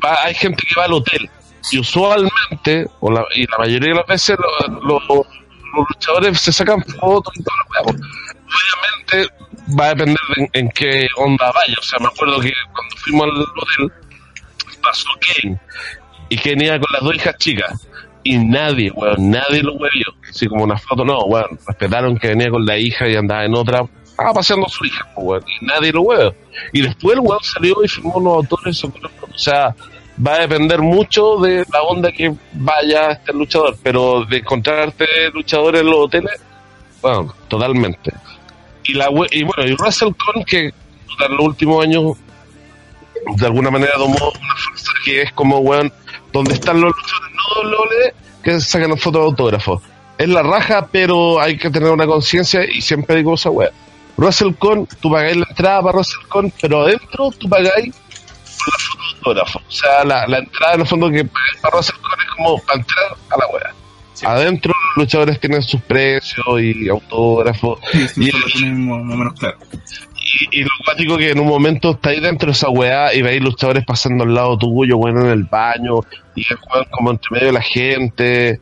va- 0.04 0.24
hay 0.24 0.34
gente 0.36 0.64
que 0.68 0.76
va 0.78 0.86
al 0.86 0.94
hotel 0.94 1.30
y 1.72 1.80
usualmente, 1.80 2.88
o 3.00 3.12
la, 3.12 3.24
y 3.36 3.46
la 3.48 3.58
mayoría 3.60 3.90
de 3.90 3.96
las 3.96 4.08
veces, 4.08 4.38
lo- 4.84 5.00
los 5.08 5.88
luchadores 5.90 6.42
se 6.42 6.52
sacan 6.52 6.84
fotos 6.84 7.34
y 7.38 7.44
todo 7.44 7.56
lo 7.58 7.94
que 7.94 8.02
Obviamente 9.12 9.34
va 9.78 9.86
a 9.86 9.90
depender 9.90 10.18
de 10.36 10.50
en, 10.54 10.70
qué 10.70 11.08
onda 11.18 11.52
vaya. 11.52 11.76
O 11.80 11.84
sea, 11.84 12.00
me 12.00 12.08
acuerdo 12.08 12.40
que 12.40 12.52
cuando 12.74 12.96
fuimos 12.98 13.24
al 13.24 13.42
hotel 13.42 13.92
pasó 14.82 15.10
Kane 15.20 15.60
y 16.30 16.38
Kane 16.38 16.66
iba 16.66 16.80
con 16.80 16.92
las 16.94 17.02
dos 17.02 17.16
hijas 17.16 17.38
chicas 17.38 17.88
y 18.24 18.38
nadie, 18.38 18.92
weón, 18.92 19.32
nadie 19.32 19.64
lo 19.64 19.74
huevió. 19.74 20.08
Así 20.30 20.48
como 20.48 20.64
una 20.64 20.78
foto, 20.78 21.04
no, 21.04 21.20
weón, 21.20 21.60
respetaron 21.68 22.18
que 22.18 22.30
venía 22.30 22.50
con 22.50 22.66
la 22.66 22.78
hija 22.78 23.08
y 23.08 23.16
andaba 23.16 23.46
en 23.46 23.56
otra, 23.56 23.86
estaba 24.06 24.34
paseando 24.34 24.68
su 24.68 24.86
hija, 24.86 25.08
pues, 25.16 25.26
weón, 25.26 25.44
y 25.48 25.66
nadie 25.66 25.92
lo 25.92 26.02
huevió. 26.02 26.36
Y 26.74 26.82
después 26.82 27.16
el 27.16 27.22
weón 27.22 27.44
salió 27.44 27.84
y 27.84 27.88
firmó 27.88 28.16
unos 28.16 28.34
autores, 28.36 28.84
o 28.84 28.92
sea, 29.36 29.76
va 30.26 30.36
a 30.36 30.40
depender 30.40 30.82
mucho 30.82 31.38
de 31.38 31.66
la 31.72 31.82
onda 31.84 32.12
que 32.12 32.34
vaya 32.54 33.12
este 33.12 33.34
luchador, 33.34 33.78
pero 33.82 34.26
de 34.26 34.38
encontrarte 34.38 35.06
luchadores 35.34 35.82
en 35.82 35.88
los 35.88 36.06
hoteles, 36.06 36.42
bueno, 37.02 37.34
totalmente. 37.48 38.12
Y, 38.90 38.94
la, 38.94 39.08
y 39.30 39.44
bueno, 39.44 39.66
y 39.68 39.76
Russell 39.76 40.14
Con, 40.16 40.44
que 40.44 40.66
en 40.66 41.38
los 41.38 41.46
últimos 41.46 41.84
años 41.84 42.18
de 43.36 43.46
alguna 43.46 43.70
manera 43.70 43.94
tomó 43.94 44.16
una 44.16 44.56
fuerza 44.56 44.92
que 45.06 45.22
es 45.22 45.32
como, 45.34 45.60
weón, 45.60 45.94
donde 46.34 46.56
están 46.56 46.82
los 46.82 46.92
no 46.92 47.70
doble 47.70 48.14
que 48.44 48.60
sacan 48.60 48.98
fotos 48.98 49.22
de 49.22 49.28
autógrafos. 49.28 49.84
Es 50.18 50.28
la 50.28 50.42
raja, 50.42 50.88
pero 50.92 51.40
hay 51.40 51.56
que 51.56 51.70
tener 51.70 51.92
una 51.92 52.08
conciencia 52.08 52.66
y 52.66 52.82
siempre 52.82 53.18
digo 53.18 53.36
esa 53.36 53.52
weón. 53.52 53.74
Russell 54.18 54.54
Con, 54.56 54.88
tú 55.00 55.12
pagáis 55.12 55.38
la 55.38 55.46
entrada 55.48 55.84
para 55.84 55.98
Russell 56.00 56.28
Con, 56.28 56.52
pero 56.60 56.82
adentro 56.82 57.30
tú 57.38 57.48
pagáis 57.48 57.94
la 57.94 58.80
foto 58.80 59.04
de 59.04 59.18
autógrafo. 59.18 59.60
O 59.68 59.72
sea, 59.72 60.04
la, 60.04 60.26
la 60.26 60.40
entrada 60.40 60.74
en 60.74 60.82
el 60.82 60.88
fondo 60.88 61.12
que 61.12 61.26
pagáis 61.26 61.62
para 61.62 61.78
Russell 61.78 61.96
Con 62.02 62.20
es 62.22 62.32
como 62.36 62.60
para 62.64 62.80
entrar 62.80 63.06
a 63.30 63.38
la 63.38 63.46
Adentro 64.26 64.74
los 64.96 65.06
luchadores 65.06 65.40
tienen 65.40 65.62
sus 65.62 65.82
precios 65.82 66.46
y 66.62 66.90
autógrafos. 66.90 67.80
Sí, 67.92 68.08
sí, 68.08 68.24
y, 68.26 68.32
lo 68.32 68.46
tenemos 68.54 69.04
más 69.04 69.14
o 69.14 69.18
menos 69.18 69.34
claro. 69.40 69.58
y, 70.52 70.60
y 70.60 70.64
lo 70.64 70.70
cuático 70.86 71.18
que 71.18 71.32
en 71.32 71.40
un 71.40 71.48
momento 71.48 71.92
estáis 71.92 72.22
dentro 72.22 72.48
de 72.48 72.52
esa 72.54 72.70
weá 72.70 73.14
y 73.14 73.22
veis 73.22 73.42
luchadores 73.42 73.86
pasando 73.86 74.24
al 74.24 74.34
lado 74.34 74.58
tuyo, 74.58 74.98
bueno, 74.98 75.22
en 75.22 75.32
el 75.32 75.44
baño, 75.44 76.02
y 76.36 76.44
juegan 76.44 76.90
como 76.92 77.12
entre 77.12 77.30
medio 77.32 77.48
de 77.48 77.54
la 77.54 77.62
gente, 77.62 78.62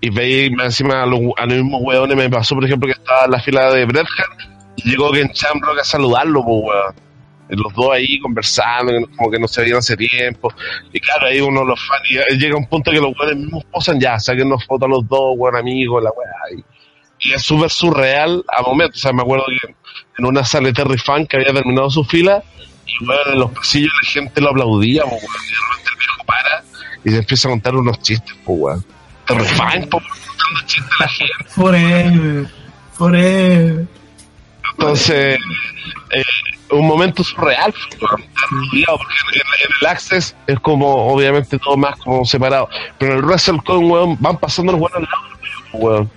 y 0.00 0.10
veis 0.10 0.52
encima 0.62 1.02
a 1.02 1.06
los, 1.06 1.20
a 1.36 1.46
los 1.46 1.54
mismos 1.56 1.80
weones. 1.82 2.16
Me 2.16 2.28
pasó, 2.28 2.54
por 2.54 2.64
ejemplo, 2.64 2.86
que 2.86 3.00
estaba 3.00 3.24
en 3.24 3.30
la 3.30 3.40
fila 3.40 3.72
de 3.72 3.84
Bret 3.84 4.06
Hart 4.18 4.52
y 4.76 4.90
llegó 4.90 5.10
Ken 5.12 5.30
Shamrock 5.32 5.78
a 5.80 5.84
saludarlo, 5.84 6.44
pues 6.44 6.62
weón. 6.64 7.11
Los 7.56 7.72
dos 7.74 7.90
ahí 7.92 8.18
conversando, 8.20 8.92
como 9.16 9.30
que 9.30 9.38
no 9.38 9.46
se 9.46 9.62
veían 9.62 9.78
hace 9.78 9.96
tiempo. 9.96 10.52
Y 10.92 11.00
claro, 11.00 11.26
ahí 11.26 11.40
uno 11.40 11.64
los 11.64 11.80
fans, 11.80 12.02
y 12.10 12.38
llega 12.38 12.56
un 12.56 12.66
punto 12.66 12.90
que 12.90 12.98
los 12.98 13.12
weones 13.18 13.36
mismos 13.36 13.64
posan 13.70 14.00
ya, 14.00 14.18
saquen 14.18 14.46
unas 14.46 14.64
fotos 14.64 14.86
a 14.86 14.90
los 14.90 15.06
dos, 15.08 15.34
weón, 15.36 15.56
amigos, 15.56 16.02
la 16.02 16.10
weá. 16.10 16.58
Y, 16.58 17.32
es 17.32 17.42
súper 17.42 17.70
surreal 17.70 18.42
a 18.48 18.62
momentos. 18.62 18.98
O 18.98 19.00
sea, 19.00 19.12
me 19.12 19.22
acuerdo 19.22 19.44
que 19.46 19.74
en 20.18 20.24
una 20.24 20.44
sala 20.44 20.68
de 20.68 20.72
Terry 20.72 20.98
Funk 20.98 21.28
que 21.28 21.36
había 21.36 21.52
terminado 21.52 21.88
su 21.88 22.02
fila 22.04 22.42
y 22.84 23.04
bueno, 23.04 23.32
en 23.32 23.38
los 23.38 23.52
pasillos 23.52 23.92
la 24.02 24.08
gente 24.08 24.40
lo 24.40 24.50
aplaudía, 24.50 25.04
weón, 25.04 25.20
y 25.20 25.52
el 25.52 25.98
viejo 25.98 26.24
para 26.26 26.64
y 27.04 27.10
se 27.10 27.18
empieza 27.18 27.48
a 27.48 27.50
contar 27.50 27.76
unos 27.76 28.00
chistes, 28.00 28.34
pues, 28.44 28.58
weón. 28.58 28.84
Terry 29.26 29.44
Funk, 29.44 29.88
pues, 29.90 30.04
weón, 30.04 30.18
contando 30.26 30.66
chistes 30.66 30.92
a 30.98 31.02
la 31.02 31.08
gente. 31.08 31.44
Forever. 31.48 32.50
Forever. 32.94 34.01
Entonces, 34.78 35.38
eh, 36.10 36.22
un 36.70 36.86
momento 36.86 37.22
surreal, 37.22 37.72
pues, 37.72 37.96
porque 38.00 38.22
en, 38.22 38.28
en- 38.78 38.84
en 38.84 39.70
el 39.80 39.86
Access 39.86 40.34
es 40.46 40.60
como, 40.60 41.12
obviamente, 41.12 41.58
todo 41.58 41.76
más 41.76 41.98
como 41.98 42.24
separado. 42.24 42.68
Pero 42.98 43.12
en 43.12 43.18
el 43.18 43.24
Wrestle 43.24 43.60
Con, 43.64 43.90
weón, 43.90 44.16
van 44.20 44.38
pasando 44.38 44.72
los 44.72 44.80
buenos 44.80 44.98
al 44.98 45.04
lado, 45.04 45.38
pues, 45.70 45.82
weón. 45.82 46.10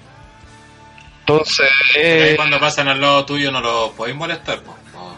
Entonces, 1.22 1.70
Ahí 1.96 2.02
eh, 2.04 2.34
cuando 2.36 2.60
pasan 2.60 2.88
al 2.88 3.02
lado 3.02 3.26
tuyo 3.26 3.52
no 3.52 3.60
los 3.60 3.90
podéis 3.92 4.16
molestar. 4.16 4.62
No. 4.94 5.18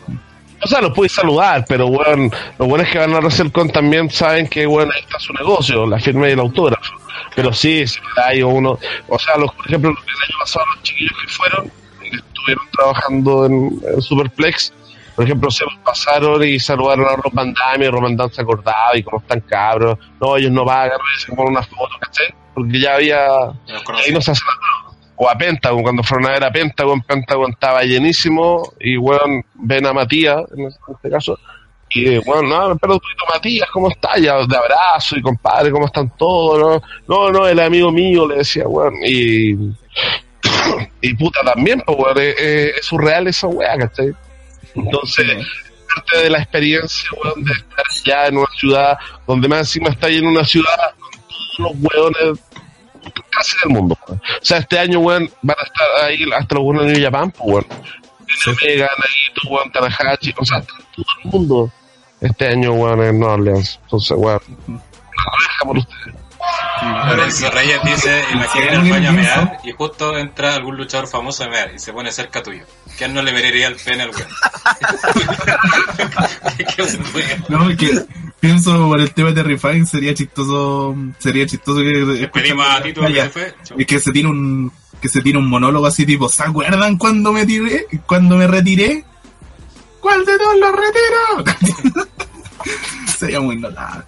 O 0.64 0.68
sea, 0.68 0.82
los 0.82 0.94
puedes 0.94 1.12
saludar, 1.12 1.66
pero 1.68 1.88
bueno, 1.88 2.30
los 2.58 2.68
buenos 2.68 2.88
que 2.90 2.98
van 2.98 3.14
a 3.14 3.20
WrestleCon 3.20 3.70
también 3.72 4.10
saben 4.10 4.48
que 4.48 4.66
bueno, 4.66 4.92
ahí 4.96 5.02
está 5.02 5.20
su 5.20 5.34
negocio, 5.34 5.86
la 5.86 6.00
firma 6.00 6.28
y 6.30 6.32
el 6.32 6.40
autógrafo. 6.40 6.94
Pero 7.36 7.52
sí, 7.54 7.86
si 7.86 8.00
hay 8.26 8.42
uno, 8.42 8.80
o 9.08 9.20
sea, 9.20 9.38
los, 9.38 9.54
por 9.54 9.68
ejemplo, 9.68 9.90
el 9.92 9.98
año 9.98 10.40
pasado 10.40 10.66
los 10.74 10.84
chiquillos 10.84 11.14
que 11.22 11.28
fueron, 11.28 11.72
estuvieron 12.48 12.66
trabajando 12.72 13.46
en, 13.46 13.82
en 13.94 14.02
Superplex, 14.02 14.74
por 15.16 15.26
ejemplo, 15.26 15.50
se 15.50 15.66
pasaron 15.84 16.44
y 16.44 16.60
saludaron 16.60 17.08
a 17.08 17.16
Rob 17.16 17.34
Van 17.34 17.54
Damme 17.54 17.86
y 17.86 17.90
Rob 17.90 18.04
Van 18.04 18.16
Damme 18.16 18.34
se 18.34 18.42
acordaba 18.42 18.96
y 18.96 19.04
cómo 19.04 19.20
están 19.20 19.42
cabros, 19.42 19.98
no, 20.22 20.38
ellos 20.38 20.52
no 20.52 20.66
pagan, 20.66 21.00
se 21.18 21.36
ponen 21.36 21.54
una 21.54 21.64
foto, 21.64 21.96
¿cachai? 22.00 22.28
Porque 22.54 22.80
ya 22.80 22.96
había, 22.96 23.26
ahí 23.26 24.12
no 24.14 24.22
se 24.22 24.32
hace 24.32 24.44
nada. 24.46 24.96
O 25.16 25.28
a 25.28 25.36
Pentagon, 25.36 25.82
cuando 25.82 26.04
fueron 26.04 26.28
a 26.28 26.34
ver 26.34 26.44
a 26.44 26.52
Pentagon, 26.52 27.02
Pentagon 27.02 27.52
estaba 27.52 27.82
llenísimo 27.84 28.74
y, 28.80 28.98
weón, 28.98 29.44
ven 29.56 29.88
a 29.88 29.94
Matías, 29.94 30.44
en 30.56 30.68
este 30.68 31.10
caso, 31.10 31.40
y, 31.90 32.18
bueno, 32.20 32.44
no, 32.44 32.78
pero 32.78 33.00
tú, 33.00 33.08
Matías, 33.34 33.68
¿cómo 33.72 33.90
estás? 33.90 34.22
Ya, 34.22 34.36
de 34.36 34.56
abrazo 34.56 35.18
y 35.18 35.22
compadre, 35.22 35.72
¿cómo 35.72 35.88
están 35.88 36.12
todos? 36.16 36.84
No, 37.08 37.32
no, 37.32 37.32
no, 37.32 37.48
el 37.48 37.60
amigo 37.60 37.92
mío, 37.92 38.28
le 38.28 38.36
decía, 38.36 38.68
weón, 38.68 38.94
y, 39.04 39.56
y 41.02 41.14
puta 41.16 41.42
también, 41.44 41.82
pues, 41.86 41.98
weón, 41.98 42.18
es, 42.20 42.86
surreal 42.86 43.28
esa 43.28 43.48
weá, 43.48 43.78
¿cachai? 43.78 44.14
Entonces, 44.76 45.26
parte 45.88 46.24
de 46.24 46.30
la 46.30 46.40
experiencia, 46.40 47.10
weón, 47.24 47.44
de 47.44 47.52
estar 47.52 47.86
ya 48.06 48.28
en 48.28 48.38
una 48.38 48.48
ciudad 48.58 48.98
donde 49.26 49.48
más 49.48 49.60
encima 49.60 49.90
está 49.90 50.10
en 50.10 50.28
una 50.28 50.44
ciudad 50.44 50.94
con 51.00 51.12
todos 51.12 51.60
los 51.60 51.72
weones 51.82 52.40
casi 53.30 53.56
del 53.64 53.74
mundo. 53.74 53.98
weón. 54.08 54.20
O 54.20 54.46
sea, 54.46 54.58
este 54.60 54.80
año, 54.80 55.00
weón, 55.00 55.30
van 55.42 55.58
a 55.60 55.64
estar 55.64 56.06
ahí 56.06 56.30
hasta 56.36 56.56
los 56.56 56.64
buenos 56.64 56.86
de 56.86 56.94
New 56.94 57.04
Japan, 57.04 57.32
pues, 57.32 57.50
weón. 57.50 57.66
Viene 58.28 58.58
Megan, 58.62 58.90
Naito, 58.98 59.50
weón, 59.50 59.72
Tanahashi, 59.72 60.34
o 60.38 60.46
sea, 60.46 60.62
todo 60.62 61.06
el 61.24 61.32
mundo 61.32 61.72
este 62.22 62.48
año, 62.48 62.74
weón, 62.74 63.04
en 63.04 63.20
New 63.20 63.28
Orleans. 63.28 63.80
Entonces, 63.84 64.18
weón, 64.18 64.42
una 64.68 64.82
oreja 65.34 65.66
por 65.66 65.78
ustedes. 65.78 66.27
Lorenzo 67.08 67.50
Reyes 67.50 67.80
dice, 67.84 68.24
imagina 68.34 68.66
Sí, 68.70 68.76
el 68.76 68.90
baño 68.90 69.10
a 69.10 69.14
mear 69.14 69.58
y 69.64 69.72
justo 69.72 70.18
entra 70.18 70.56
algún 70.56 70.78
luchador 70.78 71.08
famoso 71.08 71.44
a 71.44 71.50
mear 71.50 71.74
y 71.74 71.80
se 71.80 71.94
pone 71.94 72.12
cerca 72.12 72.44
tuyo. 72.44 72.64
¿Quién 72.98 73.14
no 73.14 73.22
le 73.22 73.32
miraría 73.32 73.68
el 73.68 73.76
pene 73.76 74.04
al 74.04 74.12
weón? 74.12 74.28
No, 77.50 77.68
que 77.76 78.06
pienso 78.40 78.88
por 78.88 79.00
el 79.00 79.14
tema 79.14 79.32
de 79.32 79.44
Refine 79.44 79.86
sería 79.86 80.14
chistoso, 80.14 80.96
sería 81.18 81.46
chistoso 81.46 81.82
que 81.82 82.30
Pedimos 82.34 82.68
a 82.68 82.82
Tito 82.82 83.02
que 83.02 83.14
se 83.14 83.30
fue. 83.30 83.56
Es 83.78 83.88
que 83.88 84.00
se 84.00 84.12
tira 84.12 84.30
un 84.30 84.72
que 85.02 85.10
se 85.10 85.22
tira 85.22 85.38
un 85.38 85.48
monólogo 85.48 85.86
así 85.86 86.06
tipo, 86.06 86.28
¿se 86.28 86.44
acuerdan 86.44 86.98
cuando 86.98 87.32
me 87.32 87.46
tiré? 87.46 87.86
Cuando 88.06 88.36
me 88.36 88.48
retiré? 88.48 89.06
¿Cuál 90.00 90.26
de 90.26 90.38
todos 90.38 90.58
los 90.58 90.72
retiro? 90.72 92.08
Sería 93.18 93.40
muy 93.40 93.58
notable. 93.58 94.06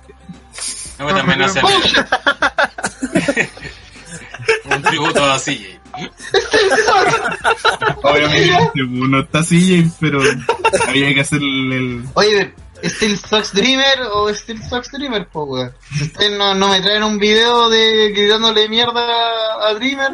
No, 1.00 1.06
pero 1.08 1.18
también 1.18 1.42
hacen 1.42 1.64
un 4.66 4.82
tributo 4.84 5.24
a 5.24 5.38
CJ. 5.40 5.80
Obviamente, 8.04 8.72
no 8.88 9.20
está 9.22 9.40
así, 9.40 9.90
pero 10.00 10.22
había 10.88 11.14
que 11.14 11.22
hacer 11.22 11.40
el, 11.42 11.74
el- 11.74 12.04
Oye, 12.14 12.54
¿Steel 12.84 13.18
Sox 13.20 13.54
Dreamer 13.54 14.02
o 14.14 14.34
Steel 14.34 14.62
Sox 14.64 14.92
Dreamer, 14.92 15.28
po, 15.28 15.44
weón? 15.44 15.74
Si 15.98 16.04
ustedes 16.06 16.38
no, 16.38 16.54
no 16.56 16.70
me 16.70 16.82
traen 16.82 17.04
un 17.04 17.18
video 17.20 17.70
de 17.70 18.12
gritándole 18.16 18.70
mierda 18.70 19.02
a 19.68 19.74
Dreamer, 19.74 20.12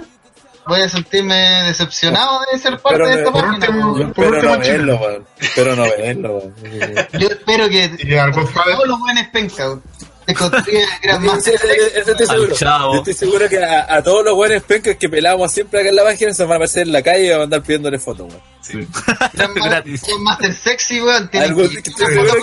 voy 0.67 0.81
a 0.81 0.89
sentirme 0.89 1.35
decepcionado 1.67 2.41
de 2.51 2.57
ser 2.57 2.79
parte 2.79 2.97
Pero 3.03 3.07
de 3.07 3.13
esta 3.15 3.31
no- 3.31 3.33
página, 3.33 3.67
po, 3.67 3.97
Yo 3.99 4.07
espero 4.07 4.41
no 4.41 4.57
verlo, 4.59 4.95
weón. 4.97 5.27
Espero 5.39 5.75
no 5.75 5.83
verlo, 5.83 6.37
weón. 6.37 6.55
Yo 7.19 7.27
espero 7.27 7.69
que 7.69 7.85
Y 7.99 8.09
todos 8.15 8.87
los 8.87 8.99
buenos 8.99 9.27
penca, 9.31 9.65
weón. 9.67 9.83
Se 10.25 10.33
Gran 10.33 11.21
Sí, 11.41 11.51
sí, 11.51 11.57
sí, 11.61 11.67
estoy 11.95 12.27
seguro. 12.27 12.55
Yo 12.55 12.97
estoy 12.97 13.13
seguro 13.13 13.49
que 13.49 13.63
a, 13.63 13.95
a 13.95 14.01
todos 14.01 14.25
los 14.25 14.35
buenos 14.35 14.63
pencas 14.63 14.95
que 14.95 15.09
pelamos 15.09 15.51
siempre 15.51 15.81
acá 15.81 15.89
en 15.89 15.95
la 15.95 16.03
página 16.03 16.33
se 16.33 16.43
van 16.43 16.53
a 16.53 16.55
aparecer 16.55 16.83
en 16.83 16.93
la 16.93 17.01
calle 17.01 17.27
y 17.27 17.29
van 17.29 17.41
a 17.41 17.43
andar 17.43 17.61
pidiéndole 17.61 17.99
fotos, 17.99 18.27
weón. 18.27 18.55
Gran 19.33 19.53
Master 20.23 20.53
Sexy, 20.53 21.01
weón. 21.01 21.29
Se 21.31 21.39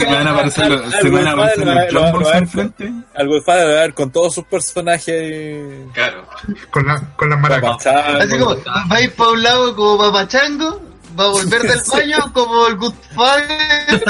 van 0.06 0.26
a 0.26 0.30
aparecer 0.32 0.70
los, 1.92 2.34
enfrente. 2.34 2.92
Al 3.14 3.28
Wolfán 3.28 3.58
va 3.58 3.62
a 3.62 3.66
ver 3.66 3.94
con 3.94 4.10
todos 4.12 4.34
sus 4.34 4.44
personajes. 4.44 5.88
Claro. 5.92 6.26
Con, 6.70 6.86
la, 6.86 7.00
con 7.16 7.30
las 7.30 7.40
maracas. 7.40 7.86
Así 7.86 8.38
como, 8.38 8.56
va 8.64 8.96
a 8.96 9.00
ir 9.00 9.12
para 9.12 9.30
un 9.30 9.42
lado 9.42 9.74
como 9.74 9.98
papachango, 9.98 10.80
va 11.18 11.24
a 11.24 11.28
volver 11.28 11.62
del 11.62 11.80
baño 11.92 12.32
como 12.32 12.66
el 12.68 12.76
Good 12.76 12.94
Father. 13.14 14.04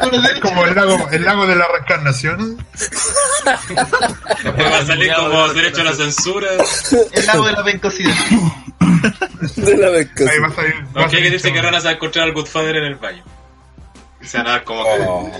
Como 0.40 0.64
el 0.64 0.74
lago, 0.74 1.08
el 1.10 1.24
lago 1.24 1.46
de 1.46 1.56
la 1.56 1.68
reencarnación. 1.68 2.56
Después 2.74 4.72
va 4.72 4.78
a 4.78 4.86
salir 4.86 5.12
como 5.14 5.48
derecho 5.52 5.82
a 5.82 5.84
la 5.84 5.92
censura. 5.92 6.48
El 7.12 7.26
lago 7.26 7.46
de 7.46 7.52
la 7.52 7.64
pencosidad. 7.64 8.14
de 9.56 9.76
la 9.76 10.14
que 10.14 10.28
Ahí 10.28 10.38
va 10.38 10.48
a 10.48 10.54
salir. 10.54 10.74
va 10.96 11.08
que 11.08 11.30
dice 11.30 11.52
que 11.52 11.58
ahora 11.60 11.80
se 11.80 11.84
va 11.84 11.90
a 11.90 11.94
encontrar 11.94 12.24
al 12.24 12.32
Godfather 12.32 12.76
en 12.76 12.84
el 12.84 12.94
baño. 12.96 13.22
Y 14.22 14.26
se 14.26 14.38
van 14.38 14.46
a 14.46 14.50
dar 14.52 14.64
como 14.64 14.82
Oh. 14.84 15.30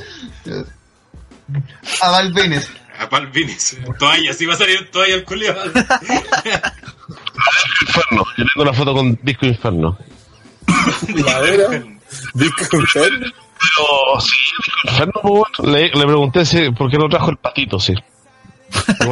A 2.03 2.11
Valvenes. 2.11 2.67
que 2.67 2.81
a 3.03 3.09
Palvinis. 3.09 3.79
Toalla, 3.99 4.33
sí 4.35 4.45
va 4.45 4.55
a 4.55 4.59
salir 4.59 4.91
toalla 4.91 5.15
el 5.15 5.25
culio. 5.25 5.55
Inferno. 7.81 8.25
Yo 8.37 8.45
tengo 8.45 8.63
una 8.63 8.73
foto 8.75 8.93
con 8.95 9.19
Disco 9.23 9.47
Inferno. 9.47 9.99
Madera. 11.25 11.83
Disco 12.35 12.77
Inferno. 12.77 13.27
Pero 13.61 14.21
sí, 14.21 14.37
Disco 14.65 14.89
Inferno, 14.89 15.45
le, 15.65 15.89
le 15.91 16.05
pregunté 16.07 16.45
si, 16.45 16.71
por 16.71 16.91
qué 16.91 16.99
no 16.99 17.09
trajo 17.09 17.31
el 17.31 17.37
patito, 17.37 17.79
sí. 17.79 17.95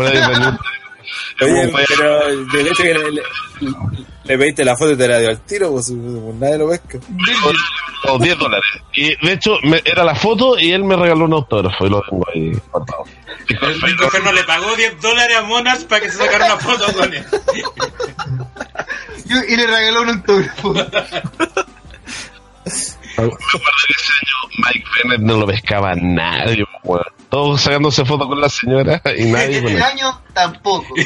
Oye, 1.41 1.73
pero 1.89 2.37
de 2.53 2.61
hecho 2.63 2.83
que 2.83 2.95
le, 2.95 3.13
le, 3.13 3.23
le 4.25 4.39
pediste 4.39 4.65
la 4.65 4.77
foto 4.77 4.93
y 4.93 4.97
te 4.97 5.09
la 5.09 5.19
dio 5.21 5.29
al 5.31 5.41
tiro, 5.41 5.71
pues 5.73 5.91
nadie 5.91 6.59
lo 6.59 6.69
pesca. 6.69 6.99
o 8.09 8.19
10 8.19 8.39
dólares. 8.39 8.71
Y 8.95 9.27
de 9.27 9.33
hecho, 9.33 9.57
me- 9.65 9.83
era 9.85 10.05
la 10.05 10.15
foto 10.15 10.59
y 10.59 10.73
él 10.73 10.85
me 10.85 10.97
regaló 10.97 11.25
un 11.25 11.33
autógrafo 11.35 11.87
y 11.87 11.91
lo 11.91 12.03
tengo 12.03 12.27
ahí 12.35 12.53
guardado. 12.71 13.05
El 13.49 13.91
Inferno 13.91 14.33
le 14.33 14.45
pagó 14.45 14.77
10 14.77 15.01
dólares 15.01 15.37
a 15.37 15.43
Monarch 15.43 15.87
para 15.87 16.01
que 16.03 16.11
se 16.11 16.19
sacara 16.19 16.47
una 16.47 16.57
foto 16.59 16.93
con 16.93 17.13
él. 17.15 17.25
Y 19.49 19.57
le 19.57 19.67
regaló 19.67 20.03
un 20.03 20.09
autógrafo. 20.11 20.75
Me 23.19 23.35
acuerdo 23.35 23.69
que 23.87 23.93
ese 23.93 24.13
año 24.13 24.65
Mike 24.65 24.85
Bennett 24.95 25.21
no 25.21 25.39
lo 25.39 25.47
pescaba 25.47 25.95
nadie, 25.95 26.65
weón. 26.85 27.05
Todos 27.31 27.61
sacándose 27.61 28.05
fotos 28.05 28.27
con 28.29 28.41
la 28.41 28.49
señora 28.49 29.03
y 29.17 29.27
nadie 29.27 29.63
con 29.63 29.73
él. 29.73 29.79
Este 29.79 29.85
año 29.85 30.23
tampoco. 30.33 30.95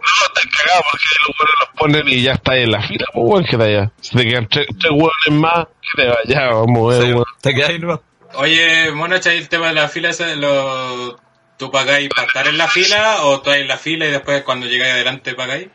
No, 0.00 0.26
están 0.26 0.50
cagados 0.56 0.84
porque 0.90 1.04
los 1.26 1.36
buenos 1.36 1.54
los 1.60 1.68
ponen 1.78 2.08
y 2.08 2.22
ya 2.22 2.32
está 2.32 2.52
ahí 2.52 2.62
en 2.62 2.70
la 2.70 2.82
fila, 2.82 3.04
pues 3.12 3.26
weón, 3.26 3.44
que 3.44 3.56
allá. 3.56 3.92
Si 4.00 4.16
te 4.16 4.24
quedan 4.24 4.48
tres, 4.48 4.66
tres 4.78 4.92
hueones 4.92 5.30
más, 5.30 5.66
que 5.66 6.02
te 6.02 6.08
vaya, 6.08 6.54
vamos 6.54 6.94
a 6.94 6.98
ver, 6.98 7.14
weón. 7.14 7.24
Te 7.42 7.54
quedas 7.54 7.68
ahí 7.70 7.78
nomás. 7.78 8.00
Oye, 8.34 8.90
Monarch, 8.92 9.26
ahí 9.26 9.38
el 9.38 9.48
tema 9.48 9.68
de 9.68 9.74
la 9.74 9.88
fila, 9.88 10.10
ese, 10.10 10.36
lo... 10.36 11.18
¿tú 11.60 11.70
pagáis 11.70 12.08
para 12.08 12.26
estar 12.26 12.46
en 12.46 12.56
la 12.56 12.68
fila 12.68 13.22
o 13.24 13.42
tú 13.42 13.50
en 13.50 13.68
la 13.68 13.76
fila 13.76 14.06
y 14.06 14.10
después 14.10 14.42
cuando 14.44 14.66
llegáis 14.66 14.94
adelante 14.94 15.34
pagáis? 15.34 15.68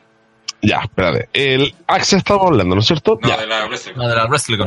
Ya, 0.66 0.82
espérate. 0.84 1.30
El 1.34 1.74
Access 1.88 2.19
estamos 2.19 2.48
hablando, 2.48 2.76
¿no 2.76 2.82
es 2.82 2.88
cierto? 2.88 3.19
No, 3.22 3.30
ya. 3.30 3.38
de 3.38 3.48
la 3.48 3.66
wrestling. 3.66 3.94
Ah, 3.98 4.08
de 4.08 4.16
la 4.16 4.26
Wrestling. 4.26 4.58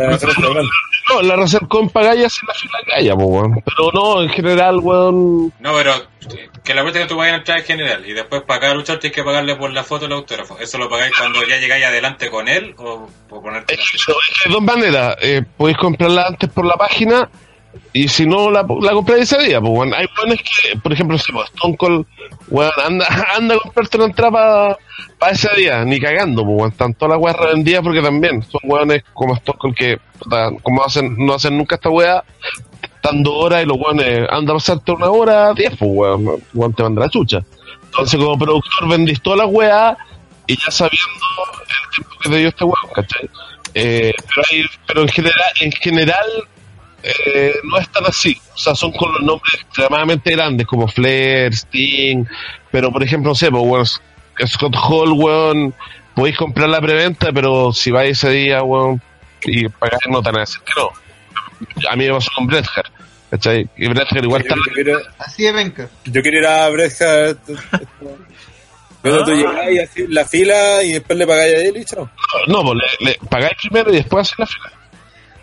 No, 1.09 1.23
la 1.23 1.37
Resercom 1.37 1.89
pagáis 1.89 2.27
así 2.27 2.41
la 2.47 2.55
fila 2.55 2.79
que 2.85 2.95
haya, 2.95 3.15
pues 3.15 3.27
weón. 3.27 3.63
Pero 3.65 3.91
no, 3.93 4.23
en 4.23 4.29
general, 4.29 4.79
weón. 4.79 5.53
No, 5.59 5.73
pero 5.75 5.95
eh, 5.95 6.51
que 6.63 6.75
la 6.75 6.83
wrestling 6.83 7.07
tú 7.07 7.17
pagáis 7.17 7.33
a 7.35 7.37
entrar 7.39 7.59
en 7.59 7.65
general 7.65 8.07
y 8.07 8.13
después 8.13 8.43
para 8.43 8.61
cada 8.61 8.75
luchador 8.75 9.01
tienes 9.01 9.17
que 9.17 9.25
pagarle 9.25 9.57
por 9.57 9.73
la 9.73 9.85
foto 9.85 10.07
el 10.07 10.13
autógrafo. 10.13 10.59
¿Eso 10.59 10.77
lo 10.79 10.89
pagáis 10.89 11.13
cuando 11.19 11.43
ya 11.47 11.57
llegáis 11.57 11.85
adelante 11.85 12.31
con 12.31 12.47
él 12.47 12.75
o 12.77 13.09
por 13.29 13.43
ponerte 13.43 13.75
Es 13.75 13.81
la 13.81 13.87
que, 13.87 13.97
es 13.97 14.05
que 14.07 14.49
hay 14.49 14.53
dos 14.53 14.63
maneras. 14.63 15.17
Eh, 15.23 15.43
podéis 15.57 15.79
comprarla 15.79 16.27
antes 16.27 16.51
por 16.51 16.67
la 16.67 16.77
página 16.77 17.29
y 17.93 18.09
si 18.09 18.27
no, 18.27 18.51
la, 18.51 18.67
la 18.81 18.93
compráis 18.93 19.33
ese 19.33 19.43
día. 19.43 19.61
Pues. 19.61 19.93
Hay 19.93 20.07
weones 20.17 20.43
que, 20.43 20.79
por 20.79 20.93
ejemplo, 20.93 21.19
si, 21.19 21.33
pues, 21.33 21.47
Stone 21.55 21.77
Cold, 21.77 22.07
weón, 22.49 22.71
anda, 22.85 23.07
anda 23.37 23.55
a 23.55 23.59
comprarte 23.59 23.97
una 23.97 24.07
entrada 24.07 24.79
para 25.19 25.33
ese 25.33 25.49
día, 25.57 25.85
ni 25.85 26.01
cagando, 26.01 26.45
pues, 26.45 26.57
weón. 26.57 26.71
Están 26.71 26.95
todas 26.95 27.17
las 27.17 27.23
weas 27.23 27.37
revendidas 27.37 27.83
porque 27.83 28.03
también 28.03 28.43
son 28.43 28.61
weones 28.65 29.03
como 29.15 29.35
Stone 29.35 29.59
Cold 29.59 29.75
que, 29.75 29.99
como 30.63 30.85
hacen, 30.85 31.17
no 31.19 31.35
hacen 31.35 31.57
nunca 31.57 31.77
esta 31.77 31.91
wea, 31.91 32.25
están 32.83 33.23
dos 33.23 33.35
horas 33.37 33.63
y 33.63 33.67
los 33.67 33.79
weones 33.79 34.29
anda 34.31 34.53
a 34.53 34.57
pasarte 34.57 34.93
una 34.93 35.11
hora, 35.11 35.53
diez, 35.55 35.75
pues, 35.79 35.91
weón, 36.55 36.75
te 36.75 36.83
manda 36.83 37.03
la 37.03 37.09
chucha. 37.09 37.43
Entonces, 37.87 38.21
como 38.21 38.39
productor, 38.39 38.89
vendís 38.89 39.21
todas 39.23 39.41
las 39.41 39.49
weas 39.49 39.97
y 40.47 40.57
ya 40.57 40.71
sabiendo 40.71 41.09
el 41.61 41.95
tiempo 41.95 42.17
que 42.23 42.29
te 42.29 42.37
dio 42.37 42.49
este 42.49 42.65
weón, 42.65 42.93
¿cachai? 42.95 43.31
Eh, 43.75 44.13
pero, 44.29 44.47
hay, 44.51 44.65
pero 44.87 45.03
en 45.03 45.09
general, 45.09 45.53
en 45.61 45.73
general 45.73 46.27
eh, 47.03 47.55
no 47.65 47.79
es 47.79 47.89
tan 47.91 48.05
así. 48.07 48.41
O 48.55 48.59
sea, 48.59 48.75
son 48.75 48.93
con 48.93 49.13
los 49.13 49.23
nombres 49.23 49.55
extremadamente 49.55 50.33
grandes 50.33 50.67
como 50.67 50.89
Flair, 50.89 51.53
Sting, 51.53 52.25
pero 52.71 52.91
por 52.93 53.03
ejemplo, 53.03 53.31
no 53.31 53.35
sé, 53.35 53.51
pues, 53.51 53.63
weón, 53.65 53.87
Scott 54.47 54.77
Hall, 54.77 55.13
weón, 55.13 55.75
podéis 56.15 56.37
comprar 56.37 56.69
la 56.69 56.81
preventa, 56.81 57.33
pero 57.33 57.73
si 57.73 57.91
vais 57.91 58.11
ese 58.19 58.31
día, 58.31 58.63
weón, 58.63 59.01
y 59.45 59.69
pagáis, 59.69 60.01
no 60.11 60.21
te 60.23 60.31
van 60.31 60.37
a 60.39 60.41
decir 60.41 60.61
que 60.63 60.73
no. 60.81 60.91
A 61.91 61.97
mí 61.97 62.07
me 62.07 62.13
pasó 62.15 62.31
con 62.35 62.47
Bret 62.47 62.67
Hart, 62.75 62.93
¿cachai? 63.31 63.69
Y 63.77 63.89
Bret 63.89 64.07
Hart 64.11 64.25
igual 64.25 64.43
Yo, 64.43 64.49
está... 64.49 64.57
yo 64.57 64.73
quiero, 64.75 64.99
Así 65.19 65.43
de 65.45 65.53
venca. 65.53 65.89
yo 66.05 66.23
quiero 66.23 66.39
ir 66.39 66.47
a 66.47 66.69
Bret 66.71 67.01
Hart. 67.03 67.39
Pero 69.01 69.25
tú 69.25 69.31
llegáis 69.31 69.89
así 69.89 70.03
en 70.03 70.13
la 70.15 70.25
fila 70.25 70.83
y 70.83 70.93
después 70.95 71.17
le 71.19 71.27
pagáis 71.27 71.55
a 71.55 71.59
él 71.63 71.77
y 71.77 71.85
chao. 71.85 72.11
No, 72.49 72.63
pues 72.65 72.79
le, 73.01 73.07
le 73.11 73.19
pagáis 73.31 73.55
primero 73.63 73.93
y 73.93 73.97
después 73.97 74.27
hacéis 74.27 74.39
la 74.41 74.47
fila. 74.47 74.78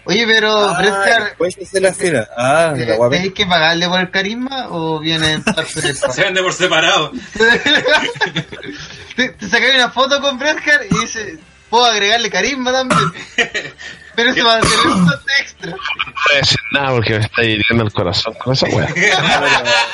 Oye, 0.05 0.25
pero 0.27 0.69
Hart, 0.69 1.23
Después 1.25 1.57
hacer 1.61 1.81
la 1.81 1.93
fila. 1.93 2.29
Ah, 2.37 2.73
eh, 2.77 2.85
la 2.85 2.95
guapa. 2.95 3.15
¿tenéis 3.15 3.33
que 3.33 3.45
pagarle 3.45 3.87
por 3.87 3.99
el 3.99 4.11
carisma 4.11 4.67
o 4.69 4.99
viene 4.99 5.33
en 5.33 5.43
parte 5.43 5.93
pago? 5.99 6.13
Se 6.13 6.23
vende 6.23 6.41
por 6.43 6.53
separado. 6.53 7.11
te, 9.15 9.29
te 9.29 9.47
sacáis 9.49 9.75
una 9.75 9.89
foto 9.89 10.21
con 10.21 10.37
Bret 10.37 10.57
Hart 10.67 10.83
y 10.91 10.99
dices, 10.99 11.39
puedo 11.69 11.85
agregarle 11.85 12.29
carisma 12.29 12.71
también. 12.71 13.01
Pero 14.15 14.29
eso 14.31 14.45
va 14.45 14.55
a 14.55 14.61
tener 14.61 14.77
un 14.87 15.11
extra. 15.41 15.71
No 15.71 15.77
voy 15.77 16.35
a 16.35 16.37
decir 16.37 16.59
nada 16.71 16.89
porque 16.91 17.17
me 17.19 17.25
está 17.25 17.43
hiriendo 17.43 17.83
el 17.83 17.91
corazón 17.91 18.33
con 18.35 18.53
esa 18.53 18.65
weá. 18.67 18.87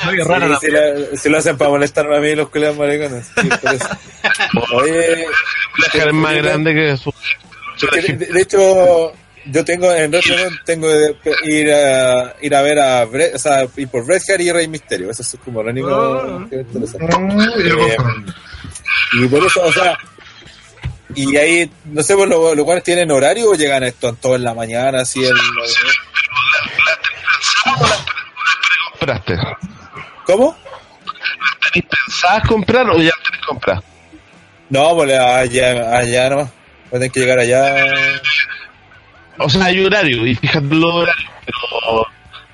Muy 0.04 0.16
la 0.18 0.58
si, 0.60 0.70
la- 0.70 1.16
si 1.16 1.28
lo 1.28 1.38
hacen 1.38 1.58
para 1.58 1.70
molestarme 1.70 2.16
a 2.16 2.20
mí 2.20 2.32
los 2.36 2.48
culiados 2.50 2.76
maricones. 2.78 3.26
Sí. 3.34 3.48
Oye, 4.74 5.26
Bret 5.76 5.94
Hart 5.96 6.06
es 6.08 6.12
más 6.14 6.34
grande 6.36 6.72
que 6.74 6.96
su... 6.96 7.12
de, 7.90 8.00
de- 8.14 8.26
de 8.26 8.42
hecho, 8.42 9.12
yo 9.46 9.64
tengo 9.64 9.92
en 9.92 10.10
Wrestling 10.10 10.56
tengo 10.64 10.88
que 11.22 11.32
ir 11.44 11.72
a, 11.72 12.34
ir 12.40 12.54
a 12.54 12.62
ver 12.62 12.78
a 12.78 13.04
Bret, 13.04 13.34
o 13.34 13.38
sea, 13.38 13.66
ir 13.76 13.88
por 13.88 14.04
Bret 14.04 14.22
Hart 14.28 14.40
y 14.40 14.52
Rey 14.52 14.68
Misterio. 14.68 15.10
Eso 15.10 15.22
es 15.22 15.36
como 15.44 15.62
lo 15.62 15.70
único 15.70 16.48
que 16.48 16.56
me 16.56 16.62
interesa. 16.62 16.98
Oh, 17.00 17.42
el 17.56 17.68
Eh. 17.68 17.96
Y 19.14 19.26
por 19.26 19.44
eso, 19.44 19.62
o 19.62 19.72
sea, 19.72 19.98
y 21.14 21.36
ahí, 21.36 21.70
no 21.84 22.02
sé, 22.02 22.14
pues 22.16 22.28
los 22.28 22.56
lo 22.56 22.64
cuales 22.64 22.82
tienen 22.82 23.10
horario 23.10 23.50
o 23.50 23.54
llegan 23.54 23.82
esto 23.82 24.08
en 24.08 24.16
todo 24.16 24.36
en 24.36 24.44
la 24.44 24.54
mañana, 24.54 25.00
así 25.00 25.22
el, 25.22 25.34
compraste? 28.98 29.38
¿Cómo? 30.24 30.56
¿Tenéis 31.72 31.90
pensadas 31.90 32.48
comprar 32.48 32.88
o 32.88 32.98
ya 32.98 33.12
tenéis 33.24 33.46
comprar? 33.46 33.82
No, 34.70 34.94
pues 34.94 35.18
allá, 35.18 35.98
allá 35.98 36.30
nomás. 36.30 36.50
Voy 36.90 36.96
a 36.96 37.00
tener 37.00 37.10
que 37.10 37.20
llegar 37.20 37.38
allá. 37.38 37.84
O 39.44 39.48
sea, 39.48 39.64
hay 39.66 39.84
horario 39.84 40.26
y 40.26 40.34
fíjate 40.34 40.74
los 40.74 40.94
horarios, 40.94 41.30
pero 41.44 42.06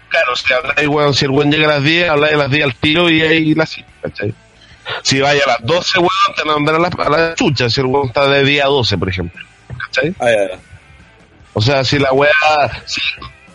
claro, 0.08 0.36
si 0.36 0.52
habláis, 0.52 0.88
weón, 0.88 1.14
si 1.14 1.24
el 1.24 1.30
weón 1.30 1.50
llega 1.52 1.66
a 1.66 1.74
las 1.74 1.84
10, 1.84 2.08
habláis 2.08 2.34
a 2.34 2.38
las 2.38 2.50
10 2.50 2.64
al 2.64 2.74
tiro 2.74 3.10
y 3.10 3.22
ahí 3.22 3.54
la 3.54 3.66
sí, 3.66 3.84
¿cachai? 4.02 4.34
Si 5.02 5.20
vaya 5.20 5.42
a 5.44 5.48
las 5.48 5.62
12, 5.64 5.98
weón, 5.98 6.10
te 6.36 6.42
van 6.44 6.68
a 6.68 6.78
la, 6.78 6.88
a 6.88 7.10
la 7.10 7.34
chucha, 7.34 7.68
si 7.68 7.80
el 7.80 7.86
weón 7.86 8.08
está 8.08 8.26
de 8.28 8.44
día 8.44 8.64
a 8.64 8.68
12, 8.68 8.98
por 8.98 9.08
ejemplo, 9.08 9.44
¿cachai? 9.78 10.14
Ah, 10.18 10.30
ya, 10.30 10.54
ya. 10.54 10.58
O 11.54 11.60
sea, 11.60 11.84
si 11.84 11.98
la 11.98 12.12
weá, 12.12 12.30
si, 12.86 13.00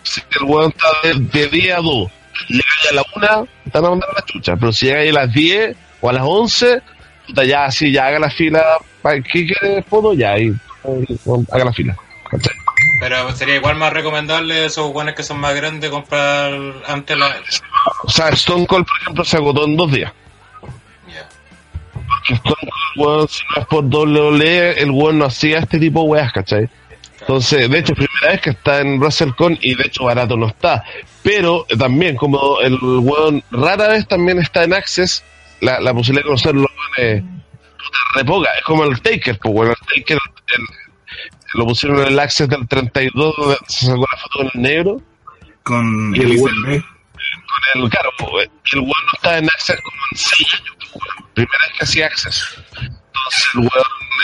si 0.03 0.21
el 0.39 0.45
weón 0.45 0.71
está 0.75 0.87
de, 1.03 1.13
de 1.39 1.47
día 1.47 1.77
a 1.77 1.81
2, 1.81 2.11
llega 2.49 2.63
ya 2.83 2.89
a 2.91 2.93
la 2.93 3.05
1, 3.15 3.47
te 3.63 3.69
van 3.71 3.85
a 3.85 3.89
mandar 3.89 4.09
a 4.09 4.13
la 4.13 4.25
chucha, 4.25 4.55
pero 4.55 4.71
si 4.71 4.85
llega 4.87 4.99
ahí 4.99 5.09
a 5.09 5.13
las 5.13 5.33
10 5.33 5.75
o 6.01 6.09
a 6.09 6.13
las 6.13 6.23
11, 6.23 6.81
puta, 7.27 7.43
ya, 7.45 7.65
así, 7.65 7.91
ya 7.91 8.07
haga 8.07 8.19
la 8.19 8.29
fila, 8.29 8.63
¿para 9.01 9.21
qué 9.21 9.47
quiere 9.47 9.81
foto? 9.83 10.13
Ya, 10.13 10.33
ahí, 10.33 10.53
ahí, 10.83 11.19
haga 11.51 11.65
la 11.65 11.73
fila, 11.73 11.97
¿cachai? 12.29 12.62
Pero 12.99 13.31
sería 13.35 13.55
igual 13.55 13.75
más 13.75 13.91
recomendable 13.93 14.65
esos 14.65 14.87
guanes 14.91 15.15
que 15.15 15.23
son 15.23 15.39
más 15.39 15.55
grandes 15.55 15.89
comprar 15.89 16.53
antes 16.87 17.17
la 17.17 17.35
O 18.03 18.09
sea, 18.09 18.29
Stone 18.29 18.65
Cold, 18.67 18.85
por 18.85 19.01
ejemplo, 19.01 19.23
se 19.25 19.37
agotó 19.37 19.65
en 19.65 19.75
dos 19.75 19.91
días. 19.91 20.11
Porque 21.93 22.33
Stone 22.33 22.55
Cold, 22.55 22.71
weón, 23.07 23.27
si 23.27 23.41
no 23.55 23.61
es 23.61 23.67
por 23.67 23.83
WWE, 23.85 24.81
el 24.81 24.91
weón 24.91 25.17
no 25.19 25.25
hacía 25.25 25.59
este 25.59 25.79
tipo 25.79 26.01
de 26.03 26.07
weas, 26.09 26.31
¿cachai? 26.31 26.69
Entonces, 27.19 27.69
de 27.69 27.79
hecho, 27.79 27.93
primera 27.93 28.31
vez 28.31 28.41
que 28.41 28.49
está 28.49 28.81
en 28.81 28.99
WrestleCon 28.99 29.57
y 29.61 29.75
de 29.75 29.83
hecho 29.87 30.03
barato 30.05 30.35
no 30.35 30.47
está. 30.47 30.83
Pero 31.21 31.65
eh, 31.69 31.77
también, 31.77 32.15
como 32.17 32.59
el 32.59 32.77
weón 32.81 33.43
rara 33.51 33.87
vez 33.89 34.07
también 34.07 34.39
está 34.39 34.63
en 34.63 34.73
Access, 34.73 35.23
la, 35.61 35.79
la 35.79 35.93
posibilidad 35.93 36.23
de 36.23 36.27
conocerlo 36.27 36.67
es 36.97 37.21
puta, 37.21 37.97
re 38.15 38.25
poca. 38.25 38.49
Es 38.57 38.63
como 38.63 38.83
el 38.83 39.01
Taker, 39.01 39.39
pues 39.39 39.53
bueno, 39.53 39.71
el 39.71 40.01
Taker 40.01 40.17
el- 40.57 40.67
lo 41.53 41.65
pusieron 41.65 41.99
en 42.01 42.07
el 42.07 42.19
Access 42.19 42.49
del 42.49 42.67
32, 42.67 43.35
donde 43.37 43.57
se 43.67 43.85
sacó 43.85 44.05
la 44.11 44.17
foto 44.17 44.37
con 44.39 44.49
el 44.53 44.61
negro. 44.61 45.01
Con 45.63 46.15
Y 46.15 46.19
el 46.19 46.31
Elbe. 46.31 46.83
con 47.73 47.83
el 47.83 47.89
claro, 47.89 48.09
pues, 48.17 48.49
el 48.73 48.79
weón 48.79 48.89
no 48.89 49.11
está 49.15 49.37
en 49.37 49.45
Access 49.45 49.79
como 49.81 49.97
en 50.11 50.17
6 50.17 50.53
años, 50.55 50.75
primera 51.33 51.57
vez 51.67 51.77
que 51.77 51.83
hacía 51.85 52.05
Access. 52.07 52.63
Entonces 52.81 53.49
el 53.53 53.59
weón 53.61 53.71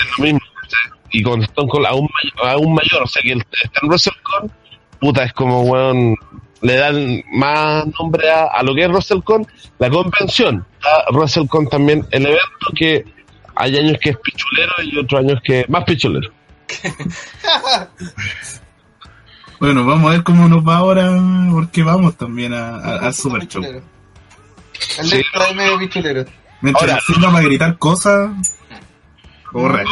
es 0.01 0.17
lo 0.17 0.24
mismo, 0.25 0.40
¿cachai? 0.61 0.99
Y 1.11 1.24
con 1.24 1.41
Stone 1.43 1.69
Cold 1.69 1.85
aún, 1.88 2.09
may- 2.41 2.51
aún 2.51 2.74
mayor, 2.74 3.03
o 3.03 3.08
sea 3.08 3.22
que 3.22 3.32
el, 3.32 3.40
está 3.40 3.80
en 3.82 3.88
WrestleCon, 3.90 4.51
puta, 4.99 5.24
es 5.24 5.33
como 5.33 5.61
weón, 5.64 6.16
le 6.61 6.75
dan 6.75 7.24
más 7.32 7.85
nombre 7.99 8.30
a, 8.30 8.45
a 8.48 8.61
lo 8.64 8.75
que 8.75 8.83
es 8.83 8.90
WrestleCon, 8.90 9.48
la 9.80 9.90
convención. 9.90 10.66
WrestleCon 11.11 11.69
también 11.69 12.06
el 12.11 12.25
evento 12.25 12.67
que 12.75 13.06
hay 13.56 13.77
años 13.77 13.98
que 14.01 14.09
es 14.11 14.17
pichulero 14.17 14.74
y 14.83 14.98
otros 14.99 15.19
años 15.22 15.40
que 15.43 15.66
más 15.69 15.83
pichulero. 15.85 16.32
Bueno, 19.59 19.85
vamos 19.85 20.09
a 20.09 20.14
ver 20.15 20.23
cómo 20.23 20.48
nos 20.48 20.65
va 20.65 20.77
ahora, 20.77 21.11
porque 21.51 21.83
vamos 21.83 22.15
también 22.15 22.53
a, 22.53 22.75
a- 22.77 22.99
al 23.07 23.14
Super 23.14 23.45
Show. 23.48 23.61
El 23.64 25.14
extra 25.14 25.48
de 25.48 25.53
medio 25.53 25.77
pichulero. 25.80 26.25
Mientras 26.61 27.03
sirva 27.06 27.31
para 27.31 27.43
gritar 27.43 27.77
cosas, 27.77 28.31
correcto. 29.51 29.91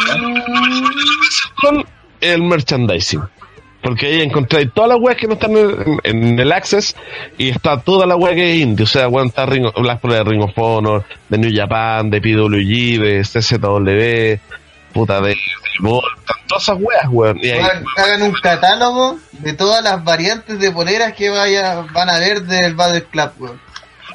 con 1.62 1.86
el 2.22 2.44
merchandising. 2.44 3.22
Porque 3.82 4.08
ahí 4.08 4.22
encontré 4.22 4.66
todas 4.68 4.90
las 4.90 5.00
weas 5.00 5.18
que 5.18 5.28
no 5.28 5.34
están 5.34 5.56
en, 5.56 6.00
en 6.04 6.40
el 6.40 6.52
Access 6.52 6.96
y 7.38 7.50
está 7.50 7.80
toda 7.80 8.06
la 8.06 8.16
wea 8.16 8.34
que 8.36 8.54
es 8.54 8.60
indie. 8.60 8.84
O 8.84 8.88
sea, 8.88 9.08
weón, 9.08 9.28
está 9.28 9.46
Ring, 9.46 9.66
las 9.78 10.02
de 10.02 10.24
Ring 10.24 10.42
of 10.42 10.52
Honor, 10.58 11.06
de 11.30 11.38
New 11.38 11.52
Japan, 11.54 12.10
de 12.10 12.20
PWG, 12.20 13.00
de 13.00 13.22
CZW, 13.22 14.42
puta 14.98 15.22
de, 15.22 15.30
de 15.30 15.36
Evolve, 15.80 16.08
están 16.20 16.38
todas 16.48 16.64
esas 16.64 16.78
weas, 16.80 17.06
weón. 17.10 17.38
Hagan, 17.38 17.86
hagan 17.98 18.22
un 18.24 18.34
catálogo 18.34 19.20
de 19.34 19.54
todas 19.54 19.84
las 19.84 20.04
variantes 20.04 20.60
de 20.60 20.72
poleras 20.72 21.14
que 21.14 21.30
vaya, 21.30 21.86
van 21.94 22.10
a 22.10 22.18
ver 22.18 22.42
del 22.42 22.74
Battle 22.74 23.04
Club, 23.04 23.32
weón. 23.38 23.62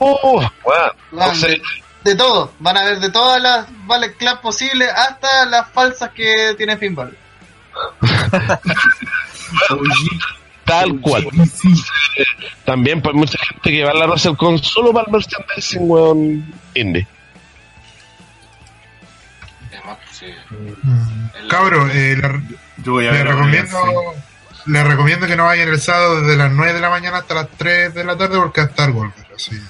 oh, 0.00 0.38
weón, 0.64 0.92
Van 1.12 1.28
no 1.28 1.34
sé, 1.36 1.48
de, 1.48 1.62
de 2.02 2.16
todo, 2.16 2.52
van 2.58 2.76
a 2.76 2.84
ver 2.84 2.98
de 2.98 3.10
todas 3.10 3.40
las 3.40 3.66
Battle 3.86 4.14
Club 4.14 4.40
posibles 4.40 4.88
hasta 4.90 5.46
las 5.46 5.70
falsas 5.70 6.10
que 6.10 6.54
tiene 6.56 6.76
Pinball. 6.76 7.16
tal 10.64 11.00
cual. 11.00 11.28
También 12.64 13.00
pues 13.00 13.14
mucha 13.14 13.38
gente 13.38 13.70
que 13.70 13.84
va 13.84 13.92
a 13.92 13.94
la 13.94 14.06
WrestleCon 14.06 14.58
solo 14.58 14.92
para 14.92 15.06
el 15.06 15.12
merchandising, 15.12 15.88
weón, 15.88 16.54
indie. 16.74 17.06
Sí. 20.22 21.46
Cabro, 21.48 21.88
eh, 21.90 22.16
le, 22.16 22.40
Yo 22.84 22.92
voy 22.92 23.06
a 23.06 23.12
le 23.12 23.18
ver. 23.18 23.28
recomiendo, 23.28 23.78
le 24.66 24.84
recomiendo 24.84 25.26
que 25.26 25.36
no 25.36 25.44
vayan 25.46 25.68
el 25.68 25.80
sábado 25.80 26.20
desde 26.20 26.36
las 26.36 26.52
9 26.52 26.74
de 26.74 26.80
la 26.80 26.90
mañana 26.90 27.18
hasta 27.18 27.34
las 27.34 27.48
3 27.56 27.94
de 27.94 28.04
la 28.04 28.16
tarde 28.16 28.36
porque 28.38 28.60
va 28.60 28.66
a 28.66 28.70
estar 28.70 28.90
Wolver. 28.92 29.26
Así. 29.34 29.56
sí. 29.56 29.62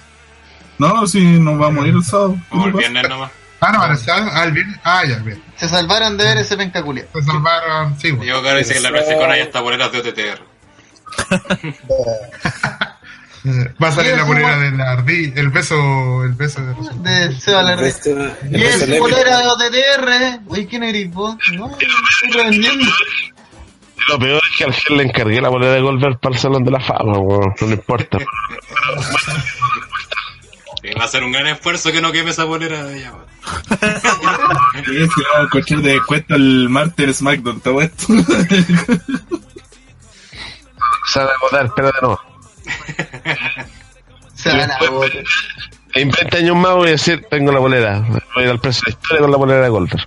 No, 0.79 1.07
si 1.07 1.21
nos 1.39 1.59
vamos 1.59 1.85
a 1.85 1.89
ir 1.89 1.95
el 1.95 2.03
sábado. 2.05 2.37
Como 2.49 2.67
el 2.67 2.73
viernes 2.73 3.09
nomás. 3.09 3.31
Ah, 3.61 3.71
no, 3.73 3.85
el 3.93 3.97
sábado. 3.99 4.31
Ah, 4.33 4.45
el 4.45 4.53
viernes. 4.53 4.79
Ah, 4.83 5.05
ya, 5.07 5.17
bien. 5.19 5.41
Se 5.57 5.69
salvaron 5.69 6.17
de 6.17 6.25
ver 6.25 6.39
ese 6.39 6.57
pencaculia. 6.57 7.07
Se 7.13 7.23
salvaron, 7.23 7.99
sí, 8.01 8.09
bueno. 8.11 8.25
Diego 8.25 8.43
Caro 8.43 8.59
dice 8.59 8.75
que 8.75 8.81
la 8.81 8.91
Persicon 8.91 9.31
hay 9.31 9.41
hasta 9.43 9.61
boleras 9.61 9.93
de 9.93 9.99
OTTR. 10.01 10.43
Eh, 13.45 13.75
Va 13.83 13.89
a 13.89 13.93
salir 13.93 14.15
la 14.15 14.23
igual. 14.23 14.61
de 14.61 14.71
la 14.77 14.91
ardilla, 14.93 15.33
el 15.41 15.49
beso, 15.51 16.23
el 16.23 16.33
beso 16.35 16.61
de 16.61 16.75
De 17.29 17.33
Seba. 17.41 17.75
Este, 17.83 18.11
Y 18.53 18.63
es 18.63 18.85
polera 18.99 19.39
de 19.39 19.47
OTTR. 19.49 20.41
Oye, 20.47 20.67
¿quién 20.69 20.85
eres 20.85 21.11
vos? 21.13 21.37
No, 21.55 21.71
estoy 21.77 22.31
revendiendo. 22.33 22.85
Y 22.85 24.11
Lo 24.11 24.19
peor 24.19 24.41
es 24.49 24.57
que 24.57 24.65
al 24.65 24.73
Gel 24.73 24.97
le 24.97 25.03
encargué 25.05 25.41
la 25.41 25.49
bolera 25.49 25.73
de 25.73 25.81
Goldberg 25.81 26.21
para 26.21 26.35
el 26.37 26.41
Salón 26.41 26.63
de 26.65 26.71
la 26.71 26.81
Fama, 26.81 27.19
weón, 27.19 27.53
no 27.61 27.67
le 27.67 27.75
importa. 27.75 28.19
Va 30.99 31.05
a 31.05 31.09
ser 31.09 31.23
un 31.25 31.33
gran 31.33 31.47
esfuerzo 31.49 31.91
que 31.93 32.01
no 32.01 32.11
queme 32.13 32.31
esa 32.31 32.45
bolera 32.45 32.85
de 32.85 32.99
ella. 32.99 33.13
weón. 33.13 33.27
Sí, 34.85 35.23
vamos 35.33 35.47
a 35.47 35.51
cochar 35.51 35.79
de 35.79 35.93
descuento 35.95 36.35
el 36.37 36.69
martes 36.69 37.17
SmackDown, 37.19 37.61
todo 37.61 37.81
esto. 37.83 38.07
Sabe 41.13 41.31
votar, 41.41 41.67
espérate 41.67 41.99
no. 42.03 42.19
Se 44.35 44.51
van 44.51 44.71
a. 44.71 44.79
En 45.95 46.11
20 46.11 46.39
años 46.39 46.57
más 46.57 46.73
voy 46.75 46.89
a 46.89 46.93
decir, 46.93 47.25
tengo 47.31 47.53
la 47.53 47.59
bolera. 47.61 48.01
Voy 48.01 48.21
a 48.37 48.43
ir 48.45 48.51
al 48.51 48.59
precio 48.61 48.83
de 48.87 48.93
la 48.93 48.97
historia 48.99 49.21
con 49.21 49.31
la 49.31 49.37
bolera 49.37 49.61
de 49.63 49.69
Goldberg. 49.69 50.07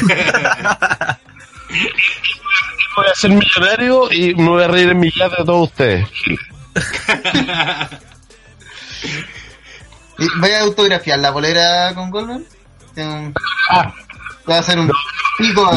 voy 2.96 3.06
a 3.06 3.14
ser 3.14 3.30
millonario 3.30 4.12
y 4.12 4.34
me 4.34 4.48
voy 4.48 4.64
a 4.64 4.68
reír 4.68 4.88
en 4.90 4.98
mi 4.98 5.10
yate 5.12 5.36
de 5.38 5.44
todos 5.44 5.68
ustedes. 5.68 6.06
¿Y 10.18 10.26
¿Vaya 10.36 10.58
a 10.58 10.62
autografiar 10.62 11.18
la 11.20 11.32
polera 11.32 11.92
con 11.94 12.10
Goldberg? 12.10 12.42
Un- 12.96 13.32
Ah, 13.70 13.92
Va 14.48 14.56
a 14.56 14.58
hacer 14.58 14.78
un 14.78 14.90
pico. 15.38 15.70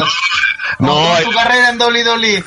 No, 0.80 1.14
hay- 1.14 1.24
tu 1.24 1.30
carrera 1.32 1.68
en 1.70 1.78
WWE. 1.80 2.42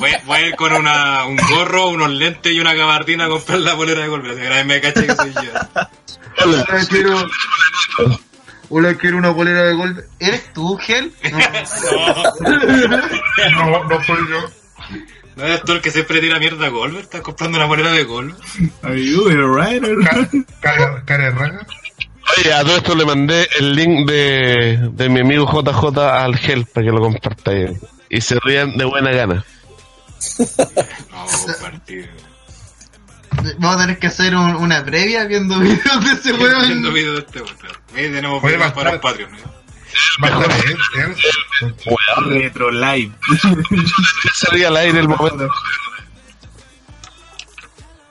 Voy, 0.00 0.10
voy 0.26 0.36
a 0.36 0.46
ir 0.46 0.56
con 0.56 0.72
una, 0.72 1.24
un 1.24 1.36
gorro, 1.36 1.88
unos 1.88 2.10
lentes 2.10 2.52
y 2.52 2.60
una 2.60 2.74
gabardina 2.74 3.24
a 3.24 3.28
comprar 3.28 3.58
la 3.60 3.74
bolera 3.74 4.02
de 4.02 4.08
golpe. 4.08 4.30
Así 4.30 4.40
que 4.40 4.64
me 4.64 4.80
caché 4.80 5.06
que 5.06 5.14
soy 5.14 5.32
yo. 5.32 5.40
Hola, 6.44 6.86
quiero. 6.88 7.26
Hola, 8.70 8.94
quiero 8.96 9.16
una 9.16 9.30
bolera 9.30 9.64
de 9.64 9.72
Goldberg. 9.74 10.08
¿Eres 10.18 10.52
tú, 10.52 10.76
Gel? 10.76 11.10
No, 13.50 13.84
no 13.84 14.00
fui 14.02 14.16
yo. 14.28 14.50
¿No 15.36 15.44
eres 15.44 15.62
tú 15.62 15.72
el 15.72 15.80
que 15.80 15.90
siempre 15.90 16.20
tira 16.20 16.38
mierda 16.38 16.66
a 16.66 16.68
Goldberg? 16.68 17.04
¿Estás 17.04 17.22
comprando 17.22 17.56
una 17.56 17.66
bolera 17.66 17.92
de 17.92 18.04
Goldberg? 18.04 18.38
Are 18.82 19.02
you 19.02 19.28
a 19.30 19.34
writer? 19.46 19.96
Cara 20.60 21.24
de 21.24 21.30
raga. 21.30 21.66
Oye, 22.36 22.52
a 22.52 22.62
todo 22.62 22.76
esto 22.76 22.94
le 22.94 23.04
mandé 23.06 23.48
el 23.58 23.74
link 23.74 24.06
de, 24.08 24.90
de 24.92 25.08
mi 25.08 25.20
amigo 25.20 25.46
JJ 25.50 25.98
al 25.98 26.36
Gel 26.36 26.66
para 26.66 26.86
que 26.86 26.92
lo 26.92 27.00
comparta 27.00 27.50
ahí. 27.52 27.66
Y 28.10 28.20
se 28.20 28.38
rían 28.40 28.76
de 28.76 28.84
buena 28.84 29.10
gana. 29.12 29.44
No, 31.10 31.26
compartir. 31.46 32.10
Vamos 33.58 33.76
a 33.76 33.80
tener 33.82 33.98
que 33.98 34.06
hacer 34.08 34.34
un- 34.34 34.56
una 34.56 34.84
previa 34.84 35.24
viendo 35.26 35.58
videos 35.60 36.04
de 36.04 36.12
ese 36.12 36.32
Viendo 36.32 36.44
weón. 36.88 36.94
video 36.94 37.12
de 37.14 37.18
este 37.20 37.42
weón. 37.42 37.56
Ahí 37.94 38.10
tenemos 38.12 38.42
Oye, 38.42 38.54
videos 38.56 38.70
a 38.70 38.74
para 38.74 39.00
Patreon. 39.00 39.30
a 39.34 40.26
él, 40.66 41.14
él. 41.60 41.74
Retro 42.42 42.70
Live. 42.70 43.12
Salía 44.34 44.68
al 44.68 44.76
aire 44.76 45.00
el 45.00 45.08
momento. 45.08 45.48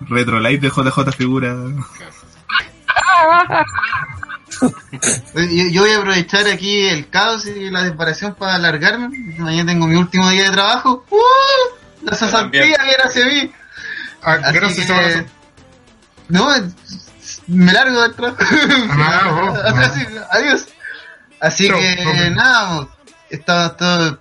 Retro 0.01 0.39
Live 0.39 0.59
de 0.59 0.69
JJ 0.69 1.11
Figura. 1.11 1.55
Yo, 5.34 5.69
yo 5.72 5.82
voy 5.82 5.92
a 5.92 5.98
aprovechar 5.98 6.48
aquí 6.48 6.88
el 6.88 7.10
caos 7.10 7.45
y 7.45 7.69
la 7.69 7.84
desvariación 7.84 8.36
para 8.36 8.56
alargarme. 8.56 9.10
Mañana 9.38 9.72
tengo 9.72 9.88
mi 9.88 9.95
último 9.95 10.30
día 10.30 10.45
de 10.45 10.52
trabajo. 10.52 11.06
¡Uh! 11.10 12.06
La 12.06 12.16
cesantía 12.16 12.61
viene 12.61 13.03
hacia 13.03 13.26
mí. 13.26 13.52
Ah, 14.24 14.38
gracias, 14.52 14.88
que-. 14.88 15.26
No, 16.30 16.50
me 17.48 17.74
largo 17.74 18.02
del 18.02 18.14
trabajo. 18.14 18.38
Ah, 18.92 19.61
ah. 19.66 19.92
Adiós. 20.32 20.68
Así 21.40 21.69
que 21.69 22.32
nada, 22.32 22.88
estaba 23.30 23.77
todo 23.77 24.19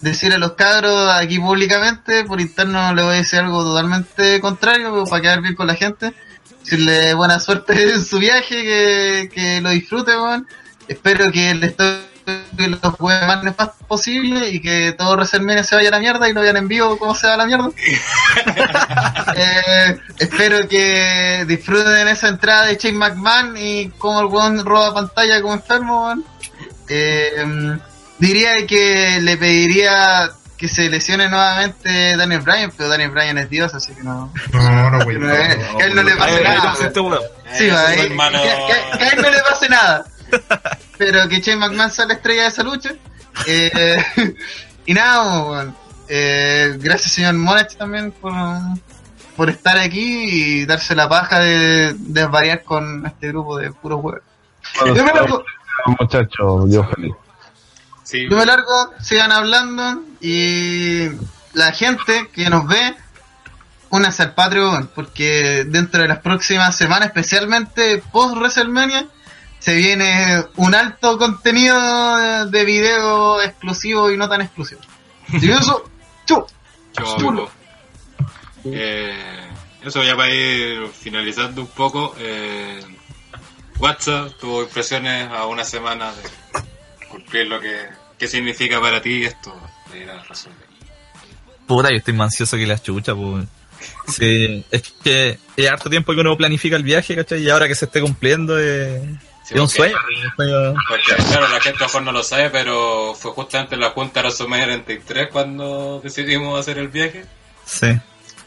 decir 0.00 0.32
a 0.32 0.38
los 0.38 0.52
cabros 0.52 1.10
aquí 1.12 1.38
públicamente, 1.38 2.24
por 2.24 2.40
interno 2.40 2.94
le 2.94 3.02
voy 3.02 3.14
a 3.14 3.18
decir 3.18 3.38
algo 3.38 3.62
totalmente 3.62 4.40
contrario, 4.40 5.04
para 5.04 5.22
quedar 5.22 5.42
bien 5.42 5.54
con 5.54 5.66
la 5.66 5.74
gente. 5.74 6.14
Decirle 6.60 7.14
buena 7.14 7.40
suerte 7.40 7.92
en 7.94 8.04
su 8.04 8.18
viaje, 8.18 8.54
que, 8.54 9.30
que 9.32 9.60
lo 9.60 9.70
disfrute, 9.70 10.16
weón. 10.16 10.46
Espero 10.88 11.30
que 11.30 11.50
el 11.50 11.62
estoy 11.62 12.10
los 12.56 12.80
juegue 12.94 13.26
más 13.26 13.70
posible 13.88 14.50
y 14.50 14.60
que 14.60 14.92
todo 14.92 15.12
WrestleMania 15.12 15.64
se 15.64 15.74
vaya 15.74 15.88
a 15.88 15.92
la 15.92 15.98
mierda 15.98 16.28
y 16.28 16.32
lo 16.32 16.42
vean 16.42 16.56
en 16.56 16.68
vivo 16.68 16.98
como 16.98 17.14
se 17.14 17.26
va 17.26 17.34
a 17.34 17.36
la 17.38 17.46
mierda. 17.46 17.70
Eh, 19.36 19.98
espero 20.18 20.68
que 20.68 21.44
disfruten 21.46 22.08
esa 22.08 22.28
entrada 22.28 22.66
de 22.66 22.76
Shane 22.76 22.98
McMahon 22.98 23.56
y 23.56 23.88
como 23.90 24.20
el 24.20 24.26
weón 24.26 24.64
roba 24.64 24.92
pantalla 24.92 25.40
como 25.40 25.54
enfermo, 25.54 26.04
weón. 26.06 26.24
Eh, 26.88 27.78
diría 28.18 28.66
que 28.66 29.20
le 29.22 29.36
pediría 29.36 30.30
que 30.60 30.68
se 30.68 30.90
lesione 30.90 31.28
nuevamente 31.30 32.16
Daniel 32.18 32.42
Bryan, 32.42 32.70
pero 32.76 32.90
Daniel 32.90 33.10
Bryan 33.10 33.38
es 33.38 33.48
Dios, 33.48 33.74
así 33.74 33.94
que 33.94 34.02
no. 34.02 34.30
No, 34.52 34.90
no, 34.90 35.04
güey. 35.04 35.16
no- 35.18 35.26
que 35.28 35.82
a 35.82 35.86
él 35.86 35.94
no 35.94 36.02
le 36.02 36.14
pase 36.16 36.42
nada. 36.44 36.74
Sí, 37.56 37.64
eh, 37.64 37.72
que, 37.96 38.08
que- 38.08 38.98
que 38.98 39.04
a 39.04 39.08
él 39.08 39.22
no 39.22 39.30
le 39.30 39.38
pase 39.40 39.68
nada. 39.70 40.04
pero 40.98 41.26
que 41.28 41.40
Shane 41.40 41.56
McMahon 41.56 41.90
sea 41.90 42.04
la 42.06 42.12
estrella 42.14 42.42
de 42.42 42.48
esa 42.48 42.62
lucha. 42.62 42.90
Eh, 43.46 44.04
y 44.86 44.92
nada, 44.94 45.42
weón. 45.44 45.76
Eh, 46.12 46.76
gracias 46.78 47.12
señor 47.12 47.34
Monach 47.34 47.74
también 47.76 48.10
por, 48.12 48.32
por 49.36 49.48
estar 49.48 49.78
aquí 49.78 50.24
y 50.60 50.66
darse 50.66 50.94
la 50.94 51.08
paja 51.08 51.38
de, 51.38 51.94
de 51.96 52.26
variar 52.26 52.64
con 52.64 53.06
este 53.06 53.28
grupo 53.28 53.56
de 53.56 53.70
puros 53.72 54.00
huevos. 54.02 54.20
Muchachos, 55.98 56.64
yo 56.70 56.84
feliz. 56.84 57.14
Sí, 58.10 58.26
yo 58.28 58.36
me 58.36 58.44
largo, 58.44 58.92
sigan 59.00 59.30
hablando 59.30 60.02
y 60.20 61.10
la 61.52 61.70
gente 61.70 62.28
que 62.32 62.50
nos 62.50 62.66
ve, 62.66 62.96
únanse 63.90 64.24
al 64.24 64.34
Patreon 64.34 64.90
porque 64.92 65.64
dentro 65.64 66.02
de 66.02 66.08
las 66.08 66.18
próximas 66.18 66.76
semanas, 66.76 67.06
especialmente 67.06 68.02
post 68.10 68.34
WrestleMania, 68.34 69.06
se 69.60 69.76
viene 69.76 70.44
un 70.56 70.74
alto 70.74 71.18
contenido 71.18 72.46
de 72.46 72.64
video 72.64 73.40
exclusivo 73.42 74.10
y 74.10 74.16
no 74.16 74.28
tan 74.28 74.40
exclusivo. 74.40 74.80
Y 75.28 75.48
eso, 75.48 75.88
chu. 76.26 76.44
Eh, 78.64 79.48
eso 79.84 80.02
ya 80.02 80.16
para 80.16 80.34
ir 80.34 80.88
finalizando 80.88 81.60
un 81.60 81.68
poco. 81.68 82.12
Eh, 82.18 82.84
WhatsApp 83.78 84.32
tuvo 84.40 84.62
impresiones 84.62 85.30
a 85.30 85.46
una 85.46 85.62
semana 85.62 86.10
de 86.10 87.08
cumplir 87.08 87.46
lo 87.46 87.60
que, 87.60 87.99
que 88.20 88.28
significa 88.28 88.80
para 88.80 89.02
ti 89.02 89.24
esto 89.24 89.52
de 89.90 90.00
ir 90.02 90.10
a 90.10 90.22
resolver. 90.22 90.68
Puta, 91.66 91.90
yo 91.90 91.96
estoy 91.96 92.14
más 92.14 92.26
ansioso 92.26 92.56
que 92.56 92.66
la 92.66 92.78
chucha, 92.80 93.14
pues. 93.14 93.46
Sí, 94.08 94.64
es 94.70 94.82
que 95.02 95.38
es 95.56 95.70
harto 95.70 95.88
tiempo 95.88 96.12
que 96.12 96.20
uno 96.20 96.36
planifica 96.36 96.76
el 96.76 96.82
viaje, 96.82 97.16
¿cachai? 97.16 97.42
Y 97.42 97.48
ahora 97.50 97.66
que 97.66 97.74
se 97.74 97.86
esté 97.86 98.00
cumpliendo 98.02 98.58
es, 98.58 99.00
Sí, 99.44 99.54
es 99.54 99.60
un 99.60 99.66
porque- 99.66 99.76
sueño. 99.76 99.96
es 99.96 100.24
un 100.26 100.36
sueño. 100.36 100.74
Porque 100.88 101.22
claro, 101.28 101.48
la 101.48 101.60
gente 101.60 101.78
a 101.78 101.80
lo 101.80 101.86
mejor 101.86 102.02
no 102.02 102.12
lo 102.12 102.22
sabe, 102.22 102.50
pero 102.50 103.14
fue 103.18 103.30
justamente 103.32 103.74
en 103.76 103.80
la 103.80 103.90
Junta 103.90 104.20
WrestleMania 104.20 104.66
33 104.66 105.28
cuando 105.32 106.00
decidimos 106.04 106.60
hacer 106.60 106.76
el 106.78 106.88
viaje. 106.88 107.24
Sí. 107.64 107.86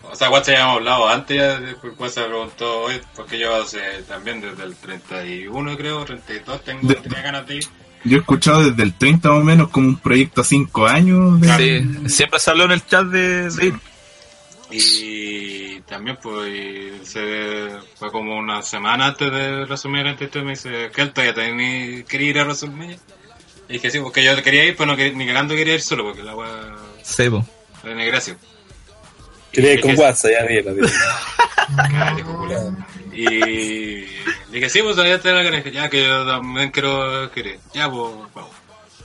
O 0.03 0.15
sea, 0.15 0.29
WhatsApp 0.29 0.53
ya 0.55 0.61
habíamos 0.61 0.77
hablado 0.77 1.09
antes, 1.09 1.37
ya 1.37 1.59
después 1.59 1.93
WhatsApp 1.97 2.27
preguntó 2.27 2.81
hoy, 2.81 3.01
porque 3.15 3.39
yo 3.39 3.55
hace 3.55 3.79
también 4.07 4.39
desde 4.41 4.63
el 4.63 4.75
31 4.75 5.75
creo, 5.77 6.05
32 6.05 6.63
tengo, 6.63 6.87
De- 6.87 6.95
tenía 6.95 7.21
ganas 7.21 7.47
de 7.47 7.55
ir. 7.55 7.63
Yo 8.05 8.17
he 8.17 8.19
escuchado 8.19 8.69
desde 8.69 8.83
el 8.83 8.93
30 8.93 9.29
más 9.29 9.39
o 9.39 9.43
menos 9.43 9.69
como 9.69 9.87
un 9.87 9.95
proyecto 9.97 10.41
a 10.41 10.43
5 10.43 10.87
años. 10.87 11.39
de- 11.41 11.57
Sí, 12.03 12.09
siempre 12.09 12.39
se 12.39 12.51
habló 12.51 12.65
en 12.65 12.71
el 12.71 12.85
chat 12.85 13.05
de, 13.05 13.49
de. 13.49 13.73
Y 14.71 15.79
también 15.81 16.17
pues 16.21 16.49
y 16.51 17.05
se 17.05 17.69
fue 17.95 18.11
como 18.11 18.35
una 18.37 18.61
semana 18.63 19.07
antes 19.07 19.31
de 19.31 19.65
WrestleMania 19.65 20.15
33 20.15 20.43
me 20.43 20.51
dice, 20.51 20.91
¿qué 20.95 21.05
todavía 21.07 21.33
tenés 21.35 22.05
quería 22.05 22.29
ir 22.31 22.39
a 22.39 22.43
WrestleMania? 22.45 22.97
Y 23.69 23.73
dije 23.73 23.91
sí, 23.91 23.99
porque 23.99 24.23
yo 24.23 24.41
quería 24.43 24.65
ir, 24.65 24.75
pero 24.75 24.87
no 24.87 24.97
quería- 24.97 25.15
ni 25.17 25.25
cagando 25.27 25.55
quería 25.55 25.75
ir 25.75 25.81
solo, 25.81 26.03
porque 26.03 26.23
Sí, 27.03 27.29
po. 27.29 27.37
no 27.39 27.45
tiene 27.83 28.05
gracia. 28.07 28.35
Quería 29.51 29.73
ir 29.73 29.79
Y 29.79 29.81
con 29.83 29.97
WhatsApp, 29.99 30.31
ya 30.31 30.45
vi, 30.47 30.61
la 30.63 30.73
Y 33.13 34.05
dije, 34.51 34.69
sí, 34.69 34.81
pues 34.81 34.95
todavía 34.95 35.19
te 35.19 35.31
la 35.31 35.43
ganas. 35.43 35.63
Ya 35.71 35.89
que 35.89 36.03
yo 36.05 36.25
también 36.25 36.71
quiero 36.71 37.31
querer. 37.31 37.59
Ya, 37.73 37.89
pues, 37.89 38.13
vamos. 38.33 38.51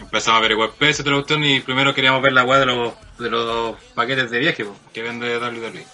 Empezamos 0.00 0.36
a 0.36 0.38
averiguar 0.38 0.70
precios 0.70 1.04
de 1.04 1.10
la 1.10 1.16
cuestión 1.16 1.44
y 1.44 1.60
primero 1.60 1.92
queríamos 1.94 2.22
ver 2.22 2.32
la 2.32 2.44
weá 2.44 2.60
de 2.60 2.66
los, 2.66 2.92
de 3.18 3.30
los 3.30 3.76
paquetes 3.94 4.30
de 4.30 4.38
viaje 4.38 4.64
pues, 4.64 4.78
que 4.92 5.02
vende 5.02 5.36
WWE. 5.38 5.84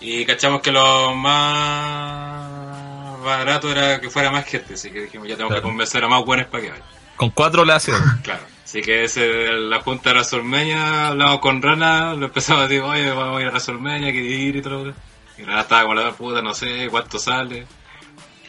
Y 0.00 0.24
cachamos 0.24 0.62
que 0.62 0.72
lo 0.72 1.14
más 1.14 3.20
barato 3.22 3.70
era 3.70 4.00
que 4.00 4.10
fuera 4.10 4.30
más 4.30 4.46
gente, 4.46 4.74
así 4.74 4.90
que 4.90 5.02
dijimos, 5.02 5.28
ya 5.28 5.34
tenemos 5.34 5.50
Claro. 5.52 5.62
que 5.62 5.68
convencer 5.68 6.04
a 6.04 6.08
más 6.08 6.24
buenos 6.24 6.46
para 6.46 6.62
que 6.62 6.70
vayan. 6.70 6.84
Con 7.16 7.30
cuatro 7.30 7.64
le 7.64 7.72
hacen. 7.72 7.94
Claro. 8.22 8.44
Así 8.64 8.80
que 8.80 9.04
ese, 9.04 9.48
la 9.52 9.80
junta 9.82 10.10
de 10.10 10.14
Rasolmeña, 10.14 11.08
hablamos 11.08 11.40
con 11.40 11.60
Rana, 11.60 12.14
lo 12.14 12.26
empezamos 12.26 12.62
a 12.64 12.68
decir, 12.68 12.82
oye, 12.82 13.10
vamos 13.10 13.38
a 13.38 13.42
ir 13.42 13.48
a 13.48 13.50
Rasolmeña, 13.50 14.06
hay 14.06 14.12
que 14.14 14.20
ir 14.22 14.56
y 14.56 14.62
todo. 14.62 14.94
Y 15.38 15.42
Rana 15.42 15.62
estaba 15.62 15.82
como 15.82 15.94
la 15.94 16.12
puta, 16.12 16.42
no 16.42 16.54
sé 16.54 16.88
cuánto 16.90 17.18
sale. 17.18 17.66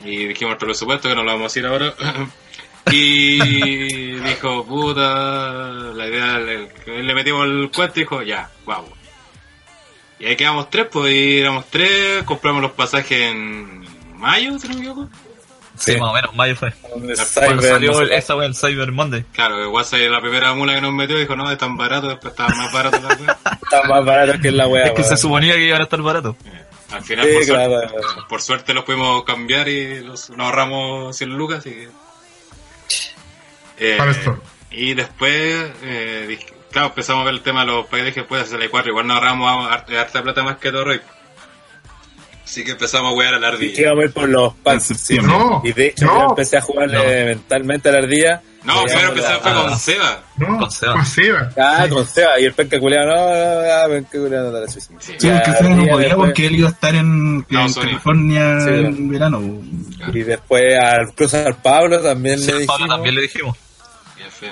Y 0.04 0.26
dijimos 0.28 0.52
nuestro 0.52 0.68
presupuesto, 0.68 1.10
que 1.10 1.16
no 1.16 1.24
lo 1.24 1.32
vamos 1.32 1.56
a 1.56 1.60
ir 1.60 1.66
ahora. 1.66 1.94
y 2.92 4.12
dijo, 4.20 4.66
puta, 4.66 5.62
la 5.96 6.08
idea, 6.08 6.38
le, 6.40 6.70
le 7.04 7.14
metimos 7.16 7.46
el 7.46 7.72
cuento 7.74 8.00
y 8.00 8.04
dijo, 8.04 8.22
ya, 8.22 8.50
vamos. 8.66 8.92
Y 10.20 10.26
ahí 10.26 10.36
quedamos 10.36 10.70
tres, 10.70 10.88
pues 10.92 11.14
y 11.14 11.40
éramos 11.40 11.66
tres, 11.70 12.24
compramos 12.24 12.62
los 12.62 12.72
pasajes 12.72 13.32
en 13.32 13.84
mayo, 14.18 14.58
si 14.60 14.68
no 14.68 14.76
me 14.76 14.80
equivoco. 14.82 15.10
Sí, 15.76 15.98
más 15.98 16.12
o 16.12 16.14
menos, 16.14 16.36
mayo 16.36 16.56
fue. 16.56 16.72
Cuando 16.82 17.16
Cyber, 17.16 17.62
salió 17.64 17.92
no 17.92 17.98
sé 17.98 18.04
el- 18.04 18.12
esa 18.12 18.36
wea, 18.36 18.48
el 18.48 18.56
Cyber 18.56 18.92
Monday. 18.92 19.24
Claro, 19.34 19.58
que 19.58 19.66
WhatsApp 19.66 20.02
la 20.10 20.22
primera 20.22 20.54
mula 20.54 20.76
que 20.76 20.82
nos 20.82 20.94
metió 20.94 21.18
dijo, 21.18 21.36
no, 21.36 21.52
es 21.52 21.58
tan 21.58 21.76
barato, 21.78 22.08
después 22.10 22.32
estaba 22.32 22.54
más 22.56 22.72
barato 22.72 23.02
la 23.02 23.08
wea. 23.16 23.38
Está 23.64 23.84
más 23.90 24.06
barato 24.06 24.40
que 24.40 24.52
la 24.52 24.68
wea. 24.68 24.86
Es 24.86 24.92
que 24.92 25.04
se 25.04 25.18
suponía 25.18 25.56
que 25.56 25.66
iban 25.68 25.82
a 25.82 25.86
estar 25.86 26.00
baratos. 26.02 26.36
Al 26.94 27.04
final, 27.04 27.26
Sí, 27.28 27.34
por, 27.34 27.46
claro. 27.46 27.80
suerte, 27.90 27.98
por 28.30 28.42
suerte, 28.42 28.74
los 28.74 28.84
pudimos 28.86 29.24
cambiar 29.24 29.68
y 29.68 30.02
los, 30.02 30.30
nos 30.30 30.46
ahorramos 30.46 31.18
100 31.18 31.30
lucas. 31.32 31.64
Que... 31.64 31.90
Eh, 33.80 33.98
y 34.72 34.94
después, 34.94 35.72
eh, 35.84 36.38
claro, 36.72 36.88
empezamos 36.90 37.24
a 37.24 37.26
ver 37.26 37.34
el 37.36 37.42
tema 37.42 37.62
de 37.62 37.68
los 37.72 37.88
paquetes 37.88 38.14
que 38.14 38.24
puede 38.24 38.44
hacer 38.44 38.60
la 38.60 38.70
4 38.70 38.90
Igual 38.92 39.08
nos 39.08 39.18
ahorramos 39.18 39.72
harta, 39.72 40.02
harta 40.02 40.24
plata 40.24 40.44
más 40.44 40.58
que 40.58 40.72
todo. 40.72 40.86
Así 42.44 42.64
que 42.64 42.72
empezamos 42.72 43.12
a 43.12 43.16
wear 43.16 43.34
a 43.34 43.40
la 43.40 43.50
Sí, 43.50 43.56
ardilla. 43.56 43.82
íbamos 43.82 44.02
a 44.04 44.06
ir 44.08 44.14
por 44.14 44.30
los 44.30 44.54
packs. 44.56 44.84
sí. 44.84 45.18
No, 45.18 45.62
y 45.64 45.74
de 45.74 45.88
hecho, 45.88 46.06
no. 46.06 46.20
yo 46.20 46.30
empecé 46.30 46.58
a 46.58 46.62
jugarle 46.62 47.26
mentalmente 47.26 47.90
a 47.90 47.92
la 47.94 47.98
ardilla. 48.00 48.42
No, 48.64 48.84
primero 48.86 49.10
empezamos 49.10 49.42
fue 49.42 49.52
ah, 49.52 49.66
con 49.68 49.80
Seba. 49.80 50.24
No, 50.38 50.58
Con 50.60 50.72
Seba. 50.72 50.94
con 50.94 51.06
Seba. 51.06 51.50
Ah, 51.58 51.86
con 51.90 52.06
Seba. 52.06 52.40
Y 52.40 52.46
el 52.46 52.54
penca 52.54 52.80
culiado, 52.80 53.08
no, 53.08 53.16
no, 53.16 53.88
no, 53.88 53.94
penca 53.94 54.18
culiado, 54.20 54.52
no, 54.52 54.68
sí, 54.68 54.80
sí. 54.80 54.94
Sí. 55.00 55.14
Sí, 55.18 55.30
porque 55.30 55.52
Seba 55.52 55.70
no 55.76 55.86
podía 55.88 56.16
porque 56.16 56.46
él 56.48 56.56
iba 56.56 56.70
a 56.70 56.72
estar 56.72 56.96
en. 56.96 57.42
California 57.44 58.60
Sí, 58.62 58.70
en 58.70 59.10
verano. 59.10 59.42
Y 60.14 60.20
después 60.24 60.64
al 60.82 61.14
cruzar 61.14 61.62
Pablo 61.62 62.00
también 62.02 62.40
Sí, 62.40 62.48
le 62.48 62.52
al 62.54 62.60
dijimos. 62.60 62.78
Pablo 62.80 62.94
también 62.96 63.16
le 63.16 63.22
dijimos. 63.22 63.58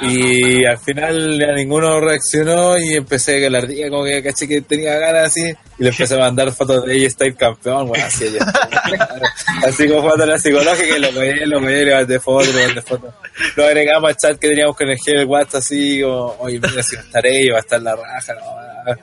Y 0.01 0.05
al 0.05 0.09
final, 0.09 0.11
Y 0.11 0.65
al 0.65 0.77
final 0.77 1.39
ya 1.39 1.51
ninguno 1.53 1.99
reaccionó 1.99 2.77
y 2.77 2.95
empecé 2.95 3.49
la 3.49 3.59
ardilla 3.59 3.89
como 3.89 4.03
que 4.05 4.23
caché 4.23 4.47
que 4.47 4.61
tenía 4.61 4.97
ganas 4.97 5.27
así 5.27 5.41
y 5.79 5.83
le 5.83 5.89
empecé 5.89 6.15
a 6.15 6.19
mandar 6.19 6.51
fotos 6.53 6.85
de 6.85 6.95
ella 6.95 7.07
está 7.07 7.25
el 7.25 7.35
campeón, 7.35 7.87
bueno, 7.87 8.05
así 8.05 8.25
ella. 8.25 8.45
así 9.67 9.87
como 9.87 10.09
fotos 10.09 10.27
la 10.27 10.39
psicológica 10.39 10.97
y 10.97 10.99
lo 10.99 11.09
pegué, 11.11 11.45
lo 11.45 11.59
pegué, 11.61 11.85
le 11.85 11.95
mandé 11.95 12.19
fotos, 12.19 12.53
le 12.53 12.65
mandé 12.67 12.81
fotos. 12.81 13.13
Lo 13.55 13.65
agregamos 13.65 14.09
al 14.09 14.17
chat 14.17 14.39
que 14.39 14.49
teníamos 14.49 14.75
con 14.75 14.89
el 14.89 14.97
G 14.97 15.25
WhatsApp 15.27 15.55
así 15.59 16.01
como, 16.01 16.35
oye 16.39 16.59
mira 16.59 16.83
si 16.83 16.95
va 16.95 17.01
a 17.01 17.05
estar 17.05 17.25
ella, 17.25 17.51
va 17.53 17.57
a 17.57 17.61
estar 17.61 17.81
la 17.81 17.95
raja, 17.95 18.33
no, 18.35 18.95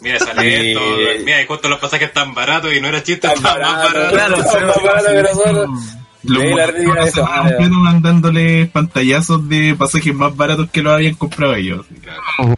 Mira, 0.00 0.18
sale 0.18 0.72
esto. 0.72 0.80
Mira, 1.24 1.42
y 1.42 1.46
justo 1.46 1.68
los 1.68 1.78
pasajes 1.78 2.12
tan 2.12 2.34
baratos 2.34 2.72
y 2.74 2.80
no 2.80 2.88
era 2.88 3.02
chiste, 3.02 3.26
Tan 3.28 3.36
estaba 3.36 3.58
más 3.58 3.92
barato, 3.92 3.98
barato. 3.98 4.14
claro, 4.14 4.42
Seba 4.50 4.66
más 4.66 4.82
barato 4.82 5.08
que 5.10 5.22
nosotros. 5.22 5.70
Los 6.26 6.42
Sí, 6.42 6.48
la 6.54 6.66
rompieron 7.42 7.82
mandándole 7.82 8.66
pantallazos 8.66 9.48
de 9.48 9.74
pasajes 9.78 10.14
más 10.14 10.34
baratos 10.36 10.70
que 10.70 10.82
los 10.82 10.92
habían 10.94 11.14
comprado 11.14 11.54
ellos. 11.54 11.86
Claro. 12.02 12.54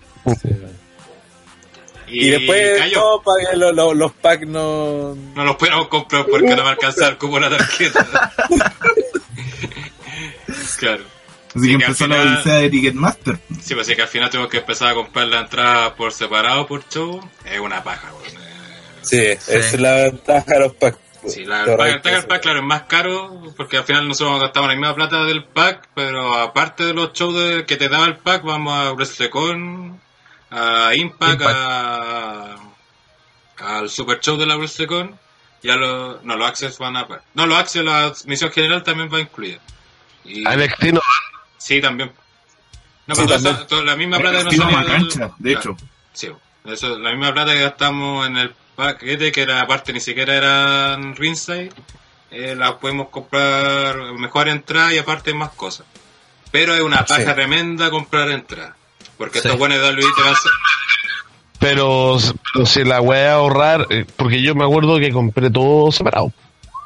Y, 2.10 2.30
después 2.30 2.78
cayó. 2.78 3.00
todo 3.00 3.22
para 3.22 3.50
que 3.50 3.56
lo- 3.56 3.72
lo- 3.72 3.92
los 3.94 4.12
packs 4.12 4.46
no... 4.46 5.14
No 5.34 5.44
los 5.44 5.56
pudiéramos 5.56 5.88
comprar 5.88 6.24
porque 6.24 6.56
no 6.56 6.62
me 6.64 6.70
alcanzaba 6.70 7.08
el 7.08 7.18
cupo 7.18 7.34
de 7.34 7.40
la 7.50 7.56
tarjeta. 7.58 8.32
claro. 10.78 11.02
Así 11.54 11.60
Sí, 11.60 11.72
que 11.72 11.78
que 11.78 11.84
al 11.84 11.90
empezó 11.90 12.06
la 12.06 12.16
final- 12.16 12.36
odisea 12.36 12.54
de 12.54 12.70
Ticketmaster. 12.70 13.38
Sí, 13.62 13.74
pues 13.74 13.86
sí 13.86 13.94
que 13.96 14.02
al 14.02 14.08
final 14.08 14.30
tuvimos 14.30 14.50
que 14.50 14.58
empezar 14.58 14.88
a 14.88 14.94
comprar 14.94 15.26
la 15.28 15.40
entrada 15.40 15.94
por 15.94 16.12
separado 16.12 16.66
por 16.66 16.82
show. 16.88 17.20
Es 17.44 17.58
una 17.60 17.82
paja. 17.82 18.08
Eh, 18.26 18.34
Sí, 19.02 19.16
esa 19.18 19.54
es 19.58 19.80
la 19.80 19.94
ventaja 20.04 20.52
de 20.54 20.60
los 20.60 20.74
packs. 20.74 20.98
Sí, 21.26 21.44
la, 21.44 21.64
el 21.64 21.76
pack, 21.76 21.88
el 21.88 22.00
pack, 22.00 22.06
el 22.12 22.18
eso. 22.18 22.28
pack, 22.28 22.42
claro, 22.42 22.58
es 22.60 22.64
más 22.64 22.82
caro 22.82 23.42
porque 23.56 23.76
al 23.78 23.84
final 23.84 24.06
nosotros 24.08 24.40
gastamos 24.40 24.68
la 24.68 24.76
misma 24.76 24.94
plata 24.94 25.24
del 25.24 25.44
pack, 25.44 25.88
pero 25.94 26.34
aparte 26.34 26.84
de 26.84 26.94
los 26.94 27.12
shows 27.12 27.34
de- 27.34 27.66
que 27.66 27.76
te 27.76 27.88
daba 27.88 28.04
el 28.06 28.16
pack, 28.18 28.42
vamos 28.44 28.72
a 28.72 28.92
WrestleCon, 28.92 30.00
a 30.50 30.94
Impact, 30.94 31.32
Impact. 31.40 31.56
a, 31.58 32.56
al 33.58 33.90
Super 33.90 34.20
Show 34.20 34.36
de 34.36 34.46
la 34.46 34.56
WrestleCon, 34.56 35.18
y 35.62 35.70
a 35.70 35.76
los, 35.76 36.22
no, 36.24 36.36
los 36.36 36.48
Access 36.48 36.78
van 36.78 36.96
a 36.96 37.06
No, 37.34 37.46
los 37.46 37.58
Access, 37.58 37.84
la 37.84 38.12
misión 38.26 38.52
general 38.52 38.82
también 38.84 39.12
va 39.12 39.18
incluida. 39.20 39.58
Y, 40.24 40.46
A 40.46 40.54
NXT 40.56 40.84
no 40.92 41.00
sí, 41.56 41.80
también. 41.80 42.12
No, 43.06 43.14
Sí, 43.14 43.22
pero 43.22 43.26
toda 43.26 43.36
también. 43.38 43.54
esa- 43.56 43.66
toda 43.66 43.82
la 43.84 43.96
misma 43.96 44.18
plata 44.18 44.38
que 44.44 44.50
de 44.50 44.56
claro. 44.56 45.30
hecho. 45.42 45.76
Sí, 46.12 46.30
eso, 46.66 46.98
la 46.98 47.10
misma 47.10 47.32
plata 47.32 47.52
que 47.52 47.60
gastamos 47.62 48.26
en 48.26 48.36
el 48.36 48.54
paquete, 48.78 49.32
que 49.32 49.42
era 49.42 49.60
aparte 49.60 49.92
ni 49.92 49.98
siquiera 49.98 50.34
eran 50.36 51.16
ringside, 51.16 51.72
eh, 52.30 52.54
la 52.56 52.78
podemos 52.78 53.08
comprar 53.08 53.96
mejor 54.14 54.48
entrada 54.48 54.94
y 54.94 54.98
aparte 54.98 55.34
más 55.34 55.50
cosas. 55.50 55.84
Pero 56.52 56.74
es 56.76 56.80
una 56.80 57.04
paja 57.04 57.22
Sí. 57.22 57.34
tremenda 57.34 57.90
comprar 57.90 58.30
entrada. 58.30 58.76
Porque 59.18 59.40
Sí. 59.40 59.48
estos 59.48 59.58
buenos 59.58 59.80
de 59.80 59.94
te 59.96 60.22
van 60.22 60.32
a... 60.32 60.36
Pero, 61.58 62.18
pero 62.54 62.66
si 62.66 62.84
la 62.84 63.00
weá 63.00 63.34
ahorrar, 63.34 63.86
eh, 63.90 64.06
porque 64.16 64.40
yo 64.40 64.54
me 64.54 64.64
acuerdo 64.64 64.98
que 65.00 65.10
compré 65.10 65.50
todo 65.50 65.90
separado. 65.90 66.32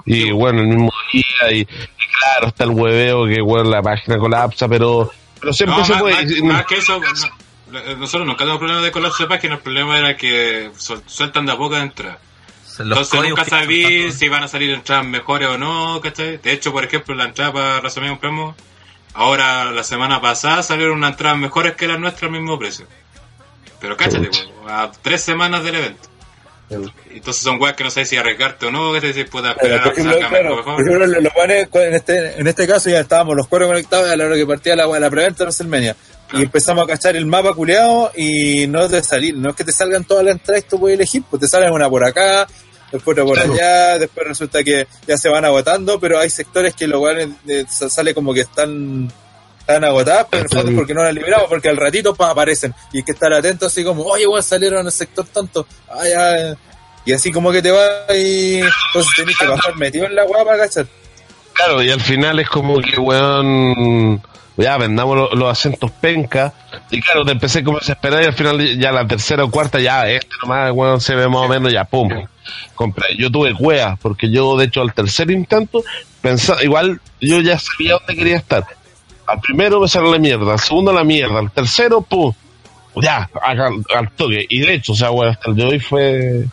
Y 0.06 0.30
bueno, 0.30 0.60
el 0.62 0.68
mismo 0.68 0.90
día, 1.12 1.52
y, 1.52 1.58
y 1.60 1.66
claro, 1.66 2.48
está 2.48 2.64
el 2.64 2.70
hueveo 2.70 3.26
que 3.26 3.42
weón, 3.42 3.70
la 3.70 3.82
página 3.82 4.16
colapsa, 4.16 4.66
pero, 4.68 5.12
pero 5.38 5.52
siempre 5.52 5.78
No, 5.78 5.84
se 5.84 5.92
más, 5.92 6.00
puede. 6.02 6.14
más- 6.42 6.54
más 6.54 6.66
que 6.66 6.78
eso, 6.78 6.98
nosotros 7.98 8.26
nunca 8.26 8.38
tenemos 8.38 8.58
problema 8.58 8.82
de 8.82 8.90
colapso 8.92 9.22
de 9.24 9.28
página, 9.28 9.54
el 9.54 9.60
problema 9.60 9.98
era 9.98 10.16
que 10.16 10.70
suel- 10.78 11.02
sueltan 11.06 11.46
de 11.46 11.52
a 11.52 11.56
poco 11.56 11.76
entradas. 11.76 12.18
Los 12.78 12.80
Entonces 13.12 13.28
nunca 13.30 13.44
sabí 13.44 14.10
si 14.12 14.28
van 14.28 14.44
a 14.44 14.48
salir 14.48 14.70
entradas 14.70 15.04
mejores 15.06 15.48
o 15.48 15.58
no, 15.58 16.00
¿cachai? 16.00 16.38
De 16.38 16.52
hecho, 16.52 16.72
por 16.72 16.84
ejemplo, 16.84 17.14
la 17.14 17.24
entrada 17.24 17.52
para 17.52 17.78
WrestleMania 17.80 18.18
Premo, 18.18 18.56
ahora 19.14 19.70
la 19.70 19.84
semana 19.84 20.20
pasada 20.20 20.62
salieron 20.62 20.96
unas 20.96 21.10
entradas 21.12 21.38
mejores 21.38 21.74
que 21.74 21.86
las 21.86 21.98
nuestras 22.00 22.24
al 22.30 22.32
mismo 22.32 22.58
precio. 22.58 22.86
Pero 23.80 23.96
cáchate, 23.96 24.30
a 24.66 24.90
tres 25.02 25.20
semanas 25.22 25.64
del 25.64 25.74
evento. 25.74 26.08
Entonces 27.10 27.42
son 27.42 27.60
weas 27.60 27.76
que 27.76 27.84
no 27.84 27.90
sabes 27.90 28.08
si 28.08 28.16
arriesgarte 28.16 28.64
o 28.66 28.70
no, 28.70 28.94
que 28.94 29.00
te 29.12 29.24
puta, 29.26 29.54
Pero, 29.60 29.74
esperar 29.76 29.82
por 29.82 29.92
a 29.92 29.94
que 29.94 30.00
ejemplo, 30.00 30.12
salga 30.20 30.28
claro, 30.30 30.56
mejor. 30.56 30.74
por 30.76 30.82
ejemplo, 30.86 31.06
los, 31.06 31.22
los 31.22 31.32
panes, 31.34 31.68
en 31.74 31.94
este, 31.94 32.40
en 32.40 32.46
este 32.46 32.66
caso 32.66 32.88
ya 32.88 33.00
estábamos 33.00 33.36
los 33.36 33.46
cuatro 33.48 33.68
conectados 33.68 34.08
a 34.10 34.16
la 34.16 34.24
hora 34.24 34.36
que 34.36 34.46
partía 34.46 34.74
la, 34.76 34.86
la 34.86 35.10
preventa 35.10 35.38
de 35.40 35.44
WrestleMania. 35.44 35.96
Y 36.32 36.42
empezamos 36.42 36.84
a 36.84 36.86
cachar 36.86 37.16
el 37.16 37.26
mapa 37.26 37.52
culeado 37.54 38.10
y 38.16 38.66
no 38.66 38.88
te 38.88 39.02
salir, 39.02 39.36
no 39.36 39.50
es 39.50 39.56
que 39.56 39.64
te 39.64 39.72
salgan 39.72 40.04
todas 40.04 40.24
las 40.24 40.32
entradas 40.32 40.64
y 40.64 40.68
tú 40.68 40.80
puedes 40.80 40.96
elegir, 40.96 41.22
pues 41.28 41.40
te 41.40 41.48
salen 41.48 41.72
una 41.72 41.90
por 41.90 42.04
acá, 42.04 42.46
después 42.90 43.18
otra 43.18 43.24
por 43.24 43.38
allá, 43.38 43.98
después 43.98 44.26
resulta 44.26 44.64
que 44.64 44.86
ya 45.06 45.16
se 45.16 45.28
van 45.28 45.44
agotando, 45.44 46.00
pero 46.00 46.18
hay 46.18 46.30
sectores 46.30 46.74
que 46.74 46.86
los 46.86 47.00
cuales 47.00 47.28
sale 47.68 48.14
como 48.14 48.32
que 48.32 48.40
están 48.40 49.12
están 49.62 49.84
agotadas, 49.84 50.26
pero 50.30 50.40
en 50.40 50.48
el 50.50 50.56
fondo 50.56 50.70
es 50.72 50.76
porque 50.76 50.94
no 50.94 51.02
las 51.02 51.14
liberamos, 51.14 51.46
porque 51.48 51.68
al 51.68 51.76
ratito 51.76 52.14
pa, 52.14 52.30
aparecen. 52.30 52.74
Y 52.92 52.98
hay 52.98 53.02
que 53.04 53.12
estar 53.12 53.32
atento 53.32 53.66
así 53.66 53.84
como, 53.84 54.02
oye, 54.04 54.26
weón, 54.26 54.42
salieron 54.42 54.80
en 54.80 54.86
el 54.86 54.92
sector 54.92 55.24
tanto. 55.26 55.66
Ay, 55.88 56.12
ay. 56.12 56.54
Y 57.04 57.12
así 57.12 57.32
como 57.32 57.50
que 57.50 57.62
te 57.62 57.70
va 57.70 58.14
y 58.14 58.60
entonces 58.60 59.12
tenés 59.16 59.38
que 59.38 59.46
bajar 59.46 59.76
metido 59.76 60.06
en 60.06 60.14
la 60.14 60.26
para 60.26 60.58
cachar. 60.58 60.86
Claro, 61.52 61.82
y 61.82 61.90
al 61.90 62.00
final 62.00 62.38
es 62.38 62.48
como 62.48 62.80
que, 62.80 62.98
weón, 62.98 64.22
ya 64.56 64.76
vendamos 64.78 65.16
lo- 65.16 65.34
los 65.34 65.48
asientos 65.50 65.90
penca. 65.90 66.52
Y 66.90 67.00
claro, 67.00 67.24
te 67.24 67.32
empecé 67.32 67.62
como 67.64 67.78
a 67.78 67.80
desesperar 67.80 68.22
y 68.22 68.26
al 68.26 68.34
final 68.34 68.78
ya 68.78 68.92
la 68.92 69.06
tercera 69.06 69.44
o 69.44 69.50
cuarta, 69.50 69.80
ya 69.80 70.08
este 70.08 70.28
nomás, 70.42 70.70
weón, 70.72 71.00
se 71.00 71.14
ve 71.14 71.28
más 71.28 71.42
o 71.42 71.48
menos, 71.48 71.72
ya 71.72 71.84
pum. 71.84 72.08
Compré. 72.74 73.16
Yo 73.18 73.30
tuve 73.30 73.54
cuea, 73.54 73.96
porque 74.00 74.30
yo, 74.30 74.56
de 74.56 74.64
hecho, 74.66 74.82
al 74.82 74.92
tercer 74.92 75.30
intento, 75.30 75.82
pensaba, 76.20 76.62
igual 76.62 77.00
yo 77.20 77.40
ya 77.40 77.58
sabía 77.58 77.92
dónde 77.94 78.16
quería 78.16 78.36
estar. 78.36 78.64
Al 79.26 79.40
primero 79.40 79.80
me 79.80 79.88
salió 79.88 80.10
la 80.12 80.18
mierda, 80.18 80.52
al 80.52 80.58
segundo 80.60 80.92
la 80.92 81.04
mierda, 81.04 81.38
al 81.38 81.50
tercero, 81.50 82.02
pum. 82.02 82.32
Ya, 82.96 83.30
al, 83.42 83.58
al 83.96 84.10
toque. 84.16 84.44
Y 84.48 84.60
de 84.60 84.74
hecho, 84.74 84.92
o 84.92 84.96
sea, 84.96 85.10
weón, 85.10 85.30
hasta 85.30 85.50
el 85.50 85.56
de 85.56 85.64
hoy 85.64 85.80
fue 85.80 86.44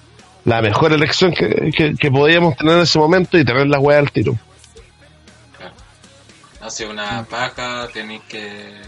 la 0.45 0.61
mejor 0.61 0.93
elección 0.93 1.33
que, 1.33 1.71
que, 1.75 1.95
que 1.95 2.11
podíamos 2.11 2.55
tener 2.55 2.75
en 2.77 2.81
ese 2.83 2.97
momento 2.97 3.37
y 3.37 3.43
tener 3.43 3.67
la 3.67 3.79
weá 3.79 3.99
al 3.99 4.11
tiro. 4.11 4.35
Hace 6.69 6.85
una 6.85 7.25
paja, 7.25 7.87
tenéis 7.91 8.21
que... 8.29 8.79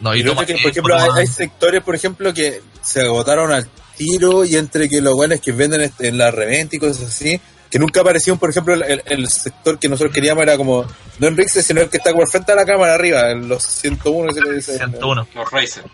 No, 0.00 0.14
Y 0.14 0.20
otro 0.20 0.46
que, 0.46 0.54
por 0.54 0.70
ejemplo, 0.70 0.96
hay, 1.12 1.26
sectores, 1.26 1.82
por 1.82 1.96
ejemplo, 1.96 2.32
que 2.32 2.62
se 2.80 3.00
agotaron 3.00 3.50
al 3.50 3.68
tiro 3.96 4.44
y 4.44 4.54
entre 4.54 4.88
que 4.88 5.00
los 5.00 5.14
buenos 5.14 5.40
que 5.40 5.50
venden 5.50 5.80
este- 5.80 6.06
en 6.06 6.16
la 6.16 6.30
reventa 6.30 6.76
y 6.76 6.78
cosas 6.78 7.08
así, 7.08 7.40
que 7.68 7.80
nunca 7.80 8.02
aparecieron, 8.02 8.38
por 8.38 8.50
ejemplo, 8.50 8.74
el, 8.74 9.28
sector 9.28 9.80
que 9.80 9.88
nosotros 9.88 10.14
queríamos 10.14 10.44
era 10.44 10.56
como, 10.56 10.86
no 11.18 11.26
en 11.26 11.36
Rixes, 11.36 11.66
sino 11.66 11.80
el 11.80 11.88
que 11.88 11.96
está 11.96 12.10
al 12.10 12.28
frente 12.28 12.52
a 12.52 12.54
la 12.54 12.64
cámara 12.64 12.94
arriba, 12.94 13.32
en 13.32 13.48
los 13.48 13.64
101, 13.64 14.32
que 14.32 14.34
se 14.34 14.40
le 14.46 14.54
dice. 14.54 14.76
101. 14.76 15.26
Los 15.34 15.50
Razer. 15.50 15.84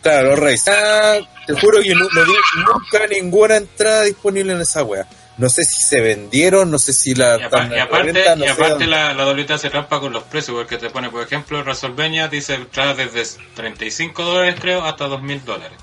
Claro, 0.00 0.30
los 0.30 0.38
Reyes. 0.38 0.64
Ah, 0.68 1.18
te 1.46 1.52
juro 1.52 1.82
que 1.82 1.94
no, 1.94 2.08
no 2.08 2.24
vi 2.24 2.32
nunca 2.56 3.06
ninguna 3.08 3.58
entrada 3.58 4.04
disponible 4.04 4.54
en 4.54 4.62
esa 4.62 4.82
wea. 4.84 5.06
No 5.42 5.48
sé 5.48 5.64
si 5.64 5.80
se 5.82 6.00
vendieron, 6.00 6.70
no 6.70 6.78
sé 6.78 6.92
si 6.92 7.16
la 7.16 7.36
Y, 7.36 7.42
apa- 7.42 7.68
y 7.76 7.78
aparte, 7.80 8.12
no 8.36 8.44
y 8.44 8.48
aparte 8.48 8.86
la, 8.86 9.12
la 9.12 9.26
WTA 9.26 9.54
hace 9.54 9.70
trampa 9.70 9.98
con 9.98 10.12
los 10.12 10.22
precios, 10.22 10.56
porque 10.56 10.78
te 10.78 10.88
pone, 10.88 11.10
por 11.10 11.20
ejemplo, 11.20 11.64
Resolveña 11.64 12.28
dice 12.28 12.54
entradas 12.54 12.96
desde 12.96 13.42
35 13.56 14.22
dólares, 14.22 14.54
creo, 14.60 14.84
hasta 14.84 15.08
2.000 15.08 15.42
dólares. 15.44 15.76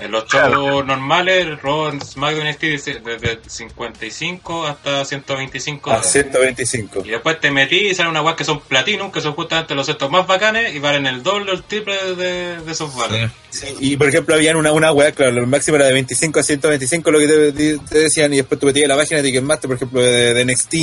En 0.00 0.10
los 0.10 0.24
shows 0.26 0.86
normales, 0.86 1.60
Raw, 1.62 1.92
SmackDown 2.00 2.48
NXT 2.48 2.62
desde 3.04 3.38
55 3.46 4.66
hasta 4.66 5.04
125 5.04 5.90
A 5.90 5.94
dólares. 5.96 6.12
125. 6.12 7.02
Y 7.04 7.10
después 7.10 7.38
te 7.40 7.50
metí 7.50 7.88
y 7.88 7.94
salen 7.94 8.10
unas 8.10 8.22
guas 8.22 8.34
que 8.36 8.44
son 8.44 8.60
platinum, 8.60 9.10
que 9.12 9.20
son 9.20 9.34
justamente 9.34 9.74
los 9.74 9.88
estos 9.88 10.10
más 10.10 10.26
bacanes 10.26 10.74
y 10.74 10.78
valen 10.78 11.06
el 11.06 11.22
doble 11.22 11.50
o 11.52 11.54
el 11.54 11.62
triple 11.62 11.94
de, 12.14 12.60
de 12.60 12.72
esos 12.72 12.94
valores. 12.94 13.30
Sí, 13.50 13.66
y 13.80 13.96
por 13.96 14.08
ejemplo, 14.08 14.34
habían 14.34 14.56
una, 14.56 14.72
una 14.72 14.92
weá, 14.92 15.12
claro, 15.12 15.32
el 15.38 15.46
máximo 15.46 15.76
era 15.76 15.86
de 15.86 15.92
25 15.92 16.40
a 16.40 16.42
125, 16.42 17.10
lo 17.10 17.18
que 17.18 17.26
te, 17.28 17.52
te- 17.52 17.78
te 17.78 17.98
decían, 17.98 18.32
y 18.32 18.36
después 18.38 18.58
tú 18.60 18.66
metías 18.66 18.88
la 18.88 18.96
página 18.96 19.18
de 19.22 19.28
Ticketmaster, 19.28 19.68
por 19.68 19.76
ejemplo, 19.76 20.00
de, 20.02 20.34
de 20.34 20.44
NXT, 20.44 20.74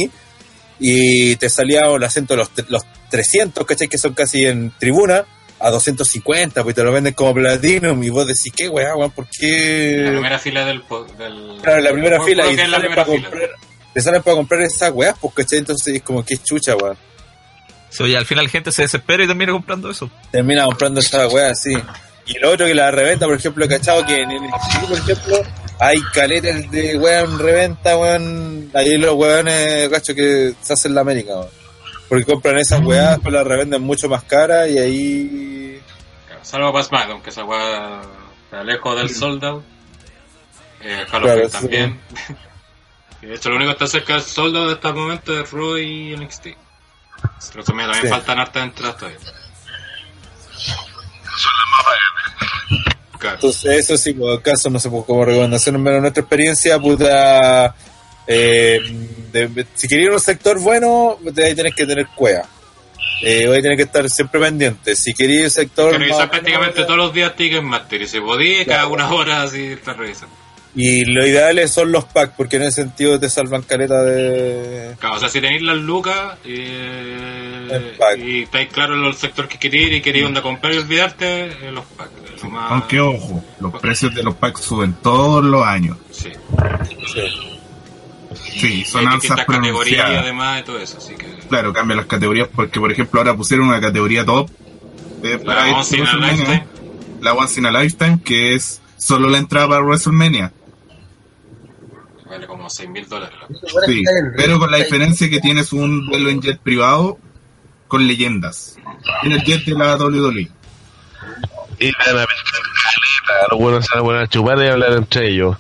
y 0.80 1.36
te 1.38 1.50
salía 1.50 1.88
el 1.88 2.04
acento 2.04 2.36
los, 2.36 2.52
los 2.68 2.84
300, 3.10 3.66
¿cachai? 3.66 3.88
Que 3.88 3.98
son 3.98 4.14
casi 4.14 4.46
en 4.46 4.72
tribuna, 4.78 5.26
a 5.60 5.70
250, 5.72 6.64
pues 6.64 6.76
te 6.76 6.84
lo 6.84 6.92
venden 6.92 7.14
como 7.14 7.34
Platinum, 7.34 8.04
y 8.04 8.10
vos 8.10 8.28
decís, 8.28 8.52
¿qué 8.56 8.70
weá, 8.70 8.96
weón? 8.96 9.12
¿Por 9.12 9.26
La 9.26 9.32
qué? 9.40 10.06
primera 10.12 10.40
fila 10.40 10.66
del... 10.66 10.82
Claro, 11.62 11.82
la 11.82 11.92
primera 11.92 12.24
fila, 12.24 12.46
y 12.46 12.50
que 12.52 12.56
te 12.58 12.64
es 12.64 12.70
la 12.70 12.76
salen, 12.78 12.92
primera 12.92 13.06
para 13.06 13.16
fila. 13.18 13.30
comprar, 13.30 13.50
te 13.94 14.02
salen 14.02 14.22
para 14.24 14.36
comprar 14.38 14.62
esas 14.62 14.92
weas, 14.92 15.16
pues, 15.20 15.34
¿cachai? 15.34 15.60
Entonces 15.60 15.96
es 15.96 16.02
como, 16.04 16.24
qué 16.24 16.38
chucha, 16.38 16.76
weón. 16.76 16.98
Sí, 17.90 18.04
oye, 18.04 18.18
al 18.18 18.26
final 18.26 18.50
gente 18.50 18.72
se 18.72 18.82
desespera 18.84 19.24
y 19.24 19.28
termina 19.28 19.52
comprando 19.54 19.90
eso. 19.90 20.10
termina 20.32 20.66
comprando 20.66 21.00
esa 21.00 21.28
weá 21.28 21.52
así. 21.52 21.74
Y 22.26 22.38
lo 22.40 22.52
otro 22.52 22.66
que 22.66 22.76
la 22.76 22.92
reventa, 22.92 23.26
por 23.26 23.36
ejemplo, 23.38 23.66
cachado 23.70 24.06
que 24.06 24.22
en 24.22 24.30
el 24.30 24.40
Chile, 24.40 24.88
por 24.90 24.98
ejemplo, 24.98 25.42
hay 25.80 25.98
caletas 26.14 26.70
de 26.70 26.98
weón 26.98 27.40
reventa, 27.40 27.98
weón. 27.98 28.70
Ahí 28.74 28.98
los 28.98 29.14
weones, 29.16 29.88
cacho, 29.90 30.14
que 30.14 30.54
se 30.62 30.74
hacen 30.74 30.94
la 30.94 31.02
América, 31.02 31.32
weón. 31.38 31.50
Porque 32.10 32.26
compran 32.26 32.58
esas 32.58 32.82
weas, 32.82 33.12
después 33.16 33.34
las 33.34 33.46
revenden 33.46 33.82
mucho 33.82 34.08
más 34.10 34.24
caras 34.24 34.70
y 34.70 34.78
ahí. 34.80 35.82
Salvo 36.42 36.72
para 36.72 36.84
SmackDown, 36.86 37.22
que 37.22 37.30
esa 37.30 37.44
weá 37.44 38.02
está 38.46 38.64
lejos 38.64 38.96
del 38.98 39.10
sold 39.14 39.44
out. 39.44 39.64
Eh, 40.82 41.06
Claro, 41.10 41.50
sí. 41.50 41.52
también. 41.52 42.00
y 43.22 43.26
de 43.28 43.36
hecho, 43.36 43.50
lo 43.50 43.58
único 43.58 43.70
que 43.72 43.84
está 43.84 43.88
cerca 43.88 44.14
del 44.14 44.22
sold 44.22 44.56
out 44.56 44.72
hasta 44.76 44.90
el 44.90 44.96
momento 44.96 45.38
es 45.40 45.52
Raw 45.52 45.78
y 45.78 46.16
NXT. 46.16 46.48
Pero 47.52 47.64
también, 47.66 47.90
Sí. 48.02 48.08
faltan 48.08 48.40
hartas 48.40 48.64
entradas 48.64 48.98
todavía. 48.98 49.20
Claro. 53.20 53.36
Entonces, 53.36 53.66
eso 53.80 53.98
sí, 53.98 54.14
por 54.14 54.42
caso, 54.44 54.70
no 54.70 54.80
sé, 54.80 54.90
pues, 54.90 55.04
como 55.06 55.26
recomendación, 55.26 55.82
menos 55.82 56.02
nuestra 56.02 56.22
experiencia, 56.22 56.78
puta. 56.80 57.76
Eh, 58.28 58.80
de- 59.32 59.66
si 59.74 59.88
queréis 59.88 60.10
un 60.12 60.20
sector 60.20 60.60
bueno, 60.60 61.18
te 61.34 61.42
vais 61.42 61.54
a 61.54 61.56
tener 61.56 61.74
que 61.74 61.86
tener 61.86 62.08
cueva. 62.16 62.44
Eh, 63.22 63.46
voy 63.48 63.58
a 63.58 63.62
tener 63.62 63.78
que 63.78 63.84
estar 63.84 64.08
siempre 64.10 64.40
pendiente. 64.40 64.96
Si 64.96 65.14
queréis 65.14 65.44
un 65.46 65.50
sector. 65.50 65.92
Que 65.92 65.98
revisar 65.98 66.30
prácticamente 66.30 66.84
todos 66.84 66.98
los 66.98 67.14
días 67.14 67.36
Ticketmaster 67.36 68.02
y 68.02 68.08
si 68.08 68.20
podís, 68.20 68.66
cada 68.68 68.88
una 68.88 69.10
hora 69.12 69.42
así 69.44 69.64
estás 69.66 69.98
revisando. 69.98 70.36
Y 70.76 71.06
lo 71.06 71.26
ideal 71.26 71.68
son 71.70 71.92
los 71.92 72.06
packs, 72.06 72.34
porque 72.38 72.58
en 72.58 72.64
ese 72.64 72.84
sentido 72.84 73.20
te 73.20 73.30
salvan 73.32 73.64
caleta 73.64 74.04
de. 74.04 74.94
Claro, 75.00 75.16
o 75.16 75.20
sea, 75.20 75.28
si 75.30 75.42
tenéis 75.42 75.64
las 75.64 75.78
lucas 75.78 76.38
eh, 76.46 77.68
El 77.72 77.84
pack. 77.98 78.20
y 78.20 78.44
estáis 78.44 78.70
claros 78.72 78.98
en 78.98 79.06
el 79.06 79.16
sector 79.16 79.48
que 79.48 79.58
queréis 79.58 79.94
y 79.96 80.02
queréis 80.02 80.26
onda 80.26 80.44
comprar 80.44 80.74
y 80.74 80.78
olvidarte, 80.78 81.46
eh, 81.46 81.72
los 81.72 81.86
packs. 81.86 82.44
más- 82.44 82.72
Aunque 82.72 83.00
ojo, 83.00 83.44
los 83.60 83.74
precios 83.82 84.14
de 84.14 84.22
los 84.22 84.36
packs 84.36 84.62
suben 84.62 84.94
todos 85.02 85.44
los 85.44 85.64
años. 85.66 85.98
Sí. 86.12 86.30
Sí, 87.12 87.22
son 88.86 89.08
Hay 89.08 89.14
alzas 89.14 89.46
pronunciadas. 89.46 90.24
además 90.24 90.58
de 90.58 90.64
todo 90.64 90.80
eso, 90.80 90.98
así 90.98 91.16
que... 91.16 91.28
Claro, 91.50 91.74
cambian 91.74 91.98
las 91.98 92.08
categorías 92.08 92.48
porque, 92.54 92.80
por 92.80 92.92
ejemplo, 92.92 93.20
ahora 93.20 93.36
pusieron 93.36 93.68
una 93.68 93.80
categoría 93.80 94.26
top 94.26 94.50
eh, 95.24 95.40
para 95.44 95.68
La 95.68 95.80
este 95.82 95.96
Once 95.96 95.98
in 95.98 96.06
a 96.06 96.12
WrestleMania, 96.12 96.54
Lifetime. 96.54 97.22
La 97.22 97.34
Once 97.34 97.60
in 97.60 97.66
a 97.66 97.72
Lifetime, 97.72 98.20
que 98.24 98.56
es 98.56 98.82
solo 98.98 99.30
la 99.30 99.38
entrada 99.38 99.68
para 99.70 99.82
WrestleMania. 99.82 100.52
Vale 102.30 102.46
como 102.46 102.70
6 102.70 102.90
mil 102.90 103.08
dólares. 103.08 103.38
Sí, 103.86 104.04
pero 104.36 104.60
con 104.60 104.70
la 104.70 104.78
diferencia 104.78 105.30
que 105.30 105.40
tienes 105.40 105.72
un 105.72 106.06
vuelo 106.08 106.30
en 106.30 106.42
jet 106.42 106.60
privado 106.60 107.18
con 107.88 108.06
leyendas. 108.06 108.78
En 109.24 109.32
el 109.32 109.44
jet 109.44 109.64
de 109.64 109.74
la 109.74 109.94
E. 109.94 109.96
WWE. 109.96 110.52
Y 111.80 111.92
van 111.92 112.18
a 112.18 112.26
los 113.52 113.60
buenos 113.60 113.86
se 113.86 114.00
van 114.00 114.16
a 114.16 114.22
a 114.22 114.28
chupar 114.28 114.58
y 114.60 114.68
a 114.68 114.74
hablar 114.74 114.94
entre 114.94 115.30
ellos. 115.30 115.58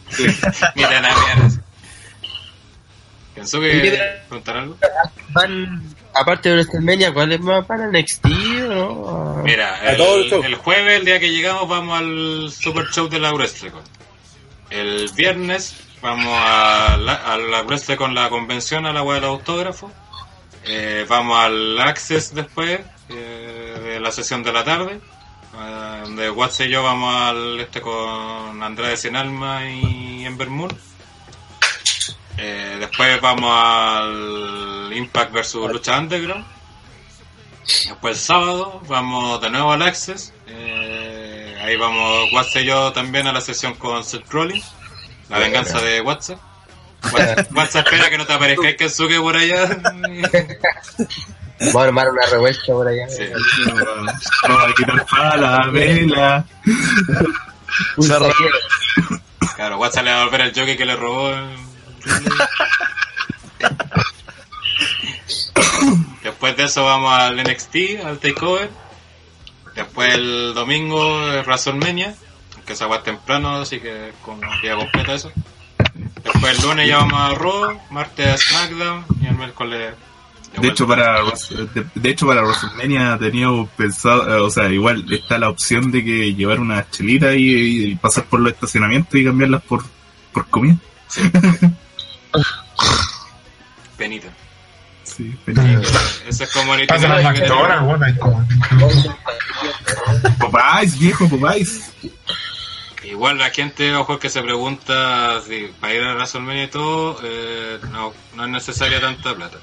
Mira, 0.76 1.01
nada, 1.01 1.16
mira. 1.35 1.64
¿Pensó 3.38 3.59
que 3.61 3.74
Mira. 3.75 4.24
preguntar 4.27 4.57
algo? 4.57 4.77
Van, 5.30 5.83
aparte 6.14 6.49
de 6.49 6.56
WrestleMania, 6.56 7.14
¿cuál 7.14 7.32
es 7.33 7.40
más 7.40 7.66
para 7.66 7.88
NXT 7.88 8.25
no? 8.67 9.41
Mira, 9.43 9.80
el 9.91 10.01
el, 10.01 10.30
show. 10.30 10.43
el 10.43 10.56
jueves, 10.56 10.99
el 10.99 11.06
día 11.06 11.19
que 11.19 11.30
llegamos, 11.30 11.69
vamos 11.69 11.98
al 11.99 12.51
Super 12.51 12.85
Show 12.88 13.07
de 13.09 13.19
la 13.19 13.32
WrestleCon. 13.33 13.83
El 14.69 15.09
viernes 15.16 15.75
vamos 16.01 16.27
a 16.35 16.98
la, 16.99 17.14
a 17.14 17.38
la 17.38 17.61
WrestleCon, 17.64 18.14
la 18.16 18.30
convención, 18.30 18.85
a 18.85 18.93
la 18.93 19.03
web 19.03 19.22
del 19.22 19.30
autógrafo. 19.30 19.91
Eh, 20.66 21.06
vamos 21.07 21.38
al 21.40 21.80
Access 21.80 22.33
después, 22.33 22.82
eh, 23.09 23.80
de 23.83 23.99
la 23.99 24.11
sesión 24.11 24.43
de 24.43 24.51
la 24.51 24.64
tarde. 24.64 24.99
eh, 25.59 25.99
donde 26.03 26.30
Watts 26.30 26.59
y 26.61 26.69
yo 26.69 26.83
vamos 26.83 27.14
al 27.16 27.59
este 27.59 27.82
con 27.82 28.61
Andrade 28.61 28.98
Sin 28.98 29.16
Alma 29.16 29.69
y 29.69 30.25
Ember 30.25 30.49
Moon. 30.49 30.69
Eh, 32.38 32.77
después 32.80 33.19
vamos 33.19 33.51
al 33.51 34.93
Impact 34.93 35.32
versus 35.32 35.72
Lucha 35.72 35.98
Underground. 35.98 36.45
Después 37.66 38.17
el 38.17 38.24
sábado 38.24 38.82
vamos 38.88 39.41
de 39.41 39.49
nuevo 39.49 39.72
al 39.72 39.82
Access. 39.82 40.33
Eh, 40.48 41.57
ahí 41.61 41.75
vamos 41.75 42.32
WhatsApp 42.32 42.61
y 42.61 42.66
yo 42.66 42.93
también 42.93 43.27
a 43.27 43.33
la 43.33 43.41
sesión 43.41 43.74
con 43.75 44.03
Seth 44.03 44.30
Rollins. 44.30 44.72
La 45.30 45.40
venganza 45.40 45.80
de 45.82 46.01
WhatsApp. 46.01 46.40
WhatsApp, 47.11 47.51
WhatsApp 47.56 47.85
espera 47.85 48.09
que 48.09 48.17
no 48.17 48.25
te 48.25 48.33
aparezca 48.33 48.69
el 48.69 48.75
Kensuke 48.75 49.19
por 49.19 49.35
allá. 49.35 49.67
Vamos 51.59 51.75
a 51.75 51.83
armar 51.85 52.09
una 52.09 52.25
revuelta 52.27 52.61
por 52.67 52.88
allá. 52.88 53.09
Sí. 53.09 53.24
Vamos 54.43 54.64
a 54.64 54.74
quitar 54.75 55.06
pala, 55.07 55.67
vela. 55.72 56.45
Claro, 59.56 59.77
WhatsApp 59.80 60.03
le 60.06 60.11
va 60.11 60.22
a 60.22 60.25
volver 60.25 60.41
el 60.41 60.53
jockey 60.53 60.77
que 60.77 60.85
le 60.85 60.95
robó. 60.95 61.33
Después 66.24 66.58
de 66.58 66.66
eso 66.66 66.86
vamos 66.86 67.14
al 67.14 67.38
NXT, 67.38 67.76
al 68.06 68.19
Takeover. 68.19 68.69
Después 69.76 70.14
el 70.14 70.53
domingo 70.53 71.32
es 71.32 71.45
WrestleMania, 71.45 72.16
que 72.66 72.74
es 72.74 72.82
agua 72.82 73.03
temprano, 73.03 73.58
así 73.58 73.80
que 73.80 74.11
con 74.24 74.40
día 74.61 74.76
completa 74.76 75.14
eso. 75.14 75.32
Después 76.24 76.58
el 76.58 76.64
lunes 76.64 76.88
ya 76.88 76.98
vamos 76.98 77.19
a 77.19 77.36
Raw, 77.36 77.80
martes 77.92 78.27
a 78.27 78.38
SmackDown 78.38 79.06
y 79.22 79.27
el 79.27 79.36
miércoles... 79.36 79.94
De 80.60 80.69
hecho, 80.69 80.88
para 80.88 81.22
de, 81.24 81.86
de 81.94 82.10
hecho 82.10 82.26
para 82.26 82.42
WrestleMania 82.42 83.18
teníamos 83.19 83.69
pensado, 83.69 84.27
eh, 84.27 84.42
o 84.42 84.50
sea, 84.50 84.68
igual 84.69 85.06
está 85.11 85.38
la 85.38 85.50
opción 85.50 85.92
de 85.92 86.03
que 86.03 86.34
llevar 86.34 86.60
una 86.60 86.90
chelita 86.90 87.36
y, 87.36 87.92
y 87.92 87.95
pasar 87.95 88.24
por 88.26 88.40
los 88.40 88.53
estacionamientos 88.53 89.14
y 89.16 89.26
cambiarlas 89.26 89.61
por, 89.64 89.84
por 90.32 90.48
comida. 90.48 90.77
Penita. 93.97 94.27
Sí, 95.03 95.35
Ese 96.27 96.43
es 96.43 96.51
como 96.53 96.73
Pasa 96.88 97.07
como. 98.19 98.45
Popeyes, 100.39 100.99
viejo. 100.99 101.27
Igual 103.03 103.38
la 103.38 103.49
gente, 103.51 103.95
ojo, 103.95 104.19
que 104.19 104.30
se 104.30 104.41
pregunta 104.41 105.39
si 105.47 105.72
para 105.80 105.93
ir 105.93 106.03
a 106.03 106.14
WrestleMania 106.15 106.64
y 106.65 106.67
todo, 106.67 107.19
eh, 107.23 107.80
no, 107.91 108.14
no 108.35 108.43
es 108.43 108.49
necesaria 108.49 108.99
tanta 108.99 109.33
plata. 109.33 109.57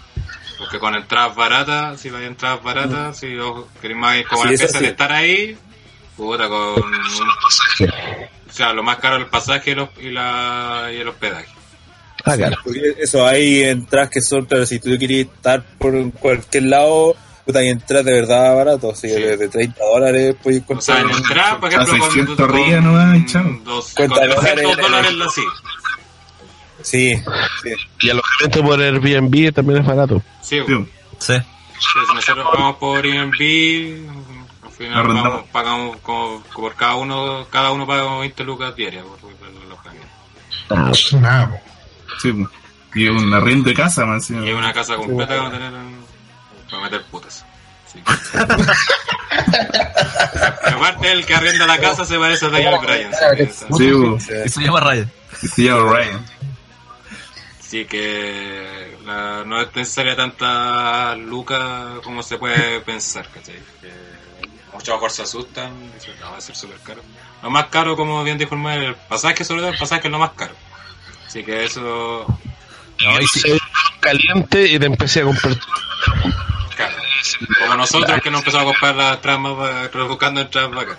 Porque 0.56 0.78
con 0.78 0.94
entradas 0.94 1.34
baratas, 1.36 2.00
si 2.00 2.08
vais 2.10 2.24
a 2.24 2.28
entradas 2.28 2.62
baratas, 2.62 3.18
si 3.18 3.36
os 3.36 3.66
queréis 3.82 4.00
más 4.00 4.16
ir 4.16 4.26
como 4.26 4.42
Sí, 4.44 4.48
la 4.48 4.54
eso 4.54 4.62
empresa 4.64 4.78
de 4.80 4.84
sí. 4.86 4.90
estar 4.90 5.12
ahí, 5.12 5.58
puta, 6.16 6.48
con... 6.48 6.58
un- 6.84 6.92
o 8.48 8.52
sea, 8.56 8.72
lo 8.72 8.82
más 8.84 8.96
caro 8.98 9.16
es 9.16 9.22
el 9.22 9.28
pasaje 9.28 9.72
y, 9.72 9.74
los, 9.74 9.88
y, 10.00 10.10
la, 10.10 10.88
y 10.92 10.96
el 10.96 11.08
hospedaje. 11.08 11.48
Ah, 12.24 12.36
claro. 12.36 12.56
Porque 12.64 12.94
Eso, 13.00 13.26
hay 13.26 13.62
entradas 13.64 14.10
que 14.10 14.20
son, 14.22 14.46
pero 14.46 14.64
si 14.66 14.78
tú 14.78 14.90
querías 14.98 15.28
estar 15.28 15.62
por 15.78 16.10
cualquier 16.12 16.64
lado, 16.64 17.14
puta, 17.44 17.58
hay 17.58 17.68
entradas 17.68 18.06
de 18.06 18.12
verdad 18.14 18.54
baratos, 18.56 18.92
así 18.98 19.08
Sí. 19.08 19.14
de, 19.20 19.36
de 19.36 19.48
30 19.48 19.84
dólares 19.84 20.34
puedes 20.42 20.62
O 20.68 20.80
sea, 20.80 21.00
encontrar. 21.00 21.10
en 21.20 21.24
entrada, 21.26 21.60
por 21.60 21.68
ejemplo, 21.72 21.98
con, 21.98 22.10
600 22.12 22.50
rías 22.50 22.82
nomás, 22.82 23.18
y 23.18 23.26
chao. 23.26 23.60
dos, 23.64 23.92
Cuenta 23.94 24.14
con 24.20 24.28
dólares 24.28 24.36
200 24.64 24.76
en- 24.76 24.82
dólares 24.82 25.12
la 25.14 25.28
sí. 25.28 25.42
Sí, 26.82 27.14
sí. 27.62 27.70
Y 28.00 28.10
alojamiento 28.10 28.62
por 28.62 28.80
Airbnb 28.80 29.52
también 29.54 29.80
es 29.80 29.86
barato. 29.86 30.22
Sí, 30.42 30.60
Sí. 30.66 30.86
Sí. 31.18 31.34
Si 31.78 32.14
nosotros 32.14 32.46
vamos 32.52 32.76
por 32.76 33.04
Airbnb, 33.04 34.08
al 34.64 34.70
final 34.70 35.06
vamos, 35.08 35.44
pagamos 35.52 35.96
como, 35.98 36.42
como 36.52 36.68
por 36.68 36.74
cada 36.76 36.94
uno, 36.96 37.46
cada 37.50 37.70
uno 37.72 37.86
paga 37.86 38.18
20 38.18 38.44
lucas 38.44 38.74
diarias 38.76 39.04
por, 39.04 39.18
por 39.18 39.48
el 39.48 39.56
alojamiento. 39.66 41.20
Nada, 41.20 41.50
po. 41.50 41.60
Sí, 42.20 42.32
y 42.94 43.08
un 43.08 43.32
arriendo 43.34 43.68
de 43.68 43.74
casa, 43.74 44.06
más 44.06 44.30
Y 44.30 44.48
es 44.48 44.54
una 44.54 44.72
casa 44.72 44.94
completa 44.96 45.32
que 45.34 45.38
vamos 45.38 45.52
a 45.54 45.58
tener 45.58 45.72
en- 45.74 46.04
para 46.70 46.82
meter 46.84 47.04
putas. 47.06 47.44
Que- 47.92 48.02
Aparte 50.72 51.12
el 51.12 51.24
que 51.26 51.34
arrienda 51.34 51.66
la 51.66 51.78
casa 51.78 52.04
se 52.04 52.18
parece 52.18 52.46
a 52.46 52.50
Daniel 52.50 52.78
Bryan. 52.82 53.12
así 53.14 53.36
que- 53.36 53.52
Sí. 53.52 53.92
Y 54.44 54.48
se 54.48 54.60
llama 54.62 54.80
Ryan. 54.80 55.10
Y 55.42 55.48
se 55.48 55.62
llama 55.62 55.92
Ryan. 55.92 56.24
Así 57.60 57.84
que 57.86 58.96
la- 59.04 59.44
no 59.44 59.60
es 59.60 59.74
necesaria 59.74 60.16
tanta 60.16 61.14
lucas 61.16 61.98
como 62.02 62.22
se 62.22 62.38
puede 62.38 62.80
pensar, 62.80 63.28
¿cachai? 63.28 63.56
Que 63.80 63.92
muchos 64.72 64.94
mejor 64.94 65.10
se 65.10 65.22
asustan, 65.22 65.72
dicen, 65.94 66.14
no, 66.20 66.32
va 66.32 66.38
a 66.38 66.40
ser 66.40 66.56
súper 66.56 66.78
caro. 66.80 67.02
Lo 67.42 67.50
más 67.50 67.66
caro, 67.66 67.96
como 67.96 68.22
bien 68.24 68.38
dijo 68.38 68.54
el 68.54 68.66
el 68.82 68.94
pasaje, 68.94 69.44
sobre 69.44 69.60
todo 69.62 69.70
el 69.72 69.78
pasaje 69.78 70.08
es 70.08 70.12
lo 70.12 70.18
más 70.18 70.30
caro. 70.32 70.54
Así 71.34 71.42
que 71.42 71.64
eso, 71.64 72.24
No, 73.02 73.20
y 73.20 73.26
Se 73.40 73.58
caliente 73.98 74.68
y 74.68 74.78
te 74.78 74.86
empecé 74.86 75.22
a 75.22 75.24
comprar. 75.24 75.56
claro. 76.76 76.94
Como 77.58 77.74
nosotros 77.74 78.20
que 78.22 78.30
nos 78.30 78.42
empezamos 78.42 78.66
a 78.66 78.70
comprar 78.70 78.94
las 78.94 79.20
tramas, 79.20 79.56
buscando 80.06 80.40
entradas 80.42 80.70
bacán. 80.70 80.96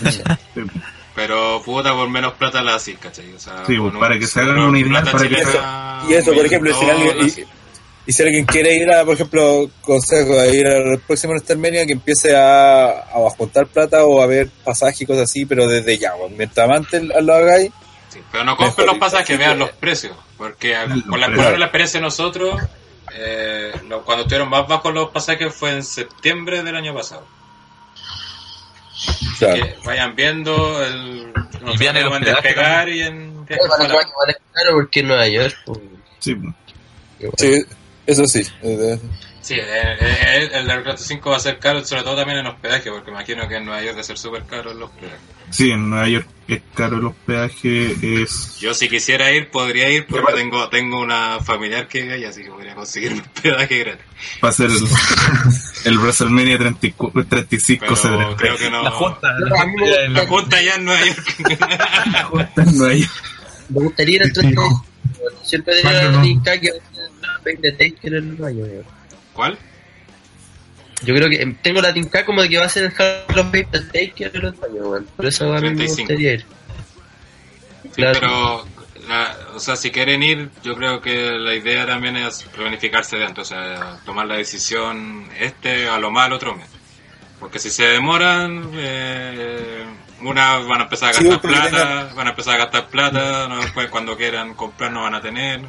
Sí, 0.00 0.18
po. 0.62 0.80
Pero 1.14 1.62
puta, 1.64 1.92
por 1.94 2.10
menos 2.10 2.32
plata 2.34 2.60
la 2.60 2.74
así, 2.74 2.94
¿cachai? 2.94 3.32
O 3.34 3.38
sea, 3.38 3.64
Sí, 3.68 3.76
pues, 3.78 3.94
para 3.94 4.14
un- 4.14 4.20
que 4.20 4.26
se 4.26 4.40
hagan 4.40 4.58
una 4.58 4.78
idea, 4.80 5.04
para 5.04 5.28
que 5.28 5.44
Y 6.08 6.14
eso, 6.14 6.32
por 6.34 6.44
ejemplo, 6.44 6.74
si 6.76 6.90
alguien, 6.90 7.16
y, 7.28 8.10
y 8.10 8.12
si 8.12 8.22
alguien 8.24 8.44
quiere 8.46 8.74
ir 8.76 8.90
a, 8.90 9.04
por 9.04 9.14
ejemplo, 9.14 9.70
consejo, 9.80 10.40
a 10.40 10.46
ir 10.48 10.66
al 10.66 10.98
próximo 11.06 11.34
WrestleMania, 11.34 11.86
que 11.86 11.92
empiece 11.92 12.34
a, 12.36 12.88
a 12.88 13.30
juntar 13.38 13.68
plata 13.68 14.02
o 14.04 14.20
a 14.20 14.26
ver 14.26 14.50
pasajes 14.64 15.02
y 15.02 15.06
cosas 15.06 15.22
así, 15.30 15.46
pero 15.46 15.68
desde 15.68 15.96
ya, 15.98 16.14
mientras 16.36 16.68
antes 16.68 17.00
lo 17.04 17.32
hagáis, 17.32 17.70
Sí, 18.08 18.20
pero 18.32 18.44
no 18.44 18.56
compren 18.56 18.86
los 18.86 18.98
pasajes, 18.98 19.38
vean 19.38 19.58
los 19.58 19.70
precios. 19.70 20.16
Porque 20.38 20.74
con 21.08 21.20
la, 21.20 21.26
por 21.28 21.58
la 21.58 21.66
experiencia 21.66 22.00
de 22.00 22.04
nosotros, 22.04 22.60
eh, 23.14 23.72
lo- 23.88 24.02
cuando 24.04 24.22
estuvieron 24.22 24.48
más 24.48 24.66
bajos 24.68 24.92
los 24.94 25.10
pasajes 25.10 25.54
fue 25.54 25.72
en 25.72 25.82
septiembre 25.82 26.62
del 26.62 26.76
año 26.76 26.94
pasado. 26.94 27.26
claro. 29.38 29.54
Que 29.64 29.76
vayan 29.84 30.14
viendo 30.16 30.82
el. 30.84 31.32
vean 31.78 31.96
hospedaje 31.96 32.24
despegar 32.48 32.88
y 32.88 33.02
en. 33.02 33.34
Bueno, 33.34 33.84
igual 33.84 34.06
igual 34.08 34.30
es 34.30 34.36
caro 34.52 34.72
porque 34.74 35.00
en 35.00 35.08
Nueva 35.08 35.28
York. 35.28 35.56
pues, 35.66 35.78
Sí, 36.18 36.30
igual. 37.20 37.34
Sí, 37.38 37.64
eso 38.06 38.24
sí. 38.26 38.42
Eh, 39.50 39.54
Sí, 39.54 39.54
eh, 39.54 39.96
eh, 40.00 40.50
el 40.54 40.66
del 40.66 40.84
Rato 40.84 41.02
5 41.02 41.30
va 41.30 41.36
a 41.36 41.40
ser 41.40 41.58
caro, 41.58 41.84
sobre 41.84 42.02
todo 42.02 42.16
también 42.16 42.38
en 42.38 42.46
hospedaje, 42.46 42.90
porque 42.90 43.10
me 43.10 43.18
imagino 43.18 43.46
que 43.48 43.56
en 43.56 43.64
Nueva 43.64 43.82
York 43.82 43.96
va 43.96 44.00
a 44.00 44.04
ser 44.04 44.18
súper 44.18 44.44
caro 44.44 44.72
el 44.72 44.82
hospedaje. 44.82 45.16
Sí, 45.50 45.70
en 45.70 45.88
Nueva 45.88 46.08
York 46.08 46.26
es 46.48 46.60
caro 46.74 46.96
los 46.98 47.14
peajes, 47.14 48.02
es... 48.02 48.58
Yo 48.58 48.74
si 48.74 48.88
quisiera 48.88 49.30
ir, 49.30 49.48
podría 49.50 49.88
ir, 49.88 50.06
porque 50.06 50.32
tengo 50.34 50.68
tengo 50.68 51.00
una 51.00 51.38
familiar 51.40 51.86
que 51.86 52.02
vive 52.02 52.14
allá, 52.14 52.30
así 52.30 52.42
que 52.42 52.50
podría 52.50 52.74
conseguir 52.74 53.12
un 53.12 53.20
hospedaje 53.20 53.78
gratis. 53.78 54.04
Va 54.44 54.48
a 54.48 54.52
ser 54.52 54.70
el, 54.70 54.76
el 55.84 55.98
WrestleMania 55.98 56.58
34, 56.58 57.26
35 57.26 57.80
Pero 57.84 57.96
se 57.96 58.36
creo 58.36 58.56
que 58.56 58.70
no. 58.70 58.82
la 58.82 58.90
junta. 58.90 59.28
La- 59.38 60.08
La 60.08 60.26
junta 60.26 60.56
allá 60.56 60.74
en 60.74 60.84
Nueva 60.84 61.06
York. 61.06 61.36
en 62.56 62.78
Nueva 62.78 62.94
York. 62.94 63.10
Me 63.68 63.80
gustaría 63.82 64.16
ir 64.16 64.22
al 64.24 64.32
35. 64.32 64.86
Siempre 65.42 65.82
la 65.84 66.22
tinca 66.22 66.58
que 66.60 66.70
la 67.20 67.40
Pain 67.44 67.60
de 67.60 67.72
Taker 67.72 68.14
en 68.14 68.36
Nueva 68.36 68.50
York. 68.50 68.86
¿Cuál? 69.36 69.58
Yo 71.04 71.14
creo 71.14 71.28
que 71.28 71.42
em, 71.42 71.54
tengo 71.56 71.80
la 71.82 71.92
tinca 71.92 72.24
como 72.24 72.40
de 72.42 72.48
que 72.48 72.58
va 72.58 72.64
a 72.64 72.68
ser 72.70 72.84
el 72.84 72.92
Hall 72.98 73.38
of 73.38 73.46
Fame 73.50 73.68
de 73.70 73.80
Taker 73.80 74.36
años, 74.36 74.54
weón. 74.62 75.06
Por 75.14 75.26
eso 75.26 75.44
a 75.52 75.60
mí 75.60 75.68
me 75.70 75.76
35. 75.76 75.96
gustaría 75.98 76.32
ir. 76.32 76.44
Sí, 77.82 77.88
Claro. 77.94 78.18
pero, 78.20 78.66
la- 79.08 79.36
o 79.54 79.60
sea, 79.60 79.76
si 79.76 79.90
quieren 79.90 80.22
ir, 80.22 80.50
yo 80.64 80.74
creo 80.74 81.00
que 81.00 81.32
la 81.32 81.54
idea 81.54 81.86
también 81.86 82.16
es 82.16 82.42
planificarse 82.44 83.16
de 83.16 83.26
antes, 83.26 83.42
o 83.42 83.54
sea, 83.54 83.98
tomar 84.06 84.26
la 84.26 84.36
decisión 84.36 85.28
este 85.38 85.88
a 85.88 85.98
lo 85.98 86.10
más 86.10 86.26
al 86.26 86.32
otro 86.32 86.56
mes. 86.56 86.66
Porque 87.38 87.58
si 87.58 87.68
se 87.70 87.84
demoran, 87.84 88.70
eh, 88.74 89.84
una 90.22 90.56
van 90.60 90.80
a 90.80 90.84
empezar 90.84 91.10
a 91.10 91.12
gastar 91.12 91.40
plata, 91.42 91.70
tengan- 91.70 92.16
van 92.16 92.26
a 92.26 92.30
empezar 92.30 92.54
a 92.54 92.58
gastar 92.58 92.88
plata, 92.88 93.48
no, 93.48 93.60
después 93.60 93.88
cuando 93.90 94.16
quieran 94.16 94.54
comprar 94.54 94.90
no 94.90 95.02
van 95.02 95.14
a 95.14 95.20
tener. 95.20 95.60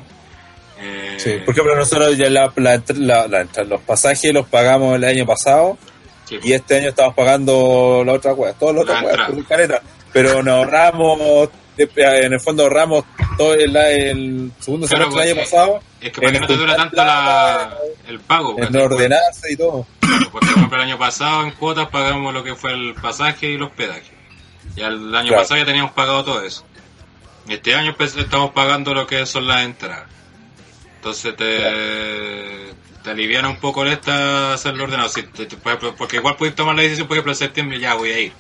Eh, 0.79 1.17
Sí, 1.19 1.31
por 1.45 1.53
ejemplo, 1.53 1.75
nosotros 1.75 2.15
ya 2.17 2.29
la, 2.29 2.51
la, 2.55 2.81
la- 3.27 3.63
los 3.63 3.81
pasajes 3.81 4.31
los 4.33 4.47
pagamos 4.47 4.95
el 4.95 5.03
año 5.03 5.25
pasado 5.25 5.77
sí, 6.25 6.37
y 6.43 6.53
este 6.53 6.77
año 6.77 6.89
estamos 6.89 7.15
pagando 7.15 8.03
la 8.05 8.13
otra 8.13 8.33
otras 8.33 8.37
weas, 8.37 8.55
entrada. 9.11 9.27
por 9.27 9.45
careta. 9.45 9.81
Pero 10.13 10.43
nos 10.43 10.53
ahorramos, 10.55 11.49
en 11.77 12.33
el 12.33 12.39
fondo 12.39 12.63
ahorramos 12.63 13.03
todo 13.37 13.53
el, 13.55 13.75
el 13.75 14.51
segundo 14.59 14.87
Claro, 14.87 15.05
semestre 15.11 15.19
del 15.25 15.27
año 15.29 15.35
pues, 15.35 15.49
pasado 15.51 15.79
es 16.01 16.11
que 16.11 16.21
para 16.21 16.31
que 16.33 16.39
no 16.39 16.47
te 16.47 16.55
dura 16.55 16.75
tanto 16.75 16.95
la, 16.95 17.77
el 18.07 18.19
pago. 18.19 18.55
en 18.57 18.75
ordenarse 18.77 19.51
y 19.53 19.57
todo. 19.57 19.85
Claro, 19.99 20.29
porque 20.31 20.47
por 20.47 20.57
ejemplo 20.57 20.77
el 20.77 20.83
año 20.89 20.97
pasado 20.99 21.43
en 21.43 21.51
cuotas 21.51 21.89
pagamos 21.89 22.33
lo 22.33 22.43
que 22.43 22.55
fue 22.55 22.71
el 22.73 22.93
pasaje 22.95 23.51
y 23.51 23.55
el 23.55 23.63
hospedaje. 23.63 24.11
Ya 24.75 24.87
el 24.87 25.13
año 25.15 25.27
Claro. 25.29 25.41
pasado 25.41 25.59
ya 25.59 25.65
teníamos 25.65 25.91
pagado 25.91 26.23
todo 26.23 26.43
eso. 26.43 26.63
Este 27.49 27.73
año 27.75 27.95
pues, 27.97 28.15
estamos 28.15 28.51
pagando 28.51 28.93
lo 28.93 29.07
que 29.07 29.25
son 29.25 29.47
las 29.47 29.63
entradas. 29.65 30.03
Entonces 31.07 31.35
te, 31.37 32.73
te 33.03 33.09
aliviana 33.09 33.47
un 33.49 33.59
poco 33.59 33.85
en 33.85 33.93
esta 33.93 34.53
hacerlo 34.53 34.83
ordenado. 34.83 35.07
Si 35.09 35.23
te- 35.23 35.45
te- 35.45 35.55
porque 35.57 36.17
igual 36.17 36.35
puedes 36.35 36.53
tomar 36.55 36.75
la 36.75 36.81
decisión, 36.81 37.07
por 37.07 37.15
ejemplo, 37.15 37.31
en 37.31 37.37
septiembre 37.37 37.79
ya 37.79 37.93
voy 37.93 38.11
a 38.11 38.19
ir. 38.19 38.33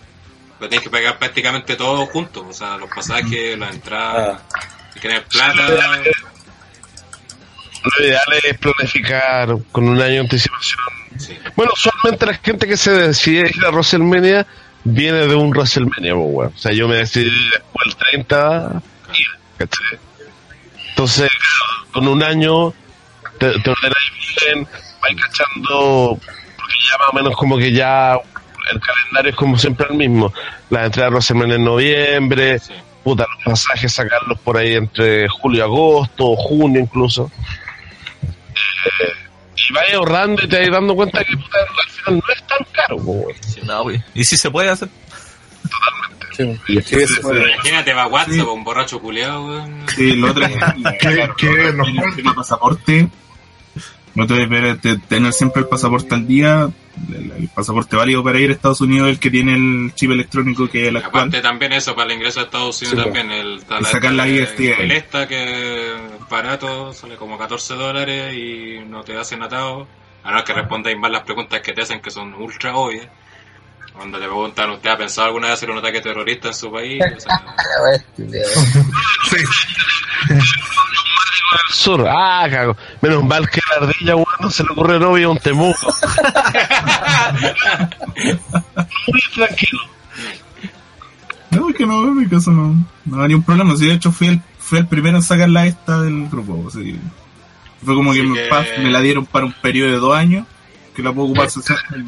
Pero 0.59 0.69
tienes 0.69 0.83
que 0.83 0.89
pagar 0.89 1.17
prácticamente 1.17 1.75
todo 1.75 2.05
junto. 2.07 2.45
O 2.47 2.53
sea, 2.53 2.77
los 2.77 2.89
pasajes, 2.89 3.57
las 3.57 3.73
entradas, 3.75 4.39
Ah. 4.53 4.59
si 4.93 4.99
tienes 4.99 5.21
plata. 5.21 5.69
lo 7.83 8.05
ideal 8.05 8.21
es 8.43 8.57
planificar 8.57 9.55
con 9.71 9.87
un 9.87 10.01
año 10.01 10.13
de 10.15 10.19
anticipación. 10.19 10.79
Bueno, 11.55 11.71
usualmente 11.73 12.25
la 12.25 12.33
gente 12.33 12.67
que 12.67 12.75
se 12.77 12.91
decide 12.91 13.49
ir 13.55 13.65
a 13.65 13.69
WrestleMania 13.69 14.45
viene 14.83 15.25
de 15.27 15.35
un 15.35 15.49
WrestleMania, 15.51 16.13
pues, 16.13 16.25
weón. 16.29 16.53
O 16.53 16.57
sea, 16.57 16.73
yo 16.73 16.87
me 16.87 16.97
decidí 16.97 17.49
después 17.49 17.85
del 17.85 17.95
30 17.95 18.81
ir, 19.17 19.27
¿cachai? 19.57 19.99
Entonces, 20.97 21.29
con 21.93 22.07
un 22.07 22.23
año 22.23 22.73
te, 23.37 23.51
te 23.59 23.69
ordenáis 23.69 24.11
bien, 24.41 24.67
vais 24.99 25.15
cachando, 25.21 26.19
porque 26.57 26.73
ya 26.89 26.97
más 26.97 27.09
o 27.11 27.13
menos 27.13 27.35
como 27.37 27.55
que 27.55 27.71
ya 27.71 28.13
el 28.13 28.79
calendario 28.79 29.29
es 29.29 29.35
como 29.35 29.59
siempre 29.59 29.85
el 29.91 29.95
mismo. 29.95 30.33
Las 30.71 30.87
entradas 30.87 31.11
de 31.11 31.13
WrestleMania 31.13 31.55
en 31.57 31.63
noviembre, 31.63 32.59
puta, 33.03 33.27
los 33.31 33.43
pasajes 33.45 33.93
sacarlos 33.93 34.39
por 34.39 34.57
ahí 34.57 34.73
entre 34.73 35.27
julio 35.27 35.59
y 35.59 35.61
agosto, 35.61 36.35
junio 36.35 36.81
incluso. 36.81 37.29
Eh, 38.55 39.13
y 39.69 39.73
vais 39.73 39.93
ahorrando 39.93 40.43
y 40.43 40.47
te 40.47 40.57
vais 40.57 40.71
dando 40.71 40.95
cuenta 40.95 41.23
que 41.23 41.37
puta, 41.37 41.59
al 41.59 41.89
final 41.91 42.23
no 42.25 42.33
es 42.33 42.47
tan 42.47 42.67
caro, 42.71 42.95
weón. 42.95 43.35
No. 43.65 43.85
¿Y 44.15 44.23
si 44.23 44.35
se 44.35 44.49
puede 44.49 44.71
hacer? 44.71 44.89
Y 46.67 46.81
Sí, 46.81 46.95
eso 46.95 47.21
fue. 47.21 47.51
Imagínate, 47.53 47.93
va 47.93 48.07
WhatsApp, 48.07 48.47
un 48.47 48.63
borracho 48.63 48.99
culeado, 48.99 49.45
weón. 49.47 49.85
Sí, 49.95 50.13
lo 50.15 50.31
otro 50.31 50.45
es 50.45 50.53
¿Qué- 50.99 51.29
qué 51.37 51.73
nos 51.73 51.87
el 51.87 52.15
tema 52.15 52.35
pasaporte. 52.35 53.07
No 54.15 54.25
te 54.25 54.33
debes 54.33 54.81
te- 54.81 54.97
tener 54.97 55.31
siempre 55.31 55.61
el 55.61 55.67
pasaporte 55.67 56.15
al 56.15 56.25
día. 56.27 56.69
El, 57.13 57.31
el 57.33 57.49
pasaporte 57.49 57.95
válido 57.95 58.23
para 58.23 58.39
ir 58.39 58.49
a 58.49 58.53
Estados 58.53 58.81
Unidos 58.81 59.09
es 59.09 59.13
el 59.13 59.19
que 59.19 59.29
tiene 59.29 59.53
el 59.53 59.93
chip 59.93 60.09
electrónico 60.09 60.67
que 60.67 60.83
es 60.83 60.87
el 60.87 60.97
actual. 60.97 61.25
Aparte 61.27 61.41
también 61.41 61.73
eso, 61.73 61.95
para 61.95 62.07
el 62.11 62.17
ingreso 62.17 62.39
a 62.39 62.43
Estados 62.43 62.81
Unidos 62.81 62.97
Sí, 62.97 63.03
también, 63.03 63.31
el, 63.31 63.59
Y 63.79 63.85
sacar 63.85 64.13
la 64.13 64.27
ISTA. 64.27 64.63
el 64.81 64.91
esta 64.91 65.27
que 65.27 65.91
es 65.93 66.29
barato, 66.29 66.91
sale 66.93 67.15
como 67.15 67.37
14 67.37 67.75
dólares 67.75 68.33
y 68.35 68.79
no 68.89 69.03
te 69.03 69.15
hacen 69.15 69.43
atado, 69.43 69.87
a 70.23 70.31
no 70.31 70.43
que 70.43 70.53
respondáis 70.53 70.97
mal 70.97 71.11
las 71.11 71.21
preguntas 71.21 71.61
que 71.61 71.73
te 71.73 71.83
hacen 71.83 72.01
que 72.01 72.09
son 72.09 72.33
ultra 72.33 72.75
obvias. 72.75 73.07
Cuando 73.93 74.19
te 74.19 74.25
preguntan, 74.25 74.69
¿usted 74.71 74.89
ha 74.89 74.97
pensado 74.97 75.27
alguna 75.27 75.47
vez 75.47 75.55
hacer 75.55 75.71
un 75.71 75.77
ataque 75.79 76.01
terrorista 76.01 76.49
en 76.49 76.53
su 76.53 76.71
país? 76.71 77.01
O 77.15 77.19
sea, 77.19 77.41
al 81.51 81.73
sur, 81.73 82.05
ah, 82.07 82.47
cago. 82.49 82.75
Menos 83.01 83.23
mal 83.23 83.49
que 83.49 83.61
la 83.69 83.87
ardilla, 83.87 84.15
weón, 84.15 84.27
no 84.39 84.49
se 84.49 84.63
le 84.63 84.69
ocurre 84.71 84.99
novio 84.99 85.29
a 85.29 85.31
un 85.31 85.39
temuco. 85.39 85.93
Muy 89.07 89.21
tranquilo. 89.33 89.81
No, 91.51 91.69
es 91.69 91.75
que 91.75 91.85
no, 91.85 92.03
en 92.03 92.17
mi 92.17 92.27
caso 92.27 92.51
no, 92.51 92.85
no 93.05 93.21
había 93.21 93.37
un 93.37 93.43
problema. 93.43 93.75
Sí, 93.77 93.87
de 93.87 93.93
hecho 93.93 94.11
fui 94.11 94.27
el, 94.27 94.41
fui 94.59 94.79
el 94.79 94.87
primero 94.87 95.17
en 95.17 95.23
sacar 95.23 95.49
la 95.49 95.65
esta 95.65 96.01
del 96.01 96.27
grupo. 96.27 96.63
o 96.65 96.69
sea, 96.69 96.81
fue 97.83 97.95
como 97.95 98.13
que, 98.13 98.23
me, 98.23 98.41
me 98.79 98.91
la 98.91 99.01
dieron 99.01 99.25
para 99.25 99.45
un 99.45 99.53
periodo 99.53 99.91
de 99.91 99.97
dos 99.97 100.15
años, 100.15 100.45
que 100.97 101.03
la 101.03 101.13
puedo 101.13 101.27
ocupar, 101.27 101.47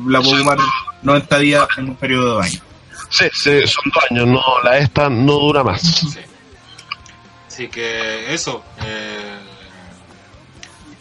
la 0.08 0.20
puedo 0.20 0.36
ocupar 0.36 0.58
90 1.04 1.40
días 1.40 1.68
en 1.78 1.90
un 1.90 1.96
periodo 1.96 2.24
de 2.24 2.32
dos 2.32 2.46
años. 2.46 2.64
Sí, 3.12 3.26
sí, 3.34 3.68
son 3.68 3.84
dos 3.94 4.04
años, 4.10 4.28
no, 4.28 4.44
la 4.64 4.78
esta 4.80 5.10
no 5.10 5.34
dura 5.34 5.64
más. 5.64 5.82
sí. 5.82 6.20
Así 7.48 7.68
que 7.68 8.34
eso, 8.34 8.64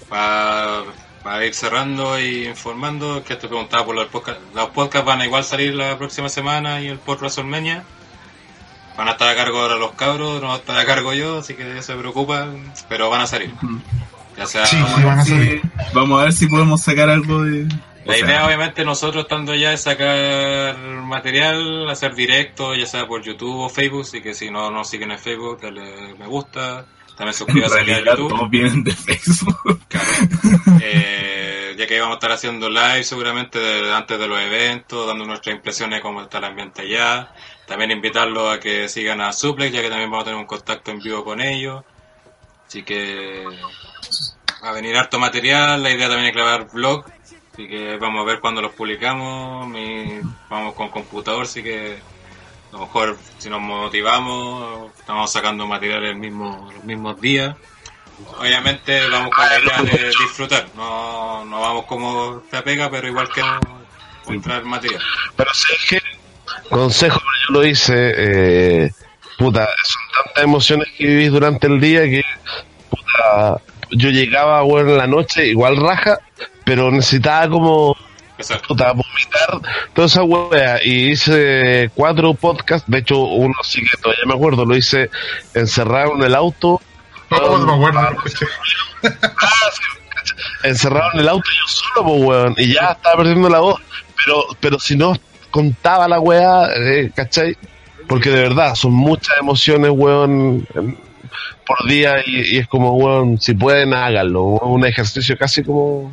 para 0.08 1.47
ir 1.47 1.55
cerrando 1.55 2.18
y 2.18 2.47
informando, 2.49 3.23
que 3.25 3.36
te 3.36 3.49
preguntaba 3.49 3.86
por 3.86 3.94
los 3.94 4.08
podcasts. 4.08 4.42
Los 4.55 4.68
podcasts 4.70 5.07
van 5.07 5.20
a 5.23 5.26
igual 5.26 5.44
salir 5.44 5.75
la 5.75 5.97
próxima 5.97 6.28
semana 6.28 6.83
y 6.83 6.89
el 6.89 6.99
post 6.99 7.20
WrestleMania. 7.20 7.84
Van 8.99 9.08
a 9.08 9.12
estar 9.12 9.28
a 9.28 9.36
cargo 9.36 9.60
ahora 9.60 9.76
los 9.76 9.92
cabros, 9.92 10.42
no 10.42 10.49
va 10.49 10.55
a 10.55 10.58
estar 10.58 10.78
a 10.78 10.84
cargo 10.84 11.15
yo, 11.15 11.39
así 11.39 11.55
que 11.55 11.81
se 11.81 11.94
preocupan, 11.94 12.75
pero 12.89 13.08
van 13.08 13.20
a 13.20 13.26
salir. 13.26 13.55
Ya 14.39 14.47
sea, 14.47 14.65
Sí, 14.67 14.76
sí, 14.97 15.02
van 15.02 15.18
a 15.18 15.25
salir. 15.25 15.60
Vamos 15.92 16.20
a 16.20 16.25
ver 16.25 16.33
si 16.33 16.47
podemos 16.47 16.81
sacar 16.83 17.10
algo 17.10 17.42
de... 17.42 17.65
La 18.05 18.15
o 18.15 18.17
sea, 18.17 18.26
idea, 18.26 18.47
obviamente, 18.47 18.84
nosotros 18.86 19.25
estando 19.25 19.55
ya 19.55 19.73
es 19.75 19.83
sacar 19.83 20.78
material, 20.78 21.91
hacer 21.91 22.15
directo, 22.15 22.75
ya 22.75 22.86
sea 22.86 23.07
por 23.07 23.23
YouTube 23.23 23.58
o 23.60 23.68
Facebook, 23.68 24.02
así 24.02 24.23
que 24.23 24.33
si 24.33 24.50
no 24.50 24.70
nos 24.70 24.89
siguen 24.89 25.10
en 25.10 25.18
Facebook, 25.18 25.60
dale 25.60 26.15
me 26.18 26.26
gusta, 26.26 26.86
también 27.18 27.36
aquí 27.36 27.60
a 27.92 27.99
YouTube. 28.05 28.28
todos 28.31 28.49
vienen 28.49 28.83
de 28.84 28.92
Facebook. 28.92 29.81
Eh, 30.81 31.75
ya 31.76 31.86
que 31.86 31.99
vamos 32.00 32.15
a 32.15 32.18
estar 32.18 32.33
haciendo 32.33 32.68
live 32.70 33.02
seguramente 33.05 33.58
de- 33.58 33.92
antes 33.92 34.18
de 34.18 34.26
los 34.28 34.41
eventos, 34.41 35.07
dando 35.07 35.25
nuestras 35.26 35.55
impresiones 35.57 35.99
de 35.99 36.02
cómo 36.02 36.23
está 36.23 36.39
el 36.39 36.44
ambiente 36.44 36.83
allá. 36.83 37.33
También 37.67 37.91
invitarlos 37.91 38.55
a 38.57 38.60
que 38.60 38.89
sigan 38.89 39.20
a 39.20 39.33
Suplex, 39.33 39.73
ya 39.73 39.83
que 39.83 39.89
también 39.91 40.10
vamos 40.10 40.23
a 40.23 40.26
tener 40.26 40.41
un 40.41 40.47
contacto 40.47 40.91
en 40.91 41.00
vivo 41.00 41.25
con 41.25 41.41
ellos. 41.41 41.84
Así 42.67 42.83
que 42.83 43.44
va 44.62 44.70
a 44.70 44.72
venir 44.72 44.96
harto 44.96 45.18
material, 45.18 45.82
la 45.82 45.90
idea 45.90 46.08
también 46.08 46.28
es 46.28 46.34
grabar 46.34 46.66
vlog, 46.72 47.04
así 47.52 47.68
que 47.68 47.96
vamos 47.96 48.22
a 48.22 48.24
ver 48.26 48.40
cuándo 48.40 48.60
los 48.62 48.72
publicamos. 48.72 49.66
Mi- 49.68 50.20
vamos 50.48 50.74
con 50.74 50.88
computador, 50.90 51.42
así 51.44 51.62
que 51.62 51.98
a 52.70 52.72
lo 52.72 52.80
mejor 52.80 53.16
si 53.38 53.48
nos 53.50 53.60
motivamos, 53.60 54.90
estamos 54.98 55.32
sacando 55.32 55.66
material 55.66 56.04
el 56.04 56.16
mismo, 56.16 56.70
los 56.74 56.84
mismos 56.84 57.20
días. 57.20 57.54
Obviamente 58.38 59.08
vamos 59.08 59.30
con 59.30 59.46
la 59.48 59.58
idea 59.60 59.82
de 59.82 60.08
disfrutar, 60.08 60.66
no, 60.74 61.44
no 61.44 61.60
vamos 61.60 61.84
como 61.86 62.42
te 62.50 62.60
pega, 62.62 62.90
pero 62.90 63.06
igual 63.06 63.28
que 63.28 63.42
encontrar 64.22 64.64
material. 64.64 65.00
Pero 65.36 65.50
es 65.52 65.86
que, 65.88 66.02
consejo, 66.68 67.20
yo 67.46 67.54
lo 67.54 67.64
hice, 67.64 68.12
eh, 68.16 68.90
puta, 69.38 69.68
son 69.84 70.02
tantas 70.24 70.42
emociones 70.44 70.88
que 70.98 71.06
vivís 71.06 71.30
durante 71.30 71.68
el 71.68 71.80
día 71.80 72.02
que, 72.02 72.22
puta, 72.90 73.60
yo 73.91 74.10
llegaba, 74.10 74.62
bueno, 74.62 74.91
en 74.91 74.99
la 74.99 75.07
noche, 75.07 75.47
igual 75.47 75.76
raja, 75.76 76.18
pero 76.65 76.91
necesitaba 76.91 77.49
como, 77.49 77.97
Exacto. 78.36 78.68
puta, 78.68 78.92
vomitar 78.92 79.60
toda 79.94 80.07
esa 80.07 80.23
wea, 80.23 80.78
y 80.84 81.10
hice 81.10 81.91
cuatro 81.94 82.34
podcasts, 82.34 82.89
de 82.91 82.99
hecho, 82.99 83.18
uno 83.18 83.55
sí 83.62 83.81
que 83.83 83.97
todavía 83.97 84.25
me 84.26 84.34
acuerdo, 84.34 84.65
lo 84.65 84.76
hice 84.76 85.10
encerrado 85.55 86.15
en 86.17 86.23
el 86.23 86.34
auto, 86.34 86.81
no 87.31 87.58
me 87.67 87.73
acuerdo, 87.75 88.00
lo 88.02 88.10
escuché. 88.25 88.47
encerrado 90.62 91.10
en 91.15 91.20
el 91.20 91.28
auto 91.28 91.49
yo 91.50 91.67
solo, 91.67 92.08
pues, 92.08 92.23
weón, 92.23 92.55
y 92.58 92.75
ya 92.75 92.92
estaba 92.92 93.17
perdiendo 93.17 93.49
la 93.49 93.60
voz, 93.60 93.81
pero, 94.25 94.44
pero 94.60 94.78
si 94.78 94.97
no 94.97 95.15
contaba 95.50 96.08
la 96.08 96.20
weá, 96.20 96.68
eh, 96.76 97.10
¿cachai? 97.15 97.57
Porque 98.07 98.31
de 98.31 98.42
verdad, 98.42 98.75
son 98.75 98.92
muchas 98.92 99.36
emociones, 99.39 99.91
weón, 99.94 100.67
en- 100.75 101.07
por 101.68 101.86
día, 101.88 102.16
y, 102.26 102.55
y 102.55 102.58
es 102.58 102.66
como, 102.66 102.94
weón, 102.94 103.40
si 103.40 103.55
pueden, 103.55 103.94
háganlo, 103.94 104.42
un 104.42 104.84
ejercicio 104.84 105.36
casi 105.38 105.62
como 105.62 106.10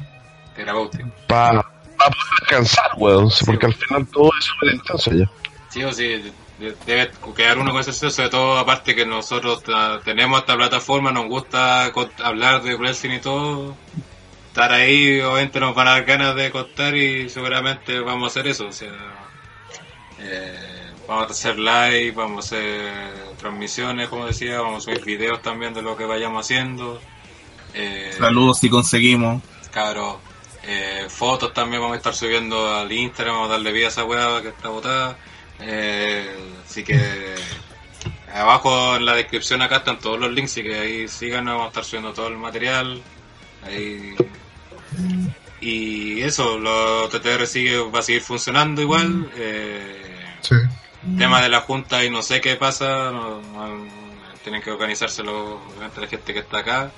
Terapéutico. 0.56 1.10
para 1.28 1.64
poder 1.98 2.14
descansar, 2.42 2.92
weón, 2.98 3.30
porque 3.46 3.66
al 3.66 3.74
final 3.74 4.06
todo 4.08 4.30
es 4.38 4.46
súper 4.46 4.74
intenso 4.76 5.12
ya. 5.12 5.30
Sí 5.70 5.84
o 5.84 5.92
sí, 5.92 6.04
de- 6.60 6.76
debe 6.86 7.12
quedar 7.36 7.58
uno 7.58 7.72
con 7.72 7.82
ese 7.82 7.92
sobre 7.94 8.30
todo 8.30 8.58
aparte 8.60 8.96
que 8.96 9.06
nosotros 9.06 9.64
tenemos 10.06 10.40
esta 10.40 10.56
plataforma, 10.56 11.12
nos 11.12 11.26
gusta 11.28 11.92
hablar 12.24 12.62
de 12.62 12.76
wrestling 12.76 13.16
y 13.16 13.20
todo, 13.20 13.76
estar 14.48 14.72
ahí 14.72 15.20
obviamente 15.20 15.60
nos 15.60 15.76
van 15.76 15.88
a 15.90 15.92
dar 15.92 16.06
ganas 16.06 16.36
de 16.36 16.52
contar 16.52 16.96
y 16.96 17.30
seguramente 17.30 18.00
vamos 18.00 18.24
a 18.24 18.28
hacer 18.28 18.48
eso, 18.52 18.68
o 18.68 18.72
sea, 18.72 18.88
eh, 20.20 20.75
vamos 21.08 21.28
a 21.28 21.32
hacer 21.32 21.58
live, 21.58 22.12
vamos 22.12 22.46
a 22.46 22.48
hacer 22.48 23.14
transmisiones, 23.38 24.10
como 24.10 24.26
decía, 24.26 24.62
vamos 24.62 24.84
a 24.84 24.86
subir 24.86 25.04
videos 25.04 25.42
también 25.42 25.74
de 25.74 25.82
lo 25.82 25.96
que 25.96 26.06
vayamos 26.06 26.46
haciendo. 26.46 27.00
Eh, 27.74 28.14
Saludos 28.18 28.60
si 28.60 28.70
conseguimos. 28.70 29.42
Cabros, 29.72 30.18
eh, 30.64 31.08
fotos 31.10 31.54
también 31.54 31.82
vamos 31.82 31.96
a 31.96 31.98
estar 31.98 32.16
subiendo 32.16 32.74
al 32.76 32.92
Instagram, 32.92 33.36
vamos 33.36 33.50
a 33.50 33.54
darle 33.54 33.72
vida 33.72 33.88
a 33.88 33.90
esa 33.90 34.06
weá 34.06 34.42
que 34.42 34.50
está 34.50 34.70
botada. 34.70 35.18
Eh, 35.60 36.36
así 36.66 36.84
que 36.84 37.36
abajo 38.34 38.96
en 38.96 39.06
la 39.06 39.14
descripción 39.16 39.62
acá 39.62 39.78
están 39.78 40.00
todos 40.00 40.20
los 40.20 40.32
links, 40.32 40.52
así 40.52 40.64
que 40.64 40.76
ahí 40.80 41.08
síganos, 41.08 41.54
vamos 41.54 41.66
a 41.66 41.70
estar 41.70 41.84
subiendo 41.86 42.14
todo 42.14 42.28
el 42.28 42.38
material. 42.38 43.02
Ahí. 43.64 44.16
Y 45.62 46.22
eso, 46.22 46.60
los 46.60 47.10
TTR 47.10 47.48
sigue, 47.48 47.80
va 47.80 48.00
a 48.00 48.04
seguir 48.04 48.22
funcionando 48.22 48.82
igual. 48.82 49.32
Eh, 49.36 50.12
Sí. 50.42 50.56
Tema 51.18 51.42
de 51.42 51.50
la 51.50 51.62
junta 51.62 52.04
y 52.04 52.10
no 52.10 52.22
sé 52.24 52.42
qué 52.42 52.56
pasa, 52.56 53.12
tienen 54.44 54.62
que 54.62 54.72
organizárselo 54.72 55.62
obviamente 55.68 56.02
la 56.02 56.08
gente 56.08 56.34
que 56.34 56.40
está 56.40 56.60
acá. 56.60 56.92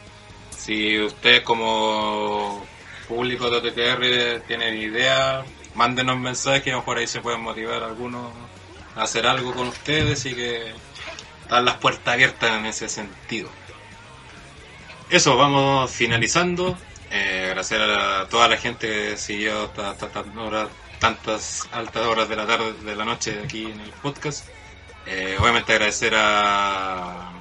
Si 0.57 0.99
ustedes 0.99 1.41
como 1.41 2.65
público 3.07 3.49
de 3.49 3.57
OTTR 3.57 4.41
tienen 4.47 4.75
idea, 4.77 5.43
mándenos 5.75 6.17
mensajes, 6.17 6.71
lo 6.73 6.79
mejor 6.79 6.97
ahí 6.97 7.07
se 7.07 7.21
pueden 7.21 7.41
motivar 7.41 7.83
algunos 7.83 8.31
a 8.95 9.03
hacer 9.03 9.27
algo 9.27 9.53
con 9.53 9.67
ustedes 9.67 10.25
y 10.25 10.33
que 10.33 10.71
están 11.43 11.65
las 11.65 11.75
puertas 11.75 12.13
abiertas 12.13 12.51
en 12.57 12.65
ese 12.65 12.89
sentido. 12.89 13.49
Eso, 15.09 15.37
vamos 15.37 15.89
finalizando. 15.91 16.77
Eh, 17.11 17.43
agradecer 17.45 17.81
a 17.81 18.27
toda 18.27 18.49
la 18.49 18.57
gente 18.57 18.87
que 18.87 19.17
siguió 19.17 19.71
hasta, 19.77 20.09
tan 20.09 20.37
horas- 20.37 20.67
tantas 20.99 21.67
altas 21.71 22.05
horas 22.05 22.29
de 22.29 22.35
la 22.35 22.45
tarde, 22.45 22.73
de 22.73 22.95
la 22.95 23.05
noche 23.05 23.39
aquí 23.43 23.65
en 23.65 23.79
el 23.79 23.91
podcast. 23.91 24.47
Eh, 25.05 25.37
obviamente 25.39 25.73
agradecer 25.73 26.13
a 26.15 27.31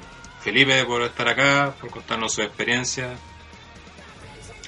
Felipe 0.41 0.85
por 0.85 1.02
estar 1.02 1.28
acá, 1.28 1.75
por 1.81 1.91
contarnos 1.91 2.33
su 2.33 2.43
experiencia. 2.43 3.10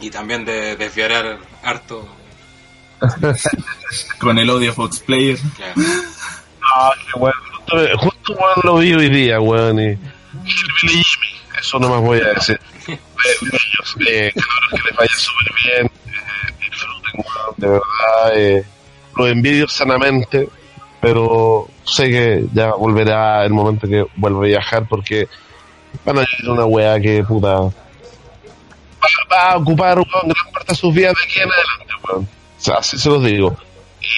Y 0.00 0.10
también 0.10 0.44
de 0.44 0.76
desviar 0.76 1.38
harto. 1.62 2.08
Con 4.18 4.38
el 4.38 4.50
odio 4.50 4.72
Fox 4.72 5.00
Player. 5.00 5.38
Claro. 5.56 5.74
Ah, 6.62 6.92
qué 6.96 7.18
weón. 7.18 7.34
Justo, 7.52 7.98
justo 7.98 8.32
weón, 8.32 8.60
lo 8.64 8.78
vi 8.78 8.92
hoy 8.94 9.08
día, 9.08 9.40
weón. 9.40 9.78
Y... 9.80 9.98
Jimmy, 10.80 11.02
Eso 11.58 11.78
no 11.78 11.88
más 11.88 12.00
voy 12.00 12.20
a 12.20 12.32
decir. 12.34 12.60
Eh, 12.88 13.34
ellos, 13.42 13.96
eh, 14.06 14.32
cabros, 14.32 14.80
que 14.80 14.88
les 14.88 14.96
vaya 14.96 15.14
súper 15.16 15.52
bien. 15.64 15.86
Eh, 15.86 16.54
disfruten, 16.60 17.24
de 17.56 17.68
verdad. 17.68 18.32
Eh, 18.36 18.66
los 19.18 19.28
envidio 19.28 19.68
sanamente. 19.68 20.48
Pero 21.00 21.68
sé 21.84 22.10
que 22.10 22.44
ya 22.52 22.72
volverá 22.74 23.44
el 23.44 23.52
momento 23.52 23.86
que 23.86 24.04
vuelva 24.16 24.40
a 24.40 24.46
viajar 24.48 24.86
porque 24.88 25.28
van 26.04 26.18
a 26.18 26.20
vivir 26.22 26.50
una 26.50 26.64
weá 26.64 26.98
que 27.00 27.22
puta. 27.22 27.60
Va, 27.60 27.70
va 29.30 29.52
a 29.52 29.56
ocupar 29.58 29.98
weón, 29.98 30.08
gran 30.28 30.52
parte 30.52 30.72
de 30.72 30.74
sus 30.74 30.92
vidas 30.92 31.14
de 31.14 31.22
aquí 31.22 31.40
en 31.40 31.48
adelante, 31.52 31.94
weón. 32.08 32.24
O 32.24 32.60
sea, 32.60 32.74
así 32.76 32.98
se 32.98 33.08
los 33.08 33.24
digo. 33.24 33.56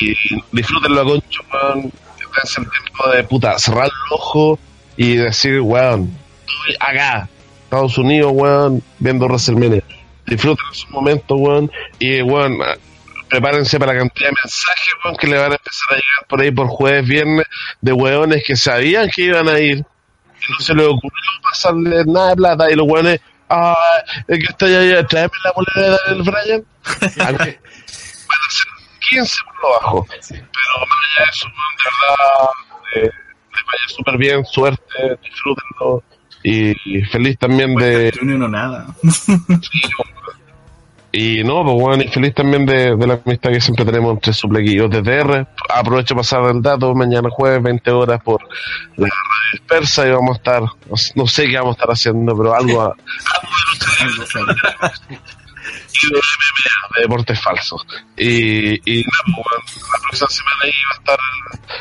Y 0.01 0.15
disfrútenlo 0.53 1.01
a 1.01 1.05
concho, 1.05 1.43
weón. 1.53 1.93
Dense 2.37 2.61
el 2.61 2.71
tiempo 2.71 3.09
de 3.11 3.25
puta, 3.25 3.59
cerrar 3.59 3.87
el 3.87 4.15
ojo 4.15 4.59
y 4.97 5.17
decir, 5.17 5.61
weón, 5.61 6.17
estoy 6.41 6.77
acá, 6.79 7.29
Estados 7.65 7.99
Unidos, 7.99 8.33
weón, 8.35 8.83
viendo 8.99 9.27
WrestleMania. 9.27 9.83
Disfruten 10.27 10.65
esos 10.73 10.89
momentos, 10.91 11.37
weón. 11.39 11.71
Y, 11.99 12.23
weón, 12.23 12.59
prepárense 13.31 13.79
para 13.79 13.95
la 13.95 14.01
cantidad 14.01 14.29
de 14.29 14.35
mensajes, 14.43 14.95
weón, 15.05 15.17
que 15.17 15.27
le 15.27 15.39
van 15.39 15.53
a 15.53 15.55
empezar 15.55 15.89
a 15.91 15.95
llegar 15.95 16.27
por 16.29 16.41
ahí 16.41 16.51
por 16.51 16.67
jueves, 16.67 17.09
viernes, 17.09 17.47
de 17.81 17.93
weones 17.93 18.45
que 18.45 18.57
sabían 18.57 19.09
que 19.09 19.23
iban 19.23 19.49
a 19.49 19.59
ir. 19.59 19.79
Y 19.79 20.53
no 20.53 20.59
se 20.59 20.75
les 20.75 20.87
ocurrió 20.87 21.31
pasarle 21.43 22.05
nada 22.07 22.31
de 22.31 22.37
plata. 22.37 22.71
Y 22.71 22.75
los 22.75 22.87
weones, 22.87 23.21
ah, 23.49 23.75
el 24.27 24.39
que 24.39 24.47
está 24.47 24.67
allá, 24.67 25.07
tráeme 25.07 25.33
la 25.45 25.53
bolera 25.53 25.91
de 25.93 25.99
Daniel 26.07 26.31
Bryan. 26.31 26.65
Van 27.19 27.35
a 27.35 28.51
ser 28.51 28.67
15 29.11 29.37
por 29.45 29.63
lo 29.63 29.71
bajo. 29.81 30.07
Pero 30.09 30.87
más 30.89 30.99
allá 31.07 31.25
de 31.25 31.31
eso, 31.31 31.47
de 31.47 31.91
verdad, 32.01 32.51
eh, 32.97 33.11
les 33.53 33.65
vaya 33.67 33.89
súper 33.89 34.19
bien, 34.19 34.45
suerte, 34.45 35.19
disfrútenlo. 35.23 36.03
Y, 36.43 36.99
y 36.99 37.03
feliz 37.05 37.39
también 37.39 37.75
de. 37.75 38.13
no 38.23 38.49
nada. 38.49 38.87
Y 41.13 41.43
no, 41.43 41.65
pues 41.65 41.75
bueno, 41.75 42.03
y 42.05 42.09
feliz 42.09 42.35
también 42.35 42.65
de, 42.67 42.95
de 42.95 43.07
la 43.07 43.21
amistad 43.25 43.51
que 43.51 43.61
siempre 43.61 43.85
tenemos 43.85 44.13
entre 44.15 44.33
suplequillos 44.33 44.89
de 44.91 45.03
TR. 45.03 45.47
Aprovecho 45.75 46.15
pasar 46.15 46.45
el 46.45 46.63
dato, 46.63 46.95
mañana 46.95 47.29
jueves, 47.31 47.61
20 47.63 47.91
horas 47.91 48.23
por 48.23 48.41
la 48.97 49.07
radio 49.09 49.11
dispersa 49.53 50.07
y 50.07 50.11
vamos 50.13 50.37
a 50.37 50.39
estar, 50.39 50.63
no 50.89 50.97
sé- 50.97 51.13
no 51.17 51.27
sé 51.27 51.49
qué 51.49 51.57
vamos 51.57 51.71
a 51.71 51.79
estar 51.81 51.91
haciendo, 51.91 52.37
pero 52.37 52.55
algo, 52.55 52.83
a- 52.83 52.95
algo 54.01 54.15
de 54.15 54.17
lucha 54.17 54.39
libre. 54.39 54.55
y 56.03 56.07
de 56.07 56.13
MMA, 56.13 56.97
de 56.97 57.03
deportes 57.03 57.41
falsos. 57.41 57.87
Y, 58.17 58.75
y 58.75 59.03
pues, 59.03 59.17
bueno, 59.27 59.65
la 59.93 59.99
próxima 60.03 60.29
semana 60.31 60.57
ahí 60.63 60.71
va 60.71 60.95
a 60.95 60.99
estar, 60.99 61.19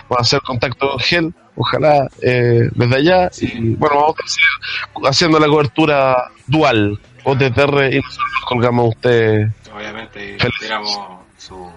vamos 0.09 0.17
a 0.17 0.22
hacer 0.22 0.41
contacto 0.41 0.90
con 0.90 0.99
Gel, 0.99 1.33
ojalá, 1.56 2.08
eh, 2.24 2.69
desde 2.74 2.95
allá. 2.95 3.30
Y 3.40 3.75
bueno, 3.75 3.95
vamos 3.98 4.16
a 4.24 4.27
seguir 4.27 5.08
haciendo 5.08 5.40
la 5.40 5.48
cobertura 5.48 6.32
dual, 6.48 6.99
OTTR, 7.24 7.94
y 7.94 8.02
nosotros 8.02 8.28
nos 8.34 8.46
colgamos 8.48 8.86
a 8.86 8.90
ustedes. 8.90 9.52
Obviamente, 9.74 10.36
y 10.36 10.40
Feliz. 10.40 10.56
tiramos 10.60 10.98
su 11.38 11.72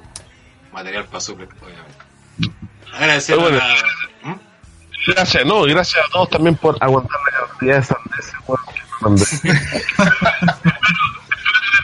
material 0.73 1.05
para 1.07 1.21
su 1.21 1.37
obviamente. 1.63 1.99
Agradecer 2.93 3.37
Pero 3.37 3.49
bueno, 3.51 3.65
a... 3.65 4.29
¿Mm? 4.29 4.37
Gracias, 5.09 5.47
no, 5.47 5.63
gracias 5.63 6.05
a 6.05 6.09
todos 6.13 6.31
también 6.31 6.55
por 6.57 6.77
aguantar 6.81 7.19
la 7.33 7.49
cantidad 7.49 7.77
de 7.77 7.83
sandeces, 7.83 8.35
que 8.47 8.83
me 9.03 9.11
mandé. 9.11 9.25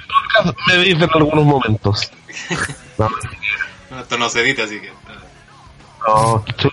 Podcast 0.08 0.56
me 0.68 0.76
dicen 0.84 1.02
en 1.02 1.10
algunos 1.16 1.44
momentos. 1.44 2.10
No, 2.98 3.08
No, 3.90 4.00
esto 4.00 4.18
no 4.18 4.28
se 4.28 4.40
edita, 4.42 4.64
así 4.64 4.80
que... 4.80 4.92
no, 6.06 6.44
chu- 6.58 6.70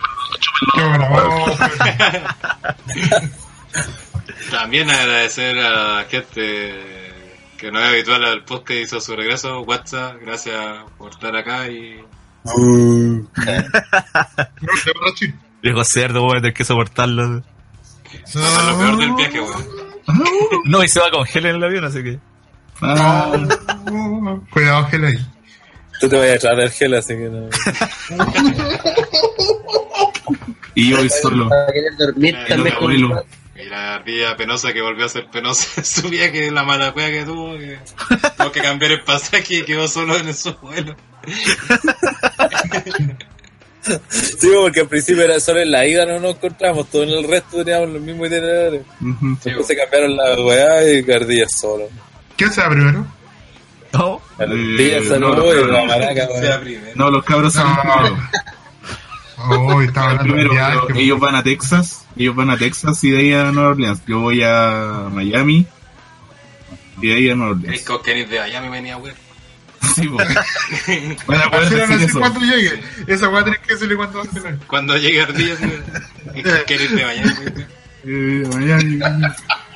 También 4.49 4.89
agradecer 4.89 5.57
a 5.59 5.97
la 5.97 6.03
gente 6.05 6.73
que 7.57 7.71
no 7.71 7.79
es 7.79 7.85
habitual 7.87 8.23
al 8.25 8.43
podcast 8.43 8.71
y 8.71 8.83
hizo 8.83 9.01
su 9.01 9.15
regreso. 9.15 9.61
WhatsApp, 9.61 10.17
gracias 10.21 10.83
por 10.97 11.11
estar 11.11 11.35
acá 11.35 11.67
y... 11.69 12.03
Viejo 15.61 15.83
cerdo, 15.83 16.23
weón, 16.23 16.41
tener 16.41 16.53
que 16.53 16.63
soportarlo. 16.63 17.43
Eso 18.23 18.39
es 18.39 18.63
lo 18.65 18.77
peor 18.77 18.97
del 18.97 19.13
viaje, 19.15 19.41
weón. 19.41 19.65
No, 20.65 20.83
y 20.83 20.87
se 20.87 20.99
va 20.99 21.09
con 21.09 21.25
gel 21.25 21.47
en 21.47 21.55
el 21.55 21.63
avión, 21.63 21.85
así 21.85 22.03
que. 22.03 22.19
Ah, 22.81 23.31
Cuidado, 24.51 24.85
Gel 24.87 25.05
ahí. 25.05 25.17
Tú 25.99 26.09
te 26.09 26.17
vas 26.17 26.29
a 26.35 26.39
traer 26.39 26.59
el 26.59 26.71
gel, 26.71 26.93
así 26.93 27.15
que 27.15 27.29
no. 27.29 27.49
y 30.75 30.93
hoy 30.93 31.09
solo. 31.09 31.49
Para 31.49 31.71
querer 31.71 31.97
dormir 31.97 32.35
también. 32.47 32.75
Y 33.55 33.63
la 33.69 33.95
ardilla 33.95 34.35
penosa 34.35 34.73
que 34.73 34.81
volvió 34.81 35.05
a 35.05 35.09
ser 35.09 35.27
penosa 35.29 35.67
en 35.77 35.85
su 35.85 36.09
viaje, 36.09 36.51
la 36.51 36.63
mala 36.63 36.91
cueva 36.91 37.09
que 37.09 37.23
tuvo, 37.23 37.57
que 37.57 37.79
tuvo 38.37 38.51
que 38.51 38.61
cambiar 38.61 38.91
el 38.91 39.01
pasaje 39.03 39.55
y 39.55 39.63
quedó 39.63 39.87
solo 39.87 40.17
en 40.17 40.33
su 40.35 40.53
vuelo. 40.55 40.95
Sí, 44.09 44.49
porque 44.61 44.81
al 44.81 44.87
principio 44.87 45.23
era 45.23 45.39
solo 45.39 45.59
en 45.61 45.71
la 45.71 45.85
ida 45.85 46.05
no 46.05 46.19
nos 46.19 46.35
encontramos, 46.35 46.89
todo 46.89 47.03
en 47.03 47.09
el 47.09 47.23
resto 47.27 47.63
teníamos 47.63 47.89
los 47.89 48.01
mismos 48.01 48.27
itinerarios. 48.27 48.83
Ujú. 48.99 49.37
Después 49.43 49.67
se 49.67 49.75
cambiaron 49.75 50.15
la 50.17 50.35
weá 50.41 50.91
y 50.91 51.01
Gardilla 51.03 51.47
solo. 51.47 51.87
¿Quién 52.35 52.51
sea 52.51 52.69
primero? 52.69 53.05
Oh, 53.93 54.21
Gardilla 54.37 54.97
Eh, 54.97 55.01
no, 55.01 55.15
y 55.15 55.19
no, 55.19 55.65
la 55.67 55.85
no. 55.85 56.95
No, 56.95 57.11
los 57.11 57.23
cabros 57.23 57.53
salen 57.53 57.75
No. 57.85 58.29
Primero. 59.35 59.65
Oh, 59.75 59.81
estaba 59.81 60.11
hablando 60.11 60.23
Primero, 60.33 60.49
de 60.49 60.55
viaje. 60.55 60.77
pero 60.87 60.99
ellos 60.99 61.19
van 61.19 61.35
a 61.35 61.43
Texas, 61.43 62.05
ellos 62.15 62.35
van 62.35 62.49
a 62.49 62.57
Texas 62.57 63.03
y 63.03 63.11
de 63.11 63.17
ahí 63.19 63.33
a 63.33 63.51
Nueva 63.51 63.69
Orleans. 63.71 64.01
Yo 64.07 64.19
voy 64.19 64.41
a 64.43 65.07
Miami 65.11 65.65
y 67.01 67.07
de 67.07 67.13
ahí 67.15 67.29
a 67.29 67.35
Nueva 67.35 67.51
Es 67.53 67.57
Orleans. 67.59 67.83
que 67.83 68.01
Kenny 68.11 68.23
de 68.25 68.39
Miami 68.39 68.69
venía, 68.69 68.97
weón. 68.97 69.15
Sí, 69.95 70.07
pues. 70.09 70.27
Van 71.27 71.41
a 71.41 71.51
poder 71.51 71.65
Así 71.67 71.75
decir 71.75 71.89
no 71.89 71.99
sé 71.99 72.05
eso. 72.05 72.19
cuándo 72.19 72.39
llegue. 72.41 72.83
Esa 73.07 73.29
weá 73.29 73.43
tenés 73.43 73.59
que 73.59 73.73
decirle 73.73 73.95
cuándo 73.95 74.17
va 74.19 74.49
a. 74.49 74.55
Cuando 74.67 74.97
llegue 74.97 75.21
Ardilla, 75.21 75.55
sí, 75.57 75.71
es 76.33 76.43
que 76.43 76.63
Kenny 76.77 76.87
de 76.95 77.05
Miami. 77.05 77.31
Eh, 78.05 78.49
Miami. 78.53 78.99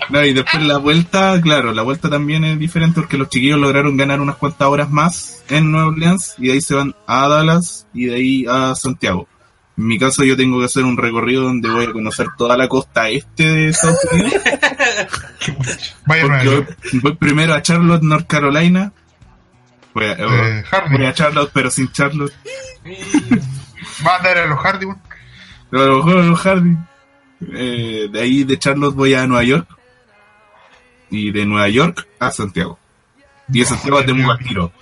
No, 0.10 0.26
y 0.26 0.34
después 0.34 0.64
la 0.64 0.78
vuelta, 0.78 1.40
claro, 1.42 1.72
la 1.74 1.84
vuelta 1.84 2.10
también 2.10 2.44
es 2.44 2.58
diferente 2.58 3.00
porque 3.02 3.18
los 3.18 3.30
chiquillos 3.30 3.60
lograron 3.60 3.96
ganar 3.98 4.20
unas 4.20 4.38
cuantas 4.38 4.68
horas 4.68 4.90
más 4.90 5.44
en 5.50 5.72
Nueva 5.72 5.88
Orleans 5.90 6.34
y 6.40 6.48
de 6.48 6.54
ahí 6.54 6.62
se 6.62 6.74
van 6.74 6.96
a 7.06 7.28
Dallas 7.28 7.86
y 7.94 8.06
de 8.06 8.16
ahí 8.16 8.46
a 8.50 8.74
Santiago. 8.76 9.28
En 9.80 9.88
mi 9.88 9.98
caso 9.98 10.26
yo 10.26 10.36
tengo 10.36 10.60
que 10.60 10.66
hacer 10.66 10.84
un 10.84 10.98
recorrido 10.98 11.44
donde 11.44 11.70
voy 11.70 11.86
a 11.86 11.94
conocer 11.94 12.28
toda 12.38 12.58
la 12.58 12.68
costa 12.68 13.08
este 13.08 13.46
de 13.46 13.70
Estados 13.70 13.98
Unidos. 14.12 14.34
Vaya 16.06 16.26
voy, 16.28 16.68
voy 17.02 17.16
primero 17.16 17.54
a 17.54 17.62
Charlotte, 17.62 18.04
North 18.04 18.28
Carolina. 18.28 18.92
Voy 19.94 20.04
a, 20.04 20.12
Eh, 20.20 20.66
voy 20.92 21.06
a 21.06 21.14
Charlotte, 21.14 21.52
pero 21.54 21.72
sin 21.72 21.90
Charlotte. 21.94 22.34
Va 24.06 24.16
a 24.16 24.18
andar 24.18 24.38
a 24.40 24.48
los 24.48 24.60
Hardy, 24.60 24.86
a 24.86 24.96
lo 25.72 25.96
mejor 25.96 26.18
a 26.18 26.24
los 26.24 26.40
Hardy. 26.42 26.78
Eh, 27.54 28.10
de 28.12 28.20
ahí 28.20 28.44
de 28.44 28.60
Charlotte 28.60 28.96
voy 28.96 29.14
a 29.14 29.26
Nueva 29.28 29.46
York. 29.46 29.70
Y 31.10 31.32
de 31.32 31.46
Nueva 31.46 31.70
York 31.70 32.06
a 32.20 32.32
Santiago. 32.32 32.78
Y 33.48 33.60
de 33.60 33.66
Santiago 33.66 34.04
te 34.04 34.12
muevo 34.12 34.32
al 34.34 34.40
tiro. 34.40 34.74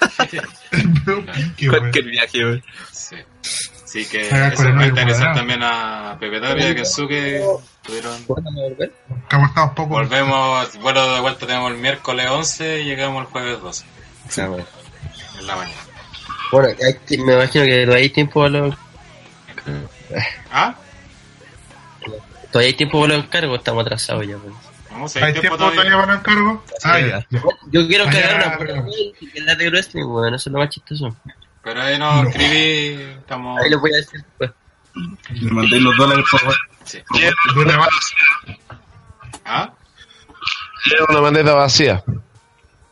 Cualquier 1.68 2.04
viaje, 2.06 2.42
weón. 2.42 2.62
Sí. 2.90 3.16
Así 3.86 4.04
que 4.04 4.28
el 4.28 4.32
va 4.32 5.30
a 5.30 5.34
también 5.34 5.60
a 5.62 6.16
Pepe 6.18 6.40
Tapia, 6.40 6.74
Kensuke. 6.74 7.40
Tuvieron... 7.82 8.16
Aguantamos 9.30 9.70
poco. 9.76 9.90
Volvemos, 9.90 10.76
vuelo 10.80 11.14
de 11.14 11.20
vuelta 11.20 11.46
tenemos 11.46 11.70
el 11.70 11.78
miércoles 11.78 12.26
11 12.28 12.80
y 12.80 12.84
llegamos 12.84 13.22
el 13.22 13.28
jueves 13.30 13.60
12, 13.62 13.84
Ah, 14.42 14.46
bueno. 14.48 14.66
en 15.38 15.46
la 15.46 15.54
mañana. 15.56 15.80
Bueno, 16.50 16.68
hay- 16.68 17.18
me 17.18 17.34
imagino 17.34 17.64
que 17.64 17.84
todavía 17.84 18.02
hay 18.02 18.10
tiempo 18.10 18.40
para 18.40 18.50
los, 18.50 18.74
¿Ah? 20.52 20.74
todavía 22.50 22.68
hay 22.70 22.74
tiempo 22.74 23.00
para 23.00 23.14
los 23.14 23.24
encargos, 23.24 23.58
estamos 23.58 23.82
atrasados 23.86 24.26
ya. 24.26 24.36
Pues. 24.36 24.52
Vamos 24.90 25.16
a 25.16 25.24
¿Hay 25.26 25.32
tiempo 25.32 25.56
todavía 25.56 25.96
para 25.96 26.12
el 26.14 26.18
encargo? 26.18 26.64
Ah, 26.82 26.98
ya. 26.98 27.24
ya. 27.30 27.40
Yo 27.70 27.86
quiero 27.86 28.04
ya, 28.06 28.10
cargar 28.10 28.46
una 28.48 28.58
pero- 28.58 28.84
puta 28.84 28.96
y 29.20 29.26
que 29.30 29.40
la 29.42 29.54
de 29.54 29.68
wrestling, 29.70 30.04
weón, 30.06 30.34
eso 30.34 30.48
es 30.48 30.52
lo 30.52 30.58
más 30.58 30.70
chistoso. 30.70 31.14
Pero 31.66 31.82
ahí 31.82 31.98
nos 31.98 32.28
escribí, 32.28 33.02
estamos... 33.18 33.60
Ahí 33.60 33.68
les 33.68 33.80
voy 33.80 33.92
a 33.92 33.96
decir 33.96 34.22
después. 34.22 34.52
Le 35.30 35.50
mandé 35.50 35.80
los 35.80 35.96
dólares 35.96 36.24
por 36.30 36.38
favor. 36.38 36.56
Sí. 36.84 37.02
Una 37.56 37.76
base. 37.76 38.14
¿Ah? 39.44 39.74
Lleva 40.84 41.06
una 41.08 41.20
maleta 41.22 41.54
vacía. 41.54 42.04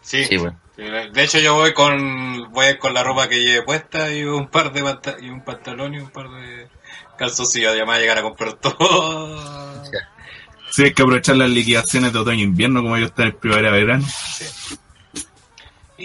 Sí. 0.01 0.25
Sí. 0.25 0.39
Sí, 0.75 0.83
De 0.83 1.23
hecho 1.23 1.39
yo 1.39 1.55
voy 1.55 1.73
con 1.73 2.51
voy 2.51 2.67
a 2.67 2.79
con 2.81 2.93
la 2.95 3.05
ropa 3.05 3.29
que 3.29 3.45
lleve 3.45 3.63
puesta 3.63 4.13
y 4.13 4.25
un 4.25 4.49
par 4.49 4.73
de 4.73 4.81
y 5.23 5.29
un 5.29 5.45
pantalón 5.45 5.95
y 5.95 6.01
un 6.01 6.11
par 6.11 6.29
de 6.31 6.69
calzoncillos. 7.17 7.71
Además 7.71 8.01
llegar 8.01 8.19
a 8.19 8.23
comprar 8.23 8.55
todo. 8.55 9.85
Sí, 10.73 10.83
hay 10.83 10.93
que 10.93 11.03
aprovechar 11.03 11.37
las 11.37 11.49
liquidaciones 11.49 12.13
de 12.13 12.19
otoño 12.19 12.41
e 12.41 12.43
invierno 12.43 12.83
como 12.83 12.99
yo 12.99 13.07
estoy 13.07 13.27
en 13.27 13.39
primavera-verano. 13.39 14.05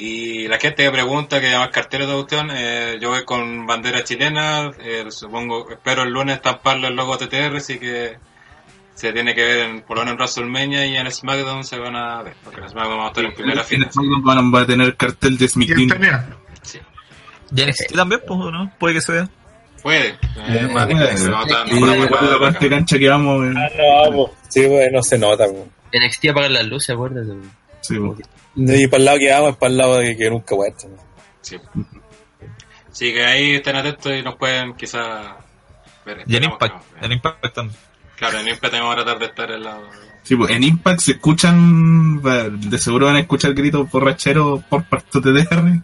Y 0.01 0.47
la 0.47 0.57
gente 0.59 0.83
que 0.83 0.91
pregunta, 0.91 1.41
que 1.41 1.49
llama 1.51 1.65
el 1.65 1.71
cartero 1.71 2.07
de 2.07 2.13
cuestión, 2.13 2.49
eh, 2.53 2.97
yo 3.01 3.09
voy 3.09 3.25
con 3.25 3.65
bandera 3.67 4.01
chilena, 4.03 4.71
eh, 4.79 5.05
supongo, 5.09 5.69
espero 5.69 6.03
el 6.03 6.09
lunes 6.11 6.37
estamparle 6.37 6.87
el 6.87 6.95
logo 6.95 7.17
TTR, 7.17 7.57
así 7.57 7.79
que 7.79 8.17
se 8.95 9.11
tiene 9.11 9.35
que 9.35 9.43
ver 9.43 9.59
en, 9.69 9.81
por 9.81 9.97
lo 9.97 10.03
menos 10.05 10.13
en 10.13 10.17
WrestleMania 10.45 10.85
y 10.85 10.95
en 10.95 11.11
SmackDown 11.11 11.63
se 11.65 11.77
van 11.79 11.97
a 11.97 12.21
ver, 12.23 12.33
porque 12.45 12.61
en 12.61 12.69
SmackDown 12.69 12.97
vamos 12.97 13.05
a 13.05 13.07
estar 13.09 13.25
en 13.25 13.33
primera 13.33 13.61
En 13.61 13.67
fila. 13.67 13.91
SmackDown 13.91 14.23
van- 14.23 14.53
va 14.55 14.61
a 14.61 14.65
tener 14.65 14.87
el 14.87 14.95
cartel 14.95 15.37
de 15.37 15.45
Y 15.45 15.47
Smith 15.49 15.71
en 15.71 15.87
tenía. 15.89 16.29
¿Y 17.55 17.61
NXT 17.63 17.95
también, 17.95 18.21
pues, 18.25 18.39
¿o 18.39 18.51
¿no? 18.51 18.71
Puede 18.79 18.93
que 18.93 19.01
se 19.01 19.11
vea. 19.11 19.29
Puede, 19.81 20.09
eh, 20.09 20.17
se 21.17 21.29
va 21.29 21.41
a 21.41 21.43
estar- 21.45 21.67
Y 21.67 21.75
igual 21.77 22.29
la 22.31 22.39
parte 22.39 22.69
cancha 22.69 22.97
que 22.99 23.09
vamos. 23.09 23.45
eh, 23.47 23.53
Ah, 23.57 24.09
no. 24.11 24.27
Sí, 24.47 24.65
pues, 24.67 24.91
no 24.93 25.01
se 25.01 25.17
nota, 25.17 25.45
pues. 25.47 25.63
NXT 25.91 26.29
apagar 26.29 26.51
las 26.51 26.65
luces, 26.67 26.91
acuérdate. 26.91 27.33
Sí. 27.90 28.24
Y 28.56 28.88
para 28.88 29.00
el 29.00 29.06
lado 29.06 29.19
que 29.19 29.32
vamos 29.32 29.50
es 29.51 29.58
para 29.58 29.72
el 29.72 29.77
lado 29.77 29.98
de 29.98 30.18
que 30.18 30.30
nunca 30.30 30.56
voy 30.56 30.68
a 30.68 30.72
estar. 30.72 30.90
Sí. 31.42 31.58
Así 32.92 33.14
que 33.14 33.26
ahí 33.26 33.56
estén 33.56 33.76
atentos 33.76 34.11
y 34.14 34.22
nos 34.22 34.35
pueden 34.35 34.74
quizás 34.76 35.35
ver. 36.06 36.24
Y 36.27 36.35
en 36.35 36.43
Impact. 36.45 36.76
no. 36.76 37.06
En 37.06 37.11
Impact 37.11 37.53
también. 37.53 37.80
Claro, 38.16 38.40
en 38.40 38.48
Impact 38.50 38.74
vamos 38.74 38.93
a 38.93 38.95
tratar 38.95 39.19
de 39.19 39.26
estar 39.26 39.51
al 39.51 39.64
lado. 39.64 39.88
Sí, 40.24 40.35
pues, 40.35 40.51
en 40.51 40.64
Impact 40.64 41.00
se 41.00 41.11
escuchan, 41.14 42.22
de 42.22 42.77
seguro 42.77 43.06
van 43.06 43.16
a 43.16 43.19
escuchar 43.22 43.53
gritos 43.53 43.90
borracheros 43.90 44.64
por 44.66 44.84
parte 44.84 45.22
de 45.22 45.43
TDR. 45.45 45.82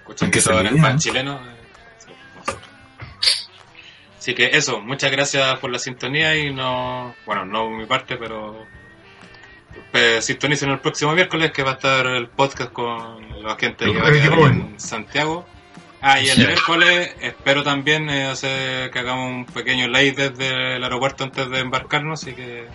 Escuchan 0.00 0.30
Que 0.30 0.40
todo 0.40 0.60
en 0.60 0.66
el 0.68 0.80
fan 0.80 0.98
chileno. 0.98 1.34
eh, 1.34 1.56
sí, 1.98 2.10
nosotros. 2.36 2.68
Así 4.18 4.34
que 4.34 4.46
eso, 4.56 4.80
muchas 4.80 5.10
gracias 5.12 5.58
por 5.58 5.70
la 5.70 5.78
sintonía 5.78 6.34
y 6.36 6.52
no, 6.54 7.14
bueno, 7.26 7.44
no 7.44 7.68
mi 7.70 7.84
parte, 7.86 8.16
pero 8.16 8.66
eh, 9.92 10.20
sintonicen 10.22 10.70
el 10.70 10.78
próximo 10.80 11.12
miércoles 11.12 11.52
que 11.52 11.62
va 11.62 11.72
a 11.72 11.74
estar 11.74 12.06
el 12.06 12.28
podcast 12.28 12.72
con 12.72 13.42
la 13.42 13.56
gente 13.56 13.84
que 13.86 13.98
va 13.98 14.08
a 14.08 14.12
quedar 14.12 14.38
en 14.38 14.78
Santiago. 14.80 15.46
Ah, 16.02 16.20
y 16.20 16.28
el 16.28 16.36
Sí. 16.36 16.46
miércoles 16.46 17.14
espero 17.20 17.62
también 17.64 18.08
eh, 18.10 18.26
hacer 18.26 18.90
que 18.90 18.98
hagamos 18.98 19.30
un 19.30 19.46
pequeño 19.46 19.88
live 19.88 20.28
desde 20.30 20.76
el 20.76 20.84
aeropuerto 20.84 21.24
antes 21.24 21.48
de 21.50 21.60
embarcarnos, 21.60 22.22
así 22.22 22.34
que 22.34 22.68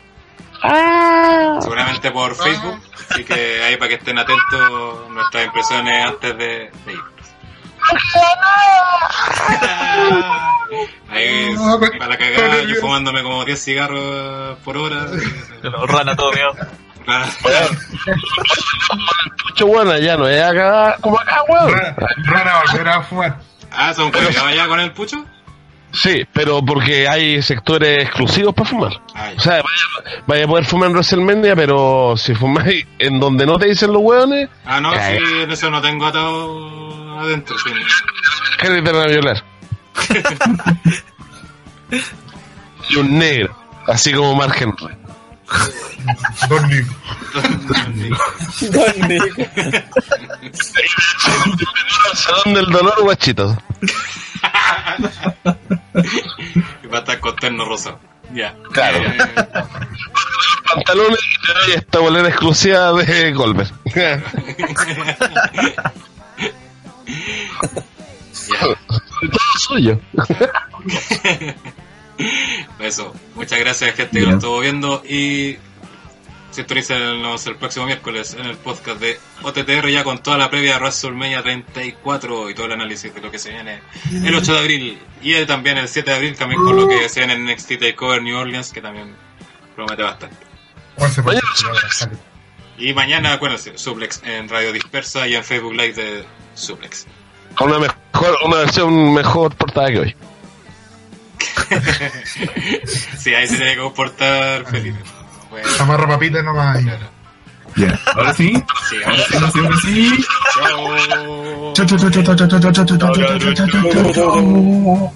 seguramente 1.62 2.12
por 2.12 2.36
Facebook, 2.36 2.80
así 3.10 3.24
que 3.24 3.64
ahí 3.64 3.78
para 3.78 3.90
que 3.90 3.96
estén 3.96 4.18
atentos 4.18 5.10
nuestras 5.12 5.46
impresiones 5.46 6.06
antes 6.06 6.38
de, 6.38 6.46
de 6.86 6.94
irnos. 6.94 7.12
Ahí, 11.10 11.56
para 11.98 12.08
la 12.08 12.18
cagada, 12.18 12.64
yo 12.64 12.76
fumándome 12.76 13.22
como 13.24 13.44
10 13.44 13.62
cigarros 13.64 14.58
por 14.60 14.78
hora. 14.78 15.08
Los 15.62 15.90
rana 15.90 16.16
todo 16.16 16.32
mío. 16.32 16.52
Mucho 19.46 19.68
bueno, 19.68 19.98
ya 19.98 20.18
no 20.18 20.28
es 20.28 20.42
acá 20.42 20.98
como 21.02 21.20
acá, 21.20 21.42
weón. 21.48 21.74
Rana 22.24 22.62
volver 22.66 22.88
a 22.90 23.02
fumar. 23.04 23.40
Ah, 23.72 23.94
¿son 23.94 24.12
culiados 24.12 24.38
allá 24.44 24.68
con 24.68 24.80
el 24.80 24.92
pucho? 24.92 25.26
Sí, 25.94 26.26
pero 26.32 26.64
porque 26.64 27.08
hay 27.08 27.42
sectores 27.42 28.04
exclusivos 28.06 28.54
para 28.54 28.70
fumar. 28.70 29.02
Ay, 29.14 29.36
O 29.38 29.42
sea, 29.42 29.56
vaya, 29.56 29.66
vaya 30.26 30.46
a 30.46 30.48
poder 30.48 30.66
fumar 30.66 30.88
en 30.90 30.94
WrestleMania, 30.96 31.56
pero 31.56 32.16
si 32.18 32.34
fumáis 32.34 32.86
en 32.98 33.20
donde 33.20 33.46
no 33.46 33.58
te 33.60 33.68
dicen 33.68 33.92
los 33.92 34.02
hueones, 34.02 34.50
ah, 34.66 34.80
no, 34.80 34.92
Ay. 34.92 35.18
sí, 35.18 35.42
en 35.42 35.52
eso 35.52 35.70
no 35.70 35.82
tengo 35.82 36.06
atado 36.06 37.20
adentro. 37.20 37.58
Sí. 37.58 37.72
que 38.60 38.68
te 38.70 38.82
van 38.82 39.02
a 39.02 39.08
violar. 39.08 39.44
y 42.90 42.96
un 42.96 43.18
negro, 43.20 43.54
así 43.88 44.14
como 44.14 44.34
Mark 44.36 44.56
Henry. 44.60 45.01
Don 46.50 46.70
Nico. 46.70 46.94
Don 48.72 49.08
Nico. 49.08 49.36
Salón 52.14 52.54
del 52.54 52.66
dolor, 52.68 53.02
guachito. 53.02 53.58
Y 56.84 56.88
va 56.88 56.98
a 56.98 57.00
estar 57.00 57.20
con 57.20 57.36
terno 57.36 57.66
rosa. 57.66 57.98
Ya. 58.34 58.56
Claro. 58.72 58.98
Eh, 58.98 59.18
Pantalones 60.74 61.20
y 61.68 61.72
esta 61.72 62.00
bolera 62.00 62.30
exclusiva 62.30 62.94
de 62.94 63.32
Goldberg. 63.34 63.72
ya. 63.96 64.24
Todo 69.20 69.60
suyo. 69.60 70.00
Eso. 72.80 73.14
Muchas 73.36 73.60
gracias, 73.60 73.96
gente 73.96 74.20
que 74.20 74.26
nos 74.26 74.36
estuvo 74.36 74.60
viendo. 74.60 75.04
Y 75.08 75.58
sintonícenos 76.52 77.48
el 77.48 77.56
próximo 77.56 77.86
miércoles 77.86 78.36
en 78.38 78.46
el 78.46 78.58
podcast 78.58 79.00
de 79.00 79.20
OTTR, 79.42 79.88
ya 79.90 80.04
con 80.04 80.22
toda 80.22 80.38
la 80.38 80.50
previa 80.50 80.74
de 80.74 80.80
WrestleMania 80.80 81.42
34 81.42 82.50
y 82.50 82.54
todo 82.54 82.66
el 82.66 82.74
análisis 82.74 83.14
de 83.14 83.22
lo 83.22 83.32
que 83.32 83.40
se 83.40 83.52
viene 83.52 83.82
el 84.12 84.36
8 84.36 84.54
de 84.54 84.60
abril. 84.60 85.00
Y 85.22 85.34
eh, 85.34 85.46
también 85.46 85.78
el 85.78 85.88
7 85.88 86.10
de 86.10 86.16
abril, 86.16 86.36
también 86.36 86.62
con 86.64 86.76
lo 86.76 86.88
que 86.88 87.08
se 87.10 87.26
viene 87.26 87.34
en 87.34 87.46
NXT 87.46 87.80
Takeover 87.80 88.22
New 88.22 88.38
Orleans, 88.38 88.72
que 88.72 88.82
también 88.82 89.16
promete 89.76 90.04
bastante. 90.04 90.38
Y 92.78 92.94
mañana, 92.94 93.34
acuérdense, 93.34 93.78
Suplex 93.78 94.22
en 94.24 94.50
Radio 94.50 94.74
Dispersa 94.74 95.28
y 95.28 95.36
en 95.36 95.44
Facebook 95.44 95.74
Live 95.74 95.94
de 95.94 96.26
Suplex. 96.56 97.08
Con 97.56 97.70
una 97.70 97.80
mejor, 97.80 98.38
una 98.46 98.58
versión 98.58 99.14
mejor 99.14 99.56
portada 99.56 99.92
que 99.92 100.00
hoy. 100.00 100.16
Sí, 103.18 103.34
ahí 103.34 103.48
se 103.48 103.58
tiene 103.58 103.76
que 103.76 103.82
comportar 103.82 104.66
Felipe. 104.70 105.00
Bueno, 105.50 105.68
Amarra 105.80 106.08
papita 106.08 106.42
nomás. 106.42 106.82
y- 106.82 106.86
Ya, 107.82 108.00
ahora 108.16 108.34
sí. 108.34 108.54
sí, 108.90 108.96
ahora 109.06 109.18
sí. 109.28 109.36
Ahora 109.36 109.52
sí, 109.52 109.60
ahora 109.60 109.78
sí. 109.84 110.26
Chao. 110.54 111.74
Chao, 111.74 111.86
chao, 111.86 111.98
chao, 111.98 112.10
chao, 112.12 112.36
chao, 112.36 112.48
chao, 112.48 112.60
chao, 112.60 112.74
chao, 112.74 112.98
chao, 112.98 112.98
chao, 112.98 113.40
chao, 113.40 113.54
chao, 113.54 114.12
chao, 114.14 115.14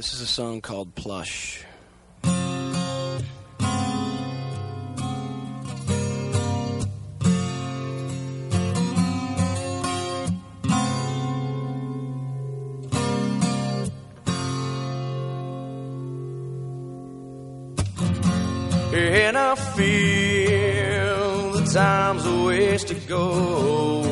This 0.00 0.14
is 0.14 0.22
a 0.22 0.26
song 0.26 0.62
called 0.62 0.94
Plush. 0.94 1.62
And 18.94 19.36
I 19.36 19.54
feel 19.76 21.50
the 21.52 21.70
time's 21.74 22.24
a 22.24 22.44
ways 22.46 22.84
to 22.84 22.94
go. 22.94 24.02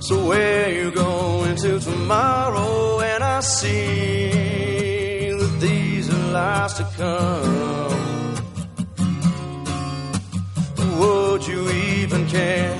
So 0.00 0.26
where 0.26 0.72
you 0.72 0.90
going 0.90 1.19
to 1.62 1.78
tomorrow? 1.78 3.00
And 3.00 3.22
I 3.22 3.40
see 3.40 5.30
that 5.30 5.60
these 5.60 6.08
are 6.08 6.32
lies 6.32 6.74
to 6.74 6.84
come. 6.96 8.34
Would 10.98 11.46
you 11.46 11.70
even 11.70 12.26
care? 12.28 12.78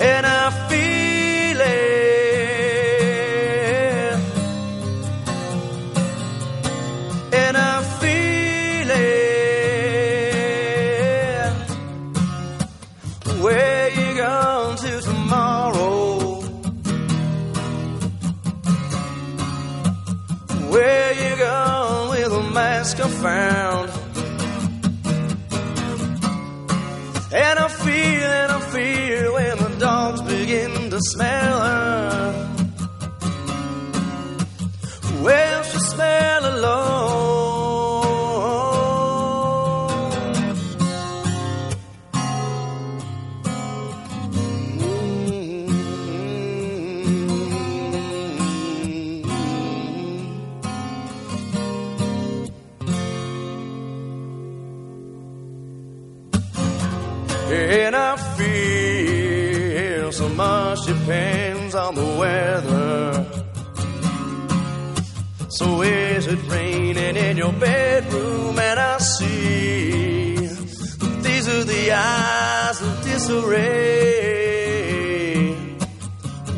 And 0.00 0.26
I 0.26 0.50
feel 0.68 0.95
still 22.96 23.08
found. 23.08 23.90
And 27.30 27.58
I 27.58 27.68
feel, 27.68 28.30
and 28.40 28.52
I 28.52 28.60
feel 28.72 29.34
when 29.34 29.58
the 29.58 29.76
dogs 29.78 30.22
begin 30.22 30.90
to 30.90 30.98
smell 31.02 31.60
her. 31.60 32.45
On 61.86 61.94
the 61.94 62.04
weather. 62.18 63.24
So 65.48 65.82
is 65.82 66.26
it 66.26 66.40
raining 66.48 67.16
in 67.16 67.36
your 67.36 67.52
bedroom? 67.52 68.58
And 68.58 68.80
I 68.80 68.98
see 68.98 70.48
these 71.26 71.48
are 71.48 71.64
the 71.64 71.92
eyes 71.92 72.82
of 72.82 73.04
disarray. 73.04 73.76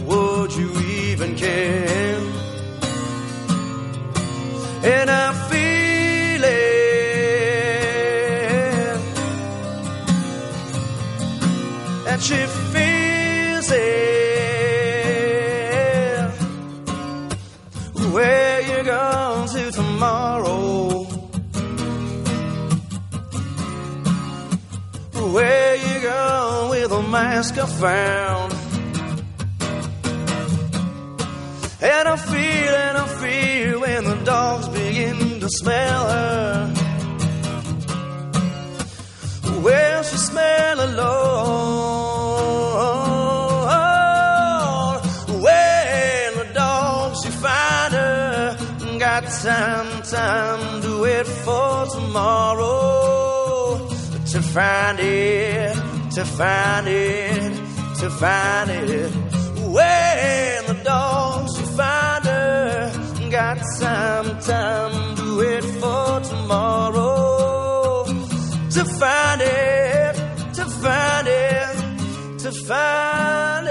Would 0.07 0.53
you 0.57 0.71
even 1.03 1.37
care? 1.37 2.21
And 4.95 5.11
I 5.11 5.35
feel 5.51 6.45
it. 6.45 6.59
And 12.11 12.23
she 12.23 12.58
mask 27.11 27.57
I 27.59 27.67
found? 27.67 28.53
And 31.81 32.09
I 32.09 32.17
feel 32.17 32.75
and 32.87 32.99
I 32.99 33.07
feel 33.21 33.81
when 33.81 34.05
the 34.05 34.17
dogs 34.25 34.69
begin 34.69 35.41
to 35.41 35.49
smell 35.49 36.09
her. 36.09 36.75
Well, 39.63 40.03
she 40.03 40.17
smell 40.17 40.81
alone. 40.81 41.79
When 45.45 46.35
the 46.41 46.49
dogs 46.55 47.19
she 47.25 47.31
find 47.31 47.93
her, 47.95 48.57
got 48.99 49.25
time, 49.43 50.03
time 50.03 50.83
to 50.83 51.03
wait 51.03 51.27
for 51.27 51.87
tomorrow 51.87 52.69
to 54.33 54.43
find 54.43 55.01
it, 55.01 55.77
to 56.19 56.25
find 56.25 56.89
it, 56.89 57.53
to 58.01 58.11
find 58.11 58.71
it. 58.71 59.09
When 59.77 60.67
the 60.67 60.81
dogs 60.83 61.61
you 61.61 61.67
find 61.77 62.25
her, 62.25 63.31
got 63.31 63.59
some 63.79 64.41
time 64.41 65.15
to 65.15 65.39
wait 65.39 65.65
for 65.81 66.21
tomorrow 66.29 68.05
to 68.05 68.85
find 68.99 69.41
it, 69.43 70.15
to 70.55 70.65
find 70.83 71.29
it, 71.29 72.39
to 72.41 72.51
find 72.67 73.69